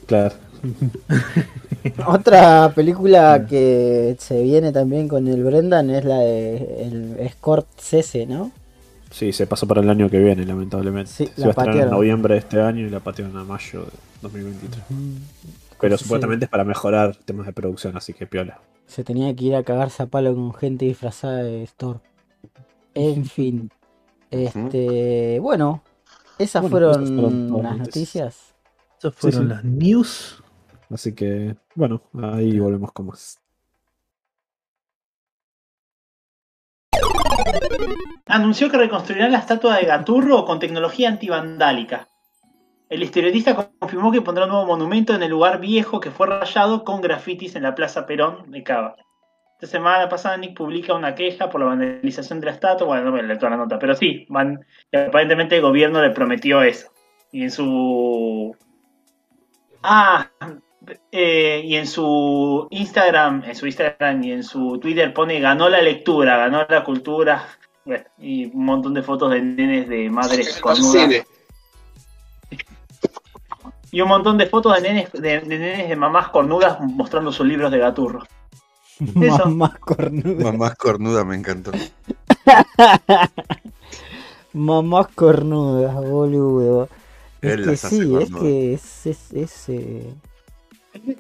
Claro. 0.05 0.35
otra 2.07 2.71
película 2.73 3.45
que 3.47 4.15
se 4.19 4.41
viene 4.41 4.71
también 4.71 5.07
con 5.07 5.27
el 5.27 5.43
Brendan 5.43 5.89
es 5.89 6.05
la 6.05 6.19
de 6.19 6.83
el 7.19 7.29
Scorsese, 7.31 8.25
¿no? 8.25 8.51
Sí, 9.11 9.31
se 9.31 9.47
pasó 9.47 9.67
para 9.67 9.81
el 9.81 9.89
año 9.89 10.09
que 10.09 10.19
viene, 10.19 10.45
lamentablemente. 10.45 11.11
Sí, 11.11 11.29
se 11.35 11.41
la 11.41 11.47
va 11.47 11.53
a 11.55 11.65
estrenar 11.65 11.83
en 11.87 11.91
noviembre 11.91 12.33
de 12.33 12.39
este 12.39 12.59
año 12.61 12.85
y 12.85 12.89
la 12.89 12.99
patearon 12.99 13.37
a 13.37 13.43
mayo 13.43 13.81
de 13.81 13.91
2023. 14.21 14.83
Pero 15.79 15.97
Sí. 15.97 16.03
supuestamente 16.03 16.45
es 16.45 16.51
para 16.51 16.63
mejorar 16.63 17.15
temas 17.15 17.45
de 17.45 17.53
producción, 17.53 17.95
así 17.95 18.13
que 18.13 18.25
piola. 18.27 18.59
Se 18.87 19.03
tenía 19.03 19.33
que 19.35 19.45
ir 19.45 19.55
a 19.55 19.63
cagarse 19.63 20.03
a 20.03 20.07
palo 20.07 20.33
con 20.33 20.53
gente 20.53 20.85
disfrazada 20.85 21.43
de 21.43 21.67
Thor. 21.77 22.01
En 22.93 23.25
fin. 23.25 23.69
Este, 24.31 25.39
bueno, 25.39 25.81
esas 26.39 26.63
Bueno, 26.69 26.91
fueron, 26.93 27.07
fueron 27.49 27.63
las 27.63 27.77
noticias. 27.77 28.54
Esas 28.97 29.15
fueron 29.15 29.43
sí. 29.43 29.47
las 29.49 29.63
news. 29.63 30.43
Así 30.89 31.13
que, 31.15 31.55
bueno, 31.73 32.01
ahí 32.21 32.59
volvemos 32.59 32.91
con 32.91 33.07
más. 33.07 33.39
Anunció 38.27 38.69
que 38.69 38.77
reconstruirán 38.77 39.31
la 39.31 39.39
estatua 39.39 39.77
de 39.77 39.85
Gaturro 39.85 40.45
con 40.45 40.59
tecnología 40.59 41.09
antivandálica. 41.09 42.07
El 42.89 43.01
historietista 43.01 43.71
confirmó 43.79 44.11
que 44.11 44.21
pondrá 44.21 44.45
un 44.45 44.51
nuevo 44.51 44.65
monumento 44.67 45.13
en 45.15 45.23
el 45.23 45.31
lugar 45.31 45.59
viejo 45.59 45.99
que 45.99 46.11
fue 46.11 46.27
rayado 46.27 46.83
con 46.83 47.01
grafitis 47.01 47.55
en 47.55 47.63
la 47.63 47.73
Plaza 47.73 48.05
Perón 48.05 48.51
de 48.51 48.63
Cava. 48.63 48.95
Esta 49.53 49.67
semana 49.67 50.09
pasada 50.09 50.37
Nick 50.37 50.55
publica 50.55 50.93
una 50.93 51.15
queja 51.15 51.49
por 51.49 51.61
la 51.61 51.67
vandalización 51.67 52.39
de 52.39 52.47
la 52.47 52.51
estatua. 52.51 52.87
Bueno, 52.87 53.05
no 53.05 53.11
me 53.11 53.23
leí 53.23 53.37
toda 53.37 53.51
la 53.51 53.57
nota, 53.57 53.79
pero 53.79 53.95
sí, 53.95 54.25
van, 54.29 54.65
aparentemente 54.93 55.55
el 55.55 55.61
gobierno 55.61 56.01
le 56.01 56.11
prometió 56.11 56.61
eso. 56.61 56.89
Y 57.31 57.43
en 57.43 57.51
su. 57.51 58.55
Ah, 59.87 60.27
eh, 61.11 61.61
y 61.63 61.75
en 61.75 61.85
su 61.85 62.67
Instagram, 62.71 63.43
en 63.45 63.55
su 63.55 63.67
Instagram 63.67 64.23
y 64.23 64.31
en 64.31 64.43
su 64.43 64.79
Twitter 64.79 65.13
pone 65.13 65.39
ganó 65.39 65.69
la 65.69 65.81
lectura, 65.81 66.37
ganó 66.37 66.65
la 66.67 66.83
cultura. 66.83 67.47
Bueno, 67.85 68.03
y 68.17 68.45
un 68.45 68.65
montón 68.65 68.95
de 68.95 69.03
fotos 69.03 69.31
de 69.31 69.41
nenes 69.41 69.87
de 69.87 70.09
madres 70.09 70.59
con 70.59 70.75
y 73.91 74.01
un 74.01 74.09
montón 74.09 74.37
de 74.37 74.47
fotos 74.47 74.75
de 74.75 74.81
nenes 74.81 75.11
de, 75.13 75.39
de 75.39 75.57
nenes 75.57 75.87
de 75.87 75.95
mamás 75.95 76.29
cornudas 76.29 76.79
mostrando 76.81 77.31
sus 77.31 77.45
libros 77.45 77.71
de 77.71 77.77
gaturro. 77.77 78.23
Eso. 78.99 79.45
Mamás 79.45 79.79
cornudas. 79.79 80.43
Mamás 80.43 80.75
cornuda 80.75 81.23
me 81.23 81.35
encantó. 81.35 81.71
Mamás 84.53 85.07
cornudas, 85.15 85.95
boludo. 85.95 86.89
Es 87.41 87.55
que 87.67 87.77
sí, 87.77 88.15
es 88.21 88.29
que 88.41 88.73
es, 88.73 89.05
es, 89.05 89.33
es, 89.33 89.69
eh, 89.69 90.13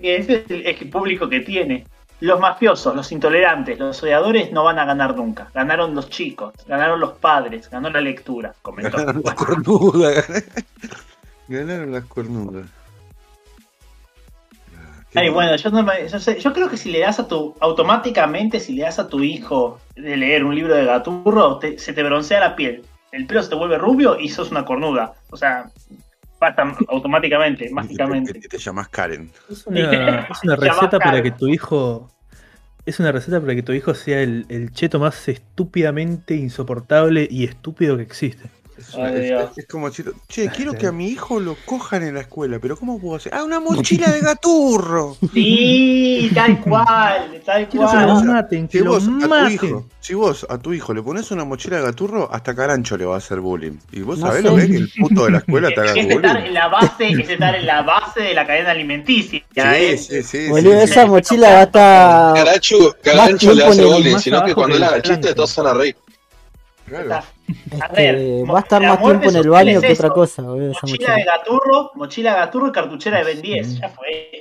Ese 0.01 0.35
es 0.35 0.51
el, 0.51 0.65
el 0.65 0.89
público 0.89 1.29
que 1.29 1.41
tiene. 1.41 1.85
Los 2.21 2.39
mafiosos, 2.39 2.95
los 2.95 3.11
intolerantes, 3.11 3.77
los 3.77 4.01
odiadores 4.01 4.51
no 4.51 4.63
van 4.63 4.79
a 4.79 4.85
ganar 4.85 5.15
nunca. 5.15 5.49
Ganaron 5.53 5.93
los 5.93 6.09
chicos, 6.09 6.53
ganaron 6.65 6.99
los 6.99 7.17
padres, 7.17 7.69
ganó 7.69 7.89
la 7.89 7.99
lectura, 8.01 8.53
comentó. 8.61 8.97
Ganaron 8.97 9.21
las 9.23 9.35
cornudas. 9.35 10.25
Ganaron 11.47 11.91
las 11.91 12.05
cornudas. 12.05 12.65
Ah, 14.73 15.03
Ay, 15.15 15.29
bueno. 15.29 15.33
bueno, 15.49 15.55
yo, 15.57 15.69
no 15.71 15.83
me- 15.83 16.07
yo, 16.09 16.19
sé- 16.19 16.39
yo 16.39 16.53
creo 16.53 16.69
que 16.69 16.77
si 16.77 16.89
le 16.91 16.99
das 16.99 17.19
a 17.19 17.27
tu, 17.27 17.55
automáticamente, 17.59 18.59
si 18.59 18.73
le 18.73 18.83
das 18.83 18.97
a 18.99 19.07
tu 19.07 19.19
hijo 19.21 19.79
de 19.95 20.17
leer 20.17 20.43
un 20.43 20.55
libro 20.55 20.73
de 20.75 20.85
Gaturro, 20.85 21.59
te- 21.59 21.77
se 21.79 21.93
te 21.93 22.01
broncea 22.03 22.39
la 22.39 22.55
piel, 22.55 22.83
el 23.11 23.25
pelo 23.27 23.43
se 23.43 23.49
te 23.49 23.55
vuelve 23.55 23.77
rubio 23.77 24.19
y 24.19 24.29
sos 24.29 24.51
una 24.51 24.65
cornuda. 24.65 25.13
O 25.29 25.37
sea, 25.37 25.69
pasa 26.53 26.75
automáticamente, 26.89 27.65
Y 27.65 27.67
te- 27.67 27.73
mágicamente. 27.73 28.39
y 28.43 28.47
te 28.47 28.57
llamas 28.57 28.89
Karen. 28.89 29.31
Es 29.49 29.65
una, 29.67 30.27
es 30.29 30.43
una 30.43 30.55
Llamás 30.57 30.57
receta 30.57 30.99
para 30.99 31.21
que 31.21 31.31
tu 31.31 31.47
hijo. 31.47 32.11
Es 32.85 32.99
una 32.99 33.11
receta 33.11 33.41
para 33.41 33.55
que 33.55 33.63
tu 33.63 33.71
hijo 33.73 33.95
sea 33.95 34.21
el, 34.21 34.45
el 34.49 34.71
cheto 34.71 34.99
más 34.99 35.27
estúpidamente 35.27 36.35
insoportable 36.35 37.27
y 37.29 37.43
estúpido 37.45 37.97
que 37.97 38.03
existe. 38.03 38.49
Es, 38.77 38.93
una- 38.93 39.09
es- 39.13 39.57
es 39.57 39.67
como 39.67 39.89
chito. 39.89 40.11
Che, 40.27 40.49
quiero 40.49 40.73
que 40.73 40.87
a 40.87 40.91
mi 40.91 41.07
hijo 41.07 41.39
lo 41.39 41.55
cojan 41.65 42.03
en 42.03 42.15
la 42.15 42.21
escuela, 42.21 42.59
pero 42.59 42.77
¿cómo 42.77 42.99
puedo 42.99 43.15
hacer? 43.15 43.33
¡Ah, 43.33 43.43
una 43.43 43.59
mochila 43.59 44.11
de 44.11 44.19
gaturro! 44.19 45.15
Sí, 45.33 46.29
tal 46.33 46.59
cual, 46.61 47.41
tal 47.45 47.67
Quiero 47.69 47.87
que 47.87 47.93
cual. 47.93 48.07
lo 48.07 48.23
maten, 48.33 48.69
Si 48.69 48.79
lo 48.79 48.91
vos, 48.91 49.03
a 49.07 49.27
tu 49.45 49.49
hijo, 49.49 49.85
si 49.99 50.13
vos 50.13 50.45
a 50.49 50.57
tu 50.57 50.73
hijo 50.73 50.93
le 50.93 51.01
pones 51.01 51.31
una 51.31 51.45
mochila 51.45 51.77
de 51.77 51.83
gaturro, 51.83 52.29
hasta 52.33 52.53
Carancho 52.55 52.97
le 52.97 53.05
va 53.05 53.15
a 53.15 53.17
hacer 53.19 53.39
bullying. 53.39 53.77
Y 53.91 54.01
vos 54.01 54.19
No 54.19 54.27
sabés 54.27 54.41
sé. 54.43 54.49
lo 54.49 54.55
que 54.55 54.61
es 54.63 54.69
que 54.69 54.77
el 54.77 54.91
puto 54.99 55.25
de 55.25 55.31
la 55.31 55.37
escuela 55.39 55.69
te 55.69 55.79
haga 55.81 55.91
Es 55.91 55.97
estar 55.97 56.11
en 56.11 56.21
bullying. 56.41 56.53
la 56.53 56.67
base, 56.67 57.07
es 57.09 57.29
estar 57.29 57.55
en 57.55 57.65
la 57.65 57.81
base 57.83 58.21
de 58.21 58.33
la 58.33 58.45
cadena 58.47 58.71
alimenticia. 58.71 59.39
Sí, 59.53 59.59
¿eh? 59.63 59.97
sí, 59.97 60.23
sí. 60.23 60.47
Boludo, 60.49 60.81
sí, 60.81 60.87
sí. 60.87 60.91
esa 60.91 61.05
mochila 61.05 61.49
va 61.53 61.59
a 61.59 61.63
estar. 61.63 62.33
Caracho, 62.35 62.95
Carancho 63.01 63.53
le 63.53 63.63
hace 63.65 63.85
bullying, 63.85 64.17
sino 64.17 64.43
que 64.43 64.53
cuando 64.53 64.75
él 64.75 64.83
haga 64.83 64.97
el 64.97 65.01
chiste 65.01 65.33
todos 65.33 65.55
van 65.55 65.67
a 65.67 65.73
reír. 65.73 65.95
Claro. 66.87 67.13
A 67.15 67.23
Este, 67.87 68.11
ver, 68.13 68.49
va 68.49 68.57
a 68.59 68.61
estar 68.61 68.81
más 68.81 69.01
tiempo 69.01 69.29
en 69.29 69.35
el 69.37 69.49
baño 69.49 69.81
que 69.81 69.93
otra 69.93 70.09
cosa, 70.09 70.41
boludo, 70.43 70.71
esa 70.71 70.79
Mochila 70.83 71.07
mochila. 71.09 71.15
de 71.15 71.23
Gaturro, 71.23 71.91
mochila 71.95 72.31
de 72.33 72.39
Gaturro 72.39 72.67
y 72.67 72.71
cartuchera 72.71 73.17
de 73.19 73.23
Ben 73.23 73.41
10. 73.41 73.79
Ya 73.79 73.89
fue. 73.89 74.31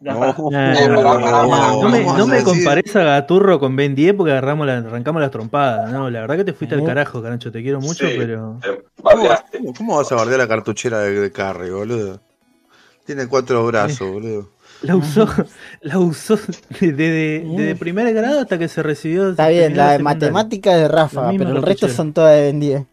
Ya 0.00 0.12
No, 0.12 0.50
Eh, 0.52 2.26
me, 2.26 2.42
compares 2.42 2.94
a 2.96 3.02
Gaturro 3.04 3.58
con 3.58 3.76
Ben 3.76 3.94
10 3.94 4.14
porque 4.14 4.32
agarramos 4.32 4.66
la, 4.66 4.78
arrancamos 4.78 5.22
las 5.22 5.30
trompadas. 5.30 5.90
No, 5.90 6.10
la 6.10 6.20
verdad 6.20 6.36
que 6.36 6.44
te 6.44 6.52
fuiste 6.52 6.74
Eh. 6.74 6.78
al 6.78 6.84
carajo, 6.84 7.22
Carancho. 7.22 7.50
Te 7.50 7.62
quiero 7.62 7.80
mucho, 7.80 8.06
Sí. 8.06 8.14
pero. 8.18 8.58
Eh, 8.64 8.82
¿Cómo, 9.02 9.28
cómo- 9.52 9.74
cómo 9.74 9.96
vas 9.96 10.10
a 10.12 10.16
bardear 10.16 10.38
la 10.40 10.48
cartuchera 10.48 10.98
de, 11.00 11.18
de 11.20 11.32
Carry, 11.32 11.70
boludo? 11.70 12.20
Tiene 13.06 13.26
cuatro 13.28 13.64
brazos, 13.66 14.10
boludo. 14.10 14.48
La 14.80 14.96
usó, 14.96 15.26
la 15.80 15.98
usó 15.98 16.38
desde 16.80 16.94
de, 16.94 17.50
de 17.52 17.76
primer 17.76 18.12
grado 18.14 18.40
hasta 18.40 18.58
que 18.58 18.68
se 18.68 18.82
recibió. 18.82 19.30
Está 19.30 19.48
bien, 19.48 19.76
la 19.76 19.92
de 19.92 19.98
matemática 20.00 20.74
es 20.74 20.80
de 20.82 20.88
Rafa, 20.88 21.34
pero 21.36 21.50
el 21.52 21.62
resto 21.62 21.88
son 21.88 22.12
todas 22.12 22.34
de 22.36 22.42
Ben 22.42 22.60
10. 22.60 22.86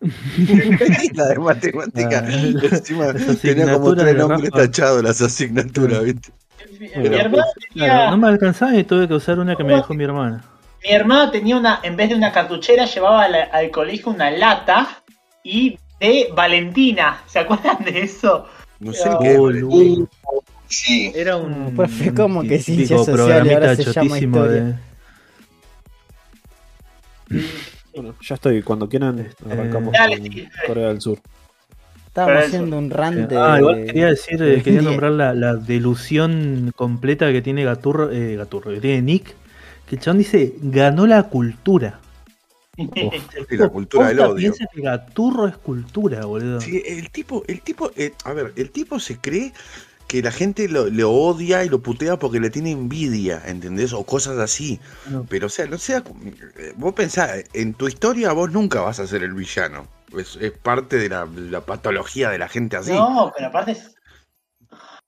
la 1.14 1.26
de 1.28 1.38
matemática. 1.38 2.22
Ah, 2.26 2.58
Encima 2.70 3.14
tenía 3.40 3.68
como 3.70 3.94
tres 3.94 4.16
nombres 4.16 4.52
tachados 4.52 5.02
las 5.02 5.20
asignaturas, 5.20 6.02
¿viste? 6.04 6.32
Mi 6.94 7.16
hermana 7.18 7.44
tenía, 7.58 8.02
no 8.06 8.16
me 8.18 8.28
alcanzaba 8.28 8.76
y 8.76 8.84
tuve 8.84 9.08
que 9.08 9.14
usar 9.14 9.38
una 9.38 9.56
que 9.56 9.64
me 9.64 9.74
dejó 9.74 9.94
mi 9.94 10.04
hermana. 10.04 10.44
mi 10.82 10.90
hermana 10.90 11.30
tenía 11.30 11.56
una, 11.56 11.80
en 11.82 11.96
vez 11.96 12.10
de 12.10 12.14
una 12.14 12.32
cartuchera, 12.32 12.84
llevaba 12.86 13.24
al, 13.24 13.34
al 13.34 13.70
colegio 13.70 14.12
una 14.12 14.30
lata 14.30 15.02
y 15.42 15.78
de 16.00 16.28
Valentina. 16.34 17.22
¿Se 17.26 17.38
acuerdan 17.40 17.84
de 17.84 18.02
eso? 18.02 18.46
No 18.78 18.92
sé 18.92 19.10
Oh, 19.10 19.18
qué. 19.18 19.38
boludo. 19.38 20.08
Sí. 20.68 21.12
Era 21.14 21.36
un. 21.36 21.74
Pues 21.74 21.90
fue 21.90 22.12
como 22.14 22.42
que 22.42 22.58
ciencia 22.58 22.98
social 22.98 23.46
y 23.46 23.52
ahora 23.52 23.76
se 23.76 23.82
llama 23.84 23.94
chotísimo 23.94 24.16
historia. 24.38 24.64
de- 24.64 24.74
Bueno, 27.94 28.14
ya 28.20 28.34
estoy. 28.34 28.62
Cuando 28.62 28.88
quieran, 28.88 29.18
Este, 29.20 29.50
arrancamos 29.50 29.92
Dale, 29.92 30.18
con 30.18 30.32
sí. 30.32 30.48
Corea 30.66 30.88
del 30.88 31.00
Sur. 31.00 31.18
Estábamos 32.06 32.34
Pero 32.36 32.46
haciendo 32.46 32.78
un 32.78 32.90
rant 32.90 33.28
de. 33.28 33.36
Ah, 33.36 33.56
igual 33.58 33.84
quería 33.86 34.06
decir, 34.06 34.42
eh, 34.42 34.62
quería 34.62 34.82
nombrar 34.82 35.12
la, 35.12 35.34
la 35.34 35.54
delusión 35.56 36.72
completa 36.76 37.30
que 37.32 37.42
tiene 37.42 37.64
Gaturro, 37.64 38.10
eh, 38.12 38.36
Gaturro, 38.36 38.72
que 38.72 38.80
tiene 38.80 39.02
Nick, 39.02 39.34
que 39.88 39.96
el 39.96 40.00
chabón 40.00 40.18
dice, 40.18 40.54
ganó 40.62 41.06
la 41.06 41.24
cultura. 41.24 42.00
Y 42.76 43.56
la 43.56 43.68
cultura 43.68 44.08
del 44.08 44.18
odio. 44.20 44.36
Piensa 44.36 44.64
que 44.72 44.80
Gaturro 44.80 45.46
es 45.46 45.56
cultura, 45.56 46.24
boludo. 46.24 46.60
Sí, 46.60 46.82
el 46.84 47.10
tipo, 47.10 47.44
el 47.46 47.60
tipo, 47.60 47.90
eh, 47.96 48.12
a 48.24 48.32
ver, 48.32 48.52
el 48.56 48.70
tipo 48.70 48.98
se 48.98 49.18
cree 49.18 49.52
que 50.06 50.22
la 50.22 50.30
gente 50.30 50.68
lo, 50.68 50.86
le 50.86 51.04
odia 51.04 51.64
y 51.64 51.68
lo 51.68 51.80
putea 51.82 52.18
porque 52.18 52.40
le 52.40 52.50
tiene 52.50 52.70
envidia, 52.72 53.42
¿entendés? 53.46 53.92
O 53.92 54.04
cosas 54.04 54.38
así. 54.38 54.80
No. 55.10 55.24
Pero, 55.28 55.46
o 55.46 55.50
sea, 55.50 55.66
no 55.66 55.78
sea, 55.78 55.98
eh, 56.58 56.72
vos 56.76 56.92
pensás, 56.94 57.44
en 57.52 57.74
tu 57.74 57.88
historia 57.88 58.32
vos 58.32 58.50
nunca 58.52 58.80
vas 58.80 59.00
a 59.00 59.06
ser 59.06 59.22
el 59.22 59.32
villano. 59.34 59.88
Es, 60.16 60.36
es 60.36 60.52
parte 60.52 60.96
de 60.96 61.08
la, 61.08 61.26
la 61.26 61.60
patología 61.62 62.30
de 62.30 62.38
la 62.38 62.48
gente 62.48 62.76
así. 62.76 62.92
No, 62.92 63.32
pero 63.34 63.48
aparte 63.48 63.72
es- 63.72 63.94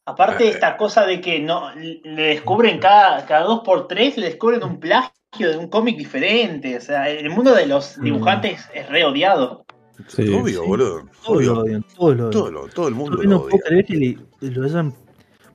Aparte 0.08 0.44
Eh. 0.44 0.50
esta 0.50 0.76
cosa 0.76 1.04
de 1.04 1.20
que 1.20 1.40
no 1.40 1.74
le 1.74 2.22
descubren 2.28 2.78
cada, 2.78 3.26
cada 3.26 3.42
dos 3.42 3.62
por 3.64 3.88
tres, 3.88 4.16
le 4.16 4.26
descubren 4.28 4.62
un 4.62 4.78
plagio 4.78 5.10
de 5.50 5.56
un 5.56 5.68
cómic 5.68 5.96
diferente. 5.96 6.76
O 6.76 6.80
sea, 6.80 7.08
el 7.10 7.28
mundo 7.30 7.52
de 7.54 7.66
los 7.66 7.98
Mm. 7.98 8.04
dibujantes 8.04 8.60
es 8.72 8.88
re 8.88 9.04
odiado. 9.04 9.65
Sí. 10.08 10.22
obvio, 10.34 10.62
sí. 10.62 10.68
boludo. 10.68 11.02
Todos 11.24 11.44
lo 11.44 11.58
odian, 11.60 11.84
todos 11.96 12.16
lo 12.16 12.28
odian. 12.28 12.30
Todo, 12.32 12.50
lo- 12.50 12.66
todo 12.68 12.88
el 12.88 12.94
mundo 12.94 13.16
Yo 13.22 13.28
no 13.28 13.30
lo 13.36 13.40
puedo 13.42 13.54
odia. 13.56 13.64
creer 13.66 13.84
que 13.86 13.94
le- 13.96 14.50
lo 14.50 14.64
hayan 14.64 14.94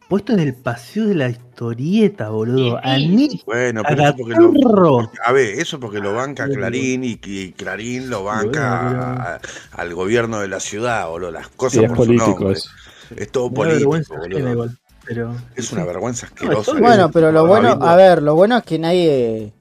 puesto 0.09 0.33
en 0.33 0.39
el 0.39 0.53
paseo 0.55 1.05
de 1.07 1.15
la 1.15 1.29
historieta, 1.29 2.29
boludo. 2.29 2.77
A 2.83 2.97
Sí. 2.97 3.07
Nick, 3.07 3.45
Bueno, 3.45 3.81
a 3.81 3.83
pero 3.87 4.03
eso 4.03 4.15
porque 4.17 4.33
lo, 4.35 4.51
Gaturro. 4.51 5.11
A 5.25 5.31
ver, 5.31 5.59
eso 5.59 5.79
porque 5.79 5.99
lo 5.99 6.13
banca 6.13 6.49
Clarín 6.49 7.03
y, 7.03 7.19
y 7.23 7.51
Clarín 7.53 8.09
lo 8.09 8.23
banca 8.25 9.35
a- 9.35 9.41
al 9.73 9.93
gobierno 9.93 10.39
de 10.41 10.47
la 10.49 10.59
ciudad, 10.59 11.07
boludo. 11.07 11.31
Las 11.31 11.45
Sí, 11.47 11.51
cosas 11.55 11.83
es 11.83 11.89
por 11.91 11.97
su 12.05 12.05
político 12.17 12.51
eso. 12.51 12.69
Es 13.15 13.31
todo 13.31 13.51
político, 13.51 13.89
boludo. 14.09 14.51
igual, 14.51 14.77
pero- 15.05 15.35
Es 15.55 15.71
una 15.71 15.85
vergüenza 15.85 16.25
asquerosa. 16.27 16.73
Bueno, 16.77 17.05
es- 17.05 17.11
pero 17.13 17.31
lo 17.31 17.45
bueno, 17.47 17.69
a 17.81 17.95
ver, 17.95 18.21
lo 18.21 18.35
bueno 18.35 18.57
es 18.57 18.63
que 18.63 18.79
nadie. 18.79 19.53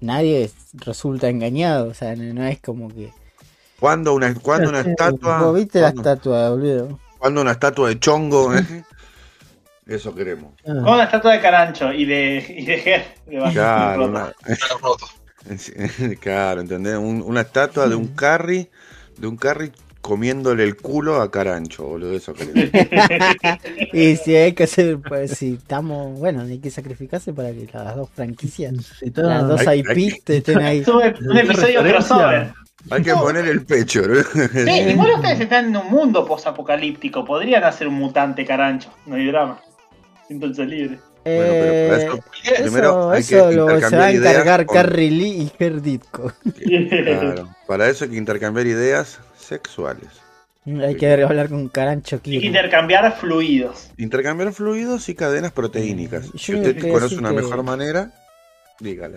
Nadie 0.00 0.50
resulta 0.74 1.28
engañado. 1.28 1.88
O 1.88 1.94
sea, 1.94 2.14
no, 2.14 2.32
no 2.34 2.44
es 2.46 2.60
como 2.60 2.88
que. 2.88 3.10
¿Cuándo 3.80 4.14
una, 4.14 4.34
cuándo 4.34 4.68
una 4.70 4.80
estatua? 4.80 5.42
Vos 5.42 5.54
viste 5.56 5.80
la 5.80 5.92
¿Cuándo, 5.92 6.10
estatua, 6.10 6.50
boludo. 6.50 6.98
cuándo 7.18 7.40
una 7.42 7.52
estatua 7.52 7.88
de 7.88 7.98
chongo? 8.00 8.54
eh? 8.54 8.84
Eso 9.86 10.14
queremos. 10.14 10.52
Ah, 10.66 10.82
Con 10.84 10.98
la 10.98 11.04
estatua 11.04 11.32
de 11.32 11.40
Carancho 11.40 11.92
y 11.92 12.04
de, 12.04 12.44
y 12.58 12.66
de 12.66 12.78
Ger. 12.78 13.04
de 13.26 13.36
Bastante 13.38 13.54
Claro, 13.54 14.06
una- 14.06 14.32
claro, 16.20 16.60
¿entendés? 16.60 16.96
Un- 16.96 17.22
una 17.24 17.40
estatua 17.42 17.88
de 17.88 17.94
un 17.94 18.08
carry, 18.08 18.68
de 19.16 19.26
un 19.26 19.36
carry 19.36 19.72
comiéndole 20.00 20.64
el 20.64 20.76
culo 20.76 21.20
a 21.22 21.30
Carancho, 21.30 21.84
boludo. 21.84 22.12
Eso 22.14 22.34
queremos. 22.34 22.64
Y 23.92 24.16
si 24.16 24.34
hay 24.36 24.52
que 24.52 24.64
hacer, 24.64 24.98
pues 24.98 25.32
si 25.38 25.54
estamos, 25.54 26.18
bueno, 26.18 26.42
hay 26.42 26.58
que 26.58 26.70
sacrificarse 26.70 27.32
para 27.32 27.50
que 27.52 27.68
las 27.72 27.96
dos 27.96 28.10
franquicias, 28.14 28.74
sí, 28.98 29.10
las 29.14 29.46
dos 29.48 29.66
Hay- 29.66 29.80
IPs 29.80 30.22
estén 30.28 30.58
ahí. 30.58 30.84
Un, 31.30 31.36
episodio 31.38 31.82
crossover. 31.82 32.52
Hay 32.90 33.02
que 33.02 33.12
poner 33.14 33.46
el 33.46 33.64
pecho, 33.64 34.02
¿no? 34.06 34.14
Sí, 34.22 34.70
igual 34.90 35.12
ustedes 35.16 35.40
están 35.40 35.66
en 35.66 35.76
un 35.76 35.90
mundo 35.90 36.24
posapocalíptico. 36.24 37.24
Podrían 37.24 37.64
hacer 37.64 37.88
un 37.88 37.94
mutante 37.94 38.44
Carancho. 38.46 38.90
No 39.06 39.16
hay 39.16 39.26
drama. 39.26 39.60
Siéntanse 40.26 40.64
libres. 40.64 41.00
Bueno, 41.24 41.42
pero 41.50 41.88
para 41.88 42.02
Eh, 42.02 42.06
eso, 42.06 42.62
primero 42.62 42.88
eso 42.90 43.10
hay 43.10 43.20
eso 43.20 43.48
que 43.48 43.54
lo, 43.56 43.66
se 43.66 43.96
va 43.96 44.04
a 44.06 44.12
intercambiar 44.12 44.14
ideas 44.14 44.32
encargar 44.34 44.66
con- 44.66 44.76
Carrie 44.76 45.10
Lee 45.10 45.42
y 45.42 45.52
Gerditko. 45.58 46.32
Claro, 46.54 47.48
para 47.66 47.88
eso 47.88 48.04
hay 48.04 48.10
que 48.10 48.16
intercambiar 48.16 48.66
ideas 48.66 49.18
sexuales. 49.38 50.08
Hay 50.66 50.96
que 50.96 51.10
hablar 51.22 51.48
con 51.48 51.68
Carancho 51.68 52.16
Hay 52.24 52.40
que 52.40 52.46
intercambiar 52.46 53.16
fluidos. 53.18 53.90
Intercambiar 53.96 54.52
fluidos 54.52 55.08
y 55.08 55.14
cadenas 55.14 55.52
proteínicas. 55.52 56.26
Yo 56.32 56.38
Si 56.38 56.54
usted 56.54 56.90
conoce 56.92 57.16
una 57.16 57.30
que- 57.30 57.36
mejor 57.36 57.62
manera, 57.62 58.12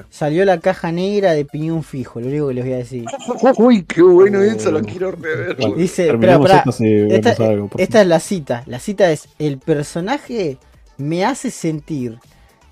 Salió 0.09 0.43
la 0.43 0.59
caja 0.59 0.91
negra 0.91 1.33
de 1.33 1.45
piñón 1.45 1.83
fijo, 1.83 2.19
lo 2.19 2.27
único 2.27 2.47
que 2.47 2.53
les 2.55 2.63
voy 2.63 2.73
a 2.73 2.77
decir. 2.77 3.05
Uy, 3.57 3.83
qué 3.83 4.01
bueno 4.01 4.41
eso, 4.41 4.71
lo 4.71 4.81
quiero 4.81 5.11
rever. 5.11 5.55
Dice, 5.75 6.07
terminamos 6.07 6.47
pero, 6.47 6.57
esto 6.59 6.71
si 6.71 7.13
Esta, 7.13 7.45
algo. 7.45 7.67
por 7.67 7.79
esta 7.79 8.01
es 8.01 8.07
la 8.07 8.19
cita. 8.19 8.63
La 8.65 8.79
cita 8.79 9.11
es: 9.11 9.29
El 9.37 9.59
personaje 9.59 10.57
me 10.97 11.25
hace 11.25 11.51
sentir 11.51 12.17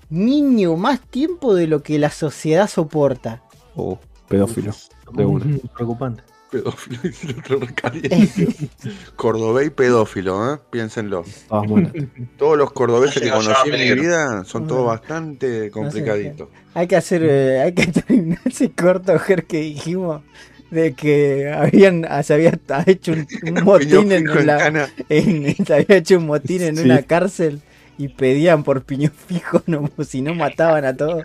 niño 0.08 0.76
más 0.76 1.00
tiempo 1.00 1.54
de 1.54 1.68
lo 1.68 1.82
que 1.82 1.98
la 2.00 2.10
sociedad 2.10 2.68
soporta. 2.68 3.42
Oh, 3.76 3.98
pedófilo. 4.28 4.72
De 5.12 5.24
una. 5.24 5.44
Preocupante. 5.76 6.24
Pedófilo 6.50 6.98
y 7.04 7.26
el 7.30 7.38
otro 7.38 7.58
recaliente. 7.60 8.48
Cordobés 9.16 9.70
pedófilo, 9.70 10.54
¿eh? 10.54 10.58
Piénsenlo. 10.70 11.24
Buenas. 11.66 11.92
Todos 12.36 12.58
los 12.58 12.72
cordobeses 12.72 13.22
que 13.22 13.30
conocí 13.30 13.70
en 13.70 13.96
mi 13.96 14.00
vida 14.02 14.44
son 14.44 14.66
todos 14.66 14.80
No. 14.82 14.86
bastante 14.86 15.70
complicaditos. 15.70 16.48
Hay 16.74 16.86
que 16.86 16.96
hacer, 16.96 17.22
eh, 17.24 17.60
hay 17.60 17.72
que 17.72 17.86
terminar 17.86 18.38
ese 18.44 18.70
corto, 18.70 19.18
Ger, 19.18 19.44
que 19.44 19.60
dijimos 19.60 20.22
de 20.70 20.92
que 20.94 21.50
habían, 21.52 22.06
se 22.22 22.34
había 22.34 22.58
hecho 22.86 23.12
un, 23.12 23.26
un 23.42 23.54
motín 23.64 24.12
en, 24.12 24.24
Piñón 24.24 24.26
fijo 24.26 24.38
en 24.40 24.46
la, 24.46 24.58
cana. 24.58 24.88
en- 25.08 25.66
se 25.66 25.74
había 25.74 25.96
hecho 25.96 26.18
un 26.18 26.26
motín 26.26 26.62
en 26.62 26.76
Sí. 26.76 26.84
una 26.84 27.02
cárcel 27.02 27.60
y 27.98 28.08
pedían 28.08 28.62
por 28.64 28.82
piñón 28.82 29.12
fijo, 29.28 29.62
no, 29.66 29.88
si 30.06 30.22
no 30.22 30.34
mataban 30.34 30.84
a 30.84 30.96
todos. 30.96 31.22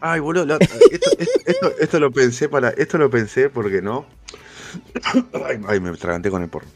Ay, 0.00 0.20
boludo, 0.20 0.46
la- 0.46 0.56
esto, 0.56 0.76
esto, 0.90 1.10
esto- 1.46 1.72
esto 1.78 2.00
lo 2.00 2.10
pensé 2.10 2.48
para. 2.48 2.70
Esto 2.70 2.96
lo 2.98 3.10
pensé 3.10 3.50
porque 3.50 3.82
no. 3.82 4.06
Ay, 5.46 5.60
ay, 5.68 5.80
me 5.80 5.90
traganté 5.96 6.30
con 6.30 6.42
el 6.42 6.48
porro. 6.48 6.66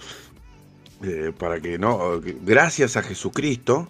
Eh, 1.03 1.33
para 1.39 1.61
que 1.61 1.79
no. 1.79 2.21
Gracias 2.45 2.97
a 2.97 3.03
Jesucristo. 3.03 3.89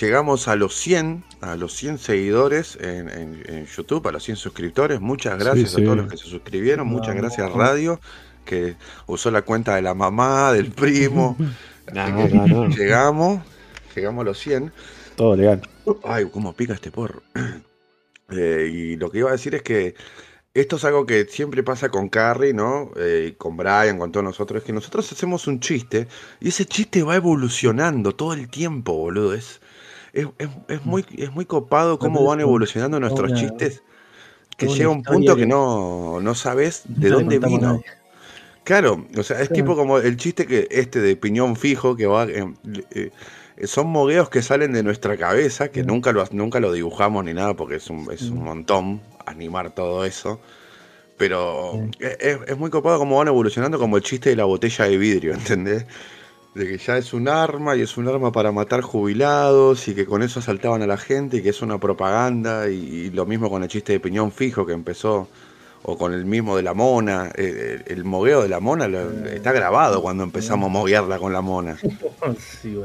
Llegamos 0.00 0.48
a 0.48 0.56
los 0.56 0.74
100, 0.74 1.22
a 1.40 1.54
los 1.56 1.72
100 1.74 1.98
seguidores 1.98 2.76
en, 2.80 3.08
en- 3.08 3.42
en 3.46 3.66
YouTube, 3.66 4.06
a 4.08 4.12
los 4.12 4.24
100 4.24 4.36
suscriptores. 4.36 5.00
Muchas 5.00 5.38
gracias 5.38 5.70
Sí, 5.70 5.76
sí. 5.76 5.82
a 5.82 5.84
todos 5.84 5.96
los 5.98 6.08
que 6.08 6.16
se 6.16 6.24
suscribieron. 6.26 6.86
Muchas 6.88 7.14
gracias 7.14 7.52
Radio, 7.52 8.00
que 8.44 8.74
usó 9.06 9.30
la 9.30 9.42
cuenta 9.42 9.76
de 9.76 9.82
la 9.82 9.94
mamá, 9.94 10.52
del 10.52 10.70
primo. 10.72 11.36
No, 11.92 12.08
no, 12.08 12.46
no. 12.46 12.68
Llegamos, 12.70 13.42
llegamos 13.94 14.22
a 14.22 14.24
los 14.24 14.38
100. 14.38 14.72
Todo 15.16 15.36
legal. 15.36 15.60
Ay, 16.02 16.26
cómo 16.32 16.54
pica 16.54 16.72
este 16.74 16.90
porro. 16.90 17.22
Eh, 18.30 18.70
y 18.72 18.96
lo 18.96 19.10
que 19.10 19.18
iba 19.18 19.28
a 19.28 19.32
decir 19.32 19.54
es 19.54 19.60
que 19.62 19.94
esto 20.54 20.76
es 20.76 20.84
algo 20.84 21.04
que 21.06 21.24
siempre 21.26 21.62
pasa 21.62 21.88
con 21.90 22.08
Carrie, 22.08 22.54
¿no? 22.54 22.90
Eh, 22.96 23.28
y 23.30 23.32
con 23.32 23.56
Brian, 23.56 23.98
con 23.98 24.12
todos 24.12 24.24
nosotros, 24.24 24.60
es 24.62 24.64
que 24.66 24.72
nosotros 24.72 25.10
hacemos 25.12 25.46
un 25.48 25.60
chiste 25.60 26.06
y 26.40 26.48
ese 26.48 26.64
chiste 26.64 27.02
va 27.02 27.16
evolucionando 27.16 28.14
todo 28.14 28.32
el 28.34 28.48
tiempo, 28.48 28.94
boludo. 28.94 29.34
Es, 29.34 29.60
es, 30.12 30.28
es- 30.38 30.48
es 30.68 30.84
muy, 30.86 31.04
es 31.16 31.32
muy 31.32 31.44
copado 31.46 31.98
cómo 31.98 32.24
van 32.24 32.40
evolucionando 32.40 33.00
nuestros 33.00 33.32
una- 33.32 33.40
chistes. 33.40 33.82
Que 34.56 34.68
llega 34.68 34.88
un 34.88 35.02
punto 35.02 35.34
que 35.34 35.46
no, 35.46 36.20
no 36.20 36.34
sabes 36.36 36.82
de 36.86 37.10
No 37.10 37.16
dónde 37.18 37.40
vino. 37.40 37.82
Claro, 38.62 39.04
o 39.18 39.22
sea, 39.24 39.40
es 39.42 39.48
Claro. 39.48 39.54
tipo 39.64 39.76
como 39.76 39.98
el 39.98 40.16
chiste 40.16 40.46
que 40.46 40.68
este 40.70 41.00
de 41.00 41.16
piñón 41.16 41.56
fijo 41.56 41.96
que 41.96 42.06
va 42.06 42.24
eh, 42.24 42.46
eh, 42.92 43.10
son 43.64 43.86
mogueos 43.88 44.28
que 44.30 44.42
salen 44.42 44.72
de 44.72 44.82
nuestra 44.82 45.16
cabeza, 45.16 45.68
que 45.68 45.82
nunca 45.84 46.12
lo 46.12 46.24
nunca 46.32 46.58
lo 46.60 46.72
dibujamos 46.72 47.24
ni 47.24 47.34
nada 47.34 47.54
porque 47.54 47.76
es 47.76 47.88
un, 47.90 48.10
es 48.12 48.22
un 48.22 48.42
montón 48.44 49.00
animar 49.26 49.70
todo 49.70 50.04
eso. 50.04 50.40
Pero 51.16 51.74
Mm. 51.74 51.90
es, 52.48 52.56
muy 52.58 52.70
copado 52.70 52.98
como 52.98 53.18
van 53.18 53.28
evolucionando 53.28 53.78
como 53.78 53.96
el 53.96 54.02
chiste 54.02 54.30
de 54.30 54.36
la 54.36 54.44
botella 54.44 54.84
de 54.86 54.96
vidrio, 54.98 55.32
¿entendés? 55.34 55.86
De 56.54 56.66
que 56.66 56.78
ya 56.78 56.96
es 56.98 57.12
un 57.12 57.28
arma 57.28 57.76
y 57.76 57.82
es 57.82 57.96
un 57.96 58.08
arma 58.08 58.30
para 58.32 58.52
matar 58.52 58.80
jubilados 58.80 59.86
y 59.88 59.94
que 59.94 60.06
con 60.06 60.22
eso 60.22 60.40
asaltaban 60.40 60.82
a 60.82 60.86
la 60.86 60.96
gente 60.96 61.36
y 61.38 61.42
que 61.42 61.48
es 61.50 61.62
una 61.62 61.78
propaganda 61.78 62.68
y, 62.68 62.74
y 62.74 63.10
lo 63.10 63.26
mismo 63.26 63.50
con 63.50 63.62
el 63.62 63.68
chiste 63.68 63.92
de 63.92 64.00
piñón 64.00 64.30
fijo 64.32 64.64
que 64.66 64.72
empezó 64.72 65.28
o 65.82 65.98
con 65.98 66.12
el 66.14 66.24
mismo 66.24 66.56
de 66.56 66.62
la 66.62 66.72
mona, 66.72 67.30
eh, 67.36 67.82
el, 67.86 67.98
el 67.98 68.04
mogueo 68.04 68.42
de 68.42 68.48
la 68.48 68.58
mona 68.60 68.88
lo- 68.88 69.26
está 69.26 69.52
grabado 69.52 70.00
cuando 70.00 70.24
empezamos 70.24 70.68
a 70.68 70.72
moguearla 70.72 71.18
con 71.18 71.32
la 71.32 71.40
mona. 71.42 71.76
Sí. 72.62 72.76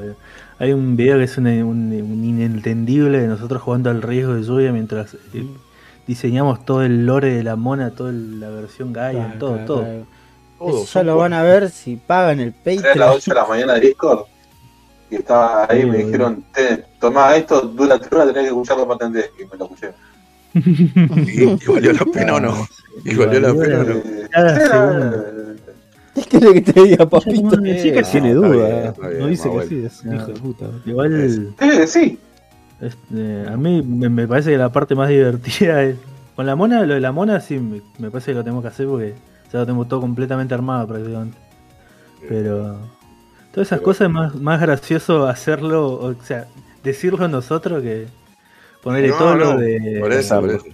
Hay 0.59 0.73
un 0.73 0.95
video 0.97 1.17
que 1.17 1.23
es 1.23 1.38
un, 1.38 1.47
un- 1.47 1.93
un 1.93 2.23
inentendible 2.25 3.19
de 3.21 3.27
nosotros 3.27 3.61
jugando 3.61 3.89
al 3.89 4.01
riesgo 4.01 4.33
de 4.35 4.43
lluvia 4.43 4.71
mientras 4.73 5.13
eh, 5.33 5.45
diseñamos 6.05 6.65
todo 6.65 6.83
el 6.83 7.05
lore 7.05 7.33
de 7.33 7.43
la 7.43 7.55
mona, 7.55 7.91
toda 7.91 8.11
la 8.11 8.49
versión 8.49 8.91
Gaia, 8.91 9.25
Claro, 9.25 9.39
todo, 9.39 9.51
claro, 9.53 9.65
todo. 9.65 9.81
claro. 9.83 10.05
Eso 10.83 11.03
lo 11.03 11.15
van 11.17 11.31
a 11.33 11.41
ver 11.43 11.69
si 11.69 11.95
pagan 11.95 12.41
el 12.41 12.53
Era 12.65 12.75
las 12.75 12.83
Patreon. 12.83 13.09
8 13.15 13.31
de 13.31 13.35
la 13.35 13.45
mañana 13.45 13.73
de 13.75 13.79
Discord. 13.79 14.19
Y 15.09 15.15
estaba 15.15 15.65
ahí, 15.69 15.85
me 15.85 15.97
Sí, 15.99 16.03
dijeron, 16.03 16.43
"Te, 16.53 16.85
tomá 16.99 17.35
esto, 17.35 17.61
dura 17.61 17.97
tres 17.97 18.11
horas, 18.11 18.27
tenés 18.27 18.41
que 18.43 18.47
escucharlo 18.49 18.85
para 18.88 19.05
entender. 19.07 19.31
Y 19.39 19.45
me 19.45 19.57
lo 19.57 19.65
escuché. 19.65 19.93
¿Y, 20.53 21.43
y 21.43 21.73
valió 21.73 21.93
la 21.93 22.05
pena 22.05 22.35
o 22.35 22.39
no? 22.41 22.67
¿Y 23.05 23.15
valió 23.15 23.39
la 23.39 23.53
pena 23.53 23.79
o 23.79 23.83
no? 23.85 24.01
Cada 24.29 24.55
era- 24.55 24.67
segundo. 24.67 25.25
¿Qué 26.30 26.39
querés 26.39 26.53
que 26.64 26.73
te 26.73 26.83
diga, 26.83 27.09
papito? 27.09 27.41
No, 27.43 27.51
sí 27.51 27.91
que 27.91 27.99
Eh, 27.99 28.03
tiene 28.11 28.30
está 28.31 28.48
duda. 28.48 28.67
bien, 28.67 28.85
está 28.88 29.07
bien, 29.07 29.19
no 29.19 29.27
dice 29.27 29.49
que 29.51 29.67
sí, 29.67 29.85
es 29.85 30.01
un 30.03 30.09
No. 30.09 30.15
hijo 30.15 30.25
de 30.27 30.33
puta. 30.39 30.65
Igual 30.85 31.49
Eh, 31.59 31.88
sí. 31.88 32.19
este, 32.81 33.48
a 33.48 33.57
mí 33.57 33.81
me, 33.81 34.09
me 34.09 34.27
parece 34.27 34.51
que 34.51 34.57
la 34.57 34.69
parte 34.72 34.95
más 34.95 35.09
divertida 35.09 35.83
es 35.83 35.95
Con 36.35 36.45
la 36.45 36.56
mona, 36.56 36.85
lo 36.85 36.93
de 36.93 37.01
la 37.01 37.11
mona 37.11 37.41
sí 37.41 37.59
me, 37.59 37.81
me 37.98 38.09
parece 38.09 38.31
que 38.31 38.35
lo 38.35 38.43
tenemos 38.43 38.61
que 38.61 38.69
hacer 38.69 38.88
porque 38.88 39.14
ya 39.51 39.59
lo 39.59 39.65
tengo 39.65 39.83
todo 39.85 39.99
completamente 39.99 40.53
armado 40.53 40.88
prácticamente. 40.88 41.38
Pero 42.30 42.77
todas 43.51 43.67
esas 43.67 43.80
Pero- 43.80 43.83
cosas 43.83 44.07
es 44.07 44.14
más, 44.14 44.35
más 44.35 44.61
gracioso 44.61 45.27
hacerlo, 45.27 45.88
o 45.93 46.15
sea, 46.23 46.48
decirlo 46.83 47.27
nosotros 47.27 47.81
que 47.83 48.07
ponerle 48.81 49.09
No, 49.09 49.17
todo 49.17 49.35
no, 49.35 49.53
lo 49.53 49.57
de 49.57 49.98
Por 49.99 50.14
eso, 50.14 50.39
por 50.39 50.49
eso. 50.51 50.65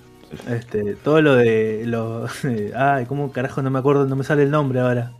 este, 0.50 0.96
todo 0.98 1.22
lo 1.24 1.36
de 1.36 1.84
los 1.88 2.30
ay, 2.76 3.06
cómo 3.08 3.32
carajo 3.32 3.64
no 3.64 3.72
me 3.72 3.80
acuerdo, 3.80 4.06
no 4.06 4.16
me 4.16 4.24
sale 4.24 4.44
el 4.44 4.52
nombre 4.52 4.80
ahora. 4.82 5.14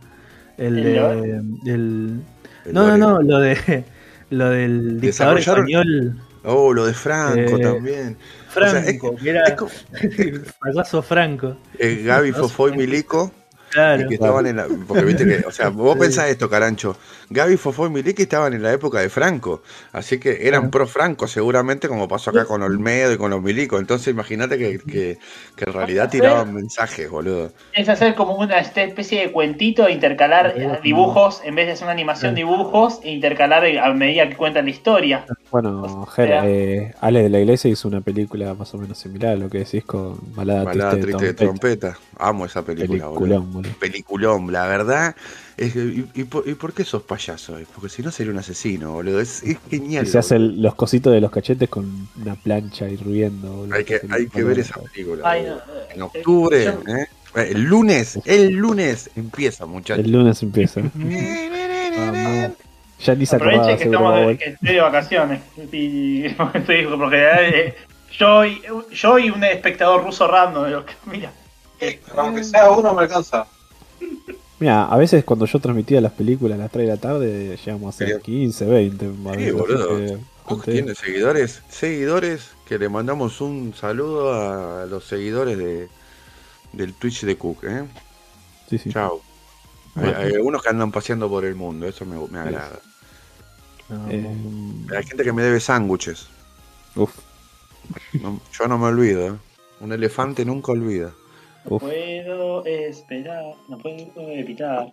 El 0.58 0.78
¿El 0.78 0.84
de 0.84 1.36
el 1.72 2.20
El 2.66 2.72
No, 2.72 2.86
no, 2.88 2.96
no, 2.96 3.22
lo 3.22 3.38
de 3.40 3.84
lo 4.30 4.50
del 4.50 5.00
dictador 5.00 5.38
español 5.38 6.20
Oh, 6.48 6.72
lo 6.72 6.86
de 6.86 6.94
Franco 6.94 7.56
Eh, 7.56 7.60
también. 7.60 8.16
Franco, 8.48 8.68
O 8.78 8.80
sea, 8.82 8.90
es- 8.90 9.00
que 9.22 9.30
era 9.30 9.42
Es 9.44 9.54
como- 9.54 9.70
payaso 10.60 11.02
Franco. 11.02 11.56
eh, 11.78 12.02
Gaby, 12.04 12.32
Fofó 12.32 12.68
y 12.68 12.76
Milico 12.76 13.32
Claro. 13.70 14.02
Y 14.04 14.06
que 14.08 14.14
estaban 14.14 14.46
en 14.46 14.56
la. 14.56 14.66
Porque 14.86 15.04
viste 15.04 15.26
que. 15.26 15.44
O 15.46 15.50
sea, 15.50 15.68
vos 15.70 15.94
Sí. 15.94 16.00
pensás 16.00 16.28
esto, 16.30 16.48
Carancho. 16.48 16.96
Gaby, 17.28 17.56
Fofó 17.56 17.86
y 17.86 17.90
Miliki 17.90 18.22
estaban 18.22 18.52
en 18.54 18.62
la 18.62 18.72
época 18.72 19.00
de 19.00 19.08
Franco. 19.08 19.62
Así 19.92 20.18
que 20.18 20.46
eran 20.46 20.62
Claro. 20.62 20.70
pro 20.70 20.86
Franco, 20.86 21.26
seguramente, 21.26 21.88
como 21.88 22.06
pasó 22.06 22.30
acá 22.30 22.44
con 22.44 22.62
Olmedo 22.62 23.12
y 23.12 23.16
con 23.16 23.30
los 23.30 23.42
Milicos. 23.42 23.80
Entonces, 23.80 24.08
imagínate 24.08 24.56
que, 24.58 24.78
que, 24.78 25.18
que 25.56 25.64
en 25.64 25.72
realidad 25.72 26.08
tiraban 26.10 26.54
mensajes, 26.54 27.10
boludo. 27.10 27.52
Es 27.72 27.88
hacer 27.88 28.14
como 28.14 28.36
una 28.36 28.58
especie 28.58 29.20
de 29.20 29.32
cuentito, 29.32 29.88
intercalar 29.88 30.54
eh, 30.56 30.78
dibujos, 30.82 31.40
en 31.44 31.54
vez 31.56 31.66
de 31.66 31.72
hacer 31.72 31.84
una 31.84 31.92
animación, 31.92 32.34
dibujos, 32.34 33.00
e 33.02 33.10
intercalar 33.12 33.64
a 33.66 33.92
medida 33.94 34.28
que 34.28 34.36
cuentan 34.36 34.64
la 34.66 34.70
historia. 34.70 35.26
Bueno, 35.50 36.06
Ger, 36.06 36.28
sea- 36.28 36.42
eh, 36.48 36.94
Ale 37.00 37.22
de 37.24 37.28
la 37.30 37.40
Iglesia 37.40 37.70
hizo 37.70 37.88
una 37.88 38.00
película 38.00 38.54
más 38.54 38.72
o 38.74 38.78
menos 38.78 38.98
similar 38.98 39.32
a 39.32 39.36
lo 39.36 39.48
que 39.50 39.58
decís 39.58 39.84
con 39.84 40.16
Balada, 40.34 40.64
Balada 40.64 40.90
Triste, 40.92 41.06
triste 41.06 41.26
de 41.26 41.34
Trompeta. 41.34 41.92
trompeta. 41.92 41.98
Amo 42.18 42.46
esa 42.46 42.62
película, 42.64 43.06
boludo. 43.06 43.18
Peliculón, 43.20 43.52
boludo. 43.52 43.72
Peliculón, 43.80 44.52
la 44.52 44.66
verdad. 44.66 45.16
Es 45.56 45.74
y, 45.74 46.06
y 46.14 46.24
por, 46.24 46.46
y 46.46 46.54
por 46.54 46.72
qué 46.74 46.84
sos 46.84 47.02
payaso? 47.02 47.56
Porque 47.74 47.88
si 47.88 48.02
no 48.02 48.10
sería 48.10 48.30
un 48.32 48.38
asesino, 48.38 48.92
boludo. 48.92 49.20
Es, 49.20 49.42
es 49.42 49.56
genial. 49.70 50.04
Y 50.04 50.08
se 50.08 50.18
hace 50.18 50.34
boludo. 50.34 50.50
el- 50.50 50.62
los 50.62 50.74
cositos 50.74 51.12
de 51.14 51.20
los 51.22 51.30
cachetes 51.30 51.68
con 51.70 52.08
una 52.20 52.34
plancha 52.34 52.88
hirviendo. 52.88 53.48
boludo. 53.52 53.74
Hay 53.74 53.84
que, 53.84 54.00
hay 54.10 54.26
que 54.28 54.44
ver 54.44 54.58
esa 54.58 54.78
película. 54.80 55.22
Ay, 55.28 55.44
no, 55.46 55.56
eh, 55.56 55.88
En 55.94 56.02
octubre, 56.02 56.64
yo- 56.64 56.94
¿eh? 56.94 57.06
El 57.34 57.62
lunes, 57.64 58.18
el 58.24 58.52
lunes 58.54 59.10
empieza, 59.16 59.66
muchachos. 59.66 60.04
El 60.04 60.12
lunes 60.12 60.42
empieza. 60.42 60.80
Ya 63.04 63.14
ni 63.14 63.26
se 63.26 63.36
acordaba, 63.36 63.62
Aprovechen 63.64 63.78
que 63.78 63.84
estamos 63.94 64.26
de, 64.26 64.38
que 64.38 64.44
estoy 64.50 64.74
de 64.74 64.80
vacaciones. 64.80 65.40
Y 65.70 66.24
estoy, 66.54 66.84
por 66.86 66.98
lo 66.98 67.10
general, 67.10 67.44
eh, 67.54 67.74
yo, 68.18 68.44
y, 68.46 68.62
yo 68.90 69.18
y 69.18 69.28
un 69.30 69.44
espectador 69.44 70.02
ruso 70.02 70.26
random. 70.26 70.82
Mira, 71.04 71.30
Aunque 72.16 72.42
sea 72.42 72.70
uno 72.70 72.94
me 72.94 73.02
alcanza. 73.02 73.46
Mira, 74.58 74.86
a 74.86 74.96
veces 74.96 75.24
cuando 75.24 75.44
yo 75.46 75.58
transmitía 75.60 76.00
las 76.00 76.12
películas 76.12 76.58
a 76.58 76.62
las 76.62 76.70
3 76.70 76.86
de 76.86 76.92
la 76.94 77.00
tarde, 77.00 77.56
llegamos 77.64 77.94
a 77.94 77.98
ser 77.98 78.08
Sería- 78.08 78.22
15, 78.22 78.64
20. 78.64 79.06
más 79.08 79.36
Sí, 79.36 79.50
boludo. 79.50 79.96
que, 80.64 80.70
tiene 80.72 80.94
seguidores, 80.94 81.62
seguidores 81.68 82.50
que 82.66 82.78
le 82.78 82.88
mandamos 82.88 83.40
un 83.40 83.74
saludo 83.74 84.32
a 84.32 84.86
los 84.86 85.04
seguidores 85.04 85.58
de 85.58 85.88
del 86.72 86.92
Twitch 86.94 87.22
de 87.24 87.36
Cook, 87.38 87.64
¿eh? 87.64 87.84
sí, 88.68 88.76
sí. 88.78 88.90
Chao. 88.92 89.20
Hay, 89.94 90.34
algunos 90.34 90.62
que 90.62 90.68
andan 90.68 90.92
paseando 90.92 91.28
por 91.28 91.44
el 91.46 91.54
mundo, 91.54 91.86
eso 91.86 92.04
me, 92.04 92.16
me 92.28 92.38
agrada. 92.38 92.78
No, 93.88 94.06
Eh, 94.10 94.26
Hay 94.96 95.04
gente 95.04 95.24
que 95.24 95.32
me 95.32 95.42
debe 95.42 95.58
sándwiches. 95.60 96.26
uf, 96.96 97.12
No- 98.14 98.40
yo 98.58 98.68
no 98.68 98.76
me 98.78 98.86
olvido, 98.86 99.26
¿eh? 99.28 99.32
Un 99.80 99.92
elefante 99.92 100.44
nunca 100.44 100.72
olvida. 100.72 101.12
Uf. 101.68 101.82
puedo 101.82 102.64
esperar, 102.64 103.54
no 103.68 103.78
puedo 103.78 103.96
evitar. 104.16 104.92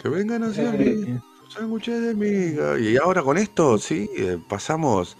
Que 0.00 0.08
vengan 0.08 0.44
hacia 0.44 0.74
eh, 0.74 0.78
mí, 0.78 1.18
sándwiches 1.48 2.02
de 2.02 2.14
miga. 2.14 2.78
Y 2.78 2.96
ahora 2.96 3.22
con 3.22 3.38
esto, 3.38 3.78
sí, 3.78 4.08
eh, 4.16 4.38
pasamos 4.48 5.16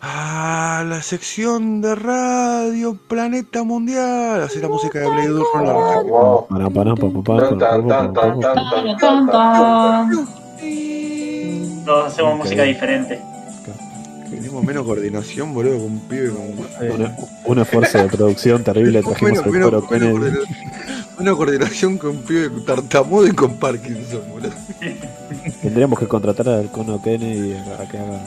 a 0.00 0.84
la 0.86 1.00
sección 1.00 1.80
de 1.80 1.94
radio 1.94 2.98
Planeta 3.08 3.62
Mundial. 3.62 4.42
Así 4.42 4.60
la 4.60 4.68
música 4.68 4.98
de 5.00 5.08
Blade. 5.08 5.28
Todos 11.84 12.06
hacemos 12.06 12.36
música 12.38 12.62
diferente. 12.64 13.33
Menos 14.62 14.84
coordinación, 14.84 15.52
boludo, 15.54 15.74
con 15.78 15.84
un 15.92 16.00
pibe 16.08 16.30
con. 16.30 16.90
Una- 17.00 17.16
Un 17.44 17.58
esfuerzo 17.58 17.98
de 17.98 18.08
producción 18.08 18.62
terrible, 18.64 19.02
trajimos 19.06 19.32
Menos- 19.32 19.46
el 19.46 19.52
menos- 19.52 19.70
coro 19.84 19.88
menos 19.90 20.38
Una 21.18 21.32
coordinación 21.34 21.98
con 21.98 22.10
un 22.10 22.22
pibe 22.22 22.50
tartamudo 22.66 23.26
y 23.26 23.32
con 23.32 23.56
Parkinson, 23.58 24.22
boludo. 24.30 24.52
Tendríamos 25.62 25.98
que 25.98 26.06
contratar 26.08 26.48
al 26.48 26.70
cono 26.70 27.00
Kennedy 27.02 27.54
a 27.54 27.88
que 27.88 27.98
haga. 27.98 28.20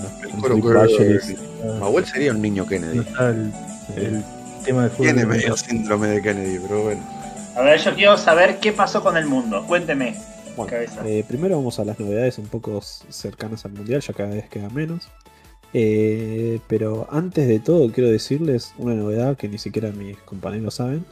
Mahuel 1.80 2.06
sería 2.06 2.32
un 2.32 2.42
niño 2.42 2.66
Kennedy. 2.66 2.96
no 2.98 3.02
está 3.04 3.30
el, 3.30 3.54
el 3.96 4.24
tema 4.66 4.84
de 4.84 4.90
fútbol. 4.90 5.06
Tiene 5.06 5.26
medio 5.26 5.58
síndrome 5.58 6.08
de 6.08 6.22
Kennedy, 6.22 6.60
pero 6.60 6.84
bueno. 6.84 7.02
A 7.56 7.62
ver, 7.62 7.80
yo 7.80 7.94
quiero 7.96 8.18
saber 8.18 8.60
qué 8.60 8.72
pasó 8.72 9.02
con 9.02 9.18
el 9.18 9.26
mundo. 9.26 9.64
Cuénteme. 9.68 10.16
Bueno, 10.56 10.72
Cabeza. 10.72 11.02
eh, 11.08 11.24
primero 11.28 11.56
vamos 11.58 11.80
a 11.80 11.86
las 11.86 12.00
novedades 12.00 12.38
un 12.40 12.48
poco 12.48 12.82
cercanas 12.82 13.64
al 13.66 13.74
mundial, 13.74 14.02
ya 14.02 14.14
cada 14.14 14.30
vez 14.30 14.50
queda 14.50 14.70
menos. 14.70 15.08
Eh, 15.80 16.60
pero 16.68 17.06
antes 17.12 17.48
de 17.48 17.60
todo, 17.60 17.92
quiero 17.92 18.10
decirles 18.10 18.74
una 18.80 18.96
novedad 18.96 19.38
que 19.38 19.48
ni 19.48 19.60
siquiera 19.60 19.92
mis 19.92 20.18
compañeros 20.18 20.74
saben. 20.74 21.06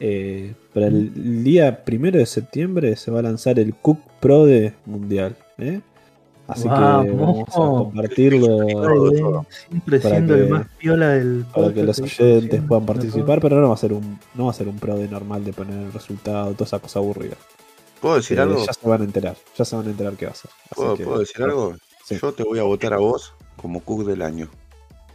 Eh, 0.00 0.54
para 0.74 0.88
el 0.88 1.44
día 1.44 1.84
primero 1.84 2.18
de 2.18 2.26
septiembre 2.26 2.96
se 2.96 3.12
va 3.12 3.20
a 3.20 3.22
lanzar 3.22 3.60
el 3.60 3.72
Cook 3.72 4.00
Pro 4.18 4.46
de 4.46 4.72
Mundial. 4.84 5.36
¿eh? 5.58 5.80
Así 6.48 6.64
que 6.64 6.68
Vamos. 6.70 7.48
a 7.50 7.52
compartirlo. 7.52 9.44
Siempre 9.68 10.00
Para 10.00 10.14
siendo 10.16 10.34
que- 10.34 10.40
el 10.40 10.48
más 10.48 10.66
piola 10.76 11.08
del 11.10 11.44
para 11.54 11.72
que 11.72 11.84
los 11.84 12.00
oyentes 12.00 12.62
puedan 12.66 12.86
participar, 12.86 13.40
pero 13.40 13.60
no 13.60 13.68
va 13.68 13.74
a 13.74 13.76
ser 13.76 13.92
un, 13.92 14.18
no 14.34 14.46
va 14.46 14.50
a 14.50 14.54
ser 14.54 14.66
un 14.66 14.76
pro 14.80 14.96
de 14.96 15.06
normal 15.06 15.44
de 15.44 15.52
poner 15.52 15.78
el 15.78 15.92
resultado, 15.92 16.50
toda 16.54 16.64
esa 16.64 16.80
cosa 16.80 16.98
aburrida. 16.98 17.36
¿Puedo 18.00 18.16
decir 18.16 18.38
Eh, 18.38 18.40
algo? 18.42 18.66
ya 18.66 18.72
se 18.72 18.88
van 18.88 19.02
a 19.02 19.04
enterar, 19.04 19.36
ya 19.56 19.64
se 19.64 19.76
van 19.76 19.86
a 19.86 19.90
enterar 19.90 20.14
qué 20.14 20.24
va 20.26 20.32
a 20.32 20.34
ser. 20.34 20.50
¿Puedo, 20.74 20.96
que- 20.96 21.04
puedo 21.04 21.20
decir 21.20 21.40
algo? 21.44 21.76
Sí. 22.04 22.16
Yo 22.20 22.32
te 22.32 22.42
voy 22.42 22.58
a 22.58 22.64
votar 22.64 22.92
a 22.94 22.98
vos 22.98 23.34
como 23.60 23.80
Cook 23.80 24.04
del 24.04 24.22
año. 24.22 24.48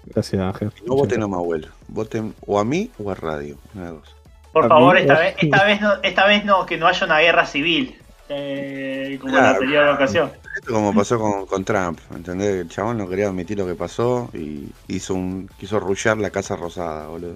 Gracias, 0.06 0.41
Ángel. 0.41 0.72
No 0.85 0.95
voten 0.95 1.24
a 1.24 1.27
Mahuel. 1.27 1.67
Voten 1.88 2.33
o 2.45 2.59
a 2.59 2.65
mí 2.65 2.91
o 2.99 3.09
a 3.09 3.15
Radio. 3.15 3.57
Una 3.74 3.85
de 3.85 3.91
dos. 3.91 4.15
Por 4.53 4.65
A 4.65 4.69
favor, 4.69 4.98
esta 4.98 5.19
vez, 5.19 5.35
esta 5.40 5.65
vez 5.65 5.82
no, 5.82 5.93
esta 6.03 6.25
vez 6.27 6.45
no, 6.45 6.65
que 6.65 6.77
no 6.77 6.88
haya 6.88 7.06
una 7.06 7.19
guerra 7.19 7.45
civil. 7.45 7.98
Eh, 8.30 9.17
como 9.22 9.35
en 9.38 9.43
la 9.43 9.49
anterior 9.51 9.88
ocasión. 9.90 10.32
Esto 10.56 10.74
como 10.74 10.93
pasó 10.95 11.19
con, 11.19 11.45
con 11.45 11.64
Trump, 11.65 11.99
¿entendés? 12.15 12.61
El 12.61 12.69
chabón 12.69 12.98
no 12.98 13.07
quería 13.07 13.27
admitir 13.27 13.57
lo 13.57 13.67
que 13.67 13.75
pasó 13.75 14.30
y 14.33 14.69
hizo 14.88 15.14
un 15.14 15.49
quiso 15.59 15.77
arrullar 15.77 16.17
la 16.17 16.30
Casa 16.30 16.56
Rosada, 16.56 17.07
boludo. 17.07 17.35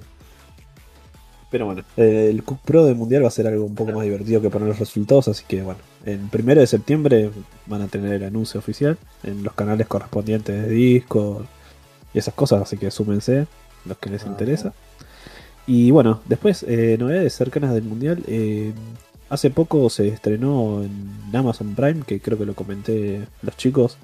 Pero 1.51 1.65
bueno, 1.65 1.83
eh, 1.97 2.27
el 2.29 2.43
Cook 2.43 2.59
Pro 2.63 2.85
del 2.85 2.95
Mundial 2.95 3.23
va 3.23 3.27
a 3.27 3.31
ser 3.31 3.47
algo 3.47 3.65
un 3.65 3.73
poco 3.75 3.91
más 3.91 4.03
divertido 4.03 4.39
que 4.41 4.49
poner 4.51 4.67
los 4.67 4.77
resultados, 4.79 5.27
así 5.29 5.43
que 5.47 5.63
bueno, 5.63 5.79
el 6.05 6.19
primero 6.19 6.61
de 6.61 6.67
septiembre 6.67 7.31
van 7.65 7.81
a 7.81 7.87
tener 7.87 8.13
el 8.13 8.23
anuncio 8.23 8.59
oficial 8.59 8.97
en 9.23 9.43
los 9.43 9.53
canales 9.53 9.87
correspondientes 9.87 10.61
de 10.67 10.69
disco 10.69 11.43
y 12.13 12.19
esas 12.19 12.35
cosas, 12.35 12.61
así 12.61 12.77
que 12.77 12.91
súmense 12.91 13.47
los 13.85 13.97
que 13.97 14.09
les 14.11 14.23
Ah, 14.25 14.27
interesa. 14.27 14.73
Y 15.65 15.91
bueno, 15.91 16.21
después, 16.27 16.63
eh, 16.67 16.97
novedades 16.99 17.33
cercanas 17.33 17.73
del 17.73 17.83
Mundial. 17.83 18.23
eh, 18.27 18.71
hace 19.29 19.49
poco 19.51 19.89
se 19.91 20.07
estrenó 20.07 20.81
en 20.83 21.35
Amazon 21.35 21.75
Prime, 21.75 22.01
que 22.05 22.19
creo 22.19 22.37
que 22.37 22.45
lo 22.45 22.55
comenté 22.55 23.21
los 23.43 23.55
chicos, 23.57 23.97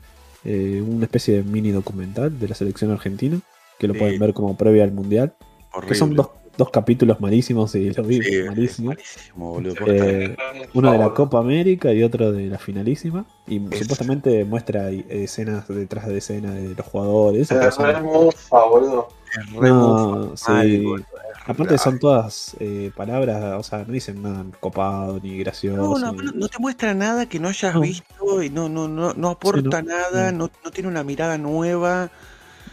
eh, 0.44 0.84
una 0.88 1.06
especie 1.06 1.38
de 1.38 1.44
mini 1.44 1.72
documental 1.72 2.40
de 2.40 2.48
la 2.48 2.54
selección 2.56 2.92
argentina, 2.92 3.40
que 3.80 3.88
lo 3.88 3.94
Sí. 3.94 4.00
pueden 4.00 4.20
ver 4.20 4.34
como 4.34 4.56
previa 4.58 4.84
al 4.84 4.92
Mundial. 4.92 5.34
Horrible. 5.74 5.90
Que 5.90 5.96
son 5.96 6.16
dos, 6.16 6.30
dos 6.58 6.70
capítulos 6.70 7.20
malísimos 7.20 7.74
y 7.76 7.92
lo 7.92 8.04
vi 8.04 8.22
Sí, 8.22 8.36
es 8.36 8.46
malísimo. 8.48 8.90
malísimo, 8.90 9.52
boludo. 9.52 9.76
Eh, 9.88 10.36
uno 10.74 10.92
de 10.92 10.98
la 10.98 11.14
Copa 11.14 11.40
América 11.40 11.92
y 11.94 12.04
otro 12.04 12.32
de 12.32 12.48
la 12.48 12.58
finalísima. 12.58 13.26
Y 13.48 13.60
supuestamente 13.78 14.44
muestra 14.46 14.86
ahí 14.86 15.06
escenas 15.10 15.68
detrás 15.68 16.08
de 16.08 16.18
escenas 16.18 16.54
de 16.56 16.76
los 16.76 16.86
jugadores. 16.86 17.52
Es 17.52 17.78
re 17.78 18.02
mufa, 18.02 18.64
boludo. 18.66 19.08
Es 19.32 19.52
re 19.54 19.70
no, 19.70 20.18
mufa, 20.30 20.64
sí. 20.64 20.78
boludo. 20.84 21.06
Aparte 21.48 21.78
son 21.78 22.00
todas 22.00 22.56
eh, 22.60 22.90
palabras, 22.96 23.60
o 23.60 23.62
sea, 23.62 23.84
no 23.86 23.94
dicen 23.94 24.20
nada 24.24 24.44
copado 24.60 25.20
ni 25.22 25.38
gracioso. 25.38 25.78
No, 25.78 26.00
no, 26.00 26.12
ni- 26.14 26.26
no, 26.26 26.32
no 26.32 26.48
te 26.48 26.58
muestra 26.58 26.96
nada 26.96 27.28
que 27.28 27.40
no 27.40 27.50
hayas 27.50 27.76
No. 27.76 27.82
visto 27.82 28.42
y 28.42 28.50
no, 28.50 28.68
no, 28.68 28.88
no, 28.88 29.14
no 29.14 29.30
aporta 29.30 29.84
nada, 29.84 30.32
no, 30.32 30.50
no 30.64 30.72
tiene 30.72 30.90
una 30.90 31.04
mirada 31.04 31.38
nueva. 31.38 32.10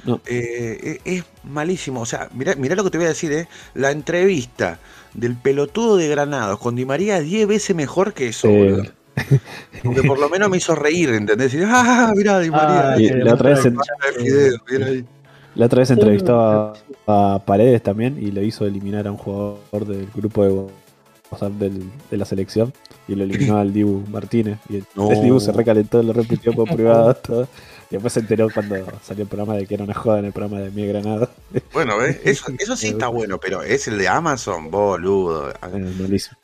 No. 0.05 0.21
Eh, 0.27 0.99
es, 1.05 1.19
es 1.19 1.25
malísimo. 1.45 2.01
O 2.01 2.07
sea, 2.07 2.29
mirá, 2.35 2.55
mirá 2.57 2.75
lo 2.75 2.85
que 2.85 2.91
te 2.91 2.99
voy 2.99 3.07
a 3.07 3.11
decir, 3.11 3.33
¿eh? 3.33 3.49
La 3.75 3.91
entrevista 3.91 4.79
del 5.15 5.37
pelotudo 5.37 5.97
de 5.97 6.09
Granados 6.09 6.59
con 6.59 6.75
Di 6.75 6.85
María 6.85 7.19
es 7.19 7.25
10 7.25 7.47
veces 7.47 7.77
mejor 7.77 8.13
que 8.15 8.29
eso, 8.29 8.49
Sí. 8.49 8.55
boludo. 8.57 8.83
Porque 9.85 10.03
por 10.05 10.19
lo 10.19 10.29
menos 10.31 10.49
me 10.49 10.57
hizo 10.57 10.75
reír, 10.75 11.11
¿entendés? 11.11 11.53
Y, 11.55 11.59
ah, 11.65 12.13
mirá, 12.17 12.39
Di 12.41 12.51
María. 12.51 12.93
Ah, 12.93 13.01
Y 13.01 13.09
que 13.09 13.15
la 13.17 13.35
otra 13.35 13.51
vez 13.51 13.65
en-. 13.67 13.77
La 15.55 15.67
otra 15.67 15.81
vez 15.81 15.91
entrevistó 15.91 16.41
a, 16.41 16.73
a 17.35 17.39
Paredes 17.45 17.83
también 17.83 18.17
y 18.19 18.31
le 18.31 18.43
hizo 18.45 18.65
eliminar 18.67 19.07
a 19.07 19.11
un 19.11 19.19
jugador 19.19 19.87
del 19.87 20.09
grupo 20.15 20.45
de 20.45 20.51
WhatsApp 21.31 21.53
del- 21.53 21.91
de 22.11 22.17
la 22.17 22.25
selección 22.25 22.73
y 23.07 23.15
lo 23.15 23.25
eliminó 23.25 23.57
al 23.59 23.71
Dibu 23.73 24.03
Martínez. 24.11 24.59
Y 24.71 24.77
el, 24.77 24.85
No. 24.97 25.11
el 25.13 25.21
Dibu 25.23 25.41
se 25.41 25.53
recalentó, 25.53 26.03
lo 26.03 26.15
repitió 26.15 26.53
por 26.55 26.75
privado. 26.75 27.15
Todo. 27.17 27.49
Después 27.93 28.13
se 28.13 28.21
enteró 28.21 28.49
cuando 28.53 28.77
salió 29.03 29.23
el 29.23 29.29
programa 29.29 29.55
de 29.55 29.67
que 29.67 29.75
era 29.75 29.85
una 29.85 29.95
joda 29.95 30.19
en 30.19 30.25
el 30.27 30.33
programa 30.33 30.61
de 30.61 30.71
Mi 30.71 30.87
Granada. 30.87 31.29
Bueno, 31.73 31.99
¿ves? 31.99 32.21
Eso, 32.25 32.47
eso 32.59 32.77
sí 32.77 32.89
está 32.89 33.09
bueno, 33.09 33.39
pero 33.39 33.63
es 33.63 33.87
el 33.89 33.99
de 33.99 34.09
Amazon, 34.09 34.71
boludo. 34.71 35.51
Eh, 35.51 35.55
malísimo. 36.01 36.37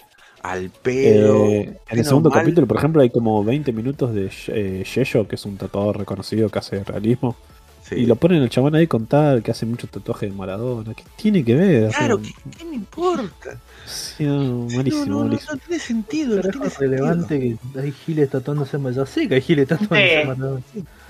Al 0.43 0.71
pedo. 0.71 1.47
Eh, 1.47 1.79
en 1.89 1.99
el 1.99 2.05
segundo 2.05 2.31
mal. 2.31 2.41
capítulo, 2.41 2.67
por 2.67 2.77
ejemplo, 2.77 3.03
hay 3.03 3.11
como 3.11 3.43
20 3.43 3.73
minutos 3.73 4.15
de 4.15 4.31
eh, 4.49 4.85
que 4.85 5.35
es 5.35 5.45
un 5.45 5.57
tatuador 5.57 5.99
reconocido 5.99 6.49
que 6.49 6.59
hace 6.59 6.85
realismo. 6.85 7.35
Sí. 7.83 7.97
Y 7.97 8.07
lo 8.07 8.17
ponen 8.17 8.43
el 8.43 8.51
chabón 8.51 8.75
ahí 8.75 8.87
con 8.87 9.07
tal, 9.07 9.43
que 9.43 9.51
hace 9.51 9.65
mucho 9.65 9.87
tatuaje 9.87 10.27
de 10.27 10.33
Maradona. 10.33 10.93
¿Qué 10.95 11.05
tiene 11.17 11.43
que 11.43 11.55
ver? 11.55 11.85
O 11.85 11.91
sea, 11.91 11.99
Claro, 11.99 12.21
¿qué, 12.21 12.33
qué 12.57 12.65
me 12.67 12.77
importa? 12.77 13.59
Sí, 13.89 14.25
no, 14.25 14.69
Sí, 14.69 14.77
malísimo, 14.77 15.05
no, 15.07 15.11
no, 15.13 15.19
no, 15.19 15.25
malísimo. 15.25 15.53
no 15.55 15.59
tiene 15.61 15.81
sentido. 15.81 16.37
No 16.37 16.43
tiene 16.51 16.67
es 16.67 16.79
relevante 16.79 17.41
que 17.41 17.81
hay 17.81 17.93
giles 17.93 18.31
tatuándose 18.31 18.77
en 18.77 18.93
Ya 18.93 19.07
sé 19.07 19.29
que 19.29 19.35
hay 19.37 19.41
giles 19.43 19.69
tatuándose 19.69 20.21
en 20.21 20.27
sentido. 20.29 20.61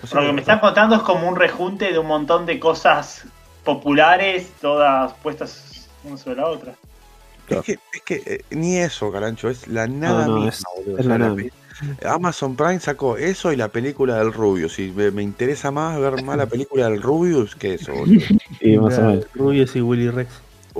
O 0.02 0.06
Por 0.06 0.20
lo 0.22 0.26
que 0.28 0.32
me 0.32 0.40
están 0.40 0.60
contando 0.60 0.96
es 0.96 1.02
como 1.02 1.28
un 1.28 1.36
rejunte 1.36 1.92
de 1.92 1.98
un 1.98 2.06
montón 2.06 2.46
de 2.46 2.58
cosas 2.58 3.24
populares, 3.64 4.50
todas 4.60 5.12
puestas 5.14 5.88
una 6.04 6.16
sobre 6.16 6.36
la 6.36 6.46
otra. 6.46 6.74
Es 7.48 7.60
que, 7.62 7.72
es 7.92 8.02
que 8.04 8.14
eh, 8.26 8.44
ni 8.50 8.76
eso, 8.76 9.10
Carancho, 9.10 9.48
es 9.48 9.66
la 9.68 9.86
nada 9.86 10.26
no, 10.26 10.34
misma, 10.34 10.48
es- 10.50 10.62
boludo. 10.76 10.98
es 10.98 11.06
O 11.06 11.08
sea, 11.08 11.18
la 11.18 11.18
la 11.18 11.34
nada. 11.34 11.36
pe- 11.36 11.52
Amazon 12.06 12.56
Prime 12.56 12.80
sacó 12.80 13.16
eso 13.16 13.52
y 13.52 13.56
la 13.56 13.68
película 13.68 14.16
del 14.18 14.32
Rubius. 14.32 14.74
Si 14.74 14.90
me, 14.90 15.10
me 15.12 15.22
interesa 15.22 15.70
más 15.70 15.98
ver 15.98 16.22
más 16.24 16.36
la 16.36 16.46
película 16.46 16.88
del 16.90 17.00
Rubius 17.00 17.54
que 17.54 17.74
eso, 17.74 17.92
boludo. 17.94 18.20
Y 18.60 18.76
más 18.76 18.98
o 18.98 19.02
menos. 19.02 19.26
Rubius 19.34 19.76
y 19.76 19.80
Willy 19.80 20.10
Rex. 20.10 20.28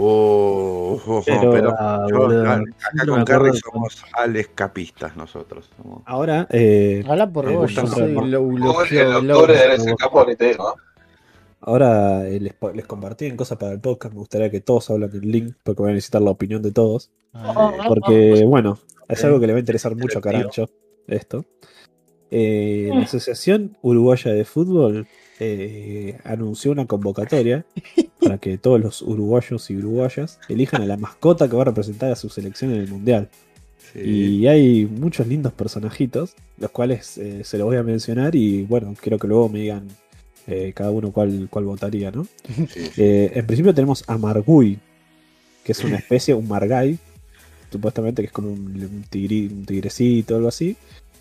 Oh, 0.01 1.01
oh, 1.07 1.23
Pero- 1.27 1.51
pero 1.51 1.75
Ah, 1.78 2.07
yo, 2.09 2.18
boludo, 2.18 2.43
acá 2.51 2.62
con 3.07 3.25
Carrie 3.25 3.52
somos 3.55 4.05
al 4.15 4.36
escapistas 4.36 5.17
nosotros. 5.17 5.68
somos- 5.77 6.02
Ahora, 6.07 6.47
eh, 6.51 7.02
Habla 7.09 7.31
por 7.33 7.52
vos, 7.52 7.73
yo 7.75 7.86
soy 7.86 8.12
lo, 8.15 8.41
ahora 11.60 12.28
eh, 12.28 12.41
les 12.41 12.86
compartí 12.86 13.27
en 13.27 13.36
cosas 13.36 13.59
para 13.59 13.73
el 13.73 13.81
podcast. 13.81 14.15
Me 14.15 14.20
gustaría 14.20 14.51
que 14.51 14.60
todos 14.60 14.89
hablen 14.91 15.10
del 15.10 15.31
link, 15.31 15.55
porque 15.65 15.83
voy 15.83 15.91
a 15.91 15.94
necesitar 15.94 16.23
la 16.23 16.31
opinión 16.31 16.62
de 16.62 16.70
todos. 16.73 17.10
Porque, 17.89 18.44
bueno, 18.47 18.78
es 19.09 19.25
algo 19.25 19.41
que 19.41 19.47
le 19.47 19.52
va 19.52 19.57
a 19.59 19.60
interesar 19.60 19.94
mucho 19.97 20.18
a 20.18 20.23
Carancho, 20.23 20.70
esto. 21.09 21.44
Eh, 22.31 22.91
la 22.93 23.01
Asociación 23.02 23.77
Uruguaya 23.83 24.33
de 24.33 24.44
Fútbol 24.44 25.07
eh, 25.41 26.18
anunció 26.25 26.73
una 26.73 26.86
convocatoria 26.86 27.65
para 28.20 28.39
que 28.39 28.58
todos 28.58 28.81
los 28.81 29.02
uruguayos 29.02 29.70
y 29.70 29.76
uruguayas 29.76 30.41
elijan 30.49 30.83
a 30.83 30.86
la 30.86 30.97
mascota 30.97 31.49
que 31.49 31.57
va 31.57 31.62
a 31.62 31.67
representar 31.67 32.10
a 32.10 32.17
su 32.17 32.28
selección 32.28 32.73
en 32.73 32.81
el 32.81 32.89
Mundial. 32.89 33.28
Sí. 33.92 34.00
Y 34.00 34.47
hay 34.47 34.86
muchos 34.86 35.26
lindos 35.26 35.52
personajitos, 35.52 36.34
los 36.58 36.70
cuales 36.70 37.17
eh, 37.18 37.42
se 37.44 37.57
los 37.58 37.67
voy 37.67 37.76
a 37.76 37.83
mencionar 37.83 38.34
y 38.34 38.62
bueno, 38.65 38.94
quiero 39.00 39.18
que 39.18 39.28
luego 39.28 39.49
me 39.49 39.60
digan 39.60 39.89
eh, 40.47 40.73
cada 40.75 40.91
uno 40.91 41.12
cuál, 41.12 41.49
cuál 41.50 41.65
votaría, 41.65 42.10
¿no? 42.10 42.26
sí, 42.68 42.91
en 42.97 43.47
principio 43.47 43.75
tenemos 43.75 44.05
a 44.07 44.18
Margui, 44.18 44.78
que 45.65 45.73
es 45.73 45.84
una 45.84 45.97
especie, 45.99 46.34
un 46.34 46.49
Margai, 46.49 46.99
supuestamente 47.70 48.23
que 48.23 48.26
es 48.26 48.33
como 48.33 48.50
un, 48.50 48.60
un 48.60 49.05
tigrecito 49.65 50.34
o 50.34 50.36
algo 50.39 50.49
así. 50.49 50.76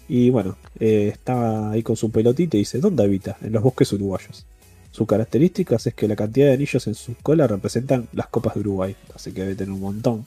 Y 0.07 0.29
bueno, 0.29 0.55
eh, 0.79 1.09
está 1.11 1.71
ahí 1.71 1.83
con 1.83 1.95
su 1.95 2.11
pelotita 2.11 2.57
y 2.57 2.61
dice, 2.61 2.79
¿dónde 2.79 3.03
habita? 3.03 3.37
En 3.41 3.51
los 3.53 3.63
bosques 3.63 3.91
uruguayos. 3.93 4.45
Sus 4.91 5.05
características 5.05 5.85
es 5.87 5.93
que 5.93 6.07
la 6.07 6.15
cantidad 6.15 6.47
de 6.47 6.53
anillos 6.53 6.87
en 6.87 6.95
su 6.95 7.15
cola 7.21 7.45
representan 7.45 8.07
las 8.13 8.27
copas 8.27 8.55
de 8.55 8.61
Uruguay, 8.61 8.95
así 9.13 9.31
que 9.31 9.41
debe 9.41 9.55
tener 9.55 9.73
un 9.73 9.81
montón. 9.81 10.25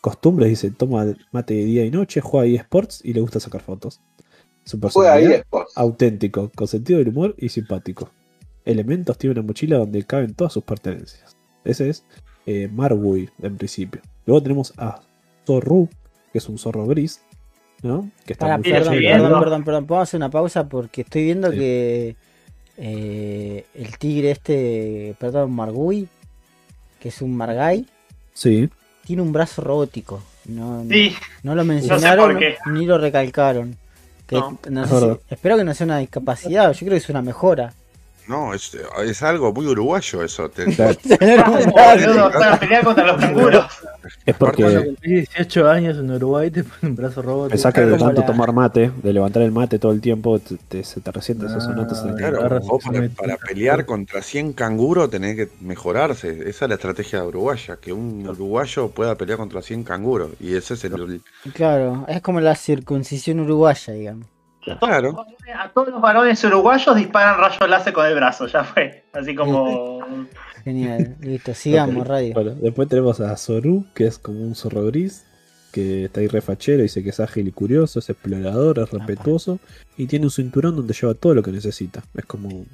Costumbres, 0.00 0.48
dice, 0.48 0.70
toma 0.70 1.04
mate 1.32 1.54
de 1.54 1.64
día 1.64 1.84
y 1.84 1.90
noche, 1.90 2.20
juega 2.22 2.46
eSports 2.46 3.04
y 3.04 3.12
le 3.12 3.20
gusta 3.20 3.40
sacar 3.40 3.60
fotos. 3.60 4.00
Su 4.64 4.80
personalidad, 4.80 5.44
auténtico, 5.74 6.50
con 6.54 6.68
sentido 6.68 6.98
del 6.98 7.08
humor 7.08 7.34
y 7.36 7.50
simpático. 7.50 8.10
Elementos 8.64 9.18
tiene 9.18 9.32
una 9.32 9.46
mochila 9.46 9.78
donde 9.78 10.04
caben 10.04 10.34
todas 10.34 10.52
sus 10.52 10.62
pertenencias. 10.62 11.36
Ese 11.64 11.90
es 11.90 12.04
eh, 12.46 12.68
Marwui, 12.72 13.28
en 13.42 13.56
principio. 13.56 14.00
Luego 14.24 14.42
tenemos 14.42 14.72
a 14.78 15.02
Zorru, 15.46 15.88
que 16.32 16.38
es 16.38 16.48
un 16.48 16.56
zorro 16.58 16.86
gris, 16.86 17.20
¿no? 17.82 18.10
Que 18.26 18.32
está 18.34 18.46
Para, 18.46 18.56
muy 18.58 18.64
perdón, 18.64 18.82
perdón, 18.94 18.98
viendo. 19.00 19.40
perdón, 19.40 19.64
perdón, 19.64 19.86
¿puedo 19.86 20.00
hacer 20.02 20.18
una 20.18 20.30
pausa? 20.30 20.68
Porque 20.68 21.00
estoy 21.02 21.24
viendo 21.24 21.50
Sí. 21.50 21.58
que 21.58 22.16
eh, 22.82 23.66
el 23.74 23.98
tigre 23.98 24.30
este, 24.30 25.14
perdón, 25.18 25.52
Margui, 25.52 26.08
que 26.98 27.08
es 27.10 27.20
un 27.22 27.36
Margai, 27.36 27.86
Sí, 28.32 28.70
tiene 29.04 29.22
un 29.22 29.32
brazo 29.32 29.60
robótico. 29.62 30.22
No, 30.46 30.84
Sí, 30.88 31.14
no 31.42 31.54
lo 31.54 31.64
mencionaron 31.64 32.38
ni 32.72 32.86
lo 32.86 32.96
recalcaron. 32.98 33.76
Que, 34.26 34.36
No. 34.36 34.58
no 34.70 34.84
Es 34.84 34.90
sé 34.90 35.00
si- 35.00 35.34
espero 35.34 35.56
que 35.58 35.64
no 35.64 35.74
sea 35.74 35.84
una 35.86 35.98
discapacidad, 35.98 36.72
yo 36.72 36.78
creo 36.78 36.90
que 36.92 36.96
es 36.96 37.08
una 37.10 37.20
mejora. 37.20 37.74
No, 38.30 38.54
es, 38.54 38.76
es 39.04 39.22
algo 39.24 39.52
muy 39.52 39.66
uruguayo 39.66 40.22
eso. 40.22 40.48
Tener 40.48 40.76
pelear 42.60 42.84
contra 42.84 43.06
los 43.06 43.16
canguros. 43.20 43.64
es 44.24 44.34
Aparte, 44.34 44.62
Cuando 44.62 44.80
porque 44.80 44.86
cumplís 44.86 45.28
18 45.30 45.68
años 45.68 45.98
en 45.98 46.10
Uruguay 46.12 46.50
te 46.50 46.62
ponen 46.62 46.90
un 46.90 46.96
brazo 46.96 47.22
robótico. 47.22 47.50
pensás 47.50 47.74
que 47.74 47.80
de 47.80 47.98
tanto 47.98 48.20
la- 48.20 48.26
tomar 48.26 48.52
mate, 48.52 48.92
de 49.02 49.12
levantar 49.12 49.42
el 49.42 49.50
mate 49.50 49.78
todo 49.80 49.90
el 49.92 50.00
tiempo, 50.00 50.38
te, 50.38 50.56
te- 50.68 50.84
se 50.84 51.00
te 51.00 51.10
resienten 51.10 51.48
esos 51.48 51.66
Ah, 51.66 51.72
en 51.72 51.78
el 52.10 52.14
Claro, 52.14 52.60
vos 52.60 52.84
para, 52.84 53.08
para 53.08 53.36
pelear 53.36 53.84
contra 53.84 54.22
100 54.22 54.52
canguros 54.52 55.10
tenés 55.10 55.34
que 55.36 55.48
mejorarse. 55.60 56.48
Esa 56.48 56.64
es 56.66 56.68
la 56.68 56.74
estrategia 56.76 57.24
uruguaya, 57.24 57.78
que 57.80 57.92
un 57.92 58.28
uruguayo 58.28 58.90
pueda 58.90 59.16
pelear 59.16 59.38
contra 59.38 59.60
100 59.60 59.82
canguros. 59.82 60.30
Y 60.38 60.54
ese 60.54 60.74
es 60.74 60.84
el... 60.84 61.20
Claro, 61.52 62.04
es 62.08 62.20
como 62.22 62.40
la 62.40 62.54
circuncisión 62.54 63.40
uruguaya, 63.40 63.92
digamos. 63.92 64.26
Claro. 64.78 65.26
A 65.56 65.68
todos 65.70 65.88
los 65.88 66.00
varones 66.00 66.42
uruguayos 66.44 66.96
disparan 66.96 67.38
rayos 67.38 67.68
láser 67.68 67.92
con 67.92 68.06
el 68.06 68.14
brazo, 68.14 68.46
ya 68.46 68.64
fue. 68.64 69.04
Así 69.12 69.34
como. 69.34 70.00
Genial, 70.64 71.16
listo, 71.20 71.54
sigamos, 71.54 72.06
radio. 72.06 72.34
Bueno, 72.34 72.50
después 72.60 72.88
tenemos 72.88 73.20
a 73.20 73.34
Zoru, 73.36 73.86
que 73.94 74.06
es 74.06 74.18
como 74.18 74.40
un 74.42 74.54
zorro 74.54 74.84
gris, 74.84 75.24
que 75.70 76.04
está 76.04 76.20
ahí 76.20 76.26
refachero, 76.26 76.82
dice 76.82 77.02
que 77.02 77.10
es 77.10 77.20
ágil 77.20 77.48
y 77.48 77.52
curioso, 77.52 77.98
es 77.98 78.10
explorador, 78.10 78.78
es 78.80 78.90
respetuoso 78.90 79.58
y 79.96 80.06
tiene 80.06 80.26
un 80.26 80.30
cinturón 80.30 80.76
donde 80.76 80.94
lleva 80.94 81.14
todo 81.14 81.34
lo 81.34 81.42
que 81.42 81.52
necesita. 81.52 82.02
Es 82.14 82.24
como 82.26 82.66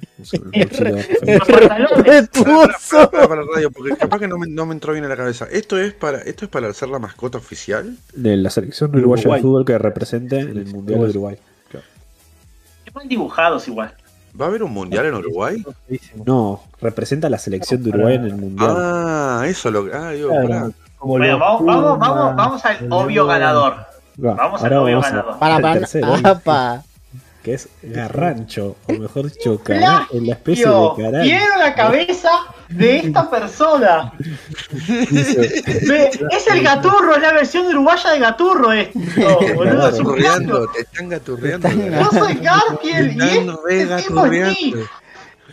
pantalones. 0.53 1.07
Respetuoso. 1.21 3.11
Para, 3.11 3.43
radio, 3.43 3.71
porque 3.71 3.95
capaz 3.95 4.19
que 4.19 4.27
no 4.27 4.37
me, 4.37 4.47
no 4.47 4.65
me 4.65 4.73
entró 4.73 4.93
bien 4.93 5.03
en 5.03 5.09
la 5.09 5.17
cabeza. 5.17 5.47
¿Esto 5.51 5.79
es 5.79 5.93
para 5.93 6.19
esto 6.19 6.45
es 6.45 6.51
para 6.51 6.71
ser 6.73 6.89
la 6.89 6.99
mascota 6.99 7.37
oficial? 7.37 7.97
de 8.13 8.37
la 8.37 8.49
selección 8.49 8.95
uruguaya 8.95 9.21
Uruguay. 9.21 9.39
de 9.39 9.41
fútbol 9.41 9.65
que 9.65 9.77
represente 9.77 10.39
en 10.39 10.57
el 10.57 10.65
Mundial 10.65 11.01
de 11.01 11.09
Uruguay. 11.09 11.37
Mal 12.97 13.07
dibujados 13.07 13.67
igual. 13.67 13.93
¿Va 14.39 14.45
a 14.45 14.47
haber 14.47 14.63
un 14.63 14.71
mundial 14.73 15.05
en 15.05 15.13
Uruguay? 15.13 15.63
No, 16.25 16.63
representa 16.81 17.27
a 17.27 17.29
la 17.29 17.37
selección 17.37 17.83
de 17.83 17.89
Uruguay 17.89 18.15
en 18.15 18.25
el 18.25 18.35
Mundial. 18.35 18.73
Ah, 18.75 19.43
eso 19.45 19.69
lo 19.69 19.85
Ah, 19.93 20.09
digo, 20.11 20.29
Claro, 20.29 20.71
Bueno, 21.01 21.37
vamos, 21.37 21.63
vamos, 21.63 21.99
vamos, 21.99 22.35
vamos 22.35 22.65
al 22.65 22.87
obvio 22.91 23.27
ganador. 23.27 23.73
Va, 24.23 24.33
Vamos 24.33 24.63
al 24.63 24.73
ahora 24.73 24.81
obvio 24.81 24.95
vamos 24.95 25.05
a- 25.05 25.09
ganador. 25.11 25.39
Para, 25.39 25.55
al 25.57 25.61
para, 25.61 26.29
apa. 26.31 26.83
Que 27.47 27.53
es 27.53 27.69
Garrancho, 27.81 28.75
o 28.87 28.91
mejor 28.91 29.31
dicho, 29.31 29.57
cara, 29.63 30.05
en 30.11 30.27
la 30.27 30.33
especie 30.33 30.67
de 30.67 30.89
caral. 30.97 31.23
quiero 31.23 31.57
la 31.57 31.73
cabeza 31.73 32.29
de 32.67 32.97
esta 32.97 33.29
persona. 33.29 34.11
Es 36.29 36.47
el 36.51 36.61
gaturro, 36.61 37.15
es 37.15 37.21
la 37.21 37.31
versión 37.31 37.67
uruguaya 37.67 38.11
de 38.11 38.19
gaturro 38.19 38.73
esto, 38.73 38.99
boludo. 39.55 39.87
Es 39.87 39.97
Gaturreando, 39.97 40.67
te 40.71 40.81
están 40.81 41.07
gaturreando. 41.07 41.69
Yo 41.69 42.09
soy 42.19 42.33
Garfield 42.35 43.21
y 43.21 43.27
este 43.29 43.95
tipo 43.95 44.25
es 44.25 44.47
Nick. 44.49 44.89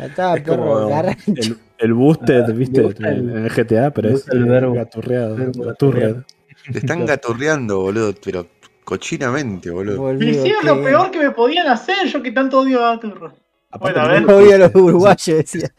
está, 0.00 0.34
es 0.34 0.42
como 0.42 0.88
el, 1.26 1.58
el 1.78 1.94
boosted, 1.94 2.52
viste, 2.54 2.80
en 2.98 3.44
el 3.44 3.50
GTA, 3.50 3.92
pero 3.92 4.08
es 4.08 4.26
el 4.26 4.46
verbo. 4.46 4.74
gaturreado. 4.74 6.24
Te 6.72 6.78
están 6.78 7.06
gaturreando, 7.06 7.82
boludo, 7.82 8.14
pero 8.24 8.46
cochinamente, 8.84 9.70
boludo. 9.70 9.94
Me 9.96 10.12
boludo, 10.14 10.24
hicieron 10.30 10.66
lo 10.66 10.76
que- 10.76 10.82
peor 10.84 11.10
que 11.10 11.18
me 11.18 11.30
podían 11.30 11.66
hacer, 11.68 12.06
yo 12.08 12.22
que 12.22 12.32
tanto 12.32 12.60
odio 12.60 12.84
a 12.84 12.92
gaturro. 12.96 13.32
Aparte, 13.70 13.98
Bueno, 14.00 14.30
a 14.32 14.36
Odio 14.36 14.54
a 14.54 14.58
los 14.58 14.74
uruguayos, 14.74 15.26
decía. 15.38 15.70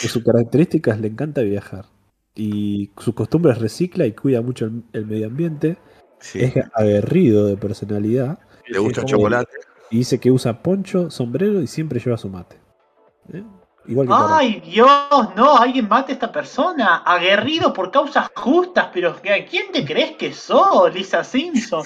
que 0.00 0.08
sus 0.08 0.22
características 0.24 1.00
le 1.00 1.08
encanta 1.08 1.40
viajar. 1.42 1.86
Y 2.34 2.90
sus 2.98 3.14
costumbres 3.14 3.58
recicla 3.58 4.06
y 4.06 4.12
cuida 4.12 4.40
mucho 4.40 4.64
el, 4.66 4.82
el 4.92 5.06
medio 5.06 5.26
ambiente. 5.26 5.76
Sí. 6.20 6.40
Es 6.40 6.54
aguerrido 6.74 7.46
de 7.46 7.56
personalidad. 7.56 8.38
Le 8.68 8.78
gusta 8.78 9.00
el 9.00 9.06
chocolate. 9.06 9.50
Y 9.90 9.98
dice 9.98 10.18
que 10.20 10.30
usa 10.30 10.62
poncho, 10.62 11.10
sombrero 11.10 11.60
y 11.60 11.66
siempre 11.66 12.00
lleva 12.00 12.16
su 12.16 12.30
mate. 12.30 12.56
¿Eh? 13.32 13.42
Igual 13.86 14.06
que. 14.06 14.14
Ay, 14.16 14.60
Dios, 14.64 14.88
no, 15.36 15.58
alguien 15.58 15.88
mate 15.88 16.12
a 16.12 16.14
esta 16.14 16.30
persona. 16.32 17.02
Aguerrido 17.04 17.72
por 17.74 17.90
causas 17.90 18.30
justas, 18.36 18.88
pero 18.94 19.10
¿a 19.10 19.20
quién 19.20 19.72
te 19.72 19.84
crees 19.84 20.12
que 20.12 20.32
sos, 20.32 20.94
Lisa 20.94 21.24
Simpson? 21.24 21.82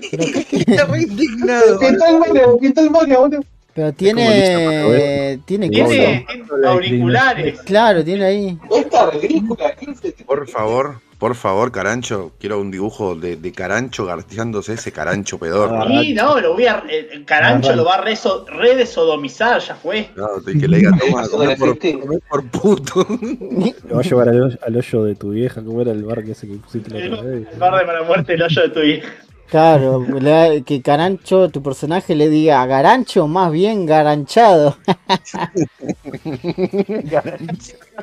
Pero 3.72 3.92
tiene. 3.92 5.38
Tiene 5.46 5.70
Tiene, 5.70 6.26
auriculares. 6.66 7.60
Claro, 7.62 8.04
tiene 8.04 8.24
ahí. 8.24 8.58
Esta 8.70 9.10
ridícula, 9.10 9.74
¿qué 9.76 9.90
es 9.92 10.04
este? 10.04 10.24
Por 10.24 10.48
favor, 10.48 10.96
por 11.18 11.36
favor, 11.36 11.70
Carancho, 11.70 12.32
quiero 12.40 12.60
un 12.60 12.72
dibujo 12.72 13.14
de, 13.14 13.36
de 13.36 13.52
Carancho 13.52 14.06
garteándose 14.06 14.72
ese 14.74 14.90
Carancho 14.90 15.38
pedor. 15.38 15.86
Sí, 15.86 16.14
no, 16.14 16.40
lo 16.40 16.54
voy 16.54 16.66
a. 16.66 16.82
El 16.88 17.24
Carancho 17.24 17.74
lo 17.76 17.84
va 17.84 17.96
a 17.96 18.04
reso- 18.04 18.44
redesodomizar, 18.46 19.60
ya 19.60 19.76
fue. 19.76 20.10
No, 20.16 20.26
y 20.52 20.58
que 20.58 20.66
le 20.66 20.78
diga, 20.78 20.90
toma, 20.98 21.24
por, 22.28 22.44
puto. 22.50 23.06
Lo 23.88 23.94
va 23.96 24.00
a 24.00 24.04
llevar 24.04 24.28
al, 24.30 24.42
hoyo- 24.42 24.58
al 24.66 24.76
hoyo 24.76 25.04
de 25.04 25.14
tu 25.14 25.30
vieja, 25.30 25.62
como 25.62 25.80
era 25.80 25.92
el 25.92 26.02
bar 26.02 26.24
que 26.24 26.32
ese 26.32 26.48
que 26.48 26.54
pusiste 26.54 26.90
la 26.90 26.98
El 26.98 27.14
otra 27.14 27.30
vez. 27.30 27.58
bar 27.58 27.78
de 27.78 27.86
mala 27.86 28.02
muerte, 28.02 28.34
el 28.34 28.42
hoyo 28.42 28.62
de 28.62 28.68
tu 28.70 28.80
hija. 28.80 29.08
Claro, 29.50 30.00
le 30.20 30.62
que 30.64 30.80
Carancho, 30.80 31.48
tu 31.50 31.62
personaje 31.62 32.14
le 32.14 32.28
diga 32.28 32.64
Garancho, 32.66 33.26
más 33.26 33.50
bien 33.52 33.84
garanchado. 33.86 34.76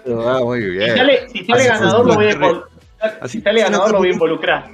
Ah, 0.06 0.40
muy 0.44 0.62
Si 0.62 0.70
bien. 0.70 0.96
sale, 0.98 1.30
si 1.32 1.46
sale 1.46 1.66
ganador, 1.68 2.06
lo 2.08 2.16
voy 2.16 2.28
a 2.30 2.36
fue. 2.38 2.48
invol- 2.48 2.64
Así- 3.22 3.38
Si 3.38 3.44
sale 3.44 3.62
así 3.62 3.72
no 3.72 3.78
ganador, 3.78 3.92
lo 3.94 3.98
voy 4.00 4.10
a 4.10 4.14
involucrar. 4.14 4.72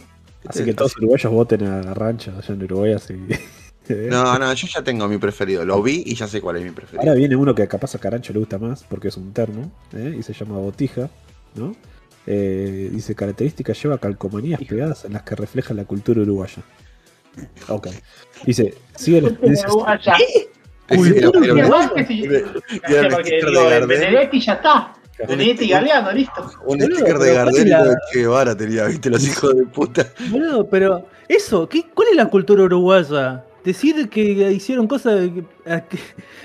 Así 0.48 0.66
que 0.66 0.74
todos 0.74 0.92
los 0.92 0.98
uruguayos 0.98 1.32
voten 1.32 1.64
a 1.68 1.94
Rancho 1.94 2.32
allá 2.38 2.54
en 2.54 2.64
Uruguay. 2.64 2.94
Así. 2.94 3.14
No, 4.10 4.40
no, 4.40 4.54
yo 4.54 4.66
ya 4.74 4.82
tengo 4.82 5.10
mi 5.10 5.18
preferido. 5.18 5.66
Lo 5.66 5.82
vi 5.84 6.04
y 6.06 6.16
ya 6.16 6.26
sé 6.26 6.40
cuál 6.40 6.56
es 6.56 6.62
mi 6.64 6.70
Ahora 6.70 6.88
preferido. 6.88 7.16
viene 7.16 7.36
uno 7.36 7.54
que 7.54 7.68
capaz 7.68 7.94
a 7.96 8.00
Carancho 8.00 8.32
le 8.32 8.40
gusta 8.40 8.58
más 8.58 8.82
porque 8.86 9.10
es 9.10 9.18
un 9.18 9.34
termo 9.34 9.70
¿eh? 9.94 10.16
y 10.18 10.24
se 10.24 10.32
llama 10.32 10.58
Botija. 10.58 11.10
¿no? 11.56 11.76
Eh, 12.26 12.90
dice 12.92 13.16
características 13.16 13.82
lleva 13.82 13.98
calcomanías 13.98 14.62
pegadas 14.64 15.04
en 15.06 15.14
las 15.14 15.24
que 15.24 15.36
refleja 15.36 15.74
la 15.74 15.86
cultura 15.86 16.22
uruguaya. 16.22 16.64
Ok. 17.68 17.88
Dice, 18.46 18.74
sigue 18.96 19.22
Uruguaya. 19.42 20.16
Uruguaya. 20.90 22.06
que 22.06 23.40
el 23.40 23.54
Gardel. 23.54 23.88
Benedetti 23.88 24.40
ya 24.40 24.54
está. 24.54 24.94
Benedetti 25.28 25.66
y 25.66 25.70
Galeano, 25.70 26.12
listo. 26.12 26.52
Un 26.66 26.82
sticker 26.82 27.18
de 27.20 27.32
pero 27.32 27.34
¿cuál 27.34 27.46
Gardel 27.46 27.66
de 27.66 27.96
Che 28.12 28.20
Guevara 28.20 28.56
tenía, 28.56 28.86
viste, 28.86 29.10
los 29.10 29.24
hijos 29.26 29.56
de 29.56 29.64
puta. 29.66 30.08
Boludo, 30.30 30.68
pero 30.68 31.08
eso, 31.28 31.68
¿qué, 31.70 31.86
¿cuál 31.94 32.10
es 32.10 32.16
la 32.16 32.26
cultura 32.28 32.64
uruguaya? 32.64 33.44
Decir 33.64 34.10
que 34.10 34.22
hicieron 34.52 34.88
cosas, 34.88 35.30
que- 35.30 35.72
a 35.72 35.82
que- 35.82 35.98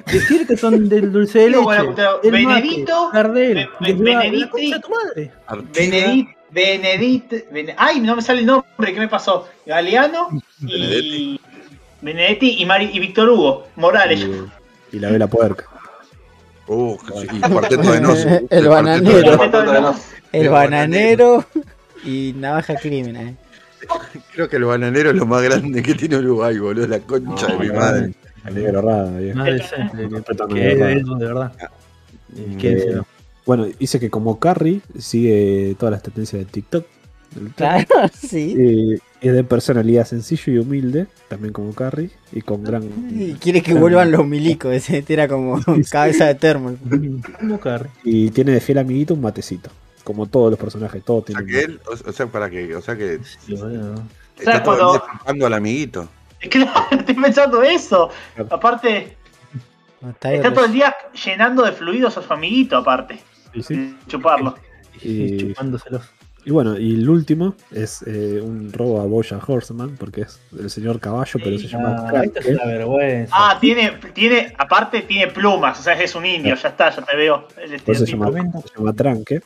decir 0.06 0.47
que 0.47 0.56
son 0.56 0.88
del 0.88 1.10
dulce 1.12 1.40
de 1.40 1.50
leche, 1.50 1.62
bueno, 1.62 1.94
Benedito, 2.22 3.10
Gardel, 3.12 3.55
Be- 3.55 3.68
Be- 3.80 3.92
desde 3.92 4.05
la- 4.14 4.20
Benedetti- 4.22 4.38
la 4.40 4.50
concha 4.50 4.76
de 4.76 4.80
tu 4.80 4.90
madre. 4.90 5.32
Artigas, 5.47 5.74
Benedit, 5.90 6.28
Benedit, 6.50 7.50
Bene- 7.50 7.74
ay, 7.76 8.00
no 8.00 8.14
me 8.16 8.22
sale 8.22 8.40
el 8.40 8.47
nombre, 8.47 8.94
¿qué 8.94 9.00
me 9.00 9.08
pasó? 9.08 9.48
Galeano 9.66 10.28
y 10.60 10.72
Benedetti. 10.72 11.40
Benedetti 12.00 12.56
y, 12.62 12.66
Mari, 12.66 12.90
y 12.92 13.00
Víctor 13.00 13.28
Hugo 13.30 13.66
Morales. 13.76 14.20
y, 14.20 14.97
y 14.97 15.00
la 15.00 15.10
vela 15.10 15.26
puerca. 15.26 15.64
Uh, 16.68 16.97
y 17.32 17.40
cuarteto 17.40 17.90
de 17.92 18.00
Nos. 18.00 18.24
El 18.50 18.68
bananero. 18.68 19.36
de 19.36 19.80
Nos. 19.80 19.97
El 20.32 20.42
El 20.42 20.48
bananero 20.50 21.44
y 22.05 22.32
navaja 22.36 22.76
criminal. 22.76 23.36
Creo 24.32 24.48
que 24.48 24.57
el 24.57 24.65
bananero 24.65 25.10
es 25.10 25.16
lo 25.16 25.26
más 25.26 25.42
grande 25.42 25.82
que 25.82 25.94
tiene 25.94 26.16
Uruguay, 26.16 26.58
boludo. 26.58 26.86
La 26.86 27.00
concha 27.00 27.47
de 27.47 27.58
mi 27.58 27.68
madre. 27.70 28.15
Viejo. 28.44 28.55
Que, 28.55 28.66
es 28.66 28.73
verdad. 28.73 29.10
de 31.18 31.26
verdad. 31.26 31.52
Eh, 32.36 32.57
¿Quién 32.58 33.02
bueno, 33.48 33.66
dice 33.78 33.98
que 33.98 34.10
como 34.10 34.39
Carrie 34.39 34.82
sigue 34.98 35.74
todas 35.78 35.92
las 35.92 36.02
tendencias 36.02 36.39
de 36.39 36.44
TikTok. 36.44 36.86
Claro, 37.57 37.86
sí. 38.15 38.55
Eh, 38.58 38.98
es 39.23 39.32
de 39.32 39.42
personalidad 39.42 40.07
sencillo 40.07 40.52
y 40.52 40.58
humilde, 40.58 41.07
también 41.28 41.55
como 41.55 41.73
Carrie, 41.73 42.10
y 42.31 42.42
con 42.42 42.62
gran. 42.62 42.84
Y 43.10 43.32
quiere 43.34 43.62
que 43.62 43.73
vuelvan 43.73 44.10
los 44.10 44.26
milicos, 44.26 44.74
ese 44.74 45.00
tira 45.00 45.28
como 45.28 45.62
cabeza 45.90 46.26
de 46.26 46.34
termo. 46.34 46.76
¿Cómo 47.40 47.58
Carrie? 47.58 47.90
Y 48.05 48.28
tiene 48.32 48.52
de 48.52 48.60
fiel 48.60 48.76
amiguito 48.76 49.15
un 49.15 49.23
matecito. 49.23 49.70
Como 50.08 50.24
todos 50.24 50.48
los 50.52 50.58
personajes, 50.58 51.04
todos 51.04 51.24
O 51.24 51.26
sea 51.26 51.36
tienen. 51.44 51.54
que 51.54 51.60
él, 51.72 51.80
o, 51.86 52.08
o 52.08 52.12
sea, 52.14 52.26
para 52.28 52.48
que, 52.48 52.74
o 52.74 52.80
sea 52.80 52.96
que 52.96 53.20
Sí, 53.46 53.52
está 54.38 54.62
todo 54.62 54.76
cuando- 54.78 55.04
chupando 55.18 55.46
al 55.46 55.52
amiguito. 55.52 56.08
Claro, 56.50 56.72
estoy 56.92 57.14
pensando 57.14 57.62
eso. 57.62 58.08
Claro. 58.34 58.54
Aparte, 58.54 59.16
Está 60.08 60.28
ahí 60.30 60.36
está 60.36 60.54
todo 60.54 60.64
el 60.64 60.72
día 60.72 60.94
llenando 61.26 61.62
de 61.62 61.72
fluidos 61.72 62.16
a 62.16 62.22
su 62.22 62.32
amiguito, 62.32 62.78
aparte. 62.78 63.20
Sí. 63.60 63.76
de 63.76 63.94
Chuparlo. 64.06 64.54
Y- 65.02 65.36
chupándoselos. 65.48 66.08
Y 66.46 66.50
bueno, 66.52 66.78
y 66.78 66.94
el 66.94 67.06
último 67.10 67.54
es 67.70 68.02
eh, 68.06 68.40
un 68.42 68.72
robo 68.72 69.02
a 69.02 69.04
Boya 69.04 69.38
Horseman, 69.46 69.96
porque 69.98 70.22
es 70.22 70.40
el 70.58 70.70
señor 70.70 71.00
caballo, 71.00 71.38
pero 71.44 71.58
se 71.58 71.66
llama 71.68 72.06
Ah, 72.08 72.22
esto 72.24 72.40
es 72.40 72.46
una 72.46 72.64
vergüenza. 72.64 73.34
Ah, 73.36 73.58
tiene, 73.60 73.90
tiene, 74.14 74.54
aparte 74.56 75.02
tiene 75.02 75.30
plumas, 75.30 75.78
o 75.80 75.82
sea, 75.82 76.00
es 76.00 76.14
un 76.14 76.24
indio, 76.24 76.54
ya 76.54 76.68
está, 76.68 76.88
ya 76.88 77.02
te 77.02 77.14
veo. 77.14 77.46
El 77.60 77.78
se 77.94 78.06
llama, 78.06 78.30
se 78.32 78.78
llama 78.78 78.92
Tranque. 78.94 79.42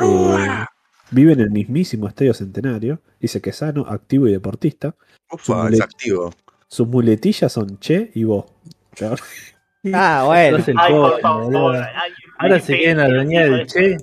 Eh, 0.00 0.64
vive 1.10 1.32
en 1.32 1.40
el 1.40 1.50
mismísimo 1.50 2.08
Estadio 2.08 2.34
Centenario. 2.34 3.00
Dice 3.20 3.40
que 3.40 3.50
es 3.50 3.56
sano, 3.56 3.84
activo 3.88 4.26
y 4.28 4.32
deportista. 4.32 4.94
Ufa, 5.30 5.68
Su 5.68 5.74
es 5.74 5.80
activo. 5.80 6.32
Sus 6.68 6.88
muletillas 6.88 7.52
son 7.52 7.78
Che 7.78 8.10
y 8.14 8.24
vos. 8.24 8.46
Ah, 9.92 10.22
bueno. 10.26 10.58
El 10.58 10.74
Ay, 10.78 10.92
favor. 11.20 11.74
ay, 11.76 12.12
Ahora 12.38 12.60
se 12.60 12.76
quieren 12.76 13.00
adueñar 13.00 13.52
eso. 13.52 13.74
Che. 13.80 13.96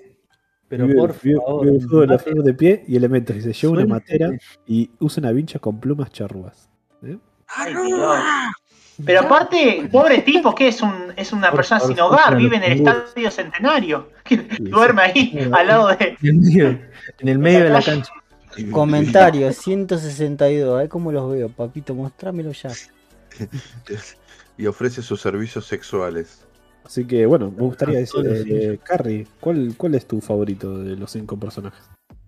Pero 0.67 0.85
Vive- 0.87 0.99
por 0.99 1.15
vive- 1.21 1.39
favor. 1.39 1.65
vive 1.65 1.77
el 1.77 1.81
fútbol 1.83 2.07
mate. 2.09 2.23
flor 2.31 2.43
de 2.43 2.53
pie 2.53 2.83
y 2.85 2.95
elementos. 2.97 3.35
Dice, 3.37 3.53
lleva 3.53 3.73
una 3.73 3.85
matera 3.85 4.29
y 4.67 4.91
usa 4.99 5.21
una 5.21 5.31
vincha 5.31 5.57
con 5.59 5.79
plumas 5.79 6.11
charrúas. 6.11 6.69
¿Eh? 7.01 7.17
Ay, 7.47 7.73
Dios. 7.85 8.19
Pero 9.05 9.21
aparte, 9.21 9.87
pobre 9.91 10.21
tipo, 10.21 10.53
que 10.53 10.67
es 10.67 10.81
un 10.81 11.13
es 11.15 11.31
una 11.31 11.49
Por 11.49 11.57
persona 11.57 11.79
sin 11.81 11.99
hogar, 11.99 12.35
vive 12.35 12.57
en 12.57 12.63
el 12.63 12.71
estadio 12.73 13.31
centenario. 13.31 14.09
Duerme 14.59 15.01
ahí, 15.01 15.49
al 15.51 15.67
lado 15.67 15.87
de. 15.87 16.17
En 16.21 16.27
el 16.27 16.39
medio, 16.39 16.67
en 17.19 17.27
el 17.27 17.39
medio 17.39 17.63
de 17.63 17.69
la 17.69 17.81
cancha. 17.81 18.11
Comentario 18.71 19.51
162. 19.53 20.81
Ay, 20.81 20.87
cómo 20.87 21.11
los 21.11 21.31
veo, 21.31 21.49
papito, 21.49 21.93
mostrámelo 21.93 22.51
ya. 22.51 22.71
Y 24.57 24.67
ofrece 24.67 25.01
sus 25.01 25.21
servicios 25.21 25.65
sexuales. 25.65 26.45
Así 26.83 27.05
que 27.05 27.25
bueno, 27.25 27.51
me 27.51 27.61
gustaría 27.63 27.97
Ah, 27.97 27.99
decir, 27.99 28.11
solo 28.11 28.33
eh, 28.33 28.79
Carrie, 28.83 29.27
¿cuál, 29.39 29.75
¿cuál 29.77 29.95
es 29.95 30.05
tu 30.07 30.19
favorito 30.21 30.79
de 30.79 30.95
los 30.95 31.11
cinco 31.11 31.37
personajes? 31.37 31.79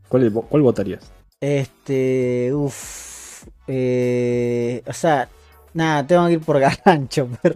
¿Cuál, 0.08 0.32
cuál 0.32 0.62
votarías? 0.62 1.12
Este, 1.40 2.52
uff. 2.54 3.46
Eh, 3.68 4.84
o 4.86 4.94
sea, 4.94 5.28
nada, 5.74 6.06
tengo 6.06 6.28
que 6.28 6.34
ir 6.34 6.42
por 6.42 6.60
Garancho, 6.60 7.30
pero 7.42 7.56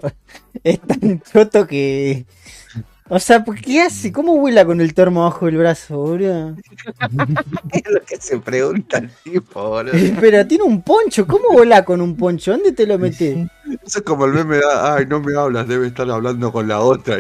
es 0.64 0.80
tan 0.82 1.22
choto 1.22 1.68
que. 1.68 2.26
O 3.08 3.19
sea, 3.19 3.43
¿por 3.43 3.61
¿qué 3.61 3.82
hace? 3.82 4.11
¿Cómo 4.11 4.35
vuela 4.40 4.66
con 4.66 4.82
el 4.82 4.95
termo 4.95 5.22
abajo 5.22 5.45
del 5.45 5.58
brazo, 5.58 5.95
boludo? 5.98 6.56
Es 7.72 7.84
lo 7.92 8.01
que 8.03 8.17
se 8.19 8.40
pregunta 8.40 8.98
el 8.98 9.11
tipo, 9.24 9.69
boludo. 9.69 9.93
Pero 10.19 10.48
tiene 10.48 10.64
un 10.64 10.82
poncho, 10.82 11.27
¿cómo 11.27 11.50
vuela 11.51 11.85
con 11.85 12.01
un 12.01 12.17
poncho? 12.17 12.51
¿Dónde 12.51 12.72
te 12.72 12.88
lo 12.88 12.98
metes? 12.98 13.45
Eso 13.85 14.00
es 14.00 14.01
como 14.03 14.25
el 14.25 14.34
meme, 14.34 14.59
ay, 14.82 15.06
no 15.08 15.19
me 15.19 15.38
hablas, 15.38 15.67
debe 15.67 15.85
estar 15.85 16.09
hablando 16.09 16.51
con 16.51 16.67
la 16.67 16.80
otra. 16.80 17.17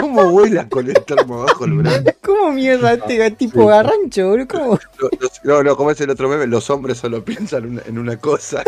¿Cómo 0.00 0.30
vuela 0.30 0.66
con 0.68 0.86
el 0.88 0.94
termo 1.04 1.42
abajo 1.42 1.66
el 1.66 1.72
brazo? 1.74 2.04
¿Cómo 2.24 2.52
mierda 2.52 2.94
este 2.94 3.30
tipo 3.32 3.60
Sí. 3.62 3.68
garrancho, 3.68 4.28
boludo? 4.30 4.48
¿Cómo? 4.48 4.78
No, 5.44 5.62
no, 5.62 5.76
como 5.76 5.90
es 5.90 6.00
el 6.00 6.08
otro 6.08 6.30
meme, 6.30 6.46
los 6.46 6.70
hombres 6.70 6.96
solo 6.96 7.22
piensan 7.22 7.82
en 7.84 7.98
una 7.98 8.16
cosa. 8.16 8.62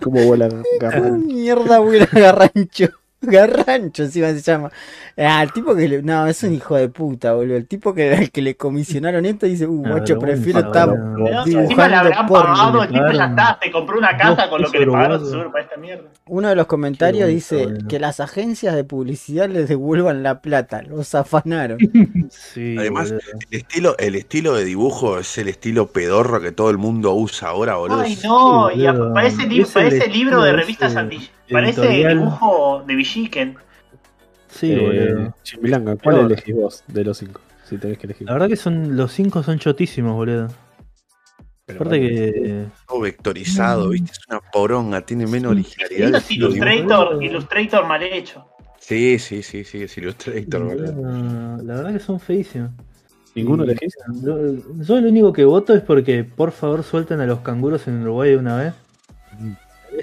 ¿Cómo 0.00 0.24
vuela 0.24 0.48
¿Cómo 0.48 0.62
Garran? 0.80 1.26
mierda 1.26 1.78
vuela 1.80 2.08
garrancho? 2.10 2.88
Garrancho 3.32 4.04
encima 4.04 4.28
se 4.28 4.40
llama. 4.40 4.70
Ah, 5.16 5.42
el 5.42 5.52
tipo 5.52 5.74
que 5.74 5.88
le... 5.88 6.02
No, 6.02 6.26
es 6.28 6.42
un 6.44 6.54
hijo 6.54 6.76
de 6.76 6.88
puta, 6.88 7.32
boludo. 7.34 7.56
El 7.56 7.66
tipo 7.66 7.92
que, 7.92 8.14
al 8.14 8.30
que 8.30 8.40
le 8.40 8.56
comisionaron 8.56 9.26
esto 9.26 9.46
dice, 9.46 9.66
uh, 9.66 9.82
Ah, 9.86 9.88
macho, 9.88 10.14
vergüenza, 10.14 10.26
prefiero 10.26 10.58
estar 10.60 10.88
dibujando 10.88 11.58
encima 11.60 11.88
le 11.88 11.94
habrán 11.96 12.26
pagado, 12.28 12.82
el 12.84 12.88
tipo 12.90 13.10
ya 13.12 13.24
está, 13.24 13.58
te 13.60 13.70
compró 13.72 13.98
una 13.98 14.16
casa 14.16 14.48
con 14.48 14.62
lo 14.62 14.70
que 14.70 14.78
le 14.78 14.86
pagaron 14.86 15.26
seguro 15.28 15.50
para 15.50 15.64
esta 15.64 15.76
mierda. 15.76 16.04
Uno 16.26 16.48
de 16.48 16.54
los 16.54 16.66
comentarios 16.66 17.28
dice 17.28 17.68
que 17.88 17.98
las 17.98 18.20
agencias 18.20 18.76
de 18.76 18.84
publicidad 18.84 19.48
les 19.48 19.68
devuelvan 19.68 20.22
la 20.22 20.40
plata, 20.40 20.82
los 20.82 21.14
afanaron. 21.14 21.78
Sí, 22.30 22.76
Además. 22.78 23.10
El 23.50 23.58
estilo, 23.58 23.96
el 23.98 24.14
estilo 24.14 24.54
de 24.54 24.64
dibujo 24.64 25.18
es 25.18 25.38
el 25.38 25.48
estilo 25.48 25.88
pedorro 25.88 26.40
que 26.42 26.52
todo 26.52 26.68
el 26.70 26.76
mundo 26.76 27.14
usa 27.14 27.48
ahora, 27.48 27.76
boludo. 27.76 28.00
Ay, 28.00 28.18
no, 28.22 28.68
Sí, 28.70 28.80
y 28.80 28.86
a- 28.86 28.92
boludo. 28.92 29.14
parece, 29.14 29.46
li- 29.46 29.60
Es 29.62 29.68
el 29.68 29.72
parece 29.72 29.96
estilo 29.98 30.14
libro 30.14 30.42
de 30.42 30.50
ese 30.50 30.56
revistas. 30.58 30.96
Parece 31.52 31.80
editorial. 31.82 32.18
dibujo 32.18 32.84
de 32.86 32.94
Villiquen. 32.94 33.56
Sí, 34.48 34.72
Eh, 34.72 34.78
boludo. 35.12 35.34
Chimilanga, 35.42 35.96
¿cuál 35.96 36.16
Pero- 36.16 36.26
elegís 36.26 36.54
vos 36.54 36.84
de 36.86 37.04
los 37.04 37.18
cinco? 37.18 37.40
Si 37.64 37.76
tenés 37.76 37.98
que 37.98 38.06
elegir. 38.06 38.26
La 38.26 38.32
verdad 38.34 38.48
que 38.48 38.56
son 38.56 38.96
los 38.96 39.12
cinco 39.12 39.42
son 39.42 39.58
chotísimos, 39.58 40.14
boludo. 40.14 40.48
Pero 41.66 41.80
Aparte 41.80 42.00
que. 42.00 42.64
Todo 42.88 43.00
vectorizado, 43.00 43.90
¿viste? 43.90 44.12
Es 44.12 44.20
una 44.30 44.40
poronga, 44.40 45.02
tiene 45.02 45.26
menos 45.26 45.52
originalidad. 45.52 46.14
Es. 46.14 46.30
Illustrator, 46.30 47.22
Illustrator 47.22 47.86
mal 47.86 48.02
hecho. 48.02 48.46
Sí, 48.78 49.18
sí, 49.18 49.42
sí, 49.42 49.64
sí, 49.64 49.82
es 49.82 49.98
Illustrator, 49.98 50.64
boludo. 50.64 51.62
La 51.62 51.74
verdad 51.74 51.92
que 51.92 52.00
son 52.00 52.18
feísimos. 52.18 52.70
¿Ninguno 53.34 53.64
elegís? 53.64 53.94
Yo, 54.22 54.36
yo 54.78 55.00
lo 55.00 55.08
único 55.10 55.32
que 55.32 55.44
voto 55.44 55.74
es 55.74 55.82
porque 55.82 56.24
por 56.24 56.50
favor 56.52 56.82
suelten 56.82 57.20
a 57.20 57.26
los 57.26 57.40
canguros 57.40 57.86
en 57.86 58.00
Uruguay 58.02 58.30
de 58.30 58.36
una 58.38 58.56
vez. 58.56 58.74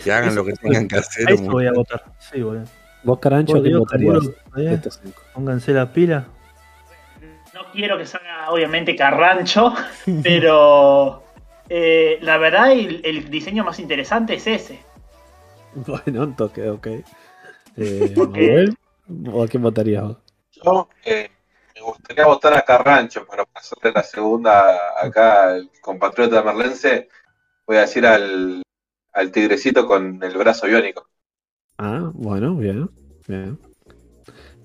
Que 0.04 0.12
hagan 0.12 0.36
lo 0.36 0.46
que 0.46 0.54
tengan 0.54 0.88
que 0.88 0.98
hacer. 0.98 1.32
Eso 1.32 1.44
voy 1.44 1.68
a 1.68 1.72
votar. 1.74 2.04
Sí, 2.20 2.42
boludo. 2.42 2.66
Vos, 3.04 3.20
Carancho, 3.20 3.54
Vos, 3.54 3.62
¿qué 3.62 3.70
Diego, 3.70 3.86
votarías 3.86 4.32
¿eh? 4.58 5.12
Pónganse 5.34 5.74
la 5.74 5.92
pila. 5.94 6.26
No 7.54 7.72
quiero 7.72 7.98
que 7.98 8.06
salga, 8.06 8.50
obviamente, 8.50 8.96
Carrancho, 8.96 9.74
pero 10.24 11.24
eh, 11.70 12.18
la 12.22 12.38
verdad, 12.38 12.72
el, 12.72 13.02
el 13.04 13.30
diseño 13.30 13.64
más 13.64 13.80
interesante 13.80 14.36
es 14.36 14.48
ese. 14.48 14.80
Bueno, 15.76 16.24
un 16.24 16.36
toque, 16.36 16.70
ok. 16.70 16.88
Eh, 17.78 18.14
Ok. 18.18 18.38
Manuel, 18.38 18.78
¿O 19.32 19.44
a 19.44 19.48
quién 19.48 19.62
votarías 19.62 20.04
vos? 20.04 20.18
Yo 20.52 20.90
eh, 21.04 21.30
me 21.76 21.82
gustaría 21.82 22.26
votar 22.26 22.54
a 22.54 22.64
Carrancho 22.64 23.26
para 23.26 23.46
pasarle 23.46 23.92
la 23.92 24.04
segunda 24.04 24.80
acá 25.00 25.50
al 25.50 25.70
compatriota 25.82 26.42
merlense. 26.42 27.10
Voy 27.68 27.78
a 27.78 27.82
decir 27.82 28.06
al, 28.06 28.64
al 29.16 29.32
tigrecito 29.32 29.88
con 29.88 30.22
el 30.22 30.38
brazo 30.38 30.68
biónico. 30.68 31.08
Ah, 31.78 32.12
bueno, 32.14 32.56
bien, 32.56 32.90
bien. 33.28 33.58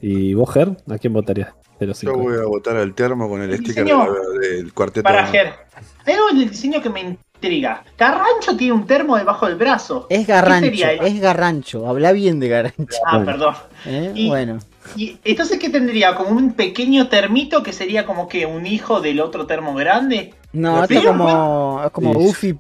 ¿Y 0.03 0.35
vos, 0.35 0.53
Ger? 0.53 0.77
¿A 0.91 0.99
quién 0.99 1.13
votarías 1.13 1.53
Yo 2.03 2.15
voy 2.15 2.37
a 2.39 2.45
votar 2.47 2.77
al 2.77 2.95
termo 2.95 3.29
con 3.29 3.43
el 3.43 3.51
El 3.51 3.59
sticker 3.59 3.85
del 3.85 4.73
cuarteto. 4.73 5.05
Para 5.05 5.27
Ger. 5.27 5.53
Hay 6.07 6.15
algo 6.15 6.31
en 6.31 6.39
el 6.39 6.51
diseño 6.51 6.81
que 6.83 6.89
me 6.91 7.01
intriga. 7.01 7.85
Carrancho 7.97 8.57
tiene 8.57 8.73
un 8.73 8.87
termo 8.87 9.17
debajo 9.17 9.47
del 9.47 9.57
brazo. 9.57 10.07
Es 10.11 10.27
¿Qué 10.27 10.33
garrancho, 10.33 10.87
es 11.03 11.21
garrancho. 11.21 11.87
Habla 11.89 12.13
bien 12.13 12.41
de 12.41 12.49
garrancho. 12.49 12.97
Ah, 13.07 13.17
Bueno. 13.19 13.27
perdón. 13.27 13.55
¿eh? 13.87 14.13
Y- 14.15 14.29
Bueno, 14.29 14.59
Y 14.97 15.19
entonces, 15.25 15.59
¿qué 15.59 15.69
tendría? 15.71 16.15
¿Como 16.17 16.31
un 16.31 16.55
pequeño 16.55 17.09
termito 17.09 17.63
que 17.63 17.73
sería 17.73 18.05
como 18.07 18.29
que 18.29 18.47
un 18.47 18.67
hijo 18.67 19.01
del 19.01 19.21
otro 19.21 19.47
termo 19.47 19.75
grande? 19.75 20.35
no, 20.53 20.83
esto 20.83 21.03
como, 21.05 21.83
es 21.85 21.91
como 21.93 22.13
Sí. 22.13 22.19
Buffy 22.19 22.53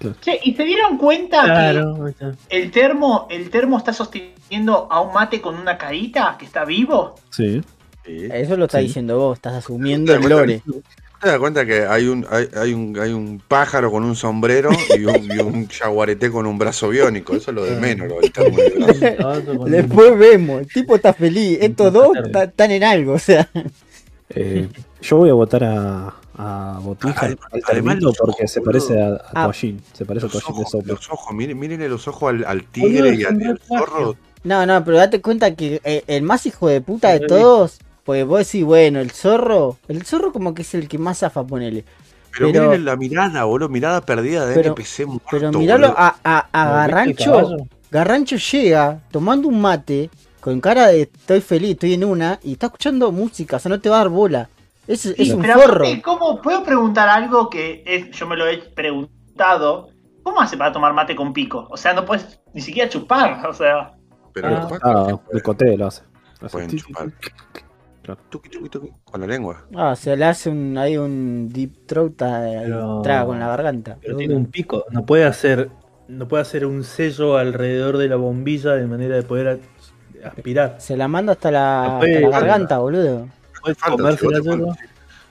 y 0.00 0.04
Pluto. 0.04 0.18
Che, 0.20 0.40
¿y 0.42 0.54
se 0.54 0.64
dieron 0.64 0.96
cuenta 0.98 1.44
Claro, 1.44 2.08
está. 2.08 2.32
que 2.48 2.56
el 2.62 2.70
termo, 2.70 3.26
el 3.30 3.50
termo 3.50 3.76
está 3.78 3.92
sosteniendo 3.92 4.88
a 4.90 5.00
un 5.00 5.12
mate 5.12 5.40
con 5.40 5.56
una 5.56 5.76
carita 5.76 6.36
que 6.38 6.46
está 6.46 6.64
vivo? 6.64 7.14
Sí. 7.30 7.62
Sí. 8.04 8.28
Eso 8.32 8.56
lo 8.56 8.64
estás 8.64 8.80
Sí. 8.80 8.86
diciendo 8.88 9.18
vos, 9.18 9.36
estás 9.38 9.54
asumiendo 9.54 10.12
el 10.14 10.18
¿Te 10.20 10.28
das 10.28 10.30
lore. 10.30 10.62
¿Te 11.22 11.28
das 11.28 11.38
cuenta 11.38 11.66
que 11.66 11.84
hay 11.84 12.06
un, 12.06 12.26
hay, 12.30 12.48
hay 12.56 12.72
un, 12.72 12.98
hay 12.98 13.12
un 13.12 13.42
pájaro 13.46 13.90
con 13.90 14.04
un 14.04 14.16
sombrero 14.16 14.70
y 14.98 15.04
un, 15.04 15.24
y 15.30 15.38
un 15.38 15.68
jaguarete 15.68 16.30
con 16.30 16.46
un 16.46 16.56
brazo 16.56 16.88
biónico? 16.88 17.36
Eso 17.36 17.50
es 17.50 17.54
lo 17.54 17.64
de 17.66 17.76
menos, 17.78 18.08
lo 18.08 18.16
con- 18.16 19.70
Después 19.70 20.18
vemos, 20.18 20.60
el 20.62 20.66
tipo 20.66 20.96
está 20.96 21.12
feliz. 21.12 21.58
Estos 21.60 21.92
dos 21.92 22.12
están 22.42 22.70
en 22.70 22.84
algo, 22.84 23.12
o 23.12 23.18
sea. 23.18 23.46
Eh, 24.30 24.68
yo 25.02 25.16
voy 25.18 25.28
a 25.28 25.34
votar 25.34 25.64
a, 25.64 26.14
a 26.76 26.78
Botija, 26.80 27.14
Además- 27.26 27.46
al 27.52 27.62
además 27.70 27.96
los 28.00 28.16
porque 28.16 28.42
ojos, 28.42 28.50
se 28.50 28.60
parece 28.60 29.00
a, 29.02 29.08
a 29.14 29.20
Ah. 29.34 29.52
Se 29.52 30.04
parece 30.04 30.26
a 30.26 30.28
Toallín 30.28 30.64
de 30.84 30.92
los 30.92 31.10
ojos, 31.10 31.34
miren, 31.34 31.58
mírenle 31.58 31.88
los 31.88 32.06
ojos 32.08 32.30
al, 32.30 32.44
al 32.44 32.64
tigre 32.64 33.14
y 33.14 33.24
al, 33.24 33.40
y 33.40 33.44
al 33.44 33.58
zorro. 33.58 34.16
No, 34.44 34.64
no, 34.64 34.82
pero 34.84 34.96
date 34.96 35.20
cuenta 35.20 35.54
que 35.54 35.80
eh, 35.84 36.02
el 36.06 36.22
más 36.22 36.46
hijo 36.46 36.68
de 36.68 36.80
puta 36.80 37.10
de 37.10 37.20
todos, 37.26 37.78
pues 38.04 38.24
vos 38.26 38.38
decís, 38.38 38.64
bueno, 38.64 39.00
el 39.00 39.10
zorro, 39.10 39.76
el 39.88 40.02
zorro 40.04 40.32
como 40.32 40.54
que 40.54 40.62
es 40.62 40.74
el 40.74 40.88
que 40.88 40.96
más 40.98 41.18
zafa, 41.18 41.44
ponele. 41.44 41.84
Pero, 42.32 42.50
Pero- 42.52 42.64
miren 42.68 42.84
la 42.84 42.96
mirada, 42.96 43.44
boludo, 43.44 43.68
mirada 43.68 44.00
perdida 44.00 44.46
de 44.46 44.54
Pero- 44.54 44.68
NPC 44.74 45.04
muerto. 45.06 45.26
Pero 45.30 45.52
miralo 45.52 45.88
boludo. 45.88 46.00
a, 46.00 46.16
a, 46.24 46.48
a 46.52 46.86
¿Viste 47.04 47.24
el 47.24 47.30
Garrancho. 47.30 47.66
Garrancho 47.90 48.36
llega 48.36 49.00
tomando 49.10 49.48
un 49.48 49.60
mate 49.60 50.08
con 50.40 50.60
cara 50.60 50.86
de 50.86 51.02
estoy 51.02 51.40
feliz, 51.40 51.72
estoy 51.72 51.94
en 51.94 52.04
una 52.04 52.38
y 52.42 52.52
está 52.52 52.66
escuchando 52.66 53.10
música, 53.12 53.56
o 53.56 53.58
sea, 53.58 53.68
no 53.68 53.80
te 53.80 53.90
va 53.90 53.96
a 53.96 53.98
dar 53.98 54.08
bola. 54.08 54.48
Es, 54.92 55.06
un 55.34 55.40
pero 55.42 55.54
forro. 55.54 55.84
aparte, 55.86 56.02
¿cómo 56.02 56.40
puedo 56.42 56.62
preguntar 56.64 57.08
algo 57.08 57.48
que 57.48 57.82
es- 57.86 58.10
yo 58.10 58.26
me 58.26 58.36
lo 58.36 58.46
he 58.48 58.58
preguntado? 58.58 59.88
¿Cómo 60.22 60.40
hace 60.40 60.56
para 60.56 60.72
tomar 60.72 60.92
mate 60.92 61.14
con 61.16 61.32
pico? 61.32 61.66
O 61.70 61.76
sea, 61.76 61.92
no 61.94 62.04
puedes 62.04 62.40
ni 62.52 62.60
siquiera 62.60 62.88
chupar, 62.88 63.46
o 63.46 63.52
sea. 63.54 63.92
Pero 64.34 64.48
Ah. 64.48 64.68
Ah, 64.82 65.18
el 65.32 65.42
coté 65.42 65.76
lo 65.76 65.86
hace. 65.86 66.02
Hace 66.40 66.48
Pueden 66.50 66.70
chupar. 66.76 67.10
Claro. 68.02 68.20
tuqui, 68.30 68.48
tuqui, 68.48 68.68
tuqui, 68.68 68.92
con 69.04 69.20
la 69.20 69.26
lengua. 69.26 69.64
Ah, 69.76 69.94
se 69.94 70.16
le 70.16 70.24
hace 70.24 70.48
un, 70.50 70.76
ahí 70.78 70.96
un 70.96 71.48
deep 71.50 71.86
throat, 71.86 72.20
ahí, 72.22 72.56
Pero- 72.64 73.02
traga 73.02 73.26
con 73.26 73.38
la 73.38 73.46
garganta. 73.48 73.96
Pero 74.00 74.16
tiene 74.16 74.34
un 74.34 74.46
pico. 74.46 74.84
No 74.90 75.04
puede 75.04 75.24
hacer. 75.24 75.70
No 76.08 76.26
puede 76.26 76.42
hacer 76.42 76.66
un 76.66 76.82
sello 76.82 77.36
alrededor 77.36 77.96
de 77.98 78.08
la 78.08 78.16
bombilla 78.16 78.72
de 78.72 78.86
manera 78.86 79.14
de 79.14 79.22
poder 79.22 79.60
aspirar. 80.24 80.76
Se 80.78 80.96
la 80.96 81.06
manda 81.08 81.32
hasta 81.32 81.50
la, 81.52 81.84
No 81.86 81.94
hasta 81.98 82.20
la 82.20 82.28
garganta, 82.30 82.78
boludo. 82.78 83.28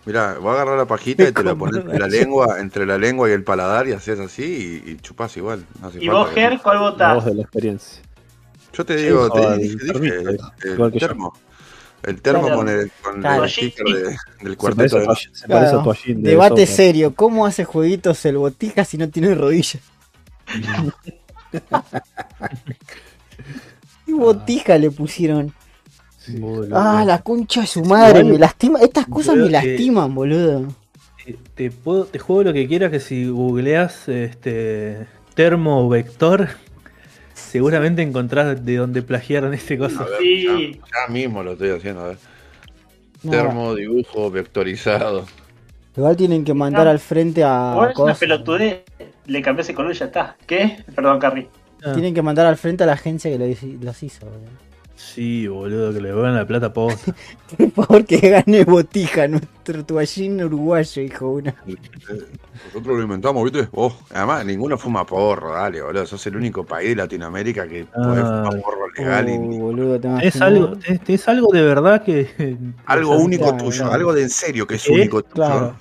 Mirá, 0.06 0.40
va 0.40 0.52
a 0.52 0.54
agarrar 0.56 0.78
la 0.78 0.86
pajita 0.86 1.28
y 1.28 1.32
te 1.32 1.44
la 1.44 1.56
pones 1.60 1.82
entre 1.82 2.00
la 2.00 2.08
lengua, 2.08 2.60
entre 2.60 2.86
la 2.86 2.98
lengua 2.98 3.30
y 3.30 3.34
el 3.34 3.44
paladar 3.44 3.88
y 3.88 3.92
haces 3.92 4.20
así 4.20 4.82
y, 4.86 4.92
y 4.92 4.98
chupás 4.98 5.36
igual. 5.38 5.66
No 5.82 5.88
hace 5.88 6.04
¿Y 6.04 6.08
falta 6.08 6.22
vos, 6.22 6.30
Ger, 6.34 6.60
cuál 6.62 6.76
La 6.78 6.82
votás? 6.82 7.26
de 7.26 7.34
la 7.36 7.42
experiencia. 7.42 8.02
Yo 8.74 8.86
te 8.86 8.96
digo, 8.96 9.28
Sí, 9.28 9.32
te 9.42 9.58
dije, 9.58 9.78
el, 10.64 10.82
el 10.82 10.92
termo. 10.94 11.34
El 12.02 12.22
termo 12.22 12.44
Claro. 12.44 12.56
con 12.56 12.70
el, 12.70 12.92
con 13.04 13.20
Claro. 13.20 13.44
el 13.44 13.50
sticker 13.50 13.86
de- 13.86 14.02
del 14.42 14.52
Se 14.52 14.56
cuarteto 14.56 15.00
de 15.00 15.04
se 15.04 15.10
parece 15.50 15.76
a 15.76 15.84
Claro, 15.84 15.94
de 16.06 16.14
Debate 16.16 16.66
serio, 16.66 17.14
¿cómo 17.14 17.46
hace 17.46 17.66
jueguitos 17.66 18.24
el 18.26 18.38
botija 18.38 18.86
si 18.86 18.98
no 18.98 19.10
tiene 19.10 19.36
rodillas? 19.36 19.82
y 24.08 24.14
botija 24.14 24.78
le 24.78 24.92
pusieron. 24.92 25.54
Boludo. 26.38 26.78
Ah, 26.78 27.04
la 27.06 27.22
concha 27.22 27.62
de 27.62 27.68
su 27.68 27.84
madre, 27.84 28.24
me 28.24 28.38
lastima. 28.38 28.80
Estas 28.80 29.08
cosas 29.08 29.36
me 29.36 29.48
Creo 29.48 29.52
lastiman, 29.52 30.14
boludo. 30.14 30.68
Te, 31.26 31.36
te 31.56 31.72
puedo, 31.72 32.06
te 32.06 32.20
juego 32.20 32.44
lo 32.44 32.54
que 32.54 32.68
quieras 32.68 32.92
que 32.92 33.00
si 33.00 33.28
googleas 33.28 34.08
este 34.10 35.08
termo 35.36 35.88
vector, 35.90 36.50
seguramente 37.34 38.02
encontrás 38.02 38.64
de 38.66 38.76
dónde 38.76 39.02
plagiaron 39.02 39.54
este 39.54 39.78
cosa. 39.78 40.04
ver, 40.06 40.20
Sí. 40.20 40.46
ya, 40.74 41.08
ya 41.08 41.14
mismo 41.14 41.44
lo 41.44 41.54
estoy 41.54 41.70
haciendo, 41.70 42.02
a 42.02 42.08
ver. 42.10 42.18
No, 43.24 43.32
Termo, 43.32 43.76
dibujo, 43.76 44.32
vectorizado. 44.32 45.26
igual 45.96 46.16
tienen 46.16 46.46
que 46.46 46.54
mandar 46.54 46.86
No. 46.86 46.92
al 46.92 47.00
frente 47.00 47.44
a. 47.44 47.90
Es 47.92 47.98
una 47.98 48.14
pelotudez. 48.14 48.84
Le 49.26 49.42
cambié 49.42 49.62
ese 49.64 49.74
color 49.74 49.92
y 49.94 49.96
ya 49.98 50.06
está. 50.06 50.38
¿Qué? 50.48 50.84
Perdón, 50.96 51.20
Carrie. 51.20 51.50
Ah, 51.84 51.94
Tienen 51.94 52.14
que 52.14 52.22
mandar 52.22 52.46
al 52.46 52.58
frente 52.58 52.84
a 52.84 52.88
la 52.88 52.94
agencia 52.94 53.30
que 53.30 53.78
los 53.82 54.04
hizo, 54.04 54.26
boludo. 54.26 54.69
Sí, 55.02 55.48
boludo, 55.48 55.94
que 55.94 56.02
le 56.02 56.12
van 56.12 56.36
la 56.36 56.46
plata 56.46 56.74
posta. 56.74 57.16
Por 57.58 57.72
favor, 57.72 58.06
que 58.06 58.18
gane 58.18 58.66
botija, 58.66 59.30
nuestro 59.30 59.86
toallín 59.86 60.44
uruguayo, 60.44 61.02
hijo 61.02 61.30
una. 61.30 61.56
Nosotros 62.66 62.98
lo 62.98 63.02
inventamos, 63.04 63.42
¿viste? 63.50 63.70
Oh, 63.72 63.96
además, 64.14 64.46
ninguno 64.46 64.78
fuma 64.78 65.06
porro, 65.06 65.54
dale, 65.54 65.82
boludo. 65.82 66.06
Sos 66.06 66.28
el 66.28 66.36
único 66.36 66.66
país 66.66 66.90
de 66.90 66.96
Latinoamérica 66.98 67.66
que 67.66 67.86
puede 67.86 68.22
Ah. 68.22 68.44
fumar 68.50 68.62
porro 68.62 68.88
legal 68.98 69.30
y 69.30 69.38
ni- 69.40 69.58
boludo, 69.60 69.98
te 70.02 70.28
¿Es 70.28 70.42
algo, 70.42 70.74
tenés 70.78 71.28
algo 71.30 71.48
de 71.54 71.62
verdad 71.62 72.04
que. 72.04 72.58
algo 72.86 73.18
único 73.18 73.44
claro, 73.46 73.58
tuyo, 73.58 73.78
claro. 73.84 73.94
algo 73.94 74.14
de 74.14 74.24
en 74.24 74.30
serio 74.30 74.68
que 74.68 74.76
es 74.76 74.86
¿Eh? 74.90 74.92
único 74.92 75.24
tuyo. 75.24 75.34
Claro. 75.34 75.76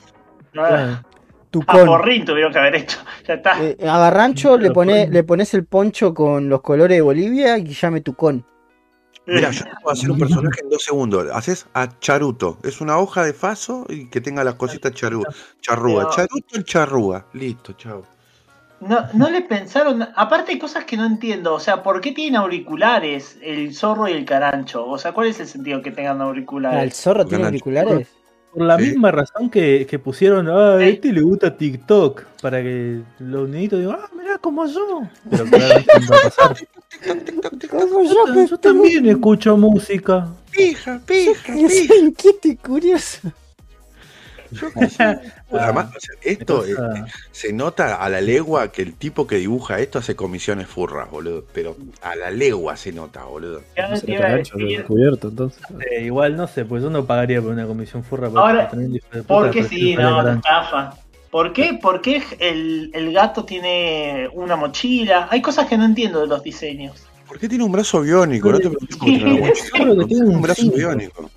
Ah, 0.56 1.02
Tu 1.50 1.60
a 1.66 1.72
con. 1.72 1.86
porrín 1.86 2.24
tuvieron 2.24 2.52
que 2.52 2.58
haber 2.60 2.76
hecho. 2.76 2.98
Ya 3.26 3.34
está. 3.34 3.60
Eh, 3.64 3.76
a 3.82 3.98
Garrancho 3.98 4.56
le, 4.56 4.70
pone, 4.70 5.08
le 5.08 5.24
pones 5.24 5.52
el 5.54 5.64
poncho 5.64 6.14
con 6.14 6.48
los 6.48 6.60
colores 6.62 6.96
de 6.96 7.02
Bolivia 7.02 7.58
y 7.58 7.64
llame 7.74 8.00
tu 8.00 8.14
con. 8.14 8.44
Mira, 9.28 9.50
yo 9.50 9.64
puedo 9.82 9.92
hacer 9.92 10.10
un 10.10 10.18
personaje 10.18 10.60
en 10.62 10.70
dos 10.70 10.82
segundos. 10.82 11.26
Haces 11.32 11.66
a 11.74 11.88
Charuto. 12.00 12.58
Es 12.62 12.80
una 12.80 12.98
hoja 12.98 13.24
de 13.24 13.32
faso 13.32 13.86
y 13.88 14.06
que 14.06 14.20
tenga 14.20 14.42
las 14.42 14.54
cositas 14.54 14.92
charu, 14.92 15.22
charrúa. 15.60 16.10
Charuto 16.10 16.56
el 16.56 16.64
charrúa. 16.64 17.26
Listo, 17.34 17.74
chao. 17.74 18.04
No, 18.80 19.06
no 19.12 19.28
le 19.28 19.42
pensaron. 19.42 20.06
Aparte, 20.14 20.52
hay 20.52 20.58
cosas 20.58 20.84
que 20.84 20.96
no 20.96 21.04
entiendo. 21.04 21.54
O 21.54 21.60
sea, 21.60 21.82
¿por 21.82 22.00
qué 22.00 22.12
tienen 22.12 22.36
auriculares 22.36 23.36
el 23.42 23.74
zorro 23.74 24.08
y 24.08 24.12
el 24.12 24.24
carancho? 24.24 24.86
O 24.86 24.98
sea, 24.98 25.12
¿cuál 25.12 25.28
es 25.28 25.40
el 25.40 25.48
sentido 25.48 25.82
que 25.82 25.90
tengan 25.90 26.20
Ah, 26.20 26.24
¿El 26.24 26.28
auriculares? 26.28 26.94
zorro 26.96 27.26
tiene 27.26 27.44
auriculares? 27.44 28.08
Por 28.52 28.62
la 28.64 28.78
Sí. 28.78 28.84
misma 28.86 29.10
razón 29.12 29.50
que, 29.50 29.86
que 29.88 29.98
pusieron, 29.98 30.48
ah, 30.48 30.74
a 30.76 30.84
este 30.86 31.12
le 31.12 31.20
gusta 31.20 31.56
TikTok, 31.56 32.24
para 32.40 32.62
que 32.62 33.00
los 33.18 33.48
niñitos 33.48 33.78
digan, 33.80 33.96
ah, 34.00 34.08
mirá 34.16 34.38
como 34.38 34.66
yo. 34.66 35.02
Pero 35.30 35.44
claramente 35.44 35.92
no 36.00 36.06
va 36.10 36.16
a 36.16 36.22
pasar. 36.22 36.56
Como 37.70 38.02
yo 38.04 38.26
Yo, 38.26 38.34
que 38.34 38.46
yo 38.46 38.58
también 38.58 39.06
escucho 39.06 39.56
música. 39.56 40.28
Pija, 40.50 41.00
pija, 41.06 41.52
pija. 41.54 41.94
inquieto 41.96 42.48
y 42.48 42.56
curioso. 42.56 43.30
además, 45.52 45.88
o 45.96 46.00
sea, 46.00 46.14
esto 46.22 46.64
eh, 46.64 46.74
se 47.30 47.52
nota 47.52 47.96
a 47.96 48.08
la 48.08 48.20
legua 48.20 48.72
que 48.72 48.82
el 48.82 48.94
tipo 48.94 49.26
que 49.26 49.36
dibuja 49.36 49.78
esto 49.80 49.98
hace 49.98 50.16
comisiones 50.16 50.66
furras, 50.66 51.10
boludo. 51.10 51.44
Pero 51.52 51.76
a 52.02 52.16
la 52.16 52.30
legua 52.30 52.76
se 52.76 52.92
nota, 52.92 53.24
boludo. 53.24 53.62
No 53.76 53.96
se 53.96 54.06
descubierto, 54.06 55.28
entonces. 55.28 55.62
eh, 55.90 56.04
igual 56.04 56.36
no 56.36 56.46
sé, 56.46 56.64
pues 56.64 56.82
yo 56.82 56.90
no 56.90 57.04
pagaría 57.04 57.40
por 57.40 57.52
una 57.52 57.66
comisión 57.66 58.04
furra. 58.04 58.28
Ahora, 58.34 58.70
¿Por 59.26 59.50
qué 59.50 59.64
sí? 59.64 59.94
No, 59.94 60.28
estafa. 60.28 60.94
¿Por 61.30 61.52
qué? 61.52 61.78
¿Por 61.80 62.00
qué 62.00 62.22
el, 62.38 62.90
el 62.94 63.12
gato 63.12 63.44
tiene 63.44 64.28
una 64.32 64.56
mochila? 64.56 65.28
Hay 65.30 65.42
cosas 65.42 65.66
que 65.66 65.76
no 65.76 65.84
entiendo 65.84 66.20
de 66.20 66.26
los 66.26 66.42
diseños. 66.42 67.04
¿Por 67.26 67.38
qué 67.38 67.48
tiene 67.48 67.62
un 67.64 67.72
brazo 67.72 68.00
biónico? 68.00 68.50
No 68.50 68.58
te 68.58 68.70
preocupes 68.70 68.96
que 68.96 70.04
tiene 70.06 70.24
un 70.24 70.40
brazo 70.40 70.70
biónico. 70.70 71.30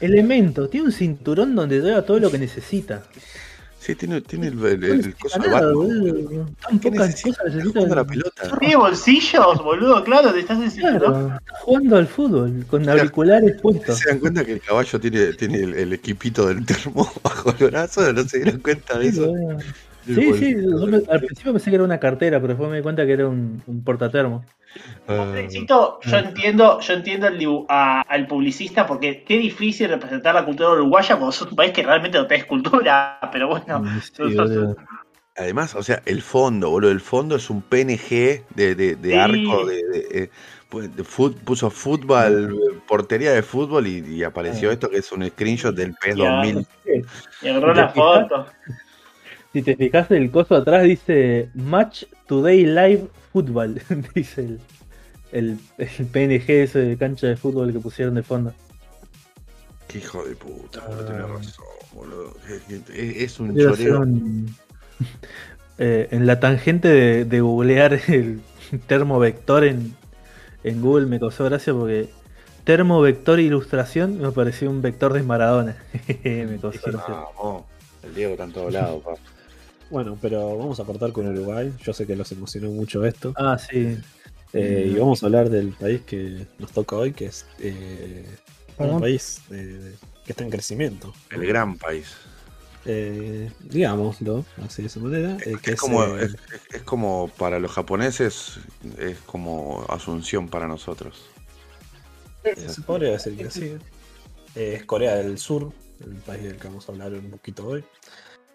Elemento, 0.00 0.68
tiene 0.68 0.86
un 0.86 0.92
cinturón 0.92 1.54
donde 1.54 1.80
lleva 1.80 2.02
todo 2.04 2.18
lo 2.20 2.30
que 2.30 2.38
necesita. 2.38 3.04
Sí, 3.80 3.94
tiene, 3.94 4.20
tiene 4.22 4.48
el, 4.48 4.64
el, 4.64 4.84
el 4.84 5.16
coso 5.16 5.40
de 5.40 5.48
boludo. 5.48 6.46
Tan 6.60 6.80
¿Qué 6.80 6.90
pocas 6.90 7.08
necesita? 7.08 7.42
cosas 7.44 7.88
la 7.94 8.04
pelota. 8.04 8.56
¿Tiene 8.58 8.76
bolsillos, 8.76 9.62
boludo? 9.62 10.02
Claro, 10.04 10.32
te 10.32 10.40
estás 10.40 10.58
enseñando. 10.60 10.98
Claro, 10.98 11.26
está 11.36 11.54
jugando 11.60 11.96
al 11.96 12.06
fútbol 12.08 12.66
con 12.66 12.88
auriculares 12.88 13.60
puestos. 13.60 13.98
¿Se 13.98 14.08
dan 14.08 14.18
cuenta 14.18 14.44
que 14.44 14.54
el 14.54 14.60
caballo 14.60 15.00
tiene, 15.00 15.32
tiene 15.34 15.58
el, 15.62 15.74
el 15.74 15.92
equipito 15.92 16.48
del 16.48 16.66
termo 16.66 17.10
bajo 17.22 17.50
el 17.58 17.70
brazo? 17.70 18.12
¿No 18.12 18.24
se 18.24 18.38
dieron 18.38 18.60
cuenta 18.60 18.98
de 18.98 19.12
Sí, 19.12 19.18
eso? 19.20 19.32
Sí, 20.14 20.32
sí, 20.34 20.54
me- 20.56 21.02
al 21.08 21.20
principio 21.20 21.52
pensé 21.52 21.70
que 21.70 21.76
era 21.76 21.84
una 21.84 21.98
cartera, 22.00 22.38
pero 22.40 22.48
después 22.54 22.70
me 22.70 22.76
di 22.78 22.82
cuenta 22.82 23.04
que 23.06 23.12
era 23.12 23.28
un, 23.28 23.62
un 23.66 23.84
portatermo. 23.84 24.44
Ah, 25.06 25.24
Pobrecito, 25.26 25.98
yo 26.02 26.16
entiendo, 26.18 26.80
yo 26.80 26.92
entiendo 26.94 27.26
al, 27.26 27.38
dibu- 27.38 27.66
a- 27.68 28.02
al 28.02 28.26
publicista 28.26 28.86
porque 28.86 29.22
qué 29.24 29.38
difícil 29.38 29.88
representar 29.88 30.34
la 30.34 30.44
cultura 30.44 30.70
uruguaya 30.70 31.16
cuando 31.16 31.32
sos 31.32 31.50
un 31.50 31.56
país 31.56 31.72
que 31.72 31.82
realmente 31.82 32.18
no 32.18 32.26
tenés 32.26 32.44
cultura, 32.46 33.18
pero 33.32 33.48
bueno. 33.48 33.84
Sí, 34.00 34.22
boludo. 34.34 34.76
Además, 35.36 35.74
o 35.76 35.82
sea, 35.84 36.02
el 36.04 36.20
fondo, 36.20 36.68
boludo, 36.70 36.90
el 36.90 37.00
fondo 37.00 37.36
es 37.36 37.48
un 37.48 37.62
PNG 37.62 38.44
de, 38.56 38.74
de, 38.74 38.96
de 38.96 39.10
Sí. 39.10 39.14
arco, 39.14 39.66
de, 39.66 39.76
de, 39.86 40.06
eh, 40.10 40.30
pues, 40.68 40.94
de 40.96 41.04
fut- 41.04 41.36
puso 41.44 41.70
fútbol, 41.70 42.82
portería 42.88 43.32
de 43.32 43.42
fútbol 43.42 43.86
y, 43.86 43.98
y 44.16 44.24
apareció 44.24 44.70
esto 44.72 44.90
que 44.90 44.98
es 44.98 45.12
un 45.12 45.24
screenshot 45.28 45.74
del 45.74 45.94
PES 45.94 46.16
Ya. 46.16 46.30
2000. 46.42 46.66
Y 47.42 47.48
agarró 47.48 47.72
la 47.74 47.88
foto. 47.90 48.46
Si 49.52 49.62
te 49.62 49.76
fijas, 49.76 50.10
el 50.10 50.30
coso 50.30 50.56
atrás 50.56 50.84
dice 50.84 51.48
Match 51.54 52.04
Today 52.26 52.64
Live 52.66 53.08
Football. 53.32 53.80
dice 54.14 54.42
el, 54.42 54.60
el, 55.32 55.58
el 55.78 56.06
PNG 56.06 56.50
ese 56.50 56.78
de 56.80 56.96
cancha 56.96 57.26
de 57.28 57.36
fútbol 57.36 57.72
que 57.72 57.78
pusieron 57.80 58.14
de 58.14 58.22
fondo. 58.22 58.52
Qué 59.88 59.98
hijo 59.98 60.22
de 60.24 60.36
puta, 60.36 60.80
boludo, 60.86 61.04
tenés 61.06 61.28
razón, 61.28 61.64
boludo. 61.94 62.36
Es- 62.48 62.90
Es, 63.22 63.40
un 63.40 63.56
choreo. 63.56 64.00
un- 64.00 64.54
eh, 65.78 66.08
en 66.10 66.26
la 66.26 66.40
tangente 66.40 66.88
de, 66.88 67.24
de 67.24 67.40
googlear 67.40 67.98
el 68.08 68.40
termovector 68.86 69.64
en, 69.64 69.94
en 70.62 70.82
Google 70.82 71.06
me 71.06 71.18
causó 71.18 71.44
gracia 71.44 71.72
porque 71.72 72.10
termovector 72.64 73.40
ilustración 73.40 74.20
me 74.20 74.30
pareció 74.30 74.68
un 74.68 74.82
vector 74.82 75.14
de 75.14 75.22
Maradona. 75.22 75.76
me 76.24 76.58
causó 76.60 76.80
gracia. 76.84 77.14
El 78.02 78.14
Diego 78.14 78.32
está 78.32 78.44
en 78.44 78.52
todos 78.52 78.72
lados, 78.72 79.02
pa. 79.02 79.14
Bueno, 79.90 80.18
pero 80.20 80.56
vamos 80.58 80.78
a 80.80 80.84
cortar 80.84 81.12
con 81.12 81.26
Uruguay. 81.28 81.72
Yo 81.82 81.92
sé 81.92 82.06
que 82.06 82.14
los 82.16 82.30
emocionó 82.32 82.70
mucho 82.70 83.04
esto. 83.06 83.32
Ah, 83.36 83.58
sí. 83.58 83.98
Eh, 84.52 84.92
y 84.94 84.98
vamos 84.98 85.22
a 85.22 85.26
hablar 85.26 85.50
del 85.50 85.72
país 85.72 86.02
que 86.02 86.46
nos 86.58 86.72
toca 86.72 86.96
hoy, 86.96 87.12
que 87.12 87.26
es 87.26 87.46
eh, 87.58 88.24
un 88.78 89.00
país 89.00 89.40
eh, 89.50 89.94
que 90.24 90.32
está 90.32 90.44
en 90.44 90.50
crecimiento. 90.50 91.12
El 91.30 91.46
gran 91.46 91.76
país. 91.76 92.08
Eh, 92.84 93.50
digámoslo 93.60 94.44
así 94.64 94.82
de 94.82 94.88
esa 94.88 95.00
manera. 95.00 95.36
eh, 95.44 95.56
que 95.62 95.72
Es 95.72 95.74
es, 95.74 95.80
como, 95.80 96.04
eh, 96.16 96.24
es, 96.24 96.36
es- 96.72 96.82
como 96.82 97.30
para 97.36 97.58
los 97.58 97.72
japoneses, 97.72 98.58
es 98.98 99.18
como 99.20 99.84
Asunción 99.88 100.48
para 100.48 100.66
nosotros. 100.66 101.16
se 102.44 102.80
podría 102.82 103.12
decir 103.12 103.36
que 103.36 103.50
sí. 103.50 103.76
Eh, 104.54 104.74
es 104.76 104.84
Corea 104.84 105.16
del 105.16 105.38
Sur, 105.38 105.72
el 106.00 106.14
país 106.16 106.44
del 106.44 106.56
que 106.56 106.68
vamos 106.68 106.88
a 106.88 106.92
hablar 106.92 107.12
un 107.12 107.30
poquito 107.30 107.66
hoy. 107.66 107.84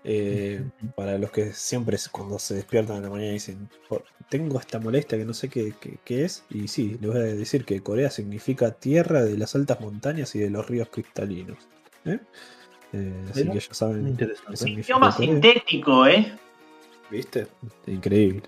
Eh, 0.06 0.62
para 0.96 1.18
los 1.18 1.32
que 1.32 1.54
siempre 1.54 1.98
cuando 2.12 2.38
se 2.38 2.56
despiertan 2.56 2.98
en 2.98 3.04
la 3.04 3.10
mañana 3.10 3.32
dicen, 3.32 3.70
"Por- 3.88 4.04
tengo 4.30 4.60
esta 4.60 4.80
molestia 4.80 5.18
que 5.18 5.24
no 5.26 5.34
sé 5.34 5.48
qué, 5.50 5.74
qué- 5.80 5.98
qué 6.04 6.26
es, 6.26 6.44
y 6.50 6.68
sí, 6.68 6.98
les 7.00 7.10
voy 7.12 7.20
a 7.22 7.24
decir 7.24 7.64
que 7.64 7.82
Corea 7.82 8.10
significa 8.10 8.72
tierra 8.72 9.24
de 9.24 9.38
las 9.38 9.56
altas 9.56 9.80
montañas 9.80 10.36
y 10.36 10.40
de 10.40 10.50
los 10.50 10.68
ríos 10.68 10.90
cristalinos. 10.90 11.58
¿eh? 12.06 12.20
Eh, 12.92 13.14
así 13.32 13.48
que 13.48 13.60
ya 13.60 13.74
saben 13.74 14.18
significa 14.56 14.82
Idioma 14.98 15.12
sintético, 15.12 16.06
¿eh? 16.08 16.34
¿Viste? 17.10 17.48
Increíble. 17.88 18.44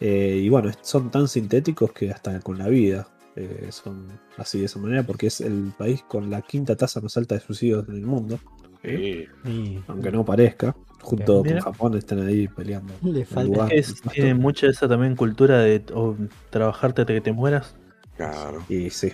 Eh, 0.00 0.40
y 0.42 0.48
bueno, 0.48 0.70
son 0.82 1.10
tan 1.10 1.26
sintéticos 1.26 1.92
que 1.92 2.10
hasta 2.10 2.38
con 2.40 2.58
la 2.58 2.68
vida 2.68 3.08
eh, 3.34 3.68
son 3.70 4.08
así 4.36 4.58
de 4.60 4.66
esa 4.66 4.78
manera, 4.80 5.04
porque 5.04 5.28
es 5.28 5.40
el 5.40 5.72
país 5.78 6.02
con 6.02 6.28
la 6.28 6.42
quinta 6.42 6.74
tasa 6.76 7.00
más 7.00 7.16
alta 7.16 7.34
de 7.36 7.40
suicidios 7.40 7.88
en 7.88 7.94
el 7.94 8.06
mundo, 8.06 8.38
Sí. 8.82 9.26
Aunque 9.88 10.12
no 10.12 10.24
parezca. 10.24 10.76
Junto 11.00 11.42
con 11.42 11.60
Japón 11.60 11.96
están 11.96 12.26
ahí 12.26 12.48
peleando. 12.48 12.92
Le 13.02 13.24
falta. 13.24 13.68
es, 13.68 14.00
tiene 14.12 14.34
mucha 14.34 14.66
esa 14.66 14.88
también 14.88 15.16
cultura 15.16 15.58
de 15.58 15.82
o, 15.94 16.16
trabajarte 16.50 17.02
hasta 17.02 17.14
que 17.14 17.20
te 17.20 17.32
mueras. 17.32 17.74
Claro. 18.16 18.62
Y 18.68 18.90
sí, 18.90 19.12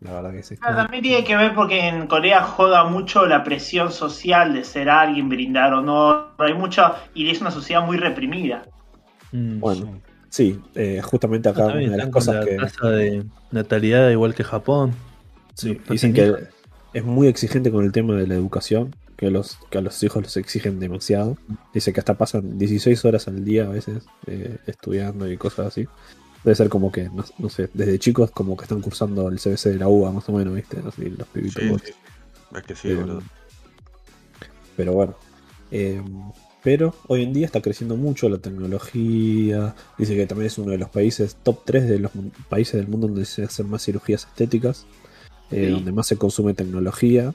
la 0.00 0.14
verdad 0.14 0.32
que 0.32 0.42
sí. 0.42 0.56
Ah, 0.60 0.74
También 0.74 1.02
tiene 1.02 1.24
que 1.24 1.36
ver 1.36 1.54
porque 1.54 1.86
en 1.86 2.06
Corea 2.06 2.42
joda 2.42 2.84
mucho 2.84 3.26
la 3.26 3.44
presión 3.44 3.92
social 3.92 4.52
de 4.54 4.64
ser 4.64 4.90
alguien, 4.90 5.28
brindar 5.28 5.72
honor. 5.72 6.32
Hay 6.38 6.54
mucha. 6.54 6.96
Y 7.14 7.30
es 7.30 7.40
una 7.40 7.50
sociedad 7.50 7.84
muy 7.84 7.96
reprimida. 7.96 8.64
Mm. 9.32 9.60
Bueno, 9.60 10.00
sí, 10.28 10.60
eh, 10.74 11.00
justamente 11.02 11.48
acá 11.48 11.66
También 11.66 11.90
una 11.90 11.98
de 11.98 12.04
las 12.04 12.12
cosas 12.12 12.36
la 12.36 12.44
que 12.44 12.56
tasa 12.56 12.88
de 12.88 13.24
natalidad 13.52 14.10
igual 14.10 14.34
que 14.34 14.42
Japón. 14.42 14.94
sí, 15.54 15.80
dicen 15.88 16.12
que 16.12 16.34
es 16.92 17.04
muy 17.04 17.28
exigente 17.28 17.70
con 17.70 17.84
el 17.84 17.92
tema 17.92 18.14
de 18.14 18.26
la 18.26 18.34
educación, 18.34 18.94
que, 19.20 19.30
los, 19.30 19.58
que 19.68 19.76
a 19.76 19.80
los 19.82 20.02
hijos 20.02 20.22
los 20.22 20.36
exigen 20.38 20.80
demasiado. 20.80 21.36
Dice 21.74 21.92
que 21.92 22.00
hasta 22.00 22.14
pasan 22.16 22.58
16 22.58 23.04
horas 23.04 23.28
al 23.28 23.44
día 23.44 23.66
a 23.66 23.68
veces 23.68 24.04
eh, 24.26 24.56
estudiando 24.66 25.30
y 25.30 25.36
cosas 25.36 25.66
así. 25.66 25.86
Debe 26.42 26.54
ser 26.54 26.70
como 26.70 26.90
que, 26.90 27.10
no, 27.10 27.22
no 27.38 27.50
sé, 27.50 27.68
desde 27.74 27.98
chicos 27.98 28.30
como 28.30 28.56
que 28.56 28.62
están 28.64 28.80
cursando 28.80 29.28
el 29.28 29.38
CBC 29.38 29.64
de 29.66 29.74
la 29.74 29.88
UBA 29.88 30.10
más 30.10 30.26
o 30.30 30.32
menos, 30.32 30.54
¿viste? 30.54 30.80
Los 30.82 30.94
pibitos. 30.94 31.22
Sí, 31.28 31.68
sí. 31.84 31.92
Es 32.56 32.62
que 32.62 32.74
sí, 32.74 32.88
Eh, 32.88 32.94
boludo. 32.94 33.22
Pero 34.74 34.94
bueno. 34.94 35.14
Eh, 35.70 36.02
pero 36.62 36.94
hoy 37.06 37.22
en 37.22 37.34
día 37.34 37.44
está 37.44 37.60
creciendo 37.60 37.96
mucho 37.96 38.26
la 38.30 38.38
tecnología. 38.38 39.74
Dice 39.98 40.16
que 40.16 40.26
también 40.26 40.46
es 40.46 40.56
uno 40.56 40.70
de 40.72 40.78
los 40.78 40.88
países 40.88 41.36
top 41.42 41.60
3 41.66 41.88
de 41.90 41.98
los 41.98 42.10
países 42.48 42.80
del 42.80 42.88
mundo 42.88 43.06
donde 43.06 43.26
se 43.26 43.44
hacen 43.44 43.68
más 43.68 43.84
cirugías 43.84 44.24
estéticas, 44.24 44.86
eh, 45.50 45.66
Sí. 45.66 45.72
donde 45.72 45.92
más 45.92 46.06
se 46.06 46.16
consume 46.16 46.54
tecnología 46.54 47.34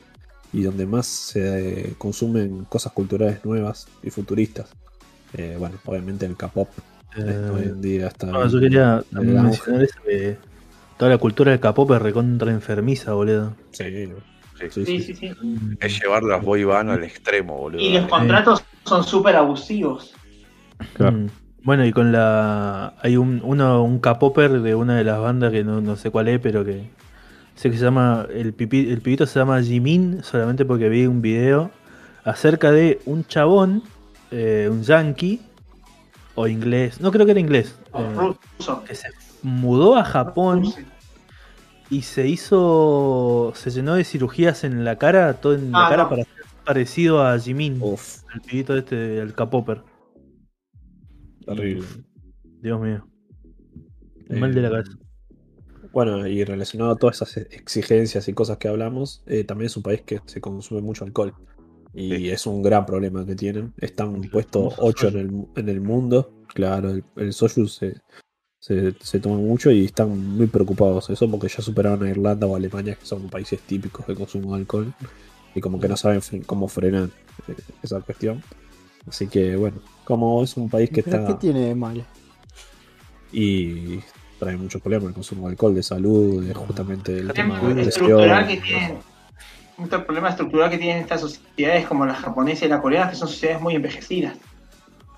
y 0.56 0.64
donde 0.64 0.86
más 0.86 1.06
se 1.06 1.90
eh, 1.90 1.94
consumen 1.98 2.64
cosas 2.70 2.94
culturales 2.94 3.44
nuevas 3.44 3.88
y 4.02 4.10
futuristas. 4.10 4.70
Eh, 5.34 5.58
bueno, 5.60 5.76
obviamente 5.86 6.26
el 6.26 6.38
K-pop 6.38 6.70
Eh, 7.18 7.50
hoy 7.54 7.64
en 7.64 7.82
día 7.82 8.08
está. 8.08 8.28
no, 8.28 8.48
yo 8.48 8.60
quería 8.60 8.96
auge. 8.98 9.22
mencionar 9.22 9.84
eso 9.84 10.00
que 10.06 10.38
toda 10.98 11.12
la 11.12 11.18
cultura 11.18 11.52
del 11.52 11.60
K-pop 11.60 11.92
es 11.92 12.02
recontra 12.02 12.52
enfermiza, 12.52 13.14
boludo. 13.14 13.54
Sí, 13.72 13.84
Sí. 14.58 14.70
sí, 14.72 14.86
Sí, 14.86 14.86
sí. 14.86 15.00
sí, 15.02 15.14
sí. 15.16 15.32
Es 15.82 16.02
llevar 16.02 16.24
las 16.24 16.42
boy 16.42 16.64
band 16.64 16.90
al 16.92 17.04
extremo, 17.04 17.58
boludo. 17.58 17.82
Y 17.82 17.94
los 17.94 18.08
contratos 18.08 18.64
son 18.86 19.04
súper 19.04 19.36
abusivos. 19.36 20.14
Claro. 20.94 21.18
Mm. 21.18 21.28
Bueno, 21.64 21.86
y 21.86 21.92
con 21.92 22.12
la. 22.14 22.94
Hay 23.02 23.18
un, 23.18 23.42
uno, 23.44 23.84
un 23.84 24.00
K-popper 24.00 24.62
de 24.62 24.76
una 24.76 24.96
de 24.98 25.04
las 25.04 25.20
bandas 25.20 25.52
que 25.52 25.64
no, 25.66 25.82
no 25.82 25.96
sé 25.98 26.12
cuál 26.12 26.28
es, 26.30 26.40
pero 26.40 26.64
que. 26.64 26.90
Sé 27.56 27.72
que 27.72 27.78
se 27.78 27.84
llama. 27.86 28.28
El, 28.34 28.56
pipi- 28.56 28.90
el 28.92 29.02
pibito 29.02 29.26
se 29.26 29.40
llama 29.40 29.62
Jimin, 29.62 30.24
solamente 30.24 30.66
porque 30.66 30.90
vi 30.90 31.06
un 31.06 31.22
video 31.22 31.72
acerca 32.26 32.72
de 32.72 33.00
un 33.06 33.24
chabón, 33.26 33.82
eh, 34.32 34.68
un 34.70 34.84
yankee, 34.84 35.42
o 36.36 36.48
inglés, 36.48 37.00
no 37.00 37.12
creo 37.12 37.26
que 37.26 37.32
era 37.32 37.40
inglés, 37.40 37.80
O 37.94 38.02
eh, 38.02 38.36
que 38.86 38.94
se 38.96 39.08
mudó 39.42 39.96
a 39.96 40.04
Japón 40.04 40.64
y 41.90 42.02
se 42.02 42.28
hizo. 42.28 43.54
Se 43.56 43.70
llenó 43.70 43.96
de 43.96 44.04
cirugías 44.04 44.64
en 44.66 44.84
la 44.84 44.98
cara, 44.98 45.36
todo 45.36 45.54
en 45.56 45.72
la 45.72 45.86
Ah, 45.86 45.90
cara 45.90 46.04
no. 46.04 46.10
para 46.10 46.24
ser 46.26 46.34
parecido 46.66 47.26
a 47.26 47.40
Jimin, 47.40 47.78
Uf, 47.80 48.24
el 48.34 48.42
pibito 48.42 48.76
este, 48.76 49.20
el 49.20 49.34
K-popper. 49.34 49.82
terrible. 51.46 51.88
Dios 52.62 52.82
mío. 52.82 53.08
Mal 54.30 54.54
de 54.54 54.62
la 54.62 54.68
Eh, 54.68 54.72
cabeza. 54.72 54.92
Bueno, 55.96 56.28
y 56.28 56.44
relacionado 56.44 56.92
a 56.92 56.96
todas 56.98 57.22
esas 57.22 57.38
exigencias 57.38 58.28
y 58.28 58.34
cosas 58.34 58.58
que 58.58 58.68
hablamos, 58.68 59.24
eh, 59.28 59.46
también 59.46 59.68
es 59.68 59.78
un 59.78 59.84
país 59.84 60.02
que 60.02 60.20
se 60.26 60.42
consume 60.42 60.82
mucho 60.82 61.06
alcohol. 61.06 61.34
Y 61.94 62.14
Sí. 62.18 62.30
es 62.32 62.46
un 62.46 62.62
gran 62.62 62.86
problema 62.86 63.26
que 63.26 63.34
tienen. 63.34 63.74
Están 63.78 64.20
puestos 64.24 64.76
famoso 64.76 64.86
8 64.86 65.08
en 65.08 65.18
el, 65.18 65.46
en 65.56 65.70
el 65.70 65.80
mundo. 65.80 66.34
Claro, 66.54 66.90
el, 66.90 67.06
el 67.16 67.32
soju 67.32 67.68
se, 67.70 67.96
se, 68.60 68.94
se 69.00 69.20
toma 69.22 69.38
mucho 69.38 69.72
y 69.72 69.86
están 69.86 70.10
muy 70.36 70.48
preocupados. 70.48 71.10
Eso 71.10 71.32
porque 71.32 71.48
ya 71.48 71.62
superaron 71.62 72.04
a 72.06 72.10
Irlanda 72.10 72.46
o 72.46 72.58
Alemania, 72.58 72.96
que 72.96 73.06
son 73.06 73.30
países 73.30 73.62
típicos 73.62 74.06
de 74.06 74.16
consumo 74.16 74.54
de 74.54 74.60
alcohol. 74.60 74.94
Y 75.56 75.62
como 75.62 75.80
que 75.80 75.88
no 75.88 75.96
saben 75.96 76.20
cómo 76.46 76.68
frenar 76.68 77.08
eh, 77.48 77.56
esa 77.82 78.02
cuestión. 78.02 78.44
Así 79.08 79.28
que 79.28 79.56
bueno, 79.56 79.78
como 80.04 80.44
es 80.44 80.58
un 80.58 80.70
país 80.70 80.90
que 80.90 81.02
¿Pero 81.04 81.16
está 81.20 81.28
qué 81.28 81.34
tiene 81.40 81.62
de 81.68 81.76
malo? 81.76 82.04
y 83.32 84.00
trae 84.40 84.58
muchos 84.58 84.82
problemas 84.82 85.10
el 85.10 85.14
consumo 85.14 85.48
de 85.48 85.52
alcohol, 85.52 85.76
de 85.76 85.84
salud, 85.84 86.44
de 86.44 86.54
justamente 86.54 87.20
el 87.20 87.32
tema 87.34 87.60
de 87.60 87.82
estructural 87.84 88.48
que 88.48 88.58
tienen 88.58 88.98
un 89.78 89.90
problema 89.90 90.30
estructural 90.30 90.70
que 90.70 90.78
tienen 90.78 91.02
estas 91.02 91.22
sociedades 91.22 91.86
como 91.86 92.06
la 92.06 92.16
japonesa 92.16 92.66
y 92.66 92.70
la 92.70 92.82
coreana 92.82 93.10
que 93.10 93.16
son 93.18 93.28
sociedades 93.28 93.62
muy 93.62 93.76
envejecidas 93.76 94.34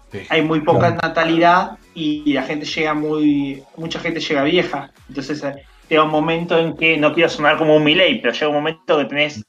Sí. 0.10 0.20
hay 0.30 0.42
muy 0.42 0.62
poca 0.62 0.94
Claro. 0.96 1.00
natalidad 1.04 1.72
y 1.94 2.32
la 2.32 2.44
gente 2.44 2.66
llega 2.66 2.94
muy 2.94 3.62
mucha 3.76 4.00
gente 4.00 4.22
llega 4.22 4.42
vieja 4.44 4.90
entonces 5.10 5.44
eh, 5.44 5.54
llega 5.90 6.04
un 6.04 6.12
momento 6.12 6.58
en 6.58 6.78
que 6.78 6.96
no 6.96 7.14
quiero 7.14 7.28
sonar 7.30 7.58
como 7.58 7.76
un 7.76 7.84
Milei 7.84 8.22
pero 8.22 8.34
llega 8.34 8.48
un 8.48 8.56
momento 8.56 8.98
que 8.98 9.06
tenés 9.06 9.44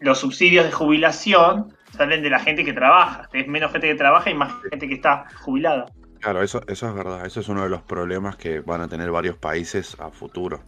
los 0.00 0.18
subsidios 0.18 0.66
de 0.66 0.70
jubilación 0.72 1.72
salen 1.96 2.22
de 2.22 2.30
la 2.30 2.40
gente 2.40 2.64
que 2.64 2.72
trabaja. 2.72 3.28
Es 3.32 3.46
menos 3.46 3.70
gente 3.70 3.86
que 3.88 3.94
trabaja 3.94 4.30
y 4.30 4.34
más 4.34 4.52
gente 4.70 4.88
que 4.88 4.94
está 4.94 5.26
jubilada. 5.42 5.86
Claro, 6.22 6.42
eso, 6.42 6.62
eso 6.68 6.88
es 6.88 6.94
verdad. 6.94 7.26
Eso 7.26 7.40
es 7.40 7.48
uno 7.48 7.64
de 7.64 7.68
los 7.68 7.82
problemas 7.82 8.36
que 8.36 8.60
van 8.60 8.80
a 8.80 8.88
tener 8.88 9.10
varios 9.10 9.36
países 9.36 9.96
a 10.00 10.10
futuro. 10.10 10.60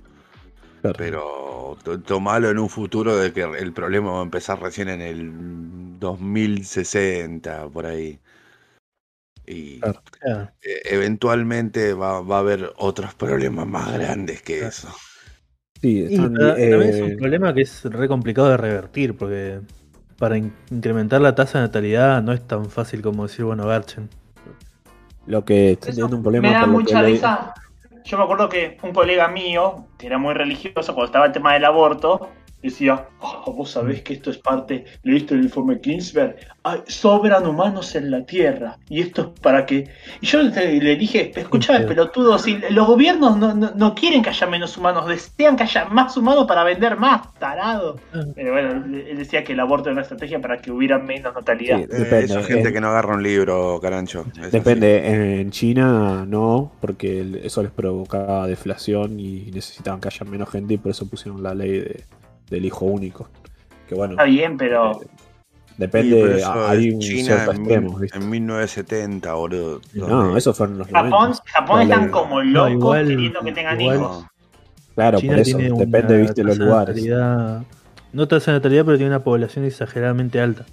Claro. 0.83 0.97
Pero 0.99 1.78
to- 1.84 2.00
tomalo 2.02 2.50
en 2.50 2.58
un 2.58 2.68
futuro 2.68 3.16
de 3.16 3.33
que 3.33 3.42
el 3.42 3.73
problema 3.73 4.12
va 4.12 4.20
a 4.20 4.23
empezar 4.23 4.60
recién 4.60 4.89
en 4.89 5.00
el 5.02 5.99
2060, 6.00 7.68
por 7.68 7.86
ahí. 7.86 8.20
Y 9.47 9.81
Claro. 9.81 10.50
Eh, 10.62 10.83
eventualmente 10.86 11.94
va, 11.94 12.20
va 12.23 12.36
a 12.36 12.41
haber 12.41 12.73
otros 12.78 13.15
problemas 13.15 13.66
más 13.66 13.92
grandes 13.94 14.42
que 14.42 14.58
Claro. 14.60 14.68
eso. 14.70 14.89
Sí, 15.81 16.07
Y 16.08 16.16
también 16.16 16.83
es 16.83 17.00
eh, 17.00 17.02
un 17.02 17.16
problema 17.16 17.52
que 17.55 17.62
es 17.62 17.84
re 17.84 18.08
complicado 18.08 18.49
de 18.49 18.57
revertir, 18.57 19.16
porque 19.16 19.60
para 20.18 20.39
in- 20.39 20.55
incrementar 20.70 21.20
la 21.20 21.34
tasa 21.34 21.58
de 21.60 21.66
natalidad 21.66 22.23
no 22.23 22.33
es 22.33 22.47
tan 22.47 22.70
fácil 22.70 23.02
como 23.02 23.24
decir, 23.26 23.44
bueno, 23.44 23.66
garchen. 23.66 24.08
Lo 25.27 25.44
que 25.44 25.73
está 25.73 25.86
Eso 25.89 25.97
teniendo 25.97 26.17
un 26.17 26.23
problema 26.23 26.49
me 26.49 26.55
da 26.55 26.67
mucha 26.67 27.03
le- 27.03 27.09
risa. 27.09 27.55
Yo 28.05 28.19
me 28.19 28.25
acuerdo 28.25 28.49
que 28.51 28.77
un 28.83 28.93
colega 28.93 29.28
mío, 29.28 29.86
que 29.99 30.07
era 30.07 30.19
muy 30.19 30.35
religioso 30.35 30.94
cuando 30.94 31.07
estaba 31.07 31.27
el 31.27 31.33
tema 31.33 31.55
del 31.55 31.65
aborto, 31.65 32.28
decía, 32.68 33.07
"Oh, 33.20 33.52
vos 33.52 33.70
sabés 33.70 34.02
que 34.02 34.15
esto 34.15 34.31
es 34.31 34.39
parte, 34.39 34.84
leíste 35.02 35.34
el 35.34 35.43
informe 35.44 35.81
Kingsberg, 35.81 36.36
Ay, 36.67 36.81
sobran 36.86 37.47
humanos 37.47 37.94
en 37.94 38.10
la 38.10 38.25
Tierra, 38.25 38.78
y 38.89 39.02
esto 39.02 39.34
es 39.34 39.41
para 39.43 39.67
que... 39.67 39.86
Y 40.23 40.26
yo 40.26 40.43
le, 40.43 40.81
le 40.81 40.97
dije, 40.97 41.31
escúchame 41.39 41.81
Sí. 41.81 41.84
pelotudo, 41.89 42.39
si 42.39 42.59
los 42.70 42.86
gobiernos 42.86 43.36
no, 43.36 43.55
no- 43.55 43.73
no 43.75 43.94
quieren 43.94 44.23
que 44.23 44.31
haya 44.31 44.47
menos 44.47 44.75
humanos, 44.78 45.07
desean 45.07 45.57
que 45.57 45.65
haya 45.65 45.84
más 45.84 46.17
humanos 46.17 46.47
para 46.47 46.65
vender 46.65 46.97
más, 46.97 47.34
tarado. 47.34 48.01
Ah. 48.15 48.23
Pero 48.34 48.52
bueno, 48.52 48.70
él 48.97 49.15
decía 49.18 49.44
que 49.44 49.52
el 49.52 49.60
aborto 49.60 49.91
era 49.91 49.93
una 49.93 50.01
estrategia 50.02 50.41
para 50.41 50.57
que 50.57 50.70
hubiera 50.70 50.99
menos 50.99 51.34
natalidad. 51.34 51.76
Sí, 51.76 51.83
Eh, 51.83 51.86
depende. 51.99 52.25
esa 52.25 52.43
gente 52.43 52.70
eh, 52.70 52.73
que 52.73 52.81
no 52.81 52.89
agarra 52.89 53.15
un 53.15 53.23
libro, 53.23 53.78
carancho. 53.83 54.25
Es 54.33 54.39
así. 54.44 54.51
Depende, 54.51 55.41
en 55.41 55.51
China 55.51 56.25
no, 56.26 56.73
porque 56.81 57.41
eso 57.44 57.62
les 57.62 57.73
provocaba 57.73 58.47
deflación 58.47 59.20
y 59.20 59.51
necesitaban 59.52 60.01
que 60.01 60.09
haya 60.09 60.25
menos 60.25 60.49
gente 60.49 60.73
y 60.73 60.78
por 60.78 60.93
eso 60.93 61.07
pusieron 61.07 61.43
la 61.43 61.55
ley 61.55 61.73
de- 61.81 62.05
del 62.50 62.64
hijo 62.64 62.84
único. 62.84 63.28
Que 63.89 63.94
bueno, 63.94 64.12
Está 64.14 64.24
bien, 64.24 64.56
pero... 64.56 64.92
eh, 65.02 65.06
Sí, 65.76 65.81
depende, 65.81 66.23
pero 66.36 66.66
hay 66.68 66.90
un 66.90 67.00
China 67.00 67.24
cierto 67.24 67.50
en, 67.50 67.58
extremo, 67.58 67.90
mil- 67.90 68.00
¿viste? 68.02 68.18
en 68.18 68.31
1970, 68.31 69.34
boludo. 69.34 69.81
No, 69.94 70.36
eso 70.36 70.55
fueron 70.55 70.78
los 70.78 70.86
Japón, 70.86 71.10
90. 71.10 71.42
Japón 71.47 71.82
están 71.82 72.10
como 72.10 72.44
No, 72.44 72.50
locos 72.68 72.73
igual- 72.73 73.08
queriendo 73.08 73.40
que 73.40 73.52
tengan 73.52 73.81
igual- 73.81 73.97
hijos. 73.97 74.26
Claro, 74.94 75.18
China 75.18 75.32
por 75.32 75.40
eso, 75.40 75.58
depende, 75.58 76.18
viste, 76.18 76.44
los 76.44 76.58
lugares. 76.58 76.94
natalidad- 76.94 77.64
no 78.12 78.28
tasa 78.28 78.52
de 78.52 78.58
natalidad, 78.58 78.84
pero 78.84 78.97
tiene 78.98 79.10
una 79.10 79.24
población 79.24 79.64
exageradamente 79.64 80.40
alta. 80.40 80.64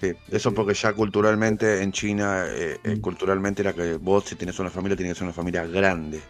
Sí, 0.00 0.12
eso 0.32 0.52
porque 0.52 0.74
ya 0.74 0.92
culturalmente 0.92 1.80
en 1.82 1.92
China, 1.92 2.42
eh, 2.48 2.78
eh, 2.82 2.96
Mm. 2.96 3.00
culturalmente 3.00 3.62
era 3.62 3.72
que 3.72 3.94
vos 3.96 4.24
si 4.24 4.34
tenés 4.34 4.58
una 4.58 4.70
familia, 4.70 4.96
tiene 4.96 5.12
que 5.12 5.14
ser 5.18 5.24
una 5.24 5.32
familia 5.32 5.64
grande. 5.66 6.20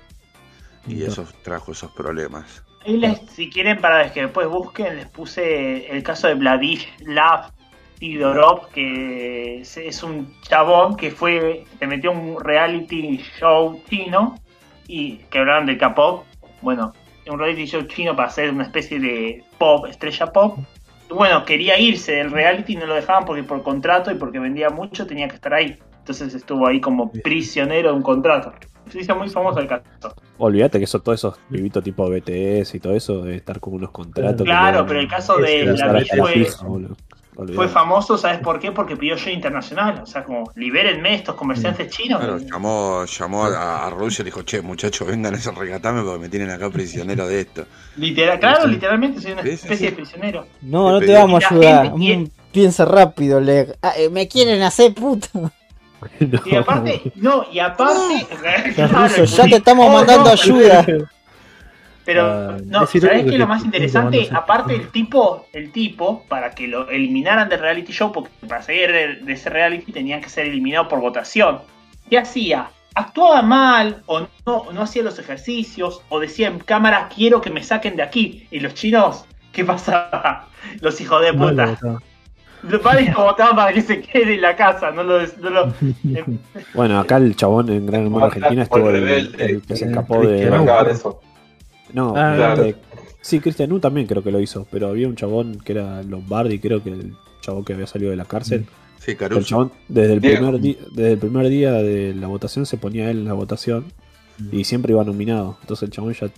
Y 0.86 1.02
eso 1.02 1.24
trajo 1.42 1.72
esos 1.72 1.90
problemas. 1.92 2.62
Ahí 2.88 2.96
les, 2.96 3.20
si 3.32 3.50
quieren, 3.50 3.82
para 3.82 4.10
que 4.10 4.22
después 4.22 4.48
busquen, 4.48 4.96
les 4.96 5.06
puse 5.08 5.92
el 5.94 6.02
caso 6.02 6.26
de 6.26 6.34
Vladislav 6.36 7.52
Tidorov, 7.98 8.70
que 8.70 9.60
es, 9.60 9.76
es 9.76 10.02
un 10.02 10.34
chabón 10.40 10.96
que 10.96 11.10
fue, 11.10 11.66
se 11.78 11.86
metió 11.86 12.12
en 12.12 12.18
un 12.18 12.42
reality 12.42 13.18
show 13.38 13.78
chino 13.90 14.36
y 14.86 15.18
que 15.28 15.38
hablaban 15.38 15.66
del 15.66 15.76
K-pop. 15.76 16.24
Bueno, 16.62 16.94
un 17.26 17.38
reality 17.38 17.66
show 17.66 17.82
chino 17.82 18.16
para 18.16 18.28
hacer 18.28 18.50
una 18.50 18.64
especie 18.64 18.98
de 18.98 19.44
pop, 19.58 19.84
estrella 19.84 20.28
pop. 20.28 20.58
Y 21.10 21.12
bueno, 21.12 21.44
quería 21.44 21.78
irse 21.78 22.12
del 22.12 22.30
reality 22.30 22.72
y 22.72 22.76
no 22.76 22.86
lo 22.86 22.94
dejaban 22.94 23.26
porque 23.26 23.42
por 23.42 23.62
contrato 23.62 24.10
y 24.10 24.14
porque 24.14 24.38
vendía 24.38 24.70
mucho 24.70 25.06
tenía 25.06 25.28
que 25.28 25.34
estar 25.34 25.52
ahí. 25.52 25.78
Entonces 26.10 26.34
estuvo 26.34 26.66
ahí 26.66 26.80
como 26.80 27.12
prisionero 27.12 27.90
de 27.90 27.96
un 27.96 28.02
contrato. 28.02 28.52
Se 28.90 29.00
hizo 29.00 29.14
muy 29.14 29.28
famoso 29.28 29.60
el 29.60 29.66
caso. 29.68 29.82
Olvídate 30.38 30.78
que 30.78 30.84
eso, 30.84 31.00
todos 31.00 31.18
esos 31.20 31.36
pibitos 31.50 31.84
tipo 31.84 32.08
BTS 32.08 32.74
y 32.74 32.80
todo 32.80 32.94
eso 32.94 33.22
debe 33.22 33.36
estar 33.36 33.60
con 33.60 33.74
unos 33.74 33.90
contratos. 33.90 34.38
que 34.38 34.44
Claro, 34.44 34.80
le- 34.80 34.88
pero 34.88 35.00
el 35.00 35.08
caso 35.08 35.36
de 35.36 35.46
que 35.46 35.64
le 35.66 35.72
la 35.76 35.92
la 35.92 36.04
fue, 36.16 36.32
fija, 36.32 37.68
famoso, 37.68 38.16
¿sabes 38.16 38.38
por 38.38 38.58
qué? 38.58 38.72
Porque 38.72 38.96
pidió 38.96 39.14
yo 39.16 39.30
internacional. 39.30 40.00
O 40.02 40.06
sea, 40.06 40.24
como, 40.24 40.50
libérenme 40.56 41.14
estos 41.14 41.34
comerciantes 41.34 41.90
chinos. 41.90 42.18
Claro, 42.20 42.38
llamó, 42.38 43.04
llamó 43.04 43.44
a, 43.44 43.86
a 43.86 43.90
Rusia 43.90 44.22
y 44.22 44.24
le 44.24 44.30
dijo, 44.30 44.42
che, 44.42 44.62
muchachos, 44.62 45.06
vengan 45.06 45.34
a 45.34 45.36
rescatarme 45.36 46.02
porque 46.02 46.18
me 46.20 46.28
tienen 46.30 46.48
acá 46.48 46.70
prisionero 46.70 47.28
de 47.28 47.40
esto. 47.42 47.66
Literal, 47.96 48.40
claro, 48.40 48.62
Sí. 48.64 48.70
literalmente 48.70 49.20
soy 49.20 49.32
una 49.32 49.42
sí, 49.42 49.50
especie 49.50 49.76
sí. 49.76 49.84
de 49.86 49.92
prisionero. 49.92 50.46
No, 50.62 50.92
no 50.92 51.00
Te 51.00 51.12
vamos 51.12 51.44
a 51.44 51.48
ayudar. 51.54 51.92
gente- 51.92 52.16
Mm, 52.16 52.28
Piensa 52.50 52.86
rápido, 52.86 53.38
Leg. 53.40 53.76
Ah, 53.82 53.92
eh, 53.98 54.08
me 54.08 54.26
quieren 54.26 54.62
hacer 54.62 54.94
puta. 54.94 55.28
No. 56.20 56.40
Y 56.44 56.54
aparte, 56.56 57.02
no, 57.16 57.46
y 57.52 57.58
aparte. 57.58 58.26
Ruso, 59.16 59.24
ya 59.24 59.44
te 59.44 59.56
estamos 59.56 59.86
Oh, 59.88 59.92
mandando 59.92 60.24
no, 60.24 60.30
ayuda. 60.30 60.86
Pero, 62.04 62.26
Ah, 62.26 62.56
no, 62.64 62.84
es 62.84 62.90
¿sabes 62.90 62.94
irónico 62.94 63.28
qué 63.28 63.34
es 63.34 63.38
lo 63.40 63.46
más 63.46 63.64
interesante? 63.64 64.28
Aparte, 64.32 64.74
el 64.74 64.88
tipo, 64.90 65.46
el 65.52 65.72
tipo, 65.72 66.24
para 66.26 66.50
que 66.52 66.66
lo 66.66 66.88
eliminaran 66.88 67.48
del 67.50 67.60
reality 67.60 67.92
show, 67.92 68.12
porque 68.12 68.30
para 68.48 68.62
salir 68.62 68.90
de, 68.92 69.32
ese 69.32 69.50
reality 69.50 69.92
tenían 69.92 70.20
que 70.22 70.30
ser 70.30 70.46
eliminados 70.46 70.88
por 70.88 71.00
votación. 71.00 71.60
¿Qué 72.08 72.16
hacía? 72.18 72.70
Actuaba 72.94 73.42
mal, 73.42 74.02
o 74.06 74.26
no, 74.46 74.72
no 74.72 74.82
hacía 74.82 75.02
los 75.02 75.18
ejercicios, 75.18 76.00
o 76.08 76.18
decía 76.18 76.48
en 76.48 76.58
cámara, 76.60 77.10
quiero 77.14 77.42
que 77.42 77.50
me 77.50 77.62
saquen 77.62 77.96
de 77.96 78.02
aquí. 78.02 78.46
Y 78.50 78.60
los 78.60 78.72
chinos, 78.74 79.26
¿qué 79.52 79.64
pasaba? 79.64 80.48
Los 80.80 81.00
hijos 81.02 81.20
de 81.20 81.34
puta. 81.34 81.78
Los 82.62 82.80
padres 82.80 83.12
lo 83.14 83.24
votaban 83.24 83.54
para 83.56 83.72
que 83.72 83.82
se 83.82 84.00
quede 84.00 84.34
en 84.34 84.40
la 84.42 84.56
casa, 84.56 84.90
no 84.90 85.02
lo. 85.04 85.20
No 85.38 85.50
lo 85.50 85.74
Bueno, 86.74 86.98
acá 86.98 87.16
el 87.18 87.36
chabón 87.36 87.68
en 87.70 87.86
Gran 87.86 88.04
Hermano 88.04 88.26
Argentina 88.26 88.62
estuvo 88.64 88.90
el, 88.90 89.62
que 89.62 89.76
se 89.76 89.84
Eh, 89.84 89.88
escapó 89.88 90.26
de. 90.26 90.44
Eso. 90.90 91.20
No, 91.92 92.14
Ah, 92.16 92.34
claro. 92.36 92.64
eh, 92.64 92.74
sí, 93.20 93.40
Cristian 93.40 93.72
U 93.72 93.78
también 93.80 94.06
creo 94.06 94.22
que 94.22 94.30
lo 94.32 94.40
hizo, 94.40 94.66
pero 94.70 94.88
había 94.88 95.06
un 95.08 95.14
chabón 95.16 95.58
que 95.64 95.72
era 95.72 96.02
Lombardi, 96.02 96.58
creo 96.58 96.82
que 96.82 96.90
el 96.90 97.14
chabón 97.40 97.64
que 97.64 97.72
había 97.74 97.86
salido 97.86 98.10
de 98.10 98.16
la 98.16 98.24
cárcel. 98.24 98.66
Sí, 98.98 99.12
El 99.12 99.16
Caruso. 99.16 99.42
chabón, 99.46 99.72
desde 99.88 100.14
el, 100.14 100.20
Diego. 100.20 100.36
primer 100.38 100.60
di- 100.60 100.78
desde 100.92 101.12
el 101.12 101.18
primer 101.18 101.48
día 101.48 101.72
de 101.72 102.12
la 102.14 102.26
votación 102.26 102.66
se 102.66 102.76
ponía 102.76 103.10
él 103.10 103.18
en 103.18 103.24
la 103.26 103.32
votación 103.34 103.86
y 104.52 104.64
siempre 104.64 104.92
iba 104.92 105.04
nominado. 105.04 105.56
Entonces 105.62 105.84
el 105.84 105.90
chabón 105.90 106.12
ya 106.14 106.28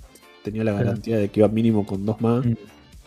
tenía 0.44 0.62
la 0.64 0.72
garantía 0.72 1.16
de 1.16 1.28
que 1.30 1.40
iba 1.40 1.48
mínimo 1.48 1.84
con 1.86 2.04
dos 2.06 2.20
más 2.20 2.44
Mm. 2.44 2.52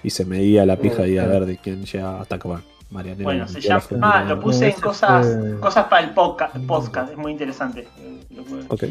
y 0.03 0.09
se 0.09 0.25
medía 0.25 0.65
la 0.65 0.77
pija 0.77 1.07
y 1.07 1.17
a 1.17 1.23
Claro. 1.23 1.39
ver 1.39 1.45
de 1.47 1.57
quién 1.57 1.85
llega 1.85 2.19
hasta 2.19 2.35
acabar. 2.35 2.61
Marianela. 2.93 3.23
Bueno, 3.23 3.47
se 3.47 3.59
llama. 3.59 3.83
Ah, 4.01 4.23
lo 4.23 4.39
puse 4.39 4.67
en 4.69 4.79
cosas, 4.79 5.25
fue- 5.27 5.59
cosas 5.59 5.85
para 5.87 6.03
el 6.03 6.11
podcast, 6.13 6.55
podcast, 6.67 7.11
es 7.11 7.17
muy 7.17 7.31
interesante. 7.33 7.87
Lo 8.29 8.43
puedo- 8.43 8.63
Ok. 8.69 8.83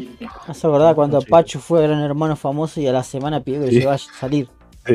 ¿Has 0.47 0.63
acordado 0.63 0.93
cuando 0.95 1.21
Sí. 1.21 1.27
Pachu 1.29 1.59
fue 1.59 1.81
gran 1.83 2.01
hermano 2.01 2.35
famoso 2.35 2.79
y 2.81 2.87
a 2.87 2.91
la 2.93 3.03
semana 3.03 3.39
pidió 3.41 3.61
que 3.61 3.67
Sí. 3.69 3.73
lo 3.75 3.79
llevara 3.79 3.95
a 3.95 4.19
salir? 4.19 4.47
Sí. 4.85 4.93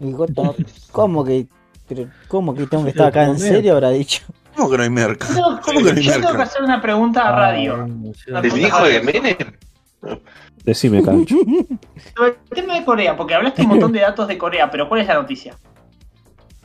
Y 0.00 0.06
dijo, 0.06 0.26
"No, 0.36 0.54
¿cómo 0.92 1.24
que, 1.24 1.46
pero, 1.88 2.06
¿cómo 2.28 2.54
que 2.54 2.66
tengo 2.66 2.84
que 2.84 2.90
estar 2.90 3.06
acá? 3.06 3.24
¿En 3.24 3.38
serio? 3.38 3.72
Habrá 3.74 3.90
dicho. 3.90 4.22
¿Cómo 4.56 4.70
que 4.70 4.76
no 4.78 4.82
hay 4.82 4.90
merca? 4.90 5.26
Yo 5.28 5.34
tengo, 5.34 5.60
¿Cómo 5.64 5.78
que 5.78 5.84
no 5.92 5.98
hay 5.98 6.02
yo 6.04 6.12
tengo 6.12 6.26
que 6.26 6.32
merca? 6.38 6.42
hacer 6.42 6.62
una 6.62 6.82
pregunta 6.82 7.28
a 7.28 7.32
radio. 7.32 7.86
Ah, 8.34 8.40
¿El 8.42 8.58
hijo 8.60 8.84
de 8.84 9.00
Menem? 9.02 9.36
Decime, 10.64 11.02
Cancho. 11.02 11.36
Sobre 12.16 12.30
el 12.30 12.36
tema 12.54 12.74
de 12.74 12.84
Corea, 12.84 13.16
porque 13.16 13.34
hablaste 13.34 13.62
un 13.62 13.68
montón 13.68 13.92
de 13.92 14.00
datos 14.00 14.28
de 14.28 14.36
Corea, 14.36 14.70
pero 14.70 14.88
¿cuál 14.88 15.00
es 15.02 15.06
la 15.08 15.14
noticia? 15.14 15.54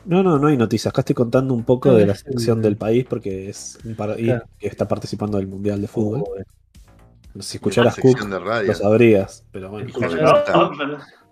No, 0.06 0.22
no, 0.22 0.38
no 0.38 0.46
hay 0.48 0.56
noticias. 0.56 0.90
Acá 0.92 1.00
estoy 1.02 1.14
contando 1.14 1.52
un 1.52 1.64
poco 1.64 1.88
No, 1.90 1.96
de 1.96 2.06
la 2.06 2.14
selección 2.14 2.62
del 2.62 2.76
país 2.76 3.04
porque 3.08 3.48
es 3.48 3.78
un 3.84 3.94
país 3.96 4.24
Claro. 4.24 4.46
que 4.58 4.68
está 4.68 4.86
participando 4.86 5.36
del 5.38 5.48
Mundial 5.48 5.80
de 5.80 5.88
Fútbol. 5.88 6.24
Si 6.24 7.34
La 7.34 7.42
escucharas 7.58 7.94
sección 7.96 8.14
Cook, 8.14 8.28
de 8.30 8.38
radio. 8.38 8.68
lo 8.68 8.74
sabrías. 8.74 9.44
Pero 9.52 9.70
bueno, 9.70 9.88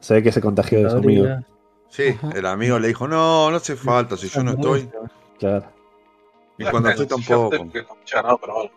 se 0.01 0.15
ve 0.15 0.23
que 0.23 0.33
se 0.33 0.41
contagió 0.41 0.83
de 0.83 0.91
su 0.91 0.97
amigo. 0.97 1.27
Sí, 1.89 2.05
el 2.35 2.45
amigo 2.47 2.79
le 2.79 2.89
dijo, 2.89 3.07
no, 3.07 3.51
no 3.51 3.57
hace 3.57 3.77
falta, 3.77 4.17
si 4.17 4.29
yo 4.29 4.43
no 4.43 4.53
estoy. 4.53 4.89
Claro. 5.39 5.67
Y 6.59 6.65
cuando 6.65 6.89
estoy 6.91 7.07
tampoco. 7.07 7.57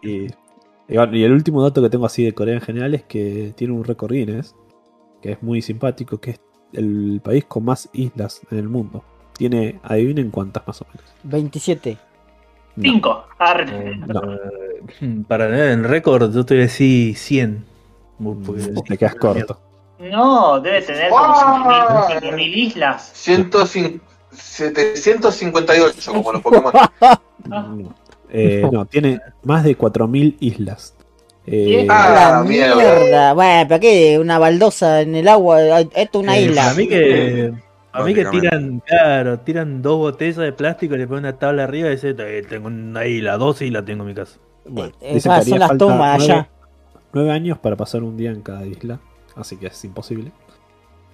Y, 0.01 0.27
y 0.87 0.95
bueno, 0.95 1.15
y 1.17 1.23
el 1.23 1.31
último 1.33 1.61
dato 1.63 1.81
que 1.81 1.89
tengo 1.89 2.05
así 2.05 2.23
de 2.23 2.33
Corea 2.33 2.55
en 2.55 2.61
general 2.61 2.93
es 2.93 3.03
que 3.03 3.53
tiene 3.57 3.73
un 3.73 3.83
récord 3.83 4.11
Guinness, 4.13 4.55
que 5.21 5.31
es 5.33 5.43
muy 5.43 5.61
simpático, 5.61 6.19
que 6.19 6.31
es 6.31 6.39
el 6.73 7.19
país 7.23 7.45
con 7.45 7.65
más 7.65 7.89
islas 7.93 8.41
en 8.51 8.59
el 8.59 8.69
mundo. 8.69 9.03
Tiene, 9.37 9.79
adivinen 9.83 10.31
cuántas 10.31 10.65
más 10.67 10.81
o 10.81 10.85
menos. 10.93 11.03
27. 11.23 11.97
No, 12.75 12.83
Cinco. 12.83 13.25
Arre. 13.37 13.95
no, 13.97 14.33
Eh, 14.33 15.23
Para 15.27 15.47
tener 15.47 15.71
en 15.71 15.83
récord, 15.83 16.33
yo 16.33 16.45
te 16.45 16.53
voy 16.55 16.61
a 16.61 16.65
decir 16.65 17.15
100. 17.17 17.63
Porque- 18.45 18.61
Mm, 18.71 18.81
te 18.87 18.97
quedas 18.97 19.15
corto. 19.15 19.59
No, 19.99 20.59
debe 20.59 20.81
tener 20.81 21.09
como 21.09 21.33
5.000 21.35 22.53
islas. 22.55 23.11
105 23.13 24.03
758 24.31 26.11
como 26.13 26.31
los 26.31 26.41
Pokémon. 26.41 26.71
Ah. 27.49 27.65
No, 27.77 27.95
Eh, 28.29 28.67
no, 28.71 28.85
tiene 28.85 29.21
más 29.43 29.63
de 29.63 29.77
4.000 29.77 30.35
islas. 30.41 30.93
Eh. 31.45 31.87
Ah, 31.89 32.27
¡A 32.27 32.31
la 32.31 32.43
mierda. 32.43 32.75
mierda! 32.75 33.33
Bueno, 33.33 33.67
¿para 33.69 33.79
qué? 33.79 34.19
Una 34.19 34.37
baldosa 34.37 34.99
en 35.01 35.15
el 35.15 35.29
agua. 35.29 35.61
Esto 35.79 36.19
es 36.19 36.23
una 36.23 36.37
Eh, 36.37 36.41
isla. 36.41 36.63
Para 36.63 36.73
mí 36.75 36.87
que. 36.89 37.53
A 37.97 38.03
mí 38.03 38.13
que 38.13 38.25
tiran, 38.25 38.79
claro, 38.85 39.39
tiran 39.39 39.81
dos 39.81 39.97
botellas 39.97 40.37
de 40.37 40.51
plástico 40.53 40.95
y 40.95 40.97
le 40.99 41.07
ponen 41.07 41.25
una 41.25 41.37
tabla 41.37 41.63
arriba 41.65 41.87
y 41.89 41.91
dicen, 41.91 42.15
"Eh, 42.19 42.43
tengo 42.47 42.67
una 42.67 43.05
isla, 43.05 43.37
dos 43.37 43.61
islas 43.61 43.85
tengo 43.85 44.03
en 44.03 44.09
mi 44.09 44.15
casa. 44.15 44.39
Bueno, 44.65 44.93
Eh, 45.01 45.19
son 45.19 45.31
las 45.59 45.77
tomas 45.77 46.17
nueve- 46.19 46.33
allá. 46.33 46.49
Nueve 47.13 47.31
años 47.31 47.57
para 47.57 47.75
pasar 47.75 48.03
un 48.03 48.17
día 48.17 48.31
en 48.31 48.41
cada 48.41 48.65
isla, 48.65 48.99
así 49.35 49.57
que 49.57 49.67
es 49.67 49.83
imposible. 49.85 50.31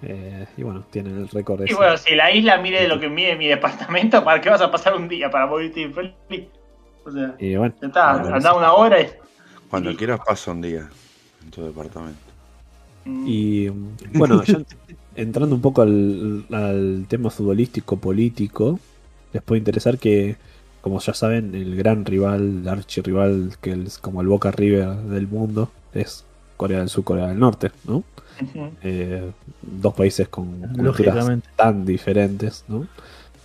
Eh, 0.02 0.46
y 0.58 0.64
bueno, 0.64 0.84
tienen 0.92 1.18
el 1.18 1.30
récord 1.30 1.62
Y 1.62 1.66
ese. 1.66 1.76
bueno, 1.76 1.96
si 1.98 2.14
la 2.16 2.30
isla 2.32 2.58
mide 2.58 2.88
lo 2.88 3.00
que 3.00 3.08
mide 3.08 3.36
mi 3.38 3.48
departamento, 3.48 4.22
¿para 4.24 4.42
qué 4.42 4.50
vas 4.50 4.60
a 4.62 4.70
pasar 4.70 4.96
un 4.96 5.08
día 5.08 5.30
para 5.32 5.46
morirte 5.48 5.82
infeliz? 5.82 6.14
O 7.06 7.12
sea, 7.12 7.36
Y 7.40 7.56
bueno, 7.56 7.74
ya 7.82 7.88
está, 7.88 8.18
bueno, 8.18 8.36
andá 8.36 8.54
una 8.54 8.74
hora 8.74 9.02
y. 9.02 9.08
Cuando 9.70 9.92
y- 9.92 9.96
quieras 9.96 10.20
pasa 10.26 10.52
un 10.52 10.62
día 10.62 10.90
en 11.44 11.52
tu 11.52 11.64
departamento. 11.64 12.20
Mm. 13.06 13.26
Y 13.28 13.70
mm, 13.70 13.96
bueno, 14.14 14.44
ya 14.44 14.58
entrando 15.16 15.56
un 15.56 15.62
poco 15.62 15.82
al, 15.82 16.46
al 16.52 17.06
tema 17.08 17.30
futbolístico 17.30 17.98
político, 17.98 18.80
les 19.34 19.42
puede 19.44 19.60
interesar 19.60 19.98
que, 19.98 20.36
como 20.82 21.00
ya 21.00 21.14
saben, 21.14 21.56
el 21.56 21.76
gran 21.76 22.06
rival, 22.06 22.60
el 22.62 22.68
archirrival, 22.68 23.54
que 23.62 23.74
es 23.74 23.98
como 23.98 24.22
el 24.22 24.28
Boca 24.28 24.52
River 24.52 24.96
del 24.96 25.28
mundo, 25.28 25.70
es 25.94 26.26
Corea 26.58 26.80
del 26.80 26.90
Sur, 26.90 27.04
Corea 27.04 27.28
del 27.28 27.40
Norte, 27.40 27.72
¿no? 27.86 28.04
Eh, 28.84 29.32
dos 29.62 29.94
países 29.94 30.28
con 30.28 30.46
culturas 30.74 31.16
tan 31.56 31.86
diferentes, 31.86 32.66
¿no? 32.68 32.88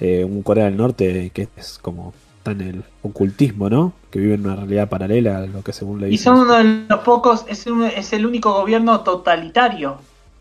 Eh, 0.01 0.25
un 0.25 0.43
Corea 0.43 0.65
del 0.67 0.77
Norte 0.77 1.31
que 1.35 1.49
es 1.57 1.79
como 1.83 2.15
tan 2.43 2.61
el 2.61 2.85
ocultismo, 3.03 3.69
¿no? 3.69 3.93
Que 4.11 4.19
vive 4.21 4.35
en 4.35 4.47
una 4.47 4.57
realidad 4.57 4.89
paralela 4.89 5.39
a 5.39 5.47
lo 5.47 5.63
que 5.63 5.73
según 5.73 6.01
le 6.01 6.09
Y 6.09 6.13
dicen. 6.13 6.35
son 6.37 6.41
uno 6.47 6.55
de 6.55 6.87
los 6.89 7.01
pocos, 7.01 7.45
es, 7.49 7.67
un- 7.67 7.85
es 7.85 8.13
el 8.13 8.25
único 8.27 8.53
gobierno 8.53 9.01
totalitario, 9.01 9.99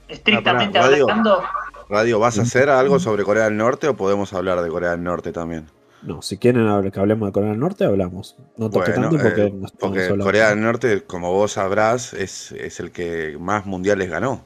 estrictamente 0.08 0.78
Ah, 0.78 0.82
pará, 0.82 0.92
radio. 0.92 1.04
hablando. 1.10 1.44
Radio, 1.90 2.20
¿vas 2.20 2.38
a 2.40 2.42
hacer 2.42 2.70
algo 2.70 3.00
sobre 3.00 3.24
Corea 3.24 3.46
del 3.46 3.58
Norte 3.58 3.88
o 3.88 3.96
podemos 3.96 4.34
hablar 4.34 4.62
de 4.62 4.70
Corea 4.70 4.92
del 4.92 5.04
Norte 5.04 5.32
también? 5.32 5.68
No, 6.02 6.22
si 6.22 6.38
quieren 6.38 6.92
que 6.92 7.00
hablemos 7.00 7.28
de 7.28 7.34
Corea 7.34 7.50
del 7.50 7.60
Norte, 7.60 7.86
hablamos. 7.86 8.36
No 8.56 8.70
toque 8.70 8.92
Bueno, 8.92 9.10
tanto 9.10 9.24
porque 9.24 9.46
eh, 9.46 9.54
porque. 9.80 10.18
Corea 10.20 10.50
del 10.50 10.62
Norte, 10.62 11.04
como 11.04 11.32
vos 11.32 11.54
sabrás, 11.54 12.14
es, 12.14 12.52
es 12.52 12.80
el 12.80 12.92
que 12.92 13.38
más 13.40 13.66
mundiales 13.66 14.10
ganó. 14.10 14.46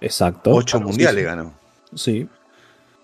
Exacto. 0.00 0.50
Ocho 0.52 0.80
mundiales 0.80 1.22
sí. 1.22 1.26
ganó. 1.26 1.52
Sí. 1.94 2.28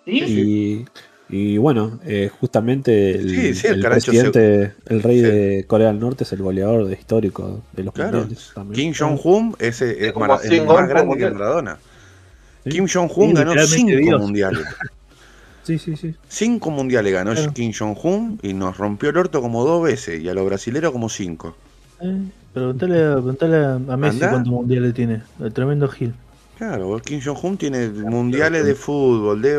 ¿sí? 0.04 0.12
Y, 0.24 0.86
y 1.28 1.58
bueno, 1.58 1.98
eh, 2.04 2.30
justamente 2.40 3.10
el, 3.18 3.30
Sí, 3.30 3.54
sí, 3.54 3.66
el 3.66 3.74
el 3.76 3.82
caracho 3.82 4.10
presidente, 4.12 4.72
el 4.86 5.02
rey 5.02 5.16
sí. 5.16 5.22
de 5.22 5.64
Corea 5.66 5.88
del 5.88 5.98
Norte 5.98 6.24
es 6.24 6.32
el 6.32 6.40
goleador 6.42 6.86
de 6.86 6.94
histórico 6.94 7.62
de 7.72 7.82
los 7.84 7.92
Claro. 7.94 8.18
mundiales. 8.20 8.52
Kim 8.72 8.92
Jong-un 8.96 9.56
ese 9.58 10.06
es, 10.06 10.12
Como 10.12 10.26
es 10.26 10.64
más 10.66 10.88
grande 10.88 11.16
que. 11.16 11.30
Maradona. 11.30 11.78
Sí. 12.64 12.70
Kim 12.70 12.86
Jong-un 12.92 13.28
Sí, 13.30 13.34
ganó 13.34 13.66
cinco 13.66 13.90
Dios. 13.96 14.20
mundiales. 14.20 14.64
Sí, 15.64 15.78
sí, 15.80 15.96
sí. 15.96 16.14
Cinco 16.28 16.70
mundiales 16.70 17.12
ganó 17.12 17.32
Claro. 17.32 17.52
Kim 17.52 17.72
Jong-un 17.76 18.38
y 18.40 18.54
nos 18.54 18.76
rompió 18.78 19.10
el 19.10 19.16
orto 19.16 19.42
como 19.42 19.64
dos 19.64 19.82
veces 19.82 20.22
y 20.22 20.28
a 20.28 20.34
los 20.34 20.46
brasileros 20.46 20.92
como 20.92 21.08
cinco. 21.08 21.56
Eh, 22.00 22.18
preguntale, 22.54 23.02
a- 23.04 23.12
preguntale 23.14 23.56
a 23.56 23.74
a 23.74 23.96
Messi 23.96 24.14
¿Andá? 24.18 24.30
cuántos 24.30 24.52
mundiales 24.52 24.94
tiene. 24.94 25.22
El 25.40 25.52
tremendo 25.52 25.88
Gil. 25.88 26.14
Claro, 26.56 26.98
Kim 27.04 27.20
Jong-un 27.22 27.58
tiene 27.58 27.88
mundiales 27.88 28.64
de 28.64 28.74
fútbol, 28.74 29.42
de 29.42 29.58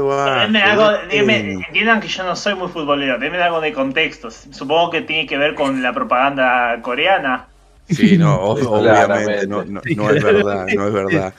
tenis. 1.43 1.65
entiendan 1.67 1.99
que 1.99 2.07
yo 2.07 2.23
no 2.23 2.35
soy 2.35 2.55
muy 2.55 2.69
futbolero, 2.69 3.19
denme 3.19 3.37
algo 3.37 3.61
de 3.61 3.71
contexto. 3.71 4.31
Supongo 4.31 4.89
que 4.89 5.01
tiene 5.01 5.27
que 5.27 5.37
ver 5.37 5.53
con 5.53 5.83
la 5.83 5.93
propaganda 5.93 6.81
coreana. 6.81 7.47
Sí, 7.87 8.17
no, 8.17 8.35
obviamente, 8.41 9.45
no, 9.47 9.63
no, 9.63 9.81
no 9.95 10.09
es 10.09 10.23
verdad, 10.23 10.65
no 10.75 10.87
es 10.87 10.93
verdad. 10.93 11.33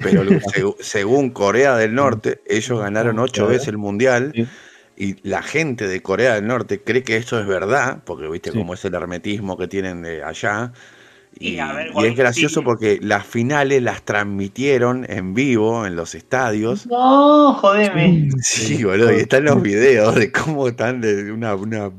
Pero 0.00 0.22
según 0.80 1.30
Corea 1.30 1.76
del 1.76 1.94
Norte, 1.94 2.40
ellos 2.46 2.80
ganaron 2.80 3.18
ocho 3.18 3.48
veces 3.48 3.68
el 3.68 3.78
mundial 3.78 4.32
y 4.96 5.28
la 5.28 5.42
gente 5.42 5.88
de 5.88 6.00
Corea 6.00 6.34
del 6.34 6.46
Norte 6.46 6.80
cree 6.82 7.02
que 7.02 7.16
esto 7.16 7.40
es 7.40 7.46
verdad, 7.46 7.98
porque 8.04 8.28
viste 8.28 8.52
Sí. 8.52 8.58
cómo 8.58 8.74
es 8.74 8.84
el 8.84 8.94
hermetismo 8.94 9.58
que 9.58 9.66
tienen 9.66 10.02
de 10.02 10.22
allá. 10.22 10.72
Y, 11.38 11.54
Y, 11.54 11.58
a 11.58 11.72
ver, 11.72 11.92
y 11.92 11.92
güey, 11.92 12.10
es 12.10 12.16
gracioso 12.16 12.60
sí. 12.60 12.64
porque 12.64 12.98
las 13.02 13.26
finales 13.26 13.82
las 13.82 14.02
transmitieron 14.02 15.06
en 15.08 15.34
vivo 15.34 15.86
en 15.86 15.96
los 15.96 16.14
estadios. 16.14 16.86
No, 16.86 17.54
jodeme. 17.54 18.28
Sí, 18.42 18.84
boludo, 18.84 19.12
y 19.12 19.20
están 19.20 19.44
los 19.44 19.60
videos 19.62 20.14
de 20.14 20.30
cómo 20.32 20.68
están 20.68 21.00
de 21.00 21.32
una, 21.32 21.54
una 21.54 21.90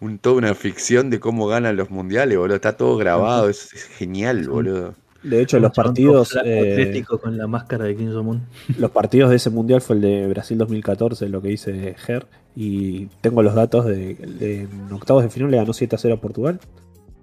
un, 0.00 0.18
toda 0.18 0.36
una 0.36 0.54
ficción 0.54 1.10
de 1.10 1.20
cómo 1.20 1.46
ganan 1.46 1.76
los 1.76 1.90
mundiales, 1.90 2.36
boludo. 2.38 2.56
Está 2.56 2.76
todo 2.76 2.96
grabado, 2.96 3.48
es, 3.48 3.72
es 3.72 3.84
genial, 3.84 4.48
boludo. 4.48 4.94
De 5.22 5.40
hecho, 5.40 5.60
los 5.60 5.70
partidos, 5.72 6.36
eh, 6.44 6.72
atlético 6.72 7.20
con 7.20 7.38
la 7.38 7.46
máscara 7.46 7.84
de 7.84 7.94
Kim 7.94 8.12
Jong-un. 8.12 8.42
los 8.78 8.90
partidos 8.90 9.30
de 9.30 9.36
ese 9.36 9.50
mundial 9.50 9.80
fue 9.80 9.94
el 9.96 10.02
de 10.02 10.26
Brasil 10.26 10.58
2014, 10.58 11.28
lo 11.28 11.40
que 11.40 11.48
dice 11.48 11.94
Ger. 11.98 12.26
Y 12.56 13.06
tengo 13.20 13.42
los 13.42 13.54
datos 13.54 13.86
de, 13.86 14.14
de- 14.16 14.62
en 14.62 14.92
octavos 14.92 15.22
de 15.22 15.30
final 15.30 15.50
le 15.52 15.58
ganó 15.58 15.72
7 15.72 15.94
a 15.94 15.98
0 15.98 16.14
a 16.16 16.20
Portugal. 16.20 16.58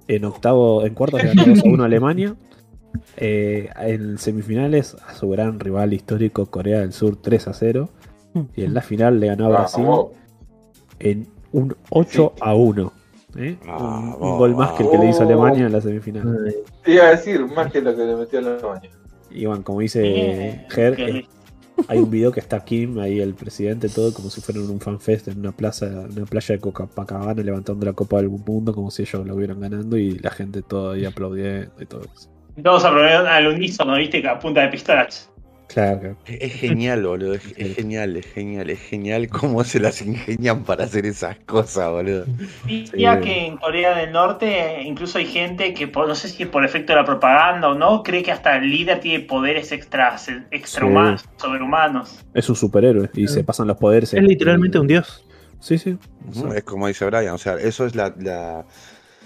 En 0.09 0.25
octavo, 0.25 0.83
en 0.83 0.95
cuartos 0.95 1.23
le 1.23 1.29
ganó 1.29 1.45
2 1.45 1.59
a 1.59 1.67
1 1.69 1.83
a 1.83 1.85
Alemania. 1.85 2.35
Eh, 3.15 3.69
en 3.77 4.17
semifinales 4.17 4.95
a 5.07 5.13
su 5.13 5.29
gran 5.29 5.59
rival 5.59 5.93
histórico 5.93 6.47
Corea 6.47 6.79
del 6.79 6.93
Sur 6.93 7.17
3 7.21 7.47
a 7.47 7.53
0. 7.53 7.89
Y 8.55 8.63
en 8.63 8.73
la 8.73 8.81
final 8.81 9.19
le 9.19 9.27
ganó 9.27 9.45
a 9.45 9.49
Brasil 9.49 9.85
en 10.97 11.27
un 11.51 11.75
8 11.91 12.33
a 12.41 12.55
1. 12.55 12.93
¿eh? 13.38 13.57
Un, 13.67 14.15
un 14.19 14.38
gol 14.39 14.55
más 14.55 14.71
que 14.71 14.83
el 14.83 14.89
que 14.89 14.97
le 14.97 15.09
hizo 15.09 15.21
Alemania 15.21 15.67
en 15.67 15.73
la 15.73 15.81
semifinal. 15.81 16.55
Te 16.83 16.93
iba 16.93 17.03
a 17.03 17.09
decir 17.11 17.45
más 17.45 17.71
que 17.71 17.79
lo 17.79 17.95
que 17.95 18.03
le 18.03 18.15
metió 18.15 18.39
a 18.39 18.41
la 18.41 18.55
baña. 18.57 18.89
Y 19.29 19.45
bueno, 19.45 19.63
como 19.63 19.81
dice 19.81 20.65
Ger, 20.69 20.99
eh, 20.99 21.11
lindo. 21.11 21.29
Hay 21.88 21.99
un 21.99 22.09
video 22.09 22.32
que 22.32 22.40
está 22.40 22.64
Kim, 22.64 22.99
ahí 22.99 23.19
el 23.19 23.33
presidente, 23.33 23.90
todo 23.90 24.14
como 24.14 24.30
si 24.30 24.41
fuera 24.41 24.59
en 24.59 24.69
un 24.69 24.80
fanfest 24.80 25.27
en 25.27 25.40
una 25.40 25.51
plaza, 25.51 25.85
una 25.85 26.25
playa 26.25 26.56
de 26.56 26.61
Copacabana 26.61 27.41
levantando 27.41 27.85
la 27.85 27.93
Copa 27.93 28.17
del 28.17 28.30
Mundo 28.30 28.74
como 28.74 28.91
si 28.91 29.03
ellos 29.03 29.25
lo 29.25 29.35
hubieran 29.35 29.59
ganando 29.59 29.98
y 29.98 30.19
la 30.19 30.32
gente 30.32 30.61
todo 30.61 30.91
ahí 30.91 31.06
aplaudiendo 31.06 31.72
y 31.80 31.85
todo 31.85 32.01
eso. 32.03 32.30
Todos 32.64 32.83
aprobaron 32.83 33.27
al 33.27 33.48
unísono, 33.48 33.95
viste, 33.95 34.27
a 34.27 34.38
punta 34.38 34.61
de 34.61 34.67
pistolas. 34.69 35.32
Claro, 35.72 35.99
claro. 35.99 36.15
Es, 36.25 36.53
genial, 36.53 37.06
boludo. 37.06 37.35
Es, 37.35 37.43
es 37.56 37.75
genial, 37.75 38.17
es 38.17 38.25
genial, 38.25 38.69
es 38.72 38.80
genial 38.80 39.27
cómo 39.30 39.64
se 39.64 39.80
las 39.80 40.01
ingenian 40.01 40.64
para 40.64 40.85
hacer 40.85 41.06
esas 41.06 41.38
cosas, 41.45 41.89
boludo. 41.91 42.25
Sí. 42.67 42.85
que 43.22 43.45
en 43.45 43.57
Corea 43.57 43.95
del 43.95 44.11
Norte 44.11 44.81
incluso 44.83 45.19
hay 45.19 45.27
gente 45.27 45.73
que, 45.75 45.88
por- 45.88 46.07
no 46.07 46.15
sé 46.15 46.27
si 46.30 46.41
es 46.43 46.49
por 46.49 46.65
efecto 46.65 46.93
de 46.93 46.98
la 46.99 47.06
propaganda 47.06 47.69
o 47.69 47.75
no, 47.75 48.01
cree 48.01 48.23
que 48.23 48.31
hasta 48.31 48.56
el 48.57 48.69
líder 48.69 48.99
tiene 48.99 49.23
poderes 49.25 49.72
extra, 49.72 50.15
extrahumanos, 50.49 51.23
sobrehumanos. 51.38 52.25
Es 52.33 52.49
un 52.49 52.56
superhéroe 52.56 53.09
y 53.14 53.27
se 53.27 53.43
pasan 53.43 53.67
los 53.67 53.77
poderes. 53.77 54.14
Es 54.14 54.23
literalmente 54.23 54.80
un 54.80 54.88
dios. 54.88 55.23
Sí, 55.59 55.77
sí. 55.77 55.98
Es 56.56 56.64
como 56.64 56.88
dice 56.88 57.06
Brian, 57.06 57.35
o 57.35 57.38
sea, 57.38 57.56
eso 57.56 57.85
es 57.85 57.93
la. 57.95 58.14
la- 58.17 58.65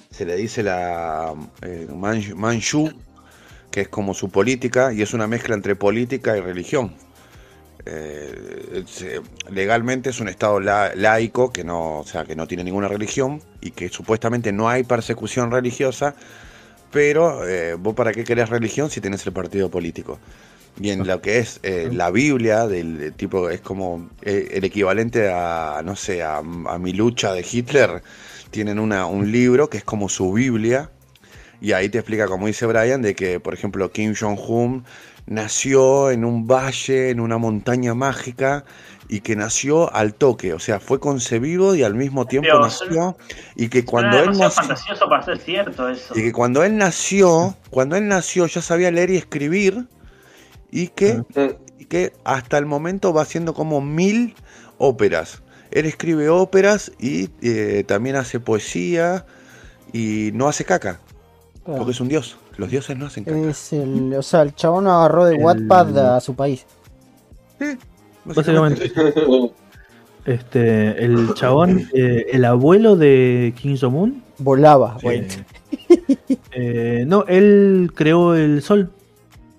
se 0.10 0.26
le 0.26 0.36
dice 0.36 0.62
la 0.62 1.34
eh, 1.64 1.88
Manchu, 1.92 2.36
Manchu, 2.36 2.92
que 3.74 3.82
es 3.82 3.88
como 3.90 4.14
su 4.14 4.30
política, 4.30 4.94
y 4.94 5.02
es 5.02 5.16
una 5.16 5.26
mezcla 5.28 5.56
entre 5.56 5.76
política 5.76 6.38
y 6.38 6.42
religión. 6.42 6.94
Eh, 7.86 8.84
se- 8.88 9.22
legalmente 9.52 10.12
es 10.12 10.20
un 10.22 10.30
estado 10.30 10.60
la- 10.60 10.94
laico 10.96 11.52
que 11.52 11.64
no, 11.64 12.00
o 12.00 12.06
sea, 12.06 12.24
que 12.24 12.36
no 12.36 12.48
tiene 12.48 12.64
ninguna 12.64 12.88
religión 12.88 13.42
y 13.62 13.72
que 13.72 13.90
supuestamente 13.90 14.52
no 14.54 14.70
hay 14.70 14.84
persecución 14.84 15.52
religiosa, 15.52 16.16
pero 16.92 17.48
eh, 17.48 17.76
vos 17.76 17.96
para 17.96 18.14
qué 18.14 18.24
querés 18.24 18.50
religión 18.50 18.90
si 18.90 19.02
tenés 19.02 19.26
el 19.28 19.34
partido 19.34 19.70
político. 19.72 20.20
Y 20.80 20.90
en 20.92 21.06
lo 21.08 21.22
que 21.22 21.40
es 21.40 21.60
eh, 21.64 21.90
la 21.94 22.12
Biblia, 22.12 22.68
del, 22.68 23.14
tipo, 23.16 23.50
es 23.50 23.62
como 23.62 24.10
eh, 24.24 24.50
el 24.54 24.64
equivalente 24.66 25.30
a, 25.32 25.82
no 25.84 25.96
sé, 25.96 26.24
a, 26.24 26.38
a 26.40 26.80
mi 26.80 26.94
lucha 26.94 27.34
de 27.34 27.46
Hitler, 27.50 28.04
tienen 28.52 28.80
una, 28.80 29.06
un 29.08 29.32
libro 29.32 29.70
que 29.70 29.78
es 29.80 29.84
como 29.84 30.10
su 30.10 30.34
Biblia, 30.34 30.90
y 31.64 31.72
ahí 31.72 31.88
te 31.88 31.98
explica, 31.98 32.28
como 32.28 32.48
dice 32.48 32.66
Brian, 32.66 33.02
de 33.02 33.16
que, 33.16 33.40
por 33.40 33.54
ejemplo, 33.54 33.90
Kim 33.90 34.14
Jong-un 34.20 34.84
nació 35.28 36.12
en 36.12 36.26
un 36.26 36.46
valle, 36.46 37.10
en 37.10 37.22
una 37.22 37.38
montaña 37.38 37.94
mágica, 37.94 38.66
y 39.08 39.22
que 39.22 39.38
nació 39.38 39.90
al 39.96 40.14
toque, 40.14 40.54
o 40.54 40.60
sea, 40.60 40.82
fue 40.82 41.00
concebido 41.00 41.74
y 41.74 41.84
al 41.84 41.96
mismo 41.96 42.26
tiempo 42.26 42.50
Dios. 42.52 42.82
nació, 42.82 43.16
y 43.56 43.70
que 43.70 43.86
cuando 43.86 44.20
él 44.20 44.32
nació... 44.32 44.50
fantasioso 44.50 45.08
para 45.08 45.24
ser 45.24 45.38
cierto 45.38 45.88
eso. 45.88 46.14
Y 46.20 46.24
que 46.24 46.34
cuando 46.34 46.66
él 46.66 46.76
nació, 46.76 47.56
cuando 47.70 47.96
él 47.96 48.10
nació 48.10 48.46
ya 48.48 48.62
sabía 48.62 48.92
leer 48.92 49.12
y 49.12 49.16
escribir 49.16 49.86
y 50.70 50.90
que, 50.90 51.24
y 51.80 51.86
que 51.86 52.12
hasta 52.26 52.58
el 52.58 52.66
momento 52.66 53.14
va 53.14 53.22
haciendo 53.22 53.54
como 53.54 53.80
mil 53.80 54.36
óperas. 54.80 55.44
Él 55.72 55.86
escribe 55.86 56.28
óperas 56.28 56.92
y 57.00 57.30
eh, 57.42 57.86
también 57.88 58.18
hace 58.18 58.42
poesía 58.42 59.26
y 59.94 60.32
no 60.34 60.50
hace 60.50 60.66
caca, 60.66 61.00
porque 61.66 61.92
es 61.92 62.02
un 62.02 62.08
dios. 62.10 62.38
Los 62.58 62.70
dioses 62.70 62.98
no 62.98 63.06
hacen 63.08 63.24
caca. 63.24 63.38
Es 63.50 63.74
el, 63.74 64.14
o 64.14 64.22
sea, 64.22 64.42
el 64.44 64.54
chabón 64.56 64.88
agarró 64.88 65.26
de 65.26 65.36
El- 65.36 65.44
Wattpad 65.44 66.16
a 66.16 66.20
su 66.22 66.36
país. 66.36 66.66
Sí, 67.60 67.78
Básicamente, 68.26 68.92
este, 70.26 71.04
el 71.04 71.34
chabón, 71.34 71.90
eh, 71.94 72.28
el 72.32 72.46
abuelo 72.46 72.96
de 72.96 73.54
Kim 73.60 73.78
Jong-un, 73.80 74.24
Volaba, 74.38 74.98
eh, 75.04 75.28
eh, 76.52 77.04
no, 77.08 77.26
él 77.28 77.92
creó 77.94 78.34
el 78.36 78.62
sol. 78.62 78.92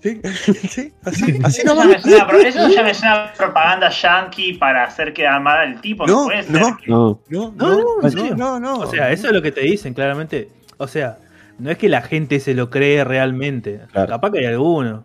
Sí, 0.03 0.21
sí, 0.69 0.93
así, 1.05 1.39
así 1.45 1.61
Eso 1.63 1.75
ya, 1.75 1.85
me 1.87 2.01
suena, 2.01 2.27
pro- 2.27 2.39
eso 2.41 2.69
ya 2.69 2.83
me 2.83 2.95
suena 2.95 3.25
a 3.27 3.33
propaganda 3.35 3.91
yankee 3.91 4.55
para 4.55 4.85
hacer 4.85 5.13
quedar 5.13 5.41
mal 5.41 5.59
al 5.59 5.81
tipo. 5.81 6.07
No, 6.07 6.23
No, 6.23 6.25
puede 6.27 6.43
ser. 6.43 6.53
no. 6.61 6.77
que- 6.77 6.91
No, 6.91 7.21
No, 7.29 7.53
No, 7.57 7.69
no, 7.69 7.77
no, 7.77 8.03
en 8.03 8.11
serio. 8.11 8.37
no, 8.37 8.61
no, 8.61 8.79
no. 8.79 8.79
O 8.81 8.87
sea, 8.87 9.11
eso 9.13 9.29
es 9.29 9.33
lo 9.33 9.43
que 9.43 9.53
te 9.53 9.61
dicen 9.63 9.95
claramente. 9.95 10.49
O 10.79 10.87
sea, 10.89 11.19
no 11.59 11.71
es 11.71 11.79
que 11.79 11.89
la 11.89 12.03
gente 12.03 12.41
se 12.41 12.55
lo 12.55 12.71
cree 12.71 13.05
realmente. 13.05 13.81
Claro. 13.93 14.09
Capaz 14.09 14.31
que 14.33 14.39
hay 14.41 14.47
alguno. 14.47 15.05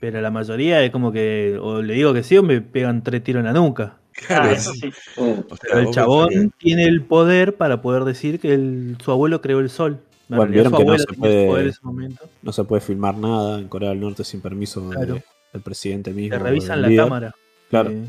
Pero 0.00 0.20
la 0.20 0.30
mayoría 0.30 0.82
es 0.82 0.90
como 0.90 1.12
que 1.12 1.58
o 1.60 1.80
le 1.80 1.94
digo 1.94 2.12
que 2.12 2.22
sí 2.22 2.36
o 2.36 2.42
me 2.42 2.60
pegan 2.60 3.02
tres 3.02 3.22
tiros 3.24 3.40
en 3.40 3.46
la 3.46 3.52
nuca. 3.52 3.96
Claro, 4.26 4.50
Ah, 4.50 4.52
eso 4.52 4.72
sí. 4.74 4.92
O 5.16 5.24
sea, 5.56 5.58
Pero 5.62 5.78
el 5.80 5.90
chabón 5.90 6.52
tiene 6.58 6.84
el 6.84 7.02
poder 7.02 7.56
para 7.56 7.80
poder 7.82 8.04
decir 8.04 8.38
que 8.38 8.52
el- 8.54 8.96
su 9.02 9.10
abuelo 9.10 9.40
creó 9.40 9.60
el 9.60 9.70
sol. 9.70 9.98
En 10.30 10.36
Bueno, 10.36 10.52
vieron 10.52 10.72
su 10.72 10.78
que 10.78 10.84
no 10.84 10.98
se 10.98 11.06
puede- 11.14 11.42
el 11.42 11.48
poder 11.48 11.62
en 11.64 11.68
ese 11.70 11.80
momento. 11.82 12.24
no 12.42 12.52
se 12.52 12.64
puede 12.64 12.80
filmar 12.80 13.16
nada 13.16 13.58
en 13.58 13.68
Corea 13.68 13.90
del 13.90 14.00
Norte 14.00 14.22
sin 14.24 14.40
permiso 14.40 14.88
Claro. 14.90 15.20
del 15.52 15.62
presidente 15.62 16.12
mismo. 16.12 16.36
Te 16.36 16.42
revisan 16.42 16.80
la 16.82 16.94
cámara. 16.94 17.34
Claro. 17.70 17.90
Eh, 17.90 18.04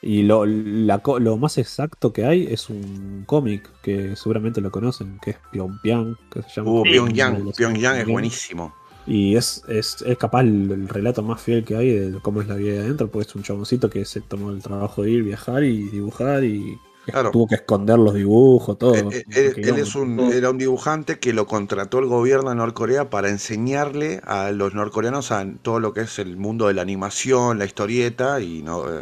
Y 0.00 0.22
lo, 0.22 0.46
la 0.46 1.02
lo 1.18 1.36
más 1.36 1.58
exacto 1.58 2.12
que 2.12 2.24
hay 2.24 2.46
es 2.46 2.70
un 2.70 3.24
cómic 3.26 3.68
que 3.82 4.14
seguramente 4.14 4.60
lo 4.60 4.70
conocen, 4.70 5.18
que 5.20 5.30
es 5.32 5.36
Pyongyang, 5.50 6.16
que 6.30 6.42
se 6.42 6.48
llama. 6.56 6.70
Uh. 6.70 6.82
Pyongyang, 6.84 7.52
Pyongyang 7.52 7.96
es 7.98 8.06
buenísimo. 8.06 8.74
Y 9.06 9.36
es, 9.36 9.62
es, 9.68 10.02
es 10.02 10.18
capaz 10.18 10.42
el, 10.42 10.70
el 10.70 10.88
relato 10.88 11.22
más 11.22 11.40
fiel 11.40 11.64
que 11.64 11.74
hay 11.76 11.90
de 11.90 12.20
cómo 12.20 12.42
es 12.42 12.48
la 12.48 12.54
vida 12.56 12.74
de 12.74 12.80
adentro, 12.80 13.10
porque 13.10 13.26
es 13.28 13.34
un 13.34 13.42
chaboncito 13.42 13.88
que 13.88 14.04
se 14.04 14.20
tomó 14.20 14.50
el 14.50 14.62
trabajo 14.62 15.02
de 15.02 15.10
ir, 15.10 15.22
viajar 15.24 15.64
y 15.64 15.88
dibujar 15.88 16.44
y 16.44 16.78
Claro. 17.10 17.30
tuvo 17.30 17.46
que 17.48 17.54
esconder 17.54 17.98
los 17.98 18.12
dibujos, 18.12 18.76
todo. 18.78 18.94
Eh, 18.94 19.24
eh, 19.34 19.52
Él, 19.56 19.78
es 19.78 19.94
un, 19.94 20.20
era 20.20 20.50
un 20.50 20.58
dibujante 20.58 21.18
que 21.18 21.32
lo 21.32 21.46
contrató 21.46 22.00
el 22.00 22.06
gobierno 22.06 22.50
de 22.50 22.56
Norcorea 22.56 23.08
para 23.08 23.30
enseñarle 23.30 24.20
a 24.24 24.50
los 24.50 24.74
norcoreanos 24.74 25.32
a 25.32 25.46
todo 25.62 25.80
lo 25.80 25.94
que 25.94 26.02
es 26.02 26.18
el 26.18 26.36
mundo 26.36 26.66
de 26.66 26.74
la 26.74 26.82
animación, 26.82 27.58
la 27.58 27.64
historieta, 27.64 28.40
y 28.42 28.62
no 28.62 28.86
eh, 28.86 29.00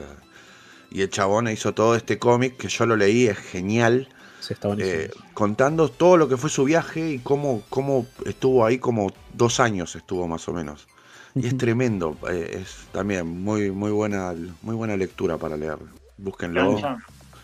y 0.96 1.02
el 1.02 1.10
chabón 1.10 1.48
hizo 1.48 1.74
todo 1.74 1.94
este 1.94 2.18
cómic 2.18 2.56
que 2.56 2.68
yo 2.68 2.86
lo 2.86 2.96
leí, 2.96 3.26
es 3.26 3.38
genial, 3.38 4.08
Sí, 4.40 4.54
está 4.54 4.68
buenísimo. 4.68 4.94
eh, 5.02 5.10
contando 5.34 5.88
todo 5.88 6.16
lo 6.16 6.28
que 6.28 6.36
fue 6.36 6.48
su 6.50 6.64
viaje 6.64 7.10
y 7.10 7.18
cómo, 7.18 7.62
cómo 7.68 8.06
estuvo 8.24 8.64
ahí 8.64 8.78
como 8.78 9.12
dos 9.34 9.60
años 9.60 9.94
estuvo 9.96 10.26
más 10.28 10.48
o 10.48 10.52
menos. 10.52 10.86
Y 11.34 11.46
es 11.46 11.58
tremendo, 11.58 12.16
eh, 12.30 12.60
es 12.62 12.86
también 12.92 13.26
muy, 13.26 13.70
muy 13.70 13.90
buena, 13.90 14.32
muy 14.62 14.74
buena 14.74 14.96
lectura 14.96 15.36
para 15.36 15.56
leer. 15.56 15.76
Búsquenlo. 16.16 16.78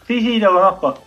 Sí, 0.06 0.20
sí, 0.20 0.38
lo 0.38 0.52
conozco. 0.54 1.02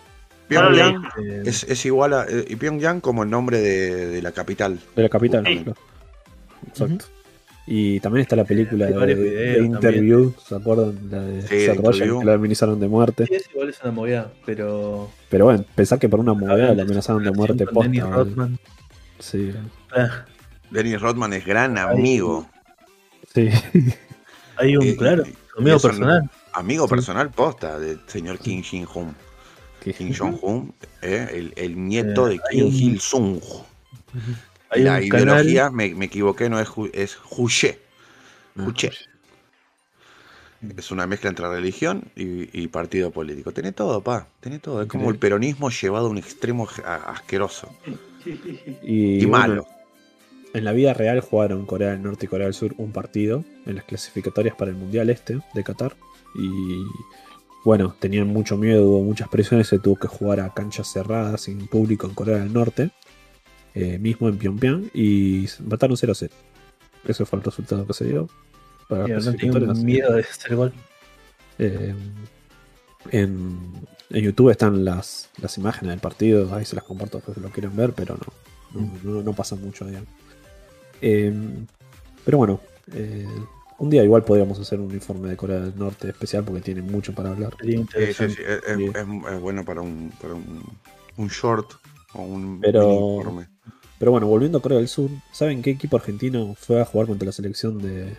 Pyongyang 0.48 1.04
eh, 1.24 1.44
es, 1.48 1.64
es 1.64 1.84
igual 1.88 2.14
a 2.14 2.26
eh, 2.30 2.46
y 2.48 2.56
Pyongyang 2.58 3.02
como 3.02 3.24
el 3.24 3.30
nombre 3.32 3.60
de, 3.60 4.06
de 4.08 4.22
la 4.22 4.32
capital. 4.32 4.80
de 4.96 5.02
la 5.02 5.10
capital, 5.10 5.44
Sí. 5.48 5.64
claro. 5.64 5.80
Exacto. 6.68 7.06
Y 7.68 8.00
también 8.00 8.22
está 8.22 8.36
la 8.36 8.44
película 8.46 8.86
Hay 8.86 8.94
de, 8.94 9.16
de 9.16 9.60
Interview, 9.64 10.34
¿se 10.48 10.56
acuerdan? 10.56 11.00
La 11.10 11.22
de 11.22 11.42
Sí, 11.42 11.48
Seth 11.66 11.78
Rogen, 11.78 11.94
Interview. 11.94 12.20
que 12.20 12.26
la 12.26 12.34
amenazaron 12.34 12.80
de 12.80 12.88
muerte. 12.88 13.26
sí, 13.26 13.34
es 13.36 13.50
igual 13.52 13.70
es 13.70 13.82
una 13.82 13.92
movida, 13.92 14.32
pero. 14.46 15.10
Pero 15.30 15.46
bueno, 15.46 15.66
pensar 15.74 15.98
que 15.98 16.08
por 16.08 16.20
una 16.20 16.34
movida 16.34 16.76
la 16.76 16.84
amenazaron 16.84 17.24
de 17.24 17.32
muerte 17.32 17.66
Con 17.66 17.84
Dennis 17.84 18.02
posta. 18.02 18.16
Rodman. 18.18 18.60
Sí, 19.20 19.52
Ah, 19.96 20.26
Dennis 20.70 21.02
Rodman 21.02 21.34
es 21.34 21.46
gran 21.46 21.78
amigo. 21.78 22.48
sí. 23.34 23.50
Hay 24.58 24.78
un, 24.78 24.84
Eh, 24.86 24.96
claro, 24.96 25.24
y- 25.26 25.36
amigo 25.60 25.80
personal. 25.80 26.30
Amigo 26.54 26.88
personal 26.88 27.30
posta 27.32 27.78
del 27.80 28.00
señor 28.08 28.38
Kim 28.40 28.62
Jong-un. 28.64 29.14
Kim 29.84 30.14
Jong-un, 30.18 30.74
eh, 31.02 31.28
el, 31.34 31.54
el 31.58 31.84
nieto 31.88 32.28
Eh, 32.28 32.32
de 32.34 32.40
Kim 32.52 32.68
un- 32.68 32.74
Il-sung. 32.74 33.40
Hay 34.70 34.84
La 34.84 35.02
ideología, 35.02 35.70
me, 35.70 35.94
me 35.96 36.06
equivoqué, 36.06 36.50
no 36.50 36.60
es, 36.60 36.70
es 36.94 37.16
Juche. 37.16 37.80
Ah, 38.58 38.64
Juche. 38.66 38.92
Es 40.78 40.90
una 40.90 41.06
mezcla 41.06 41.30
entre 41.30 41.48
religión 41.48 42.12
y, 42.16 42.50
y 42.60 42.68
partido 42.68 43.12
político. 43.12 43.52
Tiene 43.52 43.72
todo, 43.72 44.02
pa. 44.02 44.28
Tiene 44.40 44.60
todo. 44.60 44.82
Es 44.82 44.88
como 44.88 45.12
el 45.12 45.18
peronismo 45.18 45.70
llevado 45.70 46.08
a 46.08 46.10
un 46.10 46.18
extremo 46.18 46.68
asqueroso. 46.84 47.70
Y, 48.82 49.24
bueno, 49.26 49.38
malo. 49.38 49.68
En 50.56 50.64
la 50.64 50.72
vida 50.72 50.94
real 50.94 51.20
jugaron 51.20 51.66
Corea 51.66 51.92
del 51.92 52.02
Norte 52.02 52.26
y 52.26 52.30
Corea 52.30 52.46
del 52.46 52.54
Sur 52.54 52.74
un 52.78 52.92
partido 52.92 53.44
en 53.66 53.76
las 53.76 53.84
clasificatorias 53.84 54.56
para 54.56 54.72
el 54.72 54.78
Mundial 54.78 55.10
Este 55.10 55.38
de 55.54 55.64
Qatar. 55.64 55.96
Y 56.34 56.84
bueno, 57.66 57.96
tenían 58.00 58.28
mucho 58.28 58.58
miedo, 58.58 58.88
hubo 58.88 59.04
muchas 59.04 59.28
presiones, 59.28 59.68
se 59.68 59.80
tuvo 59.80 59.98
que 59.98 60.08
jugar 60.08 60.40
a 60.40 60.54
canchas 60.54 60.92
cerradas 60.92 61.42
sin 61.42 61.68
público 61.68 62.08
en 62.08 62.14
Corea 62.14 62.38
del 62.38 62.54
Norte, 62.54 62.92
eh, 63.76 64.00
mismo 64.00 64.28
en 64.30 64.38
Pyongyang, 64.38 64.90
y 64.94 65.48
mataron 65.68 65.96
0 65.98 66.12
a 66.12 66.16
0. 66.16 66.34
Ese 67.08 67.26
fue 67.26 67.38
el 67.40 67.46
resultado 67.46 67.86
que 67.86 67.94
se 67.94 68.06
dio. 68.06 68.28
Para 68.90 69.08
Y 69.08 69.12
las 69.12 69.26
no 69.26 69.34
tengo 69.36 69.60
miedo 69.76 70.14
de 70.14 70.22
hacer 70.22 70.56
gol. 70.56 70.74
Eh, 71.60 71.94
en, 73.12 73.58
en 74.10 74.24
YouTube 74.24 74.50
están 74.50 74.84
las, 74.86 75.30
las 75.42 75.58
imágenes 75.58 75.92
del 75.92 76.00
partido, 76.00 76.54
ahí 76.54 76.66
se 76.66 76.76
las 76.76 76.84
comparto 76.86 77.22
si 77.34 77.40
lo 77.40 77.50
quieren 77.50 77.76
ver, 77.76 77.94
pero 77.94 78.18
no, 78.74 78.82
no, 78.82 78.92
no- 79.04 79.22
no 79.24 79.34
pasa 79.34 79.56
mucho, 79.56 79.86
digamos. 79.86 80.10
Eh, 81.02 81.34
pero 82.24 82.38
bueno, 82.40 82.60
eh, 82.94 83.28
un 83.78 83.90
día 83.90 84.04
igual 84.04 84.24
podríamos 84.24 84.60
hacer 84.60 84.80
un 84.80 84.92
informe 84.92 85.30
de 85.30 85.38
Corea 85.38 85.60
del 85.60 85.78
Norte 85.78 86.10
especial 86.10 86.44
porque 86.44 86.62
tiene 86.62 86.82
mucho 86.82 87.14
para 87.14 87.30
hablar. 87.32 87.56
Sí, 87.62 87.68
sí, 87.72 87.74
interesante. 87.76 88.36
sí, 88.36 88.92
es, 88.96 89.40
bueno 89.42 89.64
para 89.66 89.82
un, 89.82 90.12
para 90.22 90.34
un, 90.34 90.64
un 91.18 91.28
short 91.28 91.74
o 92.14 92.22
un 92.24 92.60
Pero- 92.62 92.88
mini 92.88 93.18
informe. 93.18 93.48
Pero 93.98 94.12
bueno, 94.12 94.28
volviendo 94.28 94.58
a 94.58 94.62
Corea 94.62 94.78
del 94.80 94.88
Sur, 94.88 95.10
¿saben 95.32 95.62
qué 95.62 95.72
equipo 95.72 95.96
argentino 95.98 96.56
fue 96.58 96.82
a 96.82 96.86
jugar 96.86 97.08
contra 97.08 97.26
la 97.26 97.32
selección 97.32 97.78
de, 97.82 98.18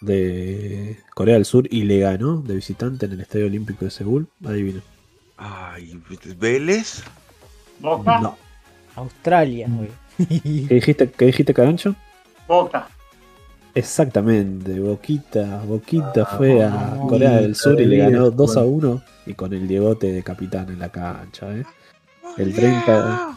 de 0.00 0.98
Corea 1.14 1.34
del 1.34 1.44
Sur 1.44 1.66
y 1.70 1.82
le 1.84 2.00
ganó 2.00 2.38
de 2.40 2.54
visitante 2.56 3.06
en 3.06 3.12
el 3.12 3.20
Estadio 3.20 3.46
Olímpico 3.46 3.84
de 3.84 3.90
Seúl? 3.90 4.28
Adivinen. 4.44 4.82
Ay, 5.36 6.00
Vélez. 6.38 7.02
Boca, 7.80 8.20
No. 8.20 8.36
Australia, 8.96 9.68
güey. 9.68 9.90
¿Qué 10.68 10.74
dijiste, 10.76 11.10
qué 11.10 11.26
dijiste 11.26 11.52
Carancho? 11.54 11.94
Boca. 12.46 12.88
Exactamente, 13.74 14.78
Boquita, 14.78 15.62
Boquita 15.66 16.22
Ah, 16.22 16.34
fue 16.36 16.62
a 16.62 16.96
Corea 17.08 17.40
del 17.40 17.56
Sur 17.56 17.80
y 17.80 17.86
le 17.86 17.96
ganó 17.96 18.26
líder, 18.26 18.36
2 18.36 18.56
a 18.56 18.62
bueno. 18.62 18.88
1 18.92 19.02
y 19.26 19.34
con 19.34 19.52
el 19.52 19.66
Diegote 19.66 20.12
de 20.12 20.22
capitán 20.22 20.68
en 20.68 20.78
la 20.78 20.90
cancha. 20.90 21.52
¿eh? 21.56 21.64
El 22.38 22.54
30, 22.54 23.36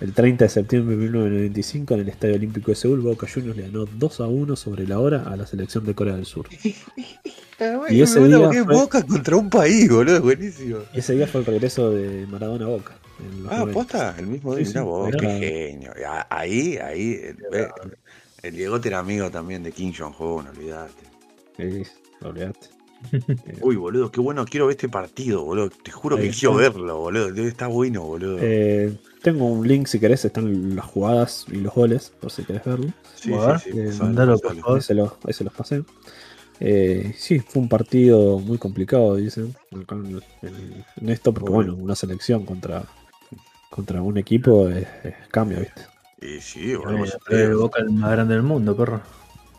el 0.00 0.12
30 0.12 0.44
de 0.44 0.48
septiembre 0.48 0.96
de 0.96 1.02
1995 1.04 1.94
en 1.94 2.00
el 2.00 2.08
Estadio 2.08 2.34
Olímpico 2.34 2.70
de 2.70 2.74
Seúl, 2.76 3.00
Boca 3.00 3.26
Juniors 3.32 3.56
le 3.56 3.62
ganó 3.64 3.86
2 3.86 4.20
a 4.20 4.26
1 4.26 4.56
sobre 4.56 4.86
la 4.86 4.98
hora 4.98 5.22
a 5.22 5.36
la 5.36 5.46
selección 5.46 5.84
de 5.86 5.94
Corea 5.94 6.16
del 6.16 6.26
Sur. 6.26 6.46
Y 7.88 8.02
ese 8.02 8.22
día 8.22 8.38
fue- 8.38 8.62
Boca 8.64 9.02
contra 9.02 9.34
un 9.36 9.48
país, 9.48 9.88
boludo, 9.88 10.20
buenísimo. 10.20 10.78
Y 10.92 10.98
ese 10.98 11.14
día 11.14 11.26
fue 11.26 11.40
el 11.40 11.46
regreso 11.46 11.90
de 11.90 12.26
Maradona 12.26 12.66
a 12.66 12.68
Boca. 12.68 12.98
Ah, 13.48 13.60
90. 13.60 13.72
posta, 13.72 14.14
el 14.18 14.26
mismo 14.26 14.54
día, 14.54 14.66
Sí, 14.66 14.72
sí, 14.74 14.78
vos, 14.80 15.08
era- 15.08 15.18
qué 15.18 15.38
genio. 15.70 15.90
Ah, 16.06 16.26
Ahí, 16.28 16.76
ahí, 16.76 17.12
el, 17.22 17.36
el 18.42 18.54
Diego 18.56 18.76
era 18.84 18.98
amigo 18.98 19.30
también 19.30 19.62
de 19.62 19.72
Kim 19.72 19.90
Jong-un, 19.96 20.48
olvídate. 20.48 21.02
Sí, 21.56 21.82
olvidate. 22.20 22.68
Uy, 23.62 23.76
boludo, 23.76 24.10
qué 24.10 24.20
bueno, 24.20 24.44
quiero 24.44 24.66
ver 24.66 24.76
este 24.76 24.90
partido, 24.90 25.42
boludo. 25.42 25.70
Te 25.70 25.90
juro 25.90 26.16
Ahí 26.16 26.24
que 26.24 26.28
está. 26.28 26.40
quiero 26.40 26.56
verlo, 26.56 26.98
boludo. 26.98 27.28
Está 27.42 27.68
bueno, 27.68 28.02
boludo. 28.02 28.36
Eh, 28.42 28.92
tengo 29.26 29.46
un 29.46 29.66
link 29.66 29.88
si 29.88 29.98
querés, 29.98 30.24
están 30.24 30.76
las 30.76 30.84
jugadas 30.86 31.46
y 31.48 31.56
los 31.56 31.74
goles, 31.74 32.12
por 32.20 32.30
si 32.30 32.44
querés 32.44 32.64
verlo. 32.64 32.92
sí, 33.16 33.34
a 33.34 33.46
ver, 33.46 33.58
sí, 33.58 33.70
eh, 33.74 33.90
mandalo, 33.98 34.38
por 34.38 34.54
favor. 34.56 34.76
Ahí 34.76 34.82
se 34.82 34.94
los, 34.94 35.12
ahí 35.26 35.32
se 35.32 35.42
los 35.42 35.52
pasé. 35.52 35.82
Eh, 36.60 37.12
sí, 37.18 37.40
fue 37.40 37.60
un 37.62 37.68
partido 37.68 38.38
muy 38.38 38.56
complicado, 38.56 39.16
dicen, 39.16 39.52
acá 39.82 39.96
en, 39.96 40.22
en- 40.42 40.84
en 41.00 41.08
esto, 41.08 41.34
porque 41.34 41.50
Bueno. 41.50 41.72
bueno, 41.72 41.84
una 41.84 41.96
selección 41.96 42.46
contra, 42.46 42.84
contra 43.68 44.00
un 44.00 44.16
equipo 44.16 44.68
es, 44.68 44.86
es 45.02 45.14
cambio, 45.32 45.58
¿viste? 45.58 45.82
Y 46.22 46.40
sí. 46.40 46.72
Eh, 46.72 46.76
eh, 47.30 47.52
Boca 47.52 47.80
el 47.82 47.90
más 47.90 48.12
grande 48.12 48.34
del 48.34 48.44
mundo, 48.44 48.76
perro. 48.76 49.00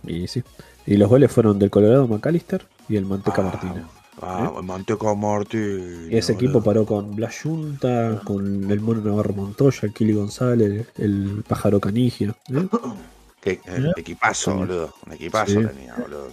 Y 0.05 0.27
sí. 0.27 0.43
Y 0.85 0.95
los 0.95 1.09
goles 1.09 1.29
fueron 1.29 1.59
del 1.59 1.69
Colorado 1.69 2.07
McAllister 2.07 2.65
y 2.87 2.95
el 2.95 3.05
Manteca 3.05 3.41
Ah, 3.41 3.45
Martínez. 3.51 3.83
Ah, 4.21 4.51
Manteca 4.63 5.13
Martínez. 5.13 6.09
Y 6.11 6.17
ese 6.17 6.33
equipo 6.33 6.63
paró 6.63 6.85
con 6.85 7.15
Blas 7.15 7.39
Junta, 7.43 8.19
con 8.23 8.69
el 8.71 8.79
Mono 8.79 9.01
Navarro 9.01 9.33
Montoya, 9.33 9.79
el 9.83 9.93
Kili 9.93 10.13
González, 10.13 10.87
el 10.97 11.43
Pájaro 11.47 11.79
Canigia. 11.79 12.35
¿eh? 12.51 12.67
Qué 13.41 13.51
eh, 13.65 13.91
equipazo, 13.95 14.55
boludo. 14.55 14.93
Un 15.05 15.13
equipazo 15.13 15.61
Sí. 15.61 15.67
tenía, 15.67 15.95
boludo. 15.95 16.27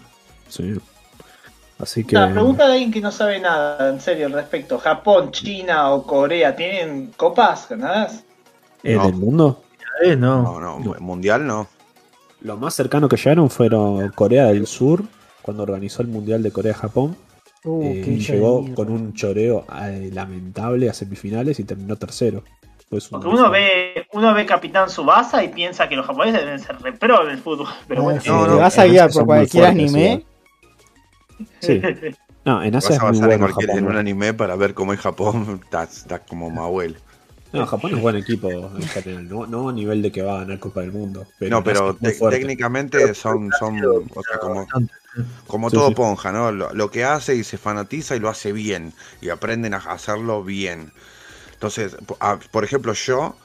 Sí. 0.48 0.74
Así 1.78 2.04
que. 2.04 2.16
Una 2.16 2.32
pregunta 2.32 2.66
de 2.66 2.72
alguien 2.72 2.90
que 2.92 3.00
no 3.00 3.12
sabe 3.12 3.40
nada, 3.40 3.90
en 3.90 4.00
serio, 4.00 4.26
al 4.26 4.32
respecto. 4.32 4.78
¿Japón, 4.78 5.30
China 5.32 5.90
o 5.90 6.06
Corea 6.06 6.56
tienen 6.56 7.12
copas 7.16 7.68
ganadas? 7.68 8.24
¿En 8.82 8.96
No. 8.96 9.06
el 9.08 9.14
mundo? 9.14 9.62
Eh, 10.02 10.16
no. 10.16 10.42
No, 10.42 10.60
no, 10.60 10.78
No. 10.80 10.94
mundial 11.00 11.46
no. 11.46 11.66
Lo 12.40 12.56
más 12.56 12.74
cercano 12.74 13.08
que 13.08 13.16
llegaron 13.16 13.50
fueron 13.50 14.08
Corea 14.10 14.46
del 14.46 14.66
Sur, 14.66 15.02
cuando 15.42 15.62
organizó 15.62 16.02
el 16.02 16.08
Mundial 16.08 16.42
de 16.42 16.50
Corea-Japón. 16.50 17.16
Uh, 17.64 17.82
Eh, 17.82 18.02
de 18.02 18.18
llegó 18.18 18.74
con 18.74 18.90
un 18.90 19.14
choreo 19.14 19.64
eh, 19.82 20.10
lamentable 20.12 20.90
a 20.90 20.94
semifinales 20.94 21.58
y 21.58 21.64
terminó 21.64 21.96
tercero. 21.96 22.44
Pues 22.88 23.08
Porque 23.08 23.26
uno 23.26 23.50
ve, 23.50 24.06
uno 24.12 24.34
ve 24.34 24.44
Capitán 24.44 24.90
Subasa 24.90 25.42
y 25.42 25.48
piensa 25.48 25.88
que 25.88 25.96
los 25.96 26.06
japoneses 26.06 26.42
deben 26.42 26.58
ser 26.58 26.80
repro 26.80 27.24
en 27.24 27.30
el 27.30 27.38
fútbol. 27.38 27.68
Pero 27.88 28.02
bueno, 28.02 28.20
si 28.20 28.28
no, 28.28 28.44
te 28.44 28.50
no, 28.50 28.56
vas 28.58 28.78
a 28.78 28.84
en 28.84 28.92
guiar 28.92 29.10
por 29.10 29.24
cualquier 29.24 29.64
anime, 29.64 30.24
Sí. 31.60 31.80
No, 32.44 32.62
en 32.62 32.72
Vas 32.72 32.84
Asia 32.84 32.96
es 32.96 33.02
muy 33.20 33.32
en, 33.32 33.40
bueno 33.40 33.56
en 33.58 33.86
un 33.86 33.96
anime 33.96 34.34
para 34.34 34.54
ver 34.54 34.74
cómo 34.74 34.92
es 34.92 35.00
Japón, 35.00 35.60
está, 35.64 35.84
está 35.84 36.18
como 36.20 36.50
Mahuel. 36.50 36.96
No, 37.52 37.66
Japón 37.66 37.94
es 37.94 38.02
buen 38.02 38.16
equipo 38.16 38.50
en 38.50 38.82
general, 38.82 39.28
no, 39.28 39.46
no 39.46 39.68
a 39.68 39.72
nivel 39.72 40.02
de 40.02 40.10
que 40.10 40.22
va 40.22 40.36
a 40.36 40.38
ganar 40.40 40.58
Copa 40.58 40.80
del 40.80 40.92
Mundo. 40.92 41.24
Pero 41.38 41.56
No, 41.56 41.64
pero 41.64 41.94
técnicamente 42.28 43.14
son, 43.14 43.50
son 43.58 43.80
o 43.84 44.22
sea, 44.22 44.38
como, 44.40 44.66
como 45.46 45.70
Sí, 45.70 45.76
todo 45.76 45.88
sí. 45.88 45.94
Ponja, 45.94 46.32
¿no? 46.32 46.50
Lo, 46.52 46.72
lo 46.72 46.90
que 46.90 47.04
hace 47.04 47.34
y 47.36 47.44
se 47.44 47.58
fanatiza 47.58 48.16
y 48.16 48.20
lo 48.20 48.28
hace 48.28 48.52
bien. 48.52 48.92
Y 49.20 49.28
aprenden 49.30 49.74
a 49.74 49.78
hacerlo 49.78 50.42
bien. 50.44 50.92
Entonces, 51.52 51.96
a- 52.20 52.38
por 52.50 52.64
ejemplo, 52.64 52.92
yo 52.94 53.36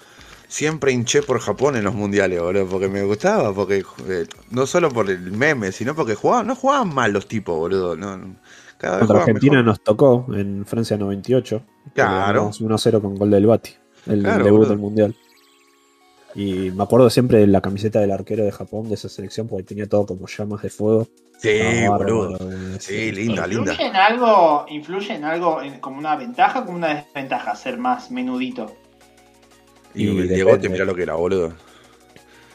siempre 0.48 0.92
hinché 0.92 1.22
por 1.22 1.40
Japón 1.40 1.76
en 1.76 1.84
los 1.84 1.94
mundiales, 1.94 2.42
boludo, 2.42 2.66
porque 2.68 2.88
me 2.88 3.04
gustaba, 3.04 3.54
porque 3.54 3.84
eh, 4.08 4.26
no 4.50 4.66
solo 4.66 4.90
por 4.90 5.10
el 5.10 5.32
meme, 5.32 5.72
sino 5.72 5.96
porque 5.96 6.16
jugaban, 6.16 6.48
no 6.48 6.56
jugaban 6.56 6.94
mal 6.94 7.12
los 7.14 7.28
tipos, 7.28 7.56
boludo. 7.58 7.96
No, 7.96 8.36
cada 8.78 9.00
Contra 9.00 9.20
Argentina 9.20 9.54
mejor. 9.58 9.66
nos 9.66 9.82
tocó 9.84 10.26
en 10.34 10.66
Francia 10.66 10.98
98. 10.98 11.62
que 11.86 11.92
Claro. 11.94 12.26
ganamos 12.40 12.62
1-0 12.62 13.02
con 13.02 13.16
gol 13.16 13.30
del 13.32 13.46
Bati, 13.46 13.72
el 14.08 14.22
Claro, 14.24 14.44
debut 14.44 14.60
boludo. 14.60 14.70
del 14.72 14.80
Mundial. 14.80 15.16
Y 16.42 16.72
me 16.72 16.84
acuerdo 16.84 17.10
siempre 17.10 17.40
de 17.40 17.48
la 17.48 17.60
camiseta 17.60 18.00
del 18.00 18.12
arquero 18.12 18.46
de 18.46 18.52
Japón 18.54 18.88
de 18.88 18.96
esa 18.96 19.10
selección 19.10 19.48
porque 19.50 19.64
tenía 19.64 19.88
todo 19.90 20.06
como 20.06 20.26
llamas 20.26 20.62
de 20.62 20.70
fuego. 20.70 21.06
Sí, 21.38 21.60
boludo. 21.90 22.38
eh, 22.50 22.78
Sí, 22.80 23.12
linda, 23.12 23.46
linda. 23.46 23.72
¿Influye 23.74 23.90
en 23.90 23.96
algo, 23.98 24.66
influye 24.70 25.14
en 25.16 25.24
algo 25.26 25.62
en- 25.62 25.80
como 25.82 25.98
una 25.98 26.16
ventaja 26.16 26.60
o 26.62 26.66
como 26.66 26.78
una 26.78 26.94
desventaja 26.96 27.56
ser 27.56 27.78
más 27.78 28.10
menudito? 28.12 28.74
Y, 29.94 30.04
Y 30.04 30.08
el 30.08 30.16
depende. 30.16 30.36
Diegote, 30.36 30.70
mirá 30.70 30.86
lo 30.86 30.96
que 30.96 31.04
era, 31.04 31.16
boludo. 31.16 31.54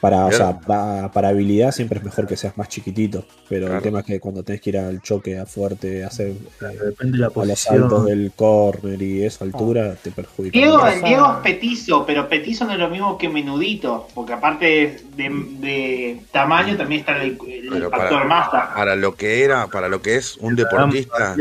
Para, 0.05 0.27
o 0.27 0.33
sea, 0.33 0.61
pa- 0.61 1.11
para 1.13 1.29
habilidad 1.29 1.73
siempre 1.73 1.99
es 1.99 2.05
mejor 2.05 2.27
que 2.27 2.37
seas 2.37 2.59
más 2.59 2.69
chiquitito. 2.69 3.25
Pero 3.49 3.67
Claro. 3.67 3.79
el 3.79 3.83
tema 3.83 4.01
es 4.01 4.05
que 4.05 4.21
cuando 4.21 4.43
tenés 4.43 4.61
que 4.61 4.69
ir 4.71 4.79
al 4.79 5.01
choque 5.01 5.39
a 5.39 5.47
fuerte, 5.47 6.05
hacer 6.05 6.29
eh, 6.29 6.79
Depende 6.85 7.13
de 7.13 7.19
la 7.19 7.31
a 7.35 7.45
los 7.47 7.59
saltos 7.59 8.05
del 8.05 8.33
corner 8.37 9.01
y 9.01 9.23
esa 9.25 9.45
altura, 9.45 9.95
te 9.95 10.11
perjudica. 10.11 10.59
Diego, 10.59 10.87
el 10.87 11.01
Diego 11.03 11.33
es 11.39 11.53
petizo, 11.53 12.05
pero 12.05 12.29
petizo 12.29 12.67
no 12.67 12.73
es 12.75 12.79
lo 12.79 12.91
mismo 12.91 13.17
que 13.17 13.31
menudito, 13.31 14.07
porque 14.15 14.35
aparte 14.35 14.99
de, 15.17 15.31
de 15.61 16.21
tamaño 16.31 16.77
también 16.77 17.01
está 17.01 17.23
el, 17.23 17.39
factor 17.39 17.91
para- 17.91 18.25
masa. 18.25 18.75
Para 18.75 18.97
lo 18.97 19.15
que 19.15 19.43
era, 19.43 19.69
para 19.69 19.89
lo 19.89 20.03
que 20.03 20.17
es 20.17 20.37
un 20.37 20.55
deportista, 20.55 21.35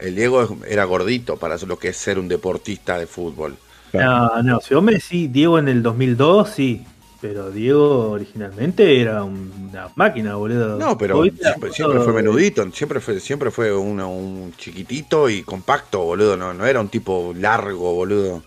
el 0.00 0.16
Diego 0.16 0.56
era 0.66 0.82
gordito 0.84 1.36
para 1.36 1.56
lo 1.58 1.78
que 1.78 1.88
es 1.90 1.96
ser 1.96 2.18
un 2.18 2.26
deportista 2.26 2.98
de 2.98 3.06
fútbol. 3.06 3.56
No, 3.92 4.42
no, 4.42 4.60
si 4.60 4.74
vos 4.74 4.82
me 4.82 4.92
decís 4.92 5.32
Diego 5.32 5.58
en 5.60 5.68
el 5.68 5.82
2002, 5.82 6.48
sí. 6.48 6.84
Pero 7.20 7.50
Diego 7.50 8.12
originalmente 8.12 8.98
era 9.00 9.22
un- 9.24 9.68
una 9.70 9.88
máquina, 9.94 10.36
boludo. 10.36 10.78
No, 10.78 10.96
pero 10.96 11.22
siempre, 11.24 12.00
fue 12.00 12.12
menudito, 12.14 12.70
siempre 12.72 12.98
fue, 13.00 13.20
siempre 13.20 13.50
fue 13.50 13.76
una- 13.76 14.06
un 14.06 14.54
chiquitito 14.56 15.28
y 15.28 15.42
compacto, 15.42 15.98
boludo. 16.02 16.36
No, 16.38 16.54
no 16.54 16.64
era 16.66 16.80
un 16.80 16.88
tipo 16.88 17.34
largo, 17.36 17.92
boludo. 17.94 18.42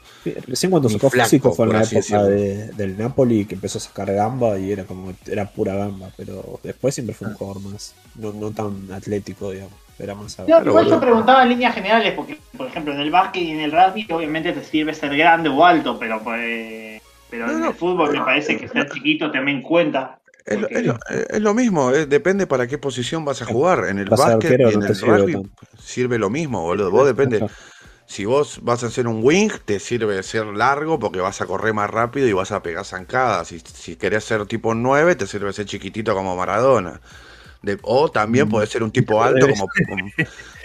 Recién 0.48 0.72
cuando 0.72 0.90
sacó 0.90 1.10
flaco, 1.12 1.30
físico 1.30 1.52
fue 1.54 1.66
en 1.66 1.74
la 1.74 1.80
época 1.82 1.96
decirlo. 1.98 2.26
de- 2.26 2.68
del 2.72 2.98
Napoli 2.98 3.46
que 3.46 3.56
empezó 3.56 3.78
a 3.78 3.82
sacar 3.82 4.12
gamba 4.12 4.58
y 4.58 4.72
era 4.72 4.86
como 4.86 5.14
era 5.28 5.46
pura 5.52 5.76
gamba, 5.76 6.10
pero 6.18 6.60
después 6.64 6.96
siempre 6.96 7.14
fue 7.14 7.28
un 7.28 7.36
jugador 7.36 7.62
más, 7.62 7.94
no, 8.16 8.32
no 8.34 8.50
tan 8.52 8.92
atlético, 8.92 9.52
digamos, 9.52 9.74
era 10.00 10.16
más 10.16 10.34
Claro, 10.36 10.66
igual 10.72 10.86
yo 10.86 10.90
boludo. 10.92 11.00
preguntaba 11.02 11.44
en 11.44 11.50
líneas 11.50 11.76
generales, 11.76 12.14
porque, 12.16 12.40
por 12.58 12.66
ejemplo, 12.68 12.94
en 12.94 13.02
el 13.02 13.12
básquet 13.12 13.44
y 13.44 13.52
en 13.52 13.60
el 13.60 13.72
rugby, 13.72 14.08
obviamente 14.12 14.52
te 14.54 14.64
sirve 14.64 14.94
ser 14.96 15.16
grande 15.16 15.50
o 15.50 15.64
alto, 15.64 16.00
pero 16.00 16.24
pues, 16.24 17.02
pero 17.34 17.48
No, 17.48 17.54
en 17.54 17.60
no. 17.62 17.68
el 17.70 17.74
fútbol 17.74 18.12
me 18.12 18.22
parece 18.22 18.58
que 18.60 18.68
ser 18.68 18.88
chiquito 18.90 19.32
también 19.32 19.62
cuenta. 19.64 20.20
Es 20.46 20.60
lo, 20.60 20.68
es 20.70 20.84
lo- 20.86 21.00
es 21.30 21.42
lo 21.42 21.54
mismo, 21.54 21.92
eh, 21.92 22.06
depende 22.06 22.46
para 22.48 22.68
qué 22.68 22.78
posición 22.78 23.26
vas 23.26 23.42
a 23.42 23.46
jugar. 23.46 23.86
En 23.90 23.98
el 23.98 24.12
básquet 24.12 24.52
arquero 24.52 24.72
y 24.72 24.74
en 24.74 24.80
no 24.82 24.86
el 24.86 24.96
sirve 24.96 25.18
rugby 25.18 25.34
tanto. 25.34 25.50
sirve 25.78 26.18
lo 26.20 26.30
mismo, 26.30 26.62
boludo. 26.62 26.92
Vos 26.92 27.08
depende. 27.08 27.44
Si 28.06 28.26
vos 28.26 28.60
vas 28.64 28.84
a 28.84 28.88
hacer 28.88 29.08
un 29.08 29.22
wing, 29.24 29.50
te 29.66 29.80
sirve 29.80 30.22
ser 30.24 30.46
largo 30.48 31.00
porque 31.00 31.22
vas 31.22 31.42
a 31.42 31.46
correr 31.46 31.74
más 31.74 31.90
rápido 31.90 32.28
y 32.28 32.34
vas 32.34 32.52
a 32.52 32.62
pegar 32.62 32.86
zancadas. 32.86 33.48
Si, 33.48 33.60
si 33.62 33.96
querés 33.96 34.26
ser 34.26 34.46
tipo 34.46 34.76
9, 34.76 35.16
te 35.16 35.28
sirve 35.28 35.54
ser 35.54 35.66
chiquitito 35.66 36.14
como 36.14 36.36
Maradona. 36.36 37.02
De- 37.64 37.80
o 37.84 38.12
también 38.12 38.50
puede 38.50 38.68
ser 38.68 38.84
un 38.84 38.92
tipo 38.92 39.24
alto 39.24 39.48
como, 39.48 39.68
como- 39.88 40.12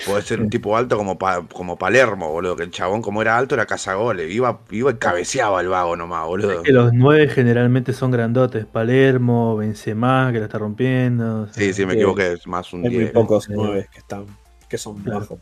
puede 0.04 0.22
ser 0.22 0.40
un 0.40 0.50
tipo 0.50 0.76
alto 0.76 0.96
como 0.96 1.16
Pa- 1.16 1.46
como 1.46 1.78
Palermo, 1.78 2.30
boludo, 2.32 2.56
que 2.56 2.64
el 2.64 2.72
chabón 2.72 3.02
como 3.02 3.22
era 3.22 3.38
alto 3.38 3.54
era 3.54 3.66
cazagoles, 3.66 4.32
iba 4.34 4.60
iba 4.72 4.90
y 4.90 4.94
cabeceaba 4.94 5.60
el 5.60 5.68
vago 5.68 5.96
nomás, 5.96 6.26
boludo. 6.26 6.62
Que 6.64 6.72
los 6.72 6.92
nueve 6.92 7.28
generalmente 7.28 7.92
son 7.92 8.10
grandotes. 8.10 8.66
Palermo, 8.66 9.56
Benzema, 9.56 10.30
que 10.32 10.40
la 10.40 10.46
está 10.46 10.58
rompiendo. 10.58 11.42
o 11.42 11.46
sea, 11.46 11.54
Sí, 11.54 11.72
sí, 11.72 11.86
me 11.86 11.94
equivoqué, 11.94 12.32
es 12.32 12.46
más 12.48 12.72
un 12.72 12.82
Hay 12.84 12.90
muy 12.90 12.98
10. 12.98 13.12
pocos 13.12 13.48
nueve 13.48 13.88
que 13.92 13.98
están, 14.00 14.26
que 14.68 14.76
son 14.76 14.96
Claro. 14.98 15.20
bajos. 15.20 15.38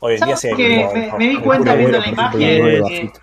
Hoy 0.00 0.14
en 0.16 0.20
día 0.26 0.36
sí 0.36 0.48
hay 0.48 0.52
¿Sabes 0.54 0.66
que 0.66 0.84
como- 1.06 1.12
me- 1.12 1.18
me 1.26 1.28
di 1.30 1.36
cuenta 1.36 1.74
viendo 1.76 1.98
la 2.00 2.08
imagen, 2.08 2.42
eh, 2.42 2.82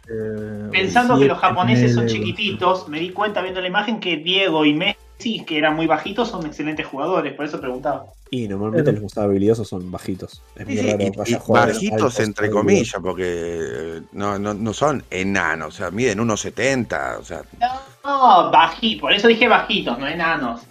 eh, 0.10 0.70
Pensando 0.72 1.20
que 1.20 1.26
los 1.26 1.38
japoneses 1.38 1.94
son 1.94 2.08
chiquititos, 2.08 2.88
me 2.88 3.02
di 3.02 3.10
cuenta 3.10 3.42
viendo 3.42 3.60
la 3.60 3.68
imagen 3.68 4.00
que 4.00 4.16
Diego 4.16 4.64
y 4.64 4.74
Messi, 4.74 4.98
que 5.20 5.58
eran 5.58 5.76
muy 5.76 5.86
bajitos, 5.86 6.30
son 6.30 6.46
excelentes 6.46 6.86
jugadores, 6.86 7.34
por 7.34 7.46
eso 7.46 7.60
preguntaba. 7.60 8.06
Y 8.32 8.48
normalmente 8.48 8.92
los 8.94 9.02
más 9.04 9.18
habilidosos 9.18 9.68
son 9.68 9.92
bajitos. 9.92 10.42
Es 10.56 10.66
muy 10.66 10.78
Sí, 10.78 10.82
sí, 10.84 10.88
raro 10.92 11.04
y- 11.04 11.10
bajitos 11.12 11.94
altos 11.94 12.20
entre 12.22 12.50
comillas, 12.50 13.02
porque 13.02 13.24
eh, 13.26 14.02
no, 14.14 14.40
no, 14.40 14.54
no 14.54 14.74
son 14.74 15.04
enanos, 15.10 15.76
o 15.76 15.78
sea, 15.78 15.92
miden 15.92 16.20
1,70, 16.20 17.18
o 17.20 17.24
sea, 17.24 17.42
No, 18.04 18.52
bajitos, 18.52 19.02
por 19.02 19.14
eso 19.14 19.28
dije 19.28 19.48
bajitos, 19.48 19.98
no 20.00 20.08
enanos. 20.08 20.62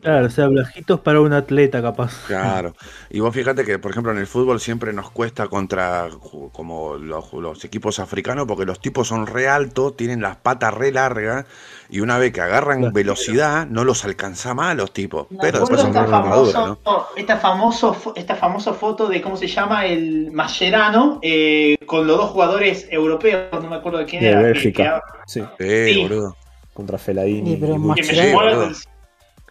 Claro, 0.00 0.26
o 0.26 0.30
sea, 0.30 0.46
blajitos 0.46 1.00
para 1.00 1.20
un 1.20 1.32
atleta 1.32 1.82
capaz. 1.82 2.24
claro. 2.28 2.74
Y 3.10 3.18
vos 3.20 3.34
fíjate 3.34 3.64
que, 3.64 3.78
por 3.80 3.90
ejemplo, 3.90 4.12
en 4.12 4.18
el 4.18 4.26
fútbol 4.28 4.60
siempre 4.60 4.92
nos 4.92 5.10
cuesta 5.10 5.48
contra 5.48 6.08
como 6.52 6.94
los, 6.94 7.32
los 7.32 7.64
equipos 7.64 7.98
africanos, 7.98 8.46
porque 8.46 8.64
los 8.64 8.78
tipos 8.80 9.08
son 9.08 9.26
re 9.26 9.48
altos, 9.48 9.96
tienen 9.96 10.22
las 10.22 10.36
patas 10.36 10.72
re 10.72 10.92
largas, 10.92 11.46
y 11.88 11.98
una 12.00 12.18
vez 12.18 12.32
que 12.32 12.40
agarran 12.40 12.78
Claro. 12.78 12.94
velocidad, 12.94 13.66
no 13.66 13.84
los 13.84 14.04
alcanza 14.04 14.54
más 14.54 14.72
a 14.72 14.74
los 14.74 14.92
tipos. 14.92 15.28
Me 15.30 15.38
Pero 15.40 15.60
después 15.60 15.80
son 15.80 15.90
esta, 15.90 16.06
famoso, 16.06 16.66
¿no? 16.84 17.06
esta, 17.16 17.36
famoso, 17.38 18.12
esta 18.14 18.36
famosa 18.36 18.72
foto 18.72 19.08
de 19.08 19.20
cómo 19.20 19.36
se 19.36 19.48
llama 19.48 19.86
el 19.86 20.30
Mascherano 20.30 21.18
eh, 21.22 21.76
con 21.86 22.06
los 22.06 22.16
dos 22.18 22.30
jugadores 22.30 22.86
europeos, 22.90 23.48
no 23.52 23.68
me 23.68 23.76
acuerdo 23.76 23.98
de 23.98 24.04
quién 24.06 24.22
De 24.22 24.28
era. 24.30 24.38
que- 24.40 24.46
Bélgica. 24.46 25.02
Sí, 25.26 25.42
Sí, 25.58 25.94
Sí. 25.94 26.02
boludo. 26.02 26.36
contra 26.72 26.98
Fellaini. 26.98 27.52
Sí, 27.52 27.56
pero 27.58 27.74
y 27.74 27.78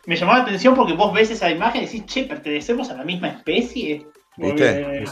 me, 0.06 0.16
llamó 0.16 0.34
la 0.34 0.44
atención- 0.44 0.76
porque 0.76 0.94
vos 0.94 1.14
ves 1.14 1.32
esa 1.32 1.50
imagen 1.52 1.84
y 1.84 1.86
decís, 1.86 2.06
che, 2.06 2.24
pertenecemos 2.26 2.90
a 2.90 2.96
la 2.96 3.04
misma 3.04 3.30
especie. 3.30 4.06
¿Viste? 4.38 5.06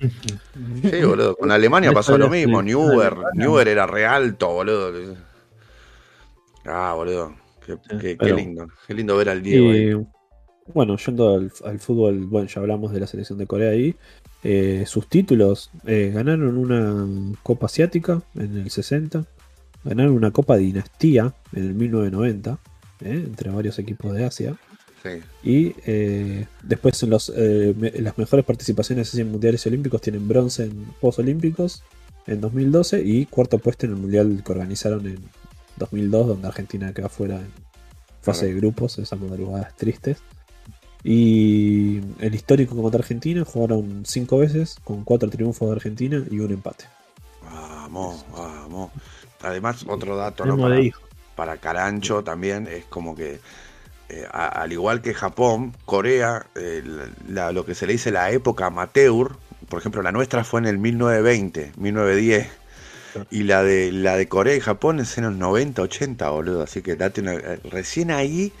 Sí, 0.00 1.02
boludo. 1.04 1.36
Con 1.36 1.50
Alemania 1.50 1.92
pasó 1.94 2.16
lo 2.18 2.28
mismo. 2.28 2.62
Neuer. 2.62 3.14
Neuer 3.34 3.68
era 3.68 3.86
re 3.86 4.06
alto, 4.06 4.48
boludo. 4.52 4.92
Ah, 6.64 6.92
boludo. 6.94 7.34
Qué, 7.64 7.76
qué- 7.88 7.98
qué 7.98 8.16
Pero- 8.16 8.36
lindo. 8.36 8.68
Qué 8.86 8.94
lindo 8.94 9.16
ver 9.16 9.28
al 9.30 9.42
Diego 9.42 9.70
ahí. 9.70 9.90
Y, 9.92 10.06
bueno, 10.72 10.96
yendo 10.98 11.34
al, 11.34 11.50
al 11.64 11.78
fútbol, 11.78 12.26
bueno, 12.26 12.46
ya 12.46 12.60
hablamos 12.60 12.92
de 12.92 13.00
la 13.00 13.06
selección 13.06 13.38
de 13.38 13.46
Corea 13.46 13.70
ahí. 13.70 13.94
eh, 14.44 14.84
sus 14.86 15.08
títulos 15.08 15.70
eh, 15.86 16.12
ganaron 16.14 16.56
una 16.58 17.34
Copa 17.42 17.66
Asiática 17.66 18.22
en 18.36 18.56
el 18.58 18.70
60, 18.70 19.24
ganaron 19.84 20.12
una 20.12 20.30
Copa 20.30 20.56
Dinastía 20.56 21.32
en 21.54 21.64
el 21.64 21.74
1990, 21.74 22.58
eh, 23.00 23.24
entre 23.26 23.50
varios 23.50 23.78
equipos 23.78 24.12
de 24.14 24.24
Asia. 24.24 24.56
Sí. 25.02 25.20
Y 25.44 25.74
eh, 25.86 26.46
después 26.62 27.00
en 27.02 27.10
los, 27.10 27.32
eh, 27.36 27.74
me- 27.78 27.92
las 27.92 28.18
mejores 28.18 28.44
participaciones 28.44 29.14
en 29.14 29.30
mundiales 29.30 29.64
y 29.64 29.68
olímpicos 29.68 30.00
tienen 30.00 30.26
bronce 30.26 30.64
en 30.64 30.86
Juegos 31.00 31.18
Olímpicos 31.20 31.82
en 32.26 32.40
2012 32.40 33.00
y 33.04 33.26
cuarto 33.26 33.58
puesto 33.58 33.86
en 33.86 33.92
el 33.92 33.98
mundial 33.98 34.42
que 34.44 34.52
organizaron 34.52 35.06
en 35.06 35.18
2002, 35.76 36.26
donde 36.26 36.48
Argentina 36.48 36.92
quedó 36.92 37.08
fuera 37.08 37.36
en 37.36 37.46
fase 38.20 38.46
de 38.46 38.54
grupos, 38.54 38.98
esas 38.98 39.18
madrugadas 39.20 39.74
tristes. 39.76 40.18
Y 41.04 42.00
el 42.18 42.34
histórico 42.34 42.74
contra 42.80 42.98
Argentina 42.98 43.44
jugaron 43.44 44.02
cinco 44.04 44.38
veces 44.38 44.76
con 44.82 45.04
cuatro 45.04 45.30
triunfos 45.30 45.68
de 45.68 45.76
Argentina 45.76 46.24
y 46.30 46.40
un 46.40 46.52
empate. 46.52 46.86
Vamos, 47.42 48.24
vamos. 48.32 48.90
Además, 49.40 49.84
otro 49.86 50.16
dato, 50.16 50.44
¿no? 50.44 50.56
Para, 50.58 50.74
de 50.74 50.82
hijo. 50.86 51.00
Para 51.38 51.58
Carancho 51.58 52.24
también 52.24 52.66
es 52.66 52.84
como 52.86 53.14
que, 53.14 53.38
eh, 54.08 54.26
a- 54.32 54.48
al 54.48 54.72
igual 54.72 55.00
que 55.02 55.14
Japón, 55.14 55.72
Corea, 55.84 56.46
eh, 56.56 56.82
la- 57.28 57.52
lo 57.52 57.64
que 57.64 57.76
se 57.76 57.86
le 57.86 57.92
dice 57.92 58.10
la 58.10 58.32
época 58.32 58.66
amateur, 58.66 59.36
por 59.68 59.78
ejemplo, 59.78 60.02
la 60.02 60.10
nuestra 60.10 60.42
fue 60.42 60.58
en 60.58 60.66
el 60.66 60.78
1920, 60.78 61.70
1910. 61.76 62.48
Y 63.30 63.44
la 63.44 63.62
de 63.62 63.92
la 63.92 64.16
de 64.16 64.26
Corea 64.26 64.56
y 64.56 64.60
Japón 64.60 64.98
es 64.98 65.16
en 65.16 65.24
los 65.24 65.34
90, 65.36 65.80
80, 65.82 66.28
boludo. 66.30 66.62
Así 66.64 66.82
que 66.82 66.96
date 66.96 67.20
una- 67.20 67.34
eh, 67.34 67.60
recién 67.70 68.10
ahí 68.10 68.52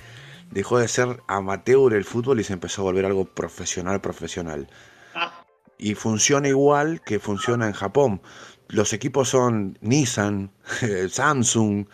dejó 0.52 0.78
de 0.78 0.86
ser 0.86 1.20
amateur 1.26 1.92
el 1.94 2.04
fútbol 2.04 2.38
y 2.38 2.44
se 2.44 2.52
empezó 2.52 2.82
a 2.82 2.84
volver 2.84 3.04
algo 3.06 3.24
profesional, 3.24 4.00
profesional. 4.00 4.68
Ah, 5.16 5.44
y 5.78 5.94
funciona 5.96 6.46
igual 6.46 7.00
que 7.00 7.18
funciona 7.18 7.66
en 7.66 7.72
Japón. 7.72 8.20
Los 8.68 8.92
equipos 8.92 9.28
son 9.30 9.78
Nissan, 9.80 10.50
Samsung, 11.10 11.86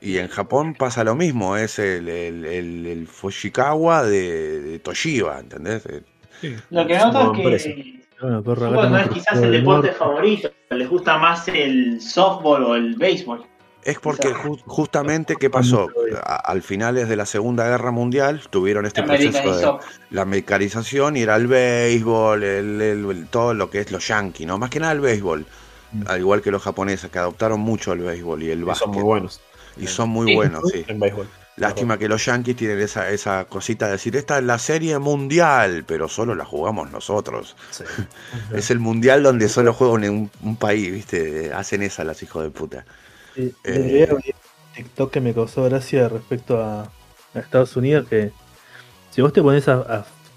y 0.00 0.18
en 0.18 0.28
Japón 0.28 0.74
pasa 0.74 1.04
lo 1.04 1.14
mismo, 1.14 1.56
es 1.56 1.78
el, 1.78 2.08
el, 2.08 2.44
el- 2.44 2.86
el 2.86 3.06
Fushikawa 3.06 4.04
de, 4.04 4.60
de 4.60 4.78
Toshiba, 4.78 5.38
¿entendés? 5.40 5.86
Eh, 5.86 6.02
Sí. 6.40 6.56
Lo 6.70 6.86
que 6.86 6.96
noto 6.96 7.34
es 7.50 7.64
que 7.64 8.00
Bueno, 8.22 8.88
no 8.88 8.98
es 8.98 9.08
quizás 9.08 9.42
el 9.42 9.52
deporte 9.52 9.88
norte. 9.88 9.92
favorito, 9.92 10.50
les 10.70 10.88
gusta 10.88 11.18
más 11.18 11.46
el 11.48 12.00
softball 12.00 12.64
o 12.64 12.74
el 12.76 12.94
béisbol. 12.96 13.44
Es 13.84 13.98
porque 13.98 14.28
ju- 14.34 14.58
justamente, 14.64 15.36
¿qué 15.38 15.50
pasó? 15.50 15.88
A- 16.22 16.36
al 16.36 16.62
finales 16.62 17.10
de 17.10 17.16
la 17.16 17.26
Segunda 17.26 17.68
Guerra 17.68 17.90
Mundial 17.90 18.40
tuvieron 18.48 18.86
este 18.86 19.02
proceso 19.02 19.80
de 20.10 20.16
la 20.16 20.22
americanización 20.22 21.18
y 21.18 21.22
era 21.22 21.36
el 21.36 21.46
béisbol, 21.46 22.42
el, 22.42 22.80
el- 22.80 23.04
el- 23.10 23.26
todo 23.28 23.52
lo 23.52 23.68
que 23.68 23.80
es 23.80 23.90
los 23.92 24.08
yankees, 24.08 24.46
¿no? 24.46 24.56
Más 24.56 24.70
que 24.70 24.80
nada 24.80 24.92
el 24.92 25.00
béisbol, 25.00 25.44
al 26.06 26.20
igual 26.20 26.40
que 26.40 26.50
los 26.50 26.62
japoneses, 26.62 27.10
que 27.10 27.18
adoptaron 27.18 27.60
mucho 27.60 27.92
el 27.92 27.98
béisbol 28.00 28.42
y 28.42 28.50
el 28.50 28.60
Y 28.60 28.62
básquet. 28.62 28.86
son 28.86 28.94
muy 28.94 29.02
buenos 29.02 29.42
Y 29.80 29.86
son 29.86 30.10
muy 30.10 30.34
buenos, 30.34 30.62
sí. 30.72 30.84
en 30.88 31.00
béisbol. 31.00 31.28
Lástima 31.56 31.98
que 31.98 32.08
los 32.08 32.24
yankees 32.24 32.56
tienen 32.56 32.80
esa, 32.80 33.10
esa 33.10 33.44
cosita 33.44 33.86
de 33.86 33.92
decir, 33.92 34.16
esta 34.16 34.38
es 34.38 34.44
la 34.44 34.58
serie 34.58 34.98
mundial, 34.98 35.84
pero 35.86 36.08
solo 36.08 36.34
la 36.34 36.44
jugamos 36.44 36.90
nosotros. 36.90 37.54
Sí. 37.70 37.84
Es 38.54 38.70
el 38.70 38.78
mundial 38.78 39.22
donde 39.22 39.48
solo 39.48 39.74
juegan 39.74 40.04
en 40.04 40.10
un, 40.12 40.30
un 40.42 40.56
país, 40.56 40.90
¿viste? 40.90 41.52
Hacen 41.52 41.82
esa 41.82 42.04
las 42.04 42.22
hijos 42.22 42.42
de 42.44 42.50
puta. 42.50 42.84
Sí, 43.34 43.54
Eh, 43.64 44.08
TikTok 44.74 45.10
que 45.10 45.20
me 45.20 45.34
causó 45.34 45.64
gracia 45.64 46.08
respecto 46.08 46.62
a, 46.62 46.82
a 47.34 47.38
Estados 47.38 47.76
Unidos 47.76 48.08
que 48.08 48.32
si 49.10 49.20
vos 49.20 49.32
te 49.32 49.42
pones 49.42 49.68
a, 49.68 49.74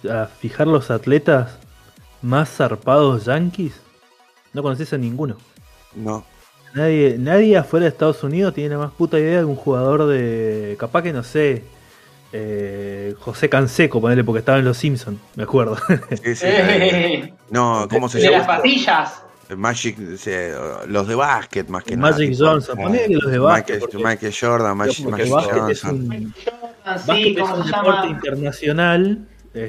a- 0.05 0.23
a 0.23 0.27
fijar 0.27 0.67
los 0.67 0.91
atletas 0.91 1.57
más 2.21 2.49
zarpados 2.49 3.25
yankees, 3.25 3.73
no 4.51 4.61
conoces 4.61 4.91
a 4.91 4.97
ninguno. 4.97 5.37
No. 5.95 6.25
Nadie, 6.75 7.17
nadie 7.19 7.57
afuera 7.57 7.83
de 7.85 7.89
Estados 7.89 8.23
Unidos 8.23 8.53
tiene 8.53 8.69
la 8.71 8.77
más 8.79 8.91
puta 8.91 9.19
idea 9.19 9.39
de 9.39 9.45
un 9.45 9.55
jugador 9.55 10.07
de. 10.07 10.75
capaz 10.79 11.03
que 11.03 11.13
no 11.13 11.23
sé. 11.23 11.63
eh, 12.31 13.13
José 13.19 13.47
Canseco, 13.47 14.01
ponele 14.01 14.23
porque 14.23 14.39
estaba 14.39 14.57
en 14.57 14.65
los 14.65 14.77
Simpsons, 14.77 15.19
me 15.35 15.43
acuerdo. 15.43 15.77
Sí, 16.23 16.35
sí, 16.35 16.45
eh, 16.47 17.23
Eh, 17.25 17.33
no, 17.51 17.87
¿cómo 17.89 18.09
se 18.09 18.17
de 18.19 18.29
las 18.31 18.41
llama? 18.41 18.57
patillas. 18.57 19.19
Magic, 19.55 19.97
eh, 20.25 20.55
los 20.87 21.07
de 21.07 21.13
básquet 21.13 21.67
más 21.67 21.83
que 21.83 21.95
nada. 21.95 22.11
Magic 22.13 22.31
tipo, 22.31 22.45
Johnson, 22.45 22.75
ponele 22.75 23.07
que 23.07 23.13
los 23.15 23.31
de 23.31 23.37
básquet. 23.37 23.75
Michael, 23.75 23.79
porque- 23.91 23.97
Michael 24.03 24.33
Jordan, 24.39 24.77
Magic, 24.77 24.97
es 25.19 25.29
Johnson. 25.31 25.95
un, 25.95 26.33
Jordan, 26.33 26.99
sí, 26.99 27.05
básquet 27.07 27.37
es 27.37 27.41
¿cómo 27.43 27.55
un 27.55 27.63
se 27.63 27.69
deporte 27.69 27.91
llama? 28.01 28.09
internacional. 28.09 29.27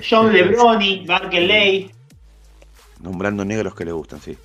John 0.09 0.27
este, 0.29 0.33
Lebroni, 0.33 1.05
Barkley. 1.07 1.91
Nombrando 3.03 3.45
negros 3.45 3.75
que 3.75 3.85
le 3.85 3.93
gustan, 3.93 4.21
sí. 4.23 4.39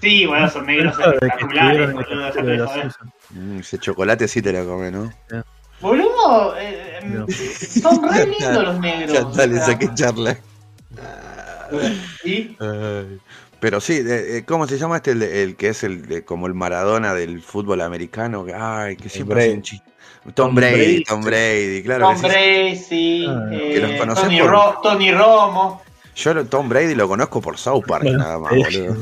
Sí, 0.00 0.26
bueno, 0.26 0.48
son 0.50 0.66
negros 0.66 0.96
espectaculares, 0.98 1.92
boludo, 1.92 2.24
de 2.32 2.58
joder. 2.66 2.92
Mm, 3.30 3.58
ese 3.58 3.78
chocolate 3.78 4.28
sí 4.28 4.42
te 4.42 4.52
lo 4.52 4.66
come, 4.66 4.90
¿no? 4.90 5.10
Boludo, 5.80 6.54
eh, 6.58 6.98
No. 7.04 7.26
son 7.28 8.08
re 8.12 8.26
lindos 8.26 8.64
los 8.64 8.80
negros. 8.80 9.12
Ya 9.12 9.22
dale, 9.24 9.54
o 9.54 9.56
sea, 9.58 9.66
saqué 9.66 9.88
charla. 9.94 10.36
¿sí? 12.22 12.56
Pero 13.60 13.80
sí, 13.80 14.02
eh, 14.06 14.44
¿cómo 14.46 14.66
se 14.66 14.78
llama 14.78 14.96
este? 14.96 15.12
El, 15.12 15.22
el 15.22 15.56
que 15.56 15.68
es 15.70 15.82
el 15.84 16.06
de- 16.06 16.24
como 16.24 16.46
el 16.46 16.54
Maradona 16.54 17.12
del 17.14 17.42
fútbol 17.42 17.80
americano. 17.80 18.44
que- 18.44 18.54
Ay, 18.54 18.96
que 18.96 19.08
siempre 19.08 19.34
Brady. 19.34 19.48
hacen 19.50 19.62
chiste. 19.62 19.90
Tom 20.24 20.32
Tom 20.34 20.54
Brady, 20.54 20.74
Brady, 20.74 21.04
Tom. 21.04 21.20
Brady, 21.22 21.82
claro 21.82 22.04
Tom 22.06 22.14
que 22.22 22.76
sí. 22.76 23.26
Brady, 23.26 23.26
Ah, 23.28 23.48
eh, 23.52 23.70
que 23.74 23.80
los 23.80 23.92
conocés 23.92 24.24
Tony, 24.24 24.38
por- 24.40 24.50
Ro- 24.50 24.80
Tony 24.82 25.12
Romo. 25.12 25.82
Yo 26.16 26.46
Tom 26.46 26.68
Brady 26.68 26.94
lo 26.94 27.08
conozco 27.08 27.40
por 27.40 27.56
South 27.58 27.84
Park, 27.86 28.04
nada 28.04 28.38
más, 28.38 28.50
boludo. 28.54 28.96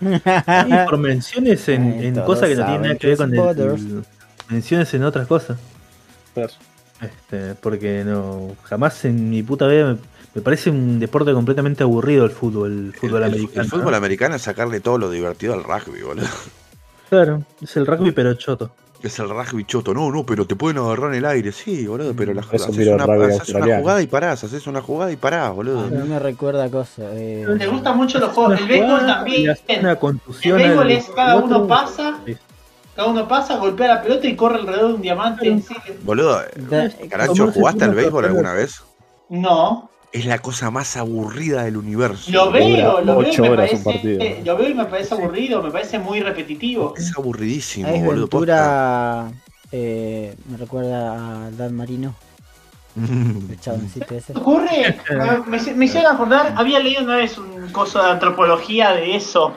Y 0.00 0.74
por 0.88 0.98
menciones 0.98 1.68
en, 1.68 2.14
cosas 2.20 2.48
que 2.48 2.56
no 2.56 2.64
tienen 2.64 2.82
nada 2.82 2.94
que 2.96 3.06
ver 3.08 3.16
con 3.16 3.34
el, 3.34 4.04
menciones 4.48 4.92
en 4.94 5.04
otras 5.04 5.26
cosas. 5.26 5.58
Claro. 6.34 6.52
Este, 7.00 7.54
porque 7.54 8.04
no, 8.04 8.56
jamás 8.64 9.04
en 9.04 9.28
mi 9.30 9.42
puta 9.42 9.66
vida 9.66 9.92
me, 9.92 9.98
me 10.34 10.42
parece 10.42 10.70
un 10.70 10.98
deporte 10.98 11.32
completamente 11.32 11.82
aburrido 11.82 12.24
el 12.24 12.30
fútbol, 12.30 12.72
el 12.72 12.86
El, 12.86 12.92
fútbol 12.94 13.22
el- 13.22 13.28
americano. 13.30 13.62
el 13.62 13.68
fútbol 13.68 13.90
¿no? 13.90 13.96
americano 13.96 14.34
es 14.36 14.42
sacarle 14.42 14.80
todo 14.80 14.98
lo 14.98 15.10
divertido 15.10 15.54
al 15.54 15.64
rugby, 15.64 16.02
boludo. 16.02 16.26
Claro, 17.08 17.42
es 17.62 17.76
el 17.76 17.86
rugby 17.86 18.10
pero 18.12 18.34
choto. 18.34 18.74
Es 19.06 19.18
el 19.20 19.28
rugby 19.28 19.64
choto. 19.64 19.94
No, 19.94 20.10
no, 20.10 20.24
pero 20.26 20.46
te 20.46 20.56
pueden 20.56 20.78
agarrar 20.78 21.10
en 21.12 21.18
el 21.18 21.24
aire. 21.26 21.52
Sí, 21.52 21.86
boludo, 21.86 22.12
pero 22.14 22.34
la, 22.34 22.40
Eso 22.52 22.54
haces, 22.70 22.88
una, 22.88 23.04
haces 23.04 23.54
jugada 23.80 24.02
y 24.02 24.06
parás, 24.08 24.42
haces 24.44 24.66
una 24.66 24.82
jugada 24.82 25.12
y 25.12 25.16
parás, 25.16 25.54
boludo. 25.54 25.86
Mí 25.88 26.08
me 26.08 26.18
recuerda 26.18 26.64
a 26.64 26.70
cosas. 26.70 27.06
eh, 27.12 27.46
¿Te 27.58 27.66
gustan 27.68 27.96
mucho 27.96 28.18
los 28.18 28.30
juegos? 28.32 28.58
El 28.60 28.66
béisbol 28.66 28.90
jugada 29.00 29.14
también. 29.16 29.56
una 29.80 29.90
El 29.92 29.98
contusión 29.98 30.58
béisbol 30.58 30.84
al 30.86 30.90
es 30.90 31.08
cada 31.14 31.36
uno 31.36 31.66
pasa, 31.66 32.18
Sí. 32.26 32.36
cada 32.96 33.08
uno 33.08 33.28
pasa, 33.28 33.56
golpea 33.58 33.88
la 33.94 34.02
pelota 34.02 34.26
y 34.26 34.34
corre 34.34 34.56
alrededor 34.58 34.88
de 34.88 34.94
un 34.94 35.02
diamante. 35.02 35.48
en 35.48 35.62
sí. 35.62 35.74
Boludo, 36.02 36.40
da- 36.68 36.90
Caracho, 37.08 37.52
¿jugaste 37.52 37.84
al 37.84 37.94
béisbol 37.94 38.24
alguna 38.24 38.54
vez? 38.54 38.82
No, 39.28 39.88
Es 40.12 40.24
la 40.24 40.38
cosa 40.38 40.70
más 40.70 40.96
aburrida 40.96 41.64
del 41.64 41.76
universo. 41.76 42.30
lo 42.30 42.50
veo, 42.50 43.00
lo 43.02 43.18
veo, 43.18 43.32
me 43.42 43.56
parece, 43.56 43.76
partido. 43.84 44.24
lo 44.44 44.56
veo 44.56 44.68
y 44.70 44.74
me 44.74 44.84
parece 44.86 45.14
aburrido, 45.14 45.62
me 45.62 45.70
parece 45.70 45.98
muy 45.98 46.20
repetitivo. 46.20 46.94
Es 46.96 47.12
aburridísimo, 47.16 47.88
Ace 47.88 47.98
boludo. 48.04 48.22
Ventura 48.22 49.30
eh, 49.72 50.34
me 50.48 50.56
recuerda 50.56 51.46
a 51.46 51.50
Dan 51.50 51.74
Marino, 51.76 52.14
el 52.96 53.60
chaboncito 53.60 54.14
ese. 54.14 54.32
ocurre? 54.32 54.96
Me, 55.10 55.58
me- 55.58 55.74
me 55.74 55.84
hicieron 55.84 56.14
acordar, 56.14 56.54
había 56.56 56.78
leído 56.78 57.02
una 57.02 57.16
vez 57.16 57.36
un 57.36 57.68
coso 57.72 58.02
de 58.02 58.10
antropología 58.10 58.92
de 58.92 59.16
eso, 59.16 59.52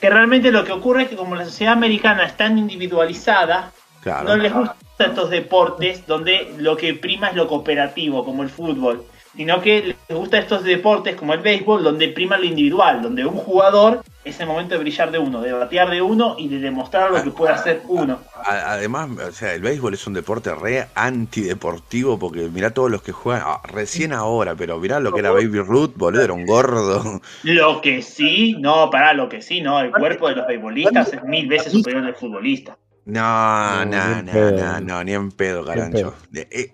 que 0.00 0.08
realmente 0.10 0.52
lo 0.52 0.64
que 0.64 0.72
ocurre 0.72 1.04
es 1.04 1.08
que 1.08 1.16
como 1.16 1.34
la 1.34 1.46
sociedad 1.46 1.72
americana 1.72 2.26
es 2.26 2.36
tan 2.36 2.58
individualizada, 2.58 3.72
Claro. 4.02 4.28
no 4.28 4.36
les 4.36 4.52
gustan 4.52 4.76
estos 4.98 5.30
deportes 5.30 6.06
donde 6.06 6.54
lo 6.58 6.76
que 6.76 6.94
prima 6.94 7.28
es 7.28 7.34
lo 7.34 7.48
cooperativo, 7.48 8.24
como 8.24 8.42
el 8.42 8.50
fútbol, 8.50 9.04
sino 9.36 9.60
que 9.60 9.94
les 10.08 10.16
gustan 10.16 10.42
estos 10.42 10.64
deportes 10.64 11.16
como 11.16 11.34
el 11.34 11.40
béisbol, 11.40 11.84
donde 11.84 12.08
prima 12.08 12.36
lo 12.36 12.44
individual, 12.44 13.02
donde 13.02 13.24
un 13.24 13.36
jugador 13.36 14.02
es 14.24 14.38
el 14.40 14.46
momento 14.46 14.74
de 14.74 14.80
brillar 14.80 15.10
de 15.10 15.18
uno, 15.18 15.40
de 15.40 15.52
batear 15.52 15.90
de 15.90 16.02
uno 16.02 16.34
y 16.36 16.48
de 16.48 16.58
demostrar 16.58 17.10
lo 17.10 17.22
que 17.22 17.30
puede 17.30 17.52
hacer 17.52 17.82
uno. 17.88 18.18
Además, 18.44 19.08
o 19.28 19.32
sea, 19.32 19.54
el 19.54 19.62
béisbol 19.62 19.94
es 19.94 20.06
un 20.06 20.14
deporte 20.14 20.54
re 20.54 20.88
antideportivo 20.94 22.18
porque 22.18 22.48
mirá 22.48 22.70
todos 22.70 22.90
los 22.90 23.02
que 23.02 23.12
juegan, 23.12 23.44
ah, 23.46 23.60
recién 23.64 24.12
ahora, 24.12 24.54
pero 24.56 24.78
mirá 24.78 25.00
lo 25.00 25.12
que 25.12 25.20
era 25.20 25.30
Baby 25.30 25.60
Ruth, 25.60 25.92
boludo, 25.96 26.22
era 26.22 26.32
un 26.32 26.44
gordo. 26.44 27.20
Lo 27.44 27.80
que 27.80 28.02
sí, 28.02 28.56
no, 28.58 28.90
pará, 28.90 29.14
lo 29.14 29.28
que 29.28 29.42
sí, 29.42 29.60
no, 29.60 29.80
el 29.80 29.90
cuerpo 29.90 30.28
de 30.28 30.36
los 30.36 30.46
beisbolistas 30.46 31.12
es 31.12 31.22
mil 31.24 31.48
veces 31.48 31.72
superior 31.72 32.00
al 32.00 32.06
del 32.06 32.14
futbolista. 32.16 32.76
No, 33.06 33.84
No, 33.84 34.22
no, 34.22 34.50
no, 34.52 34.80
no, 34.80 35.04
ni 35.04 35.12
en 35.14 35.30
pedo, 35.30 35.64
carancho. 35.64 36.14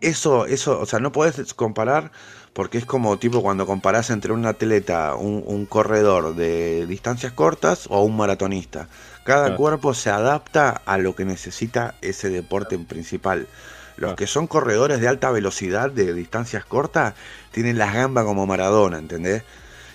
Eso, 0.00 0.46
eso, 0.46 0.80
o 0.80 0.86
sea, 0.86 0.98
no 0.98 1.12
podés 1.12 1.54
comparar 1.54 2.10
porque 2.56 2.78
es 2.78 2.86
como 2.86 3.18
tipo 3.18 3.42
cuando 3.42 3.66
comparás 3.66 4.08
entre 4.08 4.32
un 4.32 4.46
atleta, 4.46 5.14
un, 5.14 5.44
un 5.46 5.66
corredor 5.66 6.34
de 6.34 6.86
distancias 6.86 7.32
cortas 7.34 7.86
o 7.90 8.00
un 8.02 8.16
maratonista. 8.16 8.88
Cada 9.24 9.50
Claro. 9.50 9.56
cuerpo 9.56 9.92
se 9.92 10.08
adapta 10.08 10.70
a 10.86 10.96
lo 10.96 11.14
que 11.14 11.26
necesita 11.26 11.96
ese 12.00 12.30
deporte 12.30 12.74
en 12.74 12.86
principal. 12.86 13.46
Los 13.98 14.14
Claro. 14.14 14.16
que 14.16 14.26
son 14.26 14.46
corredores 14.46 15.02
de 15.02 15.08
alta 15.08 15.30
velocidad 15.30 15.90
de 15.90 16.14
distancias 16.14 16.64
cortas 16.64 17.12
tienen 17.50 17.76
las 17.76 17.92
gambas 17.92 18.24
como 18.24 18.46
Maradona, 18.46 18.96
¿entendés? 18.98 19.42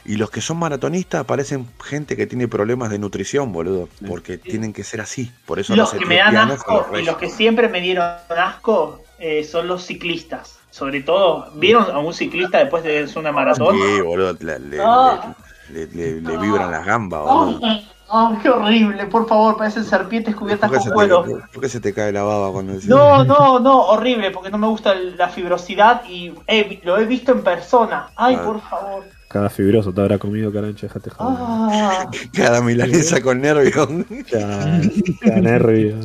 Y 0.05 0.17
los 0.17 0.29
que 0.29 0.41
son 0.41 0.57
maratonistas 0.57 1.25
parecen 1.25 1.67
gente 1.83 2.15
que 2.15 2.27
tiene 2.27 2.47
problemas 2.47 2.91
de 2.91 2.99
nutrición, 2.99 3.51
boludo. 3.53 3.89
Porque 4.07 4.37
tienen 4.37 4.71
que 4.73 4.83
ser 4.83 5.01
así. 5.01 5.31
Por 5.45 5.59
eso 5.59 5.75
Los 5.75 5.93
los 5.93 5.99
que 6.01 6.07
me 6.07 6.17
dan 6.17 6.37
asco 6.37 6.87
y 6.95 7.03
los 7.03 7.17
que 7.17 7.29
siempre 7.29 7.69
me 7.69 7.81
dieron 7.81 8.05
asco 8.29 9.03
eh, 9.19 9.43
son 9.43 9.67
los 9.67 9.85
ciclistas. 9.85 10.60
Sobre 10.71 11.01
todo, 11.03 11.47
¿vieron 11.55 11.91
a 11.91 11.99
un 11.99 12.13
ciclista 12.13 12.57
después 12.59 12.83
de 12.83 13.03
hacer 13.03 13.19
una 13.19 13.31
maratón? 13.31 13.75
Sí, 13.75 14.01
boludo. 14.01 14.35
Le, 14.39 14.57
le- 14.59 14.81
Ah. 14.81 15.35
le- 15.71 15.87
le- 15.87 16.21
le 16.21 16.37
vibran 16.37 16.71
las 16.71 16.85
gambas, 16.85 17.21
boludo. 17.21 17.59
¡Ay, 17.61 17.87
ay, 18.09 18.37
qué 18.41 18.49
horrible! 18.49 19.05
Por 19.07 19.27
favor, 19.27 19.57
parecen 19.57 19.83
serpientes 19.83 20.33
cubiertas 20.35 20.69
¿Por 20.69 20.79
qué, 20.79 20.83
con 20.83 20.89
se 20.89 20.93
cuero. 20.93 21.23
te, 21.23 21.47
por 21.53 21.61
qué 21.61 21.69
se 21.69 21.79
te 21.81 21.93
cae 21.93 22.11
la 22.13 22.23
baba 22.23 22.51
cuando 22.51 22.73
decís? 22.73 22.87
No, 22.87 23.23
no, 23.25 23.59
no, 23.59 23.81
horrible, 23.87 24.31
porque 24.31 24.49
no 24.49 24.57
me 24.57 24.67
gusta 24.67 24.95
la 24.95 25.27
fibrosidad 25.29 26.03
y 26.09 26.33
he- 26.47 26.79
lo 26.83 26.97
he 26.97 27.05
visto 27.05 27.31
en 27.33 27.43
persona. 27.43 28.09
Ay, 28.15 28.37
Ah. 28.39 28.43
por 28.45 28.61
favor. 28.61 29.03
Cada 29.31 29.49
fibroso 29.49 29.93
te 29.93 30.01
habrá 30.01 30.17
comido, 30.17 30.51
carancho, 30.51 30.87
dejate 30.87 31.09
joder. 31.09 31.37
Ah. 31.39 32.09
Cada 32.33 32.61
milanesa 32.61 33.21
con 33.21 33.39
nervio. 33.39 33.87
Ya, 34.29 34.81
ya 35.25 35.35
nervio, 35.39 35.95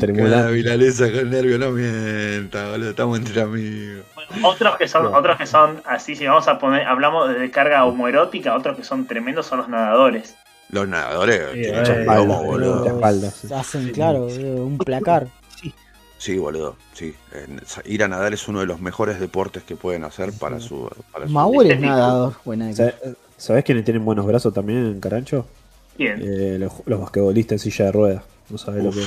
Cada 0.00 0.50
milanesa 0.50 1.12
con 1.12 1.30
nervio. 1.30 1.58
No 1.58 1.70
mienta, 1.70 2.70
boludo. 2.70 2.90
Estamos 2.90 3.18
entre 3.20 3.40
amigos. 3.40 4.04
Otros 4.42 4.76
que 4.76 4.88
son, 4.88 5.06
otros 5.14 5.36
que 5.38 5.46
son 5.46 5.80
así, 5.84 6.16
si 6.16 6.26
vamos 6.26 6.48
a 6.48 6.58
poner, 6.58 6.84
hablamos 6.86 7.32
de 7.32 7.48
carga 7.52 7.84
homoerótica, 7.84 8.56
otros 8.56 8.76
que 8.76 8.82
son 8.82 9.06
tremendos 9.06 9.46
son 9.46 9.58
los 9.58 9.68
nadadores. 9.68 10.34
Los 10.70 10.88
nadadores 10.88 11.40
Sí, 11.52 11.60
tienen 11.62 11.74
eh, 11.76 11.78
mucho 11.78 11.92
plomo, 11.92 12.10
espalda, 12.10 12.40
boludo. 12.42 12.84
la 12.84 12.90
espalda, 12.90 13.30
sí. 13.30 13.48
Hacen, 13.54 13.90
claro, 13.92 14.26
un 14.26 14.78
placar. 14.78 15.28
Sí, 16.18 16.38
boludo, 16.38 16.76
sí. 16.94 17.14
En- 17.32 17.60
ir 17.84 18.02
a 18.02 18.08
nadar 18.08 18.32
es 18.32 18.48
uno 18.48 18.60
de 18.60 18.66
los 18.66 18.80
mejores 18.80 19.20
deportes 19.20 19.62
que 19.62 19.76
pueden 19.76 20.04
hacer 20.04 20.32
para 20.32 20.60
su... 20.60 20.90
Para 21.12 21.26
su- 21.26 21.32
Mahuel 21.32 21.70
es 21.72 21.80
nadador. 21.80 22.34
Buena 22.44 22.72
¿Sabes 22.72 22.94
sabés 23.36 23.64
quiénes 23.64 23.84
tienen 23.84 24.04
buenos 24.04 24.24
brazos 24.26 24.54
también, 24.54 24.98
Carancho? 25.00 25.46
Bien. 25.98 26.20
Eh, 26.22 26.56
los, 26.58 26.72
los 26.86 27.00
basquetbolistas 27.00 27.52
en 27.52 27.58
silla 27.70 27.84
de 27.86 27.92
ruedas. 27.92 28.22
No 28.48 28.58
sabés 28.58 28.82
lo 28.84 28.90
que 28.90 29.00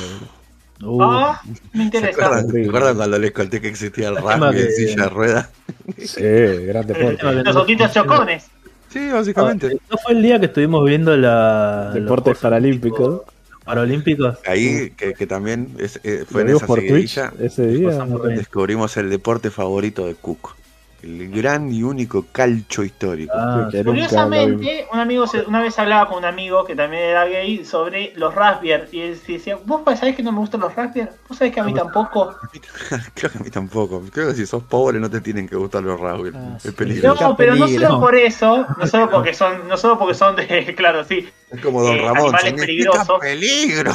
Uh, 0.82 1.02
Ah, 1.02 1.42
me 1.74 1.80
¿Se 1.80 1.84
interesa. 1.84 2.42
¿se 2.42 2.66
acuerdan 2.68 2.96
cuando 2.96 3.20
les 3.20 3.32
conté 3.34 3.60
que 3.60 3.68
existía 3.68 4.08
el 4.08 4.16
rugby 4.22 4.62
en 4.62 4.72
silla 4.72 5.04
de 5.04 5.10
ruedas? 5.10 5.50
Sí, 5.98 6.22
gran 6.22 6.88
deporte. 6.88 7.34
Los 7.44 7.56
ojitos 7.58 7.92
chocones. 7.94 8.46
Sí, 8.90 9.10
básicamente. 9.10 9.78
¿No 9.92 9.98
fue 9.98 10.14
el 10.14 10.22
día 10.22 10.40
que 10.40 10.46
estuvimos 10.46 10.86
viendo 10.86 11.18
la, 11.18 11.92
Deportes 11.94 12.38
paralímpicos. 12.38 13.24
Paralímpicos? 13.70 14.38
Ahí, 14.46 14.92
que, 14.98 15.14
que 15.14 15.28
también 15.28 15.70
es- 15.78 16.00
eh, 16.04 16.26
fue 16.30 16.42
en 16.42 16.50
esa 16.50 16.66
por 16.66 16.80
Twitch 16.80 17.20
ese 17.40 17.68
día. 17.68 18.06
Descubrimos 18.36 18.98
el 18.98 19.10
deporte 19.12 19.52
favorito 19.52 20.08
de 20.08 20.16
Cook. 20.16 20.56
El 21.02 21.32
gran 21.32 21.72
y 21.72 21.82
único 21.84 22.26
calcho 22.32 22.84
histórico. 22.84 23.32
Ah. 23.36 23.70
Curiosamente, 23.86 24.86
un 24.92 25.00
amigo 25.00 25.28
se- 25.28 25.42
una 25.42 25.62
vez 25.62 25.78
hablaba 25.80 26.08
con 26.10 26.18
un 26.18 26.26
amigo 26.26 26.66
que 26.66 26.76
también 26.76 27.04
era 27.04 27.26
gay 27.26 27.64
sobre 27.64 28.12
los 28.16 28.36
Raspberry 28.36 28.88
y 28.92 29.02
él 29.02 29.20
decía, 29.26 29.58
¿vos 29.66 29.82
sabés 29.98 30.16
que 30.16 30.24
no 30.24 30.32
me 30.32 30.40
gustan 30.40 30.60
los 30.62 30.76
Raspberry? 30.76 31.10
¿Vos 31.28 31.38
sabés 31.38 31.54
que 31.54 31.60
a 31.60 31.64
mí 31.64 31.74
tampoco? 31.74 32.36
Creo 33.14 33.32
que 33.32 33.38
a 33.38 33.42
mí 33.42 33.50
tampoco. 33.50 34.04
Creo 34.12 34.28
que 34.30 34.34
si 34.36 34.46
sos 34.46 34.64
pobre 34.64 35.00
no 35.00 35.10
te 35.10 35.22
tienen 35.22 35.48
que 35.48 35.56
gustar 35.56 35.84
los 35.84 36.00
rugby. 36.00 36.32
Ah, 36.36 36.56
es 36.58 36.64
sí. 36.64 36.72
peligroso. 36.72 37.24
No, 37.30 37.36
pero 37.38 37.56
no 37.56 37.68
solo 37.68 38.00
por 38.00 38.16
eso, 38.16 38.66
no 38.78 38.88
solo 38.88 39.10
porque 39.10 39.34
son, 39.34 39.68
no 39.68 39.78
solo 39.78 39.98
porque 39.98 40.16
son 40.16 40.36
de, 40.36 40.74
claro, 40.78 41.04
sí, 41.06 41.30
Es 41.50 41.62
como 41.62 41.82
Don 41.82 41.96
eh, 41.96 42.02
Ramón. 42.02 42.36
animales 42.36 42.54
peligrosos. 42.66 43.20
peligro. 43.20 43.92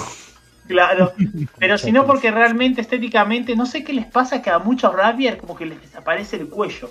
Claro, 0.66 1.12
pero 1.58 1.78
sino 1.78 2.06
porque 2.06 2.30
realmente 2.30 2.80
estéticamente, 2.80 3.54
no 3.56 3.66
sé 3.66 3.82
qué 3.84 3.92
les 3.92 4.06
pasa 4.06 4.40
que 4.42 4.50
a 4.50 4.58
muchos 4.58 4.92
Raspberry 4.94 5.38
como 5.38 5.54
que 5.56 5.66
les 5.66 5.80
desaparece 5.80 6.36
el 6.36 6.48
cuello. 6.48 6.90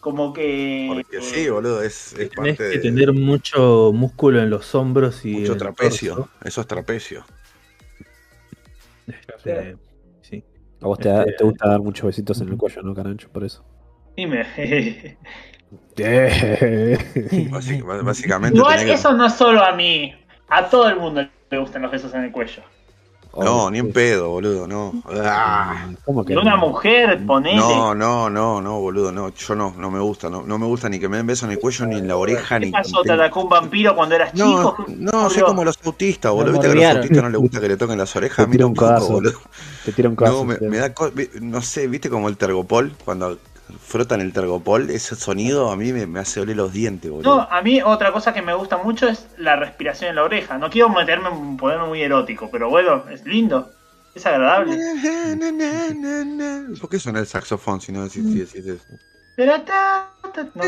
Como 0.00 0.32
que... 0.32 0.86
Porque 0.88 1.20
sí, 1.20 1.50
boludo, 1.50 1.82
es, 1.82 2.14
es 2.14 2.30
Tenés 2.30 2.34
parte 2.34 2.56
que 2.56 2.62
de 2.64 2.78
tener 2.78 3.12
mucho 3.12 3.92
músculo 3.94 4.40
en 4.40 4.48
los 4.48 4.74
hombros 4.74 5.26
y 5.26 5.34
mucho 5.34 5.58
trapecio. 5.58 6.28
Eso 6.42 6.62
es 6.62 6.66
trapecio. 6.66 7.24
Este, 9.06 9.76
sí. 10.22 10.42
A 10.80 10.86
vos 10.86 10.98
te, 10.98 11.08
da- 11.10 11.20
Este- 11.24 11.32
te 11.34 11.44
gusta 11.44 11.68
dar 11.68 11.80
muchos 11.80 12.06
besitos 12.06 12.40
en 12.40 12.48
el 12.48 12.56
cuello, 12.56 12.80
¿no, 12.82 12.94
Carancho? 12.94 13.28
Por 13.30 13.44
eso. 13.44 13.62
Dime. 14.16 14.46
Básic- 17.50 17.84
bá- 17.84 18.02
básicamente 18.02 18.56
Igual 18.58 18.84
que- 18.84 18.92
eso 18.94 19.12
no 19.12 19.26
es 19.26 19.34
solo 19.34 19.62
a 19.62 19.72
mí, 19.72 20.14
a 20.48 20.68
todo 20.68 20.88
el 20.88 20.96
mundo 20.96 21.28
le 21.50 21.58
gustan 21.58 21.82
los 21.82 21.90
besos 21.90 22.14
en 22.14 22.24
el 22.24 22.32
cuello. 22.32 22.62
No, 23.38 23.70
ni 23.70 23.78
en 23.78 23.92
pedo, 23.92 24.28
boludo, 24.30 24.66
no. 24.66 24.92
Ah. 25.08 25.86
¿Cómo 26.04 26.24
que 26.24 26.36
una 26.36 26.56
no? 26.56 26.66
mujer, 26.68 27.24
ponele. 27.26 27.56
No, 27.56 27.94
no, 27.94 28.28
no, 28.28 28.60
no, 28.60 28.80
boludo, 28.80 29.12
no. 29.12 29.28
Yo 29.32 29.54
no, 29.54 29.72
no 29.78 29.90
me 29.90 30.00
gusta, 30.00 30.28
no, 30.28 30.42
no 30.42 30.58
me 30.58 30.66
gusta 30.66 30.88
ni 30.88 30.98
que 30.98 31.08
me 31.08 31.16
den 31.18 31.26
beso 31.26 31.46
en 31.46 31.52
el 31.52 31.58
cuello, 31.60 31.86
ni 31.86 31.96
en 31.98 32.08
la 32.08 32.16
oreja, 32.16 32.58
¿Qué 32.58 32.66
ni. 32.66 32.72
pasó? 32.72 33.02
¿Te 33.02 33.12
atacó 33.12 33.42
un 33.42 33.48
vampiro 33.48 33.94
cuando 33.94 34.16
eras 34.16 34.34
No, 34.34 34.74
chico? 34.76 34.84
no, 34.96 35.30
soy 35.30 35.42
como 35.42 35.64
los 35.64 35.78
autistas, 35.84 36.32
boludo. 36.32 36.52
Viste 36.52 36.66
que 36.66 36.72
a 36.72 36.88
los 36.88 36.96
autistas 36.96 37.22
no 37.22 37.30
les 37.30 37.40
gusta 37.40 37.60
que 37.60 37.68
le 37.68 37.76
toquen 37.76 37.98
las 37.98 38.16
orejas. 38.16 38.46
Te 38.46 38.52
tira 38.52 38.66
un 38.66 38.74
codazo. 38.74 39.12
boludo. 39.12 39.38
Te 39.84 39.92
tira 39.92 40.08
un 40.08 40.16
caso. 40.16 40.32
No, 40.32 40.44
me, 40.44 40.58
me 40.60 40.78
da. 40.78 40.92
co- 40.92 41.10
No 41.40 41.62
sé, 41.62 41.86
viste 41.86 42.10
como 42.10 42.28
el 42.28 42.36
tergopol, 42.36 42.92
cuando 43.04 43.38
frotan 43.78 44.20
el 44.20 44.32
tergopol, 44.32 44.90
ese 44.90 45.14
sonido 45.16 45.70
a 45.70 45.76
mí 45.76 45.92
me, 45.92 46.06
me 46.06 46.20
hace 46.20 46.40
oler 46.40 46.56
los 46.56 46.72
dientes, 46.72 47.10
boludo. 47.10 47.36
No, 47.36 47.42
a 47.50 47.62
mí 47.62 47.80
otra 47.82 48.12
cosa 48.12 48.32
que 48.32 48.42
me 48.42 48.54
gusta 48.54 48.76
mucho 48.78 49.08
es 49.08 49.26
la 49.38 49.56
respiración 49.56 50.10
en 50.10 50.16
la 50.16 50.24
oreja. 50.24 50.58
No 50.58 50.70
quiero 50.70 50.88
meterme 50.88 51.28
en 51.28 51.56
ponerme 51.56 51.86
muy 51.86 52.02
erótico, 52.02 52.48
pero 52.50 52.68
bueno, 52.70 53.04
es 53.10 53.24
lindo. 53.24 53.70
Es 54.14 54.26
agradable. 54.26 54.76
¿Por 56.80 56.90
qué 56.90 56.98
suena 56.98 57.20
el 57.20 57.26
saxofón 57.26 57.80
si 57.80 57.92
no 57.92 58.02
decís 58.04 58.24
si 58.24 58.38
decís 58.40 58.66
eso? 58.66 58.84
No. 60.54 60.62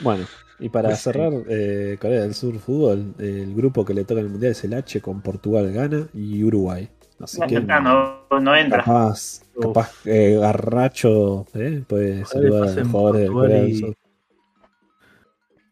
Bueno, 0.00 0.26
y 0.58 0.68
para 0.68 0.88
Pues 0.88 0.98
sí. 0.98 1.04
cerrar, 1.04 1.32
eh, 1.48 1.98
Corea 2.00 2.22
del 2.22 2.34
Sur 2.34 2.58
Fútbol, 2.58 3.14
el 3.18 3.54
grupo 3.54 3.84
que 3.84 3.94
le 3.94 4.04
toca 4.04 4.20
el 4.20 4.28
Mundial 4.28 4.52
es 4.52 4.64
el 4.64 4.74
H 4.74 5.00
con 5.00 5.20
Portugal 5.20 5.72
gana 5.72 6.06
y 6.14 6.42
Uruguay. 6.44 6.88
Así 7.20 7.40
que 7.48 7.60
no, 7.60 8.26
no 8.40 8.54
entra. 8.56 8.84
capaz, 8.84 9.40
capaz 9.60 9.90
eh, 10.04 10.36
Garracho 10.38 11.46
eh, 11.54 11.82
puede 11.86 12.24
saludar 12.26 12.68
a 12.68 12.72
los 12.74 12.88
jugadores 12.88 13.80
del. 13.80 13.96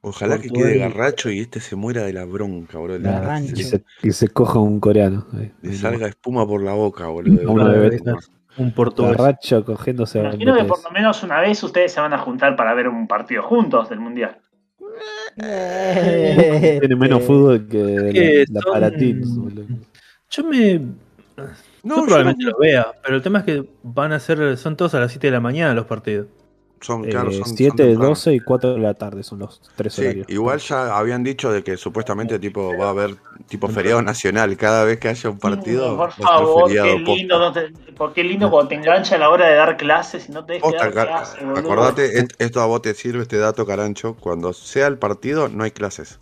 Ojalá 0.07 0.39
que 0.39 0.51
quede 0.51 0.79
garracho 0.79 1.31
y 1.31 1.41
este 1.41 1.61
se 1.61 1.77
muera 1.77 2.03
de 2.03 2.13
la 2.13 2.27
bronca, 2.27 2.77
boludo. 2.79 2.99
Garrancho. 3.01 3.55
Y 3.57 3.63
se, 3.63 3.85
y 4.03 4.13
se 4.13 4.29
coja 4.29 4.59
un 4.59 4.79
coreano. 4.79 5.27
ahí. 5.33 5.51
Le 5.63 5.73
salga 5.75 6.07
espuma 6.09 6.47
por 6.47 6.63
la 6.63 6.75
boca, 6.75 7.07
boludo. 7.07 7.55
Betis. 7.81 8.03
Un 8.59 8.73
portugués. 8.73 9.17
Garracho 9.17 9.65
cogiéndose 9.65 10.21
a 10.21 10.25
imagino 10.25 10.55
que 10.57 10.65
por 10.65 10.83
lo 10.85 10.91
menos 10.91 11.23
una 11.23 11.41
vez 11.41 11.63
ustedes 11.63 11.91
se 11.93 12.01
van 12.01 12.13
a 12.13 12.19
juntar 12.19 12.55
para 12.55 12.75
ver 12.75 12.89
un 12.89 13.09
partido 13.09 13.43
juntos 13.43 13.89
del 13.89 14.01
mundial. 14.01 14.39
Eh, 15.37 16.77
Tiene 16.81 16.97
menos 16.97 17.21
este, 17.21 17.27
fútbol 17.33 17.67
que 17.67 18.11
que 18.13 18.45
la, 18.49 18.55
la 18.55 18.61
son- 18.61 18.73
Palatins, 18.73 19.37
boludo. 19.39 19.67
Yo 20.31 20.45
me. 20.45 20.81
No, 21.37 21.97
yo 21.97 22.01
yo 22.01 22.05
probablemente 22.07 22.45
no- 22.45 22.51
lo 22.51 22.59
vea, 22.59 22.87
pero 23.03 23.17
el 23.17 23.23
tema 23.23 23.41
es 23.41 23.45
que 23.45 23.65
van 23.83 24.13
a 24.13 24.21
ser. 24.21 24.57
Son 24.57 24.77
todos 24.77 24.95
a 24.95 25.01
las 25.01 25.11
7 25.13 25.27
de 25.27 25.33
la 25.33 25.41
mañana 25.41 25.75
los 25.75 25.87
partidos. 25.87 26.27
Son, 26.81 27.03
claro, 27.05 27.31
Eh, 27.31 27.35
son, 27.39 27.47
son 27.49 27.57
7, 27.57 27.77
temprano. 27.79 28.09
12 28.11 28.35
y 28.35 28.41
4 28.41 28.75
de 28.75 28.79
la 28.79 28.93
tarde 28.93 29.23
son 29.23 29.39
los 29.39 29.61
tres 29.75 29.95
Sí, 29.95 30.03
horarios. 30.03 30.27
igual 30.29 30.59
ya 30.59 30.99
habían 30.99 31.25
dicho 31.25 31.51
de 31.51 31.65
que 31.65 31.79
supuestamente 31.79 32.39
tipo 32.39 32.77
va 32.77 32.89
a 32.89 32.91
haber 32.91 33.15
tipo 33.49 33.69
feriado 33.69 34.03
nacional 34.03 34.55
cada 34.59 34.85
vez 34.85 34.99
que 34.99 35.09
haya 35.09 35.31
un 35.31 35.39
partido. 35.39 35.97
Por 35.97 36.13
favor, 36.13 36.71
qué 36.71 36.99
lindo, 36.99 37.39
no 37.39 37.53
te, 37.55 37.73
porque 37.97 38.21
qué 38.21 38.29
lindo 38.29 38.51
cuando 38.51 38.69
te 38.69 38.75
engancha 38.75 39.15
a 39.15 39.19
la 39.19 39.31
hora 39.31 39.47
de 39.49 39.55
dar 39.55 39.79
clases 39.79 40.29
y 40.29 40.33
no 40.33 40.45
te 40.45 40.55
dejes 40.55 40.71
Posta, 40.71 40.91
dar 40.91 41.07
clases, 41.09 41.41
acordate, 41.57 42.19
et- 42.19 42.35
esto 42.39 42.61
a 42.61 42.67
vos 42.67 42.83
te 42.83 42.93
sirve 42.93 43.23
este 43.23 43.39
dato, 43.39 43.65
Carancho. 43.65 44.15
Cuando 44.21 44.53
sea 44.53 44.87
el 44.87 44.99
partido, 44.99 45.49
no 45.49 45.65
hay 45.65 45.71
clases. 45.71 46.21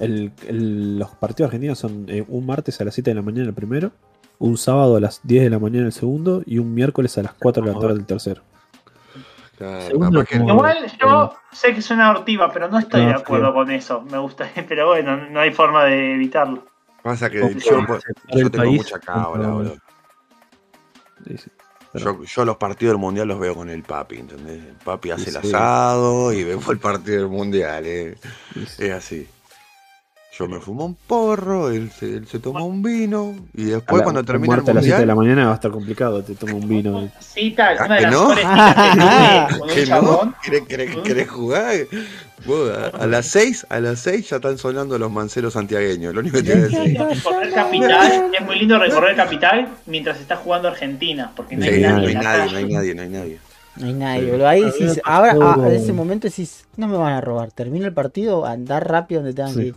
El- 0.00 0.32
el- 0.46 0.98
los 0.98 1.10
partidos 1.12 1.48
argentinos 1.48 1.78
son 1.78 2.04
eh, 2.10 2.24
un 2.28 2.44
martes 2.44 2.78
a 2.80 2.84
las 2.84 2.92
7 2.94 3.10
de 3.10 3.14
la 3.14 3.22
mañana 3.22 3.48
el 3.48 3.54
primero, 3.54 3.90
un 4.38 4.56
sábado 4.58 4.96
a 4.96 5.00
las 5.00 5.20
10 5.22 5.44
de 5.44 5.50
la 5.50 5.58
mañana 5.58 5.86
el 5.86 5.92
segundo 5.92 6.42
y 6.46 6.58
un 6.58 6.74
miércoles 6.74 7.16
a 7.18 7.22
las 7.22 7.34
4 7.34 7.64
de 7.64 7.72
la 7.72 7.78
tarde 7.78 7.94
el 7.94 8.06
tercero. 8.06 8.42
Claro, 9.56 9.80
Segundo, 9.82 10.18
capaz 10.20 10.28
que- 10.30 10.38
como- 10.38 10.50
Igual 10.54 10.78
yo 11.00 11.36
sé 11.52 11.74
que 11.74 11.80
suena 11.82 12.10
hortiva, 12.10 12.50
pero 12.52 12.68
no 12.68 12.78
estoy 12.78 13.02
No, 13.02 13.08
de 13.08 13.14
acuerdo 13.14 13.46
sí. 13.48 13.52
con 13.54 13.70
eso. 13.70 14.02
Me 14.02 14.18
gusta, 14.18 14.50
pero 14.68 14.88
bueno, 14.88 15.16
no 15.30 15.40
hay 15.40 15.52
forma 15.52 15.84
de 15.84 16.14
evitarlo. 16.14 16.66
Pasa 17.02 17.30
que 17.30 17.38
yo, 17.40 17.48
tengo 18.32 18.50
país, 18.50 18.76
mucha 18.78 18.98
cabra, 18.98 19.30
contra- 19.30 19.50
boludo. 19.50 19.76
Yo, 21.94 22.24
yo 22.24 22.44
los 22.44 22.56
partidos 22.56 22.92
del 22.94 23.00
mundial 23.00 23.28
los 23.28 23.38
veo 23.38 23.54
con 23.54 23.70
el 23.70 23.82
papi, 23.84 24.16
¿entendés? 24.16 24.64
El 24.64 24.74
papi 24.84 25.12
hace 25.12 25.30
el 25.30 25.36
Sí. 25.42 25.48
asado 25.48 26.32
y 26.32 26.42
vemos 26.42 26.68
el 26.68 26.78
partido 26.78 27.18
del 27.18 27.28
mundial, 27.28 27.84
eh. 27.86 28.16
sí, 28.54 28.66
sí. 28.66 28.84
Es 28.86 28.92
así. 28.92 29.28
Yo 30.36 30.48
me 30.48 30.58
fumo 30.58 30.84
un 30.84 30.96
porro, 30.96 31.70
él 31.70 31.92
se, 31.92 32.06
él 32.06 32.26
se 32.26 32.40
toma 32.40 32.64
un 32.64 32.82
vino 32.82 33.36
y 33.54 33.66
después 33.66 33.98
la- 34.00 34.02
cuando 34.04 34.24
termina 34.24 34.54
el 34.54 34.56
martes 34.58 34.70
a 34.70 34.74
las 34.74 34.84
7 34.84 35.00
de 35.00 35.06
la 35.06 35.14
mundial. 35.14 35.34
mañana 35.36 35.46
va 35.48 35.52
a 35.52 35.54
estar 35.54 35.70
complicado, 35.70 36.24
te 36.24 36.34
toma 36.34 36.54
un 36.54 36.66
vino. 36.68 37.08
Cita, 37.20 37.68
Ah, 37.78 37.84
una 37.86 37.94
de 37.94 38.00
¿que 38.00 38.06
las 38.06 38.12
no? 38.12 38.28
que 38.34 38.42
tuve 38.42 39.58
con 39.58 39.60
un 39.62 39.68
¿Qué 39.74 39.86
no? 39.86 40.34
¿Querés, 40.42 40.62
querés- 40.66 41.02
querés 41.02 41.30
jugar? 41.30 41.74
Vos, 42.46 42.68
a, 42.70 42.86
a 43.04 43.06
las 43.06 43.26
6, 43.26 43.66
a 43.70 43.78
las 43.78 44.00
6 44.00 44.28
ya 44.30 44.36
están 44.36 44.58
sonando 44.58 44.98
los 44.98 45.10
manceros 45.12 45.52
santiagueños. 45.52 46.12
Lo 46.12 46.20
único 46.20 46.38
que 46.38 46.42
te 46.42 46.52
voy 46.54 46.62
a 46.62 46.64
decir. 46.64 46.98
Recorrer 46.98 47.52
capital, 47.54 48.30
es 48.36 48.44
muy 48.44 48.58
lindo 48.58 48.78
recorrer 48.78 49.14
capital 49.14 49.68
mientras 49.86 50.20
está 50.20 50.34
jugando 50.36 50.66
Argentina, 50.66 51.30
porque 51.36 51.56
no 51.56 51.62
Sí, 51.64 51.68
hay 51.74 51.80
no 51.82 51.88
nadie 51.90 52.06
hay 52.08 52.12
en 52.12 52.22
la 52.22 52.22
nadie, 52.38 52.50
no 52.52 52.58
hay 52.58 52.64
nadie, 52.74 52.94
no 52.96 53.02
hay 53.02 53.08
nadie. 53.08 53.38
No 53.76 53.86
hay 53.86 53.92
nadie, 53.92 54.30
boludo. 54.32 54.48
Ahí 54.48 54.62
decís, 54.64 55.00
ahora, 55.04 55.36
ah, 55.40 55.56
en 55.66 55.72
ese 55.74 55.92
momento 55.92 56.26
decís, 56.28 56.64
no 56.76 56.88
me 56.88 56.96
van 56.96 57.12
a 57.12 57.20
robar. 57.20 57.52
Termina 57.52 57.86
el 57.86 57.92
partido, 57.94 58.44
andar 58.46 58.88
rápido 58.88 59.20
donde 59.22 59.34
tengan 59.34 59.52
Sí. 59.54 59.60
que 59.60 59.66
ir. 59.68 59.74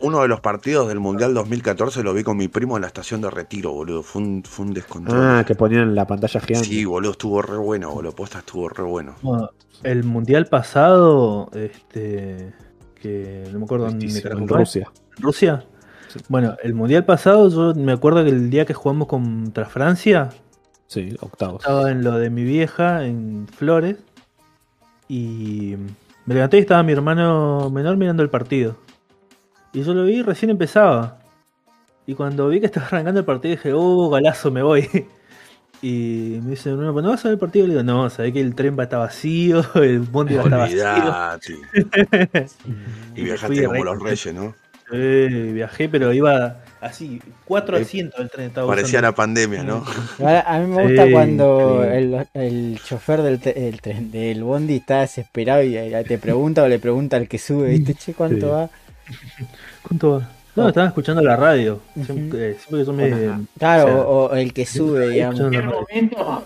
Uno 0.00 0.22
de 0.22 0.28
los 0.28 0.40
partidos 0.40 0.88
del 0.88 1.00
Mundial 1.00 1.34
2014 1.34 2.02
lo 2.02 2.14
vi 2.14 2.22
con 2.22 2.36
mi 2.36 2.48
primo 2.48 2.76
en 2.76 2.82
la 2.82 2.86
estación 2.86 3.20
de 3.20 3.30
retiro, 3.30 3.72
boludo. 3.72 4.02
Fue 4.02 4.22
un, 4.22 4.42
fue 4.44 4.66
un 4.66 4.74
descontrol. 4.74 5.18
Ah, 5.20 5.44
que 5.46 5.54
ponían 5.54 5.94
la 5.94 6.06
pantalla 6.06 6.40
gigante. 6.40 6.68
Sí, 6.68 6.84
boludo, 6.84 7.12
estuvo 7.12 7.42
re 7.42 7.56
bueno, 7.56 7.90
boludo. 7.90 8.12
Posta 8.14 8.38
estuvo 8.38 8.68
re 8.68 8.82
bueno. 8.82 9.14
Bueno, 9.22 9.50
el 9.82 10.04
mundial 10.04 10.46
pasado, 10.46 11.50
este. 11.54 12.52
Que 12.94 13.48
no 13.52 13.58
me 13.60 13.64
acuerdo 13.64 13.86
dónde 13.86 14.06
en. 14.06 14.48
Rusia. 14.48 14.90
¿Rusia? 15.18 15.64
Sí. 16.08 16.20
Bueno, 16.28 16.56
el 16.62 16.74
mundial 16.74 17.04
pasado, 17.04 17.48
yo 17.48 17.74
me 17.80 17.92
acuerdo 17.92 18.24
que 18.24 18.30
el 18.30 18.50
día 18.50 18.66
que 18.66 18.74
jugamos 18.74 19.08
contra 19.08 19.66
Francia, 19.66 20.30
Sí, 20.86 21.16
octavos. 21.20 21.62
estaba 21.62 21.90
en 21.90 22.02
lo 22.02 22.18
de 22.18 22.30
mi 22.30 22.42
vieja, 22.42 23.04
en 23.06 23.46
Flores, 23.46 23.96
y 25.08 25.76
me 26.26 26.34
levanté 26.34 26.58
y 26.58 26.60
estaba 26.60 26.82
mi 26.82 26.92
hermano 26.92 27.70
menor 27.70 27.96
mirando 27.96 28.22
el 28.22 28.28
partido. 28.30 28.76
Y 29.72 29.82
yo 29.82 29.94
lo 29.94 30.04
vi 30.04 30.22
recién 30.22 30.50
empezaba. 30.50 31.18
Y 32.06 32.14
cuando 32.14 32.48
vi 32.48 32.60
que 32.60 32.66
estaba 32.66 32.86
arrancando 32.88 33.20
el 33.20 33.26
partido 33.26 33.52
dije, 33.54 33.72
oh, 33.74 34.10
galazo, 34.10 34.50
me 34.50 34.62
voy. 34.62 34.88
Y 35.82 36.38
me 36.42 36.50
dice, 36.50 36.68
no, 36.72 36.92
¿no 36.92 37.08
vas 37.08 37.24
a 37.24 37.28
ver 37.28 37.32
el 37.36 37.38
partido? 37.38 37.66
Le 37.66 37.72
digo, 37.72 37.82
no, 37.82 38.10
sabés 38.10 38.34
que 38.34 38.40
el 38.42 38.54
tren 38.54 38.76
va 38.78 38.82
a 38.82 38.84
estar 38.84 38.98
vacío, 38.98 39.64
el 39.76 40.00
bondi 40.00 40.34
va 40.34 40.42
a 40.42 40.44
estar 40.44 40.58
vacío. 40.58 41.56
Y 43.14 43.22
viajaste 43.22 43.64
como 43.64 43.84
los 43.84 43.98
reyes, 44.02 44.34
¿no? 44.34 44.54
Eh, 44.92 45.52
viajé, 45.54 45.88
pero 45.88 46.12
iba 46.12 46.56
así, 46.80 47.22
cuatro 47.44 47.78
Eh, 47.78 47.82
asientos 47.82 48.18
del 48.18 48.28
tren 48.28 48.48
estaba 48.48 48.66
Parecía 48.66 48.98
usando. 48.98 49.08
la 49.08 49.14
pandemia, 49.14 49.62
¿no? 49.62 49.84
A 50.18 50.58
mí 50.58 50.66
me 50.66 50.82
gusta 50.82 51.06
Sí, 51.06 51.12
cuando 51.12 51.82
sí. 51.84 51.88
el, 51.92 52.26
el 52.34 52.80
chofer 52.84 53.22
del, 53.22 53.40
el 53.56 53.80
tren- 53.80 54.10
del 54.10 54.42
Bondi 54.42 54.76
está 54.76 55.00
desesperado 55.00 55.62
y 55.62 55.76
eh, 55.76 56.04
te 56.06 56.18
pregunta 56.18 56.62
o 56.64 56.68
le 56.68 56.78
pregunta 56.78 57.16
al 57.16 57.28
que 57.28 57.38
sube, 57.38 57.68
¿viste? 57.70 57.94
Che, 57.94 58.12
¿cuánto 58.14 58.46
Sí. 58.46 58.52
va? 58.52 58.68
¿Cuánto 59.82 60.10
va? 60.20 60.28
No, 60.56 60.68
estaba 60.68 60.88
escuchando 60.88 61.22
la 61.22 61.36
radio. 61.36 61.80
Siempre, 62.04 62.50
eh, 62.50 62.56
siempre 62.58 62.80
que 62.80 62.84
yo 62.86 62.92
me. 62.92 63.46
Claro, 63.58 63.84
o 63.84 63.86
sea, 63.86 63.96
o, 63.96 64.34
el 64.34 64.52
que 64.52 64.66
sube, 64.66 65.08
digamos. 65.10 65.40
En 65.40 65.52
la 65.52 65.62
momento, 65.62 66.44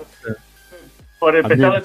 por 1.18 1.36
atención 1.36 1.72
al 1.72 1.82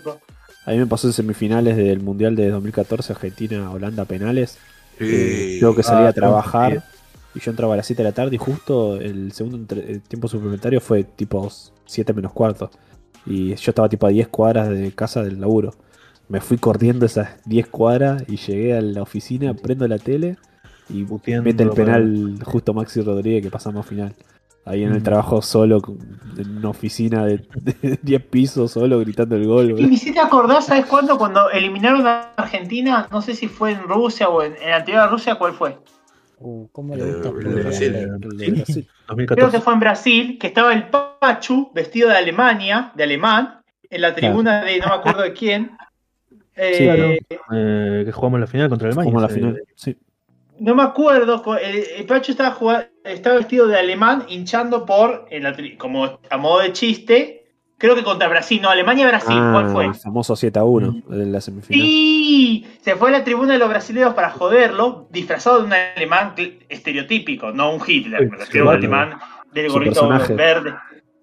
fútbol. 0.00 0.18
A 0.64 0.70
mí 0.72 0.78
me 0.78 0.86
pasó 0.86 1.06
en 1.08 1.12
semifinales 1.12 1.76
del 1.76 2.00
Mundial 2.00 2.36
de 2.36 2.50
2014, 2.50 3.12
Argentina-Holanda 3.12 4.04
penales. 4.04 4.58
Sí. 4.98 5.04
Eh, 5.08 5.58
Yo 5.60 5.74
que 5.74 5.82
salía 5.82 6.06
Ah, 6.06 6.10
a 6.10 6.12
trabajar 6.12 6.84
y 7.34 7.40
yo 7.40 7.50
entraba 7.50 7.74
a 7.74 7.76
las 7.78 7.86
7 7.86 8.02
de 8.02 8.08
la 8.08 8.14
tarde 8.14 8.34
y 8.36 8.38
justo 8.38 8.96
el 8.96 9.32
segundo 9.32 9.56
entre- 9.56 9.90
el 9.90 10.02
tiempo 10.02 10.28
suplementario 10.28 10.80
fue 10.80 11.04
tipo 11.04 11.50
7 11.86 12.12
menos 12.12 12.32
cuarto. 12.32 12.70
Y 13.24 13.54
yo 13.54 13.70
estaba 13.70 13.88
tipo 13.88 14.06
a 14.06 14.10
10 14.10 14.28
cuadras 14.28 14.68
de 14.68 14.92
casa 14.92 15.22
del 15.22 15.40
laburo. 15.40 15.74
Me 16.28 16.40
fui 16.40 16.56
corriendo 16.58 17.04
esas 17.06 17.42
10 17.44 17.66
cuadras 17.68 18.24
y 18.28 18.36
llegué 18.36 18.76
a 18.76 18.80
la 18.80 19.02
oficina, 19.02 19.54
prendo 19.54 19.86
la 19.86 19.98
tele 19.98 20.36
y 20.88 21.04
Puteando 21.04 21.44
mete 21.44 21.62
el 21.62 21.70
penal 21.70 22.38
justo 22.44 22.72
Maxi 22.74 23.00
Rodríguez 23.02 23.42
que 23.42 23.50
pasamos 23.50 23.84
a 23.84 23.88
final. 23.88 24.14
Ahí 24.64 24.84
en 24.84 24.92
el 24.92 25.00
Mm. 25.00 25.04
trabajo 25.04 25.42
solo, 25.42 25.82
en 26.38 26.58
una 26.58 26.68
oficina 26.70 27.26
de, 27.26 27.44
de 27.60 27.98
10 28.02 28.22
pisos, 28.26 28.70
solo 28.70 28.98
gritando 29.00 29.34
el 29.36 29.46
gol. 29.46 29.70
Y 29.78 29.86
me 29.86 29.94
hiciste 29.94 30.20
acordar, 30.20 30.62
¿sabes 30.62 30.86
cuándo? 30.86 31.18
Cuando 31.18 31.50
eliminaron 31.50 32.06
a 32.06 32.32
Argentina, 32.36 33.08
no 33.10 33.20
sé 33.22 33.34
si 33.34 33.48
fue 33.48 33.72
en 33.72 33.82
Rusia 33.82 34.28
o 34.28 34.42
en, 34.42 34.54
en 34.62 34.72
anterior 34.72 35.02
a 35.02 35.08
Rusia, 35.08 35.34
¿cuál 35.34 35.52
fue? 35.52 35.78
Uh, 36.38 36.68
¿Cómo 36.72 36.94
le 36.96 37.04
gusta 37.04 37.28
el 37.30 37.34
de 37.34 37.40
poner- 37.50 37.62
Brasil. 37.64 37.94
El 37.94 38.20
de 38.20 38.50
Brasil. 38.52 38.88
Creo 39.06 39.06
2014. 39.08 39.56
que 39.56 39.60
fue 39.62 39.72
en 39.74 39.80
Brasil, 39.80 40.38
que 40.40 40.46
estaba 40.46 40.72
el 40.72 40.88
Pachu 40.88 41.70
vestido 41.74 42.08
de 42.08 42.16
Alemania, 42.16 42.92
de 42.94 43.02
alemán, 43.02 43.60
en 43.90 44.00
la 44.00 44.14
tribuna 44.14 44.62
de 44.64 44.78
no 44.78 44.86
me 44.88 44.94
acuerdo 44.94 45.22
de 45.22 45.32
quién. 45.32 45.72
Eh, 46.56 46.74
Sí, 46.76 46.84
claro. 46.84 47.12
Eh, 47.52 48.02
que 48.04 48.12
jugamos 48.12 48.40
la 48.40 48.46
final 48.46 48.68
contra 48.68 48.88
la 48.88 49.28
sí. 49.28 49.34
final. 49.34 49.62
Sí. 49.74 49.96
No 50.58 50.74
me 50.74 50.82
acuerdo, 50.82 51.42
el, 51.58 51.84
el 51.98 52.06
Pachu 52.06 52.32
estaba, 52.32 52.52
jugando, 52.52 52.86
estaba 53.04 53.36
vestido 53.36 53.66
de 53.66 53.78
alemán, 53.78 54.26
hinchando 54.28 54.84
por, 54.86 55.26
en 55.30 55.76
como 55.76 56.20
a 56.30 56.36
modo 56.36 56.60
de 56.60 56.72
chiste, 56.72 57.46
creo 57.78 57.96
que 57.96 58.04
contra 58.04 58.28
Brasil, 58.28 58.60
no, 58.62 58.68
Alemania-Brasil, 58.70 59.34
¿cuál 59.50 59.70
fue? 59.70 59.86
el 59.86 59.94
famoso 59.94 60.36
7 60.36 60.56
a 60.60 60.62
1 60.62 61.02
de 61.08 61.26
la 61.26 61.40
semifinal. 61.40 61.80
Sí, 61.80 62.66
se 62.80 62.94
fue 62.94 63.08
a 63.08 63.12
la 63.12 63.24
tribuna 63.24 63.54
de 63.54 63.58
los 63.58 63.68
brasileños 63.68 64.14
para 64.14 64.30
joderlo, 64.30 65.08
disfrazado 65.10 65.58
de 65.58 65.64
un 65.64 65.72
alemán 65.72 66.34
estereotípico, 66.68 67.50
no 67.50 67.74
un 67.74 67.80
Hitler, 67.84 68.20
Uy, 68.20 68.30
me 68.30 68.36
refiero 68.36 68.70
a 68.70 68.74
un 68.74 68.80
sí, 68.80 68.86
alemán 68.86 69.18
del 69.52 69.68
gorrito 69.68 70.08
personaje. 70.08 70.34
verde. 70.34 70.74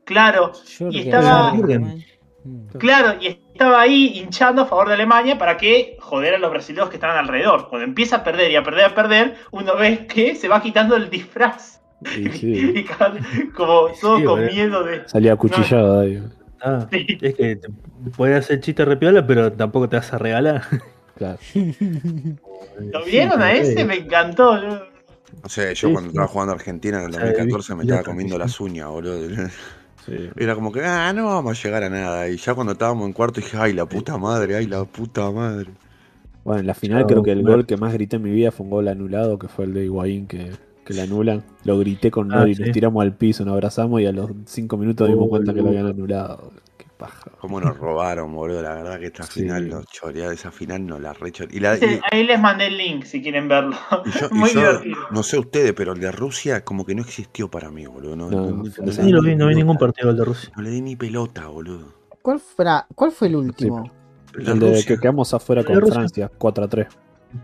Claro, 0.04 0.52
y 0.92 1.00
estaba-. 1.00 1.54
Mm. 1.54 2.78
claro, 2.78 3.16
y 3.22 3.40
estaba 3.60 3.82
ahí 3.82 4.14
hinchando 4.20 4.62
a 4.62 4.66
favor 4.66 4.88
de 4.88 4.94
Alemania 4.94 5.38
para 5.38 5.58
que 5.58 5.98
joder 6.00 6.34
a 6.36 6.38
los 6.40 6.50
brasileños 6.50 6.90
que 6.90 6.96
estaban 6.96 7.18
alrededor. 7.18 7.68
Cuando 7.68 7.86
empieza 7.86 8.16
a 8.18 8.24
perder 8.24 8.50
y 8.52 8.56
a 8.56 8.64
perder 8.64 8.86
a 8.86 8.96
perder, 8.96 9.36
uno 9.52 9.76
ve 9.76 10.08
que 10.08 10.34
se 10.36 10.48
va 10.48 10.62
quitando 10.62 10.96
el 10.96 11.10
disfraz. 11.10 11.82
Sí, 12.06 12.24
Y 12.76 12.84
cada- 12.86 13.20
como 13.54 13.90
todo 14.00 14.18
Sí, 14.18 14.24
con 14.24 14.46
miedo 14.46 14.84
de. 14.86 15.08
salía 15.10 15.34
acuchillado 15.34 16.00
ahí. 16.00 16.24
Ah, 16.62 16.88
Sí. 16.90 17.06
es 17.22 17.36
que 17.36 17.56
te- 17.58 17.68
puedes 18.16 18.38
hacer 18.46 18.62
chiste 18.62 18.86
repiola, 18.86 19.28
pero 19.28 19.52
tampoco 19.52 19.90
te 19.90 19.98
vas 19.98 20.14
a 20.14 20.18
regalar. 20.18 20.62
Claro. 21.18 21.38
¿Lo 22.80 23.04
vieron 23.04 23.42
a 23.42 23.52
ese? 23.52 23.84
Me 23.84 23.96
encantó. 23.96 24.56
No 24.58 25.50
sé, 25.50 25.76
yo 25.76 25.88
Sí, 25.90 25.94
cuando 25.94 26.02
sí. 26.12 26.16
estaba 26.16 26.28
jugando 26.28 26.54
a 26.54 26.56
Argentina 26.56 27.00
en 27.00 27.04
el 27.04 27.10
O 27.10 27.14
sea, 27.18 27.26
2014 27.26 27.76
me 27.76 27.84
estaba 27.84 28.04
comiendo 28.04 28.38
las 28.38 28.58
uñas, 28.62 28.88
boludo. 28.88 29.20
Sí. 30.06 30.34
Era 30.36 30.56
como 30.56 30.72
que, 30.72 30.82
ah, 30.84 31.14
no 31.14 31.26
vamos 31.28 31.60
a 31.60 31.64
llegar 31.64 31.84
a 31.84 31.90
nada. 31.90 32.30
Y 32.30 32.38
ya 32.38 32.56
cuando 32.56 32.74
estábamos 32.74 33.06
en 33.08 33.14
cuarto 33.14 33.42
dije, 33.42 33.58
ay, 33.58 33.74
la 33.74 33.86
puta 33.88 34.18
madre, 34.18 34.56
ay, 34.56 34.66
la 34.68 34.86
puta 34.86 35.30
madre. 35.32 35.78
Bueno, 36.44 36.62
en 36.62 36.68
la 36.68 36.74
final 36.74 37.06
creo 37.06 37.22
que 37.24 37.32
el 37.32 37.44
gol 37.44 37.66
que 37.66 37.78
más 37.78 37.94
grité 37.94 38.16
en 38.16 38.24
mi 38.24 38.32
vida 38.32 38.52
fue 38.52 38.64
un 38.66 38.70
gol 38.72 38.88
anulado, 38.88 39.38
que 39.38 39.48
fue 39.48 39.66
el 39.66 39.74
de 39.74 39.86
Higuaín 39.86 40.28
que, 40.28 40.52
que 40.84 40.94
le 40.94 41.02
anulan. 41.02 41.44
Lo 41.64 41.78
grité 41.78 42.12
con 42.12 42.32
Ah, 42.32 42.38
Nori, 42.40 42.56
sí. 42.56 42.62
nos 42.64 42.72
tiramos 42.72 43.02
al 43.04 43.16
piso, 43.16 43.46
nos 43.46 43.54
abrazamos 43.54 44.02
y 44.02 44.06
a 44.06 44.12
los 44.12 44.32
5 44.46 44.78
minutos 44.78 45.08
dimos 45.08 45.28
Uy, 45.28 45.30
cuenta 45.30 45.54
que 45.54 45.62
lo 45.62 45.70
habían 45.70 45.88
anulado. 45.88 46.52
Paja. 47.00 47.32
Cómo 47.40 47.60
nos 47.62 47.78
robaron, 47.78 48.32
boludo. 48.36 48.62
La 48.62 48.76
verdad 48.76 49.00
que 49.00 49.06
esta 49.08 49.24
Sí. 49.24 49.42
final 49.42 49.70
nos 49.70 49.86
choreaba, 49.88 50.34
esa 50.34 50.52
final 50.52 50.86
nos 50.86 51.00
la 51.02 51.14
recho. 51.14 51.46
Y, 51.50 51.60
la, 51.62 51.74
y- 51.76 51.78
Ese- 51.78 52.02
Ahí 52.12 52.26
les 52.26 52.40
mandé 52.40 52.68
el 52.68 52.78
link 52.78 53.06
si 53.06 53.22
quieren 53.24 53.48
verlo. 53.48 53.76
y 54.06 54.12
yo, 54.12 54.28
y 54.32 54.34
Muy 54.36 54.50
yo, 54.54 54.60
divertido. 54.60 54.98
no 55.10 55.24
sé 55.24 55.40
ustedes, 55.40 55.74
pero 55.74 55.94
el 55.94 56.00
de 56.02 56.12
Rusia 56.12 56.64
como 56.66 56.86
que 56.86 56.94
no 56.94 57.02
existió 57.02 57.50
para 57.50 57.72
mí, 57.72 57.86
boludo. 57.88 58.16
No, 58.18 58.30
No, 58.30 58.38
no- 58.42 58.50
no- 58.52 58.58
no 58.58 58.64
no 58.64 58.70
sé. 58.72 58.82
le 58.84 58.92
Ni 59.02 59.06
di 59.08 59.12
lo 59.14 59.22
vi, 59.24 59.36
no 59.36 59.48
vi 59.48 59.56
ningún 59.56 59.78
partido 59.78 60.10
del 60.10 60.18
de 60.18 60.26
Rusia. 60.26 60.52
No 60.56 60.62
le 60.62 60.70
di 60.70 60.82
ni 60.82 60.96
pelota, 60.98 61.48
boludo. 61.48 61.94
¿Cuál, 62.22 62.40
fuera- 62.40 62.86
¿Cuál 62.94 63.12
fue 63.14 63.30
el 63.30 63.38
último? 63.38 63.90
El 64.38 64.46
de 64.46 64.52
El 64.52 64.60
de 64.60 64.70
Rusia. 64.72 64.86
que 64.96 65.02
quedamos 65.02 65.34
afuera 65.34 65.62
El 65.62 65.68
con. 65.82 65.92
Francia, 65.92 66.30
4 66.38 66.66
a 66.66 66.68
3. 66.68 66.88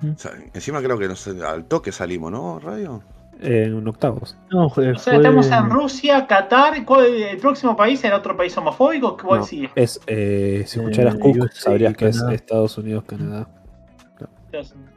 Ujú. 0.02 0.12
O 0.14 0.18
sea, 0.18 0.32
encima 0.54 0.82
creo 0.82 1.00
que 1.00 1.08
no 1.08 1.16
sé, 1.16 1.32
al 1.44 1.66
toque 1.68 1.92
salimos, 1.94 2.32
¿no, 2.32 2.60
Radio? 2.60 3.02
En 3.42 3.86
octavos. 3.88 4.38
No, 4.50 4.70
fue, 4.70 4.92
O 4.92 4.96
sea, 4.98 5.14
fue- 5.14 5.18
estamos 5.22 5.52
en 5.52 5.70
Rusia, 5.70 6.26
Qatar. 6.26 6.86
¿cuál- 6.86 7.08
¿El 7.14 7.38
próximo 7.38 7.76
país 7.76 8.04
era 8.04 8.18
otro 8.18 8.36
país 8.38 8.58
homofóbico? 8.58 9.18
¿Cuál 9.18 9.42
No, 9.42 9.46
sigue? 9.46 9.70
es, 9.76 10.00
eh, 10.08 10.64
si 10.66 10.80
escucharas 10.80 11.16
Eh, 11.16 11.20
Cook, 11.20 11.38
USA, 11.42 11.52
sabrías 11.62 11.98
que 11.98 12.08
es. 12.08 12.22
Estados 12.32 12.78
Unidos, 12.78 13.04
Canadá. 13.06 13.48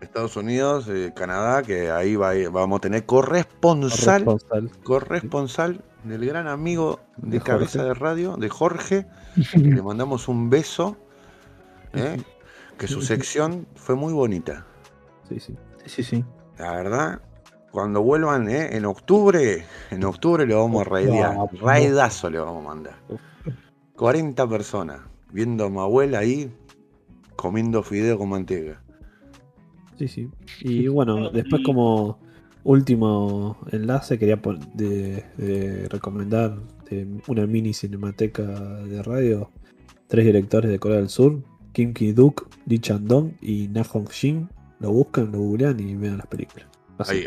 Estados 0.00 0.36
Unidos, 0.36 0.86
eh, 0.88 1.12
Canadá, 1.16 1.62
que 1.62 1.90
ahí 1.90 2.14
va, 2.14 2.30
vamos 2.52 2.76
a 2.78 2.80
tener 2.80 3.04
corresponsal, 3.06 4.24
Corresponsal. 4.24 4.70
corresponsal 4.84 5.80
del 6.04 6.24
gran 6.26 6.46
amigo 6.46 7.00
de, 7.16 7.38
De 7.38 7.44
cabeza 7.44 7.80
Jorge. 7.80 7.88
de 7.88 7.94
radio, 7.94 8.36
de 8.36 8.48
Jorge, 8.48 9.06
que 9.52 9.58
le 9.58 9.82
mandamos 9.82 10.28
un 10.28 10.48
beso, 10.48 10.96
¿eh? 11.92 12.18
que 12.78 12.86
su 12.86 13.02
sección 13.02 13.66
fue 13.74 13.96
muy 13.96 14.12
bonita. 14.12 14.64
Sí, 15.28 15.40
sí. 15.40 15.56
Sí, 15.84 15.88
sí, 15.88 16.02
sí. 16.04 16.24
La 16.56 16.72
verdad, 16.72 17.20
cuando 17.78 18.02
vuelvan 18.02 18.48
¿eh? 18.48 18.76
en 18.76 18.86
octubre, 18.86 19.64
en 19.92 20.02
octubre 20.02 20.44
le 20.44 20.52
vamos 20.52 20.80
a 20.80 20.84
raidear. 20.90 21.36
Raidazo 21.60 22.28
le 22.28 22.40
vamos 22.40 22.64
a 22.64 22.68
mandar. 22.68 22.96
40 23.94 24.48
personas 24.48 25.02
viendo 25.32 25.66
a 25.66 25.70
mi 25.70 25.78
abuela 25.78 26.18
ahí 26.18 26.50
comiendo 27.36 27.84
fideo 27.84 28.18
con 28.18 28.30
manteca. 28.30 28.82
Sí, 29.96 30.08
sí. 30.08 30.28
Y 30.62 30.88
bueno, 30.88 31.30
después 31.30 31.62
como 31.64 32.18
último 32.64 33.56
enlace 33.70 34.18
quería 34.18 34.40
de, 34.74 35.24
de 35.36 35.88
recomendar 35.88 36.58
de 36.90 37.06
una 37.28 37.46
mini 37.46 37.74
cinemateca 37.74 38.42
de 38.42 39.04
radio. 39.04 39.52
Tres 40.08 40.26
directores 40.26 40.68
de 40.68 40.80
Corea 40.80 40.96
del 40.96 41.10
Sur, 41.10 41.44
Kim 41.72 41.94
Ki-duk, 41.94 42.48
Lee 42.66 42.80
Chan-dong 42.80 43.34
y 43.40 43.68
Na 43.68 43.84
Hong-shin. 43.84 44.48
Lo 44.80 44.90
buscan, 44.90 45.30
lo 45.30 45.38
googlean 45.38 45.78
y 45.78 45.94
vean 45.94 46.18
las 46.18 46.26
películas. 46.26 46.67
Eh, 47.10 47.24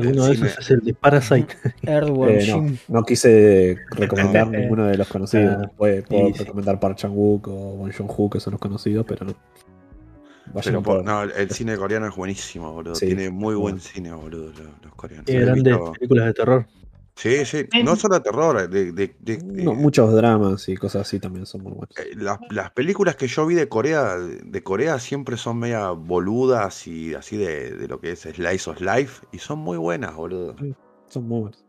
el 0.00 0.06
Uno 0.08 0.26
de 0.26 0.32
esos 0.34 0.58
es 0.58 0.70
el 0.70 0.80
de 0.80 0.94
Parasite. 0.94 1.54
Earthworm 1.82 2.30
Eh, 2.32 2.78
no, 2.88 3.04
quise 3.04 3.78
recomendar 3.90 4.52
Eh, 4.54 4.58
ninguno 4.62 4.86
de 4.86 4.96
los 4.96 5.06
conocidos. 5.08 5.56
ah, 5.64 5.70
Puedo, 5.76 6.02
puedo 6.04 6.26
sí, 6.28 6.32
sí. 6.34 6.38
recomendar 6.40 6.80
Park 6.80 6.96
Chan-wook 6.96 7.46
o 7.48 7.76
Bong 7.76 7.92
Joon-ho, 7.96 8.30
que 8.30 8.40
son 8.40 8.52
los 8.52 8.60
conocidos, 8.60 9.04
pero 9.06 9.26
no. 9.26 9.34
Pero 10.64 10.82
por- 10.82 11.04
no, 11.04 11.22
el 11.22 11.50
cine 11.50 11.76
coreano 11.76 12.08
es 12.08 12.14
buenísimo, 12.16 12.72
boludo. 12.72 12.94
Sí. 12.94 13.06
Tiene 13.06 13.30
muy 13.30 13.54
buen 13.54 13.76
Bueno. 13.76 13.78
cine, 13.78 14.12
boludo, 14.12 14.48
los, 14.48 14.60
los 14.82 14.94
coreanos. 14.96 15.24
Tiene 15.26 15.44
grandes 15.46 15.64
visto- 15.64 15.92
películas 15.92 16.26
de 16.26 16.32
terror. 16.34 16.66
Sí, 17.22 17.44
sí, 17.44 17.68
no 17.84 17.94
solo 17.94 18.16
de 18.16 18.20
terror, 18.22 18.68
de, 18.68 18.90
de- 18.90 19.14
de- 19.20 19.38
No, 19.44 19.70
eh, 19.70 19.74
muchos 19.76 20.12
dramas 20.12 20.68
y 20.68 20.76
cosas 20.76 21.02
así 21.02 21.20
también 21.20 21.46
son 21.46 21.62
muy 21.62 21.70
buenos. 21.72 21.96
eh, 21.96 22.16
las, 22.16 22.40
las 22.50 22.72
películas 22.72 23.14
que 23.14 23.28
yo 23.28 23.46
vi 23.46 23.54
de 23.54 23.68
Corea, 23.68 24.16
de 24.18 24.62
Corea 24.64 24.98
siempre 24.98 25.36
son 25.36 25.58
media 25.60 25.90
boludas 25.90 26.88
y 26.88 27.14
así 27.14 27.36
de, 27.36 27.76
de 27.76 27.86
lo 27.86 28.00
que 28.00 28.10
es 28.10 28.22
Slice 28.22 28.68
of 28.70 28.80
Life 28.80 29.24
y 29.30 29.38
son 29.38 29.60
muy 29.60 29.78
buenas, 29.78 30.16
boludo. 30.16 30.56
Son 31.06 31.28
muy 31.28 31.42
buenos. 31.42 31.64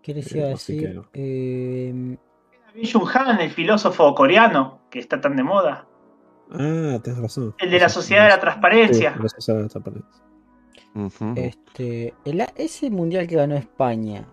¿Qué 0.00 0.14
les 0.14 0.32
iba 0.32 0.46
a 0.46 0.52
Así 0.54 0.76
decir? 0.76 1.02
Eh, 1.12 2.16
Han, 3.14 3.40
el 3.40 3.50
filósofo 3.50 4.14
coreano, 4.14 4.82
que 4.90 5.00
está 5.00 5.20
tan 5.20 5.34
de 5.34 5.42
moda. 5.42 5.88
Ah, 6.52 7.00
tenés 7.02 7.18
razón. 7.18 7.52
El 7.58 7.72
de 7.72 7.80
la 7.80 7.88
sociedad 7.88 8.22
de 8.22 8.28
la 8.28 8.40
transparencia. 8.40 9.12
Sí, 9.12 9.22
la 9.24 9.28
sociedad 9.28 9.58
de 9.58 9.62
la 9.64 9.68
transparencia. 9.70 10.22
Este, 11.36 12.14
el- 12.24 12.46
ese 12.56 12.90
mundial 12.90 13.26
que 13.26 13.34
ganó 13.34 13.56
España, 13.56 14.24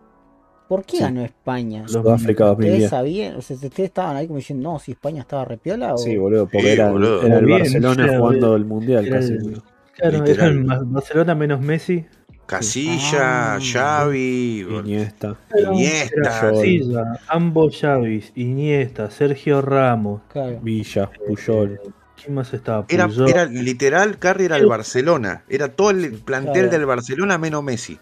¿por 0.67 0.83
qué 0.85 0.97
Sí. 0.97 1.03
ganó 1.03 1.23
España? 1.23 1.81
Los- 1.83 1.91
Sudáfrica 1.93 2.51
¿Ustedes 2.51 2.69
2010. 2.81 2.89
sabían? 2.89 3.35
O 3.35 3.41
sea, 3.41 3.55
¿ustedes 3.55 3.79
estaban 3.79 4.15
ahí 4.17 4.27
como 4.27 4.37
diciendo, 4.37 4.71
no, 4.71 4.79
si 4.79 4.91
España 4.93 5.21
estaba 5.21 5.45
repiola? 5.45 5.93
O... 5.93 5.97
Sí, 5.97 6.17
boludo, 6.17 6.45
porque 6.45 6.61
Sí, 6.61 6.67
era, 6.67 6.91
boludo. 6.91 7.23
era 7.23 7.37
el 7.39 7.45
Bien, 7.45 7.59
Barcelona 7.59 8.03
era- 8.05 8.17
jugando 8.19 8.55
el 8.55 8.65
mundial 8.65 9.05
era 9.07 9.19
casi. 9.19 9.33
el-. 9.33 9.61
Claro, 9.93 10.17
Literal. 10.25 10.65
era 10.65 10.75
el 10.77 10.85
Barcelona 10.85 11.35
menos 11.35 11.61
Messi. 11.61 12.05
Casilla, 12.45 13.55
Ah. 13.55 13.59
Xavi, 13.59 14.61
Iniesta. 14.69 15.35
Iniesta. 15.71 16.21
Casilla, 16.21 17.19
ambos 17.27 17.75
Xavis, 17.79 18.31
Iniesta, 18.35 19.09
Sergio 19.09 19.61
Ramos. 19.61 20.21
Claro. 20.31 20.59
Villa, 20.61 21.09
Puyol. 21.27 21.73
eh, 21.83 21.89
¿Quién 22.21 22.35
más 22.35 22.53
estaba? 22.53 22.85
Era, 22.87 23.07
Puyol. 23.07 23.29
era 23.29 23.45
literal, 23.45 24.17
Carri 24.19 24.45
era 24.45 24.57
el 24.57 24.67
Barcelona. 24.67 25.43
Era 25.49 25.69
todo 25.69 25.89
el 25.89 26.11
plantel 26.19 26.53
Claro. 26.53 26.69
del 26.69 26.85
Barcelona 26.85 27.37
menos 27.37 27.63
Messi. 27.63 27.97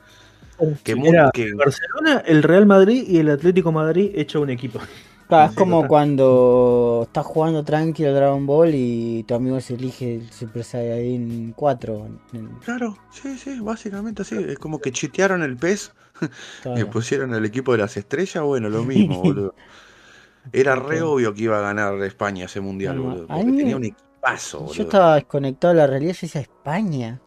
Que, 0.84 0.92
Era 0.94 1.32
que- 1.34 1.54
Barcelona, 1.54 2.24
el 2.26 2.44
Real 2.44 2.66
Madrid 2.66 3.04
y 3.08 3.18
el 3.20 3.30
Atlético 3.30 3.72
Madrid 3.72 4.12
hecho 4.16 4.42
un 4.42 4.50
equipo. 4.50 4.80
Claro, 5.28 5.50
es 5.52 5.56
como 5.58 5.88
cuando 5.88 7.04
estás 7.08 7.26
jugando 7.26 7.64
tranquilo 7.64 8.14
Dragon 8.14 8.46
Ball 8.46 8.72
y 8.76 9.24
tu 9.24 9.34
amigo 9.34 9.60
se 9.62 9.76
elige 9.76 10.16
el 10.16 10.30
Super 10.32 10.64
Saiyajin 10.64 11.54
4. 11.56 12.08
en- 12.34 12.50
Claro, 12.64 12.98
sí, 13.10 13.38
sí, 13.38 13.60
básicamente 13.60 14.22
así. 14.22 14.36
Es 14.36 14.60
como 14.60 14.80
que 14.80 14.92
chitearon 14.92 15.42
el 15.42 15.56
pez 15.58 15.92
claro. 16.62 16.80
y 16.80 16.84
pusieron 16.84 17.34
el 17.34 17.46
equipo 17.46 17.72
de 17.72 17.80
las 17.80 17.98
estrellas. 17.98 18.44
Bueno, 18.44 18.70
lo 18.70 18.84
mismo, 18.84 19.22
boludo. 19.24 19.56
Era 20.52 20.76
re 20.76 21.02
obvio 21.02 21.34
que 21.34 21.44
iba 21.44 21.58
a 21.58 21.62
ganar 21.62 21.96
España 22.04 22.46
ese 22.46 22.60
mundial, 22.60 23.00
boludo. 23.00 23.24
a 23.30 23.36
Porque 23.38 23.52
tenía 23.54 23.78
un 23.78 23.86
equipazo, 23.86 24.60
Yo 24.60 24.66
boludo. 24.66 24.84
estaba 24.84 25.16
desconectado 25.16 25.74
de 25.74 25.80
la 25.80 25.88
realidad, 25.88 26.14
yo 26.14 26.20
decía 26.22 26.42
España. 26.42 27.22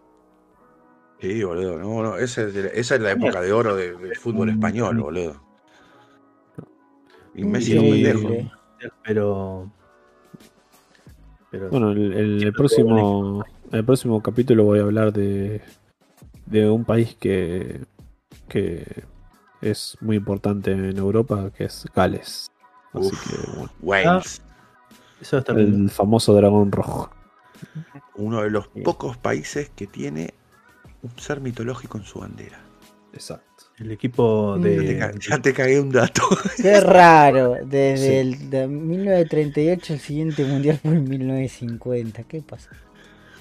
Sí, 1.21 1.43
boludo. 1.43 1.79
No, 1.79 2.03
no, 2.03 2.17
esa, 2.19 2.43
es, 2.43 2.55
esa 2.55 2.95
es 2.97 3.01
la 3.01 3.13
época 3.13 3.41
de 3.41 3.53
oro 3.53 3.75
de- 3.75 3.97
del 3.97 4.17
fútbol 4.17 4.51
español, 4.51 4.99
boludo. 4.99 5.41
Y 7.35 7.45
Messi 7.45 7.73
era 7.73 7.81
un 7.83 7.91
pendejo. 7.91 8.51
Pero. 9.05 9.71
pero 11.51 11.71
Bueno, 11.71 11.91
el, 11.93 12.13
el- 12.13 12.43
el 12.45 12.53
próximo, 12.53 13.45
el 13.73 13.85
próximo 13.85 14.23
capítulo 14.23 14.65
voy 14.65 14.79
a 14.81 14.83
hablar 14.83 15.13
de, 15.13 15.63
de 16.47 16.69
un 16.71 16.85
país 16.85 17.15
que, 17.19 17.81
que 18.49 19.05
es 19.63 19.97
muy 20.01 20.17
importante 20.17 20.73
en 20.73 20.97
Europa, 20.99 21.51
que 21.57 21.65
es 21.65 21.87
Gales. 21.95 22.51
Así 22.93 23.09
Uf. 23.09 23.31
que, 23.31 23.51
bueno, 23.57 23.73
Wales. 23.81 24.43
eso 25.21 25.39
está 25.39 25.53
bien. 25.55 25.85
el 25.85 25.91
famoso 25.91 26.35
dragón 26.35 26.73
rojo. 26.73 27.11
Uno 28.17 28.43
de 28.43 28.51
los 28.51 28.69
pocos 28.69 29.17
países 29.19 29.71
que 29.75 29.87
tiene 29.87 30.33
un 31.07 31.19
ser 31.21 31.41
mitológico 31.41 31.99
en 31.99 32.05
su 32.05 32.21
bandera. 32.21 32.61
Exacto. 33.13 33.65
El 33.79 33.91
equipo 33.93 34.57
Ya 34.57 34.63
te, 34.63 34.69
de. 34.71 35.15
ya 35.21 35.39
te 35.41 35.53
cagué 35.53 35.81
un 35.81 35.91
dato. 35.91 36.23
Qué 36.57 36.81
raro. 36.81 37.57
Desde 37.65 37.97
Sí. 38.09 38.15
el 38.15 38.51
de 38.51 38.67
1938 38.69 39.95
el 39.95 40.01
siguiente 40.01 40.45
mundial 40.45 40.79
fue 40.83 40.93
en 40.93 41.09
1950. 41.09 42.23
¿Qué 42.25 42.43
pasa? 42.43 42.71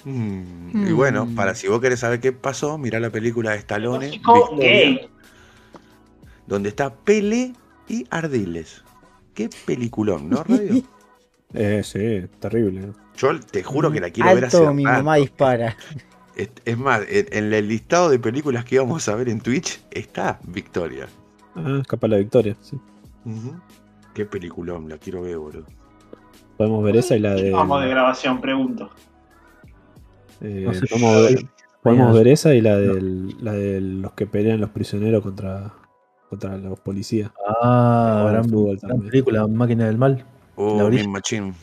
Mm, 0.06 0.88
Y 0.88 0.92
bueno, 0.92 1.26
Mm. 1.26 1.36
para 1.36 1.56
si 1.56 1.68
vos 1.68 1.80
querés 1.82 2.00
saber 2.02 2.20
qué 2.20 2.32
pasó, 2.32 2.78
mirá 2.78 3.00
la 3.00 3.10
película 3.10 3.52
de 3.52 3.58
Stallone, 3.58 4.12
Victoria, 4.12 4.58
gay. 4.60 5.10
donde 6.48 6.70
está 6.70 6.94
Pele 6.94 7.54
y 7.88 8.06
Ardiles. 8.10 8.84
Qué 9.34 9.50
peliculón, 9.66 10.30
¿no, 10.30 10.44
Radio? 10.44 10.84
Eh, 11.58 11.84
sí, 11.86 12.28
terrible. 12.40 12.92
Yo 13.16 13.40
te 13.40 13.64
juro 13.64 13.90
que 13.90 14.02
la 14.02 14.10
quiero 14.10 14.34
ver 14.36 14.46
hace 14.46 14.58
Alto, 14.58 14.74
mi 14.74 14.84
rato. 14.84 14.98
mamá 14.98 15.16
dispara. 15.16 15.78
Es, 16.36 16.78
más, 16.78 17.02
en, 17.08 17.54
el 17.54 17.68
listado 17.68 18.10
de 18.10 18.20
películas 18.20 18.66
que 18.66 18.76
íbamos 18.76 19.08
a 19.08 19.16
ver 19.16 19.30
en 19.30 19.40
Twitch 19.40 19.82
está 19.92 20.40
Victoria. 20.44 21.08
Ah, 21.56 21.80
escapa 21.82 22.08
la 22.08 22.18
victoria. 22.18 22.56
sí. 22.62 22.78
Qué 24.14 24.26
peliculón, 24.26 24.88
la 24.90 24.98
quiero 24.98 25.22
ver, 25.24 25.38
boludo. 25.38 25.66
Podemos 26.58 26.84
ver 26.84 26.98
esa 26.98 27.16
y 27.16 27.20
la 27.20 27.34
de. 27.34 27.52
Vamos 27.52 27.82
de 27.82 27.90
grabación, 27.90 28.40
pregunto. 28.40 28.90
eh, 30.42 30.64
No 30.66 30.74
sé, 30.74 30.86
podemos 30.88 31.22
ver, 31.24 31.40
podemos 31.82 32.06
Mañana. 32.08 32.12
ver 32.14 32.28
esa 32.30 32.54
y 32.54 32.62
la, 32.62 32.78
del, 32.78 33.36
la 33.44 33.54
de 33.54 33.82
los 33.82 34.14
que 34.14 34.26
pelean 34.28 34.62
los 34.62 34.70
prisioneros 34.70 35.22
contra, 35.24 35.74
contra 36.30 36.58
los 36.58 36.80
policías. 36.80 37.32
Ah, 37.62 38.24
al 38.28 38.32
gran, 38.34 38.44
fútbol 38.50 38.78
gran 38.82 39.02
película, 39.02 39.48
Máquina 39.48 39.86
del 39.86 39.98
Mal. 39.98 40.26
Oh, 40.56 40.90
La 40.90 41.08
Machine. 41.08 41.54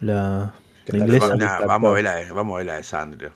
La, 0.00 0.54
la 0.86 0.98
inglesa. 0.98 1.36
vamos, 1.66 1.90
a 1.90 1.94
ver 1.94 2.04
la 2.04 2.14
de, 2.16 2.30
vamos 2.32 2.54
a 2.54 2.58
ver 2.58 2.66
la 2.66 2.74
de 2.76 2.82
Sandro. 2.82 3.30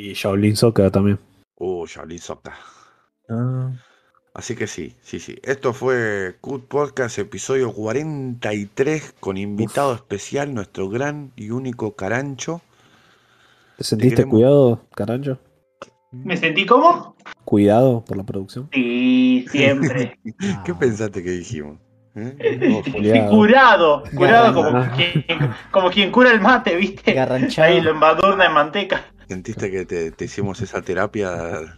Y 0.00 0.12
Shaolin 0.12 0.54
Soccer 0.54 0.92
también. 0.92 1.18
Oh, 1.56 1.84
Shaolin 1.84 2.20
Soccer. 2.20 2.52
Ah, 3.28 3.72
Así 4.32 4.54
que 4.54 4.68
sí, 4.68 4.94
sí, 5.02 5.18
sí. 5.18 5.36
Esto 5.42 5.72
fue 5.72 6.36
Cut 6.40 6.68
Podcast, 6.68 7.18
episodio 7.18 7.72
43, 7.72 9.16
con 9.18 9.36
invitado 9.36 9.92
especial, 9.92 10.54
nuestro 10.54 10.88
gran 10.88 11.32
y 11.34 11.50
único 11.50 11.96
Carancho. 11.96 12.60
¿Te 13.76 13.82
sentiste 13.82 14.14
queremos. 14.18 14.32
cuidado, 14.34 14.80
Carancho? 14.94 15.40
¿Me 16.12 16.36
sentí 16.36 16.64
como? 16.64 17.16
¿Cuidado 17.44 18.04
por 18.04 18.16
la 18.16 18.22
producción? 18.22 18.68
Sí, 18.72 19.46
siempre. 19.50 20.16
¿Qué 20.64 20.70
Ah. 20.72 20.76
pensaste 20.78 21.24
que 21.24 21.30
dijimos? 21.32 21.78
¿Eh? 22.14 22.36
Sí, 22.84 22.92
Cuidado. 22.92 23.30
curado, 23.30 24.02
curado 24.14 24.54
como 24.54 24.70
Garra- 24.70 24.94
quien, 24.94 25.24
como 25.72 25.90
quien 25.90 26.12
cura 26.12 26.30
el 26.30 26.40
mate, 26.40 26.76
¿viste? 26.76 27.12
Garranchado. 27.14 27.66
Ahí 27.68 27.80
lo 27.80 27.90
embadurna 27.90 28.46
en 28.46 28.52
manteca. 28.52 29.04
¿Sentiste 29.28 29.70
que 29.70 29.84
te, 29.84 30.10
te 30.10 30.24
hicimos 30.24 30.62
esa 30.62 30.80
terapia 30.80 31.30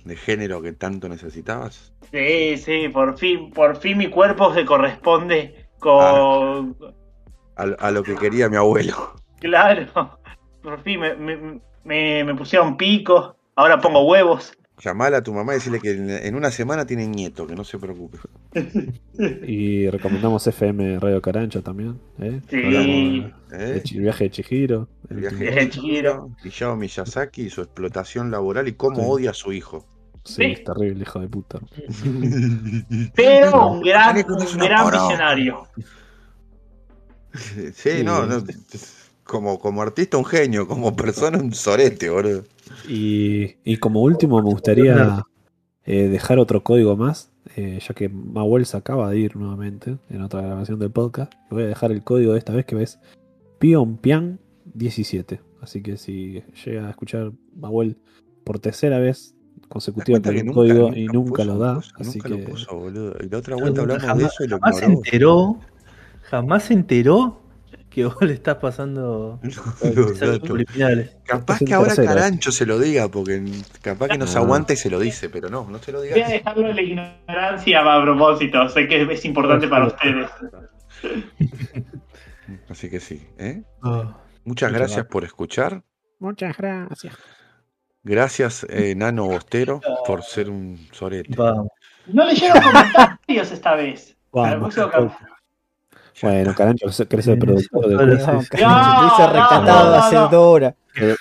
de 0.05 0.17
género 0.17 0.63
que 0.63 0.73
tanto 0.73 1.09
necesitabas? 1.09 1.93
Sí, 2.13 2.57
sí, 2.57 2.89
por 2.89 3.19
fin, 3.19 3.51
por 3.51 3.77
fin 3.77 3.99
mi 3.99 4.09
cuerpo 4.09 4.55
se 4.55 4.65
corresponde 4.65 5.67
con... 5.81 6.77
A, 7.57 7.63
a 7.63 7.91
lo 7.91 8.05
que 8.05 8.15
quería 8.15 8.49
mi 8.49 8.57
abuelo. 8.57 9.17
Claro, 9.41 10.17
por 10.63 10.81
fin 10.83 11.01
me, 11.01 11.17
me, 11.17 11.61
me, 11.83 12.25
me 12.25 12.35
pusieron 12.37 12.77
pico, 12.77 13.37
ahora 13.57 13.81
pongo 13.81 14.07
huevos. 14.07 14.57
Llamala 14.83 15.19
a 15.19 15.23
tu 15.23 15.33
mamá 15.35 15.53
y 15.53 15.57
decirle 15.57 15.79
que 15.81 15.91
en, 16.27 16.35
una 16.35 16.51
semana 16.51 16.87
tiene 16.87 17.07
nieto, 17.07 17.47
que 17.47 17.55
no 17.55 17.65
se 17.65 17.79
preocupe. 17.79 18.19
Y 19.47 19.89
recomendamos 19.91 20.47
FM 20.47 20.99
Radio 20.99 21.21
Carancho 21.21 21.63
también. 21.63 22.01
¿eh? 22.19 22.41
Sí. 22.49 23.27
¿Eh? 23.53 23.83
El 23.93 24.01
viaje 24.01 24.25
de 24.25 24.31
Chihiro. 24.31 24.89
El 25.11 25.17
el 25.19 25.21
viaje 25.37 25.51
de 25.51 25.69
Chihiro. 25.71 26.31
Hayao 26.43 26.77
Miyazaki 26.77 27.43
y 27.43 27.51
su 27.51 27.61
explotación 27.61 28.31
laboral 28.31 28.69
y 28.69 28.73
cómo 28.73 28.97
Sí. 28.97 29.03
odia 29.07 29.31
a 29.31 29.35
su 29.35 29.53
hijo. 29.53 29.87
Sí, 30.25 30.35
Sí. 30.35 30.45
es 30.53 30.65
terrible, 30.65 31.03
hijo 31.03 31.21
de 31.21 31.29
puta. 31.29 31.59
Pero 33.15 33.69
un 33.73 33.81
gran, 33.83 34.17
un 34.17 34.59
gran 34.59 34.91
visionario. 34.91 35.67
Sí, 37.75 38.03
no, 38.03 38.27
no. 38.27 38.43
Como, 39.31 39.61
como 39.61 39.81
artista 39.81 40.17
un 40.19 40.25
genio, 40.25 40.67
como 40.67 40.97
persona 40.97 41.39
un 41.39 41.55
sorete, 41.55 42.11
boludo. 42.11 42.43
Y, 42.89 43.55
y 43.63 43.77
como 43.77 44.03
último 44.03 44.43
me 44.43 44.51
gustaría 44.51 45.23
eh, 45.85 46.09
dejar 46.09 46.41
otro 46.41 46.65
código 46.65 46.97
más, 46.97 47.31
eh, 47.55 47.79
ya 47.87 47.95
que 47.95 48.09
Mawel 48.09 48.67
se 48.67 48.77
acaba 48.77 49.09
de 49.09 49.19
ir 49.21 49.37
nuevamente 49.37 49.99
en 50.09 50.23
otra 50.23 50.41
grabación 50.43 50.81
del 50.81 50.91
podcast. 50.91 51.33
Voy 51.49 51.63
a 51.63 51.67
dejar 51.69 51.93
el 51.93 52.03
código 52.03 52.33
de 52.33 52.39
esta 52.41 52.53
vez 52.53 52.67
que 52.67 52.83
es 52.83 52.99
Pionpian 53.61 54.41
17. 54.75 55.41
Así 55.61 55.81
que 55.81 55.97
si 55.97 56.43
llega 56.65 56.89
a 56.89 56.91
escuchar 56.91 57.31
Mawel 57.55 57.97
por 58.43 58.59
tercera 58.59 58.99
vez 58.99 59.35
¿Te 59.35 59.61
das 59.61 59.69
consecutiva 59.69 60.19
un 60.19 60.37
nunca- 60.47 60.53
código 60.55 60.83
nunca 60.89 60.99
y 60.99 61.07
nunca 61.07 61.31
puso 61.31 61.45
lo 61.45 61.59
da? 61.59 61.79
Así 61.79 62.19
Nunca 62.19 62.29
que 62.29 62.35
lo 62.35 62.45
puso, 62.45 62.77
boludo. 62.77 63.15
Y 63.21 63.29
la 63.29 63.39
otra 63.39 63.55
vuelta 63.55 63.81
hablamos 63.83 64.03
de 64.03 64.09
jamás, 64.09 64.33
eso 64.35 64.45
y 64.45 64.49
lo 64.49 64.59
jamás 64.59 64.77
se 64.79 64.85
enteró. 64.87 65.57
Jamás 66.23 66.63
se 66.65 66.75
enteró 66.75 67.40
que 67.91 68.05
vos 68.07 68.17
le 68.23 68.33
estás 68.33 68.57
pasando 68.57 69.41
Los 69.43 70.19
datos. 70.19 70.51
Capaz 71.25 71.59
que 71.59 71.75
ahora. 71.75 71.95
Carancho 71.95 72.53
se 72.53 72.65
lo 72.65 72.79
diga, 72.79 73.09
porque 73.09 73.45
capaz 73.83 74.09
que 74.09 74.19
nos 74.19 74.37
Ah. 74.37 74.39
aguanta 74.39 74.73
y 74.73 74.77
se 74.77 74.89
lo 74.89 74.99
dice, 74.99 75.29
pero 75.29 75.49
no, 75.51 75.69
no 75.69 75.79
se 75.79 75.93
lo 75.93 75.99
Voy 75.99 76.09
a 76.21 76.29
dejarlo 76.29 76.69
en 76.69 76.77
la 76.77 76.83
ignorancia 76.83 77.81
a 77.81 78.03
propósito, 78.03 78.69
sé 78.69 78.87
que 78.89 79.03
es 79.03 79.25
importante 79.25 79.69
para 79.69 79.87
ustedes. 79.89 80.31
Así 82.69 82.89
que 82.91 83.01
sí, 83.01 83.27
¿eh? 83.39 83.63
Ah, 83.83 84.17
Muchas 84.45 84.71
Muchas 84.71 84.73
gracias 84.73 85.07
por 85.07 85.25
escuchar. 85.25 85.83
Muchas 86.19 86.57
gracias. 86.57 87.15
Gracias, 88.03 88.67
eh, 88.71 88.95
Nano 88.97 89.27
Bostero, 89.27 89.81
por 90.07 90.23
ser 90.23 90.49
un 90.49 90.79
sorete. 90.93 91.35
vamos. 91.37 91.69
No 92.07 92.25
leyeron 92.25 92.61
comentarios 92.63 93.53
esta 93.53 93.75
vez. 93.75 94.17
Para 94.31 94.55
el 94.55 94.61
Vamos. 94.61 95.13
Bueno, 96.23 96.55
Carancho, 96.55 96.87
querés 97.09 97.25
ser 97.25 97.39
productor 97.39 97.89
de 97.89 97.97
Carancho, 97.97 98.49
te 98.51 98.57
hice 98.57 98.67
no, 98.67 99.33
recatado 99.33 99.95
hace 99.97 100.17
dos 100.17 100.35
horas. 100.35 100.75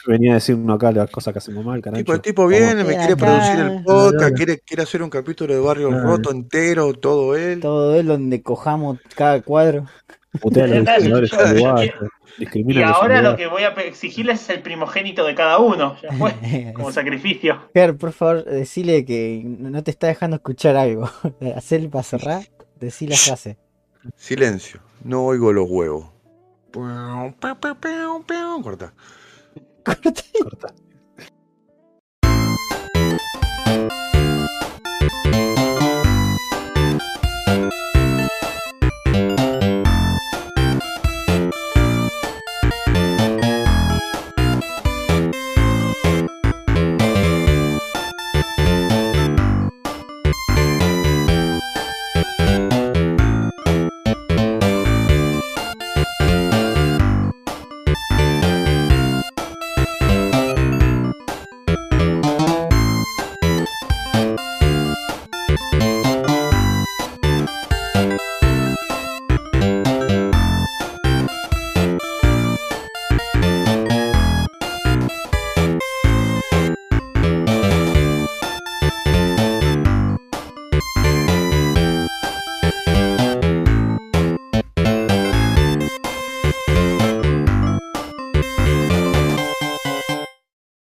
venía 0.07 0.31
a 0.31 0.35
decirnos 0.35 0.75
acá 0.75 0.91
las 0.91 1.09
cosas 1.09 1.33
que 1.33 1.39
hacemos 1.39 1.63
mal, 1.63 1.81
Carancho. 1.81 2.03
Tipo, 2.03 2.13
el 2.13 2.21
tipo 2.21 2.47
viene, 2.47 2.83
me 2.83 2.95
quiere 2.97 3.15
producir 3.15 3.59
el 3.59 3.83
podcast, 3.83 4.35
quiere, 4.35 4.59
quiere 4.59 4.83
hacer 4.83 5.01
un 5.03 5.09
capítulo 5.09 5.53
de 5.53 5.59
Barrio. 5.59 5.91
Roto 5.91 6.31
entero, 6.31 6.93
todo 6.93 7.35
él. 7.35 7.59
Todo 7.59 7.95
es 7.95 8.05
donde 8.05 8.41
cojamos 8.41 8.99
cada 9.15 9.41
cuadro. 9.41 9.85
Putea 10.39 10.65
a 10.65 10.67
los 10.67 10.85
diseñadores 11.21 11.31
Y 12.37 12.81
ahora 12.83 13.21
lo 13.21 13.35
que 13.35 13.47
voy 13.47 13.63
a 13.63 13.69
exigirles 13.69 14.41
es 14.41 14.49
el 14.49 14.61
primogénito 14.61 15.25
de 15.25 15.33
cada 15.33 15.57
uno. 15.59 15.97
Ya 16.01 16.11
fue, 16.17 16.71
como 16.73 16.91
sacrificio. 16.91 17.69
Ger, 17.73 17.97
por 17.97 18.11
favor, 18.11 18.45
decile 18.45 19.05
que 19.05 19.41
no 19.43 19.83
te 19.83 19.91
está 19.91 20.07
dejando 20.07 20.35
escuchar 20.35 20.75
algo. 20.75 21.09
Hacer 21.55 21.89
para 21.89 22.03
cerrar, 22.03 22.43
decir 22.79 23.09
la 23.09 23.17
frase. 23.17 23.57
Silencio, 24.15 24.79
no 25.03 25.25
oigo 25.25 25.53
los 25.53 25.69
huevos. 25.69 26.05
Corta. 26.73 27.53
Corta. 28.61 28.93
Corta. 29.83 30.13
Corta. 30.41 30.73